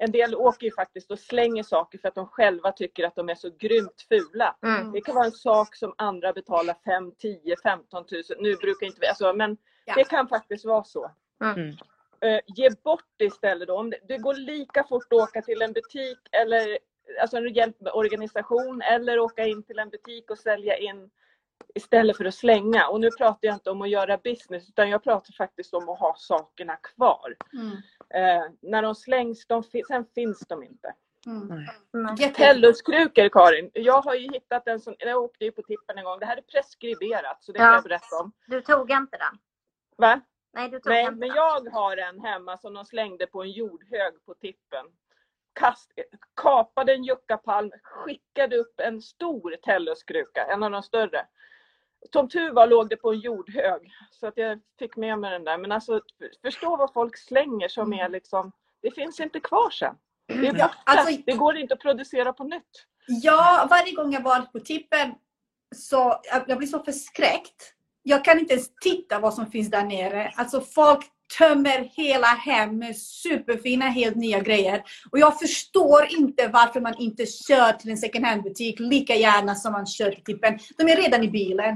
en 0.02 0.12
del 0.12 0.36
åker 0.36 0.66
ju 0.66 0.72
faktiskt 0.72 1.12
och 1.12 1.20
slänger 1.20 1.64
saker 1.64 1.98
för 1.98 2.08
att 2.08 2.16
de 2.16 2.28
själva 2.28 2.72
tycker 2.72 3.04
att 3.04 3.16
de 3.16 3.30
är 3.30 3.36
så 3.36 3.50
grymt 3.60 4.06
fula. 4.10 4.56
Mm. 4.64 4.92
Det 4.92 5.02
kan 5.02 5.16
vara 5.16 5.26
en 5.26 5.32
sak 5.32 5.76
som 5.76 5.94
andra 5.98 6.34
betalar 6.34 6.76
5, 6.86 7.12
10, 7.18 7.56
15 7.64 8.06
000. 8.12 8.24
Nu 8.40 8.56
brukar 8.56 8.88
inte 8.88 9.00
vi, 9.02 9.08
alltså, 9.08 9.34
men 9.34 9.58
Ja. 9.86 9.96
det 9.96 10.04
kan 10.04 10.28
faktiskt 10.28 10.66
vara 10.66 10.84
så. 10.84 11.12
Mm. 11.44 11.70
Eh, 12.22 12.40
ge 12.48 12.70
bort 12.84 13.06
det 13.18 13.26
istället 13.26 13.68
då. 13.68 13.78
Om 13.78 13.90
det, 13.90 13.98
det 14.08 14.18
går 14.18 14.34
lika 14.34 14.84
fort 14.84 15.14
att 15.14 15.20
åka 15.20 15.42
till 15.42 15.62
en 15.62 15.74
butik 15.74 16.18
eller 16.32 16.78
alltså 17.22 17.38
en 17.38 17.54
hjälporganisation 17.54 18.82
eller 18.82 19.20
åka 19.20 19.46
in 19.46 19.64
till 19.64 19.80
en 19.80 19.90
butik 19.90 20.32
och 20.32 20.38
sälja 20.38 20.78
in 20.78 21.10
istället 21.76 22.18
för 22.18 22.26
att 22.26 22.36
slänga. 22.36 22.88
Och 22.88 23.00
nu 23.00 23.10
pratar 23.12 23.40
jag 23.48 23.54
inte 23.56 23.72
om 23.72 23.82
att 23.82 23.90
göra 23.90 24.18
business 24.18 24.70
utan 24.70 24.90
jag 24.90 25.04
pratar 25.04 25.34
faktiskt 25.34 25.74
om 25.74 25.90
att 25.90 26.00
ha 26.00 26.16
sakerna 26.18 26.76
kvar. 26.76 27.36
Mm. 27.54 27.72
Eh, 28.10 28.52
när 28.62 28.82
de 28.82 28.96
slängs, 28.96 29.48
de, 29.48 29.64
fi- 29.64 29.84
sen 29.88 30.06
finns 30.16 30.40
de 30.40 30.64
inte. 30.64 30.94
Mm. 31.26 31.66
Mm. 31.94 32.34
Telluskrukor 32.34 33.30
Karin, 33.30 33.72
jag 33.74 34.02
har 34.02 34.16
ju 34.16 34.32
hittat 34.34 34.68
en 34.68 34.80
som, 34.80 34.96
jag 35.00 35.24
åkte 35.24 35.46
ju 35.46 35.52
på 35.52 35.62
tippen 35.62 35.98
en 35.98 36.04
gång, 36.04 36.20
det 36.20 36.26
här 36.26 36.38
är 36.38 36.42
preskriberat 36.42 37.44
så 37.44 37.52
det 37.52 37.60
kan 37.60 37.68
Ja. 37.68 37.74
jag 37.74 37.84
berätta 37.84 38.16
om. 38.22 38.32
Du 38.48 38.62
tog 38.62 38.92
inte 38.92 39.18
den? 39.18 39.38
Va? 39.98 40.22
Nej, 40.54 40.70
du 40.70 40.80
tog 40.80 40.92
Nej, 40.92 41.02
inte 41.02 41.12
men 41.16 41.20
den. 41.30 41.36
jag 41.38 41.70
har 41.70 41.98
en 41.98 42.20
hemma 42.20 42.58
som 42.58 42.74
de 42.74 42.86
slängde 42.86 43.28
på 43.28 43.44
en 43.44 43.52
jordhög 43.52 44.26
på 44.26 44.34
tippen. 44.34 44.86
Kast, 45.54 45.92
kapade 46.42 46.94
en 46.94 47.04
juckapalm, 47.04 47.72
skickade 47.84 48.56
upp 48.58 48.80
en 48.80 49.02
stor 49.02 49.56
telluskruka, 49.64 50.46
en 50.46 50.64
av 50.64 50.72
de 50.72 50.84
större. 50.84 51.26
Som 52.14 52.30
tur 52.30 52.52
var 52.52 52.68
låg 52.68 52.90
det 52.90 52.96
på 52.98 53.12
en 53.12 53.20
jordhög 53.20 53.92
så 54.12 54.28
att 54.28 54.38
jag 54.38 54.60
fick 54.80 54.96
med 54.96 55.20
mig 55.20 55.32
den 55.32 55.44
där. 55.44 55.58
Men 55.58 55.72
alltså 55.72 56.02
förstå 56.42 56.76
vad 56.76 56.94
folk 56.94 57.18
slänger 57.18 57.68
som 57.68 57.94
är 57.94 58.10
liksom, 58.10 58.52
det 58.82 58.92
finns 58.92 59.20
inte 59.20 59.40
kvar 59.40 59.70
sen. 59.70 59.96
Det 60.28 60.34
är 60.34 60.44
Ja, 60.44 60.52
borta. 60.52 60.74
alltså- 60.86 61.22
Det 61.26 61.34
går 61.34 61.58
inte 61.58 61.74
att 61.74 61.80
producera 61.80 62.34
på 62.34 62.44
nytt. 62.44 62.86
Ja, 63.08 63.68
varje 63.70 63.94
gång 63.96 64.14
jag 64.14 64.22
var 64.22 64.42
på 64.42 64.60
tippen 64.60 65.16
så 65.76 66.20
jag, 66.24 66.44
jag 66.48 66.58
blir 66.58 66.68
så 66.68 66.84
förskräckt. 66.84 67.74
Jag 68.04 68.26
kan 68.26 68.40
inte 68.40 68.54
ens 68.54 68.76
titta 68.76 69.20
vad 69.20 69.34
som 69.34 69.46
finns 69.52 69.72
där 69.72 69.84
nere. 69.84 70.32
Alltså 70.36 70.62
folk 70.62 71.12
tömmer 71.38 71.90
hela 71.94 72.28
hem 72.28 72.78
med 72.78 72.98
superfina, 72.98 73.86
helt 73.86 74.16
nya 74.16 74.40
grejer. 74.40 74.84
Och 75.12 75.20
jag 75.20 75.40
förstår 75.40 76.08
inte 76.10 76.48
varför 76.48 76.82
man 76.82 76.96
inte 77.00 77.26
kör 77.26 77.72
till 77.74 77.90
en 77.92 77.98
second 77.98 78.26
hand-butik 78.26 78.80
lika 78.80 79.16
gärna 79.16 79.56
som 79.56 79.74
man 79.74 79.86
kör 79.86 80.12
till 80.12 80.24
tippen. 80.24 80.60
De 80.78 80.84
är 80.92 80.96
redan 80.96 81.24
i 81.24 81.28
bilen. 81.30 81.76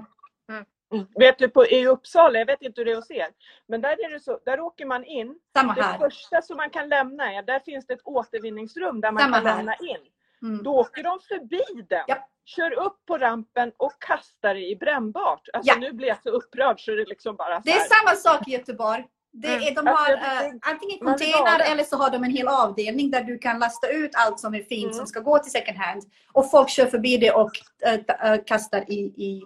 Vet 1.20 1.38
du, 1.40 1.50
på, 1.50 1.66
i 1.68 1.88
Uppsala, 1.88 2.40
jag 2.40 2.46
vet 2.46 2.62
inte 2.62 2.82
hur 2.82 2.86
det 2.86 2.92
är 2.92 2.96
hos 2.96 3.12
er, 3.12 3.28
men 3.68 3.82
där, 3.82 3.90
är 4.06 4.10
det 4.14 4.20
så, 4.20 4.40
där 4.46 4.60
åker 4.60 4.86
man 4.86 5.04
in 5.06 5.36
Samma 5.58 5.74
Det 5.74 5.82
här. 5.84 5.98
första 5.98 6.42
som 6.42 6.58
man 6.58 6.70
kan 6.70 6.90
lämna 6.90 7.34
är, 7.34 7.44
där 7.44 7.60
finns 7.60 7.88
det 7.88 7.94
ett 7.94 8.02
återvinningsrum 8.04 9.02
där 9.02 9.12
man 9.12 9.24
Samma 9.24 9.38
kan 9.38 9.46
här. 9.46 9.58
lämna 9.58 9.76
in. 9.76 9.98
Mm. 10.42 10.64
Då 10.64 10.72
åker 10.80 11.04
de 11.04 11.20
förbi 11.28 11.64
den. 11.90 12.04
Ja. 12.08 12.28
kör 12.46 12.72
upp 12.74 13.06
på 13.08 13.18
rampen 13.18 13.72
och 13.78 13.92
kastar 14.02 14.54
det 14.56 14.68
i 14.70 14.76
brännbart. 14.76 15.42
Alltså 15.54 15.72
Ja. 15.74 15.80
nu 15.80 15.94
blir 15.94 16.08
jag 16.08 16.24
så 16.24 16.30
upprörd 16.30 16.86
så 16.86 16.92
det 16.92 17.02
är 17.02 17.06
liksom 17.06 17.36
bara 17.36 17.60
Det 17.66 17.72
är 17.72 17.80
samma 17.80 18.16
sak 18.16 18.48
i 18.48 18.52
Göteborg. 18.52 19.06
Det 19.36 19.48
Mm. 19.48 19.62
är, 19.64 19.76
de 19.76 19.88
Alltså, 19.88 20.04
har 20.04 20.12
eh, 20.46 20.52
antingen 20.62 21.00
container 21.00 21.72
eller 21.72 21.84
så 21.84 21.96
har 21.98 22.10
de 22.10 22.24
en 22.24 22.32
hel 22.32 22.48
avdelning 22.48 23.12
där 23.12 23.24
du 23.24 23.38
kan 23.38 23.60
lasta 23.60 23.88
ut 23.90 24.12
allt 24.14 24.40
som 24.40 24.56
är 24.56 24.64
fint 24.64 24.84
Mm. 24.84 24.94
som 24.94 25.08
ska 25.08 25.20
gå 25.20 25.40
till 25.40 25.52
second 25.52 25.78
hand. 25.78 26.04
Och 26.34 26.52
folk 26.52 26.70
kör 26.70 26.86
förbi 26.86 27.18
det 27.18 27.32
och 27.32 27.52
eh, 27.86 28.44
kastar 28.46 28.92
i, 28.92 29.00
i 29.00 29.42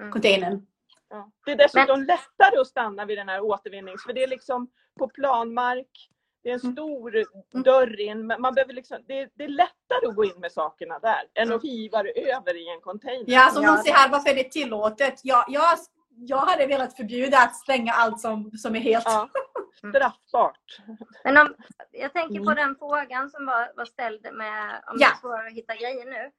Mm. 0.00 0.12
containern. 0.12 0.66
Ja. 1.10 1.30
Det 1.44 1.52
är 1.52 1.56
dessutom 1.56 2.02
lättare 2.02 2.58
att 2.60 2.66
stanna 2.66 3.04
vid 3.04 3.18
den 3.18 3.28
här 3.28 3.40
återvinnings... 3.40 4.02
För 4.06 4.12
det 4.12 4.22
är 4.22 4.28
liksom 4.28 4.68
på 4.98 5.08
planmark. 5.08 6.08
Det 6.42 6.50
är 6.50 6.54
en 6.54 6.60
Mm. 6.60 6.72
stor 6.72 7.24
dörr 7.64 8.00
in. 8.00 8.26
men 8.26 8.40
Man 8.40 8.54
behöver 8.54 8.72
liksom, 8.72 8.98
det, 9.06 9.20
är, 9.20 9.28
det 9.34 9.44
är 9.44 9.48
lättare 9.48 10.06
att 10.08 10.14
gå 10.16 10.24
in 10.24 10.40
med 10.40 10.52
sakerna 10.52 10.98
där 10.98 11.22
än 11.34 11.52
att 11.52 11.62
hiva 11.64 12.02
det 12.02 12.30
över 12.32 12.56
i 12.56 12.68
en 12.74 12.80
container. 12.80 13.24
Ja, 13.26 13.50
som 13.52 13.62
Ja, 13.62 13.70
någon 13.74 13.82
säger 13.82 13.96
här, 13.96 14.08
varför 14.08 14.30
är 14.30 14.34
det 14.34 14.50
tillåtet? 14.52 15.20
Jag, 15.22 15.44
jag, 15.48 15.78
jag 16.16 16.38
hade 16.38 16.66
velat 16.66 16.96
förbjuda 16.96 17.38
att 17.38 17.56
slänga 17.56 17.92
allt 17.92 18.20
som, 18.20 18.50
som 18.50 18.76
är 18.76 18.80
helt... 18.80 19.04
Ja. 19.06 19.28
Mm. 19.82 19.94
Straffbart. 19.94 20.80
Men 21.24 21.36
om, 21.36 21.54
jag 21.92 22.12
tänker 22.12 22.36
på 22.38 22.50
Mm. 22.50 22.56
den 22.56 22.76
frågan 22.76 23.30
som 23.30 23.46
var, 23.46 23.72
var 23.76 23.84
ställd 23.84 24.26
med 24.32 24.82
om 24.86 24.96
Ja. 24.98 25.06
det 25.08 25.12
är 25.12 25.16
svårare 25.16 25.46
att 25.46 25.52
hitta 25.52 25.74
grejer 25.76 26.04
nu. 26.06 26.30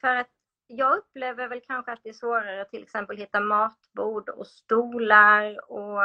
För 0.00 0.14
att 0.16 0.26
jag 0.66 0.98
upplever 0.98 1.48
väl 1.48 1.60
kanske 1.66 1.92
att 1.92 2.00
det 2.02 2.08
är 2.08 2.12
svårare 2.12 2.60
att 2.62 2.70
till 2.70 2.82
exempel 2.82 3.16
hitta 3.16 3.40
matbord 3.40 4.28
och 4.28 4.46
stolar 4.46 5.70
och 5.72 6.00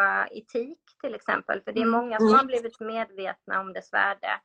teak 0.53 0.77
till 1.01 1.15
exempel. 1.15 1.61
För 1.61 1.71
det 1.71 1.79
är 1.79 1.85
Mm. 1.85 1.91
många 2.01 2.17
som 2.17 2.27
Mm. 2.27 2.37
har 2.39 2.45
blivit 2.45 2.79
medvetna 2.79 3.59
om 3.59 3.73
dess 3.73 3.93
värde. 3.93 4.39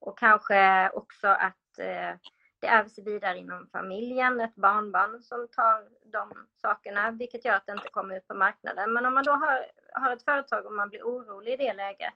Och 0.00 0.18
kanske 0.18 0.90
också 0.90 1.28
att 1.28 1.78
eh, 1.78 2.14
det 2.60 2.66
ärvs 2.66 2.98
vidare 2.98 3.38
inom 3.38 3.68
familjen, 3.72 4.40
ett 4.40 4.54
barnbarn 4.54 5.22
som 5.22 5.48
tar 5.48 5.88
de 6.12 6.46
sakerna, 6.62 7.10
vilket 7.10 7.44
gör 7.44 7.54
att 7.54 7.66
det 7.66 7.72
inte 7.72 7.88
kommer 7.88 8.16
ut 8.16 8.28
på 8.28 8.34
marknaden. 8.34 8.92
Men 8.92 9.06
om 9.06 9.14
man 9.14 9.24
då 9.24 9.32
har, 9.32 9.66
har 9.92 10.12
ett 10.12 10.24
företag 10.24 10.66
och 10.66 10.72
man 10.72 10.88
blir 10.88 11.02
orolig 11.02 11.52
i 11.52 11.56
det 11.56 11.72
läget, 11.72 12.14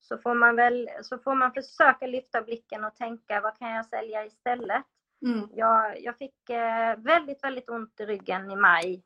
så 0.00 0.18
får 0.18 0.34
man 0.34 0.56
väl 0.56 0.88
så 1.02 1.18
får 1.18 1.34
man 1.34 1.52
försöka 1.52 2.06
lyfta 2.06 2.42
blicken 2.42 2.84
och 2.84 2.96
tänka 2.96 3.40
vad 3.40 3.58
kan 3.58 3.70
jag 3.70 3.86
sälja 3.86 4.24
istället? 4.24 4.84
Mm. 5.26 5.48
Jag, 5.52 6.02
jag 6.02 6.18
fick 6.18 6.50
eh, 6.50 6.96
väldigt, 6.96 7.44
väldigt 7.44 7.70
ont 7.70 8.00
i 8.00 8.06
ryggen 8.06 8.50
i 8.50 8.56
maj 8.56 9.02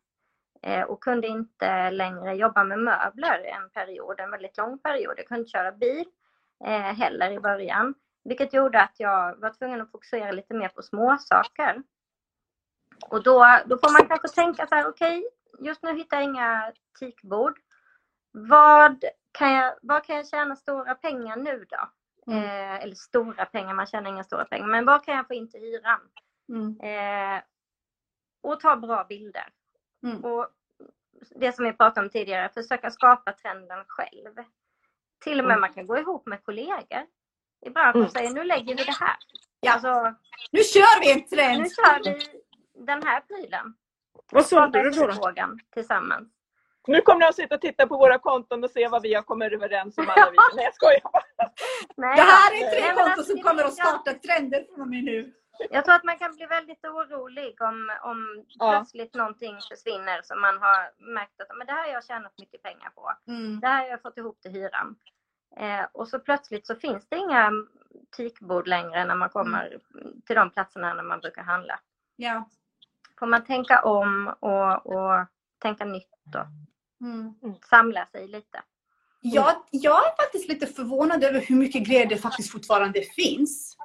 eh, 0.63 0.83
och 0.83 1.03
kunde 1.03 1.27
inte 1.27 1.91
längre 1.91 2.35
jobba 2.35 2.65
med 2.65 2.79
möbler 2.79 3.45
en 3.45 3.71
period, 3.71 4.21
en 4.21 4.31
väldigt 4.31 4.59
lång 4.59 4.79
period. 4.79 5.15
Jag 5.17 5.27
kunde 5.27 5.41
inte 5.41 5.51
köra 5.51 5.73
bil 5.73 6.05
eh, 6.65 6.95
heller 6.95 7.31
i 7.31 7.41
början, 7.41 7.95
vilket 8.25 8.53
gjorde 8.53 8.83
att 8.83 8.95
jag 9.01 9.37
var 9.37 9.51
tvungen 9.51 9.81
att 9.81 9.91
fokusera 9.91 10.33
lite 10.33 10.55
mer 10.55 10.69
på 10.69 10.83
små 10.83 11.19
saker. 11.19 11.83
Och 13.11 13.23
då, 13.23 13.59
då 13.67 13.79
får 13.79 13.93
man 13.93 14.09
kanske 14.09 14.29
tänka 14.29 14.67
så 14.67 14.75
här, 14.75 14.89
okej, 14.89 15.29
just 15.59 15.83
nu 15.83 15.97
hittar 15.97 16.17
jag 16.17 16.25
inga 16.25 16.73
teakbord. 16.99 17.61
Vad 18.31 19.05
kan 19.33 19.53
jag, 19.53 19.75
vad 19.83 20.05
kan 20.05 20.17
jag 20.17 20.29
tjäna 20.29 20.57
stora 20.57 20.95
pengar 20.95 21.37
nu 21.37 21.67
då? 21.69 21.91
Mm. 22.33 22.45
Eh, 22.45 22.83
eller 22.83 22.95
stora 22.95 23.45
pengar, 23.45 23.75
man 23.75 23.87
tjänar 23.87 24.11
inga 24.11 24.25
stora 24.25 24.45
pengar, 24.45 24.67
men 24.67 24.85
vad 24.85 25.05
kan 25.05 25.17
jag 25.17 25.27
få 25.27 25.35
in 25.35 25.51
till 25.51 25.61
hyran? 25.61 26.01
Mm. 26.49 26.81
Eh, 26.81 27.43
och 28.41 28.61
ta 28.61 28.77
bra 28.77 29.05
bilder. 29.05 29.49
Mm. 30.03 30.25
Och 30.25 30.49
det 31.31 31.53
som 31.53 31.65
vi 31.65 31.73
pratade 31.73 32.07
om 32.07 32.11
tidigare, 32.11 32.49
försöka 32.49 32.91
skapa 32.91 33.33
trenden 33.33 33.85
själv. 33.89 34.35
Till 35.19 35.39
och 35.41 35.45
med 35.45 35.53
Mm. 35.53 35.61
man 35.61 35.73
kan 35.73 35.87
gå 35.87 35.99
ihop 35.99 36.27
med 36.27 36.45
kollegor 36.45 37.07
i 37.65 37.71
branschen 37.71 37.91
och 37.91 37.97
Mm. 37.97 38.11
säga 38.11 38.31
nu 38.31 38.45
lägger 38.45 38.77
vi 38.77 38.85
det 38.85 38.97
här. 39.01 39.17
Ja. 39.61 39.73
Alltså, 39.73 40.15
Nu 40.51 40.61
kör 40.63 41.01
vi 41.01 41.13
en 41.13 41.27
trend! 41.29 41.63
nu 41.63 41.69
kör 41.69 42.03
vi 42.05 42.27
den 42.87 43.03
här 43.03 43.21
prylen. 43.21 43.75
Vad 44.33 44.47
sålde 44.47 44.83
du 44.83 44.91
då? 44.91 45.23
tillsammans. 45.75 46.29
Nu 46.87 47.01
kommer 47.01 47.21
de 47.21 47.27
att 47.27 47.35
sitta 47.35 47.55
och 47.55 47.61
titta 47.61 47.87
på 47.87 47.97
våra 47.97 48.19
konton 48.19 48.65
och 48.65 48.71
se 48.71 48.89
vad 48.89 49.03
vi 49.03 49.15
har 49.15 49.23
kommit 49.23 49.53
överens 49.53 49.99
om 49.99 50.05
alla 50.09 50.31
vi. 50.31 50.37
Nej 50.57 50.65
jag 50.65 50.75
skojar 50.75 51.01
bara. 51.13 51.23
Nej, 51.97 52.17
Det 52.17 52.23
här 52.23 52.53
är 52.55 52.71
tre 52.71 52.89
konton 52.89 53.13
alltså, 53.13 53.25
som 53.25 53.37
det 53.37 53.43
kommer 53.43 53.65
att 53.65 53.73
starta 53.75 54.13
trender 54.13 54.65
från 54.69 54.81
och 54.81 54.89
med 54.89 55.05
nu. 55.05 55.33
Jag 55.71 55.85
tror 55.85 55.95
att 55.95 56.05
man 56.05 56.19
kan 56.19 56.37
bli 56.37 56.47
väldigt 56.47 56.85
orolig 56.85 57.63
om, 57.63 57.91
om 58.03 58.45
Ja. 58.49 58.71
plötsligt 58.73 59.15
någonting 59.15 59.59
försvinner 59.71 60.21
som 60.23 60.41
man 60.41 60.59
har 60.63 61.11
märkt 61.15 61.41
att 61.41 61.57
men 61.59 61.67
det 61.67 61.73
här 61.73 61.83
har 61.87 61.93
jag 61.93 62.05
tjänat 62.05 62.33
mycket 62.39 62.63
pengar 62.63 62.91
på. 62.95 63.13
Mm. 63.29 63.61
Det 63.61 63.67
här 63.67 63.83
har 63.83 63.89
jag 63.89 64.03
fått 64.03 64.19
ihop 64.19 64.41
till 64.41 64.51
hyran. 64.51 64.97
Eh, 65.57 65.87
och 65.93 66.09
så 66.09 66.19
plötsligt 66.19 66.67
så 66.67 66.75
finns 66.75 67.09
det 67.09 67.17
inga 67.17 67.51
teakbord 68.17 68.69
längre 68.69 69.05
när 69.05 69.15
man 69.15 69.29
kommer 69.29 69.79
till 70.27 70.37
de 70.37 70.51
platserna 70.51 70.95
när 70.95 71.03
man 71.03 71.21
brukar 71.21 71.43
handla. 71.43 71.81
Ja. 72.17 72.49
Får 73.19 73.27
man 73.27 73.45
tänka 73.45 73.83
om 73.83 74.35
och, 74.41 74.87
och 74.87 75.27
tänka 75.63 75.85
nytt 75.85 76.09
och 76.35 76.47
Mm. 77.01 77.35
samla 77.71 78.07
sig 78.07 78.29
lite. 78.29 78.63
Jag, 79.21 79.55
jag 79.71 80.07
är 80.07 80.17
faktiskt 80.23 80.49
lite 80.49 80.67
förvånad 80.67 81.25
över 81.25 81.41
hur 81.41 81.57
mycket 81.57 81.87
grejer 81.87 82.07
det 82.07 82.17
faktiskt 82.17 82.53
fortfarande 82.53 83.03
finns. 83.03 83.77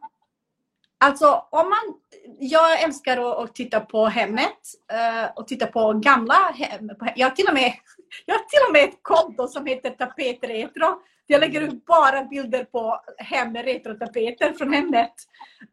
Alltså, 0.98 1.48
om 1.50 1.70
man, 1.70 2.00
jag 2.40 2.82
älskar 2.84 3.18
att, 3.18 3.38
att 3.38 3.56
titta 3.56 3.80
på 3.80 4.06
hemmet 4.06 4.60
eh, 4.92 5.32
och 5.36 5.48
titta 5.48 5.68
på 5.68 5.94
gamla 5.94 6.34
hem. 6.34 6.90
Jag 7.16 7.30
har, 7.30 7.36
till 7.36 7.48
och 7.48 7.54
med, 7.54 7.74
jag 8.26 8.36
har 8.36 8.40
till 8.40 8.68
och 8.68 8.74
med 8.74 8.84
ett 8.84 9.00
konto 9.02 9.48
som 9.48 9.66
heter 9.66 9.90
Tapetretro. 9.90 11.02
Jag 11.28 11.40
lägger 11.42 11.62
ut 11.62 11.86
bara 11.86 12.24
bilder 12.24 12.64
på 12.64 13.02
hem 13.18 13.56
retrotapeter 13.56 14.54
från 14.54 14.74
hemmet. 14.74 15.14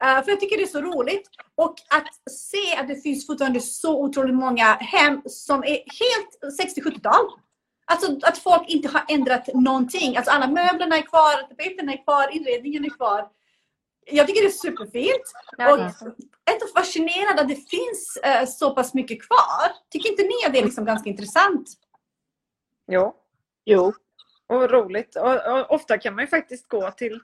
Eh, 0.02 0.24
för 0.24 0.30
jag 0.30 0.40
tycker 0.40 0.56
det 0.56 0.62
är 0.62 0.66
så 0.66 0.80
roligt. 0.80 1.28
Och 1.54 1.74
att 1.90 2.32
se 2.32 2.76
att 2.76 2.88
det 2.88 3.02
finns 3.02 3.26
fortfarande 3.26 3.60
så 3.60 4.04
otroligt 4.04 4.34
många 4.34 4.64
hem 4.74 5.22
som 5.26 5.64
är 5.64 5.70
helt 5.76 6.60
60-70-tal. 6.76 7.24
Alltså 7.86 8.18
att 8.22 8.38
folk 8.38 8.68
inte 8.68 8.88
har 8.88 9.04
ändrat 9.08 9.48
någonting. 9.54 10.16
Alltså 10.16 10.32
alla 10.32 10.46
möblerna 10.46 10.96
är 10.96 11.02
kvar, 11.02 11.48
tapeterna 11.48 11.92
är 11.92 12.04
kvar, 12.04 12.36
inredningen 12.36 12.84
är 12.84 12.90
kvar. 12.90 13.28
Jag 14.10 14.26
tycker 14.26 14.42
det 14.42 14.48
är 14.48 14.50
superfint. 14.50 15.32
Ja, 15.58 15.72
Och 15.72 15.80
är 15.80 15.90
så. 16.60 16.66
fascinerad 16.76 17.40
att 17.40 17.48
det 17.48 17.70
finns 17.70 18.18
eh, 18.22 18.46
så 18.46 18.74
pass 18.74 18.94
mycket 18.94 19.22
kvar. 19.22 19.72
Tycker 19.90 20.10
inte 20.10 20.22
ni 20.22 20.46
att 20.46 20.52
det 20.52 20.58
är 20.58 20.64
liksom 20.64 20.84
ganska 20.84 21.10
intressant? 21.10 21.68
Jo, 22.86 23.16
Jo. 23.64 23.92
och 24.46 24.70
roligt. 24.70 25.16
Och, 25.16 25.52
och 25.52 25.70
ofta 25.70 25.98
kan 25.98 26.14
man 26.14 26.24
ju 26.24 26.28
faktiskt 26.28 26.68
gå 26.68 26.90
till 26.90 27.20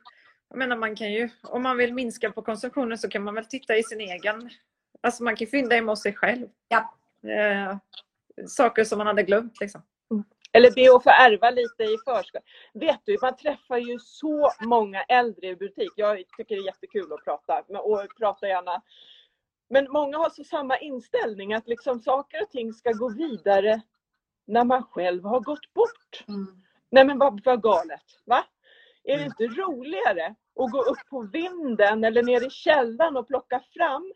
jag 0.53 0.59
menar 0.59 0.77
man 0.77 0.97
kan 0.97 1.13
ju, 1.13 1.29
om 1.43 1.63
man 1.63 1.77
vill 1.77 1.95
minska 1.95 2.33
på 2.33 2.43
konsumtionen 2.43 2.99
så 2.99 3.09
kan 3.09 3.23
man 3.23 3.35
väl 3.35 3.45
titta 3.45 3.77
i 3.77 3.83
sin 3.83 4.01
egen, 4.01 4.51
alltså 5.01 5.23
man 5.23 5.37
kan 5.37 5.47
fynda 5.47 5.75
hemma 5.75 5.93
hos 5.93 6.03
sig 6.03 6.15
själv. 6.15 6.49
Ja. 6.69 6.95
Eh, 7.31 7.77
saker 8.47 8.85
som 8.85 8.99
man 8.99 9.07
hade 9.07 9.23
glömt 9.23 9.61
liksom. 9.61 9.83
Eller 10.53 10.71
be 10.71 10.97
att 10.97 11.03
få 11.03 11.11
ärva 11.11 11.51
lite 11.51 11.83
i 11.83 11.97
förskott. 12.05 12.43
Vet 12.75 13.01
du, 13.05 13.19
man 13.23 13.37
träffar 13.37 13.77
ju 13.77 13.99
så 13.99 14.53
många 14.61 15.03
äldre 15.03 15.47
i 15.47 15.57
butik. 15.57 15.93
Jag 15.97 16.17
tycker 16.37 16.57
det 16.57 16.63
är 16.63 16.67
jättekul 16.67 17.13
att 17.13 17.25
prata 17.25 17.63
och 17.69 18.07
prata 18.19 18.49
gärna. 18.49 18.83
Men 19.71 19.93
många 19.93 20.19
har 20.19 20.31
så 20.31 20.45
samma 20.45 20.79
inställning 20.79 21.55
att 21.55 21.69
liksom 21.69 22.01
saker 22.01 22.43
och 22.43 22.51
ting 22.51 22.73
ska 22.73 22.93
gå 22.93 23.09
vidare 23.09 23.83
när 24.45 24.65
man 24.65 24.83
själv 24.83 25.25
har 25.25 25.41
gått 25.41 25.75
bort. 25.75 26.25
Nej 26.91 27.05
men 27.05 27.19
vad, 27.19 27.45
vad 27.45 27.63
galet, 27.63 28.03
va? 28.25 28.45
Är 29.05 29.19
det 29.19 29.25
inte 29.25 29.45
roligare 29.47 30.35
att 30.61 30.71
gå 30.71 30.83
upp 30.83 31.09
på 31.11 31.23
vinden 31.33 32.05
eller 32.05 32.23
ner 32.23 32.47
i 32.47 32.51
källaren 32.51 33.17
och 33.17 33.29
plocka 33.29 33.61
fram? 33.75 34.13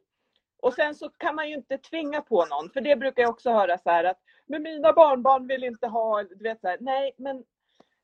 Och 0.62 0.74
sen 0.74 0.94
så 0.94 1.09
kan 1.09 1.35
man 1.35 1.48
ju 1.48 1.55
inte 1.55 1.78
tvinga 1.78 2.20
på 2.20 2.44
någon, 2.44 2.70
för 2.70 2.81
det 2.81 2.97
brukar 2.97 3.23
jag 3.23 3.31
också 3.31 3.51
höra 3.51 3.78
så 3.78 3.90
här 3.90 4.05
att 4.05 4.20
men 4.47 4.62
mina 4.62 4.93
barnbarn 4.93 5.47
vill 5.47 5.65
inte 5.65 5.86
ha, 5.86 6.23
du 6.23 6.43
vet 6.43 6.61
så 6.61 6.69
här, 6.69 6.78
nej 6.81 7.15
men 7.19 7.44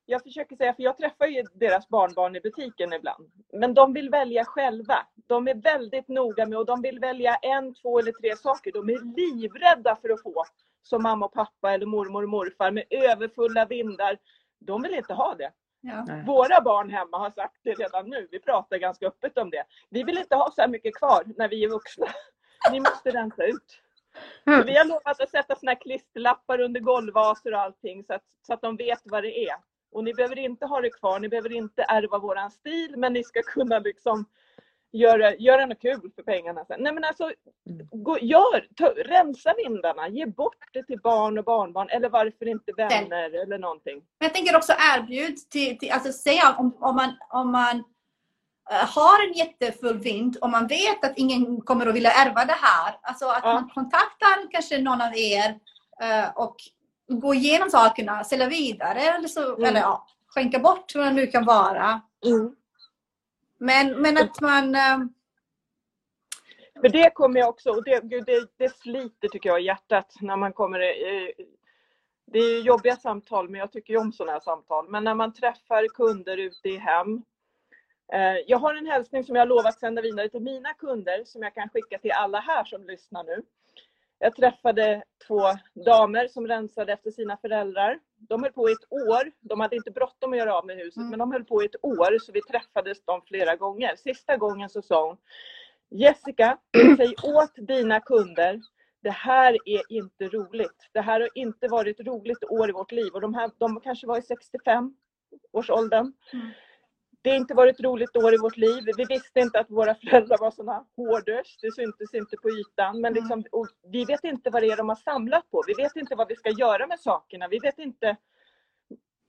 jag 0.06 0.22
försöker 0.22 0.56
säga, 0.56 0.74
för 0.74 0.82
jag 0.82 0.98
träffar 0.98 1.26
ju 1.26 1.42
deras 1.54 1.88
barnbarn 1.88 2.36
i 2.36 2.40
butiken 2.40 2.92
ibland, 2.92 3.30
men 3.52 3.74
de 3.74 3.92
vill 3.92 4.10
välja 4.10 4.44
själva. 4.44 5.06
De 5.26 5.48
är 5.48 5.54
väldigt 5.54 6.08
noga 6.08 6.46
med 6.46 6.58
och 6.58 6.66
de 6.66 6.82
vill 6.82 6.98
välja 6.98 7.36
en, 7.36 7.74
två 7.74 7.98
eller 7.98 8.12
tre 8.12 8.36
saker. 8.36 8.72
De 8.72 8.88
är 8.88 9.16
livrädda 9.16 9.96
för 9.96 10.10
att 10.10 10.22
få 10.22 10.44
som 10.82 11.02
mamma 11.02 11.26
och 11.26 11.32
pappa 11.32 11.72
eller 11.72 11.86
mormor 11.86 12.22
och 12.22 12.28
morfar 12.28 12.70
med 12.70 12.84
överfulla 12.90 13.64
vindar. 13.64 14.18
De 14.58 14.82
vill 14.82 14.94
inte 14.94 15.14
ha 15.14 15.34
det. 15.34 15.52
Ja. 15.80 16.06
Våra 16.26 16.60
barn 16.60 16.90
hemma 16.90 17.18
har 17.18 17.30
sagt 17.30 17.56
det 17.62 17.74
redan 17.74 18.08
nu. 18.10 18.28
Vi 18.30 18.40
pratar 18.40 18.76
ganska 18.76 19.06
öppet 19.06 19.38
om 19.38 19.50
det. 19.50 19.64
Vi 19.90 20.02
vill 20.02 20.18
inte 20.18 20.36
ha 20.36 20.50
så 20.50 20.60
här 20.60 20.68
mycket 20.68 20.94
kvar 20.96 21.24
när 21.36 21.48
vi 21.48 21.64
är 21.64 21.68
vuxna. 21.68 22.06
Ni 22.72 22.80
måste 22.80 23.10
rensa 23.10 23.44
ut. 23.44 23.80
Så 24.44 24.50
Mm. 24.50 24.66
vi 24.66 24.76
har 24.76 24.84
lovat 24.84 25.20
att 25.20 25.30
sätta 25.30 25.56
såna 25.56 25.70
här 25.72 25.80
klisterlappar 25.80 26.60
under 26.60 26.80
golvvaser 26.80 27.54
och 27.54 27.60
allting 27.60 28.04
så 28.04 28.14
att, 28.14 28.22
så 28.46 28.54
att 28.54 28.62
de 28.62 28.76
vet 28.76 29.00
vad 29.04 29.22
det 29.22 29.48
är. 29.48 29.56
Och 29.92 30.04
ni 30.04 30.14
behöver 30.14 30.38
inte 30.38 30.66
ha 30.66 30.80
det 30.80 30.90
kvar, 30.90 31.20
ni 31.20 31.28
behöver 31.28 31.52
inte 31.52 31.82
ärva 31.82 32.18
våran 32.18 32.50
stil 32.50 32.94
men 32.96 33.12
ni 33.12 33.24
ska 33.24 33.42
kunna 33.42 33.78
liksom 33.78 34.24
göra, 34.92 35.34
göra 35.34 35.66
något 35.66 35.80
kul 35.80 36.10
för 36.16 36.22
pengarna 36.22 36.64
sen. 36.64 36.80
Nej 36.82 36.92
men 36.92 37.04
alltså, 37.04 37.32
gå, 37.92 38.18
gör, 38.18 38.66
ta, 38.76 38.86
rensa 38.86 39.54
vindarna, 39.56 40.08
ge 40.08 40.26
bort 40.26 40.68
det 40.72 40.82
till 40.82 41.00
barn 41.00 41.38
och 41.38 41.44
barnbarn 41.44 41.88
eller 41.88 42.08
varför 42.08 42.48
inte 42.48 42.72
vänner 42.72 43.42
eller 43.42 43.58
någonting. 43.58 44.02
Jag 44.18 44.34
tänker 44.34 44.56
också 44.56 44.72
erbjud 44.96 45.36
till, 45.50 45.78
till 45.78 45.90
alltså 45.92 46.12
säga 46.12 46.54
om, 46.58 46.76
om 46.80 46.96
man, 46.96 47.10
om 47.30 47.52
man 47.52 47.76
eh, 48.70 48.86
har 48.88 49.26
en 49.28 49.32
jättefull 49.32 49.98
vind 49.98 50.36
och 50.36 50.50
man 50.50 50.66
vet 50.66 51.04
att 51.04 51.12
ingen 51.18 51.60
kommer 51.60 51.86
att 51.86 51.94
vilja 51.94 52.10
ärva 52.10 52.44
det 52.44 52.56
här. 52.60 52.98
Alltså 53.02 53.26
att 53.26 53.40
Ja. 53.44 53.52
man 53.54 53.68
kontaktar 53.68 54.50
kanske 54.50 54.78
någon 54.78 55.00
av 55.00 55.16
er 55.16 55.58
eh, 56.02 56.30
och 56.36 56.56
går 57.08 57.34
igenom 57.34 57.70
sakerna, 57.70 58.24
sälja 58.24 58.46
vidare 58.48 59.00
eller, 59.00 59.28
så, 59.28 59.48
Mm. 59.56 59.64
eller 59.64 59.80
ja, 59.80 60.06
skänka 60.28 60.58
bort 60.58 60.94
vad 60.94 61.04
det 61.06 61.12
nu 61.12 61.26
kan 61.26 61.44
vara. 61.44 62.00
Men, 63.62 64.02
men 64.02 64.16
att 64.16 64.40
man... 64.40 64.74
Eh, 64.74 64.98
För 66.80 66.88
det 66.88 67.10
kommer 67.14 67.40
jag 67.40 67.48
också, 67.48 67.70
och 67.70 67.84
det, 67.84 68.00
gud, 68.04 68.24
det, 68.26 68.48
det 68.56 68.76
sliter 68.76 69.28
tycker 69.28 69.48
jag 69.48 69.60
i 69.60 69.64
hjärtat 69.64 70.14
när 70.20 70.36
man 70.36 70.52
kommer 70.52 70.80
i, 70.80 71.32
det 72.26 72.38
är 72.38 72.62
jobbiga 72.62 72.96
samtal, 72.96 73.48
men 73.48 73.60
jag 73.60 73.72
tycker 73.72 73.92
ju 73.92 74.00
om 74.00 74.12
sådana 74.12 74.32
här 74.32 74.40
samtal. 74.40 74.88
Men 74.88 75.04
när 75.04 75.14
man 75.14 75.32
träffar 75.32 75.88
kunder 75.88 76.36
ute 76.36 76.68
i 76.68 76.76
hem. 76.76 77.22
Eh, 78.12 78.36
jag 78.46 78.58
har 78.58 78.74
en 78.74 78.86
hälsning 78.86 79.24
som 79.24 79.36
jag 79.36 79.42
har 79.42 79.46
lovat 79.46 79.78
sända 79.78 80.02
vidare 80.02 80.28
till 80.28 80.42
mina 80.42 80.74
kunder 80.74 81.24
som 81.24 81.42
jag 81.42 81.54
kan 81.54 81.68
skicka 81.68 81.98
till 81.98 82.12
alla 82.12 82.40
här 82.40 82.64
som 82.64 82.84
lyssnar 82.84 83.24
nu. 83.24 83.42
Jag 84.18 84.36
träffade 84.36 85.02
två 85.26 85.42
damer 85.74 86.28
som 86.28 86.48
rensade 86.48 86.92
efter 86.92 87.10
sina 87.10 87.36
föräldrar. 87.36 88.00
De 88.28 88.42
höll 88.42 88.52
på 88.52 88.70
i 88.70 88.72
ett 88.72 88.92
år. 88.92 89.32
De 89.40 89.60
hade 89.60 89.76
inte 89.76 89.90
bråttom 89.90 90.32
att 90.32 90.38
göra 90.38 90.54
av 90.54 90.66
med 90.66 90.76
huset, 90.76 90.96
Mm. 90.96 91.10
men 91.10 91.18
de 91.18 91.32
höll 91.32 91.44
på 91.44 91.62
i 91.62 91.66
ett 91.66 91.84
år 91.84 92.18
så 92.18 92.32
vi 92.32 92.42
träffades 92.42 93.04
de 93.04 93.22
flera 93.22 93.56
gånger. 93.56 93.96
Sista 93.96 94.36
gången 94.36 94.68
så 94.68 94.82
sa 94.82 95.06
hon 95.06 95.16
Jessica, 95.90 96.58
säg 96.96 97.14
åt 97.22 97.54
dina 97.68 98.00
kunder 98.00 98.60
det 99.02 99.10
här 99.10 99.58
är 99.64 99.82
inte 99.88 100.28
roligt. 100.28 100.88
Det 100.92 101.00
här 101.00 101.20
har 101.20 101.28
inte 101.34 101.68
varit 101.68 102.00
ett 102.00 102.06
roligt 102.06 102.44
år 102.44 102.68
i 102.68 102.72
vårt 102.72 102.92
liv 102.92 103.12
och 103.12 103.20
de, 103.20 103.34
här, 103.34 103.50
de 103.58 103.80
kanske 103.80 104.06
var 104.06 104.18
i 104.18 104.22
65 104.22 104.96
års 105.52 105.70
åldern. 105.70 106.12
Mm. 106.32 106.46
Det 107.22 107.30
har 107.30 107.36
inte 107.36 107.54
varit 107.54 107.74
ett 107.74 107.84
roligt 107.84 108.16
år 108.16 108.34
i 108.34 108.38
vårt 108.38 108.56
liv. 108.56 108.84
Vi 108.96 109.04
visste 109.04 109.40
inte 109.40 109.60
att 109.60 109.70
våra 109.70 109.94
föräldrar 109.94 110.38
var 110.38 110.50
såna 110.50 110.86
hårders. 110.96 111.58
Det 111.60 111.72
syntes 111.72 112.14
inte 112.14 112.36
på 112.36 112.50
ytan. 112.50 113.00
Men 113.00 113.12
Mm. 113.12 113.14
liksom, 113.14 113.44
och 113.52 113.68
vi 113.82 114.04
vet 114.04 114.24
inte 114.24 114.50
vad 114.50 114.62
det 114.62 114.66
är 114.70 114.76
de 114.76 114.88
har 114.88 114.96
samlat 114.96 115.50
på. 115.50 115.62
Vi 115.66 115.74
vet 115.74 115.96
inte 115.96 116.14
vad 116.14 116.28
vi 116.28 116.36
ska 116.36 116.50
göra 116.50 116.86
med 116.86 117.00
sakerna. 117.00 117.48
Vi 117.48 117.58
vet 117.58 117.78
inte 117.78 118.16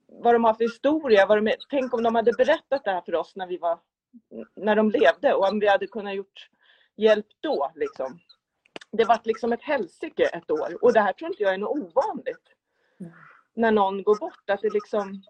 vad 0.08 0.36
de 0.36 0.44
har 0.44 0.54
för 0.54 0.64
historia. 0.64 1.26
Vad 1.26 1.38
de 1.38 1.48
är. 1.48 1.56
Tänk 1.70 1.94
om 1.94 2.04
de 2.04 2.16
hade 2.16 2.34
berättat 2.34 2.84
det 2.84 2.92
här 2.92 3.02
för 3.02 3.16
oss 3.16 3.36
när, 3.36 3.48
vi 3.48 3.58
var, 3.58 3.80
när 4.56 4.76
de 4.76 4.90
levde 4.92 5.34
och 5.34 5.50
om 5.52 5.60
vi 5.60 5.68
hade 5.68 5.88
kunnat 5.88 6.16
gjort 6.16 6.50
hjälp 6.96 7.28
då. 7.40 7.72
Liksom. 7.76 8.20
Det 8.92 9.06
var 9.06 9.20
liksom 9.24 9.54
ett 9.54 9.64
helsike 9.64 10.24
ett 10.24 10.52
år 10.52 10.78
och 10.84 10.94
det 10.94 11.00
här 11.02 11.14
tror 11.14 11.30
inte 11.32 11.44
jag 11.44 11.54
är 11.54 11.58
något 11.58 11.78
ovanligt. 11.80 12.50
När 13.56 13.72
någon 13.72 14.04
går 14.04 14.20
bort, 14.20 14.50
att 14.50 14.62
det 14.62 14.74
liksom 14.74 15.24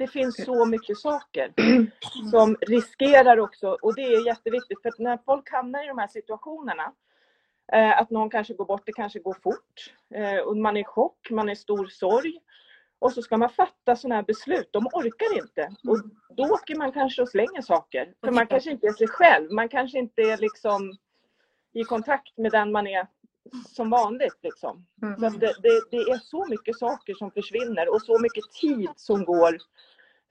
det 0.00 0.06
finns 0.06 0.44
så 0.44 0.64
mycket 0.64 0.98
saker 0.98 1.52
som 2.30 2.56
riskerar 2.60 3.38
också, 3.38 3.78
och 3.82 3.94
det 3.94 4.02
är 4.02 4.26
jätteviktigt, 4.26 4.82
för 4.82 4.92
när 4.98 5.18
folk 5.26 5.50
hamnar 5.50 5.84
i 5.84 5.88
de 5.88 5.98
här 5.98 6.08
situationerna, 6.08 6.92
eh, 7.72 8.00
att 8.00 8.10
någon 8.10 8.30
kanske 8.30 8.54
går 8.54 8.64
bort, 8.64 8.82
det 8.86 8.92
kanske 8.92 9.18
går 9.18 9.36
fort, 9.42 9.94
eh, 10.14 10.38
och 10.38 10.56
man 10.56 10.76
är 10.76 10.80
i 10.80 10.84
chock, 10.84 11.30
man 11.30 11.48
är 11.48 11.52
i 11.52 11.56
stor 11.56 11.86
sorg, 11.86 12.40
och 12.98 13.12
så 13.12 13.22
ska 13.22 13.36
man 13.36 13.50
fatta 13.50 13.96
sådana 13.96 14.14
här 14.14 14.22
beslut, 14.22 14.68
de 14.72 14.86
orkar 14.86 15.38
inte. 15.42 15.74
Och 15.88 15.98
då 16.36 16.42
åker 16.42 16.76
man 16.76 16.92
kanske 16.92 17.22
och 17.22 17.28
slänger 17.28 17.62
saker, 17.62 18.14
för 18.24 18.32
man 18.32 18.46
kanske 18.46 18.70
inte 18.70 18.86
är 18.86 18.92
sig 18.92 19.08
själv, 19.08 19.52
man 19.52 19.68
kanske 19.68 19.98
inte 19.98 20.22
är 20.22 20.36
liksom 20.36 20.92
i 21.72 21.84
kontakt 21.84 22.38
med 22.38 22.52
den 22.52 22.72
man 22.72 22.86
är 22.86 23.06
som 23.68 23.90
vanligt. 23.90 24.38
Liksom. 24.42 24.86
Så 25.18 25.26
att 25.26 25.40
det, 25.40 25.54
det, 25.62 25.82
det 25.90 25.96
är 25.96 26.18
så 26.18 26.46
mycket 26.46 26.78
saker 26.78 27.14
som 27.14 27.30
försvinner 27.30 27.94
och 27.94 28.02
så 28.02 28.18
mycket 28.18 28.44
tid 28.60 28.90
som 28.96 29.24
går 29.24 29.58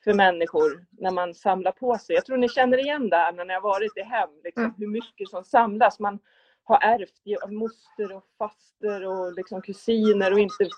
för 0.10 0.14
människor 0.14 0.86
när 0.92 1.12
man 1.12 1.34
samlar 1.34 1.72
på 1.72 1.98
sig. 1.98 2.16
Jag 2.16 2.26
tror 2.26 2.38
ni 2.38 2.50
känner 2.50 2.78
igen 2.78 3.10
det 3.10 3.16
här 3.16 3.32
när 3.34 3.46
ni 3.46 3.54
har 3.54 3.62
varit 3.62 3.98
i 3.98 4.02
hem, 4.02 4.30
liksom, 4.44 4.64
Mm. 4.64 4.76
hur 4.78 4.88
mycket 4.88 5.30
som 5.30 5.44
samlas. 5.44 6.00
Man 6.00 6.20
har 6.64 6.80
ärvt 6.82 7.44
av 7.44 7.54
moster 7.54 8.12
och 8.16 8.24
faster 8.38 9.08
och 9.08 9.34
liksom 9.34 9.62
kusiner 9.62 10.34
och 10.34 10.40
inte 10.40 10.70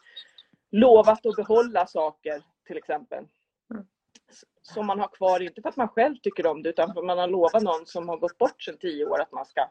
lovat 0.72 1.26
att 1.26 1.36
behålla 1.36 1.88
saker 1.88 2.44
till 2.68 2.78
exempel. 2.78 3.28
Mm. 3.74 3.86
Som 4.62 4.86
man 4.86 5.00
har 5.00 5.08
kvar, 5.08 5.40
inte 5.40 5.62
för 5.62 5.70
att 5.70 5.78
man 5.78 5.88
själv 5.88 6.16
tycker 6.16 6.48
om 6.48 6.64
det 6.64 6.70
utan 6.70 6.94
för 6.94 7.00
att 7.02 7.06
man 7.06 7.18
har 7.18 7.28
lovat 7.28 7.64
någon 7.64 7.86
som 7.86 8.10
har 8.10 8.18
gått 8.18 8.38
bort 8.38 8.62
sedan 8.62 8.78
tio 8.78 9.06
år 9.06 9.22
att 9.22 9.32
man 9.32 9.46
ska 9.46 9.68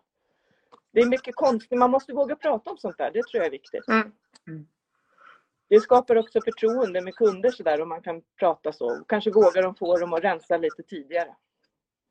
det 0.93 1.01
är 1.01 1.07
mycket 1.07 1.35
konstigt, 1.35 1.79
man 1.79 1.91
måste 1.91 2.13
våga 2.13 2.37
prata 2.37 2.71
om 2.71 2.79
sånt 2.79 2.99
där, 2.99 3.11
det 3.11 3.23
tror 3.23 3.39
jag 3.39 3.47
är 3.47 3.51
viktigt. 3.51 3.89
Mm. 3.89 4.13
Det 5.71 5.81
skapar 5.81 6.17
också 6.17 6.41
förtroende 6.41 7.01
med 7.01 7.15
kunder 7.15 7.51
sådär 7.51 7.81
om 7.81 7.89
man 7.89 8.03
kan 8.03 8.23
prata 8.39 8.73
så. 8.73 9.05
Kanske 9.09 9.31
vågar 9.31 9.63
de 9.63 9.75
få 9.75 9.99
dem 9.99 10.13
att 10.13 10.25
rensa 10.25 10.57
lite 10.57 10.83
tidigare. 10.83 11.37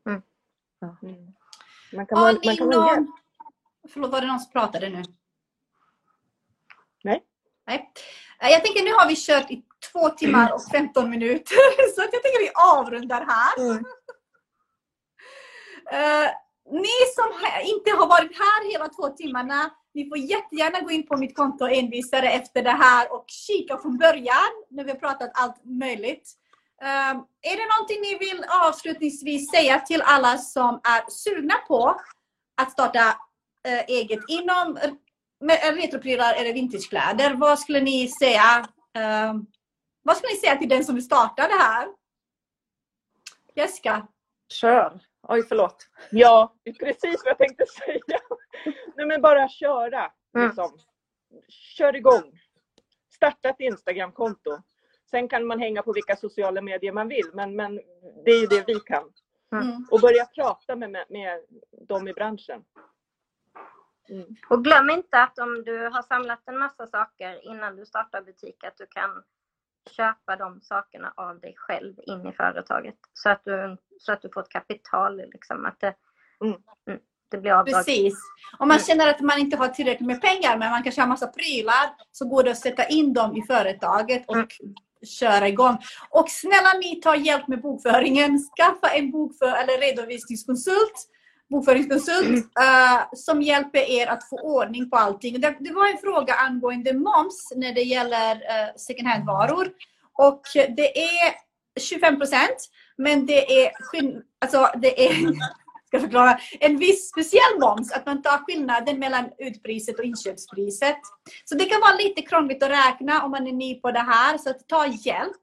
Mm. 0.07 0.21
Mm. 1.03 1.33
Man 1.93 2.05
kan, 2.05 2.19
man 2.19 2.57
kan 2.57 2.69
någon... 2.69 3.13
Förlåt, 3.89 4.11
var 4.11 4.21
det 4.21 4.27
någon 4.27 4.39
som 4.39 4.51
pratade 4.51 4.89
nu? 4.89 5.03
Nej. 7.03 7.23
Nej. 7.67 7.93
Eh, 8.41 8.49
Jag 8.49 8.63
tänker 8.63 8.83
nu 8.83 8.93
har 8.93 9.07
vi 9.07 9.15
kört 9.15 9.51
i 9.51 9.63
två 9.91 10.09
timmar 10.09 10.53
och 10.53 10.63
15 10.71 11.09
minuter. 11.09 11.91
Så 11.95 12.01
att 12.01 12.13
jag 12.13 12.23
tänker 12.23 12.39
vi 12.39 12.51
avrundar 12.77 13.25
här. 13.25 13.71
Mm. 13.71 13.83
Ni 16.71 16.97
som 17.15 17.29
inte 17.65 17.91
har 17.91 18.07
varit 18.07 18.37
här 18.37 18.71
hela 18.71 18.87
två 18.87 19.09
timmarna, 19.09 19.71
ni 19.93 20.09
får 20.09 20.17
jättegärna 20.17 20.79
gå 20.81 20.91
in 20.91 21.07
på 21.07 21.17
mitt 21.17 21.35
konto 21.35 21.65
envisare 21.65 22.29
efter 22.29 22.63
det 22.63 22.71
här 22.71 23.13
och 23.13 23.25
kika 23.27 23.77
från 23.77 23.97
början 23.97 24.49
när 24.69 24.83
vi 24.83 24.91
har 24.91 24.97
pratat 24.97 25.31
allt 25.33 25.65
möjligt. 25.65 26.31
Um, 26.81 27.25
är 27.41 27.57
det 27.57 27.77
någonting 27.77 28.01
ni 28.01 28.17
vill 28.17 28.45
avslutningsvis 28.65 29.51
säga 29.51 29.79
till 29.79 30.01
alla 30.01 30.37
som 30.37 30.81
är 30.83 31.11
sugna 31.11 31.55
på 31.67 32.01
att 32.61 32.71
starta 32.71 33.07
uh, 33.67 33.83
eget 33.87 34.19
inom 34.27 34.77
eh, 34.77 35.73
retroprylar 35.73 36.33
eller 36.33 36.53
vintagekläder? 36.53 37.33
Vad 37.33 37.59
skulle 37.59 37.81
ni 37.81 38.07
säga? 38.07 38.67
Um, 39.29 39.47
vad 40.03 40.17
skulle 40.17 40.33
ni 40.33 40.39
säga 40.39 40.55
till 40.55 40.69
den 40.69 40.85
som 40.85 40.95
vill 40.95 41.05
starta 41.05 41.47
det 41.47 41.59
här? 41.59 41.87
Jessica? 43.55 44.07
Kör! 44.53 45.08
Oj, 45.31 45.43
förlåt. 45.43 45.87
Ja, 46.11 46.55
precis 46.79 47.21
vad 47.23 47.31
jag 47.31 47.37
tänkte 47.37 47.65
säga. 47.65 48.19
Nej, 48.95 49.05
men 49.05 49.21
bara 49.21 49.49
köra. 49.49 50.11
Mm. 50.35 50.47
Liksom. 50.47 50.77
Kör 51.47 51.95
igång. 51.95 52.39
Starta 53.09 53.49
ett 53.49 53.59
Instagramkonto. 53.59 54.61
Sen 55.11 55.27
kan 55.27 55.45
man 55.45 55.59
hänga 55.59 55.83
på 55.83 55.93
vilka 55.93 56.15
sociala 56.15 56.61
medier 56.61 56.91
man 56.91 57.07
vill, 57.07 57.29
men, 57.33 57.55
men 57.55 57.75
det 58.25 58.31
är 58.31 58.41
ju 58.41 58.47
det 58.47 58.63
vi 58.67 58.79
kan. 58.79 59.03
Mm. 59.51 59.87
Och 59.91 60.01
börja 60.01 60.25
prata 60.25 60.75
med, 60.75 60.91
med, 60.91 61.05
med 61.09 61.39
dem 61.87 62.07
i 62.07 62.13
branschen. 62.13 62.63
Mm. 64.09 64.35
Och 64.49 64.63
glöm 64.63 64.89
inte 64.89 65.21
att 65.21 65.39
om 65.39 65.63
du 65.63 65.89
har 65.89 66.01
samlat 66.01 66.47
en 66.47 66.57
massa 66.57 66.87
saker 66.87 67.45
innan 67.51 67.75
du 67.75 67.85
startar 67.85 68.21
butik, 68.21 68.63
att 68.63 68.77
du 68.77 68.85
kan 68.85 69.23
köpa 69.89 70.35
de 70.35 70.61
sakerna 70.61 71.13
av 71.17 71.39
dig 71.39 71.53
själv 71.57 71.93
in 72.07 72.25
i 72.27 72.31
företaget. 72.31 72.95
Så 73.13 73.29
att 73.29 73.41
du, 73.45 73.77
så 73.99 74.11
att 74.11 74.21
du 74.21 74.29
får 74.33 74.41
ett 74.41 74.49
kapital, 74.49 75.17
liksom, 75.17 75.65
att 75.65 75.79
det, 75.79 75.93
Mm. 76.43 76.57
mm, 76.89 76.99
det 77.31 77.37
blir 77.37 77.51
avdrag. 77.51 77.75
Precis. 77.85 78.13
Om 78.59 78.67
man 78.67 78.79
känner 78.79 79.07
att 79.09 79.19
man 79.21 79.39
inte 79.39 79.57
har 79.57 79.67
tillräckligt 79.67 80.07
med 80.07 80.21
pengar 80.21 80.57
men 80.57 80.71
man 80.71 80.83
kanske 80.83 81.01
har 81.01 81.07
massa 81.07 81.27
prylar 81.27 81.89
så 82.11 82.25
går 82.27 82.43
det 82.43 82.51
att 82.51 82.57
sätta 82.57 82.87
in 82.87 83.13
dem 83.13 83.37
i 83.37 83.41
företaget 83.47 84.23
och 84.29 84.35
Mm. 84.35 84.47
köra 85.19 85.47
igång. 85.47 85.77
Och 86.09 86.29
snälla 86.29 86.73
ni 86.81 87.01
tar 87.01 87.15
hjälp 87.15 87.47
med 87.47 87.61
bokföringen. 87.61 88.39
Skaffa 88.57 88.87
en 88.95 89.11
bokför 89.11 89.47
eller 89.47 89.77
redovisningskonsult 89.81 91.07
bokföringskonsult 91.49 92.57
eh, 92.59 93.01
som 93.13 93.41
hjälper 93.41 93.79
er 93.79 94.07
att 94.07 94.29
få 94.29 94.39
ordning 94.39 94.89
på 94.89 94.97
allting. 94.97 95.41
Det, 95.41 95.55
det 95.59 95.73
var 95.73 95.91
en 95.91 95.97
fråga 95.97 96.33
angående 96.33 96.93
moms 96.93 97.53
när 97.55 97.73
det 97.73 97.81
gäller 97.81 98.35
uh, 98.35 98.75
second 98.75 99.07
hand-varor. 99.07 99.69
Och 100.13 100.41
det 100.53 100.99
är 100.99 101.33
25 101.79 102.17
procent, 102.17 102.69
men 102.97 103.25
det 103.25 103.65
är, 103.65 103.71
alltså, 104.41 104.69
det 104.81 105.07
är 105.07 105.13
ska 105.89 105.97
jag 105.97 106.01
förklara, 106.01 106.39
en 106.59 106.77
viss 106.77 107.09
speciell 107.09 107.59
moms, 107.59 107.91
att 107.91 108.05
man 108.05 108.21
tar 108.21 108.37
skillnaden 108.37 108.99
mellan 108.99 109.29
utpriset 109.37 109.99
och 109.99 110.05
inköpspriset. 110.05 110.99
Så 111.45 111.55
det 111.55 111.65
kan 111.65 111.81
vara 111.81 111.95
lite 111.95 112.21
krångligt 112.21 112.63
att 112.63 112.69
räkna 112.69 113.23
om 113.23 113.31
man 113.31 113.47
är 113.47 113.51
ny 113.51 113.75
på 113.75 113.91
det 113.91 113.99
här, 113.99 114.37
så 114.37 114.53
ta 114.67 114.85
hjälp. 114.87 115.41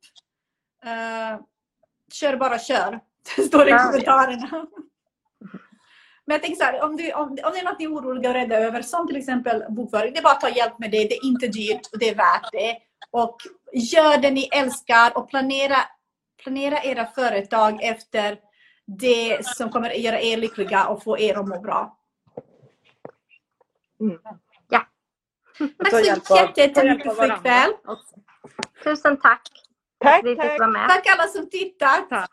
Eh, 0.84 1.40
kör 2.12 2.36
bara 2.36 2.58
kör, 2.58 3.00
står 3.46 3.68
i 3.68 3.72
kommentarerna. 3.72 4.66
Men 6.26 6.34
jag 6.34 6.42
tänker 6.42 6.56
så 6.56 6.64
här, 6.64 6.82
om, 6.82 6.96
du, 6.96 7.12
om, 7.12 7.22
om 7.22 7.36
det 7.52 7.58
är 7.58 7.64
något 7.64 7.78
ni 7.78 7.84
är 7.84 7.88
oroliga 7.88 8.28
och 8.28 8.34
rädda 8.34 8.56
över, 8.56 8.82
som 8.82 9.06
till 9.06 9.16
exempel 9.16 9.64
bokföring, 9.68 10.12
det 10.12 10.18
är 10.18 10.22
bara 10.22 10.32
att 10.32 10.40
ta 10.40 10.48
hjälp 10.48 10.78
med 10.78 10.90
det. 10.90 11.04
Det 11.04 11.16
är 11.16 11.24
inte 11.24 11.48
dyrt 11.48 11.88
och 11.92 11.98
det 11.98 12.08
är 12.08 12.14
värt 12.14 12.52
det. 12.52 12.76
Och 13.10 13.36
gör 13.72 14.18
det 14.18 14.30
ni 14.30 14.48
älskar 14.52 15.18
och 15.18 15.30
planera, 15.30 15.76
planera 16.42 16.82
era 16.82 17.06
företag 17.06 17.82
efter 17.82 18.38
det 18.86 19.46
som 19.46 19.70
kommer 19.70 19.90
att 19.90 19.98
göra 19.98 20.20
er 20.20 20.36
lyckliga 20.36 20.86
och 20.86 21.02
få 21.02 21.18
er 21.18 21.38
att 21.38 21.48
må 21.48 21.60
bra. 21.60 21.98
Mm. 24.00 24.18
Tack 25.78 25.90
ta 25.90 26.22
så 26.22 26.60
jättemycket 26.60 27.16
för 27.16 27.36
ikväll. 27.36 27.72
Tusen 28.84 29.20
tack 29.20 29.42
Tack, 29.98 30.22
tack. 30.36 30.58
Tack 30.88 31.06
alla 31.06 31.28
som 31.28 31.50
tittat. 31.50 32.08
Tack. 32.08 32.30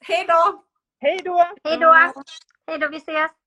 Hej 0.00 0.24
då! 0.28 0.64
Hej 1.00 1.20
då! 1.24 1.46
Hej 1.64 1.78
då! 1.78 2.22
Hej 2.66 2.78
då, 2.78 2.88
vi 2.88 2.96
ses! 2.96 3.08
Hej 3.14 3.28
då. 3.28 3.41